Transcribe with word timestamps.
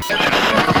¡Suscríbete 0.00 0.36
al 0.36 0.66
canal! 0.66 0.77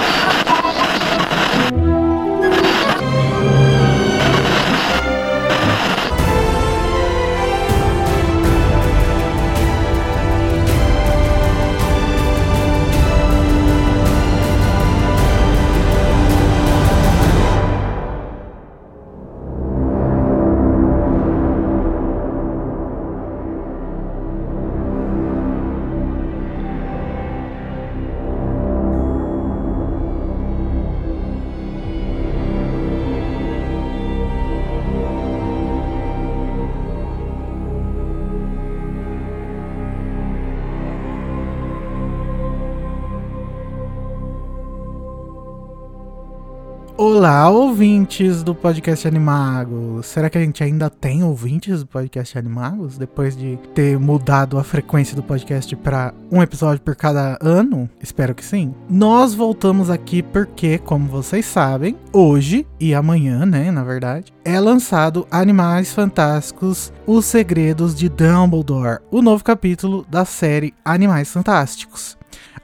Ouvintes 48.08 48.42
do 48.42 48.54
podcast 48.54 49.06
Animagos. 49.06 50.06
Será 50.06 50.30
que 50.30 50.38
a 50.38 50.40
gente 50.40 50.64
ainda 50.64 50.88
tem 50.88 51.22
ouvintes 51.22 51.80
do 51.80 51.86
podcast 51.86 52.38
Animagos 52.38 52.96
depois 52.96 53.36
de 53.36 53.58
ter 53.74 53.98
mudado 53.98 54.58
a 54.58 54.64
frequência 54.64 55.14
do 55.14 55.22
podcast 55.22 55.76
para 55.76 56.14
um 56.32 56.42
episódio 56.42 56.80
por 56.80 56.96
cada 56.96 57.38
ano? 57.42 57.88
Espero 58.02 58.34
que 58.34 58.42
sim. 58.42 58.74
Nós 58.88 59.34
voltamos 59.34 59.90
aqui 59.90 60.22
porque, 60.22 60.78
como 60.78 61.06
vocês 61.06 61.44
sabem, 61.44 61.96
hoje 62.10 62.66
e 62.80 62.94
amanhã, 62.94 63.44
né, 63.44 63.70
na 63.70 63.84
verdade, 63.84 64.32
é 64.42 64.58
lançado 64.58 65.26
Animais 65.30 65.92
Fantásticos: 65.92 66.90
Os 67.06 67.26
Segredos 67.26 67.94
de 67.94 68.08
Dumbledore, 68.08 69.00
o 69.10 69.20
novo 69.20 69.44
capítulo 69.44 70.06
da 70.08 70.24
série 70.24 70.72
Animais 70.82 71.30
Fantásticos. 71.30 72.17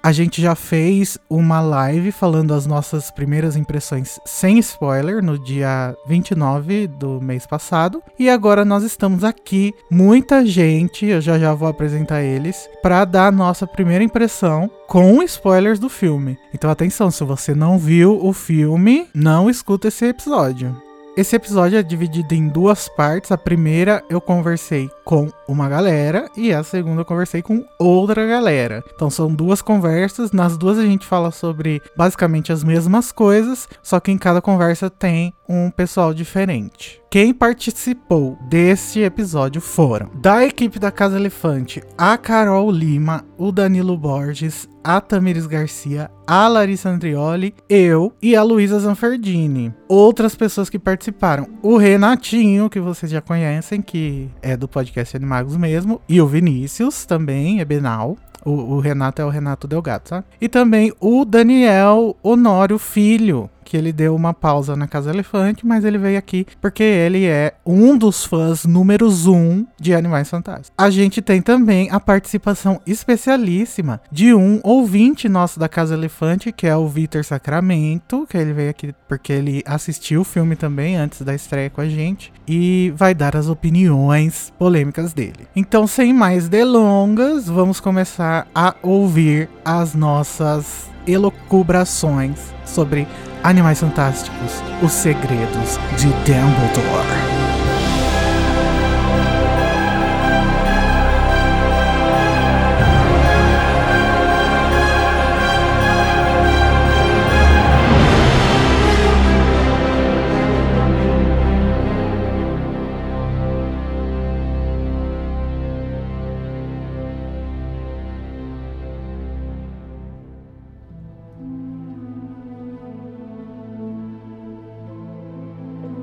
A 0.04 0.12
gente 0.12 0.42
já 0.42 0.54
fez 0.54 1.16
uma 1.30 1.62
live 1.62 2.12
falando 2.12 2.52
as 2.52 2.66
nossas 2.66 3.10
primeiras 3.10 3.56
impressões 3.56 4.20
sem 4.26 4.58
spoiler 4.58 5.24
no 5.24 5.38
dia 5.38 5.96
29 6.06 6.86
do 6.86 7.22
mês 7.22 7.46
passado. 7.46 8.02
E 8.18 8.28
agora 8.28 8.66
nós 8.66 8.84
estamos 8.84 9.24
aqui, 9.24 9.72
muita 9.90 10.44
gente, 10.44 11.06
eu 11.06 11.22
já 11.22 11.38
já 11.38 11.54
vou 11.54 11.68
apresentar 11.68 12.22
eles, 12.22 12.68
para 12.82 13.06
dar 13.06 13.28
a 13.28 13.32
nossa 13.32 13.66
primeira 13.66 14.04
impressão 14.04 14.70
com 14.86 15.22
spoilers 15.22 15.78
do 15.78 15.88
filme. 15.88 16.36
Então 16.52 16.70
atenção, 16.70 17.10
se 17.10 17.24
você 17.24 17.54
não 17.54 17.78
viu 17.78 18.22
o 18.22 18.34
filme, 18.34 19.08
não 19.14 19.48
escuta 19.48 19.88
esse 19.88 20.04
episódio. 20.04 20.83
Esse 21.16 21.36
episódio 21.36 21.78
é 21.78 21.82
dividido 21.82 22.34
em 22.34 22.48
duas 22.48 22.88
partes. 22.88 23.30
A 23.30 23.38
primeira 23.38 24.02
eu 24.10 24.20
conversei 24.20 24.90
com 25.04 25.30
uma 25.46 25.68
galera 25.68 26.28
e 26.36 26.52
a 26.52 26.64
segunda 26.64 27.02
eu 27.02 27.04
conversei 27.04 27.40
com 27.40 27.64
outra 27.78 28.26
galera. 28.26 28.82
Então 28.92 29.08
são 29.08 29.32
duas 29.32 29.62
conversas. 29.62 30.32
Nas 30.32 30.56
duas 30.58 30.76
a 30.76 30.82
gente 30.82 31.06
fala 31.06 31.30
sobre 31.30 31.80
basicamente 31.96 32.50
as 32.50 32.64
mesmas 32.64 33.12
coisas, 33.12 33.68
só 33.80 34.00
que 34.00 34.10
em 34.10 34.18
cada 34.18 34.42
conversa 34.42 34.90
tem 34.90 35.32
um 35.48 35.70
pessoal 35.70 36.14
diferente. 36.14 37.00
Quem 37.10 37.32
participou 37.32 38.36
desse 38.48 39.00
episódio 39.00 39.60
foram 39.60 40.10
da 40.14 40.44
equipe 40.44 40.78
da 40.78 40.90
Casa 40.90 41.16
Elefante, 41.16 41.82
a 41.96 42.18
Carol 42.18 42.70
Lima, 42.70 43.24
o 43.38 43.52
Danilo 43.52 43.96
Borges, 43.96 44.68
a 44.82 45.00
Tamires 45.00 45.46
Garcia, 45.46 46.10
a 46.26 46.48
Larissa 46.48 46.90
Andrioli, 46.90 47.54
eu 47.68 48.12
e 48.20 48.34
a 48.34 48.42
Luísa 48.42 48.80
Zanferdini. 48.80 49.72
Outras 49.88 50.34
pessoas 50.34 50.68
que 50.68 50.78
participaram, 50.78 51.48
o 51.62 51.76
Renatinho, 51.76 52.68
que 52.68 52.80
vocês 52.80 53.10
já 53.10 53.20
conhecem, 53.20 53.80
que 53.80 54.28
é 54.42 54.56
do 54.56 54.66
podcast 54.66 55.16
Animagos 55.16 55.56
mesmo, 55.56 56.00
e 56.08 56.20
o 56.20 56.26
Vinícius 56.26 57.06
também, 57.06 57.60
é 57.60 57.64
Benal. 57.64 58.16
O, 58.44 58.74
o, 58.74 58.80
Renato 58.80 59.22
é 59.22 59.24
o 59.24 59.30
Renato 59.30 59.66
Delgado, 59.66 60.06
sabe? 60.06 60.26
E 60.38 60.50
também 60.50 60.92
o 61.00 61.24
Daniel 61.24 62.14
Honório 62.22 62.78
Filho, 62.78 63.48
que 63.64 63.76
ele 63.76 63.92
deu 63.92 64.14
uma 64.14 64.34
pausa 64.34 64.76
na 64.76 64.86
Casa 64.86 65.10
Elefante, 65.10 65.66
mas 65.66 65.84
ele 65.84 65.98
veio 65.98 66.18
aqui 66.18 66.46
porque 66.60 66.82
ele 66.82 67.24
é 67.24 67.54
um 67.64 67.96
dos 67.96 68.24
fãs 68.24 68.64
números 68.64 69.26
um 69.26 69.66
de 69.80 69.94
Animais 69.94 70.28
Fantásticos. 70.28 70.72
A 70.76 70.90
gente 70.90 71.22
tem 71.22 71.40
também 71.40 71.90
a 71.90 71.98
participação 71.98 72.80
especialíssima 72.86 74.00
de 74.10 74.34
um 74.34 74.60
ouvinte 74.62 75.28
nosso 75.28 75.58
da 75.58 75.68
Casa 75.68 75.94
Elefante, 75.94 76.52
que 76.52 76.66
é 76.66 76.76
o 76.76 76.86
Vitor 76.86 77.24
Sacramento, 77.24 78.26
que 78.28 78.36
ele 78.36 78.52
veio 78.52 78.70
aqui 78.70 78.94
porque 79.08 79.32
ele 79.32 79.62
assistiu 79.64 80.20
o 80.20 80.24
filme 80.24 80.56
também 80.56 80.96
antes 80.96 81.22
da 81.22 81.34
estreia 81.34 81.70
com 81.70 81.80
a 81.80 81.88
gente 81.88 82.32
e 82.46 82.92
vai 82.96 83.14
dar 83.14 83.36
as 83.36 83.48
opiniões 83.48 84.52
polêmicas 84.58 85.12
dele. 85.12 85.48
Então, 85.54 85.86
sem 85.86 86.12
mais 86.12 86.48
delongas, 86.48 87.46
vamos 87.46 87.80
começar 87.80 88.46
a 88.54 88.74
ouvir 88.82 89.48
as 89.64 89.94
nossas 89.94 90.93
elocubrações 91.06 92.52
sobre 92.64 93.06
Animais 93.42 93.80
Fantásticos, 93.80 94.62
Os 94.82 94.92
Segredos 94.92 95.78
de 95.98 96.06
Dumbledore. 96.24 97.43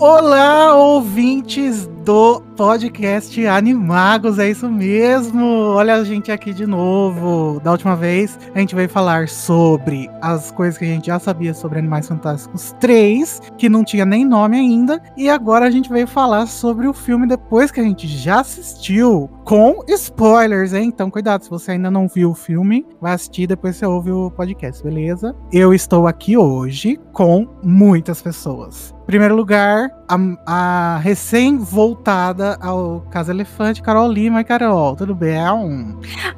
Olá, 0.02 0.74
ouvintes 0.74 1.86
do 2.04 2.42
podcast 2.58 3.46
Animagos, 3.46 4.40
é 4.40 4.50
isso 4.50 4.68
mesmo. 4.68 5.46
Olha 5.46 5.94
a 5.94 6.04
gente 6.04 6.32
aqui 6.32 6.52
de 6.56 6.66
novo. 6.66 7.60
Da 7.60 7.70
última 7.72 7.96
vez 7.96 8.40
a 8.56 8.60
gente 8.60 8.74
veio 8.74 8.90
falar 8.90 9.30
sobre 9.30 10.10
as 10.20 10.50
coisas 10.50 10.80
que 10.80 10.86
a 10.86 10.88
gente 10.88 11.06
já 11.06 11.20
sabia 11.20 11.54
sobre 11.54 11.78
Animais 11.78 12.08
Fantásticos 12.08 12.76
3, 12.80 13.42
que 13.60 13.70
não 13.70 13.84
tinha 13.84 14.04
nem 14.04 14.26
nome 14.26 14.58
ainda, 14.58 15.00
e 15.16 15.30
agora 15.30 15.68
a 15.68 15.72
gente 15.72 15.92
veio 15.92 16.08
falar 16.08 16.48
sobre 16.48 16.88
o 16.88 16.94
filme 16.94 17.28
depois 17.28 17.70
que 17.70 17.80
a 17.80 17.84
gente 17.84 18.08
já 18.08 18.40
assistiu, 18.40 19.30
com 19.46 19.84
spoilers, 19.88 20.74
hein? 20.74 20.86
Então 20.88 21.12
cuidado, 21.12 21.44
se 21.44 21.50
você 21.50 21.74
ainda 21.74 21.92
não 21.92 22.08
viu 22.08 22.32
o 22.32 22.36
filme, 22.36 22.88
vai 23.00 23.14
assistir 23.14 23.46
depois 23.46 23.76
você 23.76 23.86
ouve 23.86 24.12
o 24.12 24.32
podcast, 24.32 24.84
beleza? 24.84 25.36
Eu 25.54 25.76
estou 25.76 26.08
aqui 26.08 26.36
hoje 26.36 27.00
com 27.14 27.48
muitas 27.64 28.20
pessoas. 28.20 28.96
Em 29.12 29.20
primeiro 29.20 29.36
lugar, 29.36 29.90
a, 30.08 30.18
a 30.46 30.98
recém-voltada 31.00 32.58
ao 32.62 33.02
Casa 33.12 33.34
Elefante, 33.34 33.82
Carol 33.82 34.10
Lima 34.10 34.40
e 34.40 34.44
Carol, 34.46 34.96
tudo 34.96 35.14
bem? 35.14 35.38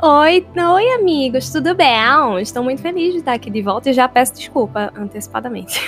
Oi, 0.02 0.48
oi 0.58 0.90
amigos, 0.96 1.52
tudo 1.52 1.76
bem? 1.76 2.42
Estou 2.42 2.64
muito 2.64 2.82
feliz 2.82 3.14
de 3.14 3.20
estar 3.20 3.34
aqui 3.34 3.52
de 3.52 3.62
volta 3.62 3.92
e 3.92 3.94
já 3.94 4.08
peço 4.08 4.34
desculpa 4.34 4.92
antecipadamente. 4.98 5.80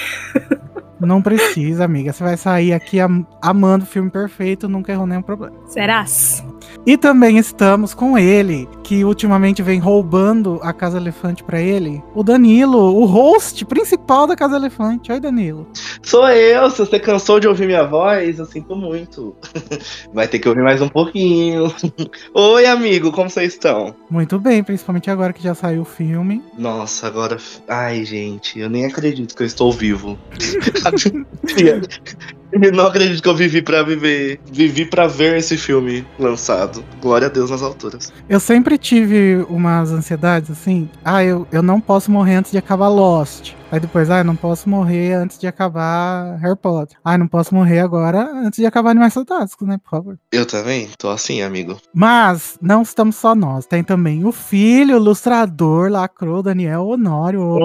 Não 1.01 1.23
precisa, 1.23 1.85
amiga. 1.85 2.13
Você 2.13 2.23
vai 2.23 2.37
sair 2.37 2.71
aqui 2.71 2.99
am 2.99 3.25
amando 3.41 3.83
o 3.83 3.87
filme 3.87 4.11
perfeito, 4.11 4.69
nunca 4.69 4.91
errou 4.91 5.07
nenhum 5.07 5.23
problema. 5.23 5.55
Serás? 5.65 6.45
E 6.85 6.97
também 6.97 7.39
estamos 7.39 7.95
com 7.95 8.15
ele, 8.15 8.69
que 8.83 9.03
ultimamente 9.03 9.63
vem 9.63 9.79
roubando 9.79 10.59
a 10.61 10.71
Casa 10.71 10.97
Elefante 10.97 11.43
para 11.43 11.59
ele, 11.59 12.03
o 12.13 12.21
Danilo, 12.21 12.77
o 12.77 13.05
host 13.05 13.65
principal 13.65 14.27
da 14.27 14.35
Casa 14.35 14.55
Elefante. 14.55 15.11
Oi, 15.11 15.19
Danilo. 15.19 15.67
Sou 16.03 16.29
eu. 16.29 16.69
Se 16.69 16.77
você 16.77 16.99
cansou 16.99 17.39
de 17.39 17.47
ouvir 17.47 17.65
minha 17.65 17.83
voz, 17.83 18.37
eu 18.37 18.45
sinto 18.45 18.75
muito. 18.75 19.35
Vai 20.13 20.27
ter 20.27 20.37
que 20.37 20.47
ouvir 20.47 20.61
mais 20.61 20.79
um 20.79 20.87
pouquinho. 20.87 21.73
Oi, 22.35 22.67
amigo, 22.67 23.11
como 23.11 23.31
vocês 23.31 23.53
estão? 23.53 23.95
Muito 24.07 24.37
bem, 24.37 24.63
principalmente 24.63 25.09
agora 25.09 25.33
que 25.33 25.41
já 25.41 25.55
saiu 25.55 25.81
o 25.81 25.85
filme. 25.85 26.43
Nossa, 26.55 27.07
agora. 27.07 27.37
Ai, 27.67 28.05
gente, 28.05 28.59
eu 28.59 28.69
nem 28.69 28.85
acredito 28.85 29.35
que 29.35 29.41
eu 29.41 29.47
estou 29.47 29.71
vivo. 29.71 30.19
Não 32.73 32.87
acredito 32.87 33.21
que 33.21 33.27
eu 33.27 33.35
vivi 33.35 33.61
pra 33.61 33.83
viver. 33.83 34.39
Vivi 34.51 34.85
pra 34.85 35.07
ver 35.07 35.37
esse 35.37 35.57
filme 35.57 36.05
lançado. 36.17 36.83
Glória 37.01 37.27
a 37.27 37.29
Deus 37.29 37.49
nas 37.49 37.61
alturas. 37.61 38.13
Eu 38.29 38.39
sempre 38.39 38.77
tive 38.77 39.45
umas 39.49 39.91
ansiedades 39.91 40.49
assim. 40.49 40.89
Ah, 41.03 41.23
eu, 41.23 41.45
eu 41.51 41.61
não 41.61 41.81
posso 41.81 42.09
morrer 42.09 42.35
antes 42.35 42.51
de 42.51 42.57
acabar 42.57 42.87
Lost. 42.87 43.53
Aí 43.75 43.81
depois, 43.81 44.09
ah, 44.09 44.19
eu 44.19 44.23
não 44.23 44.37
posso 44.37 44.69
morrer 44.69 45.15
antes 45.15 45.37
de 45.37 45.47
acabar 45.47 46.37
Harry 46.37 46.55
Potter. 46.55 46.97
Ah, 47.03 47.15
eu 47.15 47.19
não 47.19 47.27
posso 47.27 47.53
morrer 47.53 47.81
agora 47.81 48.21
antes 48.21 48.57
de 48.57 48.65
acabar 48.65 48.91
Animais 48.91 49.13
Fantásticos, 49.13 49.67
né? 49.67 49.77
Por 49.83 49.89
favor. 49.89 50.19
Eu 50.31 50.45
também? 50.45 50.87
Tô 50.97 51.09
assim, 51.09 51.41
amigo. 51.41 51.75
Mas 51.93 52.57
não 52.61 52.83
estamos 52.83 53.17
só 53.17 53.35
nós. 53.35 53.65
Tem 53.65 53.83
também 53.83 54.23
o 54.23 54.31
filho, 54.31 54.95
o 54.95 54.97
ilustrador, 54.97 55.91
lacrou, 55.91 56.41
Daniel 56.41 56.87
Honório. 56.87 57.57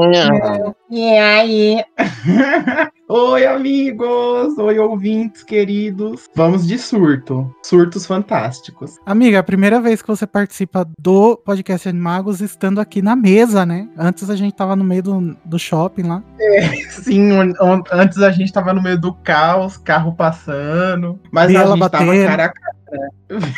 E 0.91 1.05
aí? 1.17 1.85
Oi, 3.13 3.45
amigos! 3.45 4.57
Oi, 4.57 4.79
ouvintes 4.79 5.43
queridos! 5.43 6.29
Vamos 6.33 6.65
de 6.65 6.79
surto. 6.79 7.53
Surtos 7.61 8.07
fantásticos. 8.07 8.99
Amiga, 9.05 9.37
é 9.37 9.41
a 9.41 9.43
primeira 9.43 9.81
vez 9.81 10.01
que 10.01 10.07
você 10.07 10.29
participa 10.29 10.89
do 10.97 11.37
podcast 11.37 11.89
Animagos 11.89 12.41
estando 12.41 12.81
aqui 12.81 13.03
na 13.03 13.17
mesa, 13.17 13.67
né? 13.67 13.89
Antes 13.99 14.31
a 14.31 14.37
gente 14.37 14.55
tava 14.55 14.77
no 14.77 14.85
meio 14.85 15.03
do, 15.03 15.37
do 15.45 15.59
shopping 15.59 16.00
lá. 16.03 16.23
Sim, 16.91 17.33
on- 17.33 17.55
on- 17.61 17.83
antes 17.93 18.19
a 18.19 18.31
gente 18.31 18.53
tava 18.53 18.73
no 18.73 18.83
meio 18.83 18.99
do 18.99 19.13
caos, 19.15 19.77
carro 19.77 20.15
passando. 20.15 21.21
Mas 21.33 21.49
Biela 21.49 21.75
a 21.75 21.77
gente 21.77 21.91
tava 21.91 22.05
batendo. 22.07 22.27
cara 22.27 22.45
a 22.47 22.49
cara. 22.53 23.53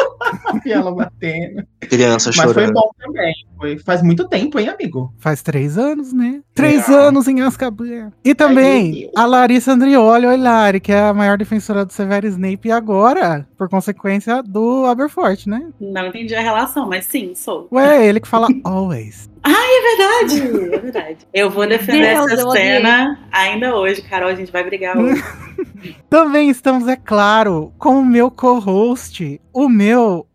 Biela 0.64 0.92
batendo. 0.94 1.62
Criança 1.80 2.30
Mas 2.36 2.44
foi 2.52 2.54
chorando. 2.54 2.72
bom 2.74 2.90
também. 2.98 3.32
Foi, 3.58 3.78
faz 3.78 4.02
muito 4.02 4.28
tempo, 4.28 4.58
hein, 4.58 4.68
amigo? 4.68 5.12
Faz 5.18 5.42
três 5.42 5.78
anos, 5.78 6.12
né? 6.12 6.40
Três 6.54 6.88
É. 6.88 6.94
anos 6.94 7.26
em 7.28 7.40
Azkaban. 7.42 8.12
E 8.24 8.34
também 8.34 8.92
Deus. 8.92 9.12
a 9.16 9.24
Larissa 9.24 9.72
Andrioli, 9.72 10.26
oi 10.26 10.36
Lari, 10.36 10.80
que 10.80 10.92
é 10.92 11.00
a 11.08 11.14
maior 11.14 11.38
defensora 11.38 11.84
do 11.84 11.92
Severo 11.92 12.26
Snape 12.26 12.68
e 12.68 12.72
agora, 12.72 13.46
por 13.56 13.68
consequência, 13.68 14.42
do 14.42 14.84
Aberforth, 14.86 15.46
né? 15.46 15.68
Não 15.80 16.06
entendi 16.06 16.34
a 16.34 16.40
relação, 16.40 16.86
mas 16.88 17.04
sim, 17.06 17.34
sou. 17.34 17.68
Ué, 17.72 17.96
é 18.04 18.06
ele 18.06 18.20
que 18.20 18.28
fala 18.28 18.48
always. 18.64 19.30
É 19.48 19.96
verdade, 19.96 20.74
é 20.74 20.78
verdade. 20.78 21.18
Eu 21.32 21.48
vou 21.50 21.66
defender 21.68 22.14
Deus, 22.16 22.32
essa 22.32 22.50
cena 22.50 23.18
ainda 23.30 23.76
hoje, 23.76 24.02
Carol. 24.02 24.28
A 24.28 24.34
gente 24.34 24.50
vai 24.50 24.64
brigar 24.64 24.98
hoje. 24.98 25.22
Também 26.10 26.48
estamos, 26.50 26.88
é 26.88 26.96
claro, 26.96 27.72
com 27.78 28.00
o 28.00 28.04
meu 28.04 28.28
co-host, 28.30 29.40
o 29.52 29.68
meu 29.68 29.85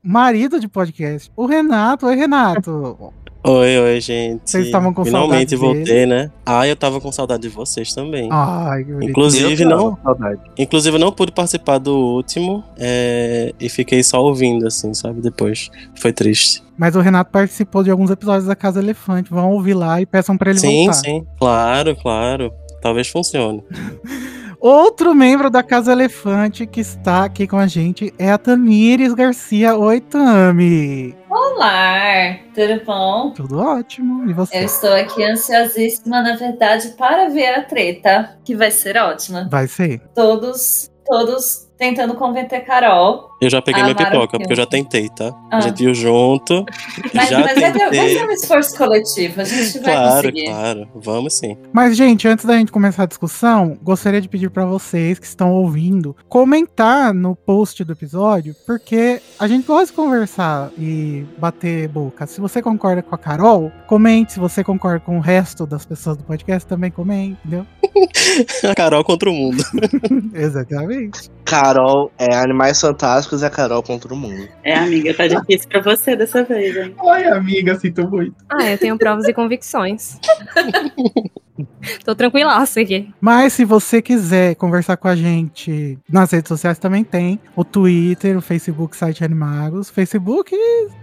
marido 0.04 0.60
de 0.60 0.68
podcast, 0.68 1.32
o 1.36 1.46
Renato. 1.46 2.06
Oi, 2.06 2.16
Renato. 2.16 3.14
Oi, 3.44 3.80
oi, 3.80 4.00
gente. 4.00 4.42
Vocês 4.46 4.66
estavam 4.68 4.94
com 4.94 5.04
Finalmente 5.04 5.58
saudade 5.58 5.76
voltei, 5.76 6.06
né? 6.06 6.30
Ah, 6.46 6.68
eu 6.68 6.76
tava 6.76 7.02
com 7.02 7.12
saudade 7.12 7.42
de 7.42 7.50
vocês 7.50 7.92
também. 7.92 8.30
Ai, 8.32 8.84
que. 8.84 8.92
Inclusive, 9.04 9.66
não, 9.66 9.98
saudade. 10.04 10.42
inclusive, 10.56 10.98
não 11.00 11.12
pude 11.12 11.32
participar 11.32 11.80
do 11.80 11.96
último 11.96 12.64
é, 12.78 13.52
e 13.60 13.68
fiquei 13.68 14.04
só 14.04 14.22
ouvindo, 14.24 14.68
assim, 14.68 14.94
sabe? 14.94 15.22
Depois. 15.22 15.72
Foi 15.96 16.14
triste. 16.14 16.64
Mas 16.78 16.96
o 16.96 17.00
Renato 17.00 17.32
participou 17.32 17.84
de 17.84 17.90
alguns 17.90 18.12
episódios 18.12 18.46
da 18.46 18.56
Casa 18.56 18.80
Elefante. 18.80 19.32
Vão 19.32 19.52
ouvir 19.52 19.74
lá 19.74 20.00
e 20.00 20.06
peçam 20.06 20.38
pra 20.38 20.52
ele 20.52 20.60
sim, 20.60 20.86
voltar. 20.86 20.94
sim. 20.94 21.26
Claro, 21.40 21.96
claro. 21.96 22.54
Talvez 22.80 23.08
funcione. 23.08 23.64
Outro 24.62 25.16
membro 25.16 25.50
da 25.50 25.64
Casa 25.64 25.92
Elefante 25.92 26.68
que 26.68 26.82
está 26.82 27.26
aqui 27.26 27.48
com 27.48 27.58
a 27.58 27.66
gente 27.66 28.14
é 28.20 28.32
a 28.32 28.38
Tamires 28.38 29.12
Garcia. 29.12 29.76
Oi, 29.76 30.00
Tami. 30.00 31.18
Olá, 31.28 32.38
tudo 32.54 32.86
bom? 32.86 33.32
Tudo 33.32 33.58
ótimo. 33.58 34.30
E 34.30 34.34
você? 34.36 34.60
Eu 34.60 34.66
estou 34.66 34.94
aqui 34.94 35.24
ansiosíssima, 35.24 36.22
na 36.22 36.36
verdade, 36.36 36.90
para 36.90 37.28
ver 37.30 37.56
a 37.56 37.64
treta, 37.64 38.38
que 38.46 38.56
vai 38.56 38.70
ser 38.70 38.98
ótima. 38.98 39.50
Vai 39.50 39.68
ser. 39.68 40.00
Todos, 40.14 40.92
todos 41.08 41.68
tentando 41.82 42.14
convencer 42.14 42.64
Carol. 42.64 43.32
Eu 43.42 43.50
já 43.50 43.60
peguei 43.60 43.82
minha 43.82 43.96
pipoca, 43.96 44.38
porque 44.38 44.54
eu 44.54 44.56
já 44.56 44.68
tentei, 44.68 45.10
tá? 45.10 45.34
Ah. 45.50 45.58
A 45.58 45.62
gente 45.62 45.80
viu 45.84 45.96
junto. 45.96 46.64
Mas, 47.12 47.30
já 47.30 47.40
mas 47.40 47.60
vai 47.60 47.72
tentei. 47.74 48.16
ser 48.20 48.28
um 48.28 48.32
esforço 48.32 48.78
coletivo, 48.78 49.42
a 49.42 49.44
gente 49.44 49.80
vai 49.80 49.94
Claro, 49.96 50.16
conseguir. 50.28 50.46
claro. 50.46 50.88
Vamos 50.94 51.34
sim. 51.34 51.58
Mas, 51.74 51.98
gente, 51.98 52.28
antes 52.28 52.46
da 52.46 52.54
gente 52.56 52.72
começar 52.72 53.04
a 53.04 53.06
discussão, 53.08 53.76
gostaria 53.82 54.22
de 54.22 54.30
pedir 54.30 54.52
pra 54.52 54.64
vocês 54.64 55.18
que 55.18 55.26
estão 55.26 55.52
ouvindo 55.54 56.16
comentar 56.30 57.14
no 57.16 57.36
post 57.36 57.84
do 57.84 57.94
episódio, 57.94 58.56
porque 58.68 59.20
a 59.40 59.48
gente 59.48 59.66
gosta 59.66 59.88
de 59.88 59.94
conversar 59.94 60.70
e 60.78 61.26
bater 61.40 61.88
boca. 61.88 62.28
Se 62.28 62.40
você 62.40 62.62
concorda 62.62 63.02
com 63.02 63.16
a 63.16 63.18
Carol, 63.18 63.72
comente. 63.88 64.34
Se 64.34 64.40
você 64.40 64.64
concorda 64.64 65.00
com 65.00 65.18
o 65.18 65.20
resto 65.20 65.66
das 65.66 65.84
pessoas 65.84 66.16
do 66.16 66.24
podcast, 66.24 66.68
também 66.70 66.92
comente, 66.92 67.40
entendeu? 67.44 67.66
A 68.70 68.76
Carol 68.76 69.04
contra 69.04 69.30
o 69.30 69.34
mundo. 69.34 69.64
Exatamente. 70.34 71.30
Carol 71.72 72.12
é 72.18 72.36
Animais 72.36 72.82
Fantásticos 72.82 73.42
e 73.42 73.46
a 73.46 73.50
Carol 73.50 73.82
contra 73.82 74.14
o 74.14 74.18
mundo. 74.18 74.48
É, 74.62 74.76
amiga, 74.76 75.14
tá 75.14 75.26
difícil 75.26 75.70
pra 75.70 75.80
você 75.82 76.18
dessa 76.18 76.44
vez, 76.44 76.76
hein? 76.76 76.94
Oi, 77.02 77.24
amiga, 77.28 77.80
sinto 77.80 78.06
muito. 78.10 78.36
Ah, 78.50 78.70
eu 78.70 78.78
tenho 78.78 78.98
provas 78.98 79.26
e 79.28 79.34
convicções. 79.34 80.20
Tô 82.04 82.14
tranquilaça 82.14 82.82
aqui. 82.82 83.10
Mas 83.22 83.54
se 83.54 83.64
você 83.64 84.02
quiser 84.02 84.56
conversar 84.56 84.98
com 84.98 85.08
a 85.08 85.16
gente 85.16 85.98
nas 86.12 86.32
redes 86.32 86.50
sociais 86.50 86.78
também 86.78 87.04
tem 87.04 87.40
o 87.56 87.64
Twitter, 87.64 88.38
o 88.38 88.42
Facebook, 88.42 88.98
site 88.98 89.24
Animagos. 89.24 89.90
Facebook, 89.90 90.54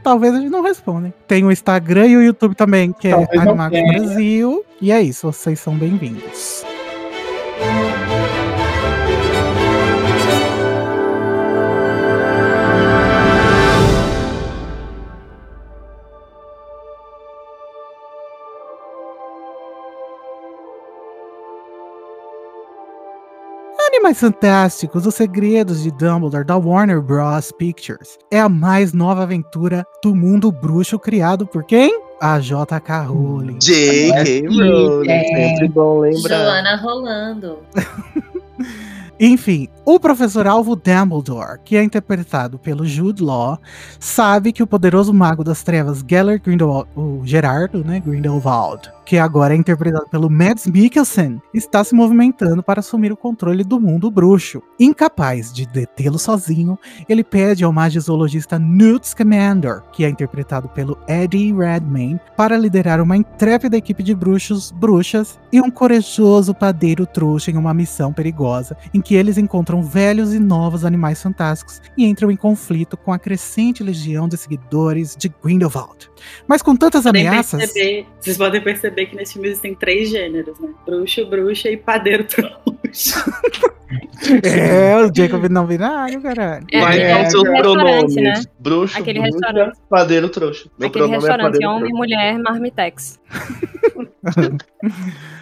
talvez 0.03 0.35
a 0.35 0.41
gente 0.41 0.51
não 0.51 0.63
responda. 0.63 1.07
hein? 1.07 1.15
Tem 1.27 1.45
o 1.45 1.53
Instagram 1.53 2.07
e 2.09 2.17
o 2.17 2.23
YouTube 2.23 2.55
também, 2.55 2.93
que 2.93 3.09
é 3.09 3.13
Talvez 3.13 3.45
não 3.45 3.53
Animagos. 3.61 3.81
Brasil. 3.81 4.65
E 4.83 4.93
é 4.93 5.01
isso, 5.01 5.33
vocês 5.33 5.59
são 5.61 5.75
bem-vindos. 5.75 6.65
Animais 23.99 24.21
Fantásticos, 24.21 25.07
Os 25.07 25.15
Segredos 25.17 25.83
de 25.83 25.91
Dumbledore, 25.91 26.45
da 26.45 26.57
Warner 26.57 27.03
Bros. 27.03 27.51
Pictures, 27.51 28.17
é 28.31 28.39
a 28.39 28.49
mais 28.49 28.93
nova 28.93 29.25
aventura 29.25 29.85
do 30.01 30.15
mundo 30.15 30.53
bruxo 30.53 31.01
criado 31.01 31.45
por 31.45 31.65
quem? 31.65 32.01
A 32.21 32.39
J.K. 32.39 33.03
Rowling. 33.03 33.59
J.K. 33.61 34.47
Rowling, 34.47 35.11
É. 35.11 35.25
sempre 35.51 35.69
bom 35.71 35.99
lembrar. 35.99 36.45
Joana 36.45 36.77
rolando. 36.77 37.59
Enfim, 39.21 39.67
o 39.85 39.99
professor 39.99 40.47
Alvo 40.47 40.77
Dumbledore, 40.77 41.59
que 41.65 41.77
é 41.77 41.83
interpretado 41.83 42.57
pelo 42.57 42.87
Jude 42.87 43.21
Law, 43.21 43.59
sabe 43.99 44.53
que 44.53 44.63
o 44.63 44.67
poderoso 44.67 45.13
mago 45.13 45.43
das 45.43 45.65
trevas 45.65 46.05
Gellert 46.09 46.41
Grindelwald, 46.41 46.89
o 46.95 47.23
Gerardo, 47.25 47.83
né, 47.83 47.99
Grindelwald, 47.99 48.93
que 49.05 49.19
agora 49.19 49.55
é 49.55 49.57
interpretado 49.57 50.07
pelo 50.09 50.31
Mads 50.31 50.67
Mikkelsen, 50.67 51.41
está 51.53 51.83
se 51.83 51.95
movimentando 51.95 52.63
para 52.63 52.79
assumir 52.79 53.11
o 53.11 53.17
controle 53.17 53.65
do 53.65 53.81
mundo 53.81 54.09
bruxo. 54.11 54.63
Incapaz 54.79 55.53
de 55.53 55.67
detê-lo 55.67 56.19
sozinho, 56.19 56.79
ele 57.09 57.25
pede 57.25 57.65
ao 57.65 57.73
magizoologista 57.73 58.59
Newt 58.59 59.09
Scamander, 59.09 59.83
que 59.91 60.05
é 60.05 60.09
interpretado 60.11 60.69
pelo 60.69 60.97
Eddie 61.09 61.53
Redmayne, 61.53 62.21
para 62.37 62.57
liderar 62.57 63.01
uma 63.01 63.17
intrépida 63.17 63.77
equipe 63.77 64.03
de 64.03 64.15
bruxos, 64.15 64.71
bruxas 64.71 65.41
e 65.51 65.61
um 65.61 65.71
corajoso 65.71 66.55
padeiro 66.55 67.05
trouxa 67.07 67.51
em 67.51 67.57
uma 67.57 67.75
missão 67.75 68.13
perigosa, 68.13 68.77
em 68.93 69.01
que 69.09 69.15
eles 69.15 69.39
encontram 69.39 69.83
velhos 69.83 70.35
e 70.35 70.39
novos 70.39 70.85
animais 70.85 71.23
fantásticos 71.23 71.81
e 71.97 72.05
entram 72.05 72.31
em 72.31 72.37
conflito 72.37 72.95
com 72.95 73.11
a 73.11 73.19
crescente 73.19 73.83
legião 73.83 74.29
de 74.29 74.37
seguidores 74.37 75.17
de 75.17 75.31
Grindelwald. 75.43 76.11
Mas 76.47 76.61
com 76.61 76.77
tantas 76.77 77.05
Podem 77.05 77.27
ameaças, 77.27 77.59
perceber- 77.73 78.07
vocês 78.21 78.37
podem 78.37 78.61
perceber 78.61 79.07
que 79.07 79.17
nesse 79.17 79.33
filme 79.33 79.49
existem 79.49 79.75
três 79.75 80.11
gêneros, 80.11 80.61
né? 80.61 80.69
Bruxo, 80.85 81.25
bruxa 81.25 81.71
e 81.71 81.79
padeiro 81.79 82.25
trouxa. 82.25 83.25
é 84.45 84.95
o 84.99 85.11
Jacob 85.15 85.49
não 85.49 85.65
binário, 85.67 86.21
caralho. 86.21 86.67
É, 86.71 86.79
Quais 86.79 86.99
é, 87.01 87.31
seus 87.31 87.45
aquele 87.45 87.63
pronomes? 87.63 88.15
restaurante, 88.15 88.21
né? 88.21 88.43
Bruxo, 88.61 88.99
Aquele 88.99 89.21
bruxa, 89.21 89.37
restaurante. 89.47 89.79
padeiro 89.89 90.29
trouxa. 90.29 90.69
Meu 90.79 90.89
Aquele 90.89 91.05
pronome 91.07 91.15
é 91.15 91.17
restaurante, 91.19 91.53
padeiro 91.53 91.71
homem, 91.71 91.81
trouxa. 91.89 91.97
mulher, 91.97 92.39
marmitex. 92.41 93.19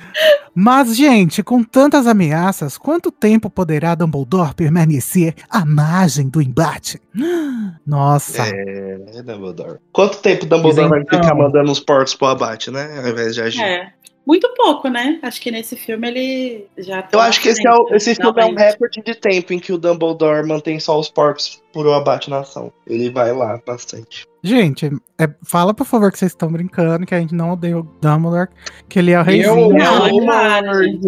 Mas, 0.55 0.97
gente, 0.97 1.43
com 1.43 1.63
tantas 1.63 2.07
ameaças, 2.07 2.79
quanto 2.79 3.11
tempo 3.11 3.51
poderá 3.51 3.95
Dumbledore 3.95 4.55
permanecer 4.55 5.35
à 5.51 5.65
margem 5.65 6.29
do 6.29 6.41
embate? 6.41 7.01
Nossa, 7.87 8.43
É, 8.43 9.23
Dumbledore. 9.23 9.79
Quanto 9.93 10.19
tempo 10.19 10.47
Dumbledore 10.47 10.75
Dizem 10.75 10.89
vai 10.89 11.05
que 11.05 11.17
ficar 11.17 11.35
não. 11.35 11.43
mandando 11.43 11.71
os 11.71 11.81
porcos 11.81 12.15
pro 12.15 12.29
abate, 12.29 12.71
né? 12.71 12.99
Ao 12.99 13.09
invés 13.09 13.35
de 13.35 13.43
agir. 13.43 13.63
É. 13.63 13.93
Muito 14.27 14.53
pouco, 14.57 14.89
né? 14.89 15.21
Acho 15.23 15.41
que 15.41 15.53
nesse 15.53 15.77
filme 15.77 16.09
ele 16.09 16.67
já 16.79 17.01
tá 17.01 17.11
Eu 17.13 17.21
acho 17.21 17.41
que 17.41 17.49
esse, 17.49 17.65
é 17.65 17.73
o- 17.73 17.89
esse 17.95 18.13
filme 18.13 18.43
é 18.43 18.45
um 18.45 18.55
recorde 18.57 19.01
de 19.05 19.15
tempo 19.15 19.53
em 19.53 19.59
que 19.61 19.73
o 19.73 19.79
Dumbledore 19.79 20.45
mantém 20.45 20.81
só 20.81 20.99
os 20.99 21.09
porcos 21.09 21.63
por 21.77 21.87
o 21.87 21.93
abate 21.93 22.31
na 22.31 22.39
ação. 22.39 22.73
Ele 22.87 23.11
vai 23.11 23.35
lá 23.35 23.61
bastante. 23.67 24.25
Gente, 24.43 24.87
é- 25.19 25.29
fala 25.45 25.75
por 25.75 25.85
favor 25.85 26.11
que 26.11 26.19
vocês 26.19 26.33
estão 26.33 26.51
brincando, 26.51 27.05
que 27.05 27.15
a 27.15 27.21
gente 27.21 27.35
não 27.35 27.51
odeia 27.53 27.79
o 27.79 27.83
Dumbledore, 28.01 28.49
que 28.89 28.99
ele 28.99 29.11
é 29.11 29.21
o 29.21 29.23
reizinho. 29.23 29.73
Eu- 29.73 29.73
Não, 29.75 30.07
Eu- 30.09 30.21
é 30.21 30.25
claro, 30.25 30.83
gente. 30.85 31.05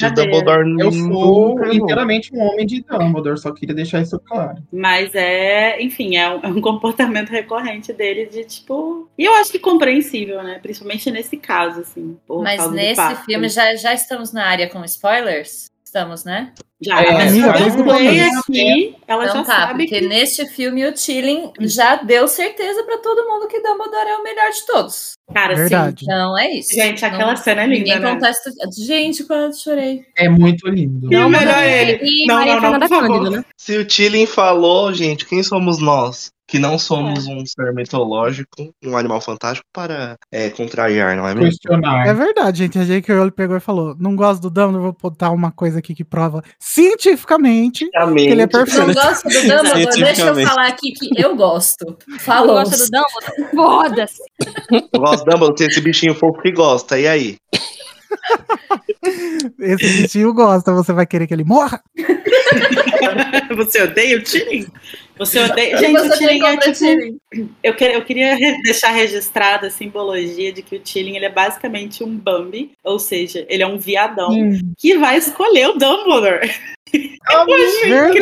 Brincadeira. 0.00 0.30
Dumbledore 0.30 0.76
Eu 0.80 0.92
sou 0.92 1.66
inteiramente 1.70 2.34
um 2.34 2.40
homem 2.40 2.64
de 2.64 2.82
Dumbledore, 2.82 3.38
só 3.38 3.52
queria 3.52 3.74
deixar 3.74 4.00
isso 4.00 4.18
claro. 4.20 4.62
Mas 4.72 5.14
é, 5.14 5.82
enfim, 5.82 6.16
é 6.16 6.30
um, 6.30 6.40
é 6.42 6.48
um 6.48 6.60
comportamento 6.62 7.28
recorrente 7.28 7.92
dele 7.92 8.24
de 8.24 8.42
tipo. 8.44 9.06
E 9.18 9.24
eu 9.26 9.34
acho 9.34 9.52
que 9.52 9.58
compreensível, 9.58 10.42
né? 10.42 10.58
Principalmente 10.62 11.10
nesse 11.10 11.36
caso, 11.36 11.80
assim. 11.80 12.16
por 12.26 12.42
Mas 12.42 12.70
nesse 12.70 13.16
filme 13.26 13.50
já, 13.50 13.74
já 13.74 13.92
estamos 13.92 14.32
na 14.32 14.46
área 14.46 14.66
com 14.70 14.82
spoilers? 14.84 15.66
Estamos, 15.96 16.24
né? 16.24 16.52
Já, 16.78 17.00
É, 17.00 17.08
a 17.10 17.22
amiga, 17.22 17.52
pessoa 17.52 17.52
desde 17.54 17.80
o 17.80 17.84
começo. 17.86 18.38
aqui, 18.40 18.96
ela 19.08 19.24
então 19.24 19.36
já 19.38 19.44
tá, 19.44 19.56
sabe 19.68 19.84
porque 19.84 20.00
que. 20.00 20.06
neste 20.06 20.44
filme 20.46 20.86
o 20.86 20.92
Tilling 20.92 21.50
já 21.60 21.96
deu 21.96 22.28
certeza 22.28 22.84
pra 22.84 22.98
todo 22.98 23.26
mundo 23.26 23.48
que 23.48 23.62
Dumbledore 23.62 24.10
é 24.10 24.16
o 24.18 24.22
melhor 24.22 24.50
de 24.50 24.66
todos. 24.66 25.12
Cara, 25.32 25.54
sim. 25.54 25.60
Verdade. 25.62 26.04
Então 26.04 26.36
é 26.38 26.50
isso. 26.52 26.74
Gente, 26.74 27.02
aquela 27.02 27.28
Não- 27.32 27.36
cena 27.38 27.62
é 27.62 27.66
linda, 27.66 27.78
Ninguém 27.78 27.98
né? 28.00 28.10
contesta. 28.12 28.50
Gente, 28.78 29.24
quase 29.24 29.62
chorei. 29.62 30.02
É 30.18 30.28
muito 30.28 30.68
lindo. 30.68 31.08
Não, 31.10 31.30
melhor 31.30 31.62
ele. 31.64 31.98
E 32.02 32.26
Não, 32.26 32.34
Maria 32.34 32.52
não, 32.56 32.60
não, 32.60 32.70
Fernanda 32.70 32.88
por 32.88 32.94
favor. 33.00 33.08
Cândido, 33.16 33.36
né? 33.38 33.44
Se 33.56 33.78
o 33.78 33.84
Tilling 33.86 34.26
falou, 34.26 34.92
gente, 34.92 35.24
quem 35.24 35.42
somos 35.42 35.78
nós? 35.80 36.30
Que 36.48 36.60
não 36.60 36.78
somos 36.78 37.26
um 37.26 37.44
ser 37.44 37.74
mitológico, 37.74 38.72
um 38.84 38.96
animal 38.96 39.20
fantástico, 39.20 39.66
para 39.72 40.16
é, 40.30 40.48
contrariar, 40.50 41.16
não 41.16 41.26
é 41.26 41.34
mesmo? 41.34 41.50
Questionar. 41.50 42.06
É 42.06 42.14
verdade, 42.14 42.58
gente. 42.58 42.78
A 42.78 42.84
J.K. 42.84 43.16
Rowling 43.16 43.30
pegou 43.32 43.56
e 43.56 43.60
falou: 43.60 43.96
não 43.98 44.14
gosto 44.14 44.42
do 44.42 44.50
Dumbledore, 44.50 44.82
vou 44.82 45.10
botar 45.10 45.30
uma 45.30 45.50
coisa 45.50 45.80
aqui 45.80 45.92
que 45.94 46.04
prova 46.04 46.42
cientificamente 46.58 47.90
que 47.90 48.20
ele 48.20 48.42
é 48.42 48.44
Não 48.44 48.48
perfeito. 48.48 48.94
gosto 48.94 49.28
do 49.28 49.34
Dumbledore, 49.34 50.04
deixa 50.04 50.22
eu 50.22 50.46
falar 50.46 50.68
aqui 50.68 50.92
que 50.92 51.20
eu 51.20 51.34
gosto. 51.34 51.96
Não 52.06 52.18
Falou. 52.20 52.54
gosta 52.54 52.76
do 52.76 52.90
Dumbledore? 52.90 53.50
Foda-se. 53.54 54.22
Eu 54.92 55.00
gosto 55.00 55.24
do 55.24 55.30
Dumbledore, 55.30 55.54
tem 55.56 55.66
esse 55.66 55.80
bichinho 55.80 56.14
fofo 56.14 56.40
que 56.40 56.52
gosta, 56.52 56.98
e 56.98 57.08
aí? 57.08 57.36
Esse 59.58 60.02
bichinho 60.02 60.32
gosta, 60.32 60.72
você 60.72 60.92
vai 60.92 61.06
querer 61.06 61.26
que 61.26 61.34
ele 61.34 61.44
morra? 61.44 61.82
Você 63.56 63.82
odeia 63.82 64.18
o 64.18 64.22
Você 65.18 65.38
odeia. 65.40 65.78
Gente, 65.78 65.98
o 65.98 66.10
Tilling 66.18 66.44
é 66.44 66.56
tipo. 66.58 67.18
Eu, 67.62 67.74
queria- 67.74 67.94
eu 67.96 68.02
queria 68.04 68.36
deixar 68.62 68.90
registrada 68.90 69.66
a 69.66 69.70
simbologia 69.70 70.52
de 70.52 70.62
que 70.62 70.76
o 70.76 70.80
Tilling 70.80 71.16
ele 71.16 71.24
é 71.26 71.30
basicamente 71.30 72.04
um 72.04 72.14
Bambi, 72.16 72.72
ou 72.84 72.98
seja, 72.98 73.46
ele 73.48 73.62
é 73.62 73.66
um 73.66 73.78
viadão 73.78 74.30
Hum, 74.30 74.58
que 74.78 74.96
vai 74.98 75.16
escolher 75.16 75.68
o 75.68 75.72
Dumbledore. 75.78 76.50
Ah, 77.28 77.44
verdade! 77.44 78.16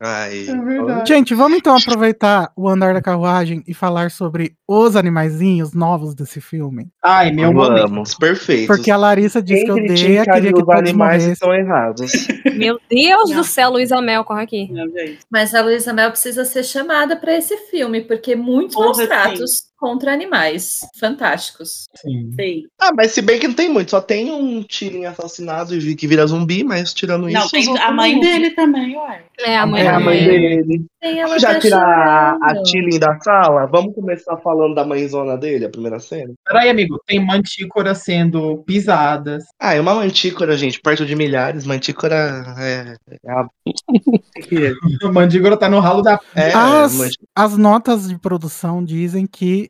Ai, 0.00 0.46
É 0.48 0.56
verdade. 0.56 1.08
Gente, 1.08 1.34
vamos 1.34 1.58
então 1.58 1.76
aproveitar 1.76 2.52
o 2.56 2.68
andar 2.68 2.94
da 2.94 3.02
carruagem 3.02 3.62
e 3.66 3.74
falar 3.74 4.10
sobre 4.10 4.54
os 4.68 4.96
animaizinhos 4.96 5.72
novos 5.72 6.14
desse 6.14 6.40
filme. 6.40 6.88
Ai, 7.02 7.32
meu 7.32 7.52
vamos, 7.52 8.14
perfeito. 8.14 8.66
Porque 8.66 8.90
a 8.90 8.96
Larissa 8.96 9.42
disse 9.42 9.64
que 9.64 9.72
odeia, 9.72 10.24
queria 10.24 10.52
que 10.52 10.62
os 10.62 10.68
animais 10.68 11.22
morressem. 11.24 11.32
estão 11.32 11.54
errados. 11.54 12.12
Meu 12.56 12.78
Deus 12.90 13.30
Não. 13.30 13.36
do 13.38 13.44
céu, 13.44 13.70
Luísa 13.70 14.00
Mel, 14.00 14.24
corre 14.24 14.42
aqui. 14.42 14.70
Não. 14.72 14.86
Mas 15.30 15.54
a 15.54 15.62
Luísa 15.62 15.92
Mel 15.92 16.10
precisa 16.10 16.44
ser 16.44 16.62
chamada 16.62 17.16
pra 17.16 17.36
esse 17.36 17.56
filme, 17.70 18.02
porque 18.02 18.36
muitos 18.36 18.74
Porra, 18.74 18.86
maus 18.86 18.96
sim. 18.98 19.06
tratos 19.06 19.50
contra 19.80 20.12
animais 20.12 20.80
fantásticos. 20.98 21.88
Sim. 21.96 22.30
Sei. 22.36 22.64
Ah, 22.78 22.90
mas 22.94 23.12
se 23.12 23.22
bem 23.22 23.40
que 23.40 23.48
não 23.48 23.54
tem 23.54 23.70
muito, 23.70 23.90
só 23.90 24.00
tem 24.00 24.30
um 24.30 24.62
Tilling 24.62 25.06
assassinado 25.06 25.74
e 25.74 25.96
que 25.96 26.06
vira 26.06 26.26
zumbi, 26.26 26.62
mas 26.62 26.92
tirando 26.92 27.22
Não, 27.22 27.40
isso. 27.40 27.50
tem 27.50 27.62
os 27.62 27.68
outros 27.68 27.86
a 27.86 27.90
mãe 27.90 28.12
não. 28.14 28.20
dele 28.20 28.50
também, 28.50 28.96
ué. 28.96 29.22
É, 29.40 29.56
a 29.56 29.66
mãe 29.66 29.82
É 29.82 29.88
a 29.88 29.98
mãe 29.98 30.22
dele. 30.22 30.84
Tem 31.00 31.22
Vamos 31.22 31.40
já 31.40 31.54
tá 31.54 31.60
tirar 31.60 32.36
a 32.42 32.48
chorando. 32.50 32.62
Tilling 32.64 32.98
da 32.98 33.18
sala? 33.20 33.66
Vamos 33.66 33.94
começar 33.94 34.36
falando 34.36 34.74
da 34.74 34.84
mãezona 34.84 35.38
dele, 35.38 35.64
a 35.64 35.70
primeira 35.70 35.98
cena? 35.98 36.34
Peraí, 36.44 36.68
amigo, 36.68 37.00
tem 37.06 37.24
mantícora 37.24 37.94
sendo 37.94 38.58
pisadas. 38.66 39.44
Ah, 39.58 39.74
é 39.74 39.80
uma 39.80 39.94
mantícora, 39.94 40.56
gente, 40.58 40.78
perto 40.78 41.06
de 41.06 41.16
milhares. 41.16 41.64
Mantícora 41.64 42.54
é. 42.58 42.96
É, 43.24 43.30
a... 43.30 43.46
A 45.04 45.12
mandíbula 45.12 45.56
tá 45.56 45.68
no 45.68 45.80
ralo 45.80 46.02
da. 46.02 46.18
é 46.34 46.52
As, 46.52 46.94
mantícora. 46.94 47.28
as 47.34 47.56
notas 47.56 48.08
de 48.08 48.18
produção 48.18 48.84
dizem 48.84 49.26
que 49.26 49.69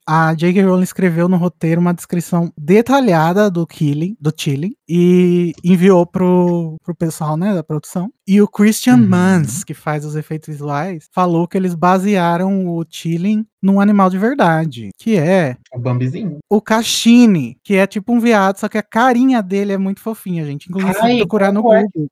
a 0.07 0.33
J.K. 0.33 0.63
Rowling 0.63 0.83
escreveu 0.83 1.27
no 1.29 1.37
roteiro 1.37 1.79
uma 1.81 1.93
descrição 1.93 2.51
detalhada 2.57 3.49
do 3.49 3.65
killing, 3.67 4.15
do 4.19 4.33
Chilling, 4.35 4.73
e 4.87 5.53
enviou 5.63 6.05
pro, 6.05 6.75
pro 6.83 6.95
pessoal 6.95 7.37
né, 7.37 7.53
da 7.53 7.63
produção. 7.63 8.11
E 8.27 8.41
o 8.41 8.47
Christian 8.47 8.95
Uhum. 8.97 9.07
Mans, 9.07 9.63
que 9.63 9.73
faz 9.73 10.05
os 10.05 10.15
efeitos 10.15 10.47
visuais, 10.49 11.07
falou 11.13 11.47
que 11.47 11.57
eles 11.57 11.75
basearam 11.75 12.67
o 12.67 12.83
Chilling 12.89 13.45
num 13.61 13.79
animal 13.79 14.09
de 14.09 14.17
verdade, 14.17 14.89
que 14.97 15.15
é 15.17 15.55
O 15.71 15.77
Bambizinho. 15.79 16.39
o 16.49 16.59
Cachine, 16.61 17.57
que 17.63 17.75
é 17.75 17.85
tipo 17.85 18.11
um 18.11 18.19
viado, 18.19 18.57
só 18.57 18.67
que 18.67 18.77
a 18.77 18.81
carinha 18.83 19.41
dele 19.41 19.73
é 19.73 19.77
muito 19.77 19.99
fofinha, 20.01 20.43
gente. 20.45 20.67
Inclusive, 20.67 20.93
se 20.95 20.99
Ai, 21.01 21.17
procurar 21.17 21.51
no 21.51 21.59
é 21.73 21.83
Google, 21.83 22.07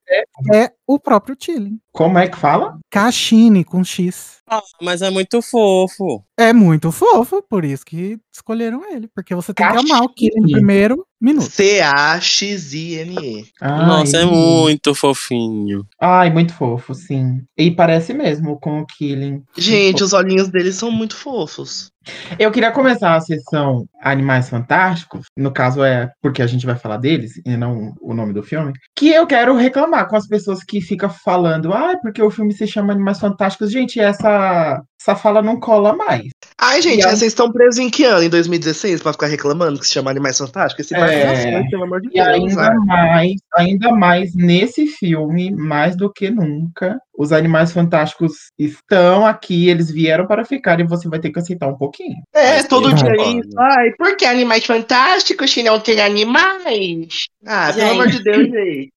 é 0.53 0.71
o 0.85 0.99
próprio 0.99 1.35
Chilling. 1.39 1.79
Como 1.91 2.17
é 2.19 2.27
que 2.27 2.37
fala? 2.37 2.77
Cachine 2.91 3.63
com 3.63 3.83
X. 3.83 4.37
Ah, 4.47 4.61
mas 4.81 5.01
é 5.01 5.09
muito 5.09 5.41
fofo. 5.41 6.23
É 6.37 6.53
muito 6.53 6.91
fofo, 6.91 7.41
por 7.49 7.65
isso 7.65 7.83
que 7.89 8.19
escolheram 8.39 8.81
ele. 8.91 9.07
Porque 9.13 9.35
você 9.35 9.53
tem 9.53 9.67
que 9.67 9.77
amar 9.77 10.01
o 10.01 10.09
Killing 10.09 10.41
no 10.41 10.51
primeiro 10.51 11.05
minuto. 11.21 11.49
C-A-X-I-N-E. 11.51 13.45
Ai, 13.61 13.85
Nossa, 13.85 14.17
é 14.17 14.25
muito 14.25 14.95
fofinho. 14.95 15.85
Ai, 15.99 16.31
muito 16.31 16.53
fofo, 16.53 16.93
sim. 16.93 17.41
E 17.57 17.69
parece 17.71 18.13
mesmo 18.13 18.59
com 18.59 18.79
o 18.79 18.85
Killing. 18.85 19.43
Gente, 19.57 20.03
os 20.03 20.13
olhinhos 20.13 20.49
dele 20.49 20.71
são 20.71 20.91
muito 20.91 21.15
fofos. 21.15 21.91
Eu 22.39 22.51
queria 22.51 22.71
começar 22.71 23.15
a 23.15 23.21
sessão 23.21 23.85
Animais 24.01 24.49
Fantásticos, 24.49 25.25
no 25.37 25.51
caso 25.51 25.83
é 25.83 26.09
porque 26.21 26.41
a 26.41 26.47
gente 26.47 26.65
vai 26.65 26.75
falar 26.75 26.97
deles 26.97 27.33
e 27.45 27.57
não 27.57 27.93
o 28.01 28.13
nome 28.13 28.33
do 28.33 28.41
filme, 28.41 28.73
que 28.95 29.09
eu 29.09 29.27
quero 29.27 29.55
reclamar 29.55 30.07
com 30.07 30.15
as 30.15 30.25
pessoas 30.27 30.63
que 30.63 30.81
ficam 30.81 31.09
falando, 31.09 31.73
ah, 31.73 31.97
porque 32.01 32.21
o 32.21 32.31
filme 32.31 32.53
se 32.53 32.65
chama 32.65 32.93
Animais 32.93 33.19
Fantásticos. 33.19 33.71
Gente, 33.71 33.99
essa, 33.99 34.81
essa 34.99 35.15
fala 35.15 35.41
não 35.41 35.59
cola 35.59 35.95
mais. 35.95 36.29
Ai, 36.57 36.81
gente, 36.81 37.01
E 37.01 37.03
vocês 37.03 37.23
estão 37.23 37.51
presos 37.51 37.79
em 37.79 37.89
que 37.89 38.05
ano? 38.05 38.28
Em 38.29 38.31
2016? 38.31 39.01
Pra 39.01 39.11
ficar 39.11 39.25
reclamando 39.25 39.79
que 39.79 39.87
se 39.87 39.93
chama 39.93 40.11
Animais 40.11 40.37
Fantásticos? 40.37 40.85
Esse 40.85 40.93
barco 40.93 41.13
É. 41.15 41.25
nasceu, 41.25 41.69
pelo 41.71 41.83
amor 41.83 41.99
de 42.01 42.09
E 42.09 42.11
Deus. 42.11 42.27
ainda 42.27 42.67
ah. 42.67 42.75
mais, 42.85 43.33
ainda 43.55 43.91
mais 43.91 44.35
nesse 44.35 44.85
filme, 44.85 45.49
mais 45.51 45.95
do 45.95 46.11
que 46.13 46.29
nunca, 46.29 46.99
os 47.17 47.33
Animais 47.33 47.71
Fantásticos 47.73 48.33
estão 48.57 49.25
aqui, 49.25 49.67
eles 49.67 49.89
vieram 49.91 50.27
para 50.27 50.45
ficar 50.45 50.79
e 50.79 50.83
você 50.87 51.09
vai 51.09 51.19
ter 51.19 51.31
que 51.31 51.39
aceitar 51.39 51.67
um 51.67 51.75
pouquinho. 51.75 52.15
É, 52.33 52.57
Mas 52.57 52.67
todo 52.67 52.93
dia 52.93 53.13
isso. 53.15 53.49
Ai, 53.59 53.91
por 53.97 54.15
que 54.15 54.25
animais 54.25 54.65
fantásticos 54.65 55.51
se 55.51 55.61
não 55.63 55.79
tem 55.79 55.99
animais? 55.99 57.25
Ah, 57.45 57.73
pelo 57.73 57.79
Gente. 57.87 57.91
amor 57.91 58.07
de 58.07 58.23
Deus, 58.23 58.47
gente. 58.47 58.91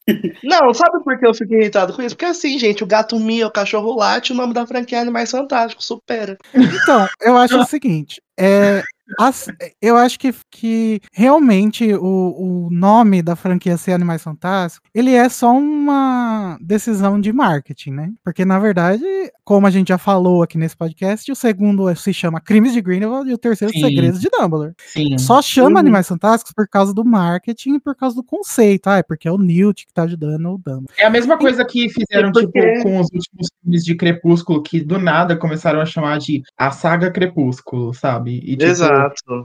Não, 0.45 0.73
sabe 0.75 1.03
por 1.03 1.19
que 1.19 1.27
eu 1.27 1.35
fico 1.35 1.55
irritado 1.55 1.93
com 1.95 2.03
isso? 2.03 2.15
Porque 2.15 2.27
assim, 2.27 2.59
gente, 2.59 2.85
o 2.85 2.87
gato 2.87 3.19
mia, 3.19 3.47
o 3.47 3.51
cachorro 3.53 3.97
late, 3.97 4.33
o 4.33 4.37
nome 4.37 4.53
da 4.53 4.67
franquia 4.67 4.99
é 4.99 5.01
Animais 5.01 5.31
Fantásticos, 5.31 5.87
supera. 5.87 6.37
Então, 6.55 7.09
eu 7.23 7.37
acho 7.37 7.59
o 7.59 7.65
seguinte. 7.65 8.21
É, 8.39 8.83
as- 9.19 9.47
eu 9.81 9.97
acho 9.97 10.19
que, 10.19 10.35
que 10.51 11.01
realmente 11.13 11.93
o, 11.95 12.67
o 12.67 12.69
nome 12.71 13.23
da 13.23 13.37
franquia 13.37 13.77
ser 13.77 13.93
Animais 13.93 14.23
Fantásticos, 14.23 14.89
ele 14.95 15.13
é 15.15 15.29
só 15.29 15.53
uma 15.57 16.57
decisão 16.61 17.21
de 17.21 17.33
marketing, 17.33 17.91
né? 17.93 18.13
Porque, 18.25 18.45
na 18.45 18.59
verdade, 18.59 19.03
como 19.45 19.67
a 19.67 19.71
gente 19.71 19.89
já 19.89 19.99
falou 19.99 20.43
aqui 20.43 20.57
nesse 20.59 20.77
podcast, 20.77 21.31
o 21.31 21.37
segundo 21.37 21.95
se 21.95 22.13
chama 22.15 22.41
Crimes 22.41 22.73
de 22.73 22.81
Grindelwald 22.81 23.29
e 23.31 23.35
o 23.35 23.39
terceiro 23.39 23.73
Sim. 23.73 23.81
Segredos 23.81 24.21
de 24.21 24.29
Dumbledore. 24.31 24.75
Sim. 24.87 25.17
Só 25.19 25.41
chama 25.43 25.71
Uhum. 25.73 25.77
Animais 25.79 26.09
Fantásticos 26.09 26.53
por 26.53 26.69
causa 26.69 26.93
do 26.95 27.05
marketing 27.05 27.75
e 27.75 27.81
por 27.81 27.95
causa 27.97 28.15
do 28.17 28.23
conceito. 28.25 28.87
Ah, 28.89 28.99
é 28.99 29.03
porque 29.03 29.27
é 29.29 29.33
o 29.33 29.39
Newt 29.39 29.87
que 29.87 29.93
tá 29.93 30.03
ajudando 30.05 30.47
o 30.55 30.59
Dumbledore. 30.59 30.87
É 30.99 31.07
a 31.07 31.11
mesma 31.11 31.37
coisa 31.39 31.65
que 31.65 31.89
fizeram, 31.89 32.29
É 32.29 32.33
porque- 32.33 32.61
tipo, 32.61 32.83
com 32.83 33.01
os 33.01 33.09
últimos 33.13 33.49
filmes 33.63 33.85
de 33.85 33.95
Crepúsculo, 33.95 34.63
que 34.63 34.81
do 34.81 34.99
nada 34.99 35.37
começaram 35.37 35.81
a 35.81 35.87
chamar 35.87 36.19
de 36.19 36.43
a 36.57 36.71
saga 36.71 37.11
Crepúsculo, 37.11 37.93
sabe? 37.95 38.39
E, 38.45 38.53
tipo, 38.57 38.65
Exato. 38.65 39.02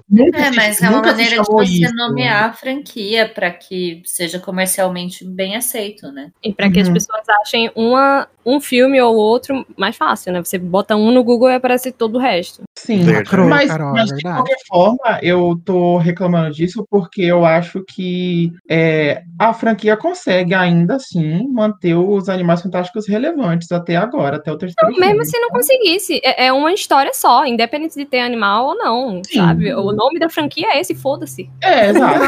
Nunca 0.10 0.38
É, 0.38 0.50
se- 0.52 0.56
mas 0.56 0.82
é 0.82 0.90
uma 0.90 1.02
maneira 1.02 1.42
de 1.42 1.48
você 1.48 1.72
isso. 1.86 1.96
nomear 1.96 2.44
a 2.50 2.54
franquia 2.54 3.28
para 3.28 3.52
que 3.52 4.02
seja 4.06 4.40
comercialmente 4.40 5.26
bem 5.26 5.56
aceito, 5.56 6.12
né? 6.12 6.32
E 6.44 6.54
pra 6.54 6.70
que 6.72 6.80
as 6.80 6.88
Uhum. 6.88 6.94
pessoas 6.94 7.28
achem 7.42 7.72
uma, 7.76 8.28
um 8.46 8.60
filme 8.60 9.00
ou 9.02 9.16
outro 9.16 9.66
mais 9.78 9.96
fácil, 9.96 10.34
né? 10.34 10.44
Você 10.44 10.58
bota 10.58 10.96
um 10.96 11.12
no 11.12 11.24
Google 11.24 11.50
e 11.50 11.56
aparece 11.56 11.92
todo 11.92 12.16
o 12.16 12.20
resto. 12.20 12.64
Sim, 12.78 13.04
mas, 13.50 13.68
Carol, 13.68 13.90
é 13.90 13.94
mas 13.94 14.10
de 14.10 14.22
qualquer 14.22 14.58
forma, 14.68 15.20
eu 15.24 15.60
tô 15.66 15.98
reclamando 15.98 16.52
disso 16.52 16.86
porque 16.90 17.24
eu 17.24 17.44
acho 17.44 17.84
que 17.84 18.52
é, 18.70 19.24
a 19.40 19.52
franquia 19.52 19.98
consegue 19.98 20.54
ainda 20.54 20.96
assim 20.96 21.48
manter 21.50 21.96
os 21.96 22.30
Animais 22.30 22.62
Fantásticos 22.62 23.08
relevantes 23.08 23.72
até 23.72 23.96
agora, 23.96 24.38
até 24.38 24.52
o 24.52 24.58
terceiro 24.58 24.92
Não, 24.92 25.00
mesmo 25.00 25.26
se 25.26 25.40
não 25.40 25.50
conseguisse, 25.50 26.22
é, 26.24 26.46
é 26.46 26.54
uma 26.54 26.72
história 26.72 27.12
só, 27.14 27.46
independente 27.46 27.96
de 27.96 28.06
ter 28.06 28.20
animal 28.20 28.68
ou 28.68 28.78
não, 28.78 29.22
Sim. 29.26 29.40
sabe? 29.40 29.74
O 29.74 29.92
nome 29.92 30.20
da 30.20 30.30
franquia 30.30 30.68
é 30.74 30.80
esse, 30.80 30.94
foda-se. 30.94 31.50
É, 31.62 31.90
exato. 31.90 32.26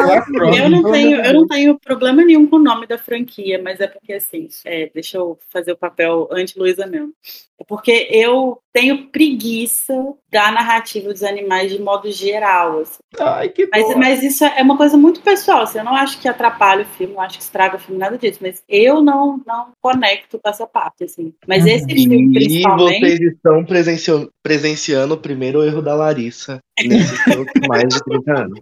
Eu 0.56 0.70
não, 0.70 0.92
tenho, 0.92 1.24
eu 1.24 1.34
não 1.34 1.48
tenho 1.48 1.80
problema 1.80 2.24
nenhum 2.24 2.48
com 2.48 2.56
o 2.56 2.64
nome 2.64 2.88
da 2.88 2.98
franquia, 2.98 3.62
mas 3.62 3.80
é 3.80 3.88
porque 3.88 4.14
assim, 4.14 4.48
é, 4.66 4.90
deixa 4.94 5.18
eu 5.18 5.38
fazer 5.50 5.74
o 5.74 5.78
papel 5.78 6.28
anti-Luísa 6.32 6.88
mesmo. 6.88 7.14
É 7.60 7.64
porque 7.66 8.08
eu 8.10 8.62
tenho 8.72 9.08
preguiça 9.10 9.94
da 10.32 10.39
narrativa 10.52 11.12
dos 11.12 11.24
animais 11.24 11.72
de 11.72 11.82
modo 11.82 12.12
geral. 12.12 12.80
assim. 12.80 13.00
Ai, 13.20 13.50
que 13.50 13.68
Mas, 13.72 13.96
mas 13.96 14.24
isso 14.24 14.44
é 14.46 14.62
uma 14.62 14.78
coisa 14.78 14.98
muito 14.98 15.22
pessoal. 15.22 15.62
Assim, 15.64 15.78
eu 15.80 15.84
não 15.84 15.96
acho 15.96 16.20
que 16.20 16.28
atrapalha 16.28 16.84
o 16.84 16.98
filme, 16.98 17.14
não 17.14 17.22
acho 17.22 17.38
que 17.38 17.44
estraga 17.44 17.76
o 17.76 17.80
filme, 17.80 18.00
nada 18.00 18.18
disso. 18.18 18.40
Mas 18.42 18.64
eu 18.68 19.02
não, 19.02 19.42
não 19.46 19.68
conecto 19.82 20.40
com 20.40 20.50
essa 20.50 20.66
parte, 20.66 21.04
assim. 21.04 21.34
Mas 21.48 21.64
Uhum. 21.66 21.70
esse 21.72 21.86
filme, 21.88 22.30
E 22.30 22.34
principalmente. 22.34 23.00
vocês 23.00 23.20
estão 23.22 23.66
presenciando 24.44 25.14
o 25.14 25.18
primeiro 25.18 25.64
erro 25.64 25.82
da 25.82 25.94
Larissa 25.96 26.60
mais 27.68 27.88
de 27.90 28.04
30 28.04 28.40
anos. 28.44 28.60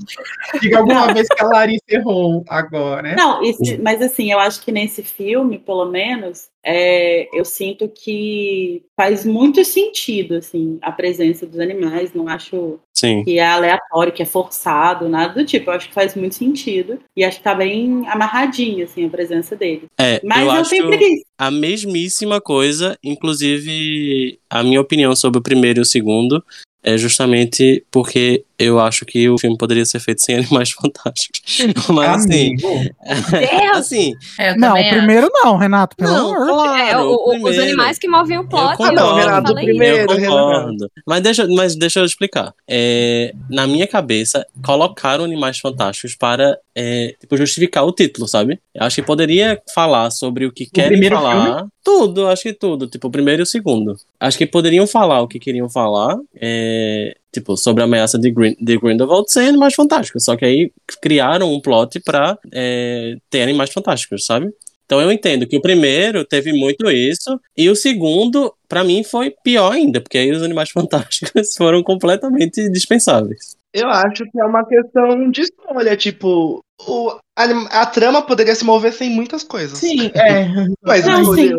Diga 0.62 0.80
alguma 0.80 1.14
vez 1.14 1.28
que 1.28 1.44
a 1.44 1.48
Larissa 1.48 1.84
errou 1.90 2.44
agora, 2.48 3.02
né? 3.02 3.16
Não, 3.18 3.44
esse- 3.44 3.78
mas 3.78 4.02
assim, 4.02 4.32
eu 4.32 4.40
acho 4.40 4.62
que 4.64 4.72
nesse 4.72 5.04
filme, 5.04 5.60
pelo 5.60 5.86
menos, 5.86 6.48
é, 6.64 7.28
eu 7.38 7.46
sinto 7.46 7.88
que 7.88 8.84
faz 9.00 9.26
muito 9.26 9.64
sentido, 9.64 10.36
assim, 10.36 10.78
a 10.82 10.92
presença 10.92 11.46
dos 11.46 11.60
animais. 11.60 12.14
Não 12.14 12.28
acho 12.28 12.80
Sim. 12.94 13.24
que 13.24 13.40
é 13.40 13.46
aleatório, 13.48 14.12
que 14.12 14.22
é 14.24 14.26
forçado, 14.26 15.08
nada 15.08 15.34
do 15.34 15.46
tipo. 15.46 15.70
Eu 15.70 15.76
acho 15.76 15.88
que 15.88 15.94
faz 15.94 16.14
muito 16.16 16.36
sentido. 16.36 17.00
E 17.16 17.24
acho 17.24 17.38
que 17.38 17.44
tá 17.44 17.56
bem 17.56 18.04
amarradinho, 18.10 18.84
assim, 18.84 19.06
a 19.06 19.10
presença 19.10 19.56
dele. 19.56 19.86
É, 20.00 20.20
Mas 20.24 20.40
eu 20.40 20.46
eu, 20.46 20.52
acho 20.52 20.70
tenho 20.72 20.88
preguiça. 20.88 21.24
a 21.38 21.50
mesmíssima 21.52 22.42
coisa, 22.42 22.98
inclusive 23.04 24.40
a 24.50 24.64
minha 24.64 24.82
opinião 24.82 25.16
sobre 25.16 25.40
o 25.40 25.44
primeiro 25.44 25.80
e 25.80 25.82
o 25.82 25.86
segundo 25.86 26.44
é 26.84 26.98
justamente 26.98 27.86
porque 27.92 28.46
eu 28.60 28.80
acho 28.80 29.06
que 29.06 29.30
o 29.30 29.38
filme 29.38 29.58
poderia 29.58 29.86
ser 29.86 30.00
feito 30.00 30.22
sem 30.24 30.36
animais 30.38 30.72
fantásticos. 30.72 31.42
Mas 31.90 32.26
assim, 32.26 32.48
Amigo, 32.56 32.68
Deus! 32.68 33.72
assim, 33.76 34.14
É, 34.40 34.56
Não, 34.58 34.74
o 34.74 34.90
primeiro 34.90 35.30
não, 35.34 35.58
Renato, 35.58 35.96
pelo 35.96 36.12
não, 36.12 36.36
amor. 36.36 36.48
claro, 36.48 36.78
é, 36.90 36.98
o- 36.98 37.10
o- 37.10 37.28
os 37.30 37.34
primeiro. 37.42 37.62
animais 37.64 38.00
que 38.00 38.08
movem 38.08 38.38
o 38.38 38.48
plot. 38.48 38.72
Eu 38.72 38.78
concordo. 38.78 39.16
Renato, 39.16 39.48
falei 39.50 39.66
primeiro. 39.66 39.98
Eu 40.12 40.18
Renato. 40.18 40.36
concordo. 40.36 40.92
Mas 41.06 41.22
deixa, 41.22 41.48
mas 41.48 41.76
deixa 41.76 42.00
eu 42.00 42.06
explicar. 42.06 42.54
É, 42.68 43.34
na 43.50 43.68
minha 43.68 43.88
cabeça, 43.88 44.46
colocaram 44.64 45.24
Animais 45.24 45.60
Fantásticos 45.60 46.16
para 46.16 46.58
é, 46.76 47.16
tipo, 47.20 47.36
justificar 47.38 47.86
o 47.86 47.92
título, 47.92 48.28
sabe? 48.28 48.60
Eu 48.74 48.84
acho 48.84 48.96
que 48.98 49.02
poderia 49.02 49.62
falar 49.74 50.12
sobre 50.12 50.46
o 50.46 50.52
que 50.52 50.66
querem 50.66 50.92
primeiro 50.92 51.16
falar. 51.16 51.68
Tudo, 51.84 52.28
acho 52.28 52.44
que 52.44 52.54
tudo. 52.54 52.88
Tipo, 52.88 53.08
o 53.08 53.12
primeiro 53.12 53.42
e 53.42 53.44
o 53.44 53.46
segundo. 53.46 53.96
Acho 54.20 54.38
que 54.38 54.46
poderiam 54.46 54.86
falar 54.86 55.22
o 55.22 55.28
que 55.28 55.40
queriam 55.40 55.70
falar. 55.70 56.18
é, 56.40 57.16
tipo, 57.32 57.56
sobre 57.58 57.82
a 57.84 57.86
ameaça 57.86 58.18
de, 58.18 58.32
Grin 58.32 58.56
de 58.60 58.78
Grindelwald 58.78 59.32
sem 59.32 59.48
Animais 59.48 59.74
Fantásticos. 59.74 60.24
Só 60.24 60.36
que 60.36 60.46
aí 60.46 60.72
criaram 61.02 61.54
um 61.54 61.62
plot 61.62 62.00
pra 62.02 62.38
é, 62.52 63.16
ter 63.30 63.42
Animais 63.42 63.72
Fantásticos, 63.72 64.26
sabe? 64.26 64.52
Então 64.88 65.02
eu 65.02 65.12
entendo 65.12 65.46
que 65.46 65.58
o 65.58 65.62
primeiro 65.62 66.24
teve 66.24 66.54
muito 66.54 66.90
isso, 66.90 67.40
e 67.58 67.70
o 67.70 67.76
segundo, 67.76 68.54
pra 68.70 68.86
mim, 68.86 69.04
foi 69.04 69.36
pior 69.44 69.74
ainda, 69.74 70.00
porque 70.00 70.18
aí 70.18 70.32
os 70.32 70.42
animais 70.42 70.70
fantásticos 70.74 71.54
foram 71.58 71.84
completamente 71.84 72.70
dispensáveis. 72.70 73.58
Eu 73.74 73.90
acho 73.90 74.24
que 74.24 74.40
é 74.40 74.46
uma 74.46 74.66
questão 74.66 75.30
de 75.30 75.42
escolha, 75.42 75.96
tipo, 75.98 76.62
o, 76.88 77.20
a, 77.38 77.82
a 77.82 77.86
trama 77.86 78.22
poderia 78.24 78.56
se 78.56 78.66
mover 78.66 78.92
sem 78.92 79.12
muitas 79.12 79.44
coisas. 79.44 79.78
sim, 79.78 80.12
é. 80.16 80.48
Mas 80.82 81.06
Não, 81.06 81.22
escolheu. 81.22 81.58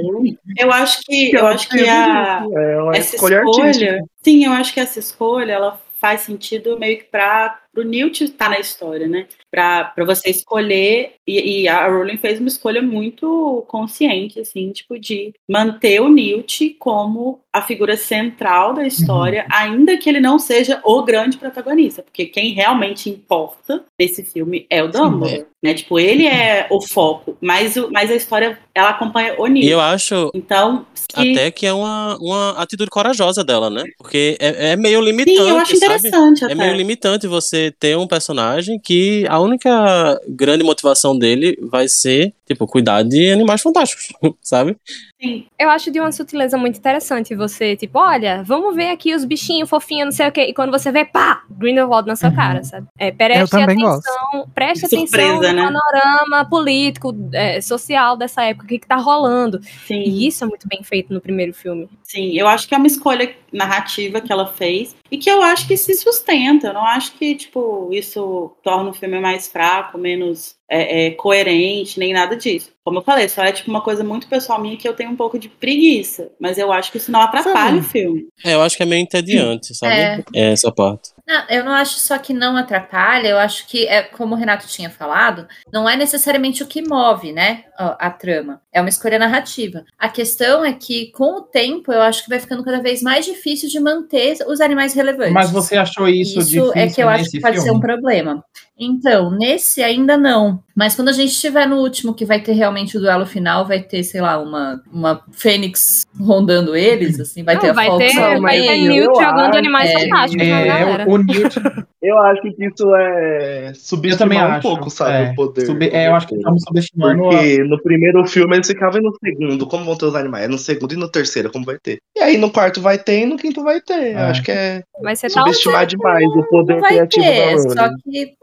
Eu 0.58 0.73
acho 0.73 1.00
que, 1.02 1.37
eu 1.37 1.47
acho 1.47 1.68
que 1.68 1.88
a, 1.88 2.44
é 2.52 2.99
essa 2.99 3.14
escolha 3.14 3.42
escolha, 3.44 4.04
sim, 4.23 4.44
eu 4.44 4.52
acho 4.52 4.75
que 4.75 4.80
essa 4.80 4.99
escolha 4.99 5.52
ela 5.52 5.80
faz 6.00 6.23
sentido 6.23 6.78
meio 6.78 6.99
que 6.99 7.04
para 7.04 7.61
o 7.76 7.82
Newt 7.82 8.25
estar 8.25 8.49
na 8.49 8.58
história, 8.58 9.06
né? 9.06 9.26
Para 9.50 9.92
você 10.04 10.30
escolher 10.30 11.14
e, 11.26 11.62
e 11.62 11.68
a 11.68 11.88
Rowling 11.88 12.18
fez 12.18 12.38
uma 12.38 12.49
escolha 12.49 12.80
muito 12.80 13.64
consciente, 13.68 14.40
assim, 14.40 14.70
tipo 14.73 14.99
de 14.99 15.32
manter 15.49 16.00
o 16.00 16.08
Newt 16.08 16.70
como 16.78 17.40
a 17.59 17.62
figura 17.62 17.97
central 17.97 18.75
da 18.75 18.87
história, 18.87 19.47
ainda 19.50 19.97
que 19.97 20.09
ele 20.09 20.21
não 20.21 20.38
seja 20.38 20.81
o 20.85 21.03
grande 21.03 21.37
protagonista, 21.38 22.03
porque 22.03 22.27
quem 22.27 22.53
realmente 22.53 23.11
importa 23.11 23.85
nesse 23.99 24.23
filme 24.25 24.67
é 24.71 24.83
o 24.83 24.88
Dumbledore, 24.88 25.47
né? 25.62 25.75
Tipo, 25.75 25.99
ele 25.99 26.27
é 26.27 26.67
o 26.71 26.81
foco, 26.81 27.37
mas, 27.41 27.77
o, 27.77 27.91
mas 27.91 28.11
a 28.11 28.15
história 28.15 28.59
ela 28.75 28.91
acompanha 28.91 29.35
o 29.38 29.47
Newt. 29.47 29.67
E 29.67 29.71
eu 29.71 29.81
acho 29.81 30.31
Então, 30.35 30.87
se- 30.95 31.07
até 31.15 31.50
que 31.50 31.67
é 31.67 31.73
uma, 31.73 32.17
uma 32.21 32.50
atitude 32.53 32.91
corajosa 32.91 33.43
dela, 33.43 33.69
né? 33.69 33.83
Porque 33.99 34.37
é, 34.41 34.71
é 34.73 34.77
meio 34.77 35.00
limitante, 35.00 35.38
sim, 35.38 35.49
eu 35.49 35.57
acho 35.57 35.77
sabe? 35.77 35.95
interessante 35.95 36.45
até. 36.45 36.53
É 36.53 36.57
meio 36.57 36.75
limitante 36.75 37.27
você 37.27 37.73
ter 37.79 37.97
um 37.97 38.07
personagem 38.07 38.79
que 38.79 39.27
a 39.29 39.41
única 39.41 40.21
grande 40.29 40.62
motivação 40.62 41.19
dele 41.19 41.59
vai 41.62 41.88
ser, 41.88 42.33
tipo, 42.47 42.67
cuidar 42.67 43.03
de 43.03 43.31
animais 43.33 43.61
fantásticos, 43.61 44.09
sabe? 44.43 44.77
Sim. 45.21 45.47
Eu 45.59 45.69
acho 45.71 45.91
de 45.91 45.99
uma 45.99 46.13
sutileza 46.13 46.57
muito 46.57 46.79
interessante 46.79 47.35
você, 47.35 47.75
tipo, 47.77 47.99
olha, 47.99 48.43
vamos 48.45 48.77
ver 48.77 48.91
aqui 48.91 49.13
os 49.15 49.25
bichinhos 49.25 49.69
fofinhos, 49.69 50.05
não 50.05 50.13
sei 50.13 50.29
o 50.29 50.33
quê. 50.33 50.43
E 50.43 50.55
quando 50.55 50.71
você 50.71 50.93
vê, 50.93 51.05
pá, 51.05 51.43
Grindelwald 51.51 52.07
na 52.07 52.15
sua 52.15 52.29
Uhum. 52.29 52.37
cara, 52.37 52.63
sabe? 52.63 52.87
É, 52.97 53.11
preste 53.11 53.41
Eu 53.41 53.49
também 53.49 53.85
atenção, 53.85 54.49
preste 54.55 54.87
Surpresa, 54.89 55.35
atenção 55.35 55.43
no 55.43 55.57
né? 55.57 55.63
panorama 55.65 56.45
político, 56.49 57.13
é, 57.33 57.61
social 57.61 58.17
dessa 58.17 58.45
época, 58.45 58.65
o 58.65 58.69
que, 58.69 58.79
que 58.79 58.87
tá 58.87 58.97
rolando. 58.97 59.61
Sim, 59.87 60.02
E 60.02 60.26
isso 60.28 60.45
é 60.45 60.47
muito 60.47 60.69
bem 60.69 60.83
feito 60.85 61.13
no 61.13 61.21
primeiro 61.21 61.52
filme. 61.52 61.89
sim, 62.04 62.33
eu 62.39 62.47
acho 62.47 62.69
que 62.69 62.75
é 62.75 62.78
uma 62.78 62.87
escolha 62.87 63.35
narrativa 63.52 64.21
que 64.21 64.33
ela 64.33 64.47
fez 64.47 64.95
e 65.11 65.19
que 65.19 65.28
eu 65.31 65.43
acho 65.43 65.67
que 65.67 65.76
se 65.76 65.95
sustenta. 65.95 66.69
Eu 66.69 66.75
não 66.75 66.85
acho 66.85 67.13
que, 67.15 67.35
tipo, 67.35 67.89
isso 67.93 68.52
torna 68.63 68.91
o 68.91 68.95
filme 68.95 69.19
mais 69.21 69.49
fraco, 69.49 69.99
menos 69.99 70.57
é, 70.71 71.07
é, 71.07 71.11
coerente, 71.13 71.99
nem 71.99 72.13
nada 72.13 72.37
disso. 72.37 72.71
Como 72.85 72.99
eu 72.99 73.02
falei, 73.02 73.28
só 73.28 73.43
é 73.43 73.52
tipo 73.52 73.71
uma 73.71 73.81
coisa 73.81 74.04
muito 74.04 74.28
pessoal 74.28 74.61
minha 74.61 74.76
que 74.76 74.89
eu 74.89 74.95
tenho 74.95 75.11
um 75.11 75.17
pouco 75.17 75.39
de 75.39 75.49
preguiça. 75.49 76.31
Mas 76.39 76.59
eu 76.59 76.71
acho 76.71 76.93
que 76.93 76.99
isso 76.99 77.11
não 77.11 77.21
atrapalha 77.21 77.54
Sabe? 77.54 77.78
o 77.78 77.83
filme. 77.83 78.28
É, 78.45 78.54
eu 78.54 78.63
acho 78.63 78.76
que 78.76 78.83
é 78.83 78.87
meio 78.87 79.02
entediante, 79.02 79.75
sabe? 79.75 79.95
É. 79.95 80.25
Essa 80.35 80.71
parte. 80.71 81.11
Não, 81.28 81.45
eu 81.50 81.62
não 81.62 81.73
acho 81.73 82.00
só 82.00 82.17
que 82.17 82.32
não 82.32 82.56
atrapalha, 82.56 83.28
eu 83.28 83.38
acho 83.38 83.67
que, 83.67 83.86
é 83.86 84.02
como 84.02 84.34
o 84.34 84.38
Renato 84.38 84.67
tinha 84.67 84.88
falado, 84.88 85.47
não 85.71 85.86
é 85.86 85.95
necessariamente 85.95 86.62
o 86.62 86.67
que 86.67 86.80
move, 86.80 87.32
né, 87.32 87.64
a, 87.76 88.06
a 88.06 88.10
trama. 88.10 88.62
É 88.73 88.80
uma 88.80 88.88
escolha 88.88 89.19
narrativa. 89.19 89.84
A 89.99 90.08
questão 90.08 90.64
é 90.64 90.73
que, 90.73 91.12
com 91.12 91.36
o 91.36 91.43
tempo, 91.43 91.93
eu 91.93 92.00
acho 92.00 92.25
que 92.25 92.30
vai 92.30 92.41
ficando 92.41 92.64
cada 92.64 92.80
vez 92.80 93.02
mais 93.02 93.26
difícil 93.26 93.69
de 93.69 93.78
manter 93.78 94.38
os 94.47 94.58
animais 94.58 94.95
relevantes. 94.95 95.34
Mas 95.34 95.50
você 95.50 95.76
achou 95.76 96.08
isso, 96.08 96.38
Isso 96.38 96.49
difícil 96.49 96.73
é 96.75 96.86
que 96.86 97.02
eu 97.02 97.08
acho 97.10 97.30
que 97.30 97.41
pode 97.41 97.58
ser 97.58 97.64
filme? 97.64 97.76
um 97.78 97.80
problema. 97.80 98.43
Então, 98.80 99.30
nesse 99.30 99.82
ainda 99.82 100.17
não. 100.17 100.62
Mas 100.75 100.95
quando 100.95 101.08
a 101.08 101.12
gente 101.12 101.32
estiver 101.32 101.67
no 101.67 101.78
último, 101.78 102.14
que 102.14 102.25
vai 102.25 102.41
ter 102.41 102.52
realmente 102.52 102.97
o 102.97 103.00
duelo 103.00 103.26
final, 103.26 103.67
vai 103.67 103.82
ter, 103.82 104.04
sei 104.04 104.21
lá, 104.21 104.41
uma, 104.41 104.80
uma 104.93 105.21
fênix 105.32 106.06
rondando 106.17 106.76
eles, 106.76 107.19
assim, 107.19 107.43
vai 107.43 107.56
Não, 107.56 107.62
ter 107.62 107.71
a 107.71 107.73
vai 107.73 107.86
Fox 107.88 108.06
ter, 108.06 108.41
vai 108.41 108.60
ter 108.60 108.69
meio. 108.69 108.88
Newt 108.88 109.21
jogando 109.21 109.56
animais 109.56 109.91
é, 109.91 109.99
fantásticos 109.99 110.47
na 110.47 110.64
galera. 110.64 111.02
É, 111.02 111.06
o 111.19 111.23
Newt, 111.23 111.54
Eu 112.00 112.17
acho 112.19 112.43
que 112.43 112.49
isso 112.65 112.95
é 112.95 113.71
eu 113.71 113.73
também 113.73 113.75
subestimar 113.75 114.49
um 114.49 114.52
acho. 114.52 114.63
pouco, 114.63 114.89
sabe, 114.91 115.13
é, 115.28 115.30
o 115.30 115.34
poder. 115.34 115.67
sub- 115.67 115.82
é, 115.82 116.06
eu 116.06 116.15
acho 116.15 116.28
que 116.28 116.37
estamos 116.37 116.63
subestimando 116.63 117.25
a- 117.26 117.30
Porque 117.30 117.58
no 117.65 117.82
primeiro 117.82 118.25
filme 118.26 118.56
eles 118.56 118.67
ficavam 118.69 119.00
e 119.00 119.02
no 119.02 119.13
segundo, 119.23 119.67
como 119.67 119.84
vão 119.84 119.97
ter 119.97 120.06
os 120.06 120.15
animais? 120.15 120.49
No 120.49 120.58
segundo 120.58 120.93
e 120.95 120.97
no 120.97 121.11
terceiro, 121.11 121.50
como 121.50 121.65
vai 121.65 121.76
ter? 121.82 121.99
E 122.17 122.21
aí 122.21 122.37
no 122.39 122.50
quarto 122.52 122.80
vai 122.80 122.99
ter 122.99 123.23
e 123.23 123.26
no 123.26 123.37
quinto 123.37 123.63
vai 123.65 123.80
ter. 123.80 124.13
Eu 124.13 124.19
É. 124.19 124.30
Acho 124.30 124.43
que 124.45 124.52
é 124.52 124.82
Vai 125.02 125.17
ser 125.17 125.30
tal. 125.30 125.45
subestimar 125.45 125.87
demais 125.87 126.25
o 126.26 126.43
poder 126.45 126.80
vai 126.80 126.91
criativo 126.91 127.25
da 127.25 127.30
ter, 127.32 127.54
Rowling. 127.54 127.71
só 127.71 127.89
que 128.04 128.34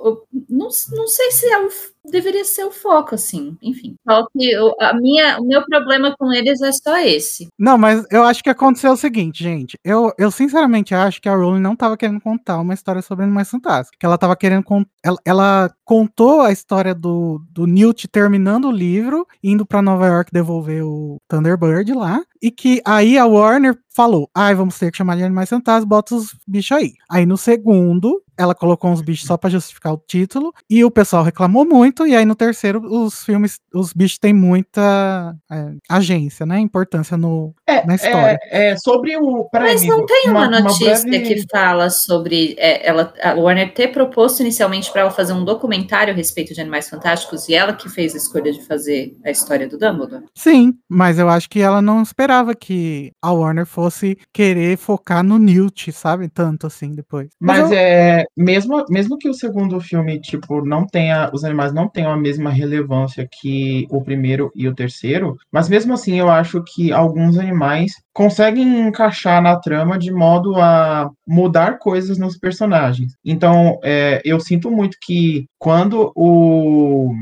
não, 0.49 0.67
não 0.97 1.07
sei 1.07 1.31
se 1.31 1.45
é 1.47 1.59
o, 1.65 1.69
deveria 2.09 2.43
ser 2.45 2.63
o 2.65 2.71
foco, 2.71 3.15
assim, 3.15 3.57
enfim. 3.61 3.95
Só 4.07 4.25
que 4.31 4.57
o, 4.57 4.75
a 4.79 4.93
minha, 4.93 5.37
o 5.39 5.45
meu 5.45 5.63
problema 5.65 6.13
com 6.17 6.31
eles 6.33 6.61
é 6.61 6.71
só 6.71 6.97
esse. 6.99 7.47
Não, 7.59 7.77
mas 7.77 8.05
eu 8.11 8.23
acho 8.23 8.43
que 8.43 8.49
aconteceu 8.49 8.91
o 8.91 8.97
seguinte, 8.97 9.43
gente. 9.43 9.77
Eu, 9.83 10.13
eu 10.17 10.29
sinceramente 10.31 10.93
acho 10.93 11.21
que 11.21 11.27
a 11.29 11.35
Rowling 11.35 11.61
não 11.61 11.75
tava 11.75 11.97
querendo 11.97 12.21
contar 12.21 12.59
uma 12.59 12.73
história 12.73 13.01
sobre 13.01 13.23
animais 13.25 13.44
fantásticos. 13.49 13.97
Que 13.99 14.05
ela 14.05 14.17
tava 14.17 14.35
querendo 14.35 14.63
contar. 14.63 14.89
Ela, 15.03 15.17
ela 15.23 15.73
contou 15.83 16.41
a 16.41 16.51
história 16.51 16.95
do, 16.95 17.41
do 17.51 17.67
Newt 17.67 18.07
terminando 18.07 18.65
o 18.65 18.71
livro, 18.71 19.27
indo 19.43 19.65
pra 19.65 19.81
Nova 19.81 20.07
York 20.07 20.31
devolver 20.31 20.83
o 20.83 21.17
Thunderbird 21.27 21.93
lá. 21.93 22.21
E 22.41 22.51
que 22.51 22.81
aí 22.85 23.17
a 23.17 23.25
Warner 23.25 23.77
falou: 23.95 24.29
ai, 24.35 24.53
vamos 24.55 24.77
ter 24.77 24.91
que 24.91 24.97
chamar 24.97 25.15
de 25.15 25.23
animais 25.23 25.49
fantásticos, 25.49 25.87
bota 25.89 26.15
os 26.15 26.35
bichos 26.47 26.77
aí. 26.77 26.93
Aí 27.09 27.25
no 27.25 27.37
segundo, 27.37 28.21
ela 28.37 28.53
colocou 28.55 28.91
uns 28.91 29.01
bichos 29.01 29.27
só 29.27 29.37
pra 29.37 29.49
justificar 29.49 29.93
o 29.93 30.01
título, 30.05 30.53
e 30.69 30.83
o 30.83 30.91
pessoal 30.91 31.23
reclamou 31.23 31.65
muito, 31.65 32.05
e 32.05 32.15
aí 32.15 32.25
no 32.25 32.35
terceiro 32.35 32.81
os 32.85 33.23
filmes, 33.23 33.59
os 33.73 33.93
bichos 33.93 34.17
têm 34.17 34.33
muita 34.33 35.35
é, 35.51 35.71
agência, 35.89 36.45
né? 36.45 36.59
Importância 36.59 37.17
no, 37.17 37.53
É, 37.67 37.85
na 37.85 37.95
história. 37.95 38.39
é, 38.43 38.71
é, 38.71 38.77
sobre 38.77 39.15
o. 39.17 39.47
Mas 39.53 39.83
não 39.85 39.95
amigo, 39.95 40.07
tem 40.07 40.29
uma, 40.29 40.49
notícia 40.61 41.09
breve- 41.09 41.35
que 41.35 41.45
fala 41.49 41.89
sobre 41.89 42.55
é, 42.57 42.87
ela, 42.87 43.13
a 43.21 43.33
Warner 43.33 43.73
ter 43.73 43.89
proposto 43.89 44.39
inicialmente 44.41 44.91
para 44.91 45.01
ela 45.01 45.11
fazer 45.11 45.33
um 45.33 45.43
documentário 45.45 46.13
a 46.13 46.15
respeito 46.15 46.53
de 46.53 46.61
Animais 46.61 46.89
Fantásticos 46.89 47.47
e 47.49 47.53
ela 47.55 47.73
que 47.73 47.89
fez 47.89 48.13
a 48.13 48.17
escolha 48.17 48.51
de 48.51 48.61
fazer 48.65 49.15
a 49.23 49.31
história 49.31 49.67
do 49.67 49.77
Dumbledore? 49.77 50.25
Sim, 50.35 50.73
mas 50.89 51.17
eu 51.19 51.29
acho 51.29 51.49
que 51.49 51.59
ela 51.61 51.81
não 51.81 52.01
esperava 52.01 52.53
que 52.55 53.11
a 53.21 53.31
Warner 53.31 53.65
fosse 53.65 54.17
querer 54.33 54.77
focar 54.77 55.23
no 55.23 55.37
Newt, 55.37 55.91
sabe? 55.91 56.27
Tanto 56.27 56.67
assim 56.67 56.93
depois. 56.93 57.29
Mas 57.39 57.71
eu- 57.71 57.77
é 57.77 58.24
mesmo, 58.35 58.85
mesmo 58.89 59.17
que 59.17 59.29
o 59.29 59.33
segundo 59.33 59.79
filme, 59.79 60.19
tipo, 60.19 60.65
não 60.65 60.85
tenha, 60.85 61.29
os 61.33 61.43
animais 61.43 61.73
não 61.73 61.87
tenham 61.87 62.11
a 62.11 62.17
mesma 62.17 62.49
relevância 62.49 63.27
que 63.29 63.87
o 63.89 64.01
primeiro 64.03 64.51
e 64.55 64.67
o 64.67 64.75
terceiro, 64.75 65.37
mas 65.51 65.69
mesmo 65.69 65.93
assim 65.93 66.19
eu 66.19 66.29
acho 66.29 66.63
que 66.63 66.91
alguns 66.91 67.37
animais 67.37 67.93
conseguem 68.13 68.87
encaixar 68.87 69.41
na 69.41 69.57
trama 69.59 69.97
de 69.97 70.11
modo 70.11 70.55
a 70.55 71.09
mudar 71.27 71.79
coisas 71.79 72.17
nos 72.17 72.37
personagens. 72.37 73.13
Então, 73.23 73.79
é, 73.83 74.21
eu 74.23 74.39
sinto 74.39 74.71
muito 74.71 74.97
que 75.01 75.45
quando 75.59 76.11
o 76.15 77.13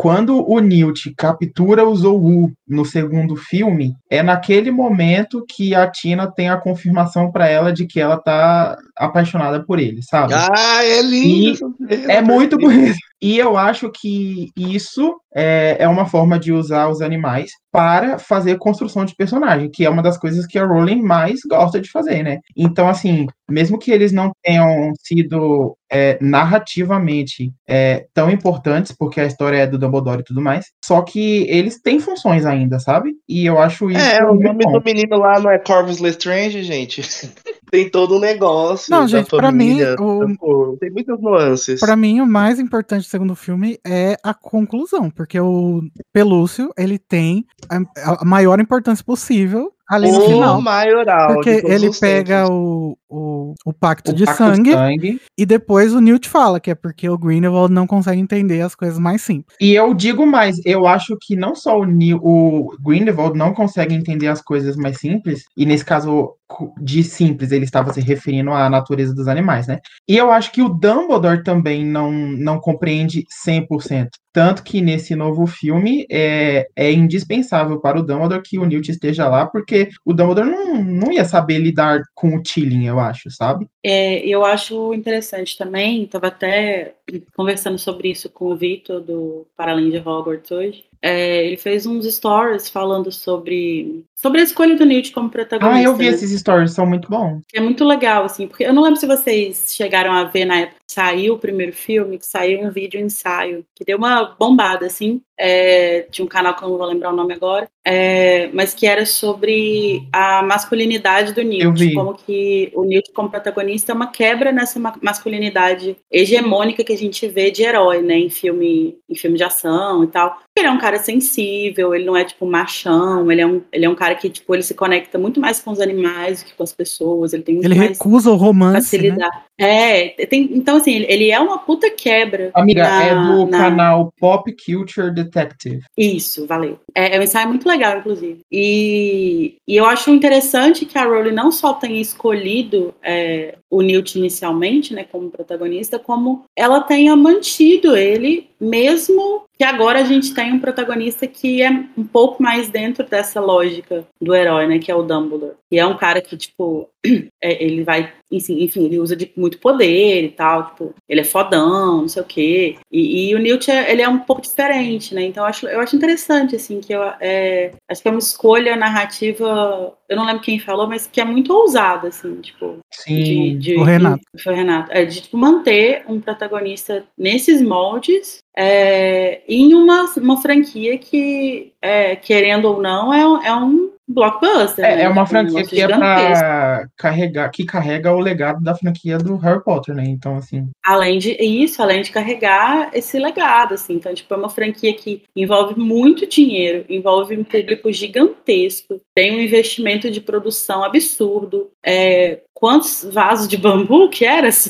quando 0.00 0.50
o 0.50 0.60
Newt 0.60 1.12
captura 1.14 1.86
o 1.86 1.94
Zou 1.94 2.50
no 2.66 2.86
segundo 2.86 3.36
filme, 3.36 3.94
é 4.08 4.22
naquele 4.22 4.70
momento 4.70 5.44
que 5.46 5.74
a 5.74 5.86
Tina 5.90 6.26
tem 6.26 6.48
a 6.48 6.56
confirmação 6.56 7.30
pra 7.30 7.46
ela 7.46 7.70
de 7.70 7.84
que 7.84 8.00
ela 8.00 8.16
tá 8.16 8.78
apaixonada 8.96 9.62
por 9.62 9.78
ele, 9.78 10.00
sabe? 10.02 10.32
Ah, 10.32 10.82
é 10.82 11.02
lindo. 11.02 11.76
E 11.90 11.94
É 12.10 12.22
muito 12.22 12.56
perfeito. 12.56 12.80
bonito. 12.80 13.09
E 13.22 13.38
eu 13.38 13.56
acho 13.56 13.90
que 13.90 14.48
isso 14.56 15.20
é, 15.34 15.76
é 15.78 15.88
uma 15.88 16.06
forma 16.06 16.38
de 16.38 16.52
usar 16.52 16.88
os 16.88 17.00
animais 17.00 17.50
para 17.70 18.18
fazer 18.18 18.58
construção 18.58 19.04
de 19.04 19.14
personagem, 19.14 19.70
que 19.70 19.84
é 19.84 19.90
uma 19.90 20.02
das 20.02 20.18
coisas 20.18 20.46
que 20.46 20.58
a 20.58 20.66
Rowling 20.66 21.02
mais 21.02 21.40
gosta 21.48 21.80
de 21.80 21.90
fazer, 21.90 22.22
né? 22.22 22.38
Então, 22.56 22.88
assim, 22.88 23.26
mesmo 23.48 23.78
que 23.78 23.92
eles 23.92 24.10
não 24.10 24.32
tenham 24.42 24.92
sido 25.02 25.76
é, 25.90 26.18
narrativamente 26.20 27.52
é, 27.68 28.06
tão 28.12 28.30
importantes, 28.30 28.94
porque 28.96 29.20
a 29.20 29.26
história 29.26 29.58
é 29.58 29.66
do 29.66 29.78
Dumbledore 29.78 30.20
e 30.20 30.24
tudo 30.24 30.40
mais, 30.40 30.66
só 30.84 31.02
que 31.02 31.46
eles 31.48 31.80
têm 31.80 32.00
funções 32.00 32.44
ainda, 32.44 32.80
sabe? 32.80 33.12
E 33.28 33.46
eu 33.46 33.58
acho 33.58 33.90
isso 33.90 34.00
É, 34.00 34.24
o 34.24 34.34
nome 34.34 34.64
bom. 34.64 34.72
do 34.72 34.84
menino 34.84 35.18
lá 35.18 35.38
não 35.38 35.50
é 35.50 35.58
Corvus 35.58 35.98
Lestrange, 35.98 36.62
gente. 36.62 37.02
Tem 37.70 37.88
todo 37.88 38.16
um 38.16 38.18
negócio. 38.20 38.90
Não, 38.90 39.06
gente, 39.06 39.30
pra 39.30 39.42
família, 39.48 39.96
mim, 39.98 40.04
o- 40.04 40.36
cor. 40.38 40.76
Tem 40.78 40.90
muitas 40.90 41.20
nuances. 41.20 41.80
Pra 41.80 41.96
mim, 41.96 42.20
o 42.20 42.26
mais 42.26 42.58
importante 42.58 43.02
do 43.06 43.10
segundo 43.10 43.34
filme 43.36 43.78
é 43.86 44.16
a 44.22 44.34
conclusão, 44.34 45.10
porque 45.10 45.38
o 45.40 45.82
Pelúcio, 46.12 46.72
ele 46.76 46.98
tem 46.98 47.44
a, 47.68 48.22
a 48.22 48.24
maior 48.24 48.58
importância 48.60 49.04
possível 49.04 49.72
ali 49.90 50.10
no 50.12 50.20
final. 50.22 50.62
maioral. 50.62 51.28
de 51.28 51.34
Porque 51.34 51.62
ele 51.66 51.90
pega 51.98 52.46
o, 52.50 52.96
o, 53.08 53.54
o 53.66 53.72
pacto 53.72 54.12
O 54.12 54.14
de 54.14 54.24
pacto 54.24 54.38
sangue 54.38 54.72
sangue. 54.72 55.20
e 55.36 55.44
depois 55.44 55.92
o 55.92 56.00
Newt 56.00 56.28
fala 56.28 56.60
que 56.60 56.70
é 56.70 56.74
porque 56.74 57.08
o 57.08 57.18
Grindelwald 57.18 57.72
não 57.74 57.86
consegue 57.86 58.20
entender 58.20 58.60
as 58.60 58.74
coisas 58.74 58.98
mais 58.98 59.22
simples. 59.22 59.56
E 59.60 59.74
eu 59.74 59.92
digo 59.92 60.24
mais, 60.26 60.60
eu 60.64 60.86
acho 60.86 61.16
que 61.20 61.34
não 61.34 61.54
só 61.54 61.78
o, 61.78 61.84
Ni- 61.84 62.14
o 62.14 62.70
Grindelwald 62.80 63.36
não 63.36 63.52
consegue 63.52 63.94
entender 63.94 64.28
as 64.28 64.40
coisas 64.40 64.76
mais 64.76 64.98
simples, 64.98 65.42
e 65.56 65.66
nesse 65.66 65.84
caso 65.84 66.34
de 66.80 67.04
simples 67.04 67.52
ele 67.52 67.64
estava 67.64 67.92
se 67.92 68.00
referindo 68.00 68.50
à 68.52 68.68
natureza 68.68 69.14
dos 69.14 69.28
animais, 69.28 69.66
né? 69.66 69.78
E 70.08 70.16
eu 70.16 70.30
acho 70.32 70.50
que 70.52 70.60
o 70.62 70.68
Dumbledore 70.68 71.42
também 71.44 71.84
não, 71.84 72.10
não 72.10 72.58
compreende 72.58 73.24
100%. 73.46 74.08
Tanto 74.32 74.62
que 74.62 74.80
nesse 74.80 75.14
novo 75.14 75.46
filme 75.46 76.06
é, 76.10 76.68
é 76.76 76.92
indispensável 76.92 77.80
para 77.80 77.98
o 77.98 78.02
Dumbledore 78.02 78.42
que 78.42 78.58
o 78.58 78.64
Newt 78.64 78.90
esteja 78.90 79.28
lá, 79.28 79.46
porque 79.46 79.88
o 80.04 80.12
Dumbledore 80.12 80.48
não, 80.48 80.82
não 80.82 81.12
ia 81.12 81.24
saber 81.24 81.58
lidar 81.58 82.00
com 82.14 82.36
o 82.36 82.42
Tilling, 82.42 82.86
eu 82.86 83.00
acho, 83.00 83.30
sabe? 83.30 83.66
É, 83.84 84.24
eu 84.26 84.44
acho 84.44 84.94
interessante 84.94 85.56
também, 85.58 86.04
estava 86.04 86.28
até 86.28 86.94
conversando 87.34 87.78
sobre 87.78 88.10
isso 88.10 88.28
com 88.30 88.46
o 88.46 88.56
Vitor 88.56 89.00
do 89.00 89.46
Para 89.56 89.72
Além 89.72 89.90
de 89.90 89.98
Hogwarts 89.98 90.50
hoje. 90.50 90.89
É, 91.02 91.46
ele 91.46 91.56
fez 91.56 91.86
uns 91.86 92.04
stories 92.04 92.68
falando 92.68 93.10
sobre, 93.10 94.04
sobre 94.14 94.40
a 94.40 94.44
escolha 94.44 94.76
do 94.76 94.84
Newt 94.84 95.12
como 95.12 95.30
protagonista. 95.30 95.78
Ah, 95.78 95.82
eu 95.82 95.96
vi 95.96 96.04
né? 96.04 96.10
esses 96.10 96.38
stories, 96.38 96.72
são 96.72 96.84
muito 96.84 97.08
bons. 97.08 97.42
É 97.54 97.60
muito 97.60 97.84
legal, 97.84 98.24
assim, 98.24 98.46
porque 98.46 98.64
eu 98.64 98.74
não 98.74 98.82
lembro 98.82 99.00
se 99.00 99.06
vocês 99.06 99.72
chegaram 99.74 100.12
a 100.12 100.24
ver 100.24 100.44
na 100.44 100.58
época 100.58 100.80
que 100.86 100.94
saiu 100.94 101.34
o 101.34 101.38
primeiro 101.38 101.72
filme, 101.72 102.18
que 102.18 102.26
saiu 102.26 102.66
um 102.66 102.70
vídeo 102.70 103.00
ensaio, 103.00 103.64
que 103.74 103.84
deu 103.84 103.96
uma 103.96 104.36
bombada, 104.38 104.86
assim. 104.86 105.22
É, 105.42 106.06
tinha 106.10 106.22
um 106.22 106.28
canal 106.28 106.54
que 106.54 106.62
eu 106.62 106.68
não 106.68 106.76
vou 106.76 106.86
lembrar 106.86 107.10
o 107.10 107.16
nome 107.16 107.32
agora, 107.32 107.66
é, 107.82 108.50
mas 108.52 108.74
que 108.74 108.86
era 108.86 109.06
sobre 109.06 110.06
a 110.12 110.42
masculinidade 110.42 111.32
do 111.32 111.42
vi. 111.78 111.94
como 111.94 112.12
que 112.14 112.70
o 112.74 112.84
Newt 112.84 113.10
como 113.14 113.30
protagonista 113.30 113.90
é 113.90 113.94
uma 113.94 114.08
quebra 114.08 114.52
nessa 114.52 114.78
ma- 114.78 114.98
masculinidade 115.00 115.96
hegemônica 116.12 116.84
que 116.84 116.92
a 116.92 116.98
gente 116.98 117.26
vê 117.26 117.50
de 117.50 117.62
herói, 117.62 118.02
né, 118.02 118.18
em 118.18 118.28
filme, 118.28 118.98
em 119.08 119.14
filme 119.14 119.38
de 119.38 119.44
ação 119.44 120.04
e 120.04 120.08
tal. 120.08 120.38
Ele 120.54 120.68
é 120.68 120.70
um 120.70 120.78
cara 120.78 120.98
sensível, 120.98 121.94
ele 121.94 122.04
não 122.04 122.14
é 122.14 122.24
tipo 122.24 122.44
machão, 122.44 123.32
ele 123.32 123.40
é 123.40 123.46
um, 123.46 123.62
ele 123.72 123.86
é 123.86 123.88
um 123.88 123.94
cara 123.94 124.14
que 124.14 124.28
tipo 124.28 124.54
ele 124.54 124.62
se 124.62 124.74
conecta 124.74 125.18
muito 125.18 125.40
mais 125.40 125.58
com 125.58 125.70
os 125.70 125.80
animais 125.80 126.42
do 126.42 126.46
que 126.46 126.54
com 126.54 126.62
as 126.62 126.74
pessoas, 126.74 127.32
ele 127.32 127.42
tem 127.42 127.54
muito 127.54 127.66
Ele 127.66 127.74
recusa 127.74 128.30
o 128.30 128.36
romance, 128.36 128.98
né? 128.98 129.26
É, 129.60 130.08
tem, 130.26 130.48
então 130.54 130.76
assim, 130.78 130.94
ele- 130.94 131.06
ele 131.08 131.30
é 131.30 131.38
uma 131.38 131.58
puta 131.58 131.90
quebra. 131.90 132.50
Amiga, 132.54 132.82
na- 132.82 133.04
é 133.04 133.14
do 133.14 133.46
na- 133.46 133.58
canal 133.58 134.12
Pop 134.18 134.50
Culture 134.64 135.12
Detective. 135.12 135.80
Isso, 135.96 136.46
valeu. 136.46 136.78
É, 136.94 137.16
é 137.16 137.20
um 137.20 137.22
ensaio 137.22 137.46
muito 137.48 137.68
legal, 137.68 137.98
inclusive. 137.98 138.40
E, 138.50 139.56
e 139.68 139.76
eu 139.76 139.84
acho 139.84 140.10
interessante 140.10 140.86
que 140.86 140.96
a 140.96 141.04
Rowling 141.04 141.32
não 141.32 141.52
só 141.52 141.74
tenha 141.74 142.00
escolhido 142.00 142.94
é, 143.02 143.56
o 143.70 143.82
Newt 143.82 144.18
inicialmente, 144.18 144.94
né, 144.94 145.04
como 145.04 145.30
protagonista, 145.30 145.98
como 145.98 146.44
ela 146.56 146.80
tenha 146.80 147.14
mantido 147.14 147.96
ele, 147.96 148.48
mesmo 148.60 149.44
que 149.60 149.64
agora 149.64 150.00
a 150.00 150.04
gente 150.04 150.32
tem 150.32 150.54
um 150.54 150.58
protagonista 150.58 151.26
que 151.26 151.60
é 151.60 151.68
um 151.70 152.02
pouco 152.02 152.42
mais 152.42 152.70
dentro 152.70 153.04
dessa 153.04 153.42
lógica 153.42 154.06
do 154.18 154.34
herói, 154.34 154.66
né, 154.66 154.78
que 154.78 154.90
é 154.90 154.94
o 154.94 155.02
Dumbledore. 155.02 155.52
E 155.70 155.78
é 155.78 155.86
um 155.86 155.98
cara 155.98 156.22
que, 156.22 156.34
tipo, 156.34 156.88
é, 157.44 157.62
ele 157.62 157.84
vai, 157.84 158.10
enfim, 158.32 158.66
ele 158.86 158.98
usa 158.98 159.14
de 159.14 159.30
muito 159.36 159.58
poder 159.58 160.24
e 160.24 160.30
tal, 160.30 160.70
tipo, 160.70 160.94
ele 161.06 161.20
é 161.20 161.24
fodão, 161.24 162.00
não 162.00 162.08
sei 162.08 162.22
o 162.22 162.24
quê. 162.24 162.78
E, 162.90 163.28
e 163.28 163.34
o 163.34 163.38
Newt, 163.38 163.70
é- 163.70 163.92
ele 163.92 164.00
é 164.00 164.08
um 164.08 164.20
pouco 164.20 164.40
diferente, 164.40 165.14
né? 165.14 165.24
Então 165.24 165.44
eu 165.44 165.48
acho, 165.48 165.68
eu 165.68 165.78
acho 165.80 165.94
interessante, 165.94 166.56
assim, 166.56 166.80
que 166.80 166.94
eu 166.94 167.02
é, 167.20 167.72
acho 167.86 168.00
que 168.00 168.08
é 168.08 168.10
uma 168.10 168.18
escolha 168.18 168.74
narrativa, 168.76 169.92
eu 170.10 170.16
não 170.16 170.26
lembro 170.26 170.42
quem 170.42 170.58
falou, 170.58 170.88
mas 170.88 171.06
que 171.06 171.20
é 171.20 171.24
muito 171.24 171.54
ousada, 171.54 172.08
assim, 172.08 172.40
tipo, 172.40 172.78
de, 172.90 173.02
Sim. 173.04 173.58
de- 173.58 173.76
o 173.76 173.84
Renato. 173.84 174.20
Foi 174.42 174.52
o 174.52 174.56
Renato. 174.56 174.90
É, 174.90 175.04
de 175.04 175.20
tipo, 175.22 175.38
manter 175.38 176.02
um 176.08 176.20
protagonista 176.20 177.04
nesses 177.16 177.62
moldes 177.62 178.42
é, 178.56 179.40
em 179.48 179.72
uma, 179.72 180.12
uma 180.16 180.42
franquia 180.42 180.98
que, 180.98 181.72
é, 181.80 182.16
querendo 182.16 182.64
ou 182.64 182.82
não, 182.82 183.14
é, 183.14 183.46
é 183.46 183.54
um 183.54 183.92
blockbuster. 184.12 184.84
É, 184.84 184.96
né? 184.96 185.02
é 185.04 185.08
uma 185.08 185.24
Tipo, 185.24 185.38
um 185.38 185.48
franquia 185.48 185.66
que 185.66 185.80
é 185.80 185.86
pra 185.86 186.86
carregar, 186.96 187.50
que 187.50 187.64
carrega 187.64 188.12
o 188.12 188.18
legado 188.18 188.62
da 188.62 188.74
franquia 188.74 189.18
do 189.18 189.36
Harry 189.36 189.62
Potter, 189.62 189.94
né? 189.94 190.04
Então, 190.06 190.36
assim. 190.36 190.68
Além 190.84 191.18
de 191.18 191.32
isso, 191.32 191.82
além 191.82 192.02
de 192.02 192.10
carregar 192.10 192.90
esse 192.92 193.18
legado, 193.18 193.74
assim. 193.74 193.94
Então, 193.94 194.12
tipo, 194.12 194.32
é 194.32 194.36
uma 194.36 194.50
franquia 194.50 194.92
que 194.94 195.22
envolve 195.34 195.78
muito 195.78 196.26
dinheiro, 196.26 196.84
envolve 196.88 197.36
um 197.36 197.44
público 197.44 197.92
gigantesco, 197.92 199.00
tem 199.14 199.36
um 199.36 199.40
investimento 199.40 200.10
de 200.10 200.20
produção 200.20 200.82
absurdo. 200.82 201.70
É, 201.84 202.40
quantos 202.52 203.08
vasos 203.10 203.48
de 203.48 203.56
bambu 203.56 204.08
que 204.08 204.24
era? 204.24 204.50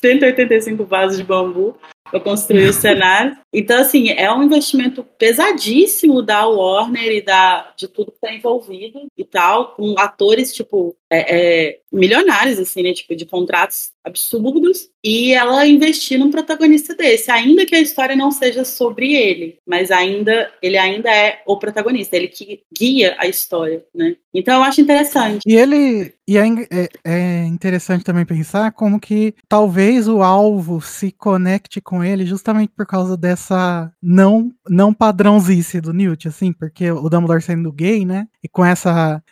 185 0.00 0.84
vasos 0.84 1.18
de 1.18 1.24
bambu 1.24 1.76
para 2.10 2.20
construir 2.20 2.68
o 2.68 2.72
cenário. 2.72 3.36
Então, 3.52 3.80
assim, 3.80 4.10
é 4.10 4.30
um 4.32 4.42
investimento 4.42 5.02
pesadíssimo 5.02 6.22
da 6.22 6.46
Warner 6.46 7.12
e 7.12 7.22
da, 7.22 7.72
de 7.76 7.88
tudo 7.88 8.10
que 8.12 8.18
está 8.18 8.32
envolvido 8.32 9.06
e 9.16 9.24
tal, 9.24 9.74
com 9.74 9.94
atores, 9.98 10.52
tipo, 10.54 10.94
é, 11.10 11.68
é, 11.68 11.78
milionários, 11.90 12.58
assim, 12.58 12.82
né? 12.82 12.92
Tipo, 12.92 13.16
de 13.16 13.24
contratos 13.24 13.90
absurdos. 14.04 14.90
E 15.02 15.32
ela 15.32 15.66
investir 15.66 16.18
num 16.18 16.30
protagonista 16.30 16.94
desse, 16.94 17.30
ainda 17.30 17.64
que 17.64 17.74
a 17.74 17.80
história 17.80 18.16
não 18.16 18.30
seja 18.30 18.64
sobre 18.64 19.14
ele, 19.14 19.56
mas 19.66 19.90
ainda 19.90 20.50
ele 20.60 20.76
ainda 20.76 21.10
é 21.10 21.40
o 21.46 21.58
protagonista, 21.58 22.16
ele 22.16 22.28
que 22.28 22.60
guia 22.76 23.16
a 23.18 23.26
história, 23.26 23.84
né? 23.94 24.16
Então 24.34 24.56
eu 24.56 24.62
acho 24.62 24.80
interessante. 24.80 25.42
E 25.46 25.54
ele. 25.54 26.12
E 26.26 26.36
é, 26.36 26.42
é- 26.70 26.88
é 27.04 27.44
interessante 27.46 28.04
também 28.04 28.26
pensar 28.26 28.70
como 28.72 29.00
que 29.00 29.34
talvez 29.48 30.06
o 30.08 30.22
alvo 30.22 30.78
se 30.80 31.10
conecte 31.10 31.80
com 31.80 32.04
ele 32.04 32.26
justamente 32.26 32.70
por 32.76 32.84
causa 32.86 33.16
dessa 33.16 33.37
não, 34.02 34.50
não 34.68 34.92
padrãozice 34.92 35.80
do 35.80 35.92
Newt, 35.92 36.26
assim, 36.28 36.52
porque 36.52 36.90
o 36.90 37.08
Dumbledore 37.08 37.42
sendo 37.42 37.70
gay, 37.72 38.04
né? 38.04 38.26
E 38.42 38.48
com 38.48 38.64
essa. 38.64 39.22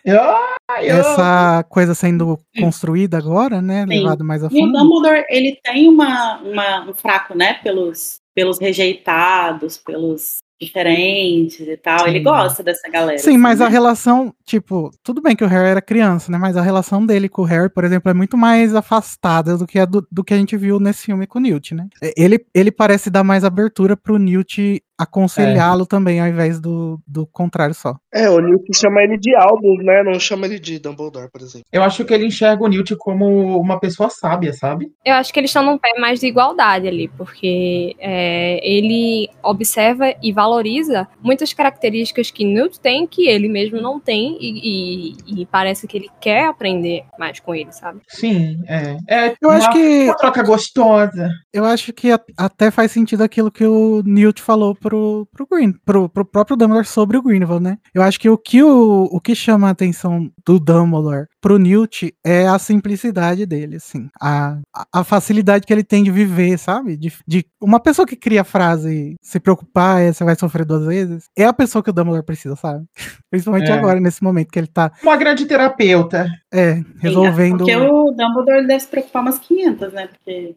Essa 0.79 1.65
coisa 1.69 1.95
sendo 1.95 2.39
construída 2.59 3.17
agora, 3.19 3.63
né? 3.63 3.87
Sim. 3.89 3.99
Levado 4.03 4.25
mais 4.25 4.43
a 4.43 4.47
E 4.47 4.49
o 4.49 4.51
fundo. 4.51 4.73
Dumbledore, 4.79 5.25
ele 5.29 5.59
tem 5.63 5.89
uma, 5.89 6.39
uma- 6.43 6.91
um 6.91 6.95
fraco, 6.95 7.37
né, 7.37 7.55
pelos, 7.63 8.19
pelos 8.35 8.59
rejeitados, 8.59 9.79
pelos 9.79 10.39
diferentes 10.61 11.61
e 11.61 11.77
tal. 11.77 12.07
Ele 12.07 12.19
Sim. 12.19 12.25
gosta 12.25 12.63
dessa 12.63 12.89
galera. 12.91 13.19
Sim, 13.19 13.31
assim, 13.31 13.39
mas 13.39 13.61
a 13.61 13.67
né? 13.67 13.71
relação, 13.71 14.35
tipo, 14.45 14.91
tudo 15.03 15.21
bem 15.21 15.37
que 15.37 15.45
o 15.45 15.49
Harry 15.49 15.69
era 15.69 15.83
criança, 15.83 16.31
né? 16.31 16.39
Mas 16.39 16.57
a 16.57 16.63
relação 16.63 17.05
dele 17.05 17.29
com 17.29 17.43
o 17.43 17.45
Harry, 17.45 17.69
por 17.69 17.85
exemplo, 17.85 18.11
é 18.11 18.15
muito 18.15 18.37
mais 18.37 18.75
afastada 18.75 19.57
do 19.57 19.67
que 19.67 19.79
a, 19.79 19.85
do, 19.85 20.07
do 20.11 20.25
que 20.25 20.35
a 20.35 20.37
gente 20.37 20.57
viu 20.57 20.81
nesse 20.81 21.05
filme 21.07 21.27
com 21.27 21.39
o 21.39 21.43
Newt, 21.43 21.75
né? 21.75 21.89
Ele, 22.17 22.45
ele 22.55 22.71
parece 22.71 23.11
dar 23.11 23.25
mais 23.25 23.45
abertura 23.45 23.97
pro 23.97 24.19
Newt 24.19 24.83
aconselhá-lo 24.99 25.87
também, 25.87 26.21
ao 26.21 26.27
invés 26.27 26.61
do, 26.61 27.01
do 27.07 27.27
contrário 27.27 27.75
só. 27.75 27.97
É, 28.13 28.29
o 28.31 28.41
Newt 28.41 28.65
chama 28.77 29.03
ele 29.03 29.19
de 29.19 29.35
Albus, 29.35 29.85
né? 29.85 30.03
Não 30.03 30.19
chama 30.19 30.47
ele 30.47 30.59
de 30.59 30.79
Dumbledore, 30.79 31.31
por 31.31 31.41
exemplo. 31.41 31.67
Eu 31.73 31.83
acho 31.83 32.05
que 32.05 32.15
ele 32.15 32.27
enxerga 32.27 32.65
o 32.65 32.69
Newt 32.69 32.97
como 32.97 33.59
uma 33.61 33.79
pessoa 33.79 34.09
sábia, 34.09 34.53
sabe? 34.53 34.87
Eu 35.05 35.15
acho 35.15 35.33
que 35.33 35.41
eles 35.41 35.51
estão 35.51 35.65
num 35.65 35.79
pé 35.79 35.99
mais 35.99 36.21
de 36.21 36.27
igualdade 36.27 36.89
ali, 36.89 37.09
porque 37.17 37.95
é, 37.99 38.59
ele 38.67 39.29
observa 39.43 40.15
e 40.23 40.33
valoriza 40.33 41.07
muitas 41.23 41.53
características 41.53 42.31
que 42.31 42.45
Newt 42.45 42.81
tem 42.81 43.07
que 43.07 43.29
ele 43.29 43.49
mesmo 43.49 43.81
não 43.81 44.01
tem 44.01 44.37
e, 44.41 45.13
e- 45.37 45.43
e 45.43 45.47
parece 45.47 45.87
que 45.87 45.97
ele 45.97 46.09
quer 46.21 46.47
aprender 46.47 47.05
mais 47.19 47.39
com 47.41 47.55
ele, 47.55 47.73
sabe? 47.73 48.01
Sim, 48.09 48.59
é. 48.67 48.97
É 49.09 49.35
Eu 49.41 49.51
acho 49.51 49.67
uma, 49.67 49.73
que- 49.73 50.05
uma 50.05 50.17
troca 50.17 50.43
gostosa. 50.43 51.31
Eu 51.53 51.65
acho 51.65 51.93
que 51.93 52.09
até 52.37 52.71
faz 52.71 52.91
sentido 52.93 53.23
aquilo 53.23 53.51
que 53.51 53.65
o 53.67 54.03
Newt 54.05 54.41
falou 54.41 54.75
pro, 54.87 55.29
pro, 55.33 55.47
Green, 55.51 55.73
pro, 55.85 56.09
pro 56.09 56.25
próprio 56.25 56.57
Dumbledore 56.57 56.87
sobre 56.87 57.17
o 57.17 57.23
Grindelwald, 57.23 57.63
né? 57.65 57.79
Eu 57.93 58.03
acho 58.03 58.21
que 58.21 58.29
o 58.29 58.39
que, 58.39 58.63
o, 58.63 59.05
o 59.11 59.21
que 59.21 59.35
chama 59.35 59.67
a 59.67 59.71
atenção 59.71 60.31
do 60.47 60.61
Dumbledore 60.61 61.27
pro 61.41 61.59
Newt 61.59 62.15
é 62.25 62.47
a 62.47 62.59
simplicidade 62.59 63.45
dele, 63.47 63.77
assim. 63.77 64.09
A, 64.21 64.59
a- 64.93 65.05
facilidade 65.05 65.67
que 65.67 65.73
ele 65.73 65.83
tem 65.85 66.05
de 66.05 66.11
viver, 66.11 66.57
sabe? 66.59 66.97
De, 66.97 67.13
de 67.27 67.45
uma 67.61 67.81
pessoa 67.81 68.07
que 68.07 68.15
cria 68.17 68.43
a 68.43 68.45
frase 68.45 69.17
se 69.21 69.41
preocupar, 69.41 70.01
é, 70.03 70.13
você 70.13 70.23
vai 70.25 70.37
sofrer 70.37 70.65
duas 70.65 70.85
vezes, 70.87 71.25
é 71.37 71.45
a 71.45 71.53
pessoa 71.53 71.83
que 71.83 71.91
o 71.91 71.93
Dumbledore 71.93 72.25
precisa, 72.25 72.55
sabe? 72.57 72.85
Principalmente 73.31 73.71
É. 73.71 73.73
agora, 73.73 73.99
nesse 74.01 74.23
momento 74.23 74.51
que 74.53 74.59
ele 74.59 74.67
tá 74.69 74.93
Uma 75.03 75.17
grande 75.17 75.47
terapeuta. 75.47 76.27
é, 76.53 76.81
resolvendo. 77.01 77.59
Porque 77.59 77.75
o 77.77 78.11
Dumbledore 78.13 78.67
deve 78.67 78.81
se 78.81 78.87
preocupar 78.89 79.23
umas 79.23 79.39
500, 79.39 79.93
né? 79.93 80.09
Porque 80.09 80.55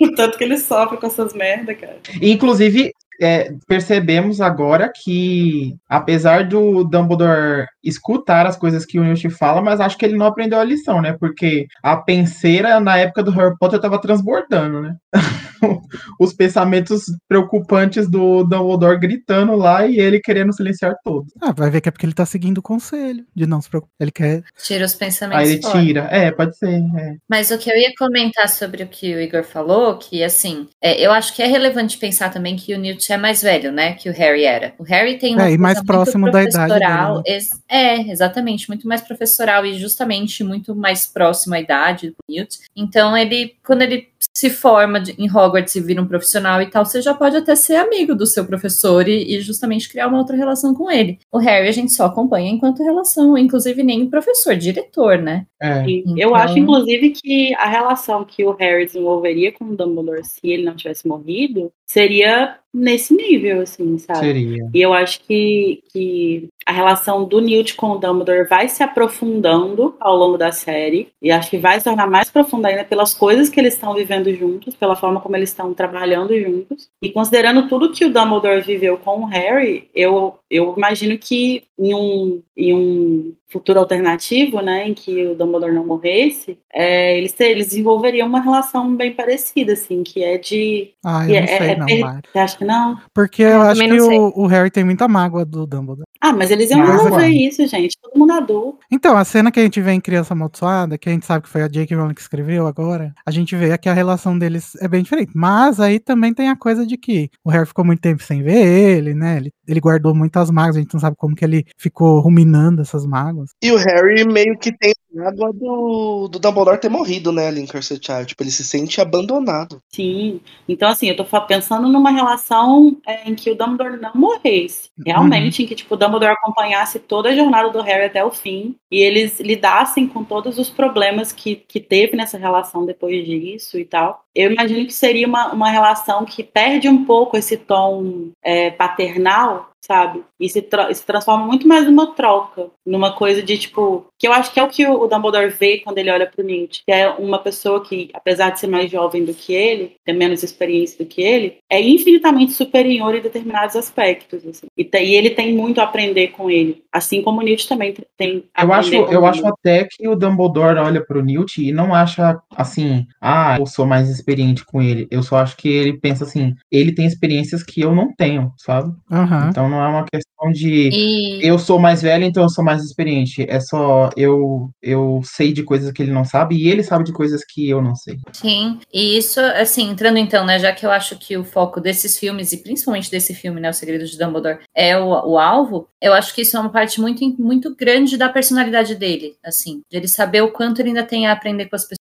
o 0.00 0.12
tanto 0.16 0.36
que 0.36 0.44
ele 0.44 0.58
sofre 0.58 0.98
com 0.98 1.06
essas 1.06 1.32
merdas, 1.34 1.76
cara. 1.78 1.96
Inclusive, 2.20 2.92
é, 3.20 3.54
percebemos 3.66 4.40
agora 4.40 4.90
que, 4.94 5.76
apesar 5.88 6.46
do 6.46 6.84
Dumbledore 6.84 7.66
escutar 7.82 8.46
as 8.46 8.56
coisas 8.56 8.84
que 8.84 8.98
o 8.98 9.04
Newt 9.04 9.28
fala, 9.30 9.62
mas 9.62 9.80
acho 9.80 9.96
que 9.96 10.04
ele 10.04 10.16
não 10.16 10.26
aprendeu 10.26 10.58
a 10.58 10.64
lição, 10.64 11.00
né? 11.00 11.12
Porque 11.18 11.66
a 11.82 11.96
penseira, 11.96 12.80
na 12.80 12.96
época 12.98 13.22
do 13.22 13.30
Harry 13.30 13.56
Potter, 13.58 13.80
tava 13.80 14.00
transbordando, 14.00 14.80
né? 14.82 14.96
Os 16.20 16.32
pensamentos 16.32 17.04
preocupantes 17.28 18.08
do 18.08 18.44
Dumbledore 18.44 18.98
gritando 18.98 19.54
lá 19.56 19.86
e 19.86 19.98
ele 19.98 20.20
querendo 20.20 20.52
silenciar 20.52 20.94
todos. 21.04 21.32
Ah, 21.40 21.52
vai 21.52 21.70
ver 21.70 21.80
que 21.80 21.88
é 21.88 21.92
porque 21.92 22.06
ele 22.06 22.14
tá 22.14 22.24
seguindo 22.26 22.58
o 22.58 22.62
conselho 22.62 23.24
de 23.34 23.46
não 23.46 23.60
se 23.60 23.68
preocupar. 23.68 23.94
Ele 24.00 24.10
quer. 24.10 24.42
Tira 24.62 24.84
os 24.84 24.94
pensamentos 24.94 25.44
Aí 25.48 25.52
ele 25.54 25.62
fora. 25.62 25.80
tira. 25.80 26.00
É, 26.10 26.30
pode 26.30 26.56
ser. 26.56 26.80
é. 26.98 27.16
Mas 27.28 27.50
o 27.50 27.58
que 27.58 27.70
eu 27.70 27.76
ia 27.76 27.92
comentar 27.98 28.48
sobre 28.48 28.82
o 28.82 28.86
que 28.88 29.14
o 29.14 29.20
Igor 29.20 29.44
falou, 29.44 29.96
que 29.98 30.22
assim, 30.22 30.68
é, 30.82 31.00
eu 31.04 31.10
acho 31.12 31.34
que 31.34 31.42
é 31.42 31.46
relevante 31.46 31.98
pensar 31.98 32.30
também 32.30 32.56
que 32.56 32.74
o 32.74 32.78
Newt 32.78 33.12
é 33.12 33.16
mais 33.16 33.42
velho, 33.42 33.70
né, 33.72 33.94
que 33.94 34.08
o 34.08 34.12
Harry 34.12 34.44
era. 34.44 34.74
O 34.78 34.82
Harry 34.82 35.18
tem 35.18 35.34
uma 35.34 35.48
É, 35.48 35.52
e 35.52 35.58
mais 35.58 35.82
próximo 35.82 36.30
da 36.30 36.42
idade 36.42 36.56
professoral, 36.72 37.22
dele, 37.22 37.36
ex- 37.36 37.50
É, 37.68 38.00
exatamente, 38.10 38.68
muito 38.68 38.86
mais 38.88 39.00
professoral 39.00 39.64
e 39.66 39.74
justamente 39.78 40.42
muito 40.44 40.74
mais 40.74 41.06
próximo 41.06 41.54
à 41.54 41.60
idade 41.60 42.10
do 42.10 42.16
Newt. 42.28 42.58
Então 42.76 43.16
ele, 43.16 43.54
quando 43.64 43.82
ele 43.82 44.08
se 44.34 44.50
forma 44.50 45.00
de- 45.00 45.12
em 45.18 45.28
Hogwarts 45.30 45.74
e 45.74 45.80
vira 45.80 46.00
um 46.02 46.06
profissional 46.06 46.60
e 46.62 46.66
tal, 46.70 46.84
você 46.84 47.00
já 47.00 47.14
pode 47.14 47.36
até 47.36 47.54
ser 47.56 47.76
amigo 47.76 48.14
do 48.14 48.26
seu 48.26 48.44
professor 48.44 49.08
e, 49.08 49.36
e 49.36 49.40
justamente 49.40 49.88
criar 49.88 50.08
uma 50.08 50.18
outra 50.18 50.36
relação 50.36 50.74
com 50.74 50.90
ele. 50.90 51.18
O 51.32 51.38
Harry 51.38 51.68
a 51.68 51.72
gente 51.72 51.92
só 51.92 52.06
acompanha 52.06 52.50
enquanto 52.50 52.82
relação, 52.82 53.36
inclusive 53.38 53.82
nem 53.82 54.06
professor, 54.08 54.54
diretor, 54.56 55.18
né? 55.18 55.46
É. 55.60 55.82
Então- 55.88 56.14
Eu 56.18 56.34
acho, 56.34 56.58
inclusive, 56.58 57.10
que 57.10 57.54
a 57.54 57.66
relação 57.68 58.24
que 58.24 58.44
o 58.44 58.52
Harry 58.52 58.84
desenvolveria 58.86 59.52
com 59.52 59.64
o 59.64 59.76
Dumbledore 59.76 60.22
se 60.24 60.40
ele 60.44 60.64
não 60.64 60.76
tivesse 60.76 61.06
morrido 61.08 61.72
seria 61.86 62.58
nesse 62.76 63.14
nível, 63.14 63.62
assim, 63.62 63.96
sabe? 63.96 64.20
Seria. 64.20 64.70
E 64.72 64.82
eu 64.82 64.92
acho 64.92 65.20
que, 65.20 65.82
que 65.90 66.48
a 66.66 66.72
relação 66.72 67.24
do 67.24 67.40
Newt 67.40 67.74
com 67.74 67.92
o 67.92 67.98
Dumbledore 67.98 68.46
vai 68.48 68.68
se 68.68 68.82
aprofundando 68.82 69.94
ao 69.98 70.14
longo 70.14 70.36
da 70.36 70.52
série. 70.52 71.08
E 71.22 71.30
acho 71.30 71.48
que 71.48 71.56
vai 71.56 71.78
se 71.78 71.84
tornar 71.84 72.06
mais 72.06 72.30
profunda 72.30 72.68
ainda 72.68 72.84
pelas 72.84 73.14
coisas 73.14 73.48
que 73.48 73.58
eles 73.58 73.74
estão 73.74 73.94
vivendo 73.94 74.32
juntos, 74.34 74.74
pela 74.74 74.94
forma 74.94 75.20
como 75.20 75.36
eles 75.36 75.48
estão 75.48 75.72
trabalhando 75.72 76.38
juntos. 76.38 76.90
E 77.00 77.10
considerando 77.10 77.66
tudo 77.66 77.92
que 77.92 78.04
o 78.04 78.12
Dumbledore 78.12 78.60
viveu 78.60 78.98
com 78.98 79.20
o 79.20 79.26
Harry, 79.26 79.88
eu, 79.94 80.38
eu 80.50 80.74
imagino 80.76 81.16
que 81.16 81.64
em 81.78 81.94
um, 81.94 82.42
em 82.56 82.74
um 82.74 83.34
futuro 83.48 83.78
alternativo, 83.78 84.60
né, 84.60 84.88
em 84.88 84.94
que 84.94 85.26
o 85.26 85.34
Dumbledore 85.36 85.72
não 85.72 85.86
morresse, 85.86 86.58
é, 86.72 87.16
eles, 87.16 87.34
eles 87.38 87.68
desenvolveriam 87.68 88.26
uma 88.26 88.40
relação 88.40 88.94
bem 88.96 89.12
parecida, 89.12 89.72
assim, 89.74 90.02
que 90.02 90.22
é 90.22 90.36
de. 90.38 90.90
Ah, 91.04 91.22
eu 91.24 91.26
que 91.28 91.40
não 91.40 91.44
é- 91.44 91.46
sei, 91.58 91.68
é 91.70 91.76
não, 91.76 91.86
per- 91.86 92.00
Mari. 92.00 92.22
Você 92.32 92.38
acha 92.38 92.58
que 92.58 92.64
não? 92.64 92.98
Porque 93.14 93.42
eu, 93.42 93.48
Eu 93.48 93.62
acho 93.62 93.80
que 93.80 93.86
não 93.86 94.08
o, 94.28 94.42
o 94.42 94.46
Harry 94.46 94.70
tem 94.70 94.84
muita 94.84 95.06
mágoa 95.08 95.44
do 95.44 95.66
Dumbledore. 95.66 96.06
Ah, 96.20 96.32
mas 96.32 96.50
eles 96.50 96.70
iam 96.70 96.80
resolver 96.84 97.08
agora- 97.08 97.28
isso, 97.28 97.66
gente. 97.66 97.96
Todo 98.02 98.18
mundo 98.18 98.32
adulto. 98.32 98.78
Então, 98.90 99.16
a 99.16 99.24
cena 99.24 99.52
que 99.52 99.60
a 99.60 99.62
gente 99.62 99.80
vê 99.80 99.92
em 99.92 100.00
Criança 100.00 100.32
Amaldiçoada, 100.34 100.96
que 100.98 101.08
a 101.08 101.12
gente 101.12 101.26
sabe 101.26 101.44
que 101.44 101.48
foi 101.50 101.62
a 101.62 101.68
J.K. 101.68 101.94
Rowling 101.94 102.14
que 102.14 102.20
escreveu 102.20 102.66
agora, 102.66 103.14
a 103.24 103.30
gente 103.30 103.54
vê 103.54 103.76
que 103.78 103.88
a 103.88 103.92
relação 103.92 104.36
deles 104.38 104.74
é 104.80 104.88
bem 104.88 105.02
diferente. 105.02 105.30
Mas 105.34 105.78
aí 105.78 106.00
também 106.00 106.32
tem 106.34 106.48
a 106.48 106.56
coisa 106.56 106.86
de 106.86 106.96
que 106.96 107.28
o 107.44 107.50
Harry 107.50 107.66
ficou 107.66 107.84
muito 107.84 108.00
tempo 108.00 108.22
sem 108.22 108.42
ver 108.42 108.56
ele, 108.96 109.14
né? 109.14 109.36
Ele, 109.36 109.52
ele 109.68 109.80
guardou 109.80 110.14
muitas 110.14 110.50
mágoas, 110.50 110.76
a 110.76 110.80
gente 110.80 110.94
não 110.94 111.00
sabe 111.00 111.16
como 111.16 111.36
que 111.36 111.44
ele 111.44 111.64
ficou 111.76 112.18
ruminando 112.20 112.80
essas 112.80 113.04
mágoas. 113.06 113.35
E 113.62 113.72
o 113.72 113.76
Harry 113.76 114.24
meio 114.24 114.58
que 114.58 114.76
tem 114.76 114.92
mágoa 115.16 115.52
do, 115.52 116.28
do 116.28 116.38
Dumbledore 116.38 116.78
ter 116.78 116.90
morrido, 116.90 117.32
né, 117.32 117.48
ali 117.48 117.60
em 117.60 117.66
Cursed 117.66 118.04
Child. 118.04 118.26
Tipo, 118.26 118.42
ele 118.42 118.50
se 118.50 118.64
sente 118.64 119.00
abandonado. 119.00 119.80
Sim. 119.88 120.40
Então, 120.68 120.88
assim, 120.88 121.08
eu 121.08 121.16
tô 121.16 121.24
pensando 121.42 121.88
numa 121.88 122.10
relação 122.10 122.96
é, 123.06 123.28
em 123.28 123.34
que 123.34 123.50
o 123.50 123.54
Dumbledore 123.54 124.00
não 124.00 124.12
morresse. 124.14 124.90
Realmente, 125.04 125.62
em 125.62 125.66
que, 125.66 125.74
tipo, 125.74 125.94
o 125.94 125.96
Dumbledore 125.96 126.32
acompanhasse 126.32 126.98
toda 126.98 127.30
a 127.30 127.34
jornada 127.34 127.70
do 127.70 127.80
Harry 127.80 128.04
até 128.04 128.24
o 128.24 128.30
fim 128.30 128.76
e 128.90 129.00
eles 129.00 129.40
lidassem 129.40 130.06
com 130.06 130.22
todos 130.22 130.58
os 130.58 130.68
problemas 130.68 131.32
que, 131.32 131.56
que 131.56 131.80
teve 131.80 132.16
nessa 132.16 132.36
relação 132.36 132.84
depois 132.84 133.24
disso 133.24 133.78
e 133.78 133.84
tal. 133.84 134.24
Eu 134.34 134.52
imagino 134.52 134.84
que 134.86 134.92
seria 134.92 135.26
uma, 135.26 135.52
uma 135.52 135.70
relação 135.70 136.24
que 136.26 136.44
perde 136.44 136.88
um 136.88 137.06
pouco 137.06 137.38
esse 137.38 137.56
tom 137.56 138.30
é, 138.42 138.70
paternal, 138.70 139.70
sabe? 139.80 140.22
E 140.38 140.48
se, 140.48 140.60
tra- 140.62 140.92
se 140.92 141.04
transforma 141.04 141.46
muito 141.46 141.66
mais 141.66 141.86
numa 141.86 142.14
troca, 142.14 142.66
numa 142.84 143.12
coisa 143.14 143.42
de 143.42 143.56
tipo. 143.58 144.06
Que 144.18 144.26
eu 144.28 144.32
acho 144.32 144.52
que 144.52 144.58
é 144.60 144.62
o 144.62 144.68
que 144.68 144.86
o 144.86 145.06
Dumbledore 145.06 145.48
vê 145.50 145.78
quando 145.78 145.98
ele 145.98 146.10
olha 146.10 146.26
pro 146.26 146.44
Newt, 146.44 146.82
que 146.86 146.92
é 146.92 147.08
uma 147.10 147.38
pessoa 147.38 147.82
que, 147.84 148.08
apesar 148.14 148.50
de 148.50 148.60
ser 148.60 148.66
mais 148.66 148.90
jovem 148.90 149.24
do 149.24 149.34
que 149.34 149.52
ele, 149.54 149.96
ter 150.04 150.12
menos 150.12 150.42
experiência 150.42 150.98
do 151.04 151.08
que 151.08 151.20
ele, 151.22 151.58
é 151.70 151.80
infinitamente 151.80 152.52
superior 152.52 153.14
em 153.14 153.20
determinados 153.20 153.76
aspectos. 153.76 154.46
assim. 154.46 154.66
E, 154.76 154.84
te- 154.84 155.02
e 155.04 155.14
ele 155.14 155.30
tem 155.30 155.54
muito 155.54 155.80
a 155.80 155.84
aprender 155.84 156.28
com 156.28 156.50
ele. 156.50 156.82
Assim 156.92 157.22
como 157.22 157.40
o 157.40 157.44
Newt 157.44 157.68
também 157.68 157.94
tem 158.16 158.44
a 158.54 158.64
Eu 158.64 158.72
acho, 158.72 158.94
eu 158.94 159.08
ele. 159.18 159.26
acho 159.26 159.46
até 159.46 159.86
que 159.90 160.08
o 160.08 160.16
Dumbledore 160.16 160.78
olha 160.78 161.04
pro 161.04 161.22
Newt 161.22 161.62
e 161.62 161.72
não 161.72 161.94
acha 161.94 162.40
assim, 162.56 163.06
ah, 163.20 163.56
eu 163.58 163.66
sou 163.66 163.86
mais 163.86 164.08
experiente 164.08 164.64
com 164.64 164.80
ele. 164.82 165.06
Eu 165.10 165.22
só 165.22 165.36
acho 165.36 165.56
que 165.56 165.68
ele 165.68 165.98
pensa 165.98 166.24
assim, 166.24 166.54
ele 166.70 166.94
tem 166.94 167.06
experiências 167.06 167.62
que 167.62 167.80
eu 167.80 167.94
não 167.94 168.14
tenho, 168.14 168.52
sabe? 168.56 168.92
Aham. 169.10 169.48
Então 169.50 169.68
não 169.68 169.82
é 169.82 169.88
uma 169.88 170.04
questão 170.04 170.25
de 170.52 170.90
E 170.92 171.40
eu 171.46 171.58
sou 171.58 171.78
mais 171.78 172.02
velho, 172.02 172.24
então 172.24 172.42
eu 172.42 172.48
sou 172.48 172.64
mais 172.64 172.82
experiente. 172.84 173.46
É 173.48 173.58
só 173.58 174.10
eu 174.16 174.70
eu 174.82 175.20
sei 175.24 175.52
de 175.52 175.62
coisas 175.62 175.90
que 175.90 176.02
ele 176.02 176.12
não 176.12 176.24
sabe 176.24 176.56
e 176.56 176.68
ele 176.68 176.82
sabe 176.82 177.04
de 177.04 177.12
coisas 177.12 177.42
que 177.44 177.68
eu 177.68 177.82
não 177.82 177.94
sei. 177.94 178.18
Sim, 178.32 178.78
e 178.92 179.16
isso, 179.16 179.40
assim, 179.40 179.90
entrando 179.90 180.18
então, 180.18 180.44
né, 180.44 180.58
já 180.58 180.72
que 180.72 180.84
eu 180.84 180.90
acho 180.90 181.16
que 181.18 181.36
o 181.36 181.44
foco 181.44 181.80
desses 181.80 182.18
filmes, 182.18 182.52
e 182.52 182.62
principalmente 182.62 183.10
desse 183.10 183.34
filme, 183.34 183.60
né, 183.60 183.70
O 183.70 183.72
Segredo 183.72 184.04
de 184.04 184.18
Dumbledore, 184.18 184.58
é 184.74 184.96
o, 184.98 185.08
o 185.08 185.38
alvo, 185.38 185.88
eu 186.00 186.12
acho 186.12 186.34
que 186.34 186.42
isso 186.42 186.56
é 186.56 186.60
uma 186.60 186.70
parte 186.70 187.00
muito, 187.00 187.24
muito 187.40 187.74
grande 187.74 188.16
da 188.16 188.28
personalidade 188.28 188.94
dele, 188.94 189.34
assim, 189.44 189.80
de 189.90 189.96
ele 189.96 190.08
saber 190.08 190.42
o 190.42 190.52
quanto 190.52 190.80
ele 190.80 190.90
ainda 190.90 191.02
tem 191.02 191.26
a 191.26 191.32
aprender 191.32 191.66
com 191.66 191.76
as 191.76 191.82
pessoas, 191.82 191.95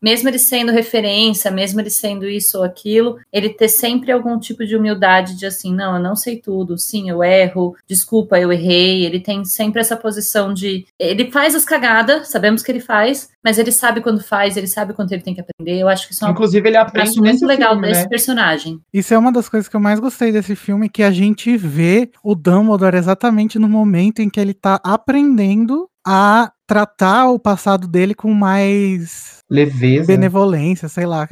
mesmo 0.00 0.28
ele 0.28 0.38
sendo 0.38 0.72
referência, 0.72 1.50
mesmo 1.50 1.80
ele 1.80 1.90
sendo 1.90 2.26
isso 2.26 2.58
ou 2.58 2.64
aquilo, 2.64 3.18
ele 3.32 3.48
ter 3.48 3.68
sempre 3.68 4.12
algum 4.12 4.38
tipo 4.38 4.64
de 4.66 4.76
humildade 4.76 5.36
de 5.36 5.46
assim, 5.46 5.74
não, 5.74 5.96
eu 5.96 6.02
não 6.02 6.14
sei 6.14 6.36
tudo, 6.36 6.78
sim, 6.78 7.08
eu 7.08 7.22
erro, 7.22 7.76
desculpa, 7.88 8.38
eu 8.38 8.52
errei, 8.52 9.04
ele 9.04 9.20
tem 9.20 9.44
sempre 9.44 9.80
essa 9.80 9.96
posição 9.96 10.52
de, 10.52 10.86
ele 10.98 11.30
faz 11.30 11.54
as 11.54 11.64
cagadas, 11.64 12.28
sabemos 12.28 12.62
que 12.62 12.70
ele 12.70 12.80
faz, 12.80 13.30
mas 13.42 13.58
ele 13.58 13.72
sabe 13.72 14.00
quando 14.00 14.22
faz, 14.22 14.56
ele 14.56 14.66
sabe 14.66 14.92
quanto 14.92 15.12
ele 15.12 15.22
tem 15.22 15.34
que 15.34 15.40
aprender. 15.40 15.80
Eu 15.80 15.88
acho 15.88 16.06
que 16.06 16.12
isso 16.12 16.24
é 16.24 16.28
uma 16.28 16.32
Inclusive 16.32 16.68
ele 16.68 16.76
aprende 16.76 17.16
muito 17.16 17.32
nesse 17.32 17.46
legal 17.46 17.72
filme, 17.72 17.88
desse 17.88 18.02
né? 18.02 18.08
personagem. 18.08 18.80
Isso 18.92 19.14
é 19.14 19.18
uma 19.18 19.32
das 19.32 19.48
coisas 19.48 19.68
que 19.68 19.76
eu 19.76 19.80
mais 19.80 19.98
gostei 19.98 20.30
desse 20.30 20.54
filme, 20.54 20.88
que 20.88 21.02
a 21.02 21.10
gente 21.10 21.56
vê 21.56 22.10
o 22.22 22.34
Dumbledore 22.34 22.96
exatamente 22.96 23.58
no 23.58 23.68
momento 23.68 24.20
em 24.20 24.28
que 24.28 24.38
ele 24.38 24.54
tá 24.54 24.80
aprendendo 24.84 25.88
a 26.06 26.52
tratar 26.70 27.28
o 27.30 27.36
passado 27.36 27.88
dele 27.88 28.14
com 28.14 28.32
mais 28.32 29.39
Leveza. 29.50 30.06
benevolência, 30.06 30.88
sei 30.88 31.06
lá. 31.06 31.26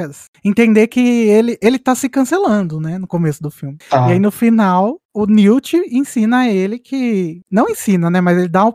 Entender 0.45 0.87
que 0.89 1.01
ele, 1.01 1.57
ele 1.63 1.79
tá 1.79 1.95
se 1.95 2.09
cancelando, 2.09 2.81
né, 2.81 2.99
no 2.99 3.07
começo 3.07 3.43
do 3.43 3.51
filme. 3.51 3.77
Tá. 3.89 4.09
E 4.09 4.13
aí 4.13 4.19
no 4.19 4.31
final, 4.31 4.99
o 5.15 5.27
Newt 5.27 5.77
ensina 5.91 6.41
a 6.41 6.49
ele 6.51 6.79
que. 6.79 7.41
Não 7.51 7.69
ensina, 7.69 8.09
né? 8.11 8.21
Mas 8.21 8.39
ele 8.39 8.49
dá 8.49 8.67
um- 8.67 8.73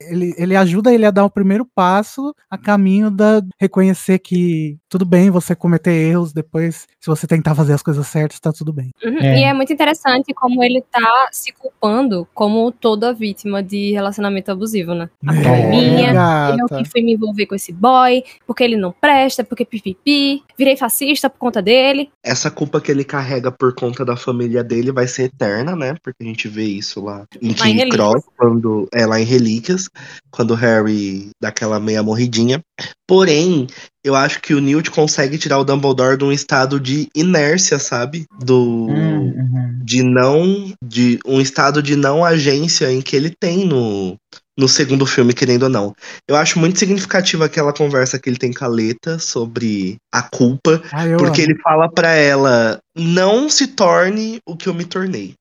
ele, 0.00 0.34
ele 0.36 0.54
ajuda 0.54 0.92
ele 0.94 1.04
a 1.06 1.10
dar 1.10 1.24
o 1.24 1.30
primeiro 1.30 1.64
passo 1.74 2.32
a 2.48 2.56
caminho 2.58 3.10
da 3.10 3.42
reconhecer 3.58 4.18
que 4.20 4.76
tudo 4.88 5.04
bem 5.04 5.30
você 5.30 5.54
cometer 5.54 5.90
erros, 5.92 6.32
depois, 6.32 6.86
se 7.00 7.06
você 7.06 7.26
tentar 7.26 7.54
fazer 7.54 7.72
as 7.72 7.82
coisas 7.82 8.06
certas, 8.06 8.38
tá 8.38 8.52
tudo 8.52 8.72
bem. 8.72 8.90
Uhum. 9.04 9.18
É. 9.18 9.40
E 9.40 9.44
é 9.44 9.52
muito 9.54 9.72
interessante 9.72 10.32
como 10.34 10.62
ele 10.62 10.82
tá 10.92 11.28
se 11.32 11.52
culpando 11.52 12.26
como 12.34 12.70
toda 12.70 13.12
vítima 13.12 13.62
de 13.62 13.92
relacionamento 13.92 14.50
abusivo, 14.52 14.94
né? 14.94 15.08
A 15.26 15.34
é 15.34 15.60
É, 15.62 15.70
minha, 15.70 16.08
eu 16.10 16.66
gata. 16.66 16.82
que 16.82 16.88
fui 16.90 17.02
me 17.02 17.14
envolver 17.14 17.46
com 17.46 17.54
esse 17.54 17.72
boy, 17.72 18.22
porque 18.46 18.62
ele 18.62 18.76
não 18.80 18.92
presta, 18.92 19.44
porque 19.44 19.64
pipipi, 19.64 20.42
virei 20.58 20.76
fascista 20.76 21.28
por 21.28 21.38
conta 21.38 21.62
dele. 21.62 22.10
Essa 22.24 22.50
culpa 22.50 22.80
que 22.80 22.90
ele 22.90 23.04
carrega 23.04 23.52
por 23.52 23.74
conta 23.74 24.04
da 24.04 24.16
família 24.16 24.64
dele 24.64 24.90
vai 24.92 25.06
ser 25.06 25.24
eterna, 25.24 25.76
né? 25.76 25.94
Porque 26.02 26.22
a 26.22 26.26
gente 26.26 26.48
vê 26.48 26.64
isso 26.64 27.00
lá 27.02 27.24
em 27.40 27.50
Lá 27.50 27.54
King. 27.54 27.88
Cross, 27.90 28.24
quando 28.36 28.88
é 28.92 29.06
lá 29.06 29.20
em 29.20 29.24
Relíquias, 29.24 29.88
quando 30.30 30.52
o 30.52 30.56
Harry 30.56 31.30
dá 31.40 31.48
aquela 31.48 31.78
meia 31.78 32.02
morridinha. 32.02 32.60
Porém, 33.06 33.66
eu 34.04 34.14
acho 34.14 34.40
que 34.40 34.54
o 34.54 34.60
Newt 34.60 34.90
consegue 34.90 35.36
tirar 35.36 35.58
o 35.58 35.64
Dumbledore 35.64 36.16
de 36.16 36.24
um 36.24 36.32
estado 36.32 36.80
de 36.80 37.08
inércia, 37.14 37.78
sabe? 37.78 38.24
Do 38.42 38.86
Hum, 38.88 39.32
uhum. 39.36 39.80
de 39.82 40.02
não 40.02 40.72
de 40.82 41.18
um 41.26 41.40
estado 41.40 41.82
de 41.82 41.96
não 41.96 42.24
agência 42.24 42.90
em 42.92 43.02
que 43.02 43.16
ele 43.16 43.30
tem 43.30 43.66
no 43.66 44.16
no 44.58 44.68
segundo 44.68 45.06
filme, 45.06 45.32
querendo 45.32 45.62
ou 45.64 45.68
não. 45.68 45.94
Eu 46.28 46.36
acho 46.36 46.58
muito 46.58 46.78
significativa 46.78 47.44
aquela 47.46 47.72
conversa 47.72 48.18
que 48.18 48.28
ele 48.28 48.36
tem 48.38 48.52
com 48.52 48.64
a 48.64 48.68
Leta 48.68 49.18
sobre 49.18 49.96
a 50.12 50.22
culpa 50.22 50.82
Ah, 50.92 51.04
porque 51.18 51.42
amo. 51.42 51.50
ele 51.52 51.58
fala 51.62 51.90
pra 51.90 52.10
ela: 52.14 52.78
não 52.94 53.48
se 53.48 53.68
torne 53.68 54.38
o 54.46 54.56
que 54.56 54.68
eu 54.68 54.74
me 54.74 54.84
tornei. 54.84 55.34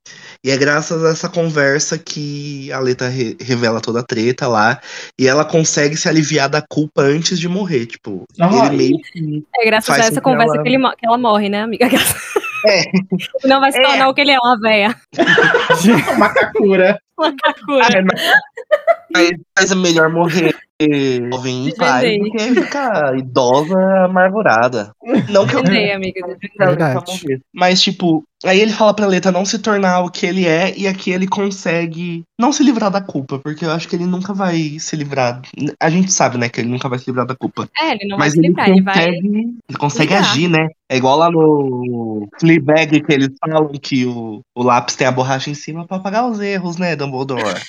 E 0.45 0.51
é 0.51 0.55
graças 0.57 1.03
a 1.03 1.09
essa 1.09 1.27
conversa 1.27 1.97
que 1.97 2.71
a 2.71 2.79
Leta 2.79 3.09
re- 3.09 3.35
revela 3.41 3.81
toda 3.81 3.99
a 3.99 4.03
treta 4.03 4.47
lá. 4.47 4.79
E 5.19 5.27
ela 5.27 5.43
consegue 5.43 5.97
se 5.97 6.07
aliviar 6.07 6.47
da 6.47 6.61
culpa 6.61 7.01
antes 7.01 7.37
de 7.39 7.47
morrer. 7.49 7.87
Tipo, 7.87 8.23
Ah, 8.39 8.67
ele 8.67 8.77
meio 8.77 8.97
que. 9.11 9.43
É 9.57 9.65
graças 9.65 9.93
a 9.95 9.99
essa 9.99 10.11
que 10.15 10.21
conversa 10.21 10.53
ela- 10.55 10.63
que, 10.63 10.69
ele 10.69 10.77
que 10.97 11.05
ela 11.05 11.17
morre, 11.17 11.49
né, 11.49 11.61
amiga? 11.61 11.87
É. 12.65 12.83
Não 13.45 13.59
vai 13.59 13.71
se 13.71 13.79
É. 13.79 13.81
tornar 13.81 14.07
o 14.07 14.13
que 14.13 14.21
ele 14.21 14.31
é, 14.31 14.37
uma 14.39 14.57
véia. 14.59 14.95
Uma 16.15 16.29
kakura. 16.29 16.99
Kakura. 17.41 18.03
Mas, 19.11 19.31
mas 19.57 19.71
é 19.71 19.75
melhor 19.75 20.07
morrer 20.11 20.55
jovem 21.31 21.67
em 21.67 21.75
paz 21.75 22.17
do 22.19 22.31
que 22.31 22.39
ficar 22.61 23.17
idosa 23.17 23.75
amargurada. 24.05 24.91
Não 25.29 25.45
que 25.45 25.55
eu 25.55 25.61
Defendei, 25.63 25.91
amiga. 25.91 26.21
defendei. 26.27 27.39
Mas, 27.53 27.81
tipo, 27.81 28.23
aí 28.45 28.61
ele 28.61 28.71
fala 28.71 28.93
pra 28.93 29.05
Leta 29.07 29.31
não 29.31 29.43
se 29.43 29.59
tornar 29.59 30.01
o 30.01 30.09
que 30.09 30.25
ele 30.25 30.45
é, 30.47 30.73
e 30.77 30.87
aqui 30.87 31.11
ele 31.11 31.27
consegue 31.27 32.23
não 32.39 32.53
se 32.53 32.63
livrar 32.63 32.89
da 32.89 33.01
culpa, 33.01 33.39
porque 33.39 33.65
eu 33.65 33.71
acho 33.71 33.87
que 33.89 33.95
ele 33.95 34.05
nunca 34.05 34.33
vai 34.33 34.77
se 34.79 34.95
livrar. 34.95 35.41
A 35.81 35.89
gente 35.89 36.11
sabe, 36.13 36.37
né, 36.37 36.47
que 36.47 36.61
ele 36.61 36.69
nunca 36.69 36.87
vai 36.87 36.97
se 36.99 37.07
livrar 37.07 37.25
da 37.25 37.35
culpa. 37.35 37.67
É, 37.77 37.95
ele 37.95 38.07
não 38.07 38.17
Mas 38.17 38.35
vai 38.35 38.35
se 38.35 38.39
ele 38.39 38.47
livrar, 38.47 38.69
ele 38.69 38.81
vai. 38.81 38.93
consegue, 38.95 39.27
ele 39.67 39.77
consegue 39.77 40.13
livrar. 40.13 40.31
agir, 40.31 40.47
né? 40.47 40.67
É 40.91 40.95
igual 40.97 41.17
lá 41.17 41.29
no 41.29 42.27
Fleabag 42.39 43.01
que 43.01 43.13
eles 43.13 43.29
falam 43.39 43.67
que 43.81 44.05
o, 44.05 44.39
o 44.55 44.63
lápis 44.63 44.95
tem 44.95 45.05
a 45.05 45.11
borracha 45.11 45.49
em 45.49 45.53
cima 45.53 45.85
pra 45.85 45.97
apagar 45.97 46.27
os 46.27 46.39
erros, 46.39 46.77
né, 46.77 46.95
Dumbledore? 47.09 47.59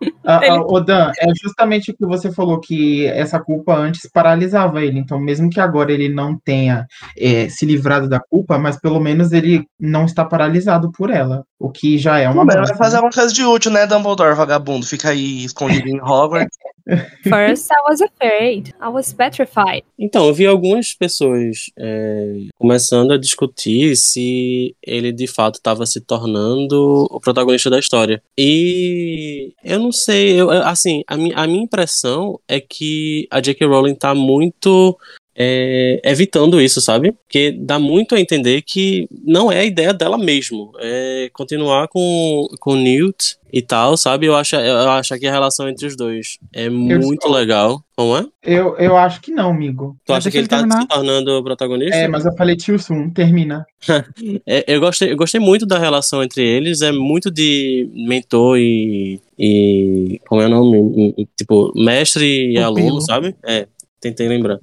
Ah, 0.30 0.40
Ele- 0.42 0.58
ah, 0.58 0.60
ô 0.60 0.78
Dan, 0.78 1.10
é 1.18 1.26
justamente 1.42 1.90
o 1.90 1.96
que 1.96 2.04
você 2.04 2.30
falou, 2.30 2.60
que 2.60 3.06
essa 3.06 3.40
culpa 3.40 3.74
antes 3.74 4.06
paralisava 4.12 4.84
ele. 4.84 4.98
Então, 4.98 5.18
mesmo 5.18 5.48
que 5.48 5.58
agora 5.58 5.90
ele 5.90 6.10
não 6.10 6.36
tenha 6.38 6.86
é, 7.16 7.48
se 7.48 7.64
livrado 7.64 8.06
da 8.06 8.20
culpa, 8.20 8.58
mas 8.58 8.78
pelo 8.78 9.00
menos 9.00 9.32
ele 9.32 9.64
não 9.80 10.04
está 10.04 10.26
paralisado 10.26 10.92
por 10.92 11.08
ela. 11.08 11.44
O 11.58 11.70
que 11.70 11.96
já 11.96 12.18
é 12.18 12.28
uma 12.28 12.44
Mas 12.44 12.56
vai 12.56 12.76
fazer 12.76 12.92
né? 12.92 12.96
alguma 12.98 13.12
coisa 13.12 13.32
de 13.32 13.42
útil, 13.42 13.70
né, 13.72 13.86
Dumbledore, 13.86 14.36
vagabundo? 14.36 14.84
Fica 14.86 15.08
aí 15.08 15.44
escondido 15.44 15.88
em 15.88 15.98
Hogwarts. 15.98 16.56
First 17.24 17.70
I 17.70 17.90
was 17.90 18.00
afraid. 18.00 18.74
I 18.80 18.88
was 18.88 19.12
petrified. 19.12 19.82
Então, 19.98 20.26
eu 20.26 20.32
vi 20.34 20.46
algumas 20.46 20.94
pessoas 20.94 21.70
é, 21.78 22.46
começando 22.58 23.12
a 23.12 23.18
discutir 23.18 23.94
se 23.96 24.74
ele 24.82 25.12
de 25.12 25.26
fato 25.26 25.56
estava 25.56 25.84
se 25.84 26.00
tornando 26.00 27.06
o 27.10 27.20
protagonista 27.20 27.68
da 27.68 27.78
história. 27.78 28.22
E 28.38 29.52
eu 29.62 29.78
não 29.80 29.92
sei, 29.92 30.17
eu, 30.18 30.50
eu- 30.52 30.62
assim, 30.66 31.02
a, 31.06 31.16
mi, 31.16 31.32
a 31.34 31.46
minha 31.46 31.62
impressão 31.62 32.38
é 32.48 32.60
que 32.60 33.26
a 33.30 33.40
J.K. 33.40 33.66
Rowling 33.66 33.94
tá 33.94 34.14
muito 34.14 34.98
é, 35.40 36.00
evitando 36.02 36.60
isso, 36.60 36.80
sabe? 36.80 37.12
Porque 37.12 37.52
dá 37.52 37.78
muito 37.78 38.16
a 38.16 38.20
entender 38.20 38.60
que 38.62 39.08
não 39.24 39.52
é 39.52 39.60
a 39.60 39.64
ideia 39.64 39.94
dela 39.94 40.18
mesmo. 40.18 40.72
É 40.80 41.30
continuar 41.32 41.86
com, 41.86 42.48
com 42.58 42.72
o 42.72 42.76
Newt 42.76 43.38
e 43.52 43.62
tal, 43.62 43.96
sabe? 43.96 44.26
Eu 44.26 44.34
acho, 44.34 44.56
eu 44.56 44.90
acho 44.90 45.16
que 45.16 45.28
a 45.28 45.30
relação 45.30 45.68
entre 45.68 45.86
os 45.86 45.96
dois 45.96 46.38
é 46.52 46.68
muito 46.68 47.28
legal. 47.28 47.80
Como 47.96 48.16
é? 48.16 48.26
Eu, 48.42 48.76
eu 48.78 48.96
acho 48.96 49.20
que 49.20 49.30
não, 49.30 49.50
amigo. 49.50 49.96
Tu 50.04 50.12
acha 50.12 50.28
que 50.28 50.36
ele 50.36 50.42
ele 50.42 50.48
tá 50.48 50.58
terminar. 50.58 50.82
se 50.82 50.88
tornando 50.88 51.38
o 51.38 51.44
protagonista? 51.44 51.96
É, 51.96 52.08
mas 52.08 52.26
eu 52.26 52.32
falei 52.34 52.56
too 52.56 52.78
soon, 52.78 53.10
termina. 53.10 53.64
É, 54.46 54.64
eu, 54.66 54.80
gostei, 54.80 55.12
eu 55.12 55.16
gostei 55.16 55.40
muito 55.40 55.64
da 55.64 55.78
relação 55.78 56.22
entre 56.22 56.42
eles, 56.42 56.82
é 56.82 56.90
muito 56.90 57.30
de 57.30 57.88
mentor 57.94 58.58
e. 58.58 59.20
e 59.38 60.20
como 60.26 60.40
é 60.40 60.46
o 60.46 60.48
nome? 60.48 61.28
Tipo, 61.36 61.72
mestre 61.76 62.24
e 62.24 62.54
Pupilo. 62.54 62.64
aluno, 62.64 63.00
sabe? 63.00 63.36
É, 63.46 63.68
tentei 64.00 64.26
lembrar. 64.26 64.58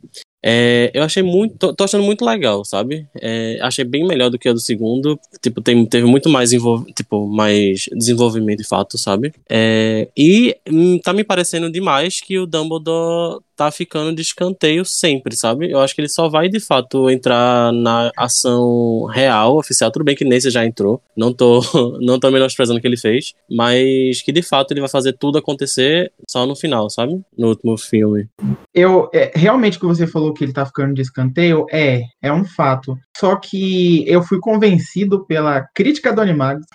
É, 0.47 0.91
eu 0.93 1.01
achei 1.03 1.23
muito. 1.23 1.57
Tô, 1.57 1.73
tô 1.73 1.83
achando 1.83 2.03
muito 2.03 2.23
legal, 2.23 2.63
sabe? 2.63 3.07
É, 3.19 3.57
achei 3.61 3.83
bem 3.83 4.05
melhor 4.05 4.29
do 4.29 4.37
que 4.37 4.47
a 4.47 4.53
do 4.53 4.59
segundo. 4.59 5.19
Tipo, 5.41 5.59
tem, 5.59 5.83
teve 5.87 6.05
muito 6.05 6.29
mais, 6.29 6.53
envol- 6.53 6.85
tipo, 6.95 7.27
mais 7.27 7.85
desenvolvimento 7.93 8.59
de 8.59 8.67
fato, 8.67 8.95
sabe? 8.97 9.33
É, 9.49 10.07
e 10.15 10.55
hum, 10.71 10.99
tá 10.99 11.13
me 11.13 11.23
parecendo 11.23 11.71
demais 11.71 12.21
que 12.21 12.37
o 12.37 12.45
Dumbledore 12.45 13.39
tá 13.55 13.71
ficando 13.71 14.13
de 14.13 14.21
escanteio 14.21 14.83
sempre, 14.85 15.35
sabe? 15.35 15.71
Eu 15.71 15.79
acho 15.79 15.95
que 15.95 16.01
ele 16.01 16.09
só 16.09 16.27
vai 16.29 16.49
de 16.49 16.59
fato 16.59 17.09
entrar 17.09 17.71
na 17.71 18.11
ação 18.17 19.05
real, 19.05 19.57
oficial. 19.57 19.91
Tudo 19.91 20.05
bem 20.05 20.15
que 20.15 20.25
nesse 20.25 20.49
já 20.49 20.65
entrou. 20.65 21.01
Não 21.15 21.33
tô, 21.33 21.61
não 22.01 22.19
tô 22.19 22.29
menosprezando 22.29 22.79
o 22.79 22.81
que 22.81 22.87
ele 22.87 22.97
fez. 22.97 23.33
Mas 23.49 24.21
que 24.21 24.31
de 24.31 24.41
fato 24.41 24.71
ele 24.71 24.81
vai 24.81 24.89
fazer 24.89 25.13
tudo 25.13 25.37
acontecer 25.37 26.11
só 26.29 26.45
no 26.45 26.55
final, 26.55 26.89
sabe? 26.89 27.21
No 27.37 27.49
último 27.49 27.77
filme. 27.77 28.27
Eu, 28.73 29.09
é, 29.13 29.31
realmente 29.35 29.77
o 29.77 29.79
que 29.79 29.85
você 29.85 30.05
falou 30.05 30.33
que 30.33 30.43
ele 30.43 30.53
tá 30.53 30.65
ficando 30.65 30.93
de 30.93 31.01
escanteio, 31.01 31.65
é, 31.71 32.01
é 32.21 32.31
um 32.31 32.43
fato. 32.43 32.97
Só 33.17 33.35
que 33.35 34.07
eu 34.07 34.21
fui 34.21 34.39
convencido 34.39 35.25
pela 35.25 35.65
crítica 35.73 36.11
do 36.11 36.21
Animagos 36.21 36.65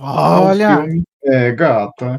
ao 0.00 0.44
Olha, 0.48 0.78
filme. 0.78 1.02
É, 1.24 1.52
gata. 1.52 2.16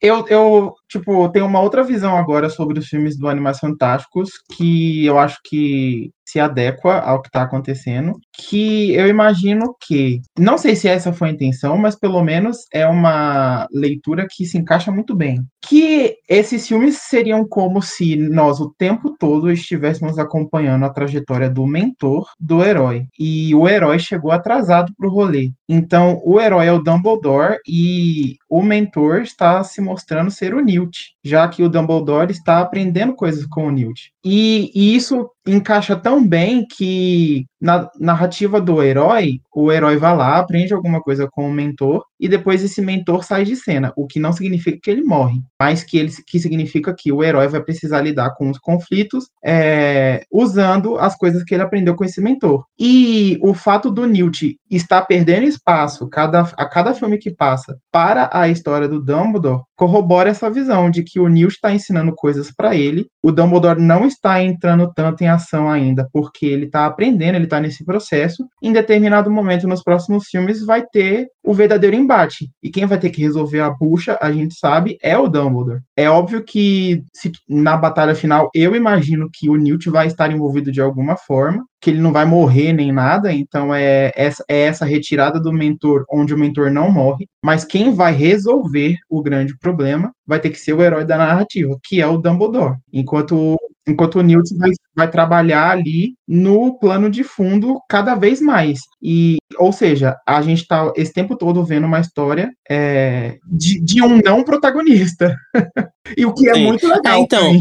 Eu, 0.00 0.26
eu, 0.28 0.74
tipo, 0.92 1.28
tenho 1.30 1.46
uma 1.46 1.60
outra 1.60 1.82
visão 1.82 2.16
agora 2.16 2.48
sobre 2.48 2.78
os 2.78 2.86
filmes 2.86 3.18
do 3.18 3.28
Animais 3.28 3.58
Fantásticos 3.58 4.30
que 4.56 5.04
eu 5.06 5.18
acho 5.18 5.38
que 5.44 6.10
se 6.32 6.40
adequa 6.40 6.98
ao 7.00 7.20
que 7.20 7.28
está 7.28 7.42
acontecendo. 7.42 8.18
Que 8.32 8.94
eu 8.94 9.06
imagino 9.06 9.76
que, 9.86 10.22
não 10.38 10.56
sei 10.56 10.74
se 10.74 10.88
essa 10.88 11.12
foi 11.12 11.28
a 11.28 11.32
intenção, 11.32 11.76
mas 11.76 11.94
pelo 11.94 12.22
menos 12.22 12.58
é 12.72 12.86
uma 12.86 13.66
leitura 13.70 14.26
que 14.28 14.46
se 14.46 14.56
encaixa 14.56 14.90
muito 14.90 15.14
bem. 15.14 15.44
Que 15.60 16.16
esses 16.28 16.66
filmes 16.66 16.98
seriam 17.02 17.46
como 17.46 17.82
se 17.82 18.16
nós 18.16 18.60
o 18.60 18.72
tempo 18.78 19.14
todo 19.18 19.52
estivéssemos 19.52 20.18
acompanhando 20.18 20.84
a 20.84 20.90
trajetória 20.90 21.50
do 21.50 21.66
mentor 21.66 22.26
do 22.40 22.64
herói. 22.64 23.04
E 23.18 23.54
o 23.54 23.68
herói 23.68 23.98
chegou 23.98 24.30
atrasado 24.30 24.92
pro 24.96 25.10
rolê. 25.10 25.50
Então, 25.68 26.20
o 26.24 26.40
herói 26.40 26.66
é 26.66 26.72
o 26.72 26.82
Dumbledore 26.82 27.58
e 27.68 28.36
o 28.48 28.62
mentor 28.62 29.22
está 29.22 29.62
se 29.62 29.80
mostrando 29.80 30.30
ser 30.30 30.54
o 30.54 30.60
Newt, 30.60 30.81
já 31.24 31.48
que 31.48 31.62
o 31.62 31.68
Dumbledore 31.68 32.30
está 32.32 32.60
aprendendo 32.60 33.14
coisas 33.14 33.46
com 33.46 33.66
o 33.66 33.70
Newt. 33.70 34.12
E, 34.24 34.70
e 34.74 34.94
isso 34.94 35.28
encaixa 35.46 35.96
tão 35.96 36.26
bem 36.26 36.64
que 36.66 37.44
na 37.60 37.88
narrativa 37.98 38.60
do 38.60 38.82
herói, 38.82 39.40
o 39.54 39.70
herói 39.70 39.96
vai 39.96 40.16
lá, 40.16 40.38
aprende 40.38 40.74
alguma 40.74 41.00
coisa 41.00 41.28
com 41.30 41.48
o 41.48 41.52
mentor 41.52 42.04
e 42.18 42.28
depois 42.28 42.62
esse 42.62 42.80
mentor 42.80 43.24
sai 43.24 43.44
de 43.44 43.56
cena, 43.56 43.92
o 43.96 44.06
que 44.06 44.20
não 44.20 44.32
significa 44.32 44.78
que 44.82 44.90
ele 44.90 45.02
morre, 45.02 45.40
mas 45.60 45.84
que, 45.84 45.98
ele, 45.98 46.12
que 46.26 46.38
significa 46.38 46.94
que 46.96 47.12
o 47.12 47.22
herói 47.22 47.48
vai 47.48 47.62
precisar 47.62 48.00
lidar 48.00 48.34
com 48.36 48.50
os 48.50 48.58
conflitos 48.58 49.26
é, 49.44 50.22
usando 50.30 50.98
as 50.98 51.16
coisas 51.16 51.42
que 51.44 51.54
ele 51.54 51.62
aprendeu 51.62 51.94
com 51.94 52.04
esse 52.04 52.20
mentor. 52.20 52.64
E 52.78 53.38
o 53.42 53.54
fato 53.54 53.90
do 53.90 54.06
Newt 54.06 54.56
estar 54.70 55.02
perdendo 55.02 55.44
espaço 55.44 56.08
cada, 56.08 56.42
a 56.56 56.68
cada 56.68 56.94
filme 56.94 57.18
que 57.18 57.34
passa 57.34 57.76
para 57.92 58.28
a 58.32 58.48
história 58.48 58.88
do 58.88 59.00
Dumbledore 59.00 59.62
corrobora 59.76 60.30
essa 60.30 60.50
visão 60.50 60.90
de 60.90 61.02
que 61.02 61.18
o 61.18 61.28
Newt 61.28 61.54
está 61.54 61.72
ensinando 61.72 62.12
coisas 62.14 62.52
para 62.52 62.74
ele, 62.74 63.06
o 63.22 63.30
Dumbledore 63.30 63.80
não 63.80 64.04
está 64.04 64.42
entrando 64.42 64.92
tanto 64.94 65.22
em 65.22 65.28
ação 65.28 65.70
ainda, 65.70 66.08
porque 66.12 66.44
ele 66.44 66.66
está 66.66 66.86
aprendendo, 66.86 67.36
ele 67.36 67.44
está 67.44 67.60
nesse 67.60 67.84
processo. 67.84 68.46
Em 68.62 68.72
determinado 68.72 69.30
momento 69.30 69.68
nos 69.68 69.82
próximos 69.82 70.26
filmes 70.26 70.64
vai 70.64 70.84
ter 70.84 71.28
o 71.44 71.54
verdadeiro 71.54 71.96
embate. 71.96 72.50
E 72.62 72.70
quem 72.70 72.86
vai 72.86 72.98
ter 72.98 73.10
que 73.10 73.22
resolver 73.22 73.60
a 73.60 73.70
bucha, 73.70 74.18
a 74.20 74.32
gente 74.32 74.54
sabe, 74.54 74.98
é 75.02 75.16
o 75.16 75.28
Dumbledore. 75.28 75.80
É 75.96 76.10
óbvio 76.10 76.42
que 76.42 77.02
se, 77.12 77.30
na 77.48 77.76
batalha 77.76 78.14
final, 78.14 78.50
eu 78.54 78.74
imagino 78.74 79.28
que 79.32 79.48
o 79.48 79.56
Newt 79.56 79.88
vai 79.88 80.06
estar 80.06 80.30
envolvido 80.32 80.72
de 80.72 80.80
alguma 80.80 81.16
forma, 81.16 81.64
que 81.80 81.90
ele 81.90 82.00
não 82.00 82.12
vai 82.12 82.24
morrer 82.24 82.72
nem 82.72 82.92
nada, 82.92 83.32
então 83.32 83.74
é 83.74 84.12
essa, 84.14 84.44
é 84.48 84.62
essa 84.62 84.84
retirada 84.84 85.40
do 85.40 85.52
mentor, 85.52 86.04
onde 86.10 86.32
o 86.32 86.38
mentor 86.38 86.70
não 86.70 86.90
morre, 86.90 87.26
mas 87.44 87.64
quem 87.64 87.92
vai 87.92 88.12
resolver 88.12 88.96
o 89.10 89.20
grande 89.20 89.58
problema 89.58 90.12
vai 90.26 90.40
ter 90.40 90.50
que 90.50 90.58
ser 90.58 90.72
o 90.72 90.82
herói 90.82 91.04
da 91.04 91.16
narrativa, 91.18 91.78
que 91.82 92.00
é 92.00 92.06
o 92.06 92.18
Dumbledore. 92.18 92.78
Enquanto 92.92 93.56
enquanto 93.86 94.16
o 94.16 94.22
Newt 94.22 94.54
vai, 94.56 94.70
vai, 94.94 95.10
trabalhar 95.10 95.70
ali 95.70 96.14
no 96.26 96.78
plano 96.78 97.10
de 97.10 97.24
fundo 97.24 97.80
cada 97.88 98.14
vez 98.14 98.40
mais. 98.40 98.78
E, 99.02 99.38
ou 99.58 99.72
seja, 99.72 100.16
a 100.26 100.40
gente 100.42 100.62
está 100.62 100.92
esse 100.96 101.12
tempo 101.12 101.36
todo 101.36 101.64
vendo 101.64 101.86
uma 101.86 102.00
história 102.00 102.50
é, 102.68 103.38
de, 103.44 103.80
de, 103.80 104.02
um 104.02 104.20
não 104.22 104.44
protagonista. 104.44 105.36
e 106.16 106.24
o 106.24 106.32
que 106.32 106.48
é 106.48 106.54
muito 106.54 106.86
legal. 106.86 107.14
É, 107.14 107.18
então, 107.18 107.60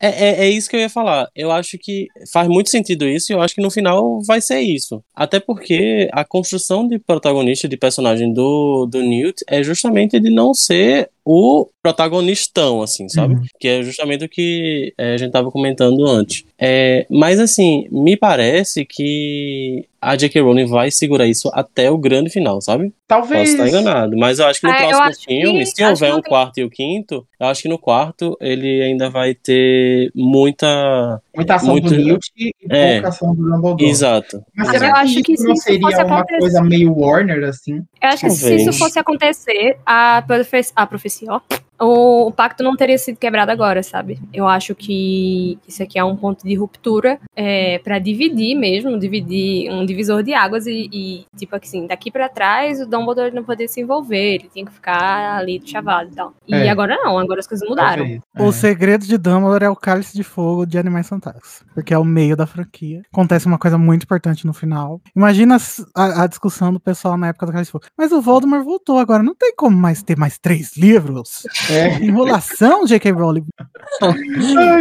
é, 0.00 0.08
é, 0.08 0.46
é, 0.46 0.50
isso 0.50 0.68
que 0.68 0.76
eu 0.76 0.80
ia 0.80 0.90
falar. 0.90 1.28
Eu 1.34 1.50
acho 1.50 1.76
que 1.78 2.06
faz 2.32 2.48
muito 2.48 2.70
sentido 2.70 3.08
isso 3.08 3.32
e 3.32 3.34
eu 3.34 3.40
acho 3.40 3.54
que 3.54 3.62
no 3.62 3.70
final 3.70 4.20
vai 4.24 4.40
ser 4.40 4.60
isso. 4.60 5.02
Até 5.14 5.40
porque 5.40 6.08
a 6.12 6.24
construção 6.24 6.86
de 6.86 6.98
protagonista, 6.98 7.68
de 7.68 7.76
personagem 7.76 8.32
do, 8.32 8.86
do 8.86 9.02
Newt 9.02 9.42
é 9.48 9.62
justamente 9.62 10.20
de 10.20 10.30
não 10.30 10.54
ser 10.54 11.10
o 11.24 11.68
protagonistão, 11.82 12.82
assim, 12.82 13.08
sabe? 13.08 13.34
Uhum. 13.34 13.42
Que 13.58 13.68
é 13.68 13.82
justamente 13.82 14.24
o 14.24 14.28
que 14.28 14.94
é, 14.96 15.14
a 15.14 15.16
gente 15.16 15.32
tava 15.32 15.50
comentando 15.56 16.06
antes. 16.06 16.44
É, 16.58 17.06
mas, 17.10 17.40
assim, 17.40 17.86
me 17.90 18.16
parece 18.16 18.84
que 18.84 19.86
a 20.00 20.14
J.K. 20.14 20.40
Rowling 20.40 20.66
vai 20.66 20.90
segurar 20.90 21.26
isso 21.26 21.50
até 21.52 21.90
o 21.90 21.98
grande 21.98 22.30
final, 22.30 22.60
sabe? 22.60 22.92
Talvez. 23.08 23.50
Posso 23.50 23.64
estar 23.64 23.68
enganado. 23.68 24.16
Mas 24.16 24.38
eu 24.38 24.46
acho 24.46 24.60
que 24.60 24.66
no 24.66 24.72
é, 24.72 24.88
próximo 24.88 25.24
filme, 25.26 25.58
que, 25.60 25.66
se 25.66 25.84
houver 25.84 26.12
um 26.12 26.20
tem... 26.20 26.30
quarto 26.30 26.58
e 26.58 26.64
o 26.64 26.70
quinto, 26.70 27.26
eu 27.40 27.46
acho 27.46 27.62
que 27.62 27.68
no 27.68 27.78
quarto 27.78 28.36
ele 28.40 28.82
ainda 28.82 29.10
vai 29.10 29.34
ter 29.34 30.10
muita. 30.14 31.20
Muita 31.34 31.56
ação 31.56 31.70
muito... 31.70 31.88
do 31.88 31.96
Newt 31.96 32.30
e 32.38 32.52
é, 32.70 32.94
pouca 32.94 33.08
ação 33.08 33.34
do 33.34 33.42
Dumbledore. 33.42 33.84
Exato. 33.84 34.42
Mas 34.54 34.68
será 34.68 34.92
que, 34.92 34.98
acho 34.98 35.22
que 35.22 35.32
isso 35.32 35.44
não 35.44 35.56
seria 35.56 36.04
uma 36.06 36.24
coisa 36.24 36.62
meio 36.62 36.96
Warner, 36.96 37.48
assim? 37.48 37.82
Eu 38.00 38.08
acho 38.08 38.20
que 38.20 38.28
Talvez. 38.28 38.62
se 38.62 38.68
isso 38.68 38.78
fosse 38.78 38.98
acontecer, 38.98 39.76
a, 39.84 40.22
profe 40.26 40.60
a 40.74 40.86
profecia, 40.86 41.28
ó, 41.32 41.40
o, 41.80 42.28
o, 42.28 42.32
pacto 42.32 42.62
não 42.62 42.76
teria 42.76 42.98
sido 42.98 43.18
quebrado 43.18 43.50
agora, 43.50 43.82
sabe? 43.82 44.18
Eu 44.32 44.46
acho 44.48 44.74
que 44.74 45.58
isso 45.66 45.82
aqui 45.82 45.98
é 45.98 46.04
um 46.04 46.16
ponto 46.16 46.46
de 46.46 46.54
ruptura 46.54 47.18
é, 47.34 47.78
para 47.78 47.98
dividir 47.98 48.54
mesmo, 48.54 48.98
dividir 48.98 49.70
um 49.70 49.84
divisor 49.84 50.22
de 50.22 50.32
águas 50.32 50.66
e, 50.66 50.88
e 50.92 51.26
tipo 51.36 51.54
assim, 51.56 51.86
daqui 51.86 52.10
para 52.10 52.28
trás 52.28 52.80
o 52.80 52.86
Dumbledore 52.86 53.34
não 53.34 53.44
poderia 53.44 53.68
se 53.68 53.80
envolver, 53.80 54.36
ele 54.36 54.50
tinha 54.52 54.64
que 54.64 54.72
ficar 54.72 55.36
ali 55.36 55.58
do 55.58 55.68
chavado 55.68 56.10
e 56.10 56.14
tal. 56.14 56.34
E 56.46 56.54
é. 56.54 56.68
agora 56.68 56.96
não, 56.96 57.18
agora 57.18 57.40
as 57.40 57.46
coisas 57.46 57.68
mudaram. 57.68 58.04
É. 58.04 58.20
O 58.42 58.52
segredo 58.52 59.04
de 59.04 59.18
Dumbledore 59.18 59.64
é 59.64 59.70
o 59.70 59.76
cálice 59.76 60.16
de 60.16 60.22
fogo 60.22 60.64
de 60.64 60.78
Animais 60.78 61.08
Fantásticos, 61.08 61.62
porque 61.74 61.92
é 61.92 61.98
o 61.98 62.04
meio 62.04 62.36
da 62.36 62.46
franquia. 62.46 63.02
Acontece 63.12 63.46
uma 63.46 63.58
coisa 63.58 63.76
muito 63.76 64.04
importante 64.04 64.46
no 64.46 64.54
final. 64.54 65.00
Imagina 65.14 65.58
a, 65.94 66.22
a 66.22 66.26
discussão 66.26 66.72
do 66.72 66.80
pessoal 66.80 67.16
na 67.16 67.28
época 67.28 67.46
do 67.46 67.52
cálice 67.52 67.68
de 67.68 67.72
fogo. 67.72 67.84
Mas 67.96 68.12
o 68.12 68.20
Voldemort 68.20 68.64
voltou 68.64 68.98
agora, 68.98 69.22
não 69.22 69.34
tem 69.34 69.54
como 69.54 69.76
mais 69.76 70.02
ter 70.02 70.16
mais 70.16 70.38
três 70.38 70.76
livros? 70.76 71.46
É. 71.70 71.98
Enrolação, 72.02 72.86
J.K. 72.86 73.12
Rowling. 73.12 73.46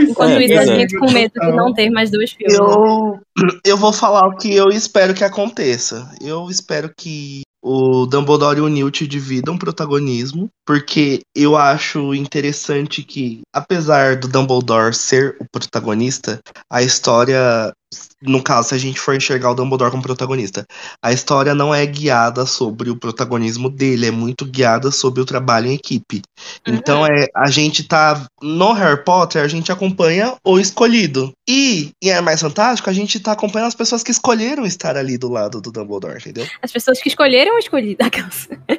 Enquanto 0.09 0.31
é, 0.31 0.45
isso, 0.45 0.59
a 0.59 0.65
gente 0.65 0.97
com 0.97 1.11
medo 1.11 1.33
de 1.39 1.51
não 1.51 1.73
ter 1.73 1.89
mais 1.89 2.11
dois 2.11 2.31
filmes. 2.31 2.57
Eu, 2.57 3.19
eu 3.65 3.77
vou 3.77 3.93
falar 3.93 4.27
o 4.27 4.35
que 4.35 4.53
eu 4.53 4.69
espero 4.69 5.13
que 5.13 5.23
aconteça. 5.23 6.09
Eu 6.21 6.49
espero 6.49 6.91
que 6.95 7.41
o 7.67 8.05
Dumbledore 8.05 8.59
e 8.59 8.61
o 8.61 8.67
Newt 8.67 9.07
dividam 9.07 9.57
protagonismo, 9.57 10.47
porque 10.63 11.21
eu 11.35 11.57
acho 11.57 12.13
interessante 12.13 13.01
que, 13.01 13.41
apesar 13.51 14.17
do 14.17 14.27
Dumbledore 14.27 14.93
ser 14.93 15.35
o 15.39 15.45
protagonista, 15.51 16.39
a 16.69 16.83
história 16.83 17.73
no 18.21 18.41
caso, 18.41 18.69
se 18.69 18.75
a 18.75 18.77
gente 18.77 18.99
for 18.99 19.15
enxergar 19.15 19.51
o 19.51 19.55
Dumbledore 19.55 19.91
como 19.91 20.03
protagonista, 20.03 20.65
a 21.01 21.11
história 21.11 21.53
não 21.53 21.73
é 21.73 21.85
guiada 21.85 22.45
sobre 22.45 22.89
o 22.89 22.95
protagonismo 22.95 23.69
dele, 23.69 24.07
é 24.07 24.11
muito 24.11 24.45
guiada 24.45 24.91
sobre 24.91 25.21
o 25.21 25.25
trabalho 25.25 25.67
em 25.67 25.75
equipe. 25.75 26.21
Uhum. 26.67 26.73
Então, 26.75 27.05
é, 27.05 27.27
a 27.35 27.49
gente 27.49 27.83
tá. 27.83 28.25
No 28.41 28.73
Harry 28.73 29.03
Potter, 29.03 29.43
a 29.43 29.47
gente 29.47 29.71
acompanha 29.71 30.35
o 30.43 30.59
escolhido. 30.59 31.33
E 31.47 31.91
em 32.01 32.09
É 32.09 32.21
Mais 32.21 32.41
Fantástico, 32.41 32.89
a 32.89 32.93
gente 32.93 33.19
tá 33.19 33.31
acompanhando 33.31 33.67
as 33.67 33.75
pessoas 33.75 34.03
que 34.03 34.11
escolheram 34.11 34.65
estar 34.65 34.97
ali 34.97 35.17
do 35.17 35.29
lado 35.29 35.61
do 35.61 35.71
Dumbledore, 35.71 36.17
entendeu? 36.17 36.45
As 36.61 36.71
pessoas 36.71 37.01
que 37.01 37.09
escolheram 37.09 37.55
o 37.55 37.59
escolhido. 37.59 38.03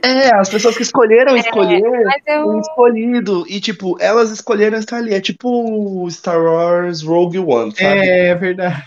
É, 0.03 0.35
as 0.35 0.49
pessoas 0.49 0.77
que 0.77 0.83
escolheram 0.83 1.35
é, 1.35 1.41
escolher 1.41 1.83
eu... 2.27 2.47
o 2.47 2.61
escolhido. 2.61 3.45
E, 3.49 3.61
tipo, 3.61 3.97
elas 4.01 4.31
escolheram 4.31 4.79
estar 4.79 4.99
ali. 4.99 5.14
É 5.14 5.21
tipo 5.21 6.09
Star 6.11 6.41
Wars 6.41 7.03
Rogue 7.03 7.39
One, 7.39 7.73
sabe? 7.73 7.85
É, 7.85 8.29
é 8.29 8.35
verdade. 8.35 8.85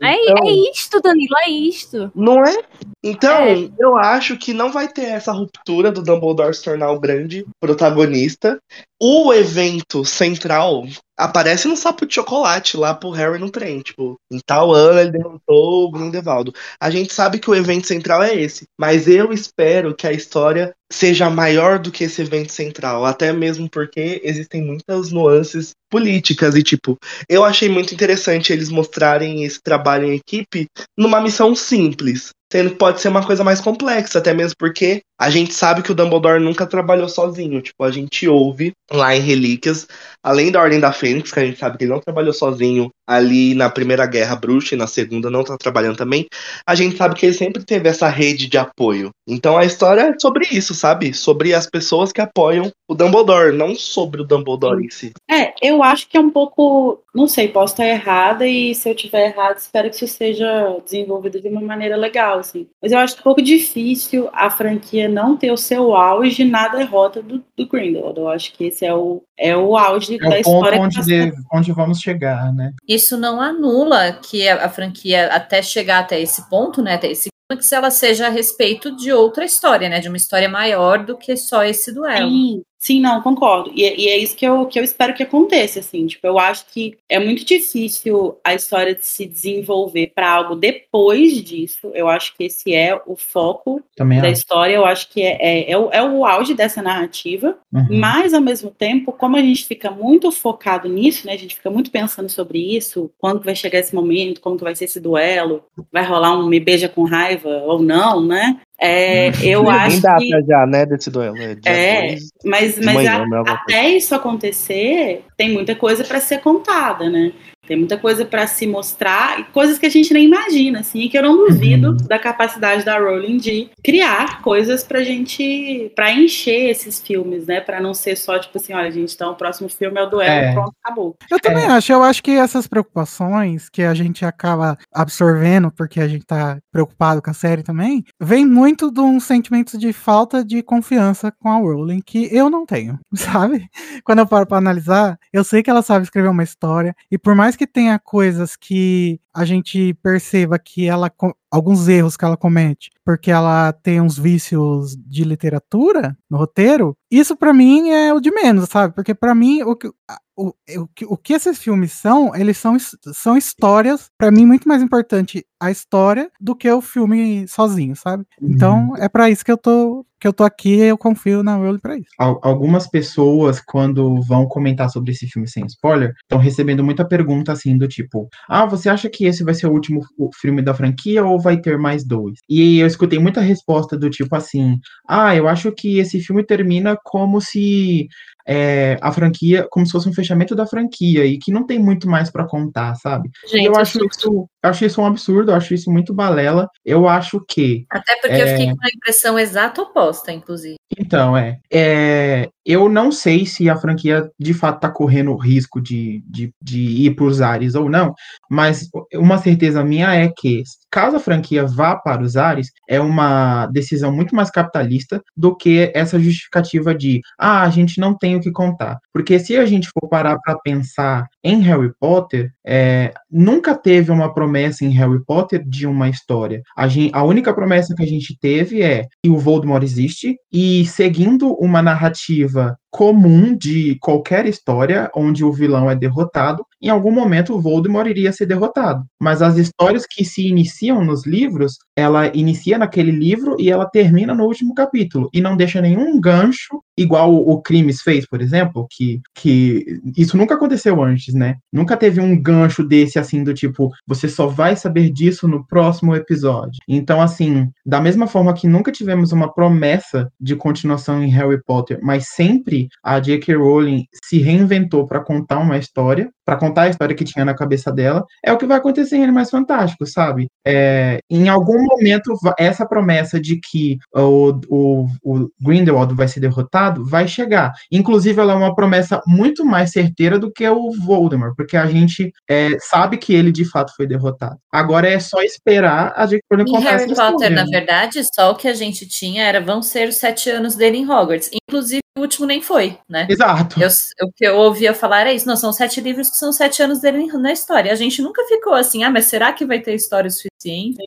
É, 0.00 0.14
então, 0.14 0.46
é 0.46 0.50
isto, 0.70 1.00
Danilo, 1.00 1.34
é 1.46 1.50
isto. 1.50 2.12
Não 2.14 2.44
é? 2.44 2.62
Então, 3.02 3.42
é. 3.42 3.68
eu 3.78 3.96
acho 3.96 4.36
que 4.36 4.52
não 4.52 4.70
vai 4.70 4.86
ter 4.86 5.06
essa 5.06 5.32
ruptura 5.32 5.90
do 5.90 6.02
Dumbledore 6.02 6.54
se 6.54 6.62
tornar 6.62 6.92
o 6.92 7.00
grande 7.00 7.44
protagonista. 7.60 8.60
O 9.00 9.32
evento 9.32 10.04
central 10.04 10.84
aparece 11.16 11.68
no 11.68 11.76
sapo 11.76 12.04
de 12.04 12.16
chocolate 12.16 12.76
lá 12.76 12.92
pro 12.92 13.10
Harry 13.10 13.38
no 13.38 13.48
trem. 13.48 13.80
Tipo, 13.80 14.16
em 14.30 14.40
tal 14.44 14.72
ano 14.72 14.98
ele 14.98 15.12
derrotou 15.12 15.84
o 15.84 15.90
Grindelwaldo. 15.92 16.52
A 16.80 16.90
gente 16.90 17.14
sabe 17.14 17.38
que 17.38 17.48
o 17.48 17.54
evento 17.54 17.86
central 17.86 18.24
é 18.24 18.34
esse. 18.34 18.64
Mas 18.76 19.06
eu 19.06 19.32
espero 19.32 19.94
que 19.94 20.06
a 20.06 20.12
história 20.12 20.74
seja 20.90 21.30
maior 21.30 21.78
do 21.78 21.92
que 21.92 22.04
esse 22.04 22.22
evento 22.22 22.50
central. 22.50 23.04
Até 23.04 23.32
mesmo 23.32 23.70
porque 23.70 24.20
existem 24.24 24.62
muitas 24.62 25.12
nuances 25.12 25.70
políticas. 25.88 26.56
E, 26.56 26.62
tipo, 26.64 26.98
eu 27.28 27.44
achei 27.44 27.68
muito 27.68 27.94
interessante 27.94 28.52
eles 28.52 28.68
mostrarem 28.68 29.44
esse 29.44 29.60
trabalho 29.62 30.06
em 30.06 30.16
equipe 30.16 30.66
numa 30.96 31.20
missão 31.20 31.54
simples. 31.54 32.30
Sendo 32.50 32.70
que 32.70 32.76
pode 32.76 33.00
ser 33.00 33.08
uma 33.08 33.26
coisa 33.26 33.44
mais 33.44 33.60
complexa, 33.60 34.18
até 34.18 34.32
mesmo 34.32 34.56
porque 34.58 35.02
a 35.20 35.28
gente 35.28 35.52
sabe 35.52 35.82
que 35.82 35.92
o 35.92 35.94
Dumbledore 35.94 36.40
nunca 36.40 36.66
trabalhou 36.66 37.08
sozinho. 37.08 37.60
Tipo, 37.60 37.84
a 37.84 37.90
gente 37.90 38.26
ouve 38.26 38.72
lá 38.90 39.14
em 39.14 39.20
Relíquias, 39.20 39.86
além 40.22 40.50
da 40.50 40.62
Ordem 40.62 40.80
da 40.80 40.92
Fênix, 40.92 41.30
que 41.30 41.40
a 41.40 41.44
gente 41.44 41.58
sabe 41.58 41.76
que 41.76 41.84
ele 41.84 41.92
não 41.92 42.00
trabalhou 42.00 42.32
sozinho 42.32 42.90
ali 43.08 43.54
na 43.54 43.70
Primeira 43.70 44.06
Guerra 44.06 44.36
Bruxa 44.36 44.74
e 44.74 44.78
na 44.78 44.86
Segunda 44.86 45.30
não 45.30 45.42
tá 45.42 45.56
trabalhando 45.56 45.96
também. 45.96 46.26
A 46.66 46.74
gente 46.74 46.98
sabe 46.98 47.14
que 47.14 47.24
ele 47.24 47.32
sempre 47.32 47.64
teve 47.64 47.88
essa 47.88 48.06
rede 48.06 48.46
de 48.46 48.58
apoio. 48.58 49.10
Então 49.26 49.56
a 49.56 49.64
história 49.64 50.02
é 50.02 50.18
sobre 50.18 50.46
isso, 50.50 50.74
sabe? 50.74 51.14
Sobre 51.14 51.54
as 51.54 51.66
pessoas 51.66 52.12
que 52.12 52.20
apoiam 52.20 52.70
o 52.86 52.94
Dumbledore, 52.94 53.56
não 53.56 53.74
sobre 53.74 54.20
o 54.20 54.24
Dumbledore 54.24 54.84
em 54.84 54.90
si. 54.90 55.12
É, 55.30 55.54
eu 55.62 55.82
acho 55.82 56.08
que 56.08 56.16
é 56.16 56.20
um 56.20 56.30
pouco. 56.30 57.02
Não 57.14 57.26
sei, 57.26 57.48
posso 57.48 57.72
estar 57.74 57.86
errada 57.86 58.46
e 58.46 58.74
se 58.74 58.88
eu 58.88 58.94
tiver 58.94 59.30
errado, 59.30 59.56
espero 59.56 59.88
que 59.90 59.96
isso 59.96 60.06
seja 60.06 60.78
desenvolvido 60.84 61.40
de 61.40 61.48
uma 61.48 61.60
maneira 61.60 61.96
legal, 61.96 62.38
assim. 62.38 62.66
Mas 62.80 62.92
eu 62.92 62.98
acho 62.98 63.18
um 63.18 63.22
pouco 63.22 63.42
difícil 63.42 64.28
a 64.32 64.50
franquia 64.50 65.08
não 65.08 65.36
ter 65.36 65.50
o 65.50 65.56
seu 65.56 65.94
auge 65.94 66.44
na 66.44 66.68
derrota 66.68 67.22
do, 67.22 67.42
do 67.56 67.66
Grindelwald. 67.66 68.18
Eu 68.18 68.28
acho 68.28 68.52
que 68.52 68.64
esse 68.64 68.84
é 68.86 68.94
o, 68.94 69.22
é 69.36 69.56
o 69.56 69.76
auge 69.76 70.14
é 70.14 70.18
da 70.18 70.36
o 70.36 70.40
história. 70.40 70.80
Onde, 70.80 71.02
de, 71.02 71.32
onde 71.52 71.72
vamos 71.72 71.98
chegar, 71.98 72.52
né? 72.54 72.72
Isso 72.98 73.16
não 73.16 73.40
anula 73.40 74.12
que 74.12 74.48
a, 74.48 74.66
a, 74.66 74.68
franquia, 74.68 75.28
até 75.28 75.62
chegar 75.62 76.00
até 76.00 76.20
esse 76.20 76.48
ponto, 76.50 76.82
né? 76.82 76.94
Até 76.94 77.10
esse 77.10 77.30
que 77.48 77.74
ela 77.74 77.90
seja 77.90 78.26
a 78.26 78.30
respeito 78.30 78.94
de 78.94 79.10
outra 79.10 79.44
história, 79.44 79.88
né? 79.88 80.00
De 80.00 80.08
uma 80.08 80.16
história 80.16 80.48
maior 80.48 81.04
do 81.04 81.16
que 81.16 81.34
só 81.36 81.64
esse 81.64 81.94
duelo. 81.94 82.28
Sim, 82.28 82.62
Sim, 82.78 83.00
não, 83.00 83.20
concordo. 83.20 83.72
E, 83.74 83.82
e, 83.82 84.08
é 84.08 84.16
isso 84.16 84.36
que 84.36 84.46
eu, 84.46 84.64
que 84.66 84.78
eu 84.78 84.84
espero 84.84 85.12
que 85.12 85.22
aconteça, 85.22 85.80
assim. 85.80 86.06
Tipo, 86.06 86.26
eu 86.28 86.38
acho 86.38 86.66
que 86.66 86.96
é 87.08 87.18
muito 87.18 87.44
difícil 87.44 88.38
a 88.44 88.54
história 88.54 88.94
de 88.94 89.04
se 89.04 89.26
desenvolver 89.26 90.12
para 90.14 90.30
algo 90.30 90.54
depois 90.54 91.42
disso. 91.42 91.90
Eu 91.92 92.08
acho 92.08 92.36
que 92.36 92.44
esse 92.44 92.72
é 92.72 93.00
o 93.04 93.16
foco 93.16 93.82
Também 93.96 94.20
da 94.20 94.30
história. 94.30 94.74
Eu 94.74 94.84
acho 94.84 95.10
que 95.10 95.22
é, 95.22 95.36
é, 95.40 95.72
é, 95.72 95.76
o, 95.76 95.90
é 95.90 96.02
o 96.02 96.24
auge 96.24 96.54
dessa 96.54 96.80
narrativa. 96.80 97.58
Uhum. 97.72 97.98
Mas, 97.98 98.32
ao 98.32 98.40
mesmo 98.40 98.70
tempo, 98.70 99.12
como 99.12 99.36
a 99.36 99.40
gente 99.40 99.66
fica 99.66 99.90
muito 99.90 100.30
focado 100.30 100.88
nisso, 100.88 101.26
né? 101.26 101.32
A 101.32 101.38
gente 101.38 101.56
fica 101.56 101.70
muito 101.70 101.90
pensando 101.90 102.28
sobre 102.28 102.76
isso. 102.76 103.10
Quando 103.18 103.42
vai 103.42 103.56
chegar 103.56 103.80
esse 103.80 103.94
momento? 103.94 104.40
Como 104.40 104.56
que 104.56 104.64
vai 104.64 104.76
ser 104.76 104.84
esse 104.84 105.00
duelo? 105.00 105.64
Vai 105.92 106.04
rolar 106.04 106.38
um 106.38 106.46
me 106.46 106.60
beija 106.60 106.88
com 106.88 107.02
raiva 107.02 107.48
ou 107.64 107.82
não, 107.82 108.24
né? 108.24 108.60
É, 108.80 109.30
eu 109.42 109.64
Nem 109.64 109.72
acho 109.72 110.00
data 110.00 110.18
que... 110.18 110.42
já, 110.46 110.64
né, 110.66 110.86
desse 110.86 111.10
duelo. 111.10 111.36
É, 111.36 112.12
é 112.12 112.16
mas, 112.44 112.78
mas 112.78 112.94
manhã, 112.94 113.22
a, 113.22 113.26
né, 113.26 113.42
até 113.46 113.88
isso 113.90 114.14
acontecer, 114.14 115.24
tem 115.36 115.52
muita 115.52 115.74
coisa 115.74 116.04
para 116.04 116.20
ser 116.20 116.40
contada, 116.40 117.10
né? 117.10 117.32
Tem 117.68 117.76
muita 117.76 117.98
coisa 117.98 118.24
para 118.24 118.46
se 118.46 118.66
mostrar 118.66 119.38
e 119.40 119.44
coisas 119.44 119.78
que 119.78 119.84
a 119.86 119.90
gente 119.90 120.12
nem 120.12 120.24
imagina, 120.24 120.80
assim, 120.80 121.00
e 121.02 121.08
que 121.10 121.18
eu 121.18 121.22
não 121.22 121.36
duvido 121.36 121.90
Uhum. 121.90 121.96
da 122.08 122.18
capacidade 122.18 122.82
da 122.84 122.98
Rowling 122.98 123.36
de 123.36 123.68
criar 123.84 124.40
coisas 124.40 124.82
pra 124.82 125.04
gente, 125.04 125.92
pra 125.94 126.10
encher 126.10 126.70
esses 126.70 126.98
filmes, 127.00 127.46
né? 127.46 127.60
Pra 127.60 127.80
não 127.80 127.92
ser 127.92 128.16
só 128.16 128.38
tipo 128.38 128.56
assim, 128.58 128.72
olha, 128.72 128.90
gente, 128.90 129.14
então 129.14 129.32
o 129.32 129.36
próximo 129.36 129.68
filme 129.68 130.00
é 130.00 130.02
o 130.02 130.08
duelo, 130.10 130.30
É. 130.46 130.52
pronto, 130.52 130.72
acabou. 130.82 131.14
Eu 131.30 131.38
também 131.38 131.66
acho. 131.66 131.92
Eu 131.92 132.02
acho 132.02 132.22
que 132.22 132.30
essas 132.30 132.66
preocupações 132.66 133.68
que 133.68 133.82
a 133.82 133.92
gente 133.94 134.24
acaba 134.24 134.76
absorvendo 134.92 135.70
porque 135.70 136.00
a 136.00 136.08
gente 136.08 136.24
tá 136.24 136.58
preocupado 136.72 137.20
com 137.22 137.30
a 137.30 137.34
série 137.34 137.62
também, 137.62 138.02
vem 138.20 138.46
muito 138.46 138.90
de 138.90 139.00
um 139.00 139.20
sentimento 139.20 139.76
de 139.78 139.92
falta 139.92 140.44
de 140.44 140.62
confiança 140.62 141.30
com 141.38 141.48
a 141.50 141.56
Rowling 141.56 142.00
que 142.04 142.28
eu 142.34 142.48
não 142.48 142.64
tenho, 142.64 142.98
sabe? 143.14 143.66
Quando 144.04 144.20
eu 144.20 144.26
paro 144.26 144.46
pra 144.46 144.58
analisar, 144.58 145.18
eu 145.32 145.44
sei 145.44 145.62
que 145.62 145.68
ela 145.70 145.82
sabe 145.82 146.04
escrever 146.04 146.28
uma 146.28 146.42
história 146.42 146.94
e 147.10 147.18
por 147.18 147.34
mais 147.34 147.56
que 147.58 147.66
tenha 147.66 147.98
coisas 147.98 148.56
que 148.56 149.20
a 149.34 149.44
gente 149.44 149.92
perceba 150.02 150.58
que 150.58 150.86
ela 150.86 151.12
alguns 151.50 151.88
erros 151.88 152.16
que 152.16 152.24
ela 152.24 152.36
comete, 152.36 152.90
porque 153.04 153.30
ela 153.30 153.72
tem 153.72 154.00
uns 154.00 154.18
vícios 154.18 154.96
de 154.96 155.24
literatura 155.24 156.16
no 156.30 156.38
roteiro, 156.38 156.96
isso 157.10 157.36
pra 157.36 157.52
mim 157.52 157.90
é 157.90 158.12
o 158.12 158.20
de 158.20 158.30
menos, 158.30 158.68
sabe? 158.68 158.94
Porque 158.94 159.14
pra 159.14 159.34
mim 159.34 159.62
o 159.62 159.74
que 159.74 159.90
o, 160.38 160.54
o, 160.76 160.88
o 161.08 161.16
que 161.16 161.32
esses 161.32 161.58
filmes 161.58 161.92
são, 161.92 162.34
eles 162.34 162.56
são, 162.58 162.76
são 163.12 163.36
histórias, 163.36 164.08
pra 164.16 164.30
mim, 164.30 164.46
muito 164.46 164.68
mais 164.68 164.80
importante 164.80 165.44
a 165.58 165.68
história 165.70 166.30
do 166.40 166.54
que 166.54 166.70
o 166.70 166.80
filme 166.80 167.46
sozinho, 167.48 167.96
sabe? 167.96 168.24
Então, 168.40 168.94
é 168.98 169.08
pra 169.08 169.28
isso 169.28 169.44
que 169.44 169.50
eu 169.50 169.58
tô 169.58 170.06
que 170.20 170.26
eu 170.26 170.32
tô 170.32 170.44
aqui, 170.44 170.80
eu 170.80 170.98
confio 170.98 171.42
na 171.42 171.56
Rowling 171.56 171.78
pra 171.78 171.96
isso. 171.96 172.08
Al- 172.18 172.40
Algumas 172.42 172.88
pessoas, 172.88 173.60
quando 173.60 174.20
vão 174.22 174.46
comentar 174.46 174.90
sobre 174.90 175.12
esse 175.12 175.26
filme 175.26 175.48
sem 175.48 175.64
spoiler, 175.66 176.12
estão 176.22 176.38
recebendo 176.38 176.82
muita 176.84 177.06
pergunta 177.06 177.52
assim 177.52 177.76
do 177.76 177.86
tipo: 177.88 178.28
Ah, 178.48 178.66
você 178.66 178.88
acha 178.88 179.08
que 179.08 179.24
esse 179.26 179.44
vai 179.44 179.54
ser 179.54 179.66
o 179.66 179.72
último 179.72 180.00
filme 180.40 180.62
da 180.62 180.74
franquia 180.74 181.24
ou 181.24 181.40
vai 181.40 181.60
ter 181.60 181.78
mais 181.78 182.04
dois? 182.04 182.38
E 182.48 182.78
eu 182.78 182.86
escutei 182.86 183.18
muita 183.18 183.40
resposta 183.40 183.96
do 183.96 184.10
tipo 184.10 184.34
assim: 184.34 184.78
Ah, 185.08 185.34
eu 185.36 185.48
acho 185.48 185.70
que 185.72 185.98
esse 185.98 186.20
filme 186.20 186.44
termina 186.44 186.96
como 187.04 187.40
se 187.40 188.08
é, 188.46 188.96
a 189.02 189.12
franquia, 189.12 189.66
como 189.70 189.84
se 189.84 189.92
fosse 189.92 190.08
um 190.08 190.12
fechamento 190.14 190.54
da 190.54 190.66
franquia 190.66 191.26
e 191.26 191.38
que 191.38 191.52
não 191.52 191.66
tem 191.66 191.78
muito 191.78 192.08
mais 192.08 192.30
pra 192.30 192.46
contar, 192.46 192.94
sabe? 192.94 193.28
Gente, 193.46 193.66
eu 193.66 193.74
eu 193.74 193.76
acho 193.78 193.98
isso, 194.06 194.48
eu 194.62 194.70
acho 194.70 194.84
isso 194.84 195.00
um 195.00 195.06
absurdo, 195.06 195.50
eu 195.52 195.56
acho 195.56 195.74
isso 195.74 195.90
muito 195.90 196.12
balela. 196.14 196.68
Eu 196.84 197.08
acho 197.08 197.44
que 197.48 197.84
Até 197.90 198.14
porque 198.20 198.36
eu 198.36 198.46
É. 198.46 198.48
fiquei 198.48 198.66
com 198.66 198.84
a 198.84 198.88
impressão 198.94 199.38
exata 199.38 199.82
oposta, 199.82 200.32
inclusive. 200.32 200.76
Então, 200.98 201.36
é, 201.36 201.58
é, 201.72 202.48
Eu 202.70 202.86
não 202.88 203.10
sei 203.10 203.46
se 203.46 203.70
a 203.70 203.76
franquia 203.76 204.28
de 204.38 204.52
fato 204.52 204.80
tá 204.80 204.90
correndo 204.90 205.34
risco 205.36 205.80
de, 205.80 206.22
de, 206.28 206.50
de 206.62 206.80
ir 207.06 207.14
para 207.16 207.24
os 207.24 207.40
ares 207.40 207.74
ou 207.74 207.88
não, 207.88 208.12
mas 208.50 208.88
uma 209.14 209.38
certeza 209.38 209.82
minha 209.82 210.14
é 210.14 210.28
que, 210.36 210.62
caso 210.90 211.16
a 211.16 211.20
franquia 211.20 211.64
vá 211.64 211.96
para 211.96 212.22
os 212.22 212.36
ares, 212.36 212.68
é 212.86 213.00
uma 213.00 213.66
decisão 213.68 214.12
muito 214.12 214.34
mais 214.36 214.50
capitalista 214.50 215.22
do 215.34 215.56
que 215.56 215.90
essa 215.94 216.18
justificativa 216.20 216.94
de, 216.94 217.20
ah, 217.38 217.62
a 217.62 217.70
gente 217.70 217.98
não 218.00 218.14
tem 218.16 218.36
o 218.36 218.40
que 218.40 218.50
contar. 218.52 218.98
Porque 219.14 219.38
se 219.38 219.56
a 219.56 219.64
gente 219.64 219.88
for 219.88 220.06
parar 220.08 220.36
para 220.44 220.58
pensar 220.58 221.26
em 221.42 221.60
Harry 221.62 221.90
Potter, 221.98 222.50
é, 222.66 223.14
nunca 223.30 223.74
teve 223.74 224.10
uma 224.10 224.32
promessa 224.34 224.47
em 224.84 224.90
Harry 224.90 225.22
Potter 225.24 225.62
de 225.66 225.86
uma 225.86 226.08
história. 226.08 226.62
A, 226.76 226.88
gen- 226.88 227.10
a 227.12 227.22
única 227.24 227.52
promessa 227.54 227.94
que 227.94 228.02
a 228.02 228.06
gente 228.06 228.36
teve 228.40 228.82
é 228.82 229.06
que 229.22 229.30
o 229.30 229.38
Voldemort 229.38 229.82
existe 229.82 230.36
e 230.52 230.84
seguindo 230.86 231.54
uma 231.60 231.82
narrativa 231.82 232.76
comum 232.98 233.56
de 233.56 233.96
qualquer 234.00 234.44
história 234.44 235.08
onde 235.14 235.44
o 235.44 235.52
vilão 235.52 235.88
é 235.88 235.94
derrotado, 235.94 236.66
em 236.82 236.88
algum 236.88 237.12
momento 237.12 237.54
o 237.54 237.60
Voldemort 237.60 238.08
iria 238.08 238.32
ser 238.32 238.46
derrotado. 238.46 239.04
Mas 239.22 239.40
as 239.40 239.56
histórias 239.56 240.04
que 240.04 240.24
se 240.24 240.48
iniciam 240.48 241.04
nos 241.04 241.24
livros, 241.24 241.76
ela 241.96 242.26
inicia 242.26 242.76
naquele 242.76 243.12
livro 243.12 243.54
e 243.56 243.70
ela 243.70 243.88
termina 243.88 244.34
no 244.34 244.44
último 244.44 244.74
capítulo 244.74 245.30
e 245.32 245.40
não 245.40 245.56
deixa 245.56 245.80
nenhum 245.80 246.20
gancho 246.20 246.82
igual 246.96 247.32
o, 247.32 247.62
Crimes 247.62 248.02
fez, 248.02 248.26
por 248.26 248.42
exemplo, 248.42 248.86
que, 248.90 249.20
que 249.34 250.00
isso 250.16 250.36
nunca 250.36 250.54
aconteceu 250.54 251.00
antes, 251.00 251.32
né? 251.32 251.56
Nunca 251.72 251.96
teve 251.96 252.20
um 252.20 252.40
gancho 252.40 252.82
desse 252.82 253.18
assim 253.18 253.44
do 253.44 253.54
tipo, 253.54 253.90
você 254.06 254.28
só 254.28 254.48
vai 254.48 254.74
saber 254.74 255.10
disso 255.10 255.46
no 255.46 255.64
próximo 255.66 256.16
episódio. 256.16 256.78
Então, 256.88 257.20
assim, 257.20 257.68
da 257.86 258.00
mesma 258.00 258.26
forma 258.26 258.52
que 258.52 258.66
nunca 258.66 258.90
tivemos 258.90 259.30
uma 259.30 259.52
promessa 259.52 260.28
de 260.40 260.56
continuação 260.56 261.22
em 261.22 261.30
Harry 261.30 261.62
Potter, 261.64 262.00
mas 262.02 262.30
sempre 262.30 262.87
a 263.02 263.18
J.K. 263.20 263.54
Rowling 263.54 264.06
se 264.24 264.38
reinventou 264.38 265.06
para 265.06 265.20
contar 265.20 265.58
uma 265.58 265.78
história, 265.78 266.30
para 266.44 266.56
contar 266.56 266.82
a 266.82 266.88
história 266.88 267.14
que 267.14 267.24
tinha 267.24 267.44
na 267.44 267.54
cabeça 267.54 267.92
dela, 267.92 268.24
é 268.44 268.52
o 268.52 268.58
que 268.58 268.66
vai 268.66 268.78
acontecer 268.78 269.16
em 269.16 269.24
Animais 269.24 269.50
Fantásticos, 269.50 270.12
sabe? 270.12 270.48
É, 270.66 271.18
em 271.30 271.48
algum 271.48 271.82
momento, 271.84 272.32
essa 272.58 272.86
promessa 272.86 273.40
de 273.40 273.60
que 273.60 273.98
o, 274.14 274.58
o, 274.68 275.06
o 275.22 275.50
Grindelwald 275.60 276.14
vai 276.14 276.28
ser 276.28 276.40
derrotado 276.40 277.04
vai 277.04 277.28
chegar. 277.28 277.72
Inclusive, 277.90 278.40
ela 278.40 278.52
é 278.52 278.56
uma 278.56 278.74
promessa 278.74 279.20
muito 279.26 279.64
mais 279.64 279.90
certeira 279.90 280.38
do 280.38 280.50
que 280.50 280.68
o 280.68 280.90
Voldemort, 280.92 281.54
porque 281.56 281.76
a 281.76 281.86
gente 281.86 282.32
é, 282.48 282.76
sabe 282.80 283.18
que 283.18 283.34
ele 283.34 283.52
de 283.52 283.64
fato 283.64 283.94
foi 283.96 284.06
derrotado. 284.06 284.56
Agora 284.72 285.08
é 285.08 285.18
só 285.18 285.42
esperar 285.42 286.12
a 286.16 286.26
J.K. 286.26 286.42
Rowling 286.50 286.70
contar 286.70 286.90
Harry 286.90 287.12
essa 287.12 287.14
Potter, 287.14 287.50
história. 287.50 287.56
na 287.56 287.64
verdade, 287.64 288.20
só 288.34 288.52
o 288.52 288.54
que 288.54 288.68
a 288.68 288.74
gente 288.74 289.06
tinha 289.06 289.44
era 289.44 289.60
vão 289.60 289.82
ser 289.82 290.08
os 290.08 290.16
sete 290.16 290.50
anos 290.50 290.76
dele 290.76 290.98
em 290.98 291.10
Hogwarts. 291.10 291.50
Inclusive, 291.52 292.02
o 292.18 292.22
último 292.22 292.46
nem 292.46 292.60
foi, 292.60 292.98
né? 293.08 293.26
Exato. 293.30 293.80
Eu, 293.80 293.88
o 294.26 294.32
que 294.32 294.44
eu 294.44 294.56
ouvia 294.56 294.92
falar 294.92 295.26
é 295.26 295.34
isso, 295.34 295.46
não, 295.46 295.56
são 295.56 295.72
sete 295.72 296.00
livros 296.00 296.30
que 296.30 296.36
são 296.36 296.52
sete 296.52 296.82
anos 296.82 297.00
dele 297.00 297.26
na 297.38 297.52
história. 297.52 297.92
A 297.92 297.96
gente 297.96 298.20
nunca 298.20 298.44
ficou 298.44 298.74
assim, 298.74 299.04
ah, 299.04 299.10
mas 299.10 299.26
será 299.26 299.52
que 299.52 299.64
vai 299.64 299.80
ter 299.80 299.94
história 299.94 300.28
o 300.28 300.30
suficiente? 300.30 301.02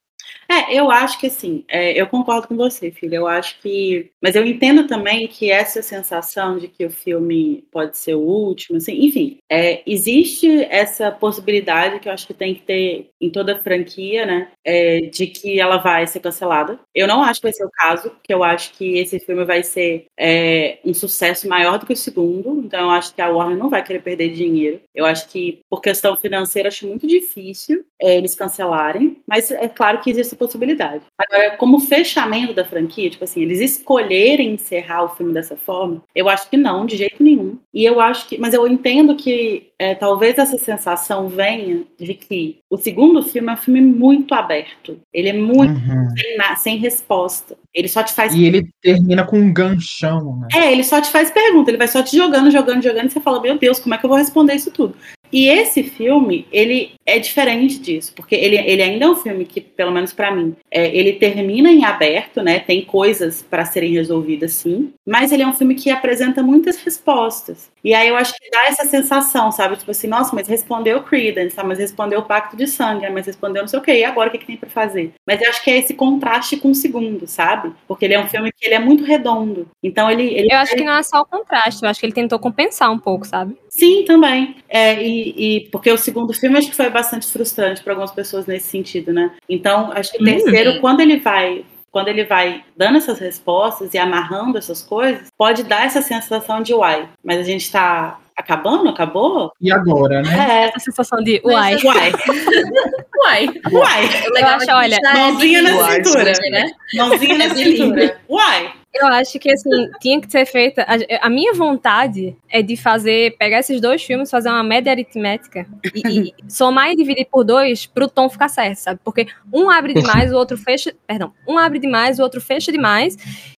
É, 0.51 0.75
eu 0.75 0.91
acho 0.91 1.17
que 1.17 1.27
assim, 1.27 1.63
é, 1.69 1.93
eu 1.93 2.05
concordo 2.07 2.45
com 2.45 2.57
você, 2.57 2.91
filha. 2.91 3.15
Eu 3.15 3.27
acho 3.27 3.57
que. 3.61 4.11
Mas 4.21 4.35
eu 4.35 4.45
entendo 4.45 4.85
também 4.85 5.25
que 5.25 5.49
essa 5.49 5.81
sensação 5.81 6.57
de 6.57 6.67
que 6.67 6.85
o 6.85 6.91
filme 6.91 7.63
pode 7.71 7.97
ser 7.97 8.15
o 8.15 8.19
último, 8.19 8.77
assim, 8.77 9.05
enfim, 9.05 9.37
é, 9.49 9.81
existe 9.85 10.65
essa 10.65 11.09
possibilidade 11.09 11.99
que 11.99 12.09
eu 12.09 12.13
acho 12.13 12.27
que 12.27 12.33
tem 12.33 12.53
que 12.53 12.61
ter 12.63 13.09
em 13.21 13.29
toda 13.29 13.61
franquia, 13.63 14.25
né? 14.25 14.51
é, 14.63 15.01
de 15.01 15.27
que 15.27 15.59
ela 15.59 15.77
vai 15.77 16.05
ser 16.07 16.19
cancelada. 16.19 16.79
Eu 16.93 17.07
não 17.07 17.23
acho 17.23 17.39
que 17.39 17.47
vai 17.47 17.53
ser 17.53 17.65
o 17.65 17.71
caso, 17.71 18.09
porque 18.11 18.33
eu 18.33 18.43
acho 18.43 18.73
que 18.73 18.97
esse 18.97 19.19
filme 19.19 19.43
vai 19.43 19.63
ser 19.63 20.05
é, 20.17 20.79
um 20.85 20.93
sucesso 20.93 21.47
maior 21.47 21.77
do 21.77 21.85
que 21.85 21.93
o 21.93 21.97
segundo. 21.97 22.61
Então 22.65 22.81
eu 22.81 22.89
acho 22.91 23.13
que 23.13 23.21
a 23.21 23.29
Warner 23.29 23.57
não 23.57 23.69
vai 23.69 23.83
querer 23.83 24.01
perder 24.01 24.33
dinheiro. 24.33 24.81
Eu 24.93 25.05
acho 25.05 25.27
que, 25.29 25.59
por 25.69 25.81
questão 25.81 26.15
financeira, 26.15 26.69
acho 26.69 26.87
muito 26.87 27.07
difícil 27.07 27.83
é, 27.99 28.17
eles 28.17 28.35
cancelarem, 28.35 29.17
mas 29.27 29.51
é 29.51 29.67
claro 29.67 29.99
que 30.01 30.09
existe 30.09 30.35
possibilidade. 30.41 31.03
Agora, 31.19 31.55
como 31.57 31.79
fechamento 31.79 32.53
da 32.53 32.65
franquia, 32.65 33.11
tipo 33.11 33.23
assim, 33.23 33.41
eles 33.41 33.59
escolherem 33.59 34.53
encerrar 34.53 35.03
o 35.03 35.09
filme 35.09 35.31
dessa 35.33 35.55
forma, 35.55 36.01
eu 36.15 36.27
acho 36.27 36.49
que 36.49 36.57
não, 36.57 36.83
de 36.85 36.97
jeito 36.97 37.21
nenhum. 37.23 37.59
E 37.71 37.85
eu 37.85 37.99
acho 38.01 38.27
que, 38.27 38.39
mas 38.39 38.55
eu 38.55 38.67
entendo 38.67 39.15
que 39.15 39.69
é, 39.77 39.93
talvez 39.93 40.37
essa 40.39 40.57
sensação 40.57 41.27
venha 41.27 41.83
de 41.99 42.15
que 42.15 42.57
o 42.69 42.77
segundo 42.77 43.21
filme 43.21 43.49
é 43.49 43.53
um 43.53 43.57
filme 43.57 43.81
muito 43.81 44.33
aberto. 44.33 44.99
Ele 45.13 45.29
é 45.29 45.33
muito 45.33 45.71
Uhum. 45.71 46.09
sem, 46.15 46.55
sem 46.57 46.77
resposta. 46.77 47.55
Ele 47.73 47.87
só 47.87 48.03
te 48.03 48.13
faz 48.13 48.33
E 48.33 48.43
ele 48.45 48.67
termina 48.81 49.23
com 49.23 49.37
um 49.37 49.53
ganchão, 49.53 50.39
né? 50.39 50.47
é, 50.53 50.71
ele 50.71 50.83
só 50.83 50.99
te 51.01 51.09
faz 51.09 51.29
pergunta, 51.31 51.69
ele 51.69 51.77
vai 51.77 51.87
só 51.87 52.01
te 52.03 52.17
jogando, 52.17 52.49
jogando, 52.51 52.83
jogando, 52.83 53.05
e 53.05 53.09
você 53.11 53.19
fala, 53.19 53.41
meu 53.41 53.57
Deus, 53.57 53.79
como 53.79 53.93
é 53.93 53.97
que 53.97 54.05
eu 54.05 54.09
vou 54.09 54.17
responder 54.17 54.55
isso 54.55 54.71
tudo? 54.71 54.95
E 55.31 55.47
esse 55.47 55.83
filme, 55.83 56.45
ele 56.51 56.91
é 57.05 57.17
diferente 57.17 57.79
disso, 57.79 58.13
porque 58.15 58.35
ele, 58.35 58.57
ele 58.57 58.81
ainda 58.81 59.05
é 59.05 59.09
um 59.09 59.15
filme 59.15 59.45
que, 59.45 59.61
pelo 59.61 59.91
menos 59.91 60.11
pra 60.11 60.35
mim, 60.35 60.55
é, 60.71 60.95
ele 60.95 61.13
termina 61.13 61.69
em 61.69 61.83
aberto, 61.83 62.41
né? 62.41 62.59
Tem 62.59 62.83
coisas 62.83 63.41
pra 63.47 63.65
serem 63.65 63.91
resolvidas, 63.93 64.53
sim, 64.53 64.93
mas 65.05 65.31
ele 65.31 65.43
é 65.43 65.47
um 65.47 65.53
filme 65.53 65.75
que 65.75 65.89
apresenta 65.89 66.41
muitas 66.41 66.77
respostas. 66.77 67.69
E 67.83 67.93
aí 67.93 68.07
eu 68.07 68.15
acho 68.15 68.33
que 68.33 68.49
dá 68.49 68.65
essa 68.67 68.85
sensação, 68.85 69.51
sabe? 69.51 69.75
Tipo 69.75 69.91
assim, 69.91 70.07
nossa, 70.07 70.35
mas 70.35 70.47
respondeu 70.47 71.01
Credence, 71.03 71.55
tá? 71.55 71.63
mas 71.63 71.79
respondeu 71.79 72.19
o 72.19 72.23
Pacto 72.23 72.55
de 72.55 72.67
Sangue, 72.67 73.09
mas 73.09 73.25
respondeu 73.25 73.63
não 73.63 73.67
sei 73.67 73.79
o 73.79 73.81
quê, 73.81 73.93
e 73.93 74.03
agora 74.03 74.29
o 74.29 74.31
que, 74.31 74.37
que 74.37 74.45
tem 74.45 74.57
pra 74.57 74.69
fazer? 74.69 75.11
Mas 75.27 75.41
eu 75.41 75.49
acho 75.49 75.63
que 75.63 75.71
é 75.71 75.77
esse 75.77 75.93
contraste 75.93 76.57
com 76.57 76.71
o 76.71 76.75
segundo, 76.75 77.27
sabe? 77.27 77.73
Porque 77.87 78.05
ele 78.05 78.13
é 78.13 78.19
um 78.19 78.27
filme 78.27 78.51
que 78.51 78.65
ele 78.65 78.75
é 78.75 78.79
muito 78.79 79.03
redondo. 79.03 79.67
Então 79.83 80.09
ele, 80.09 80.23
ele 80.23 80.47
Eu 80.51 80.57
acho 80.57 80.75
que 80.75 80.83
não 80.83 80.93
é 80.93 81.03
só 81.03 81.21
o 81.21 81.25
contraste, 81.25 81.83
eu 81.83 81.89
acho 81.89 81.99
que 81.99 82.05
ele 82.05 82.13
tentou 82.13 82.39
compensar 82.39 82.91
um 82.91 82.99
pouco, 82.99 83.25
sabe? 83.25 83.57
Sim, 83.69 84.03
também. 84.05 84.57
É, 84.69 85.01
e, 85.01 85.33
e 85.57 85.59
porque 85.69 85.89
o 85.89 85.97
segundo 85.97 86.33
filme 86.33 86.57
acho 86.57 86.69
que 86.69 86.75
foi 86.75 86.89
bastante 86.89 87.25
frustrante 87.31 87.81
para 87.81 87.93
algumas 87.93 88.11
pessoas 88.11 88.45
nesse 88.45 88.67
sentido, 88.67 89.13
né? 89.13 89.31
Então, 89.49 89.91
acho 89.93 90.11
que 90.11 90.17
o 90.17 90.21
Hum. 90.21 90.25
terceiro, 90.25 90.60
quando 90.79 90.99
ele 91.01 91.17
vai. 91.19 91.65
Quando 91.91 92.07
ele 92.07 92.23
vai 92.23 92.63
dando 92.77 92.97
essas 92.99 93.19
respostas 93.19 93.93
e 93.93 93.97
amarrando 93.97 94.57
essas 94.57 94.81
coisas, 94.81 95.27
pode 95.37 95.63
dar 95.63 95.85
essa 95.85 96.01
sensação 96.01 96.61
de 96.63 96.73
uai, 96.73 97.09
mas 97.21 97.37
a 97.39 97.43
gente 97.43 97.69
tá 97.69 98.17
acabando? 98.33 98.87
Acabou? 98.87 99.51
E 99.59 99.69
agora, 99.73 100.21
né? 100.21 100.29
É. 100.63 100.67
Essa 100.69 100.79
sensação 100.79 101.21
de 101.21 101.41
Mas 101.43 101.83
uai. 101.83 102.09
eu- 102.09 103.21
Uai, 103.21 103.45
Uai, 103.51 103.61
uai. 103.73 104.05
o 104.29 104.33
legal 104.33 104.61
é 104.61 104.65
que 104.65 104.71
olha, 104.71 104.97
já 105.03 105.11
é 105.11 105.13
mãozinha 105.13 105.61
na 105.61 105.69
cintura. 105.91 106.31
né? 106.49 106.71
Mãozinha 106.95 107.37
na 107.37 107.43
É 107.43 107.49
cintura. 107.49 108.19
Uai. 108.29 108.71
Eu 108.93 109.07
acho 109.07 109.39
que 109.39 109.49
assim, 109.49 109.89
tinha 109.99 110.19
que 110.19 110.29
ser 110.29 110.45
feita. 110.45 110.83
A, 110.83 111.27
a, 111.27 111.29
minha 111.29 111.53
vontade 111.53 112.35
é 112.49 112.61
de 112.61 112.75
fazer, 112.75 113.37
pegar 113.37 113.59
esses 113.59 113.79
dois 113.79 114.03
filmes, 114.03 114.29
fazer 114.29 114.49
uma 114.49 114.63
média 114.63 114.91
aritmética 114.91 115.65
e, 115.95 116.29
e 116.29 116.33
somar 116.49 116.91
e 116.91 116.95
dividir 116.95 117.27
por 117.31 117.43
dois 117.43 117.85
pro 117.85 118.09
tom 118.09 118.29
ficar 118.29 118.49
certo, 118.49 118.77
sabe? 118.77 118.99
Porque 119.03 119.27
um 119.51 119.69
abre 119.69 119.93
demais, 119.93 120.31
o 120.31 120.35
outro 120.35 120.57
fecha. 120.57 120.93
Perdão, 121.07 121.33
um 121.47 121.57
abre 121.57 121.79
demais, 121.79 122.19
o 122.19 122.23
outro 122.23 122.41
fecha 122.41 122.71
demais. 122.71 123.17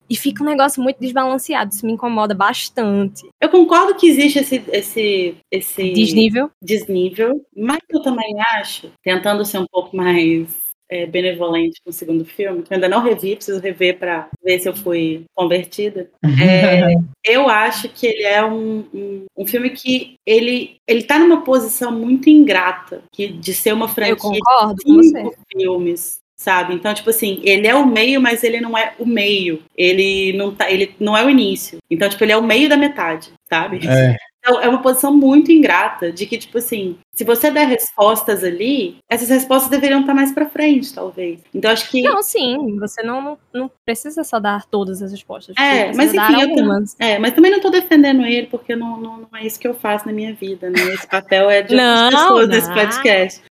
E 0.09 0.15
fica 0.15 0.43
um 0.43 0.45
negócio 0.45 0.83
muito 0.83 0.99
desbalanceado. 0.99 1.73
Isso 1.73 1.85
me 1.85 1.93
incomoda 1.93 2.35
bastante. 2.35 3.27
Eu 3.41 3.49
concordo 3.49 3.95
que 3.95 4.07
existe 4.07 4.39
esse, 4.39 4.63
esse, 4.71 5.35
esse 5.49 5.93
desnível. 5.93 6.51
desnível, 6.61 7.41
mas 7.55 7.79
eu 7.89 8.01
também 8.01 8.35
acho, 8.57 8.91
tentando 9.01 9.45
ser 9.45 9.59
um 9.59 9.65
pouco 9.65 9.95
mais 9.95 10.62
é, 10.89 11.05
benevolente 11.05 11.81
com 11.83 11.89
o 11.89 11.93
segundo 11.93 12.25
filme, 12.25 12.63
que 12.63 12.73
eu 12.73 12.75
ainda 12.75 12.89
não 12.89 13.01
revi, 13.01 13.35
preciso 13.35 13.59
rever 13.59 13.97
para 13.97 14.29
ver 14.43 14.59
se 14.59 14.67
eu 14.67 14.75
fui 14.75 15.23
convertida. 15.35 16.09
É, 16.23 16.93
eu 17.25 17.47
acho 17.49 17.89
que 17.89 18.07
ele 18.07 18.23
é 18.23 18.43
um, 18.43 18.85
um, 18.93 19.25
um, 19.37 19.47
filme 19.47 19.69
que 19.69 20.15
ele 20.25 20.77
ele 20.87 21.03
tá 21.03 21.17
numa 21.17 21.43
posição 21.43 21.91
muito 21.91 22.29
ingrata, 22.29 23.03
que 23.11 23.27
de 23.27 23.53
ser 23.53 23.73
uma 23.73 23.87
franquia 23.87 24.13
eu 24.13 24.17
concordo 24.17 24.75
de 24.75 24.83
cinco 24.83 25.13
com 25.13 25.23
você. 25.23 25.37
filmes 25.51 26.23
sabe? 26.35 26.73
Então, 26.73 26.93
tipo 26.93 27.09
assim, 27.09 27.39
ele 27.43 27.67
é 27.67 27.73
o 27.73 27.87
meio, 27.87 28.19
mas 28.19 28.43
ele 28.43 28.59
não 28.59 28.77
é 28.77 28.93
o 28.99 29.05
meio. 29.05 29.63
Ele 29.77 30.33
não 30.33 30.53
tá, 30.53 30.69
ele 30.69 30.93
não 30.99 31.15
é 31.15 31.23
o 31.23 31.29
início. 31.29 31.77
Então, 31.89 32.09
tipo, 32.09 32.21
ele 32.21 32.33
é 32.33 32.37
o 32.37 32.43
meio 32.43 32.67
da 32.67 32.75
metade, 32.75 33.31
sabe? 33.49 33.79
É. 33.87 34.17
Então, 34.45 34.61
é 34.61 34.67
uma 34.67 34.81
posição 34.81 35.15
muito 35.15 35.53
ingrata 35.53 36.11
de 36.11 36.25
que, 36.25 36.37
tipo 36.37 36.57
assim, 36.57 36.97
se 37.13 37.23
você 37.23 37.49
der 37.49 37.65
respostas 37.65 38.43
ali, 38.43 38.97
essas 39.09 39.29
respostas 39.29 39.69
deveriam 39.69 40.01
estar 40.01 40.13
mais 40.13 40.33
para 40.33 40.49
frente, 40.49 40.93
talvez. 40.93 41.39
Então, 41.55 41.71
acho 41.71 41.89
que. 41.89 42.01
Não, 42.01 42.21
sim, 42.21 42.77
você 42.77 43.01
não, 43.01 43.37
não 43.53 43.71
precisa 43.85 44.21
só 44.25 44.41
dar 44.41 44.65
todas 44.65 45.01
as 45.01 45.11
respostas. 45.11 45.55
É, 45.57 45.93
mas 45.93 46.13
enfim, 46.13 46.41
algumas. 46.41 46.93
é, 46.99 47.17
mas 47.17 47.33
também 47.33 47.51
não 47.51 47.59
estou 47.59 47.71
defendendo 47.71 48.25
ele, 48.25 48.47
porque 48.47 48.75
não, 48.75 48.99
não, 48.99 49.17
não, 49.19 49.29
é 49.33 49.47
isso 49.47 49.57
que 49.57 49.67
eu 49.67 49.73
faço 49.73 50.05
na 50.05 50.11
minha 50.11 50.33
vida, 50.33 50.69
né? 50.69 50.79
Esse 50.93 51.07
papel 51.07 51.49
é 51.49 51.61
de 51.61 51.75
outras 51.75 52.13
pessoas 52.13 52.47
não. 52.49 52.55
nesse 52.55 52.73
podcast. 52.73 53.41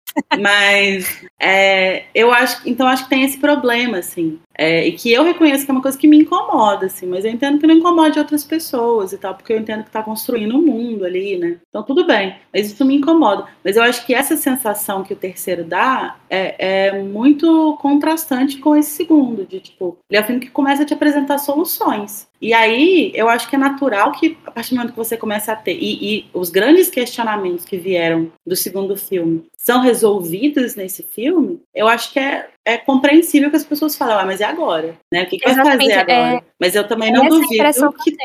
Mas 0.40 1.22
é, 1.40 2.04
eu 2.14 2.32
acho, 2.32 2.68
então 2.68 2.86
acho 2.86 3.04
que 3.04 3.10
tem 3.10 3.24
esse 3.24 3.38
problema, 3.38 3.98
assim. 3.98 4.38
É, 4.54 4.86
e 4.86 4.92
que 4.92 5.10
eu 5.10 5.24
reconheço 5.24 5.64
que 5.64 5.70
é 5.70 5.74
uma 5.74 5.82
coisa 5.82 5.98
que 5.98 6.06
me 6.06 6.18
incomoda, 6.18 6.86
assim, 6.86 7.06
mas 7.06 7.24
eu 7.24 7.30
entendo 7.30 7.58
que 7.58 7.66
não 7.66 7.74
incomode 7.74 8.18
outras 8.18 8.44
pessoas 8.44 9.12
e 9.12 9.18
tal, 9.18 9.34
porque 9.34 9.52
eu 9.52 9.58
entendo 9.58 9.82
que 9.82 9.88
está 9.88 10.02
construindo 10.02 10.54
o 10.54 10.58
um 10.58 10.62
mundo 10.62 11.04
ali, 11.04 11.38
né? 11.38 11.56
Então 11.68 11.82
tudo 11.82 12.06
bem, 12.06 12.36
mas 12.52 12.70
isso 12.70 12.84
me 12.84 12.96
incomoda. 12.96 13.46
Mas 13.64 13.76
eu 13.76 13.82
acho 13.82 14.04
que 14.04 14.14
essa 14.14 14.36
sensação 14.36 15.02
que 15.02 15.14
o 15.14 15.16
terceiro 15.16 15.64
dá 15.64 16.16
é, 16.28 16.88
é 16.88 17.02
muito 17.02 17.78
contrastante 17.80 18.58
com 18.58 18.76
esse 18.76 18.90
segundo, 18.90 19.46
de 19.46 19.60
tipo, 19.60 19.96
ele 20.10 20.18
é 20.18 20.22
um 20.22 20.26
filme 20.26 20.40
que 20.40 20.50
começa 20.50 20.82
a 20.82 20.86
te 20.86 20.94
apresentar 20.94 21.38
soluções. 21.38 22.30
E 22.40 22.52
aí, 22.52 23.12
eu 23.14 23.28
acho 23.28 23.48
que 23.48 23.54
é 23.54 23.58
natural 23.58 24.10
que, 24.10 24.36
a 24.44 24.50
partir 24.50 24.70
do 24.70 24.76
momento 24.76 24.90
que 24.90 24.98
você 24.98 25.16
começa 25.16 25.52
a 25.52 25.56
ter, 25.56 25.78
e, 25.80 26.16
e, 26.18 26.26
os 26.34 26.50
grandes 26.50 26.90
questionamentos 26.90 27.64
que 27.64 27.76
vieram 27.76 28.32
do 28.44 28.56
segundo 28.56 28.96
filme 28.96 29.44
são 29.62 29.80
resolvidos 29.80 30.74
nesse 30.74 31.04
filme, 31.04 31.62
eu 31.72 31.86
acho 31.86 32.12
que 32.12 32.18
é, 32.18 32.48
é 32.64 32.76
compreensível 32.76 33.48
que 33.48 33.54
as 33.54 33.64
pessoas 33.64 33.94
falam, 33.94 34.18
ah, 34.18 34.24
mas 34.24 34.40
é 34.40 34.44
agora, 34.44 34.96
né? 35.10 35.22
O 35.22 35.26
que, 35.26 35.38
que 35.38 35.44
vai 35.44 35.54
fazer 35.54 35.92
agora? 35.92 36.36
É, 36.36 36.42
mas 36.58 36.74
eu 36.74 36.86
também 36.88 37.12
não 37.12 37.28
duvido 37.28 37.92
que... 38.02 38.10
que 38.10 38.16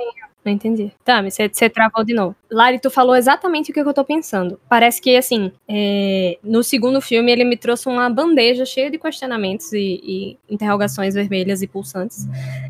não 0.47 0.53
entendi. 0.53 0.91
Tá, 1.03 1.21
mas 1.21 1.33
você, 1.33 1.49
você 1.49 1.69
travou 1.69 2.05
de 2.05 2.13
novo. 2.13 2.33
Lari, 2.49 2.79
tu 2.79 2.89
falou 2.89 3.15
exatamente 3.15 3.69
o 3.69 3.73
que 3.73 3.79
eu 3.79 3.93
tô 3.93 4.05
pensando. 4.05 4.57
Parece 4.69 5.01
que, 5.01 5.15
assim, 5.17 5.51
é, 5.67 6.37
no 6.41 6.63
segundo 6.63 7.01
filme 7.01 7.31
ele 7.31 7.43
me 7.43 7.57
trouxe 7.57 7.89
uma 7.89 8.09
bandeja 8.09 8.65
cheia 8.65 8.89
de 8.89 8.97
questionamentos 8.97 9.73
e, 9.73 9.99
e 10.01 10.37
interrogações 10.49 11.15
vermelhas 11.15 11.61
e 11.61 11.67
pulsantes. 11.67 12.25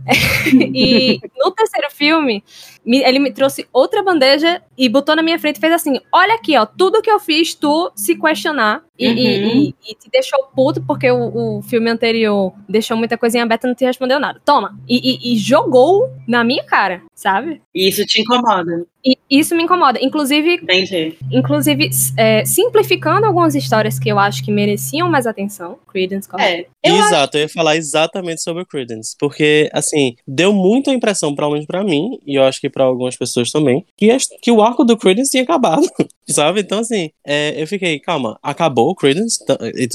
e 0.74 1.20
no 1.38 1.52
terceiro 1.52 1.88
filme, 1.92 2.44
me, 2.86 3.04
ele 3.04 3.20
me 3.20 3.32
trouxe 3.32 3.68
outra 3.74 4.02
bandeja 4.02 4.62
e 4.78 4.88
botou 4.88 5.16
na 5.16 5.22
minha 5.22 5.38
frente 5.38 5.58
e 5.58 5.60
fez 5.60 5.74
assim: 5.74 6.00
olha 6.12 6.36
aqui, 6.36 6.58
ó, 6.58 6.66
tudo 6.66 7.02
que 7.02 7.12
eu 7.12 7.20
fiz, 7.20 7.54
tu 7.54 7.92
se 7.96 8.16
questionar 8.16 8.84
e, 8.98 9.08
uhum. 9.08 9.16
e, 9.16 9.76
e, 9.88 9.96
te 9.96 10.10
deixou 10.10 10.46
puto 10.56 10.82
porque 10.82 11.10
o, 11.12 11.58
o, 11.58 11.62
filme 11.62 11.90
anterior 11.90 12.54
deixou 12.68 12.98
muita 12.98 13.18
coisinha 13.18 13.44
aberta 13.44 13.68
e 13.68 13.70
não 13.70 13.76
te 13.76 13.86
respondeu 13.86 14.20
nada. 14.20 14.42
Toma. 14.44 14.78
E, 14.88 15.34
e, 15.34 15.38
jogou 15.38 16.10
na 16.28 16.44
minha 16.44 16.64
cara, 16.64 17.04
sabe? 17.14 17.62
E 17.76 17.88
isso 17.88 18.06
te 18.06 18.22
incomoda. 18.22 18.86
E 19.06 19.18
isso 19.30 19.56
me 19.56 19.64
incomoda. 19.64 20.00
Inclusive, 20.02 20.56
Entendi. 20.56 21.18
inclusive 21.32 21.90
é, 22.18 22.44
simplificando 22.46 23.26
algumas 23.26 23.56
histórias 23.56 24.00
que 24.00 24.10
eu 24.10 24.20
acho 24.20 24.44
que 24.44 24.52
mereciam 24.52 25.10
mais 25.10 25.26
atenção. 25.26 25.78
Credence 25.88 26.28
É, 26.40 26.66
eu 26.84 26.96
Exato, 26.96 27.16
acho... 27.16 27.38
eu 27.38 27.42
ia 27.42 27.50
falar 27.50 27.76
exatamente 27.76 28.42
sobre 28.42 28.64
o 28.64 28.66
Credence. 28.66 29.16
Porque, 29.20 29.70
assim, 29.74 30.16
deu 30.28 30.52
muita 30.52 30.92
impressão, 30.92 31.36
pelo 31.36 31.52
menos 31.52 31.66
pra 31.66 31.84
mim, 31.84 32.20
e 32.26 32.36
eu 32.36 32.44
acho 32.44 32.60
que 32.60 32.70
para 32.70 32.84
algumas 32.84 33.16
pessoas 33.16 33.52
também, 33.52 33.86
que, 33.96 34.16
que 34.42 34.52
o 34.52 34.62
arco 34.62 34.84
do 34.84 34.98
Credence 34.98 35.32
tinha 35.32 35.44
acabado. 35.44 35.88
sabe? 36.30 36.62
Então, 36.62 36.80
assim, 36.80 37.12
é, 37.26 37.62
eu 37.62 37.68
fiquei, 37.68 38.00
calma, 38.00 38.38
acabou 38.42 38.90
o 38.90 38.96
Credence? 38.96 39.44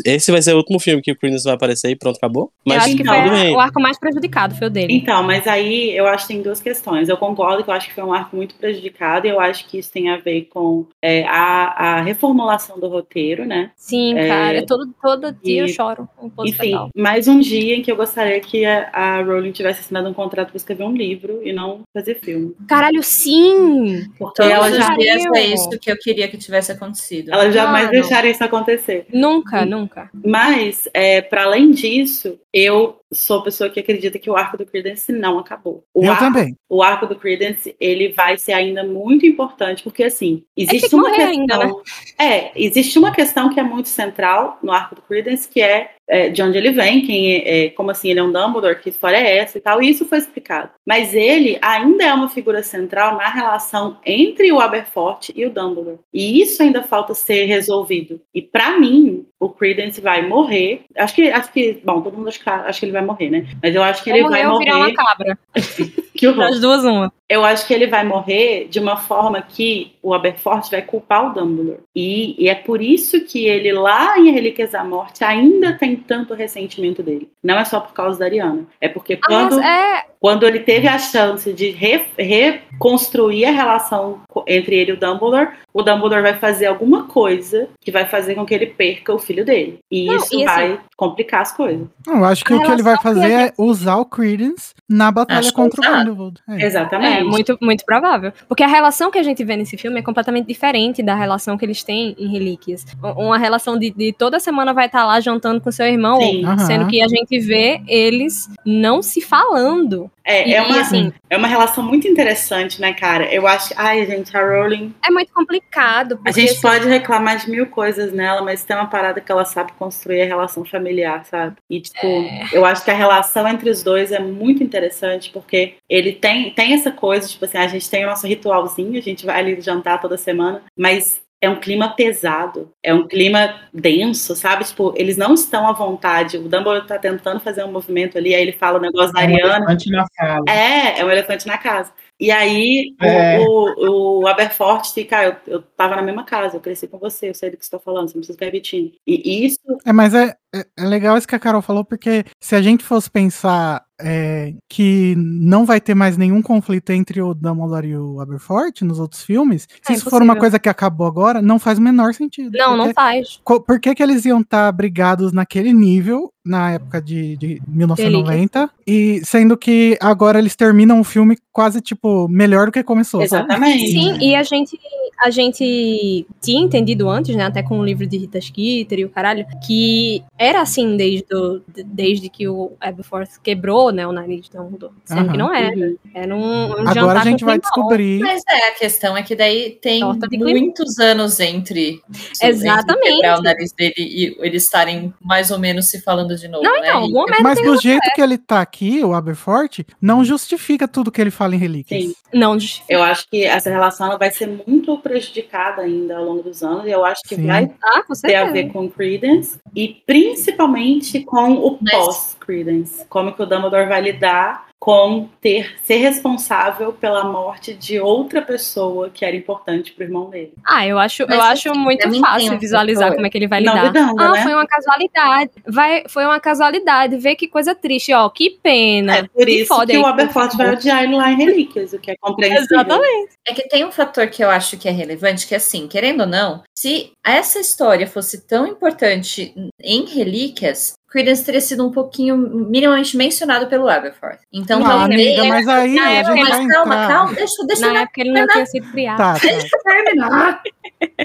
Esse 0.05 0.30
vai 0.30 0.43
ser 0.43 0.55
o 0.55 0.59
último 0.59 0.78
filme 0.78 1.03
que 1.03 1.12
o 1.12 1.16
Credence 1.16 1.45
vai 1.45 1.55
aparecer 1.55 1.91
e 1.91 1.97
pronto, 1.97 2.16
acabou? 2.16 2.51
Mas 2.64 2.76
eu 2.76 2.83
acho 2.83 2.97
que 2.97 3.05
foi 3.05 3.51
o 3.51 3.61
arco 3.61 3.80
mais 3.80 3.99
prejudicado, 3.99 4.55
foi 4.55 4.66
o 4.66 4.70
dele. 4.70 4.95
Então, 4.95 5.22
mas 5.22 5.47
aí 5.47 5.97
eu 5.97 6.07
acho 6.07 6.26
que 6.26 6.35
tem 6.35 6.43
duas 6.43 6.61
questões. 6.61 7.09
Eu 7.09 7.16
concordo 7.16 7.62
que 7.62 7.70
eu 7.70 7.74
acho 7.74 7.89
que 7.89 7.95
foi 7.95 8.05
um 8.05 8.12
arco 8.12 8.37
muito 8.37 8.55
prejudicado 8.55 9.26
e 9.26 9.30
eu 9.30 9.41
acho 9.41 9.66
que 9.66 9.78
isso 9.78 9.93
tem 9.93 10.11
a 10.11 10.16
ver 10.16 10.43
com 10.51 10.87
é, 11.03 11.24
a, 11.24 11.99
a, 11.99 12.03
reformulação 12.03 12.78
do 12.78 12.89
roteiro, 12.89 13.45
né? 13.45 13.70
Sim, 13.76 14.16
é, 14.18 14.28
cara, 14.28 14.66
todo, 14.66 14.93
todo 15.01 15.33
dia 15.33 15.57
e, 15.57 15.59
eu 15.59 15.68
choro 15.68 16.09
um 16.20 16.28
pouco. 16.28 16.49
Enfim, 16.49 16.74
mais 16.97 17.28
um 17.28 17.41
dia 17.41 17.76
em 17.76 17.83
que 17.83 17.91
eu 17.91 17.97
gostaria 17.97 18.41
que 18.41 18.64
a, 18.64 18.89
a 18.93 19.22
Rowling 19.22 19.53
tivesse 19.53 19.80
assinado 19.80 20.09
um 20.09 20.14
contrato 20.14 20.49
para 20.49 20.57
escrever 20.57 20.85
um 20.85 20.95
livro 20.95 21.41
e 21.45 21.53
não 21.53 21.80
fazer 21.93 22.20
filme. 22.20 22.55
Caralho, 22.66 23.03
sim! 23.03 24.11
Porque 24.18 24.43
ela 24.43 24.70
já 24.70 24.97
é 25.35 25.47
isso 25.47 25.70
que 25.78 25.91
eu 25.91 25.99
queria 25.99 26.22
que 26.29 26.37
tivesse 26.37 26.73
acontecido. 26.73 27.33
Ela 27.33 27.51
jamais 27.51 27.89
claro. 27.89 28.01
deixaria 28.01 28.31
isso 28.31 28.45
acontecer. 28.45 29.07
Nunca, 29.12 29.64
nunca. 29.64 30.11
Mas, 30.12 30.89
é, 30.93 31.20
para 31.20 31.45
além 31.45 31.70
disso, 31.70 32.39
eu 32.53 33.01
sou 33.12 33.41
a 33.41 33.45
pessoa 33.45 33.70
que 33.70 33.81
acredita 33.81 34.18
que 34.18 34.31
o 34.31 34.37
arco 34.37 34.57
do 34.57 34.66
Credence 34.66 35.12
não 35.12 35.39
acabou. 35.39 35.85
O 35.95 36.05
eu 36.05 36.12
arco, 36.12 36.25
também. 36.25 36.57
O 36.68 36.83
arco 36.83 37.07
do 37.07 37.16
Credence, 37.16 37.77
ele 37.79 38.12
vai 38.12 38.39
ser 38.39 38.53
ainda 38.53 38.85
muito 38.85 39.27
importante, 39.27 39.83
porque 39.83 40.05
assim, 40.05 40.45
existe 40.57 40.95
é 40.95 40.97
uma 40.97 41.11
questão. 41.11 41.29
Ainda, 41.29 41.59
né? 41.59 41.73
É, 42.18 42.53
existe 42.55 42.99
uma 42.99 43.12
questão 43.12 43.51
que 43.51 43.61
é 43.61 43.62
muito 43.62 43.89
central 43.89 44.59
no 44.62 44.73
arco 44.73 44.95
do 44.95 45.03
Credence, 45.03 45.49
que 45.49 45.61
é, 45.61 45.91
é 46.13 46.29
de 46.29 46.43
onde 46.43 46.59
ele 46.59 46.71
vem, 46.73 47.07
quem 47.07 47.37
é, 47.37 47.65
é, 47.65 47.71
como 47.71 47.91
assim 47.91 48.11
ele 48.11 48.21
é 48.21 48.23
um 48.23 48.31
Dumbledore, 48.31 48.79
que 48.79 48.91
história 48.91 49.17
é 49.17 49.39
essa 49.39 49.57
e 49.57 49.61
tal, 49.63 49.83
e 49.83 49.89
isso 49.89 50.05
foi 50.05 50.19
explicado. 50.19 50.71
Mas 50.87 51.15
ele 51.15 51.59
ainda 51.63 52.05
é 52.05 52.13
uma 52.13 52.29
figura 52.29 52.63
central 52.63 53.17
na 53.17 53.29
relação 53.29 53.97
entre 54.05 54.53
o 54.53 54.61
Aberforth 54.61 55.31
e 55.35 55.47
o 55.47 55.51
Dumbledore. 55.51 55.99
E 56.13 56.43
isso 56.43 56.63
ainda 56.63 56.83
falta 56.83 57.15
ser 57.15 57.47
resolvido. 57.47 58.21
E 58.35 58.43
para 58.43 58.79
mim, 58.79 59.25
o 59.41 59.49
Credence 59.49 60.03
vai 60.03 60.27
morrer. 60.29 60.83
Acho 60.97 61.15
que, 61.15 61.31
acho 61.31 61.51
que, 61.51 61.81
bom, 61.83 62.03
todo 62.03 62.19
mundo 62.19 62.29
acha 62.29 62.79
que, 62.79 62.85
ele 62.85 62.93
vai 62.93 63.05
morrer, 63.05 63.31
né? 63.31 63.47
Mas 63.63 63.75
eu 63.75 63.83
acho 63.83 64.05
que 64.05 64.11
ele 64.11 64.29
vai 64.29 64.47
morrer. 64.47 64.65
virar 64.67 64.77
uma 64.77 64.95
cabra. 64.95 65.39
que 66.23 66.29
horror. 66.29 66.45
As 66.45 66.61
duas 66.61 66.85
uma. 66.85 67.12
Eu 67.29 67.45
acho 67.45 67.66
que 67.66 67.75
ele 67.75 67.87
vai 67.87 68.05
morrer 68.05 68.68
de 68.68 68.79
uma 68.79 68.97
forma 68.97 69.43
que 69.43 69.95
o 70.03 70.14
Aberforth 70.14 70.70
vai 70.70 70.83
culpar 70.83 71.27
o 71.27 71.35
Dumbledore. 71.35 71.81
E, 71.95 72.37
e 72.39 72.49
é 72.49 72.55
por 72.55 72.81
isso 72.81 73.25
que 73.25 73.47
ele 73.47 73.73
lá 73.73 74.18
em 74.18 74.31
Relíquias 74.31 74.70
da 74.70 74.85
Morte 74.85 75.25
ainda 75.25 75.73
tem 75.73 75.97
tanto 75.97 76.35
ressentimento 76.35 77.03
dele. 77.03 77.31
Não 77.43 77.59
é 77.59 77.64
só 77.64 77.81
por 77.81 77.93
causa 77.93 78.18
da 78.18 78.27
Ariana. 78.27 78.66
É 78.81 78.89
porque 78.89 79.16
quando, 79.16 79.59
ah, 79.59 79.66
é... 79.66 80.07
quando 80.23 80.47
ele 80.47 80.61
teve 80.61 80.87
a 80.87 81.01
chance 81.01 81.53
de 81.53 81.70
re, 81.70 82.05
reconstruir 82.16 83.45
a 83.45 83.51
relação 83.51 84.20
entre 84.47 84.77
ele 84.77 84.93
e 84.93 84.95
o 84.95 84.97
Dumbledore, 84.97 85.49
o 85.75 85.83
Dumbledore 85.83 86.23
vai 86.23 86.35
fazer 86.35 86.66
alguma 86.66 87.09
coisa 87.09 87.68
que 87.81 87.91
vai 87.91 88.07
fazer 88.07 88.37
com 88.37 88.47
que 88.47 88.55
ele 88.55 88.66
perca 88.66 89.12
o 89.12 89.18
filho 89.18 89.45
dele. 89.45 89.81
E 89.91 90.07
Não, 90.07 90.14
isso 90.14 90.33
e 90.33 90.45
assim, 90.45 90.45
vai 90.45 90.81
complicar 90.97 91.41
as 91.41 91.51
coisas. 91.51 91.89
Eu 92.07 92.25
acho 92.25 92.45
que 92.45 92.55
o 92.55 92.62
que 92.62 92.70
ele 92.70 92.85
vai 92.85 92.97
fazer 92.99 93.33
é 93.33 93.53
usar 93.59 93.97
o 93.97 94.05
Credence 94.05 94.73
na 94.89 95.11
batalha 95.11 95.41
acho 95.41 95.53
contra 95.53 95.81
o 95.81 95.93
Grindelwald. 95.93 96.41
É. 96.49 96.66
Exatamente. 96.66 97.18
É 97.18 97.25
muito, 97.25 97.59
muito 97.61 97.85
provável. 97.85 98.33
Porque 98.47 98.62
a 98.62 98.68
relação 98.68 99.11
que 99.11 99.18
a 99.18 99.25
gente 99.25 99.43
vê 99.43 99.57
nesse 99.57 99.77
filme 99.77 99.99
é 99.99 100.03
completamente 100.03 100.47
diferente 100.47 101.03
da 101.03 101.16
relação 101.16 101.59
que 101.59 101.64
eles 101.64 101.83
têm 101.83 102.14
em 102.16 102.31
Relíquias. 102.31 102.87
Uma 103.16 103.39
relação 103.39 103.77
de, 103.77 103.91
de 103.91 104.12
toda 104.12 104.39
semana 104.39 104.73
vai 104.73 104.87
estar 104.87 105.05
lá 105.05 105.18
jantando 105.18 105.61
com 105.61 105.73
seu 105.73 105.87
irmão, 105.87 106.20
uhum. 106.20 106.59
sendo 106.59 106.87
que 106.87 107.03
a 107.03 107.09
gente 107.09 107.41
vê 107.41 107.83
eles 107.89 108.49
não 108.64 109.03
se 109.03 109.20
falando. 109.20 110.12
É, 110.25 110.49
e, 110.49 110.55
é, 110.55 110.63
uma, 110.63 110.81
assim, 110.81 111.13
é 111.29 111.37
uma 111.37 111.49
relação 111.49 111.83
muito 111.83 112.07
interessante, 112.07 112.81
né, 112.81 112.93
cara? 112.93 113.33
Eu 113.33 113.47
acho. 113.47 113.75
Ai, 113.77 114.07
gente, 114.07 114.37
a 114.37 114.41
Rowling. 114.41 114.95
É 115.05 115.11
muito 115.11 115.33
complicado. 115.33 116.21
A 116.25 116.31
gente 116.31 116.53
assim, 116.53 116.61
pode 116.61 116.89
reclamar 116.89 117.39
de 117.39 117.51
mil 117.51 117.67
coisas 117.67 118.13
nela, 118.13 118.43
mas 118.43 118.65
tem 118.65 118.77
uma 118.77 118.87
parada 118.87 119.21
que 119.21 119.31
ela 119.31 119.45
sabe 119.45 119.73
construir 119.73 120.23
a 120.23 120.27
relação 120.27 120.65
familiar, 120.65 121.25
sabe? 121.25 121.57
E, 121.69 121.81
tipo, 121.81 122.07
é... 122.07 122.49
eu 122.53 122.65
acho 122.65 122.85
que 122.85 122.91
a 122.91 122.95
relação 122.95 123.49
entre 123.49 123.69
os 123.69 123.83
dois 123.83 124.13
é 124.13 124.21
muito 124.21 124.63
interessante, 124.63 125.31
porque 125.31 125.75
ele 125.89 126.13
tem, 126.13 126.51
tem 126.51 126.75
essa 126.75 126.93
coisa, 126.93 127.29
tipo 127.29 127.45
assim, 127.45 127.59
a 127.59 127.67
gente 127.67 127.91
tem 127.91 128.05
o 128.05 128.09
nosso 128.09 128.27
ritualzinho, 128.27 128.99
a 128.99 129.03
gente 129.03 129.27
vai 129.27 129.39
ali 129.39 129.61
jantar 129.61 130.01
toda 130.01 130.17
semana, 130.17 130.63
mas 130.79 131.21
é 131.43 131.51
um 131.51 131.59
clima 131.59 131.88
pesado, 131.97 132.70
é 132.82 132.95
um 132.95 133.07
clima 133.09 133.61
denso, 133.74 134.36
sabe? 134.36 134.64
Tipo, 134.64 134.95
eles 134.97 135.16
não 135.16 135.34
estão 135.34 135.66
à 135.68 135.72
vontade. 135.72 136.38
O 136.38 136.43
Dumbledore 136.49 136.86
tá 136.86 136.99
tentando 137.01 137.40
fazer 137.40 137.64
um 137.64 137.72
movimento 137.72 138.16
ali, 138.16 138.32
aí 138.32 138.43
ele 138.43 138.53
fala 138.53 138.78
o 138.78 138.80
negócio 138.80 139.12
da 139.12 139.22
É 139.22 139.26
um 139.26 139.34
Ariana. 139.34 139.57
elefante 139.57 139.90
na 139.90 140.07
sala. 140.16 140.45
É, 140.49 141.01
é 141.01 141.05
um 141.05 141.11
elefante 141.11 141.47
na 141.49 141.59
casa. 141.59 141.93
E 142.20 142.30
aí 142.30 142.95
É. 143.03 143.40
o, 143.40 143.45
o, 143.45 144.20
o 144.22 144.26
Aberforth 144.28 144.93
fica, 144.95 145.18
ah, 145.18 145.24
eu, 145.24 145.36
eu 145.49 145.62
tava 145.76 145.97
na 145.97 146.03
mesma 146.03 146.22
casa, 146.24 146.57
eu 146.57 146.61
cresci 146.61 146.86
com 146.86 146.97
você, 146.99 147.30
eu 147.30 147.34
sei 147.34 147.51
do 147.51 147.57
que 147.57 147.64
você 147.64 147.70
tá 147.72 147.80
falando, 147.80 148.09
você 148.09 148.14
não 148.14 148.20
precisa 148.20 148.36
ficar 148.36 148.47
repetindo. 148.47 148.93
E 149.05 149.45
isso 149.45 149.59
É, 149.84 149.93
mas 149.93 150.14
é, 150.14 150.36
é, 150.55 150.64
é 150.78 150.84
legal 150.84 151.18
isso 151.18 151.26
que 151.26 151.34
a 151.34 151.40
Carol 151.40 151.61
falou, 151.61 151.84
porque 151.84 152.24
se 152.40 152.55
a 152.55 152.62
gente 152.62 152.84
fosse 152.84 153.11
pensar 153.11 153.84
é, 154.03 154.55
que 154.69 155.15
não 155.17 155.65
vai 155.65 155.81
ter 155.81 155.95
mais 155.95 156.17
nenhum 156.17 156.43
conflito 156.43 156.91
entre 156.91 157.21
o 157.23 157.33
Dumbledore 157.35 157.89
e 157.89 157.97
o 157.97 158.21
Aberforth 158.21 158.83
nos 158.83 158.99
outros 158.99 159.23
filmes, 159.23 159.69
se 159.83 159.93
É 159.93 159.97
isso 159.97 160.11
for 160.11 160.23
uma 160.23 160.37
coisa 160.37 160.59
que 160.59 160.69
acabou 160.69 161.07
agora, 161.07 161.41
não 161.41 161.59
faz 161.59 161.79
o 161.79 161.83
menor 161.83 162.13
sentido. 162.15 162.57
Não, 162.57 162.77
não 162.77 162.85
Porque 162.85 162.95
faz. 162.95 163.41
Co- 163.45 163.61
Por 163.61 163.79
que, 163.81 163.95
que 163.95 164.03
eles 164.03 164.25
iam 164.25 164.41
estar 164.41 164.71
brigados 164.73 165.33
naquele 165.33 165.73
nível 165.73 166.31
na 166.45 166.73
época 166.73 167.01
de, 167.01 167.37
de 167.37 167.63
1990 167.69 168.69
e 168.87 169.21
sendo 169.25 169.57
que 169.57 169.97
agora 170.01 170.39
eles 170.39 170.57
terminam 170.57 170.99
o 171.01 171.05
filme 171.05 171.39
quase 171.53 171.81
tipo 171.81 172.27
melhor 172.29 172.67
do 172.67 172.73
que 172.73 172.83
começou, 172.83 173.27
sabe? 173.29 173.45
exatamente. 173.45 173.87
Sim, 173.89 174.19
e 174.21 174.35
a 174.35 174.43
gente, 174.43 174.77
a 175.21 175.31
gente 175.31 176.27
tinha 176.41 176.63
entendido 176.63 177.09
antes, 177.09 177.35
né, 177.37 177.45
até 177.45 177.63
com 177.63 177.79
o 177.79 177.85
livro 177.85 178.07
de 178.07 178.17
Rita 178.19 178.41
Skeeter 178.41 178.99
e 179.01 179.05
o 179.05 179.09
caralho, 179.11 179.47
que 179.67 180.23
era 180.39 180.61
assim 180.61 180.97
desde, 180.97 181.27
o- 181.35 181.61
de- 181.69 181.83
desde 181.85 182.29
que 182.29 182.49
o 182.49 182.73
Aberforth 182.81 183.39
quebrou, 183.43 183.91
né, 183.93 184.07
o 184.07 184.13
nariz 184.13 184.47
de 184.47 184.51
Dumbledore. 184.51 184.93
Sendo 185.05 185.25
que 185.25 185.29
Aham. 185.31 185.37
não 185.39 185.55
era. 185.55 185.77
Uhum. 185.77 185.97
Era 186.15 186.35
um, 186.37 186.41
um 186.69 186.73
Agora 186.73 186.95
jantar 186.95 187.17
a 187.19 187.25
gente 187.25 187.41
com 187.41 187.47
vai 187.47 187.59
descobrir. 187.59 188.21
Mas 188.21 188.43
é, 188.49 188.69
a 188.69 188.75
questão 188.75 189.17
é 189.17 189.23
que 189.23 189.35
daí 189.37 189.79
tem 189.81 190.03
muitos 190.39 190.99
anos 190.99 191.39
entre, 191.41 192.01
Exatamente. 192.43 193.07
entre 193.09 193.13
quebrar 193.17 193.39
o 193.39 193.43
nariz 193.43 193.73
dele 193.73 193.95
e 193.99 194.37
eles 194.41 194.65
estarem 194.65 195.13
mais 195.21 195.51
ou 195.51 195.59
menos 195.59 195.89
se 195.89 196.01
falando 196.01 196.37
de 196.37 196.49
novo, 196.49 196.65
Não, 196.65 196.81
né? 196.81 196.89
então, 196.89 196.99
alguma 197.03 197.27
merda 197.27 197.43
Mas 197.43 197.59
tem 197.59 197.67
do 197.67 197.81
jeito 197.81 198.11
que 198.15 198.21
ele 198.21 198.39
tá 198.39 198.61
aqui, 198.61 199.03
o 199.05 199.15
Aberforth, 199.15 199.85
não 200.01 200.25
justifica 200.25 200.87
tudo 200.89 201.11
que 201.11 201.21
ele 201.21 201.31
fala 201.31 201.55
em 201.55 201.59
Relíquias. 201.59 202.03
Sim. 202.05 202.15
Não 202.33 202.59
justifica. 202.59 202.93
Eu 202.93 203.03
acho 203.03 203.29
que 203.29 203.45
essa 203.45 203.71
relação 203.71 204.07
ela 204.07 204.19
vai 204.19 204.31
ser 204.31 204.49
muito 204.67 204.99
prejudicada 205.03 205.83
ainda 205.83 206.17
ao 206.17 206.25
longo 206.25 206.43
dos 206.43 206.63
anos, 206.63 206.87
e 206.87 206.91
eu 206.91 207.05
acho 207.05 207.23
que 207.29 207.37
Sim. 207.37 207.47
vai 207.47 207.71
Ah, 207.83 208.03
ter 208.23 208.35
a 208.35 208.51
ver 208.51 208.71
com 208.73 208.89
Credence 208.91 209.59
e 209.75 209.89
principalmente 210.07 211.21
com 211.25 211.53
o 211.55 211.79
pós-Credence. 211.79 213.05
Como 213.09 213.33
que 213.33 213.43
o 213.43 213.47
Dumbledore 213.47 213.89
vai 213.89 214.01
lidar 214.01 214.72
com 214.83 215.28
ter 215.41 215.76
ser 215.85 215.99
responsável 215.99 216.93
pela 216.93 217.22
morte 217.22 217.72
de 217.72 218.01
outra 218.01 218.43
pessoa 218.43 219.11
que 219.11 219.24
era 219.24 219.37
importante 219.37 219.93
pro 219.93 220.03
irmão 220.03 220.28
dele. 220.28 220.55
Ah, 220.66 220.85
eu 220.85 220.99
acho, 220.99 221.24
Mas, 221.28 221.37
eu 221.37 221.41
acho 221.41 221.70
assim, 221.70 221.78
muito 221.78 222.01
pra 222.01 222.11
mim 222.11 222.18
fácil 222.18 222.59
visualizar 222.59 223.05
fator. 223.05 223.14
como 223.14 223.26
é 223.28 223.30
que 223.30 223.39
ele 223.39 223.47
vai 223.47 223.61
Não 223.61 223.72
lidar. 223.72 223.87
lidando, 223.87 224.20
ah, 224.20 224.33
né? 224.33 224.43
foi 224.43 224.53
uma 224.53 224.66
casualidade. 224.66 225.51
Vai, 225.68 226.03
foi 226.09 226.24
uma 226.24 226.41
casualidade. 226.41 227.16
Vê 227.16 227.37
que 227.37 227.47
coisa 227.47 227.76
triste, 227.76 228.12
ó. 228.12 228.28
Que 228.28 228.59
pena. 228.61 229.18
É 229.18 229.22
por 229.22 229.47
Que 229.47 229.53
isso 229.53 229.72
que 229.87 229.93
aí 229.93 229.99
o 229.99 230.03
que 230.03 230.09
Aberforth 230.09 230.57
vai 230.57 230.72
odiar 230.72 231.05
ele 231.05 231.14
lá 231.14 231.30
em 231.30 231.37
Relíquias, 231.37 231.93
o 231.93 232.01
que 232.01 232.11
é 232.11 232.16
compreensível. 232.20 232.80
Exatamente. 232.80 233.33
É 233.47 233.55
que 233.55 233.68
tem 233.68 233.85
um 233.85 233.93
fator 233.93 234.26
que 234.26 234.43
eu 234.43 234.51
acho 234.51 234.76
que 234.76 234.89
é 234.89 234.91
relevante, 234.91 235.47
que 235.47 235.55
é 235.55 235.59
assim, 235.59 235.87
querendo 235.87 236.22
ou 236.22 236.26
não, 236.26 236.64
se 236.76 237.12
essa 237.24 237.61
história 237.61 238.09
fosse 238.09 238.49
tão 238.49 238.66
importante 238.66 239.55
em 239.80 240.07
relíquias, 240.07 240.95
Credence 241.13 241.45
teria 241.45 241.61
sido 241.61 241.87
um 241.87 241.91
pouquinho 241.93 242.39
minimamente 242.39 243.15
mencionado 243.19 243.67
pelo 243.67 243.87
Aberforth. 243.87 244.39
Então, 244.51 244.81
Ah, 244.83 244.89
talvez. 245.01 245.21
amiga, 245.21 245.45
mas 245.45 245.69
aí 245.69 245.95
Na 245.95 246.11
época, 246.11 246.37
mas 246.37 246.49
calma, 246.49 246.95
entrar. 246.95 247.09
calma, 247.09 247.35
deixa, 247.35 247.67
deixa 247.67 247.87
eu 247.87 247.93
Na 247.93 248.01
época 248.01 248.21
ele 248.23 248.33
não 248.33 248.47
tinha 248.47 248.67
sido 248.67 248.91
criado. 248.91 249.19
Tá, 249.19 249.35
tá. 249.35 249.41
terminar. 249.85 250.63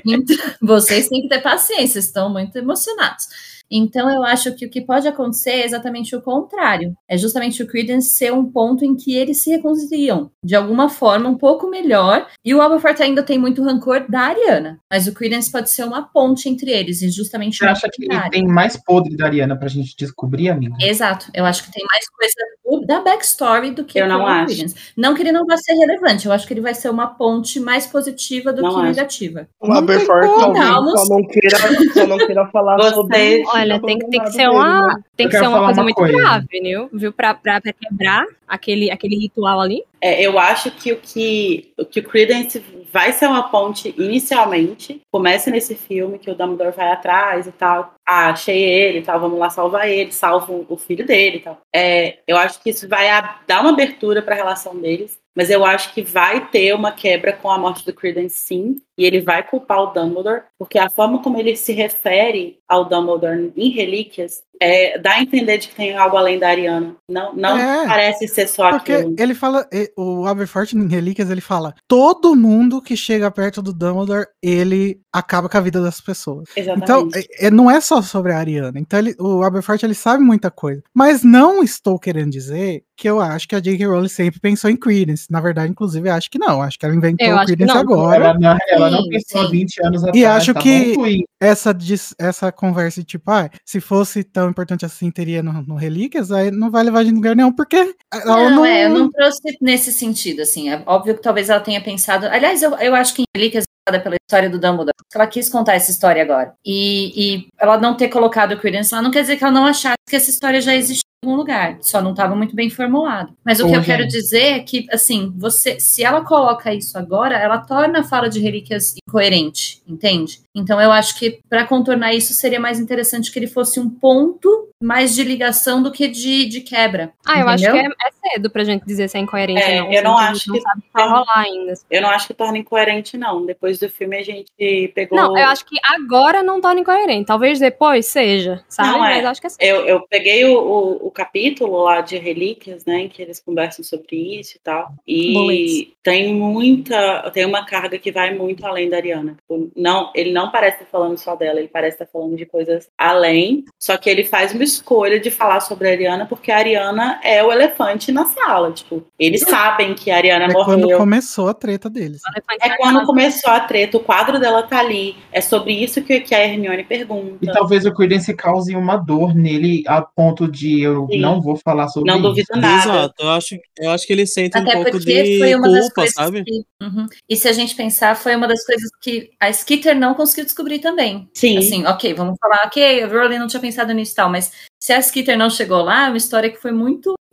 Então, 0.06 0.36
vocês 0.60 1.08
têm 1.08 1.22
que 1.22 1.28
ter 1.30 1.40
paciência, 1.40 2.00
estão 2.00 2.32
muito 2.32 2.58
emocionados. 2.58 3.28
Então, 3.70 4.10
eu 4.10 4.24
acho 4.24 4.54
que 4.56 4.66
o 4.66 4.70
que 4.70 4.82
pode 4.82 5.08
acontecer 5.08 5.50
é 5.52 5.66
exatamente 5.66 6.16
o 6.16 6.22
contrário. 6.22 6.94
É 7.08 7.18
justamente 7.18 7.62
o 7.62 7.68
Credence 7.68 8.10
ser 8.10 8.32
um 8.34 8.46
ponto 8.46 8.84
em 8.86 8.96
que 8.96 9.16
eles 9.16 9.44
se 9.44 9.50
reconciliam 9.50 10.32
de 10.44 10.56
alguma 10.56 10.90
forma 10.90 11.30
um 11.30 11.38
pouco 11.38 11.70
melhor. 11.70 12.28
E 12.44 12.54
o 12.56 12.62
Aberforth 12.62 13.02
ainda 13.02 13.22
tem 13.24 13.38
muito 13.38 13.64
rancor 13.64 14.06
da 14.10 14.22
Ariana. 14.22 14.80
Mas 14.92 15.08
o 15.08 15.14
Credence 15.14 15.52
pode 15.52 15.70
ser 15.70 15.84
uma 15.84 16.02
ponte 16.04 16.48
entre 16.50 16.72
eles, 16.72 17.02
e 17.02 17.10
justamente 17.10 17.58
Você 17.58 17.66
acha 17.66 17.90
que 17.92 18.04
contrário. 18.08 18.32
tem 18.32 18.46
mais 18.48 18.78
podre 18.84 19.16
da 19.18 19.26
Ariana 19.26 19.58
pra 19.58 19.68
gente 19.68 19.96
descobrir, 19.98 20.50
amiga? 20.50 20.76
Exato. 20.82 21.30
Eu 21.34 21.46
acho 21.46 21.64
que 21.64 21.72
tem 21.72 21.84
mais 21.92 22.06
coisa 22.10 22.34
do- 22.82 22.86
da 22.88 23.02
backstory 23.02 23.72
do 23.72 23.84
que 23.84 24.00
Eu 24.00 24.08
não 24.08 24.26
acho. 24.26 24.46
Credence. 24.48 24.76
Não 24.96 25.14
que 25.14 25.22
ele 25.22 25.32
não 25.32 25.46
vai 25.46 25.58
ser 25.58 25.74
relevante, 25.74 26.26
eu 26.26 26.32
acho 26.32 26.48
que 26.48 26.54
ele 26.54 26.62
vai 26.62 26.74
ser 26.74 26.90
uma 26.90 27.08
ponte 27.08 27.60
mais 27.60 27.86
positiva 27.86 28.54
do 28.54 28.62
Não 28.62 28.70
que 28.70 28.76
acho. 28.78 28.86
negativa. 28.86 29.48
O 29.60 29.68
como. 29.68 29.74
talvez 29.74 30.04
só 30.06 31.06
não 31.10 31.28
queira, 31.28 31.58
só 31.94 32.08
não 32.08 32.18
queira 32.18 32.48
falar 32.48 32.78
Você- 32.78 32.94
sobre. 32.96 33.44
Olha, 33.62 33.80
tem 33.82 34.00
que, 34.00 34.08
tem 34.08 34.24
que 34.24 34.32
ser 34.32 34.50
uma, 34.50 35.04
tem 35.16 35.26
Eu 35.26 35.30
que 35.30 35.38
ser 35.38 35.48
uma 35.48 35.60
coisa 35.66 35.80
uma 35.80 35.84
muito 35.84 35.96
coisa. 35.96 36.18
grave, 36.18 36.48
viu? 36.52 36.90
Viu? 36.94 37.14
Pra, 37.14 37.34
pra, 37.34 37.60
pra 37.62 37.74
quebrar 37.74 38.26
aquele, 38.48 38.90
aquele 38.92 39.16
ritual 39.16 39.60
ali. 39.60 39.84
É, 40.02 40.22
eu 40.22 40.38
acho 40.38 40.72
que 40.72 40.92
o 40.92 40.98
que 40.98 41.74
o 41.78 41.86
que 41.86 42.00
o 42.00 42.04
Credence 42.04 42.64
vai 42.92 43.12
ser 43.12 43.28
uma 43.28 43.50
ponte 43.50 43.94
inicialmente, 43.98 45.02
começa 45.12 45.50
nesse 45.52 45.76
filme 45.76 46.20
que 46.20 46.32
o 46.32 46.36
Dumbledore 46.36 46.76
vai 46.76 46.92
atrás 46.92 47.48
e 47.48 47.52
tal. 47.52 47.94
Ah, 48.08 48.30
achei 48.30 48.58
ele 48.64 49.00
e 49.00 49.02
tal, 49.02 49.20
vamos 49.20 49.38
lá 49.40 49.50
salvar 49.50 49.90
ele, 49.90 50.12
salvo 50.12 50.66
o 50.70 50.78
filho 50.78 51.06
dele 51.06 51.38
e 51.38 51.42
tal. 51.42 51.62
É, 51.76 52.20
eu 52.28 52.38
acho 52.38 52.62
que 52.62 52.70
isso 52.70 52.88
vai 52.88 53.08
dar 53.46 53.62
uma 53.62 53.72
abertura 53.72 54.22
para 54.22 54.34
a 54.34 54.38
relação 54.38 54.76
deles, 54.80 55.20
mas 55.38 55.52
eu 55.52 55.64
acho 55.64 55.94
que 55.94 56.02
vai 56.02 56.50
ter 56.50 56.74
uma 56.74 56.92
quebra 56.92 57.32
com 57.32 57.52
a 57.52 57.60
morte 57.60 57.86
do 57.86 57.94
Credence 57.94 58.40
sim, 58.40 58.82
e 58.98 59.06
ele 59.06 59.22
vai 59.22 59.48
culpar 59.48 59.84
o 59.84 59.94
Dumbledore, 59.94 60.42
porque 60.58 60.80
a 60.80 60.90
forma 60.90 61.22
como 61.22 61.38
ele 61.38 61.56
se 61.56 61.74
refere 61.74 62.58
ao 62.68 62.86
Dumbledore 62.86 63.54
em 63.56 63.70
Relíquias 63.70 64.42
é, 64.62 64.98
dá 65.00 65.14
a 65.14 65.22
entender 65.22 65.58
de 65.60 65.68
que 65.70 65.76
tem 65.76 65.96
algo 65.96 66.18
além 66.18 66.40
da 66.40 66.50
Ariana. 66.50 66.96
Não, 67.10 67.34
não 67.36 67.58
É, 67.58 67.88
parece 67.88 68.28
ser 68.28 68.48
só 68.48 68.70
Porque 68.72 68.92
aquilo. 68.94 69.16
ele 69.18 69.34
fala, 69.34 69.68
e- 69.72 69.92
o 69.98 70.26
Aberforth 70.26 70.74
em 70.74 70.88
Relíquias, 70.88 71.30
ele 71.30 71.42
fala: 71.42 71.74
todo 71.88 72.36
mundo 72.36 72.82
que 72.82 72.96
chega 72.98 73.30
perto 73.32 73.62
do 73.62 73.74
Dumbledore, 73.74 74.26
ele 74.42 75.00
acaba 75.14 75.48
com 75.50 75.58
a 75.58 75.62
vida 75.62 75.82
das 75.82 76.02
pessoas. 76.02 76.50
Então, 76.56 77.08
Exatamente. 77.08 77.18
é- 77.40 77.48
é- 77.48 77.52
não 77.52 77.70
é 77.72 77.80
só 77.82 78.02
sobre 78.02 78.34
a 78.34 78.38
Ariana. 78.38 78.80
Então, 78.80 79.00
ele- 79.00 79.16
o 79.20 79.44
Aberforth 79.44 79.84
ele 79.84 79.94
sabe 79.94 80.24
muita 80.24 80.52
coisa. 80.52 80.82
Mas 80.94 81.24
não 81.24 81.64
estou 81.64 81.98
querendo 82.00 82.32
dizer 82.32 82.84
que 82.96 83.08
eu 83.08 83.20
acho 83.22 83.48
que 83.48 83.56
a 83.56 83.60
J.K. 83.60 83.86
Rowling 83.86 84.08
sempre 84.08 84.40
pensou 84.40 84.70
em 84.70 84.76
Credence. 84.76 85.28
Na 85.30 85.40
verdade, 85.40 85.72
inclusive, 85.72 86.10
eu 86.10 86.14
acho 86.14 86.30
que 86.32 86.40
não. 86.40 86.62
Acho 86.62 86.80
que 86.80 86.86
ela 86.86 86.96
inventou 86.96 87.28
o 87.36 87.46
Credence 87.46 87.78
agora. 87.78 88.16
Ela, 88.26 88.40
não, 88.40 88.58
ela 88.70 88.90
não 88.90 89.04
Sim, 89.04 89.10
pensou 89.10 89.42
há 89.42 89.46
sim. 89.46 89.52
20 89.52 89.86
anos 89.86 90.04
atrás. 90.04 90.26
acho 90.26 90.54
tá 90.54 90.60
que-? 90.60 91.26
Essa, 91.40 91.76
essa 92.20 92.52
conversa, 92.52 93.02
de 93.02 93.06
tipo, 93.06 93.30
ah, 93.30 93.50
se 93.64 93.80
fosse 93.80 94.24
tão 94.24 94.47
importante 94.50 94.86
assim, 94.86 95.12
teria 95.12 95.42
no, 95.44 95.54
no 95.64 95.76
Relíquias, 95.76 96.32
aí 96.32 96.52
não 96.52 96.70
vai 96.72 96.84
levar 96.84 97.04
de 97.04 97.12
lugar 97.12 97.36
nenhum, 97.36 97.52
porque 97.52 97.96
Não, 98.26 98.50
não. 98.50 98.66
é, 98.66 98.86
eu 98.86 98.90
não 98.90 99.10
trouxe 99.12 99.58
nesse 99.62 99.92
sentido, 99.92 100.42
assim. 100.42 100.70
É 100.70 100.82
óbvio 100.86 101.16
que 101.16 101.22
talvez 101.22 101.50
ela 101.50 101.60
tenha 101.60 101.82
pensado. 101.82 102.26
Aliás, 102.28 102.62
eu, 102.62 102.76
eu 102.76 102.96
acho 102.96 103.14
que 103.14 103.22
em 103.22 103.26
Relíquias 103.36 103.66
é 103.96 104.00
pela 104.00 104.16
história 104.16 104.50
do 104.50 104.60
Dumbledore. 104.60 104.94
Ela 105.14 105.28
quis 105.28 105.50
contar 105.50 105.76
essa 105.76 105.92
história 105.92 106.22
agora. 106.22 106.54
E, 106.66 107.14
e 107.16 107.48
ela 107.58 107.78
não 107.80 107.96
ter 107.96 108.10
colocado 108.10 108.52
o 108.54 108.60
Credence 108.60 108.94
lá 108.94 109.02
não 109.02 109.12
quer 109.12 109.22
dizer 109.22 109.38
que 109.38 109.44
ela 109.44 109.54
não 109.54 109.66
achasse 109.66 109.96
que 110.08 110.16
essa 110.16 110.30
história 110.30 110.60
já 110.62 110.76
existia 110.76 111.04
em 111.24 111.28
algum 111.28 111.38
lugar. 111.38 111.78
Só 111.82 112.02
não 112.02 112.12
estava 112.12 112.36
muito 112.36 112.56
bem 112.56 112.70
formulado. 112.70 113.34
Mas 113.46 113.60
o 113.60 113.66
que 113.66 113.72
Ô, 113.72 113.76
eu 113.76 113.84
quero 113.84 114.04
gente. 114.04 114.12
dizer 114.12 114.44
é 114.44 114.60
que, 114.60 114.86
assim, 114.92 115.34
você, 115.38 115.80
se 115.80 116.04
ela 116.04 116.24
coloca 116.24 116.74
isso 116.74 116.98
agora, 116.98 117.38
ela 117.38 117.60
torna 117.60 118.00
a 118.00 118.04
fala 118.04 118.30
de 118.30 118.40
relíquias 118.40 118.96
incoerente, 119.08 119.82
entende? 119.88 120.40
Então 120.54 120.82
eu 120.82 120.92
acho 120.92 121.18
que 121.18 121.40
para 121.50 121.66
contornar 121.66 122.14
isso 122.14 122.34
seria 122.34 122.60
mais 122.60 122.80
interessante 122.80 123.32
que 123.32 123.40
ele 123.40 123.48
fosse 123.48 123.80
um 123.80 123.90
ponto 123.90 124.68
mais 124.80 125.16
de 125.16 125.24
ligação 125.24 125.82
do 125.82 125.92
que 125.92 126.08
de, 126.08 126.46
de 126.46 126.62
quebra. 126.62 127.12
Ah, 127.26 127.40
eu 127.40 127.48
acho 127.48 127.64
que 127.64 127.78
é, 127.78 127.86
é 127.86 128.30
cedo 128.32 128.50
pra 128.50 128.64
gente 128.64 128.86
dizer 128.86 129.08
se 129.10 129.18
é 129.18 129.22
incoerente 129.22 129.62
É, 129.62 129.82
ou 129.82 129.88
não. 129.88 129.94
eu 129.94 130.04
não 130.04 130.18
assim, 130.18 130.32
acho 130.32 130.50
não 130.50 130.56
que 130.56 130.62
sabe 130.62 130.80
o 130.80 130.82
que 130.82 130.90
vai 130.94 131.10
rolar 131.10 131.38
ainda. 131.38 131.74
Eu 131.90 132.02
não 132.02 132.10
acho 132.10 132.28
que 132.28 132.34
torna 132.34 132.58
incoerente, 132.58 133.18
não. 133.18 133.46
Depois 133.46 133.80
do 133.80 133.90
filme 133.90 134.18
a 134.18 134.24
gente 134.24 134.52
pegou. 134.94 135.18
Não, 135.18 135.38
eu 135.38 135.46
acho 135.48 135.66
que 135.66 135.76
agora 135.84 136.44
não 136.44 136.62
torna 136.62 136.82
incoerente. 136.82 137.26
Talvez 137.26 137.60
depois 137.60 138.06
seja, 138.06 138.64
sabe? 138.70 138.90
Não, 138.90 139.06
é. 139.06 139.16
Mas 139.16 139.24
eu 139.24 139.30
acho 139.30 139.42
que 139.42 139.48
é 139.48 139.50
cedo. 139.50 139.64
Eu, 139.64 139.86
eu 139.86 140.08
peguei 140.08 140.46
o, 140.46 140.58
o, 140.60 141.08
o 141.08 141.12
capítulo 141.12 141.84
lá 141.84 142.02
de 142.02 142.18
relíquias, 142.18 142.86
né, 142.86 143.02
em 143.02 143.10
que 143.10 143.22
eles 143.22 143.40
conversam 143.40 143.84
sobre 143.84 144.40
isso 144.40 144.58
e 144.58 144.60
tal. 144.60 144.92
E 145.08 145.34
Bullets. 145.34 145.88
tem 146.04 146.34
muita, 146.36 147.32
tem 147.32 147.46
uma 147.46 147.66
carga 147.66 147.98
que 147.98 148.12
vai 148.12 148.34
muito 148.36 148.66
além 148.66 148.90
da 148.90 148.97
Ariana. 148.98 149.36
Tipo, 149.42 149.72
Não, 149.76 150.12
ele 150.16 150.32
não 150.32 150.52
parece 150.52 150.78
estar 150.84 150.86
falando 150.92 151.18
só 151.18 151.36
dela, 151.36 151.60
ele 151.60 151.68
parece 151.68 151.96
estar 151.96 152.06
falando 152.08 152.36
de 152.36 152.46
coisas 152.46 152.90
além. 152.98 153.64
Só 153.80 153.98
que 153.98 154.10
ele 154.10 154.24
faz 154.24 154.54
uma 154.54 154.64
escolha 154.64 155.20
de 155.20 155.32
falar 155.32 155.60
sobre 155.62 155.88
a 155.88 155.92
Ariana 155.92 156.26
porque 156.26 156.52
a 156.52 156.58
Ariana 156.58 157.20
é 157.24 157.44
o 157.44 157.52
elefante 157.52 158.12
na 158.12 158.26
sala. 158.26 158.72
Tipo, 158.72 159.04
eles 159.20 159.42
sabem 159.42 159.94
que 159.94 160.12
a 160.12 160.18
Ariana 160.18 160.46
É 160.46 160.54
quando 160.54 160.82
morreu. 160.82 160.98
começou 160.98 161.48
a 161.48 161.54
treta 161.54 161.90
deles. 161.90 162.22
É 162.62 162.68
na 162.70 162.78
quando 162.78 163.06
começou 163.06 163.52
a 163.52 163.60
treta, 163.62 163.98
o 163.98 164.02
quadro 164.02 164.40
dela 164.40 164.64
tá 164.64 164.80
ali. 164.80 165.16
É 165.32 165.42
sobre 165.42 165.74
isso 165.74 166.02
que, 166.02 166.20
que 166.20 166.34
a 166.36 166.44
Hermione 166.46 166.84
pergunta. 166.84 167.38
E 167.42 167.48
talvez 167.52 167.86
o 167.86 167.94
Credence 167.94 168.34
cause 168.36 168.76
uma 168.76 168.98
dor 168.98 169.34
nele 169.36 169.84
a 169.88 170.02
ponto 170.02 170.48
de 170.50 170.82
eu 170.82 171.08
Sim. 171.10 171.20
não 171.20 171.42
vou 171.42 171.56
falar 171.56 171.88
sobre 171.88 172.10
Não 172.12 172.18
isso. 172.20 172.28
duvido 172.28 172.56
nada. 172.56 172.90
Exato, 172.90 173.14
eu 173.20 173.30
acho, 173.30 173.56
eu 173.80 173.92
acho 173.92 174.06
que 174.08 174.14
ele 174.14 174.26
sente 174.26 174.58
um 174.58 174.62
Até 174.62 174.74
pouco 174.74 174.92
porque 174.92 175.24
de 175.24 175.38
foi 175.40 175.56
uma 175.56 175.70
das 175.70 175.80
culpa, 175.86 175.96
coisas 175.96 176.14
sabe? 176.14 176.44
que. 176.44 176.62
Uhum. 176.82 177.06
E 177.30 177.36
se 177.36 177.48
a 177.48 177.54
gente 177.54 177.76
pensar, 177.76 178.16
foi 178.16 178.36
uma 178.36 178.48
das 178.48 178.64
coisas 178.66 178.87
coisas 178.88 178.92
que 179.02 179.32
a 179.40 179.50
Skitter 179.50 179.98
não 179.98 180.14
conseguiu 180.14 180.46
descobrir 180.46 180.80
também. 180.80 181.30
Sim. 181.34 181.58
Assim, 181.58 181.86
ok, 181.86 182.14
vamos 182.14 182.38
falar, 182.40 182.64
ok, 182.66 183.04
a 183.04 183.08
Rowling 183.08 183.40
não 183.40 183.48
tinha 183.48 183.60
pensado 183.60 183.94
nisso 183.94 184.14
e 184.14 184.16
tal, 184.16 184.30
mas 184.30 184.52
se 184.80 184.94
a 184.94 185.00
Skitter 185.00 185.38
não 185.38 185.50
chegou 185.50 185.82
lá, 185.82 186.06
é 186.06 186.10
uma 186.10 186.18
história 186.18 186.50
que 186.50 186.58
foi 186.58 186.72
muito, 186.72 187.10
muito 187.10 187.27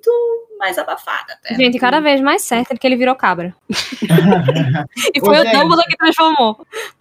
mais 0.59 0.79
abafada. 0.79 1.35
Até. 1.35 1.55
Gente, 1.57 1.79
cada 1.79 2.01
vez 2.01 2.21
mais 2.21 2.43
certo 2.43 2.73
é 2.73 2.77
que 2.77 2.87
ele 2.87 2.97
virou 2.97 3.15
cabra. 3.15 3.55
e 5.15 5.21
foi 5.21 5.39
Ô, 5.39 5.41
o. 5.41 5.45
Dumbledore 5.45 5.87
que 5.89 5.97
transformou. 5.97 6.57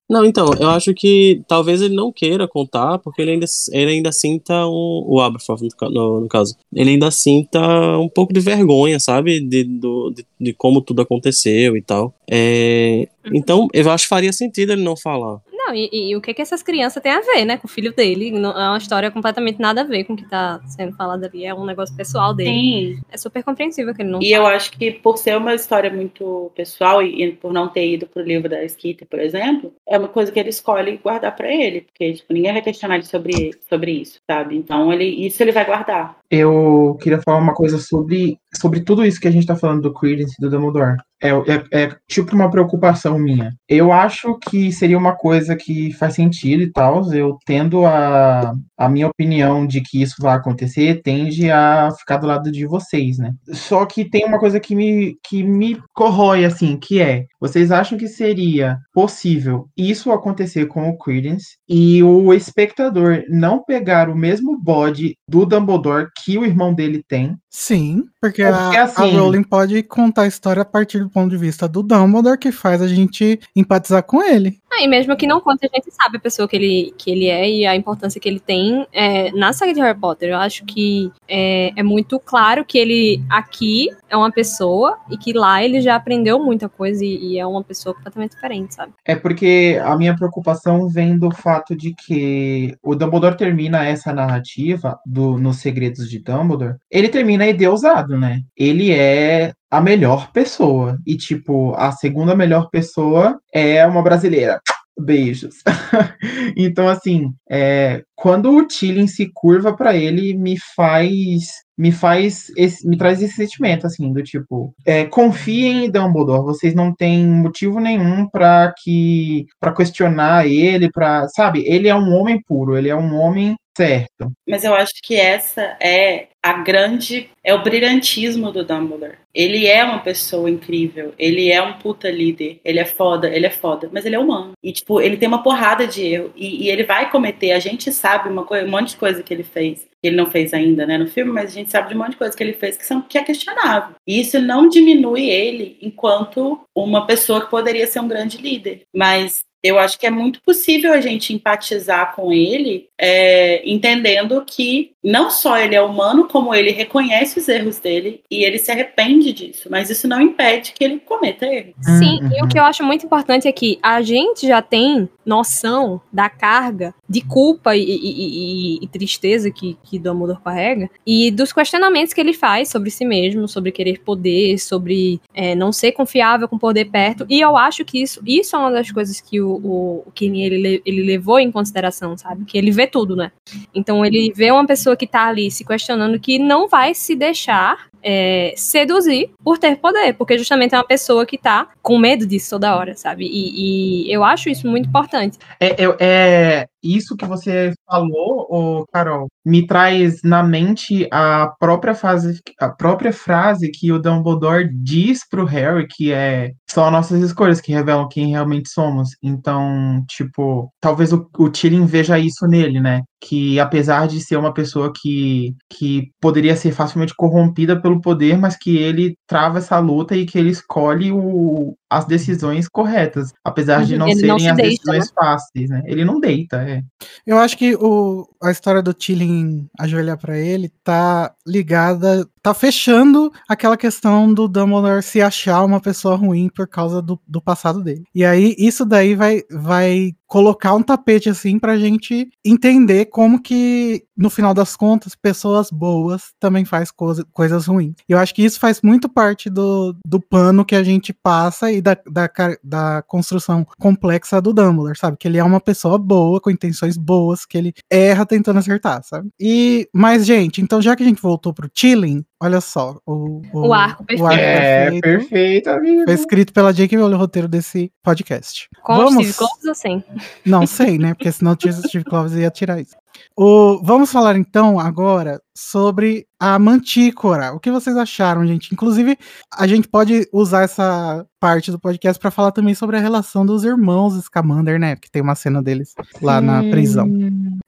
Não, 0.10 0.26
então, 0.26 0.54
eu 0.60 0.70
acho 0.70 0.94
que 0.94 1.42
talvez 1.48 1.82
ele 1.82 1.96
não 1.96 2.12
queira 2.12 2.48
contar, 2.48 3.00
porque 3.00 3.22
ele 3.22 3.32
ainda, 3.32 3.46
ele 3.72 3.92
ainda 3.92 4.12
sinta 4.12 4.68
um, 4.68 5.04
o 5.08 5.20
Aberforth, 5.22 5.62
no, 5.62 5.90
no, 5.90 6.20
no 6.22 6.28
caso, 6.28 6.56
ele 6.74 6.92
ainda 6.92 7.10
sinta 7.10 7.60
um 7.98 8.10
pouco 8.10 8.34
de 8.34 8.40
vergonha, 8.40 9.00
sabe, 9.00 9.40
de, 9.40 9.64
do, 9.64 10.12
de, 10.12 10.26
de 10.40 10.54
como 10.54 10.82
tudo 10.82 11.02
aconteceu 11.02 11.78
e 11.78 11.82
tal. 11.82 12.14
É, 12.30 13.08
então, 13.34 13.68
eu 13.74 13.90
acho 13.90 14.04
que 14.04 14.10
faria 14.10 14.34
sentido 14.34 14.74
ele 14.74 14.84
não 14.84 14.96
falar. 14.98 15.40
Não, 15.74 15.76
e, 15.76 15.90
e 16.12 16.16
o 16.16 16.22
que 16.22 16.34
que 16.34 16.42
essas 16.42 16.62
crianças 16.62 17.02
têm 17.02 17.12
a 17.12 17.20
ver, 17.22 17.44
né, 17.46 17.58
com 17.58 17.68
o 17.68 17.70
filho 17.70 17.92
dele? 17.92 18.32
Não- 18.32 18.52
é 18.52 18.70
uma 18.70 18.78
história 18.78 19.10
completamente 19.10 19.60
nada 19.60 19.82
a 19.82 19.84
ver 19.84 20.04
com 20.04 20.14
o 20.14 20.16
que 20.16 20.30
tá 20.30 20.62
sendo 20.68 20.96
falado 20.96 21.26
ali. 21.26 21.44
É 21.44 21.54
um 21.54 21.66
negócio 21.66 21.96
pessoal 21.96 22.34
dele. 22.34 22.52
Sim. 22.52 23.02
É 23.12 23.18
super 23.18 23.44
compreensível 23.44 23.94
que 23.94 24.02
ele 24.04 24.10
não 24.10 24.22
E 24.22 24.32
eu 24.32 24.46
acho 24.46 24.72
que 24.72 24.92
por 24.92 25.18
ser 25.18 25.36
uma 25.36 25.56
história 25.56 25.90
muito 25.90 26.52
pessoal 26.56 27.02
e, 27.02 27.24
e 27.24 27.32
por 27.32 27.52
não 27.52 27.68
ter 27.68 27.88
ido 27.88 28.06
pro 28.06 28.22
livro 28.22 28.48
da 28.48 28.64
Skitter, 28.64 29.08
por 29.08 29.20
exemplo, 29.20 29.74
é 29.88 29.98
uma 29.98 30.08
coisa 30.08 30.32
que 30.32 30.40
ele 30.40 30.50
escolhe 30.50 30.98
guardar 30.98 31.36
pra 31.36 31.52
ele, 31.52 31.82
porque 31.82 32.14
tipo, 32.14 32.32
ninguém 32.32 32.54
vai 32.54 32.62
questionar 32.62 32.96
ele 32.96 33.06
sobre, 33.06 33.52
sobre 33.68 33.92
isso, 33.92 34.20
sabe? 34.30 34.56
Então 34.56 34.94
ele, 34.94 35.06
isso 35.06 35.42
ele 35.42 35.52
vai 35.52 35.66
guardar. 35.66 36.18
Eu 36.36 36.98
queria 37.00 37.22
falar 37.22 37.38
uma 37.38 37.54
coisa 37.54 37.78
sobre, 37.78 38.40
sobre 38.60 38.82
tudo 38.82 39.06
isso 39.06 39.20
que 39.20 39.28
a 39.28 39.32
gente 39.32 39.46
tá 39.46 39.56
falando 39.56 39.84
do 39.84 39.94
Credence 39.94 40.34
e 40.40 40.42
do 40.42 40.50
Dumbledore. 40.50 40.98
É, 41.22 41.30
é, 41.30 41.84
é 41.84 41.96
tipo 42.10 42.36
uma 42.36 42.50
preocupação 42.50 43.20
minha. 43.20 43.54
Eu 43.70 43.94
acho 43.94 44.40
que 44.40 44.72
seria 44.72 44.98
uma 44.98 45.16
coisa 45.16 45.56
que 45.56 45.94
faz 45.94 46.16
sentido 46.16 46.64
e 46.64 46.72
tal. 46.72 47.14
Eu 47.14 47.38
tendo 47.46 47.86
a, 47.86 48.52
a 48.76 48.90
minha 48.90 49.08
opinião 49.08 49.68
de 49.68 49.80
que 49.80 50.02
isso 50.02 50.16
vai 50.20 50.36
acontecer, 50.36 51.04
tende 51.04 51.52
a 51.52 51.90
ficar 52.00 52.18
do 52.18 52.26
lado 52.26 52.52
de 52.52 52.66
vocês, 52.66 53.20
né? 53.20 53.32
Só 53.54 53.86
que 53.86 54.04
tem 54.04 54.26
uma 54.26 54.40
coisa 54.40 54.60
que 54.60 54.76
me, 54.76 55.16
que 55.24 55.44
me 55.44 55.80
corrói, 55.94 56.46
assim, 56.46 56.78
que 56.78 57.00
é: 57.00 57.26
vocês 57.44 57.74
acham 57.74 57.98
que 57.98 58.08
seria 58.08 58.78
possível 58.94 59.68
isso 59.76 60.14
acontecer 60.14 60.66
com 60.68 60.90
o 60.90 60.98
Credence 60.98 61.58
e 61.68 62.02
o 62.02 62.34
espectador 62.34 63.22
não 63.28 63.62
pegar 63.62 64.08
o 64.08 64.16
mesmo 64.16 64.58
bode 64.58 65.18
do 65.28 65.46
Dumbledore 65.46 66.08
que 66.24 66.38
o 66.38 66.46
irmão 66.46 66.74
dele 66.74 67.04
tem? 67.06 67.36
Sim, 67.50 68.06
porque, 68.22 68.42
É 68.44 68.50
porque, 68.50 68.78
a, 68.78 68.84
assim- 68.86 69.14
a 69.14 69.20
Rowling 69.20 69.44
pode 69.44 69.84
contar 69.84 70.22
a 70.22 70.28
história 70.28 70.62
a 70.62 70.66
partir 70.66 71.00
do 71.00 71.10
ponto 71.10 71.30
de 71.32 71.38
vista 71.38 71.68
do 71.68 71.84
Dumbledore, 71.84 72.40
que 72.40 72.52
faz 72.52 72.82
a 72.82 72.88
gente 72.88 73.38
empatizar 73.54 74.04
com 74.04 74.24
ele. 74.24 74.58
Ah, 74.76 74.84
e 74.84 74.88
mesmo 74.88 75.16
que 75.16 75.28
não 75.28 75.40
conte, 75.40 75.66
a 75.66 75.76
gente 75.76 75.92
sabe 75.92 76.18
a 76.18 76.20
pessoa 76.20 76.48
que 76.48 76.56
ele, 76.56 76.94
que 76.98 77.12
ele 77.12 77.28
é 77.28 77.48
e 77.48 77.66
a 77.66 77.76
importância 77.76 78.20
que 78.20 78.28
ele 78.28 78.40
tem 78.40 78.88
é, 78.92 79.32
na 79.32 79.54
saga 79.54 79.72
de 79.72 79.80
Harry 79.80 80.00
Potter. 80.00 80.30
Eu 80.30 80.38
acho 80.38 80.66
que 80.66 81.12
é, 81.28 81.72
é 81.76 81.84
muito 81.84 82.20
claro 82.20 82.66
que 82.66 82.80
ele 82.80 83.24
aqui 83.30 83.90
é 84.10 84.18
uma 84.18 84.32
pessoa 84.32 84.98
e 85.12 85.18
que 85.18 85.32
lá 85.32 85.64
ele 85.64 85.80
já 85.80 85.96
aprendeu 85.96 86.44
muita 86.44 86.68
coisa 86.68 87.06
e, 87.06 87.34
e 87.34 87.40
é 87.40 87.46
uma 87.46 87.64
pessoa 87.64 87.94
completamente 87.94 88.32
diferente, 88.32 88.74
sabe? 88.74 88.94
É 89.06 89.16
porque 89.16 89.80
a 89.84 89.96
minha 89.96 90.16
preocupação 90.16 90.88
vem 90.88 91.18
do 91.18 91.30
fato 91.30 91.76
de 91.76 91.94
que 91.94 92.76
o 92.82 92.96
Dumbledore 92.96 93.38
termina 93.38 93.86
essa 93.86 94.12
narrativa 94.12 95.00
do 95.06 95.38
nos 95.38 95.58
Segredos 95.58 96.10
de 96.10 96.20
Dumbledore, 96.20 96.78
ele 96.90 97.10
termina 97.10 97.48
endeusado, 97.48 98.18
né? 98.18 98.42
Ele 98.58 98.92
é 98.92 99.54
a 99.74 99.82
melhor 99.82 100.32
pessoa. 100.32 101.00
E, 101.06 101.18
tipo, 101.18 101.74
a 101.76 101.92
segunda 101.92 102.36
melhor 102.36 102.70
pessoa 102.70 103.40
é 103.52 103.86
uma 103.88 104.04
brasileira. 104.04 104.62
Beijos. 104.96 105.56
então, 106.56 106.88
assim, 106.88 107.34
é, 107.50 108.04
quando 108.16 108.56
o 108.56 108.68
Tilling 108.68 109.08
se 109.08 109.32
curva 109.34 109.76
pra 109.76 109.96
ele, 109.96 110.38
me 110.38 110.56
faz. 110.76 111.48
Me 111.76 111.92
faz. 111.92 112.52
Esse, 112.56 112.88
me 112.88 112.96
traz 112.96 113.20
esse 113.24 113.34
sentimento, 113.34 113.88
assim, 113.88 114.14
do 114.14 114.22
tipo. 114.22 114.76
É, 114.86 115.06
confiem 115.06 115.86
em 115.86 115.90
Dumbledore. 115.90 116.46
Vocês 116.46 116.76
não 116.76 116.94
têm 116.94 117.26
motivo 117.26 117.80
nenhum 117.80 118.30
pra 118.30 118.72
que. 118.78 119.48
para 119.60 119.74
questionar 119.74 120.46
ele, 120.46 120.92
para 120.92 121.28
Sabe? 121.30 121.64
Ele 121.66 121.88
é 121.88 121.96
um 121.96 122.14
homem 122.14 122.40
puro, 122.48 122.78
ele 122.78 122.90
é 122.90 122.96
um 122.96 123.16
homem 123.16 123.56
certo. 123.76 124.32
Mas 124.48 124.64
eu 124.64 124.74
acho 124.74 124.94
que 125.02 125.16
essa 125.16 125.78
é 125.82 126.28
a 126.42 126.54
grande. 126.54 127.30
É 127.44 127.54
o 127.54 127.64
brilhantismo 127.64 128.52
do 128.52 128.64
Dumbledore. 128.64 129.18
Ele 129.34 129.66
é 129.66 129.84
uma 129.84 130.00
pessoa 130.00 130.50
incrível. 130.50 131.14
Ele 131.18 131.50
é 131.52 131.62
um 131.62 131.74
puta 131.74 132.10
líder. 132.10 132.60
Ele 132.64 132.80
é 132.80 132.86
foda, 132.86 133.28
ele 133.28 133.46
é 133.46 133.50
foda. 133.50 133.90
Mas 133.92 134.06
ele 134.06 134.16
é 134.16 134.20
humano. 134.20 134.52
E, 134.62 134.72
tipo, 134.72 135.02
ele 135.02 135.18
tem 135.18 135.28
uma 135.28 135.42
porrada 135.42 135.88
de 135.88 136.04
erro. 136.06 136.32
E, 136.36 136.66
e 136.66 136.70
ele 136.70 136.84
vai 136.84 137.10
cometer. 137.10 137.52
A 137.52 137.60
gente 137.60 137.92
sabe 137.92 138.30
uma 138.30 138.46
coisa, 138.46 138.66
um 138.66 138.72
monte 138.72 138.90
de 138.90 138.98
coisa 138.98 139.24
que 139.24 139.34
ele 139.34 139.44
fez. 139.44 139.88
Que 140.02 140.10
ele 140.10 140.18
não 140.18 140.30
fez 140.30 140.54
ainda, 140.54 140.86
né, 140.86 140.98
no 140.98 141.08
filme, 141.08 141.32
mas 141.32 141.52
a 141.52 141.54
gente 141.54 141.72
sabe 141.72 141.90
de 141.90 141.96
um 141.96 141.98
monte 141.98 142.12
de 142.12 142.18
coisa 142.18 142.36
que 142.36 142.44
ele 142.44 142.54
fez 142.54 142.76
que, 142.76 142.86
são, 142.86 143.02
que 143.02 143.18
é 143.18 143.24
questionável. 143.24 143.96
E 144.06 144.20
isso 144.20 144.40
não 144.40 144.68
diminui 144.68 145.30
ele 145.30 145.78
enquanto 145.82 146.60
uma 146.76 147.08
pessoa 147.08 147.42
que 147.42 147.50
poderia 147.50 147.88
ser 147.88 148.02
um 148.02 148.08
grande 148.08 148.38
líder. 148.38 148.82
Mas 148.94 149.46
eu 149.64 149.80
acho 149.80 149.98
que 149.98 150.06
é 150.06 150.10
muito 150.12 150.42
possível 150.42 150.92
a 150.94 151.00
gente 151.00 151.34
empatizar 151.34 152.14
com 152.16 152.34
ele, 152.34 152.88
é, 153.00 153.62
entendendo 153.70 154.44
que 154.46 154.92
não 155.04 155.30
só 155.30 155.58
ele 155.58 155.76
é 155.76 155.82
humano, 155.82 156.28
como 156.28 156.54
ele 156.54 156.72
reconhece 156.72 157.38
os 157.40 157.48
erros 157.48 157.78
dele 157.80 158.22
e 158.32 158.44
ele 158.44 158.58
se 158.58 158.72
arrepende 158.72 159.34
disso, 159.34 159.68
mas 159.70 159.90
isso 159.90 160.08
não 160.08 160.22
impede 160.22 160.74
que 160.74 160.84
ele 160.84 161.00
cometa 161.00 161.46
erros. 161.46 161.74
Sim, 161.82 162.20
Uhum. 162.24 162.30
e 162.38 162.44
o 162.44 162.48
que 162.48 162.58
eu 162.60 162.64
acho 162.64 162.84
muito 162.84 163.06
importante 163.06 163.48
é 163.48 163.52
que 163.52 163.78
a 163.82 164.02
gente 164.02 164.48
já 164.48 164.62
tem 164.62 165.10
noção 165.26 166.02
da 166.12 166.30
carga 166.30 166.94
de 167.10 167.22
culpa 167.22 167.76
e, 167.76 167.82
e- 167.84 167.96
e- 167.96 168.76
e- 168.78 168.80
e 168.84 168.88
tristeza 168.88 169.50
que, 169.52 169.78
que 169.84 169.98
Dumbledore 170.00 170.40
carrega 170.44 170.90
e 171.06 171.32
dos 171.32 171.52
questionamentos 171.54 172.14
que 172.14 172.20
ele 172.22 172.34
faz 172.34 172.70
sobre 172.70 172.90
si 172.90 173.06
mesmo, 173.06 173.48
sobre 173.48 173.72
querer 173.72 174.00
poder, 174.02 174.58
sobre 174.58 175.20
é, 175.34 175.56
não 175.56 175.72
ser 175.72 175.92
confiável 175.94 176.48
com 176.48 176.58
poder 176.58 176.86
perto. 176.86 177.26
E 177.30 177.40
eu 177.42 177.56
acho 177.58 177.84
que 177.86 178.02
isso, 178.02 178.22
isso 178.26 178.56
é 178.56 178.60
uma 178.60 178.72
das 178.72 178.92
coisas 178.92 179.20
que 179.22 179.40
o, 179.42 179.53
o, 179.56 180.04
o 180.08 180.12
Kenny 180.14 180.44
ele, 180.44 180.58
le- 180.58 180.82
ele 180.86 181.04
levou 181.04 181.40
em 181.40 181.52
consideração, 181.52 182.18
sabe? 182.18 182.46
Que 182.46 182.58
ele 182.58 182.72
vê 182.72 182.88
tudo, 182.88 183.16
né? 183.16 183.32
Então 183.74 184.06
ele 184.06 184.32
vê 184.36 184.52
uma 184.52 184.66
pessoa 184.66 184.96
que 184.96 185.08
tá 185.08 185.28
ali 185.28 185.50
se 185.52 185.64
questionando 185.66 186.20
que 186.20 186.40
não 186.40 186.68
vai 186.68 186.94
se 186.94 187.16
deixar 187.16 187.88
é, 188.04 188.54
seduzir 188.58 189.32
por 189.44 189.58
ter 189.58 189.78
poder, 189.78 190.14
porque 190.14 190.38
justamente 190.38 190.76
é 190.76 190.78
uma 190.78 190.84
pessoa 190.84 191.26
que 191.26 191.38
tá 191.38 191.70
com 191.82 191.98
medo 191.98 192.26
disso 192.26 192.52
toda 192.52 192.76
hora, 192.76 192.96
sabe? 192.96 193.26
E, 193.26 194.06
e 194.08 194.14
eu 194.14 194.24
acho 194.24 194.50
isso 194.50 194.68
muito 194.68 194.88
importante. 194.88 195.38
É, 195.60 195.84
é- 195.84 195.98
é 196.00 196.68
isso 196.84 197.16
que 197.16 197.26
você 197.26 197.74
falou, 197.90 198.48
ô, 198.50 198.86
Carol, 198.92 199.28
me 199.46 199.66
traz 199.66 200.20
na 200.24 200.44
mente 200.44 201.08
a 201.12 201.54
própria 201.60 201.96
frase, 201.96 202.42
a 202.60 202.70
própria 202.70 203.14
frase 203.14 203.72
que 203.72 203.92
o 203.92 204.00
Dumbledore 204.00 204.70
diz 204.74 205.28
pro 205.28 205.46
Harry, 205.46 205.88
que 205.88 206.12
é 206.12 206.52
são 206.70 206.86
as 206.86 206.92
nossas 206.92 207.22
escolhas 207.22 207.62
que 207.62 207.72
revelam 207.72 208.08
quem 208.10 208.32
realmente 208.32 208.68
somos. 208.70 209.10
Então, 209.22 210.04
tipo, 210.10 210.70
talvez 210.82 211.14
o, 211.14 211.30
o 211.38 211.52
veja 211.86 212.18
isso 212.18 212.48
nele, 212.48 212.82
né? 212.82 213.04
Que 213.26 213.60
apesar 213.60 214.08
de 214.08 214.20
ser 214.20 214.36
uma 214.36 214.54
pessoa 214.54 214.92
que, 214.94 215.56
que 215.70 216.12
poderia 216.20 216.56
ser 216.58 216.74
facilmente 216.74 217.14
corrompida 217.16 217.82
pelo 217.82 218.02
poder, 218.02 218.38
mas 218.38 218.58
que 218.58 218.78
ele 218.78 219.16
trava 219.26 219.60
essa 219.60 219.80
luta 219.80 220.16
e 220.16 220.26
que 220.26 220.38
ele 220.38 220.50
escolhe 220.50 221.10
o, 221.12 221.74
as 221.98 222.06
decisões 222.06 222.68
corretas, 222.68 223.32
apesar 223.44 223.86
de 223.86 223.98
não 223.98 224.08
Ele 224.08 224.16
serem 224.16 224.30
não 224.30 224.40
se 224.40 224.50
as 224.50 224.58
deita, 224.58 224.72
decisões 224.72 225.12
fáceis, 225.12 225.70
né? 225.70 225.84
Ele 225.86 226.04
não 226.04 226.20
deita, 226.20 226.58
é. 226.58 226.84
Eu 227.26 227.38
acho 227.38 227.58
que 227.58 227.76
o, 227.76 228.28
a 228.42 228.52
história 228.52 228.82
do 228.82 228.94
Tilling 228.94 229.68
ajoelhar 229.80 230.18
pra 230.18 230.38
ele 230.38 230.72
tá 230.84 231.34
ligada, 231.46 232.28
tá 232.42 232.54
fechando 232.54 233.32
aquela 233.48 233.78
questão 233.78 234.34
do 234.34 234.48
Dumbledore 234.48 235.04
se 235.04 235.22
achar 235.22 235.64
uma 235.64 235.80
pessoa 235.80 236.16
ruim 236.16 236.50
por 236.54 236.68
causa 236.68 237.02
do, 237.02 237.20
do 237.28 237.42
passado 237.42 237.84
dele. 237.84 238.04
E 238.14 238.26
aí 238.26 238.56
isso 238.58 238.84
daí 238.86 239.16
vai, 239.16 239.44
vai 239.52 240.14
colocar 240.34 240.74
um 240.74 240.82
tapete 240.82 241.30
assim 241.30 241.60
pra 241.60 241.78
gente 241.78 242.28
entender 242.44 243.06
como 243.06 243.40
que 243.40 244.04
no 244.18 244.32
final 244.32 244.52
das 244.52 244.76
contas 244.76 245.16
pessoas 245.16 245.70
boas 245.70 246.34
também 246.40 246.66
faz 246.66 246.90
coisa, 246.90 247.24
coisas 247.32 247.68
ruins. 247.68 247.94
E 248.10 248.14
eu 248.14 248.18
acho 248.18 248.34
que 248.34 248.44
isso 248.44 248.60
faz 248.60 248.82
muito 248.82 249.08
parte 249.08 249.48
do, 249.48 249.96
do 250.04 250.20
pano 250.20 250.66
que 250.66 250.76
a 250.76 250.82
gente 250.82 251.14
passa 251.14 251.72
e 251.72 251.83
da, 251.84 251.98
da, 252.10 252.30
da 252.64 253.02
construção 253.04 253.66
complexa 253.80 254.42
do 254.42 254.54
Dumbledore, 254.54 254.98
sabe? 254.98 255.18
Que 255.18 255.28
ele 255.28 255.38
é 255.38 255.44
uma 255.44 255.60
pessoa 255.60 255.98
boa, 255.98 256.40
com 256.42 256.50
intenções 256.50 256.98
boas, 256.98 257.46
que 257.46 257.58
ele 257.58 257.74
erra 257.92 258.26
tentando 258.26 258.60
acertar, 258.60 259.04
sabe? 259.04 259.30
E, 259.40 259.88
mas, 259.94 260.26
gente, 260.26 260.62
então 260.62 260.82
já 260.82 260.96
que 260.96 261.04
a 261.04 261.06
gente 261.06 261.22
voltou 261.22 261.54
pro 261.54 261.70
Chilling, 261.74 262.24
olha 262.42 262.62
só, 262.62 262.98
o, 263.06 263.42
O 263.54 263.74
arco 263.74 264.04
perfeito. 264.06 264.32
É, 264.34 265.02
perfeito 265.02 265.34
perfeito, 265.34 265.70
amigo. 265.70 266.04
foi 266.06 266.14
escrito 266.14 266.54
pela 266.54 266.74
J.K. 266.74 266.98
Rowling, 266.98 267.16
o 267.16 267.18
roteiro 267.18 267.48
desse 267.48 267.92
podcast. 268.04 268.70
Com 268.82 268.96
Vamos- 268.96 269.14
Steve 269.28 269.34
Cloves 269.34 269.66
ou 269.66 269.76
sem? 269.76 270.04
Não 270.46 270.66
sei, 270.68 270.98
né? 270.98 271.14
Porque 271.14 271.32
senão 271.32 271.52
o 271.54 271.56
Steve 271.88 272.04
Cloves 272.04 272.34
ia 272.34 272.50
tirar 272.50 272.80
isso. 272.80 272.96
O, 273.36 273.80
vamos 273.84 274.12
falar 274.12 274.36
então 274.36 274.80
agora 274.80 275.42
sobre 275.56 276.28
a 276.40 276.58
Mantícora. 276.60 277.54
O 277.54 277.60
que 277.60 277.72
vocês 277.72 277.96
acharam, 277.96 278.46
gente? 278.46 278.74
Inclusive, 278.74 279.18
a 279.52 279.68
gente 279.68 279.88
pode 279.88 280.28
usar 280.32 280.64
essa 280.64 281.26
parte 281.40 281.72
do 281.72 281.80
podcast 281.80 282.20
para 282.20 282.32
falar 282.32 282.52
também 282.52 282.74
sobre 282.74 282.98
a 282.98 283.00
relação 283.00 283.46
dos 283.46 283.64
irmãos 283.64 284.14
Scamander, 284.24 284.80
né? 284.80 284.96
Que 284.96 285.10
tem 285.10 285.22
uma 285.22 285.36
cena 285.36 285.62
deles 285.62 285.94
lá 286.22 286.42
na 286.42 286.62
prisão. 286.64 287.08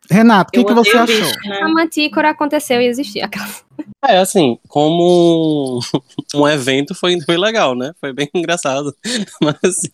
Renato, 0.09 0.49
o 0.49 0.51
que, 0.51 0.63
que 0.63 0.73
você 0.73 0.97
achou? 0.97 1.25
bicho, 1.25 1.49
né? 1.49 1.59
A 1.61 1.69
mantícora 1.69 2.29
aconteceu 2.29 2.81
e 2.81 2.87
existia. 2.87 3.29
É, 4.07 4.17
assim, 4.17 4.57
como 4.67 5.79
um 6.35 6.47
evento 6.47 6.93
foi, 6.93 7.19
foi 7.21 7.37
legal, 7.37 7.75
né? 7.75 7.91
Foi 7.99 8.13
bem 8.13 8.29
engraçado. 8.33 8.95
Mas 9.41 9.57
assim. 9.63 9.91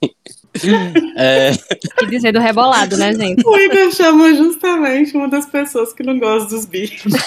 É, 1.16 1.52
Que 1.98 2.06
dizer 2.08 2.32
do 2.32 2.40
rebolado, 2.40 2.98
né, 2.98 3.14
gente? 3.14 3.46
O 3.46 3.58
Igor 3.58 3.92
chama 3.92 4.34
justamente 4.34 5.16
uma 5.16 5.28
das 5.28 5.46
pessoas 5.46 5.94
que 5.94 6.04
não 6.04 6.18
gosta 6.18 6.50
dos 6.50 6.66
bichos. 6.66 7.14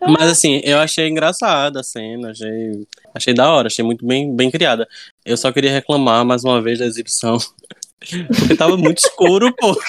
mas 0.00 0.30
assim, 0.30 0.60
eu 0.64 0.78
achei 0.78 1.08
engraçada 1.08 1.80
a 1.80 1.82
cena, 1.82 2.30
achei, 2.30 2.86
achei 3.14 3.34
da 3.34 3.50
hora, 3.50 3.66
achei 3.66 3.84
muito 3.84 4.06
bem, 4.06 4.34
bem 4.34 4.50
criada. 4.50 4.88
Eu 5.24 5.36
só 5.36 5.52
queria 5.52 5.72
reclamar 5.72 6.24
mais 6.24 6.44
uma 6.44 6.62
vez 6.62 6.78
da 6.78 6.86
exibição. 6.86 7.38
Porque 7.98 8.56
tava 8.56 8.76
muito 8.76 8.98
escuro, 8.98 9.54
pô. 9.56 9.74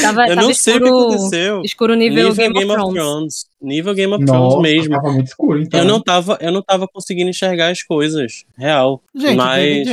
Tava, 0.00 0.22
Eu 0.22 0.28
tava 0.28 0.34
não 0.36 0.54
sei 0.54 0.76
o 0.76 0.80
que 0.80 0.84
escuro, 0.86 1.04
aconteceu. 1.12 1.62
escuro 1.62 1.94
nível, 1.94 2.28
Nível 2.30 2.52
Game, 2.52 2.70
of 2.72 2.94
Thrones. 2.94 3.46
Nível 3.60 3.94
Game 3.94 4.14
of 4.14 4.24
Thrones 4.24 4.42
Nossa, 4.42 4.60
mesmo. 4.62 4.94
tava 4.94 5.12
muito 5.12 5.26
escuro, 5.26 5.60
então. 5.60 5.80
Eu 5.80 5.86
não, 5.86 6.00
tava, 6.00 6.38
eu 6.40 6.50
não 6.50 6.62
tava 6.62 6.88
conseguindo 6.88 7.28
enxergar 7.28 7.68
as 7.68 7.82
coisas, 7.82 8.44
real. 8.56 9.02
Gente, 9.14 9.36
mas... 9.36 9.86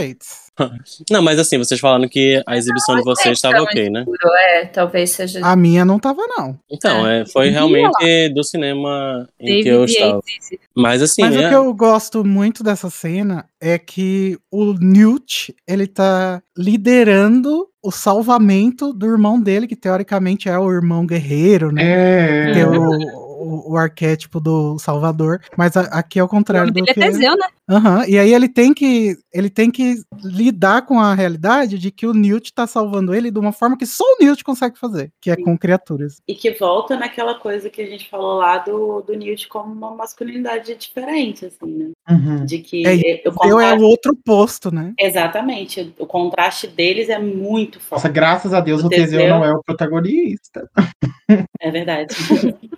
David. 0.58 0.82
Não, 1.10 1.22
mas 1.22 1.40
assim, 1.40 1.58
vocês 1.58 1.80
falando 1.80 2.08
que 2.08 2.42
a 2.46 2.58
exibição 2.58 2.96
de 2.96 3.04
vocês 3.04 3.38
estava 3.38 3.62
ok, 3.62 3.90
né? 3.90 4.02
Escuro, 4.02 4.34
É, 4.36 4.66
talvez 4.66 5.12
seja. 5.12 5.40
A 5.44 5.56
minha 5.56 5.84
não 5.84 6.00
tava, 6.00 6.22
não. 6.38 6.58
Então, 6.70 7.08
é, 7.08 7.26
foi 7.26 7.50
realmente 7.50 8.30
do 8.30 8.44
cinema 8.44 9.28
em 9.40 9.62
que 9.62 9.68
eu 9.70 9.80
David 9.86 9.94
estava. 9.94 10.22
Mas 10.76 11.02
assim, 11.02 11.22
Mas 11.22 11.36
é- 11.36 11.46
o 11.46 11.50
que 11.50 11.56
eu 11.56 11.74
gosto 11.74 12.24
muito 12.24 12.64
dessa 12.64 12.90
cena 12.90 13.46
é 13.62 13.78
que 13.78 14.38
o 14.52 14.74
Newt, 14.74 15.56
ele 15.68 15.88
tá 15.88 16.42
liderando 16.58 17.68
o 17.84 17.92
salvamento 17.92 18.94
do 18.94 19.06
irmão 19.06 19.42
dele, 19.42 19.68
que 19.68 19.76
teoricamente 19.76 20.48
é 20.48 20.58
o 20.58 20.72
irmão 20.72 21.06
guerreiro, 21.06 21.72
né? 21.72 21.84
É. 21.84 22.54
Que 22.54 22.60
é 22.60 22.68
o, 22.68 23.23
o, 23.34 23.72
o 23.74 23.78
arquétipo 23.78 24.40
do 24.40 24.78
Salvador. 24.80 25.42
Mas 25.58 25.76
a- 25.78 25.82
aqui 25.92 26.20
é 26.20 26.24
o 26.24 26.26
O 26.26 26.30
contrário 26.30 26.68
nome 26.74 26.82
do 26.82 26.86
dele 26.86 27.06
é. 27.08 27.10
Teseu, 27.12 27.36
né? 27.38 27.48
Aham, 27.70 28.06
E 28.08 28.18
aí 28.20 28.34
ele 28.34 28.50
tem 28.50 28.74
que 28.74 29.16
ele 29.34 29.50
tem 29.50 29.72
que 29.72 29.96
lidar 30.22 30.82
com 30.86 31.00
a 31.00 31.14
realidade 31.14 31.80
de 31.80 31.92
que 31.92 32.06
o 32.06 32.14
Newt 32.14 32.54
tá 32.54 32.68
salvando 32.68 33.16
ele 33.16 33.32
de 33.32 33.40
uma 33.40 33.54
forma 33.54 33.78
que 33.78 33.86
só 33.86 34.04
o 34.04 34.18
Newt 34.24 34.44
consegue 34.44 34.78
fazer, 34.78 35.12
que 35.22 35.32
é 35.32 35.36
com 35.38 35.58
criaturas. 35.58 36.18
E 36.28 36.36
que 36.36 36.52
volta 36.52 36.98
naquela 36.98 37.36
coisa 37.36 37.70
que 37.70 37.82
a 37.82 37.86
gente 37.88 38.10
falou 38.10 38.38
lá 38.38 38.58
do, 38.58 39.02
do 39.02 39.14
Newt 39.16 39.48
como 39.48 39.72
uma 39.74 39.96
masculinidade 39.96 40.76
diferente, 40.76 41.46
assim, 41.46 41.72
né? 41.72 41.92
Uhum. 42.10 42.46
De 42.46 42.60
que 42.60 42.86
É, 42.86 42.94
o 43.30 43.48
Eu 43.48 43.60
é 43.60 43.70
contraste, 43.72 43.80
o 43.82 43.88
outro 43.88 44.18
posto, 44.26 44.74
né? 44.74 44.94
Exatamente. 45.00 45.94
O 45.98 46.06
contraste 46.06 46.68
deles 46.68 47.08
é 47.08 47.18
muito 47.18 47.78
Nossa, 47.78 47.88
forte. 48.02 48.10
graças 48.10 48.54
a 48.54 48.60
Deus 48.60 48.84
O 48.84 48.88
o 48.88 48.90
Teseu 48.90 49.20
Teseu- 49.22 49.30
não 49.30 49.46
é 49.46 49.54
o 49.54 49.64
protagonista. 49.64 50.70
É 51.62 51.72
verdade. 51.72 52.14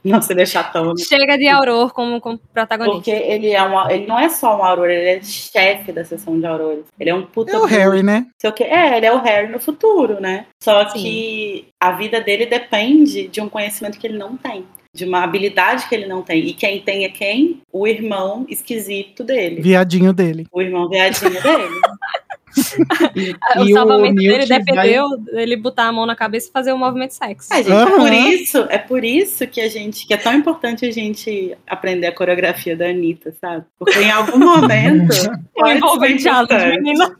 Não 0.03 0.21
se 0.21 0.33
deixar 0.35 0.44
tão. 0.71 0.87
né? 0.87 0.93
Chega 0.97 1.37
de 1.37 1.47
Auror 1.47 1.93
como, 1.93 2.19
como 2.21 2.37
protagonista. 2.53 2.97
Porque 2.97 3.11
ele 3.11 3.51
é 3.51 3.63
um, 3.63 3.89
ele 3.89 4.05
não 4.05 4.19
é 4.19 4.29
só 4.29 4.57
um 4.57 4.63
Aurora, 4.63 4.93
ele 4.93 5.19
é 5.19 5.21
chefe 5.23 5.91
da 5.91 6.03
seção 6.03 6.39
de 6.39 6.45
Aurores. 6.45 6.85
Ele 6.99 7.09
é 7.09 7.15
um 7.15 7.23
puta. 7.23 7.51
É 7.51 7.57
o 7.57 7.61
bruxo. 7.61 7.75
Harry, 7.75 8.03
né? 8.03 8.27
Sei 8.39 8.49
o 8.49 8.53
quê. 8.53 8.63
É, 8.63 8.97
ele 8.97 9.05
é 9.05 9.13
o 9.13 9.21
Harry 9.21 9.51
no 9.51 9.59
futuro, 9.59 10.19
né? 10.19 10.45
Só 10.61 10.87
Sim. 10.89 10.99
que 10.99 11.67
a 11.79 11.91
vida 11.91 12.19
dele 12.21 12.45
depende 12.45 13.27
de 13.27 13.41
um 13.41 13.49
conhecimento 13.49 13.99
que 13.99 14.07
ele 14.07 14.17
não 14.17 14.35
tem. 14.35 14.65
De 14.93 15.03
uma 15.03 15.23
habilidade 15.23 15.87
que 15.89 15.95
ele 15.95 16.05
não 16.05 16.21
tem. 16.21 16.39
E 16.47 16.53
quem 16.53 16.79
tem 16.79 17.03
é 17.03 17.09
quem? 17.09 17.61
O 17.71 17.85
irmão 17.85 18.45
esquisito 18.47 19.25
dele. 19.25 19.61
Viadinho 19.61 20.13
dele. 20.13 20.47
O 20.53 20.61
irmão 20.61 20.87
viadinho 20.87 21.31
dele. 21.31 21.69
E, 23.15 23.59
o 23.59 23.65
e 23.65 23.73
salvamento 23.73 24.15
dele 24.15 24.37
Newt 24.37 24.47
vai- 24.49 24.59
dependeu 24.59 25.17
dele 25.17 25.55
botar 25.57 25.85
a 25.87 25.91
mão 25.91 26.05
na 26.05 26.15
cabeça 26.15 26.49
e 26.49 26.51
fazer 26.51 26.73
um 26.73 26.77
movimento 26.77 27.11
sexo. 27.11 27.53
É, 27.53 27.57
gente, 27.57 27.71
é 27.71 27.85
por 27.85 28.13
isso, 28.13 28.57
é 28.69 28.77
por 28.77 29.03
isso 29.03 29.47
que 29.47 29.61
a 29.61 29.69
gente, 29.69 30.05
que 30.07 30.13
é 30.13 30.17
tão 30.17 30.33
importante 30.33 30.85
a 30.85 30.91
gente 30.91 31.55
aprender 31.67 32.07
a 32.07 32.11
coreografia 32.11 32.75
da 32.75 32.87
Anitta, 32.87 33.33
sabe? 33.39 33.65
Porque 33.77 33.99
em 33.99 34.11
algum 34.11 34.39
momento 34.39 35.13
O 35.55 35.67
envolvente 35.67 36.23
menina. 36.81 37.15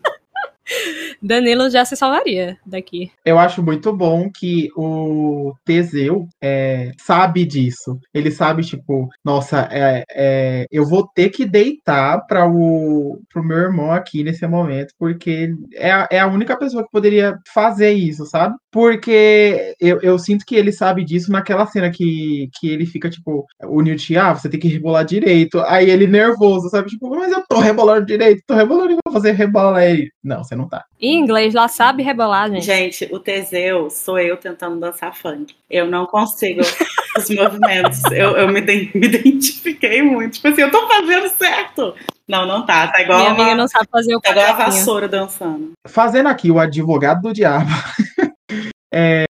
Danilo 1.21 1.69
já 1.69 1.85
se 1.85 1.95
salvaria 1.95 2.57
daqui. 2.65 3.11
Eu 3.23 3.37
acho 3.39 3.61
muito 3.63 3.93
bom 3.95 4.29
que 4.31 4.69
o 4.75 5.53
Teseu 5.65 6.27
é, 6.41 6.91
sabe 6.99 7.45
disso. 7.45 7.99
Ele 8.13 8.31
sabe, 8.31 8.63
tipo, 8.63 9.09
nossa, 9.23 9.67
é, 9.71 10.03
é, 10.11 10.65
eu 10.71 10.85
vou 10.85 11.07
ter 11.07 11.29
que 11.29 11.45
deitar 11.45 12.25
para 12.27 12.47
o 12.49 13.19
pro 13.31 13.43
meu 13.43 13.57
irmão 13.57 13.91
aqui 13.91 14.23
nesse 14.23 14.45
momento, 14.47 14.93
porque 14.97 15.53
é, 15.73 15.91
a- 15.91 16.07
é 16.11 16.19
a 16.19 16.27
única 16.27 16.57
pessoa 16.57 16.83
que 16.83 16.91
poderia 16.91 17.37
fazer 17.53 17.91
isso, 17.91 18.25
sabe? 18.25 18.55
Porque 18.71 19.73
eu, 19.79 19.99
eu 20.01 20.17
sinto 20.19 20.45
que 20.45 20.55
ele 20.55 20.71
sabe 20.71 21.03
disso 21.03 21.31
naquela 21.31 21.65
cena 21.65 21.89
que, 21.91 22.49
que 22.59 22.69
ele 22.69 22.85
fica, 22.85 23.09
tipo, 23.09 23.45
o 23.63 23.81
Newt, 23.81 24.15
ah, 24.17 24.33
você 24.33 24.49
tem 24.49 24.59
que 24.59 24.67
rebolar 24.67 25.05
direito. 25.05 25.59
Aí 25.61 25.89
ele 25.89 26.07
nervoso, 26.07 26.69
sabe? 26.69 26.89
Tipo, 26.89 27.09
mas 27.09 27.31
eu 27.31 27.43
tô 27.47 27.59
rebolando 27.59 28.05
direito, 28.05 28.41
tô 28.47 28.53
rebolando 28.55 28.91
e 28.91 28.97
vou 29.05 29.13
fazer 29.13 29.31
rebolar 29.31 29.83
ele. 29.83 30.09
Não, 30.23 30.43
você 30.43 30.54
não 30.55 30.67
tá. 30.67 30.85
Em 30.99 31.17
inglês, 31.17 31.53
lá 31.53 31.67
sabe 31.67 32.03
rebolar, 32.03 32.49
gente. 32.49 32.65
Gente, 32.65 33.09
o 33.11 33.19
Teseu 33.19 33.89
sou 33.89 34.19
eu 34.19 34.37
tentando 34.37 34.79
dançar 34.79 35.15
funk. 35.15 35.55
Eu 35.69 35.87
não 35.87 36.05
consigo 36.05 36.61
os 37.17 37.29
movimentos. 37.29 38.03
Eu, 38.11 38.37
eu 38.37 38.47
me, 38.47 38.61
me 38.61 39.07
identifiquei 39.07 40.01
muito. 40.01 40.33
Tipo 40.33 40.47
assim, 40.49 40.61
eu 40.61 40.71
tô 40.71 40.87
fazendo 40.87 41.29
certo. 41.29 41.95
Não, 42.27 42.45
não 42.45 42.65
tá. 42.65 42.87
Tá 42.87 43.01
igual, 43.01 43.19
Minha 43.19 43.33
uma, 43.33 43.43
amiga 43.43 43.55
não 43.55 43.67
sabe 43.67 43.87
fazer 43.91 44.15
o 44.15 44.21
tá 44.21 44.31
igual 44.31 44.47
a 44.47 44.53
vassoura 44.53 45.07
dançando. 45.07 45.73
fazendo 45.87 46.27
aqui 46.27 46.49
o 46.51 46.59
advogado 46.59 47.21
do 47.21 47.33
diabo. 47.33 47.69
é, 48.93 49.25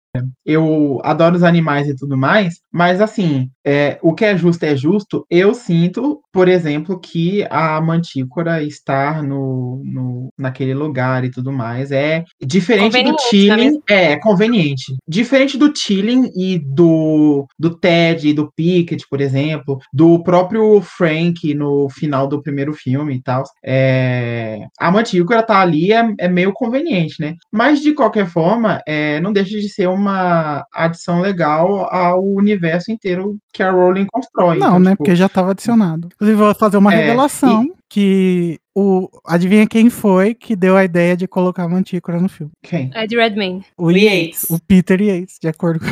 eu 0.45 1.01
adoro 1.03 1.37
os 1.37 1.43
animais 1.43 1.89
e 1.89 1.97
tudo 1.97 2.17
mais, 2.19 2.61
mas 2.71 3.01
assim, 3.01 3.51
é, 3.65 3.99
o 4.03 4.15
que 4.15 4.25
é 4.25 4.37
justo 4.37 4.63
é 4.65 4.77
justo. 4.77 5.27
Eu 5.31 5.55
sinto, 5.55 6.22
por 6.33 6.49
exemplo, 6.49 6.99
que 6.99 7.47
a 7.51 7.81
mantícora 7.81 8.63
estar 8.63 9.23
no, 9.23 9.83
no, 9.85 10.33
naquele 10.37 10.75
lugar 10.75 11.25
e 11.25 11.31
tudo 11.31 11.53
mais 11.53 11.93
é 11.93 12.25
diferente 12.41 12.93
do 12.93 12.99
Conveniente, 12.99 13.29
Tilling. 13.31 13.83
É, 13.89 14.13
é 14.13 14.17
conveniente. 14.17 14.97
Diferente 15.07 15.57
do 15.57 15.73
Tilling 15.73 16.31
e 16.35 16.59
do, 16.59 17.47
do 17.59 17.79
Ted 17.79 18.29
e 18.29 18.33
do 18.33 18.51
Pickett, 18.55 19.07
por 19.09 19.21
exemplo, 19.21 19.79
do 19.93 20.23
próprio 20.23 20.81
Frank 20.81 21.55
no 21.55 21.89
final 21.89 22.27
do 22.27 22.43
primeiro 22.43 22.73
filme 22.73 23.17
e 23.17 23.23
tal. 23.23 23.45
É, 23.65 24.67
a 24.79 24.91
mantícora 24.91 25.43
tá 25.43 25.61
ali 25.61 25.93
é, 25.93 26.15
é 26.19 26.29
meio 26.29 26.53
conveniente, 26.53 27.21
né? 27.21 27.37
Mas 27.51 27.81
de 27.81 27.93
qualquer 27.93 28.27
forma, 28.27 28.81
é, 28.87 29.21
não 29.21 29.33
deixa 29.33 29.59
de 29.59 29.69
ser 29.69 29.89
uma 29.89 30.65
adição 30.73 31.21
legal 31.21 31.89
ao 31.93 32.25
universo 32.25 32.91
inteiro 32.91 33.37
que 33.53 33.63
a 33.63 33.71
Rowling 33.71 34.07
constrói. 34.11 34.59
Não, 34.59 34.73
Então, 34.73 34.79
né? 34.79 34.91
tipo, 34.93 35.05
Porque 35.05 35.17
já 35.17 35.29
tava 35.29 35.51
adicionado. 35.51 36.09
Inclusive, 36.23 36.39
vou 36.39 36.55
fazer 36.55 36.77
uma 36.77 36.95
É, 36.95 36.97
revelação 36.99 37.75
que 37.89 38.61
o. 38.75 39.09
Adivinha 39.27 39.67
quem 39.67 39.91
foi 39.91 40.35
que 40.35 40.55
deu 40.55 40.77
a 40.77 40.85
ideia 40.85 41.17
de 41.17 41.27
colocar 41.27 41.65
a 41.65 41.69
Mantícora 41.69 42.21
no 42.21 42.29
filme? 42.29 42.53
Quem? 42.63 42.91
Ed 42.95 43.17
Redmayne. 43.17 43.65
O, 43.77 43.87
O 43.87 43.91
Yates. 43.91 44.45
O 44.49 44.61
Peter 44.61 45.01
Yates, 45.03 45.39
de 45.41 45.49
acordo 45.49 45.81
com. 45.81 45.89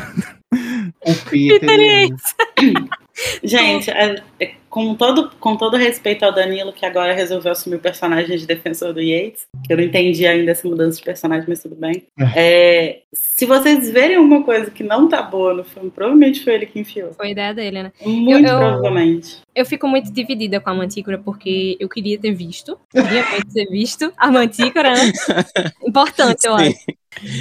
O 1.11 1.15
Peter. 1.29 1.61
Peter 1.61 1.81
Yates. 1.81 2.35
Gente, 3.43 3.91
é- 3.91 4.23
é- 4.39 4.55
com, 4.71 4.95
todo, 4.95 5.31
com 5.41 5.57
todo 5.57 5.77
respeito 5.77 6.25
ao 6.25 6.33
Danilo, 6.33 6.73
que 6.73 6.87
agora 6.87 7.13
resolveu 7.13 7.51
assumir 7.51 7.77
o 7.77 7.81
personagem 7.81 8.39
de 8.39 8.47
defensor 8.47 8.95
do 8.95 9.01
Yates, 9.01 9.47
que 9.67 9.73
eu 9.73 9.77
não 9.77 9.83
entendi 9.85 10.25
ainda 10.27 10.53
essa 10.53 10.67
mudança 10.67 10.99
de 10.99 11.05
personagem, 11.05 11.45
mas 11.49 11.61
tudo 11.61 11.75
bem. 11.75 12.05
É, 12.37 13.01
se 13.13 13.45
vocês 13.45 13.91
verem 13.91 14.17
uma 14.17 14.45
coisa 14.45 14.71
que 14.71 14.85
não 14.85 15.09
tá 15.09 15.21
boa 15.21 15.53
no 15.53 15.65
filme, 15.65 15.91
provavelmente 15.91 16.45
foi 16.45 16.55
ele 16.55 16.67
que 16.67 16.79
enfiou. 16.79 17.13
Foi 17.15 17.31
ideia 17.33 17.53
dele, 17.53 17.83
né? 17.83 17.93
Muito 18.01 18.47
eu- 18.47 18.59
provavelmente. 18.59 19.39
Eu 19.53 19.67
fico 19.67 19.89
muito 19.89 20.13
dividida 20.13 20.61
com 20.61 20.71
a 20.71 20.75
Mantícora 20.75 21.19
porque 21.19 21.77
eu 21.81 21.89
queria 21.89 22.17
ter 22.19 22.33
visto. 22.33 22.79
Queria 22.93 23.29
muito 23.31 23.53
ter 23.53 23.67
visto 23.67 24.13
a 24.17 24.31
Mantícora, 24.31 24.93
né? 24.95 25.01
Importante, 25.85 26.47
eu 26.47 26.55
acho. 26.55 26.77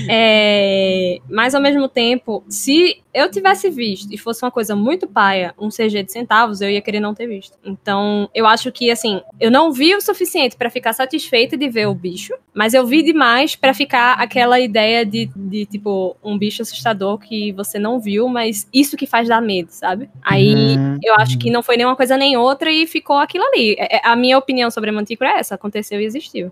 É, 0.10 1.20
mas 1.30 1.54
ao 1.54 1.62
mesmo 1.62 1.88
tempo, 1.88 2.44
se 2.50 2.98
eu 3.14 3.30
tivesse 3.30 3.70
visto 3.70 4.12
e 4.12 4.18
fosse 4.18 4.44
uma 4.44 4.50
coisa 4.52 4.76
muito 4.76 5.08
paia, 5.08 5.54
um 5.60 5.70
CG 5.70 6.04
de 6.04 6.12
centavos, 6.12 6.62
eu 6.62 6.70
ia 6.70 6.82
querer 6.82 7.00
não 7.00 7.14
ter 7.20 7.28
visto. 7.28 7.58
Então, 7.66 8.30
eu 8.34 8.48
acho 8.48 8.72
que 8.72 8.90
assim, 8.90 9.22
eu 9.40 9.52
não 9.52 9.74
vi 9.74 9.94
o 9.94 10.00
suficiente 10.02 10.56
pra 10.56 10.70
ficar 10.70 10.94
satisfeita 10.94 11.58
de 11.58 11.68
ver 11.70 11.88
o 11.88 11.94
bicho, 11.94 12.34
mas 12.54 12.74
eu 12.74 12.86
vi 12.88 13.04
demais 13.04 13.56
pra 13.58 13.74
ficar 13.74 14.14
aquela 14.14 14.58
ideia 14.60 15.06
de, 15.06 15.30
de 15.36 15.66
tipo 15.66 16.16
um 16.24 16.38
bicho 16.38 16.62
assustador 16.62 17.18
que 17.20 17.52
você 17.52 17.78
não 17.78 18.00
viu, 18.00 18.30
mas 18.30 18.68
isso 18.74 18.96
que 18.96 19.06
faz 19.06 19.28
dar 19.28 19.42
medo, 19.42 19.68
sabe? 19.70 20.10
Aí 20.22 20.78
Uhum, 20.78 20.98
eu 21.04 21.16
acho 21.16 21.34
uhum. 21.34 21.40
que 21.40 21.52
não 21.52 21.62
foi 21.62 21.76
nenhuma 21.76 21.96
coisa 21.96 22.16
nem 22.18 22.38
outra 22.38 22.72
e 22.72 22.88
ficou 22.88 23.18
aquilo 23.18 23.44
ali. 23.46 23.76
É- 23.78 23.98
é- 23.98 24.02
A 24.04 24.16
minha 24.16 24.38
opinião 24.38 24.72
sobre 24.72 24.90
a 24.90 24.94
Mantícora 24.94 25.32
é 25.32 25.40
essa, 25.40 25.56
aconteceu 25.56 26.00
e 26.00 26.06
existiu. 26.06 26.52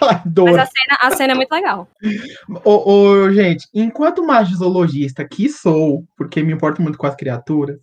Mas 0.00 0.58
a 0.58 0.66
cena, 0.66 0.98
a 1.00 1.10
cena 1.16 1.32
é 1.32 1.36
muito 1.36 1.52
legal. 1.52 1.88
Ô, 2.64 2.92
ô, 2.92 3.32
gente, 3.32 3.66
enquanto 3.74 4.24
magizoologista 4.24 5.26
que 5.26 5.48
sou, 5.48 6.04
porque 6.16 6.42
me 6.42 6.52
importo 6.52 6.80
muito 6.80 6.98
com 6.98 7.06
as 7.06 7.16
criaturas, 7.16 7.78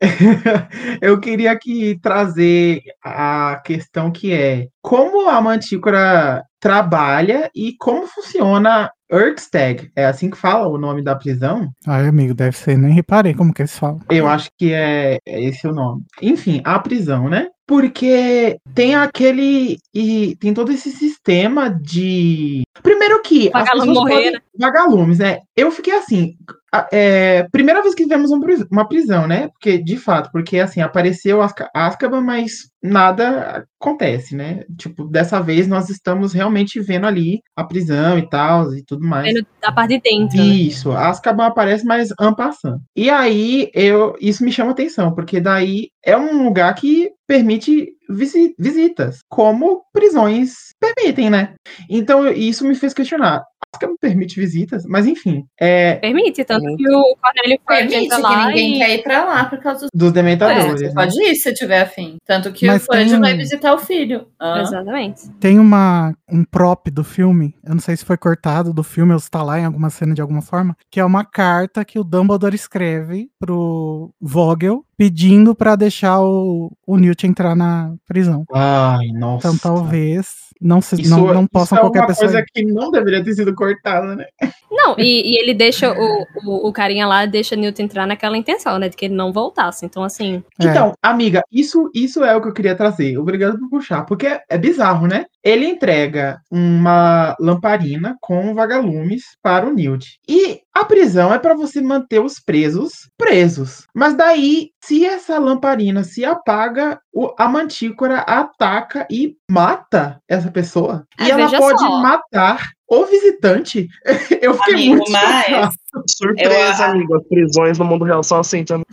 eu 1.00 1.20
queria 1.20 1.52
aqui 1.52 1.98
trazer 2.02 2.82
a 3.02 3.60
questão 3.64 4.10
que 4.10 4.32
é 4.32 4.68
como 4.80 5.28
a 5.28 5.40
mantícora 5.40 6.44
trabalha 6.58 7.50
e 7.54 7.74
como 7.78 8.06
funciona 8.06 8.90
Ergstag. 9.10 9.90
É 9.94 10.06
assim 10.06 10.30
que 10.30 10.38
fala 10.38 10.66
o 10.68 10.78
nome 10.78 11.02
da 11.02 11.14
prisão? 11.14 11.68
Ai, 11.86 12.06
amigo, 12.08 12.34
deve 12.34 12.56
ser, 12.56 12.78
nem 12.78 12.92
reparei 12.92 13.34
como 13.34 13.52
que 13.52 13.62
eles 13.62 13.78
falam. 13.78 14.00
Eu 14.08 14.26
acho 14.26 14.48
que 14.56 14.72
é, 14.72 15.18
é 15.26 15.42
esse 15.42 15.66
o 15.66 15.72
nome. 15.72 16.02
Enfim, 16.22 16.62
a 16.64 16.78
prisão, 16.78 17.28
né? 17.28 17.48
Porque 17.66 18.58
tem 18.74 18.94
aquele. 18.94 19.78
E 19.94 20.36
tem 20.40 20.52
todo 20.52 20.72
esse 20.72 20.90
sistema 20.90 21.68
de. 21.70 22.62
Primeiro 22.82 23.22
que. 23.22 23.46
as 23.48 23.52
Vagalume 23.64 23.86
pessoas 23.88 23.96
morrer, 23.98 24.14
podem- 24.14 24.32
né? 24.32 24.38
Vagalumes, 24.58 25.18
né? 25.18 25.38
Eu 25.56 25.70
fiquei 25.70 25.94
assim. 25.94 26.34
a- 26.74 26.88
é, 26.90 27.46
primeira 27.52 27.82
vez 27.82 27.94
que 27.94 28.06
vemos 28.06 28.30
pris- 28.40 28.64
uma 28.70 28.88
prisão, 28.88 29.26
né? 29.26 29.48
Porque, 29.48 29.76
de 29.76 29.96
fato, 29.98 30.30
porque 30.32 30.58
assim, 30.58 30.80
apareceu 30.80 31.40
Azkaban, 31.74 32.22
mas 32.22 32.70
nada 32.82 33.66
acontece, 33.80 34.34
né? 34.34 34.64
Tipo, 34.78 35.04
dessa 35.04 35.38
vez 35.40 35.68
nós 35.68 35.90
estamos 35.90 36.32
realmente 36.32 36.80
vendo 36.80 37.06
ali 37.06 37.40
a 37.54 37.62
prisão 37.62 38.18
e 38.18 38.26
tal, 38.28 38.72
e 38.74 38.82
tudo 38.84 39.06
mais. 39.06 39.32
Vendo 39.34 39.46
da 39.60 39.70
parte 39.70 39.90
de 39.96 40.00
dentro. 40.00 40.38
né? 40.38 40.44
Isso, 40.44 40.90
Azkaban 40.92 41.44
aparece 41.46 41.84
mais 41.84 42.08
ampassando. 42.18 42.80
E 42.96 43.10
aí, 43.10 43.70
eu, 43.74 44.16
isso 44.20 44.42
me 44.42 44.50
chama 44.50 44.70
atenção, 44.72 45.14
porque 45.14 45.40
daí 45.40 45.88
é 46.04 46.16
um 46.16 46.42
lugar 46.44 46.74
que 46.74 47.10
permite 47.26 47.96
visi- 48.08 48.54
visitas, 48.58 49.18
como 49.28 49.82
prisões 49.92 50.52
permitem, 50.80 51.30
né? 51.30 51.54
Então, 51.88 52.28
isso 52.30 52.66
me 52.66 52.74
fez 52.74 52.92
questionar. 52.94 53.42
Azkaban 53.74 53.94
permite 53.98 54.38
visitas, 54.38 54.84
mas 54.84 55.06
enfim, 55.06 55.44
é 55.58 55.94
Permite, 55.94 56.44
tanto 56.44 56.60
Permite. 56.60 56.82
que 56.84 56.90
o 56.94 57.16
Cornélio 57.16 57.58
Fudge 57.66 57.88
Permite 57.88 58.14
que 58.16 58.20
lá 58.20 58.46
ninguém 58.48 58.74
e... 58.74 58.78
quer 58.78 58.90
ir 58.96 59.02
pra 59.02 59.24
lá 59.24 59.44
por 59.46 59.58
causa 59.60 59.80
dos. 59.80 59.88
dos 59.94 60.10
É, 60.10 60.12
dementadores. 60.12 60.72
você 60.72 60.86
né? 60.88 60.92
pode 60.94 61.22
ir 61.22 61.34
se 61.36 61.54
tiver 61.54 61.80
afim. 61.80 62.16
Tanto 62.26 62.52
que 62.52 62.66
Mas 62.66 62.82
o 62.82 62.84
Fudge 62.86 63.10
tem- 63.12 63.20
vai 63.20 63.34
visitar 63.34 63.72
o 63.72 63.78
filho. 63.78 64.26
Ah. 64.38 64.60
Exatamente. 64.60 65.22
Tem 65.40 65.58
uma, 65.58 66.12
um 66.30 66.44
prop 66.44 66.90
do 66.90 67.02
filme, 67.02 67.54
eu 67.64 67.72
não 67.74 67.80
sei 67.80 67.96
se 67.96 68.04
foi 68.04 68.18
cortado 68.18 68.74
do 68.74 68.82
filme 68.82 69.14
ou 69.14 69.18
se 69.18 69.30
tá 69.30 69.42
lá 69.42 69.58
em 69.58 69.64
alguma 69.64 69.88
cena 69.88 70.12
de 70.12 70.20
alguma 70.20 70.42
forma, 70.42 70.76
que 70.90 71.00
é 71.00 71.04
uma 71.04 71.24
carta 71.24 71.82
que 71.82 71.98
o 71.98 72.04
Dumbledore 72.04 72.54
escreve 72.54 73.30
pro 73.40 74.10
Vogel 74.20 74.84
pedindo 74.98 75.54
pra 75.54 75.76
deixar 75.76 76.20
o, 76.20 76.70
o 76.86 76.96
Newt 76.98 77.26
entrar 77.26 77.56
na 77.56 77.91
prisão. 78.06 78.44
Ai, 78.52 79.08
nossa. 79.08 79.48
Então 79.48 79.58
talvez 79.58 80.42
não, 80.62 80.80
se, 80.80 81.00
Isso, 81.00 81.10
não, 81.10 81.26
não 81.34 81.40
isso 81.42 81.50
possam 81.50 81.78
é 81.78 81.80
qualquer 81.80 82.00
uma 82.00 82.06
pessoa. 82.06 82.28
coisa 82.30 82.44
que 82.54 82.64
não 82.64 82.90
deveria 82.92 83.24
ter 83.24 83.34
sido 83.34 83.52
cortada, 83.52 84.14
né? 84.14 84.26
Não, 84.70 84.94
e, 84.96 85.32
e 85.32 85.38
ele 85.38 85.52
deixa 85.52 85.92
o, 85.92 86.26
o, 86.46 86.68
o 86.68 86.72
carinha 86.72 87.06
lá, 87.06 87.26
deixa 87.26 87.56
Newton 87.56 87.82
entrar 87.82 88.06
naquela 88.06 88.38
intenção, 88.38 88.78
né? 88.78 88.88
De 88.88 88.96
que 88.96 89.06
ele 89.06 89.14
não 89.14 89.32
voltasse. 89.32 89.84
Então, 89.84 90.04
assim, 90.04 90.42
É. 90.60 90.66
Então, 90.66 90.94
amiga, 91.02 91.42
isso, 91.50 91.90
isso 91.92 92.22
é 92.22 92.36
o 92.36 92.40
que 92.40 92.48
eu 92.48 92.52
queria 92.52 92.76
trazer. 92.76 93.18
Obrigado 93.18 93.58
por 93.58 93.68
puxar, 93.68 94.04
porque 94.04 94.26
é, 94.26 94.40
é 94.48 94.56
bizarro, 94.56 95.08
né? 95.08 95.26
Ele 95.42 95.66
entrega 95.66 96.40
uma 96.50 97.36
lamparina 97.40 98.16
com 98.20 98.54
vagalumes 98.54 99.22
para 99.42 99.66
o 99.66 99.72
Newt. 99.74 100.20
E 100.28 100.60
a 100.72 100.84
prisão 100.84 101.34
é 101.34 101.38
para 101.38 101.54
você 101.54 101.80
manter 101.80 102.20
os 102.20 102.38
presos 102.38 103.10
presos. 103.18 103.84
Mas 103.94 104.14
daí, 104.14 104.70
se 104.84 105.04
essa 105.04 105.38
lamparina 105.38 106.02
se 106.02 106.24
apaga, 106.24 107.00
o- 107.12 107.32
a 107.38 107.48
mantícora 107.48 108.18
ataca 108.20 109.06
e 109.10 109.36
mata 109.50 110.20
essa 110.28 110.50
pessoa. 110.50 111.06
É, 111.18 111.26
e 111.26 111.30
ela 111.30 111.44
veja 111.44 111.58
pode 111.58 111.78
só. 111.80 112.00
matar 112.00 112.70
o 112.88 113.04
visitante. 113.06 113.88
Eu 114.42 114.54
fiquei 114.54 114.74
Amigo, 114.74 114.94
muito 114.96 115.12
mas. 115.12 115.74
Surpresa, 116.06 116.84
Eu- 116.86 116.90
amigo. 116.90 117.14
As 117.16 117.26
prisões 117.26 117.78
no 117.78 117.84
mundo 117.84 118.04
real 118.04 118.22
são 118.22 118.40
assim 118.40 118.64
também. 118.64 118.84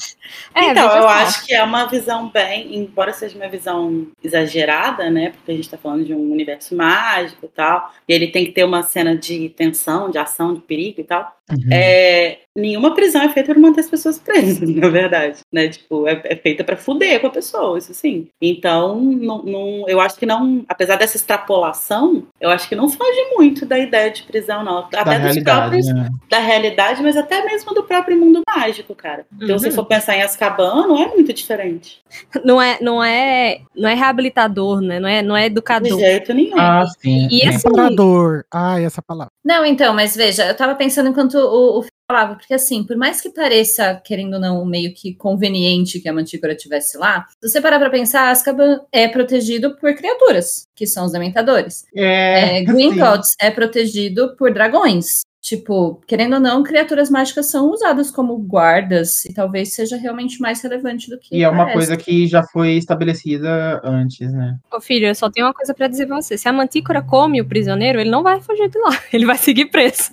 é, 0.53 0.65
então, 0.71 0.95
eu 0.97 1.07
acho 1.07 1.45
que 1.45 1.53
é 1.53 1.63
uma 1.63 1.85
visão 1.85 2.29
bem, 2.29 2.75
embora 2.77 3.13
seja 3.13 3.37
uma 3.37 3.47
visão 3.47 4.07
exagerada, 4.23 5.09
né? 5.09 5.31
Porque 5.31 5.51
a 5.51 5.55
gente 5.55 5.69
tá 5.69 5.77
falando 5.77 6.03
de 6.05 6.13
um 6.13 6.31
universo 6.31 6.75
mágico 6.75 7.45
e 7.45 7.49
tal, 7.49 7.91
e 8.07 8.13
ele 8.13 8.27
tem 8.27 8.45
que 8.45 8.51
ter 8.51 8.63
uma 8.63 8.83
cena 8.83 9.15
de 9.15 9.49
tensão, 9.49 10.09
de 10.09 10.17
ação, 10.17 10.53
de 10.53 10.61
perigo 10.61 11.01
e 11.01 11.03
tal. 11.03 11.35
Uhum. 11.51 11.57
É, 11.71 12.37
nenhuma 12.55 12.93
prisão 12.93 13.23
é 13.23 13.29
feita 13.29 13.51
para 13.53 13.59
manter 13.61 13.79
as 13.79 13.89
pessoas 13.89 14.19
presas, 14.19 14.69
na 14.69 14.87
verdade, 14.89 15.39
né? 15.51 15.67
Tipo, 15.69 16.07
é, 16.07 16.21
é 16.25 16.35
feita 16.35 16.63
para 16.63 16.77
fuder 16.77 17.19
com 17.21 17.27
a 17.27 17.31
pessoa, 17.31 17.77
isso 17.79 17.91
sim. 17.93 18.27
Então, 18.39 18.99
não, 18.99 19.41
não- 19.43 19.85
eu 19.89 19.99
acho 19.99 20.15
que 20.17 20.25
não, 20.27 20.63
apesar 20.67 20.95
dessa 20.97 21.17
extrapolação, 21.17 22.23
eu 22.39 22.49
acho 22.49 22.67
que 22.69 22.75
não 22.75 22.87
foge 22.89 23.19
muito 23.35 23.65
da 23.65 23.79
ideia 23.79 24.11
de 24.11 24.23
prisão, 24.23 24.63
não. 24.63 24.79
Até 24.79 24.97
Da 24.97 25.03
dos 25.13 25.13
realidade, 25.23 25.59
próprios 25.59 25.87
né? 25.87 26.09
da 26.29 26.39
realidade, 26.39 26.88
mas 26.99 27.17
até 27.17 27.43
mesmo 27.43 27.73
do 27.73 27.83
próprio 27.83 28.17
mundo 28.17 28.41
mágico, 28.47 28.95
cara. 28.95 29.25
Então, 29.41 29.59
se 29.59 29.67
Uhum. 29.67 29.73
for 29.73 29.85
pensar 29.85 30.15
em 30.15 30.21
Azkaban, 30.21 30.87
não 30.87 30.97
é 31.01 31.07
muito 31.07 31.33
diferente. 31.33 31.99
Não 32.43 32.61
é, 32.61 32.77
não 32.81 33.03
é, 33.03 33.59
não 33.75 33.89
é 33.89 33.93
reabilitador, 33.93 34.81
né? 34.81 34.99
Não 34.99 35.09
é, 35.09 35.21
não 35.21 35.35
é 35.37 35.41
De 35.41 35.53
educador. 35.53 35.99
jeito 35.99 36.33
nenhum. 36.33 36.57
Ah, 36.57 36.85
sim. 36.99 37.27
E 37.29 37.41
é. 37.41 37.49
assim, 37.49 37.67
Reparador. 37.67 38.43
Ai, 38.53 38.85
essa 38.85 39.01
palavra. 39.01 39.31
Não, 39.43 39.65
então, 39.65 39.93
mas 39.93 40.15
veja, 40.15 40.45
eu 40.47 40.55
tava 40.55 40.73
pensando 40.75 41.09
enquanto 41.09 41.35
o, 41.35 41.79
o 41.79 41.85
falava, 42.11 42.33
porque 42.35 42.55
assim, 42.55 42.83
por 42.83 42.97
mais 42.97 43.21
que 43.21 43.29
pareça, 43.29 44.01
querendo 44.03 44.33
ou 44.33 44.39
não, 44.39 44.65
meio 44.65 44.91
que 44.95 45.13
conveniente 45.13 45.99
que 45.99 46.09
a 46.09 46.13
mantícora 46.13 46.53
estivesse 46.53 46.97
lá, 46.97 47.27
se 47.39 47.47
você 47.49 47.61
parar 47.61 47.77
pra 47.77 47.89
pensar, 47.91 48.29
Azkaban 48.31 48.81
é 48.91 49.07
protegido 49.07 49.75
por 49.77 49.93
criaturas, 49.93 50.63
que 50.75 50.87
são 50.87 51.05
os 51.05 51.11
dementadores. 51.11 51.85
É, 51.95 52.57
É. 52.59 52.63
Gringotts 52.63 53.35
é 53.39 53.51
protegido 53.51 54.35
por 54.37 54.51
dragões. 54.51 55.21
Tipo, 55.41 56.01
querendo 56.05 56.33
ou 56.33 56.39
não, 56.39 56.61
criaturas 56.63 57.09
mágicas 57.09 57.45
são 57.45 57.71
usadas 57.71 58.11
como 58.11 58.37
guardas, 58.37 59.23
e 59.23 59.33
talvez 59.33 59.73
seja 59.73 59.95
realmente 59.95 60.41
mais 60.41 60.61
relevante 60.61 61.09
do 61.09 61.17
que 61.17 61.33
E 61.37 61.43
é 61.43 61.49
uma 61.49 61.59
parece. 61.65 61.77
coisa 61.77 61.97
que 61.97 62.27
já 62.27 62.43
foi 62.43 62.71
estabelecida 62.73 63.79
antes, 63.83 64.31
né? 64.33 64.57
Ô, 64.71 64.81
filho, 64.81 65.07
eu 65.07 65.15
só 65.15 65.29
tenho 65.29 65.47
uma 65.47 65.53
coisa 65.53 65.73
pra 65.73 65.87
dizer 65.87 66.07
pra 66.07 66.21
você. 66.21 66.37
Se 66.37 66.49
a 66.49 66.53
mantícora 66.53 67.01
come 67.01 67.39
o 67.41 67.45
prisioneiro, 67.47 68.01
ele 68.01 68.09
não 68.09 68.21
vai 68.21 68.41
fugir 68.41 68.69
de 68.69 68.77
lá. 68.79 68.89
Ele 69.13 69.25
vai 69.25 69.37
seguir 69.37 69.67
preso. 69.67 70.11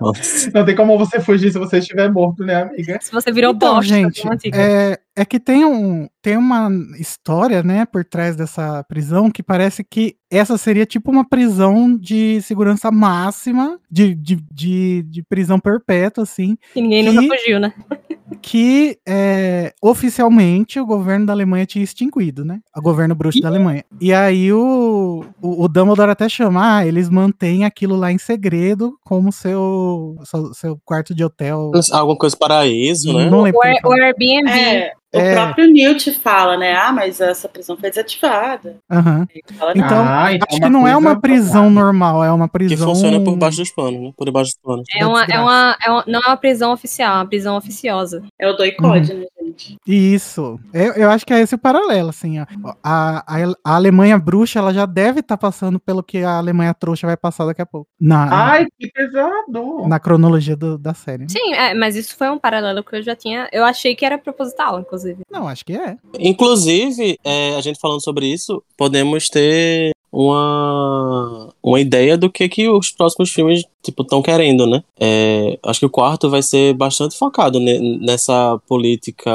Nossa. 0.00 0.50
Não 0.54 0.64
tem 0.64 0.74
como 0.74 0.96
você 0.96 1.20
fugir 1.20 1.52
se 1.52 1.58
você 1.58 1.78
estiver 1.78 2.10
morto, 2.10 2.44
né, 2.44 2.62
amiga? 2.62 2.98
Se 3.00 3.12
você 3.12 3.30
virou 3.30 3.52
Então, 3.52 3.74
bosta 3.74 3.94
gente, 3.94 4.22
é, 4.54 4.98
é 5.14 5.24
que 5.24 5.38
tem, 5.38 5.64
um, 5.64 6.08
tem 6.22 6.36
uma 6.36 6.70
história, 6.98 7.62
né, 7.62 7.84
por 7.84 8.04
trás 8.04 8.34
dessa 8.34 8.82
prisão 8.84 9.30
que 9.30 9.42
parece 9.42 9.84
que 9.84 10.16
essa 10.30 10.56
seria 10.56 10.86
tipo 10.86 11.10
uma 11.10 11.28
prisão 11.28 11.94
de 11.98 12.40
segurança 12.40 12.90
máxima, 12.90 13.78
de, 13.90 14.14
de, 14.14 14.36
de, 14.50 15.02
de 15.02 15.22
prisão 15.22 15.58
perpétua, 15.60 16.24
assim, 16.24 16.56
Que 16.72 16.80
ninguém 16.80 17.04
que- 17.04 17.12
nunca 17.12 17.36
fugiu, 17.36 17.60
né? 17.60 17.74
que 18.40 18.98
é, 19.06 19.74
oficialmente 19.82 20.80
o 20.80 20.86
governo 20.86 21.26
da 21.26 21.34
Alemanha 21.34 21.66
tinha 21.66 21.84
extinguido, 21.84 22.44
né? 22.46 22.60
O 22.74 22.80
governo 22.80 23.14
bruxo 23.14 23.40
da 23.42 23.48
Alemanha. 23.48 23.84
E 24.00 24.12
aí 24.12 24.50
o, 24.52 25.22
o, 25.40 25.64
o 25.64 25.68
Dumbledore 25.68 26.10
até 26.10 26.28
chama, 26.30 26.78
ah, 26.78 26.86
eles 26.86 27.10
mantêm 27.10 27.66
aquilo 27.66 27.94
lá 27.94 28.10
em 28.10 28.16
segredo 28.18 28.94
como 29.04 29.30
seu, 29.30 30.16
seu, 30.24 30.54
seu 30.54 30.80
quarto 30.84 31.14
de 31.14 31.22
hotel. 31.22 31.70
Alguma 31.92 32.16
coisa 32.16 32.34
paraíso, 32.36 33.12
né? 33.12 33.28
Não 33.28 33.42
lembro. 33.42 33.60
O. 33.84 33.92
Airbnb. 33.92 34.50
É, 34.50 34.92
o 35.14 35.18
É. 35.20 35.34
próprio 35.34 35.66
Newt 35.70 36.10
fala, 36.12 36.56
né? 36.56 36.74
Ah, 36.74 36.92
mas 36.92 37.20
essa 37.20 37.48
prisão 37.48 37.76
foi 37.76 37.90
desativada. 37.90 38.76
Ele 38.90 39.58
fala, 39.58 39.72
Então, 39.76 40.04
Ah, 40.06 40.32
então 40.32 40.46
Acho 40.48 40.56
uma 40.58 40.66
que 40.66 40.72
não 40.72 40.88
é 40.88 40.96
uma 40.96 41.20
prisão 41.20 41.68
normal, 41.70 42.24
é 42.24 42.32
uma 42.32 42.48
Que 42.48 42.52
prisão. 42.52 42.88
funciona 42.88 43.20
por 43.20 43.36
baixo 43.36 43.58
dos 43.58 43.70
panos, 43.70 44.00
né? 44.00 44.12
Por 44.16 44.24
debaixo 44.24 44.52
dos 44.52 44.60
panos. 44.62 44.84
É 44.96 45.04
uma, 45.06 45.24
é, 45.24 45.38
uma, 45.40 45.76
é 45.84 45.90
uma- 45.90 46.04
não 46.06 46.20
é 46.20 46.26
uma 46.28 46.36
prisão 46.36 46.72
oficial, 46.72 47.14
é 47.14 47.18
uma 47.18 47.26
prisão 47.28 47.56
oficiosa. 47.56 48.22
É 48.40 48.48
o 48.48 48.52
doicode, 48.54 49.12
né, 49.14 49.26
gente? 49.52 49.76
Isso. 49.86 50.58
Eu, 50.72 50.92
eu 50.94 51.10
acho 51.10 51.24
que 51.26 51.32
é 51.32 51.40
esse 51.40 51.54
o 51.54 51.58
paralelo, 51.58 52.08
assim. 52.08 52.38
A, 52.38 52.46
a, 52.82 53.24
a 53.64 53.74
Alemanha 53.76 54.18
bruxa, 54.18 54.58
ela 54.58 54.72
já 54.72 54.86
deve 54.86 55.20
estar 55.20 55.36
passando 55.36 55.78
pelo 55.78 56.02
que 56.02 56.18
a 56.18 56.38
Alemanha 56.38 56.74
trouxa 56.74 57.06
vai 57.06 57.16
passar 57.16 57.44
daqui 57.46 57.62
a 57.62 57.66
pouco. 57.66 57.88
Na, 58.00 58.50
Ai, 58.50 58.66
que 58.78 58.90
pesado! 58.90 59.86
na 59.86 59.98
cronologia 60.00 60.56
do- 60.56 60.78
da 60.78 60.94
série. 60.94 61.28
Sim, 61.30 61.52
é, 61.54 61.74
mas 61.74 61.96
isso 61.96 62.16
foi 62.16 62.30
um 62.30 62.38
paralelo 62.38 62.82
que 62.82 62.96
eu 62.96 63.02
já 63.02 63.14
tinha. 63.14 63.48
Eu 63.52 63.64
achei 63.64 63.94
que 63.94 64.04
era 64.04 64.18
proposital, 64.18 64.80
inclusive. 64.80 65.22
Não, 65.30 65.46
acho 65.48 65.64
que 65.64 65.74
é. 65.76 65.96
Inclusive, 66.18 67.18
é, 67.24 67.56
a 67.56 67.60
gente 67.60 67.78
falando 67.80 68.02
sobre 68.02 68.26
isso, 68.26 68.62
podemos 68.76 69.28
ter 69.28 69.92
uma 70.12 71.48
uma 71.62 71.80
ideia 71.80 72.16
do 72.18 72.30
que, 72.30 72.48
que 72.48 72.68
os 72.68 72.90
próximos 72.90 73.30
filmes 73.30 73.64
tipo 73.82 74.02
estão 74.02 74.22
querendo, 74.22 74.64
né? 74.66 74.82
É, 75.00 75.58
acho 75.66 75.80
que 75.80 75.86
o 75.86 75.90
quarto 75.90 76.30
vai 76.30 76.40
ser 76.40 76.72
bastante 76.72 77.18
focado 77.18 77.58
ne- 77.58 77.98
nessa 77.98 78.56
política 78.68 79.30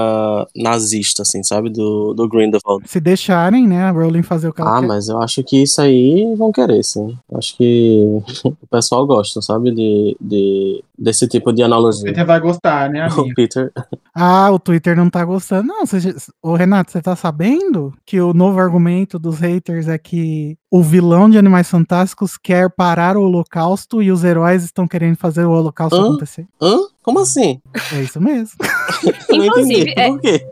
nazista, 0.56 1.24
assim, 1.24 1.44
sabe? 1.44 1.70
Do, 1.70 2.14
do 2.14 2.28
Grindelwald. 2.30 2.88
Se 2.88 3.00
deixarem, 3.02 3.68
né, 3.68 3.84
a 3.84 3.92
Rowling 3.92 4.24
fazer 4.24 4.48
o 4.48 4.54
que 4.54 4.62
ela 4.62 4.78
Ah, 4.78 4.82
quer. 4.82 4.88
mas 4.88 5.10
eu 5.10 5.22
acho 5.22 5.44
que 5.44 5.62
isso 5.64 5.82
aí 5.82 6.34
vão 6.38 6.52
querer, 6.52 6.82
sim. 6.84 7.18
Acho 7.34 7.58
que 7.58 8.00
o 8.46 8.68
pessoal 8.72 9.06
gosta, 9.06 9.42
sabe? 9.42 9.72
De, 9.72 10.16
de, 10.22 10.82
desse 10.98 11.28
tipo 11.28 11.52
de 11.52 11.62
analogia. 11.64 12.14
Você 12.16 12.24
vai 12.24 12.40
gostar, 12.40 12.90
né, 12.90 13.06
O 13.18 13.22
amigo? 13.22 13.36
Peter. 13.36 13.70
Ah, 14.16 14.50
o 14.52 14.58
Twitter 14.60 14.96
não 14.96 15.10
tá 15.10 15.26
gostando. 15.26 15.68
Não, 15.68 15.86
você, 15.86 16.16
ô 16.42 16.56
Renato, 16.56 16.90
você 16.92 17.02
tá 17.02 17.18
sabendo 17.18 17.94
que 18.06 18.20
o 18.22 18.34
novo 18.34 18.60
argumento 18.60 19.20
dos 19.20 19.40
haters 19.40 19.90
é 19.90 19.98
que 19.98 20.56
o 20.72 20.82
vilão 20.82 21.30
de 21.30 21.38
Animais 21.38 21.70
Fantásticos 21.70 22.17
quer 22.42 22.70
parar 22.70 23.16
o 23.18 23.22
holocausto 23.24 24.02
e 24.02 24.12
os 24.12 24.24
heróis 24.24 24.64
estão 24.64 24.88
querendo 24.88 25.18
fazer 25.18 25.46
o 25.46 25.52
holocausto 25.52 25.96
Hã? 25.96 26.02
acontecer? 26.06 26.48
Hã? 26.62 26.78
Como 27.04 27.20
assim? 27.20 27.62
É 27.94 28.02
isso 28.02 28.20
mesmo. 28.20 28.58
Inclusive, 29.32 29.94
é- 29.96 30.10
Por 30.10 30.22
quê? 30.22 30.48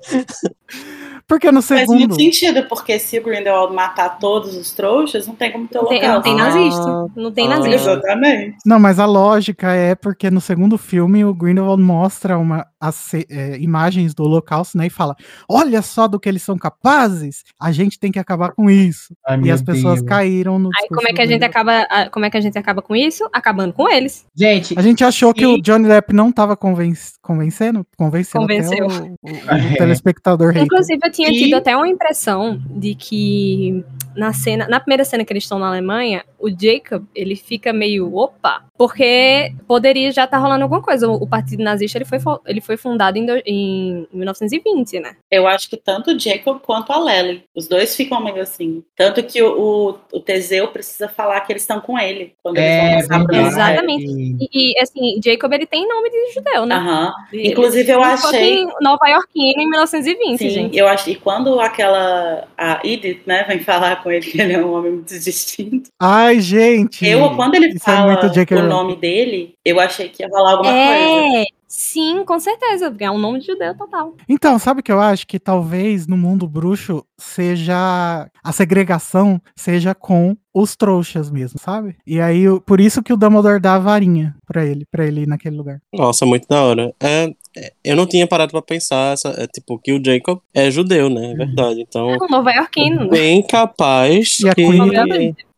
Porque 1.27 1.51
no 1.51 1.59
Faz 1.59 1.81
segundo. 1.81 1.97
muito 1.97 2.15
sentido, 2.15 2.67
porque 2.69 2.99
se 2.99 3.17
o 3.17 3.23
Grindelwald 3.23 3.73
matar 3.73 4.19
todos 4.19 4.55
os 4.55 4.71
trouxas, 4.73 5.25
não 5.25 5.33
tem 5.33 5.51
como 5.51 5.67
ter 5.67 5.79
Não 5.79 5.87
tem, 5.87 6.01
não 6.07 6.21
tem 6.21 6.35
nazista. 6.35 7.07
Não 7.15 7.31
tem 7.31 7.45
Ah. 7.47 7.49
nazista. 7.57 7.91
Exatamente. 7.93 8.57
Não, 8.63 8.79
mas 8.79 8.99
a 8.99 9.07
lógica 9.07 9.71
é 9.73 9.95
porque 9.95 10.29
no 10.29 10.39
segundo 10.39 10.77
filme 10.77 11.25
o 11.25 11.33
Grindelwald 11.33 11.81
mostra 11.81 12.37
uma, 12.37 12.67
as 12.87 13.13
é, 13.13 13.57
imagens 13.59 14.13
do 14.13 14.23
holocausto, 14.23 14.77
né? 14.77 14.87
E 14.87 14.89
fala: 14.89 15.15
Olha 15.49 15.81
só 15.81 16.07
do 16.07 16.19
que 16.19 16.27
eles 16.29 16.41
são 16.43 16.57
capazes, 16.57 17.43
a 17.59 17.71
gente 17.71 17.99
tem 17.99 18.11
que 18.11 18.19
acabar 18.19 18.51
com 18.51 18.69
isso. 18.69 19.13
Ai, 19.27 19.39
e 19.43 19.51
as 19.51 19.61
pessoas 19.61 19.95
Deus. 20.01 20.07
caíram 20.09 20.59
no 20.59 20.69
Aí 20.79 20.87
como 20.89 21.07
é 21.07 21.13
que 21.13 21.21
a 21.21 21.25
gente 21.25 21.43
acaba, 21.43 21.85
como 22.11 22.25
é 22.25 22.29
que 22.29 22.37
a 22.37 22.41
gente 22.41 22.57
acaba 22.57 22.81
com 22.81 22.95
isso? 22.95 23.27
Acabando 23.33 23.73
com 23.73 23.89
eles. 23.89 24.25
Gente, 24.35 24.77
A 24.77 24.81
gente 24.81 25.03
achou 25.03 25.33
que 25.33 25.43
E- 25.43 25.45
o 25.45 25.61
Johnny 25.61 25.87
Depp 25.87 26.13
não 26.13 26.31
tava 26.31 26.55
conven- 26.55 26.93
convencendo, 27.21 27.85
convenceu, 27.97 28.41
Convenceu. 28.41 28.85
até 28.85 28.95
o, 28.95 29.07
o- 29.07 29.15
o 29.73 29.77
telespectador 29.77 30.47
hater. 30.49 30.63
Inclusive, 30.63 30.99
eu 31.03 31.11
tinha 31.11 31.29
E- 31.29 31.37
tido 31.43 31.55
até 31.55 31.75
uma 31.75 31.87
impressão 31.87 32.61
de 32.69 32.95
que 32.95 33.83
na 34.15 34.31
cena, 34.31 34.67
na 34.67 34.79
primeira 34.79 35.03
cena 35.03 35.25
que 35.25 35.33
eles 35.33 35.43
estão 35.43 35.59
na 35.59 35.67
Alemanha, 35.67 36.23
o 36.39 36.49
Jacob, 36.49 37.03
ele 37.13 37.35
fica 37.35 37.73
meio 37.73 38.15
opa, 38.15 38.63
porque 38.77 39.53
poderia 39.67 40.11
já 40.11 40.23
estar 40.25 40.37
rolando 40.37 40.63
alguma 40.63 40.81
coisa. 40.81 41.09
O, 41.09 41.15
o 41.15 41.27
Partido 41.27 41.63
Nazista, 41.63 41.97
ele 41.97 42.05
foi, 42.05 42.19
fo- 42.19 42.39
ele 42.45 42.61
foi 42.75 42.91
fundado 42.91 43.17
em, 43.17 43.25
do- 43.25 43.41
em 43.45 44.07
1920, 44.13 44.99
né? 44.99 45.15
Eu 45.31 45.47
acho 45.47 45.69
que 45.69 45.77
tanto 45.77 46.11
o 46.11 46.19
Jacob 46.19 46.59
quanto 46.61 46.91
a 46.91 46.99
Lely. 46.99 47.43
Os 47.55 47.67
dois 47.67 47.95
ficam 47.95 48.23
meio 48.23 48.41
assim. 48.41 48.83
Tanto 48.95 49.23
que 49.23 49.41
o, 49.41 49.97
o, 50.11 50.17
o 50.17 50.19
Teseu 50.19 50.67
precisa 50.69 51.07
falar 51.07 51.41
que 51.41 51.51
eles 51.51 51.63
estão 51.63 51.79
com 51.79 51.97
ele. 51.97 52.33
Quando 52.43 52.57
eles 52.57 52.69
é 52.69 52.79
vão 52.89 52.97
passar 53.01 53.19
por 53.25 53.31
verdade. 53.33 53.55
lá. 53.55 53.71
Exatamente. 53.73 54.05
E, 54.51 54.73
e, 54.73 54.79
assim, 54.81 55.19
Jacob, 55.23 55.53
ele 55.53 55.65
tem 55.65 55.87
nome 55.87 56.09
de 56.09 56.33
judeu, 56.33 56.65
né? 56.65 57.11
Ele- 57.31 57.49
Inclusive, 57.49 57.91
eu 57.91 57.99
ele 58.01 58.11
achei- 58.11 58.65
Nova 58.81 59.07
Yorkino 59.07 59.61
em 59.61 59.69
1920, 59.69 60.37
Sim, 60.37 60.49
gente. 60.49 60.77
eu 60.77 60.87
acho. 60.87 61.09
E 61.09 61.15
quando 61.15 61.59
aquela. 61.59 62.47
A 62.57 62.79
Edith, 62.83 63.21
né, 63.25 63.43
vem 63.47 63.59
falar 63.59 64.01
com 64.01 64.11
ele 64.11 64.25
que 64.25 64.39
ele 64.39 64.53
é 64.53 64.63
um 64.65 64.73
homem 64.73 64.91
muito 64.93 65.13
distinto. 65.19 65.89
Ai, 66.01 66.39
gente! 66.39 67.05
Eu, 67.05 67.35
quando 67.35 67.55
ele 67.55 67.67
isso 67.67 67.77
é 67.77 67.79
fala 67.95 68.15
J.K. 68.29 68.55
o 68.57 68.63
nome 68.63 68.95
dele, 68.95 69.53
eu 69.63 69.79
achei 69.79 70.09
que 70.09 70.23
ia 70.23 70.29
rolar 70.29 70.51
alguma 70.53 70.71
coisa. 70.71 71.45
Sim, 71.67 72.23
com 72.25 72.39
certeza, 72.39 72.89
porque 72.89 73.03
é 73.03 73.11
um 73.11 73.17
nome 73.17 73.39
de 73.39 73.47
judeu 73.47 73.75
total. 73.75 74.13
Então, 74.29 74.57
sabe 74.59 74.79
o 74.79 74.83
que 74.83 74.91
eu 74.91 75.01
acho? 75.01 75.25
Que 75.27 75.39
talvez 75.39 76.07
no 76.07 76.15
mundo 76.17 76.47
bruxo 76.47 77.03
seja. 77.17 78.29
A 78.43 78.51
segregação 78.51 79.41
seja 79.55 79.93
com 79.95 80.37
os 80.53 80.75
trouxas 80.75 81.29
mesmo, 81.29 81.59
sabe? 81.59 81.97
E 82.05 82.21
aí, 82.21 82.45
por 82.65 82.79
isso 82.79 83.03
que 83.03 83.11
o 83.11 83.17
Dumbledore 83.17 83.59
dá 83.59 83.75
a 83.75 83.79
varinha 83.79 84.35
pra 84.45 84.65
ele, 84.65 84.85
pra 84.89 85.05
ele 85.05 85.21
ir 85.21 85.27
naquele 85.27 85.57
lugar. 85.57 85.81
Nossa, 85.93 86.25
muito 86.25 86.47
da 86.47 86.61
hora. 86.63 86.93
É, 87.01 87.33
é, 87.57 87.73
eu 87.83 87.95
não 87.95 88.05
tinha 88.05 88.25
parado 88.27 88.51
pra 88.51 88.61
pensar, 88.61 89.13
essa, 89.13 89.29
é, 89.29 89.47
tipo, 89.47 89.77
que 89.79 89.91
o 89.91 90.01
Jacob 90.03 90.39
é 90.53 90.69
judeu, 90.71 91.09
né? 91.09 91.31
É 91.31 91.35
verdade. 91.35 91.81
Então, 91.81 92.09
É 92.09 92.17
um 92.21 92.27
Nova 92.29 92.51
Yorkino, 92.51 93.01
né? 93.05 93.09
bem 93.09 93.45
capaz 93.45 94.39
E 94.39 94.49
a 94.49 94.55
que... 94.55 94.63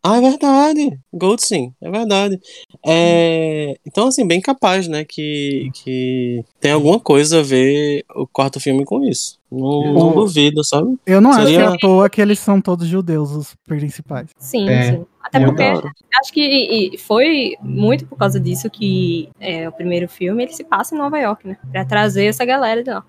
Ah, 0.04 0.18
é 0.18 0.22
verdade. 0.22 1.00
Goldstein, 1.14 1.74
é 1.82 1.90
verdade. 1.92 2.40
É, 2.86 3.76
Então, 3.86 4.08
assim, 4.08 4.26
bem 4.28 4.40
capaz, 4.40 4.88
né? 4.88 5.04
Que, 5.04 5.70
que 5.74 6.44
tem 6.62 6.72
alguma 6.72 7.00
coisa 7.00 7.40
a 7.40 7.44
ver 7.44 8.06
o 8.16 8.26
quarto 8.28 8.60
filme 8.60 8.86
com 8.86 9.04
isso. 9.04 9.38
Não, 9.52 9.94
não 9.94 10.10
O- 10.12 10.16
duvido, 10.16 10.64
sabe? 10.64 10.98
Eu 11.06 11.20
não 11.22 11.32
acho 11.32 11.40
que 11.40 11.48
é 11.48 11.56
Seria- 11.56 11.70
à 11.70 11.78
toa 11.78 12.10
que 12.10 12.22
eles 12.22 12.40
são 12.40 12.62
todos 12.62 12.88
judeus, 12.88 13.32
os 13.32 13.56
principais. 13.66 14.30
Sim, 14.38 14.70
É, 14.70 14.92
sim. 14.94 15.06
Até 15.28 15.46
porque 15.46 15.64
acho 15.64 16.34
que 16.34 16.98
foi 17.00 17.56
muito 17.62 18.06
por 18.06 18.18
causa 18.18 18.40
disso 18.40 18.70
que 18.70 19.30
é, 19.40 19.68
o 19.68 19.72
primeiro 19.72 20.08
filme 20.08 20.44
ele 20.44 20.54
se 20.54 20.64
passa 20.64 20.96
em 20.96 20.98
Nova 20.98 21.18
York, 21.20 21.48
né? 21.48 21.58
Pra 21.72 21.86
trazer 21.86 22.26
essa 22.26 22.46
galera 22.46 22.84
de 22.84 22.90
lá. 22.90 23.04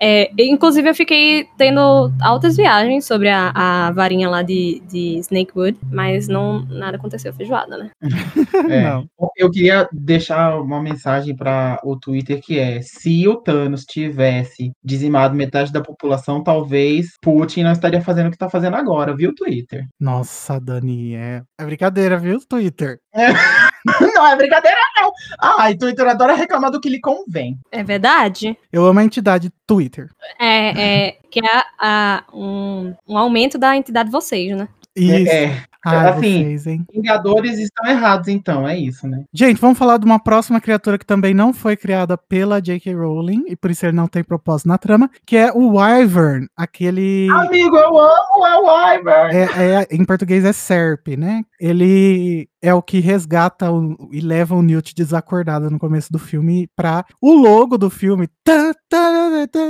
É, 0.00 0.30
inclusive, 0.38 0.88
eu 0.88 0.94
fiquei 0.94 1.48
tendo 1.58 2.12
altas 2.20 2.56
viagens 2.56 3.04
sobre 3.04 3.28
a, 3.28 3.52
a 3.54 3.90
varinha 3.90 4.28
lá 4.28 4.42
de, 4.42 4.80
de 4.88 5.18
Snakewood, 5.18 5.78
mas 5.90 6.28
não 6.28 6.64
nada 6.66 6.96
aconteceu, 6.96 7.32
feijoada, 7.32 7.76
né? 7.76 7.90
É. 8.70 8.82
Não. 8.82 9.06
Eu 9.36 9.50
queria 9.50 9.88
deixar 9.92 10.58
uma 10.60 10.82
mensagem 10.82 11.36
para 11.36 11.78
o 11.84 11.96
Twitter 11.96 12.40
que 12.40 12.58
é: 12.58 12.80
se 12.80 13.28
o 13.28 13.36
Thanos 13.36 13.84
tivesse 13.84 14.72
dizimado 14.82 15.34
metade 15.34 15.72
da 15.72 15.80
população, 15.80 16.42
talvez 16.42 17.12
Putin 17.20 17.64
não 17.64 17.72
estaria 17.72 18.00
fazendo 18.00 18.26
o 18.26 18.30
que 18.30 18.36
está 18.36 18.48
fazendo 18.48 18.76
agora, 18.76 19.14
viu, 19.14 19.34
Twitter? 19.34 19.86
Nossa, 20.00 20.58
Dani, 20.58 21.14
é, 21.14 21.42
é 21.58 21.64
brincadeira, 21.64 22.18
viu, 22.18 22.38
Twitter? 22.46 23.00
não 24.14 24.26
é 24.26 24.36
brincadeira, 24.36 24.76
não. 25.00 25.12
Ai, 25.58 25.74
Twitter 25.76 26.06
adora 26.06 26.34
reclamar 26.34 26.70
do 26.70 26.80
que 26.80 26.88
lhe 26.88 27.00
convém. 27.00 27.58
É 27.70 27.82
verdade? 27.82 28.56
Eu 28.72 28.84
amo 28.84 29.00
a 29.00 29.04
entidade 29.04 29.50
Twitter. 29.66 30.08
É, 30.38 31.06
é 31.06 31.18
que 31.30 31.40
é 31.40 31.62
a- 31.78 32.24
um, 32.32 32.94
um 33.08 33.16
aumento 33.16 33.58
da 33.58 33.76
entidade 33.76 34.10
vocês, 34.10 34.56
né? 34.56 34.68
Isso. 34.94 35.30
É, 35.30 35.62
Ai, 35.88 36.08
assim, 36.08 36.20
vocês, 36.42 36.66
hein? 36.66 36.84
Vingadores 36.92 37.58
estão 37.58 37.86
errados, 37.90 38.28
então, 38.28 38.66
é 38.68 38.76
isso, 38.78 39.06
né? 39.06 39.24
Gente, 39.32 39.60
vamos 39.60 39.78
falar 39.78 39.98
de 39.98 40.04
uma 40.04 40.18
próxima 40.18 40.60
criatura 40.60 40.98
que 40.98 41.06
também 41.06 41.32
não 41.34 41.52
foi 41.52 41.76
criada 41.76 42.16
pela 42.16 42.60
J.K. 42.60 42.94
Rowling, 42.94 43.44
e 43.48 43.56
por 43.56 43.70
isso 43.70 43.84
ele 43.86 43.96
não 43.96 44.06
tem 44.08 44.24
propósito 44.24 44.68
na 44.68 44.78
trama, 44.78 45.10
que 45.26 45.36
é 45.36 45.52
o 45.52 45.76
Wyvern, 45.76 46.46
aquele. 46.56 47.28
Amigo, 47.30 47.76
eu 47.76 47.98
amo 47.98 48.44
a 48.44 48.58
Wyvern. 48.92 49.36
É, 49.36 49.82
é- 49.82 49.86
em 49.90 50.04
português 50.04 50.44
é 50.44 50.52
Serp, 50.52 51.08
né? 51.16 51.42
Ele 51.60 52.48
é 52.62 52.74
o 52.74 52.82
que 52.82 52.98
resgata 53.00 53.70
o- 53.70 54.08
e 54.12 54.20
leva 54.20 54.54
o 54.54 54.62
Newt 54.62 54.94
desacordado 54.94 55.70
no 55.70 55.78
começo 55.78 56.12
do 56.12 56.18
filme 56.18 56.68
pra 56.74 57.04
o 57.20 57.32
logo 57.34 57.78
do 57.78 57.88
filme. 57.88 58.28
Tá, 58.42 58.72
tá, 58.88 59.46
tá. 59.52 59.60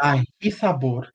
Ai, 0.00 0.22
que 0.40 0.50
sabor. 0.50 1.08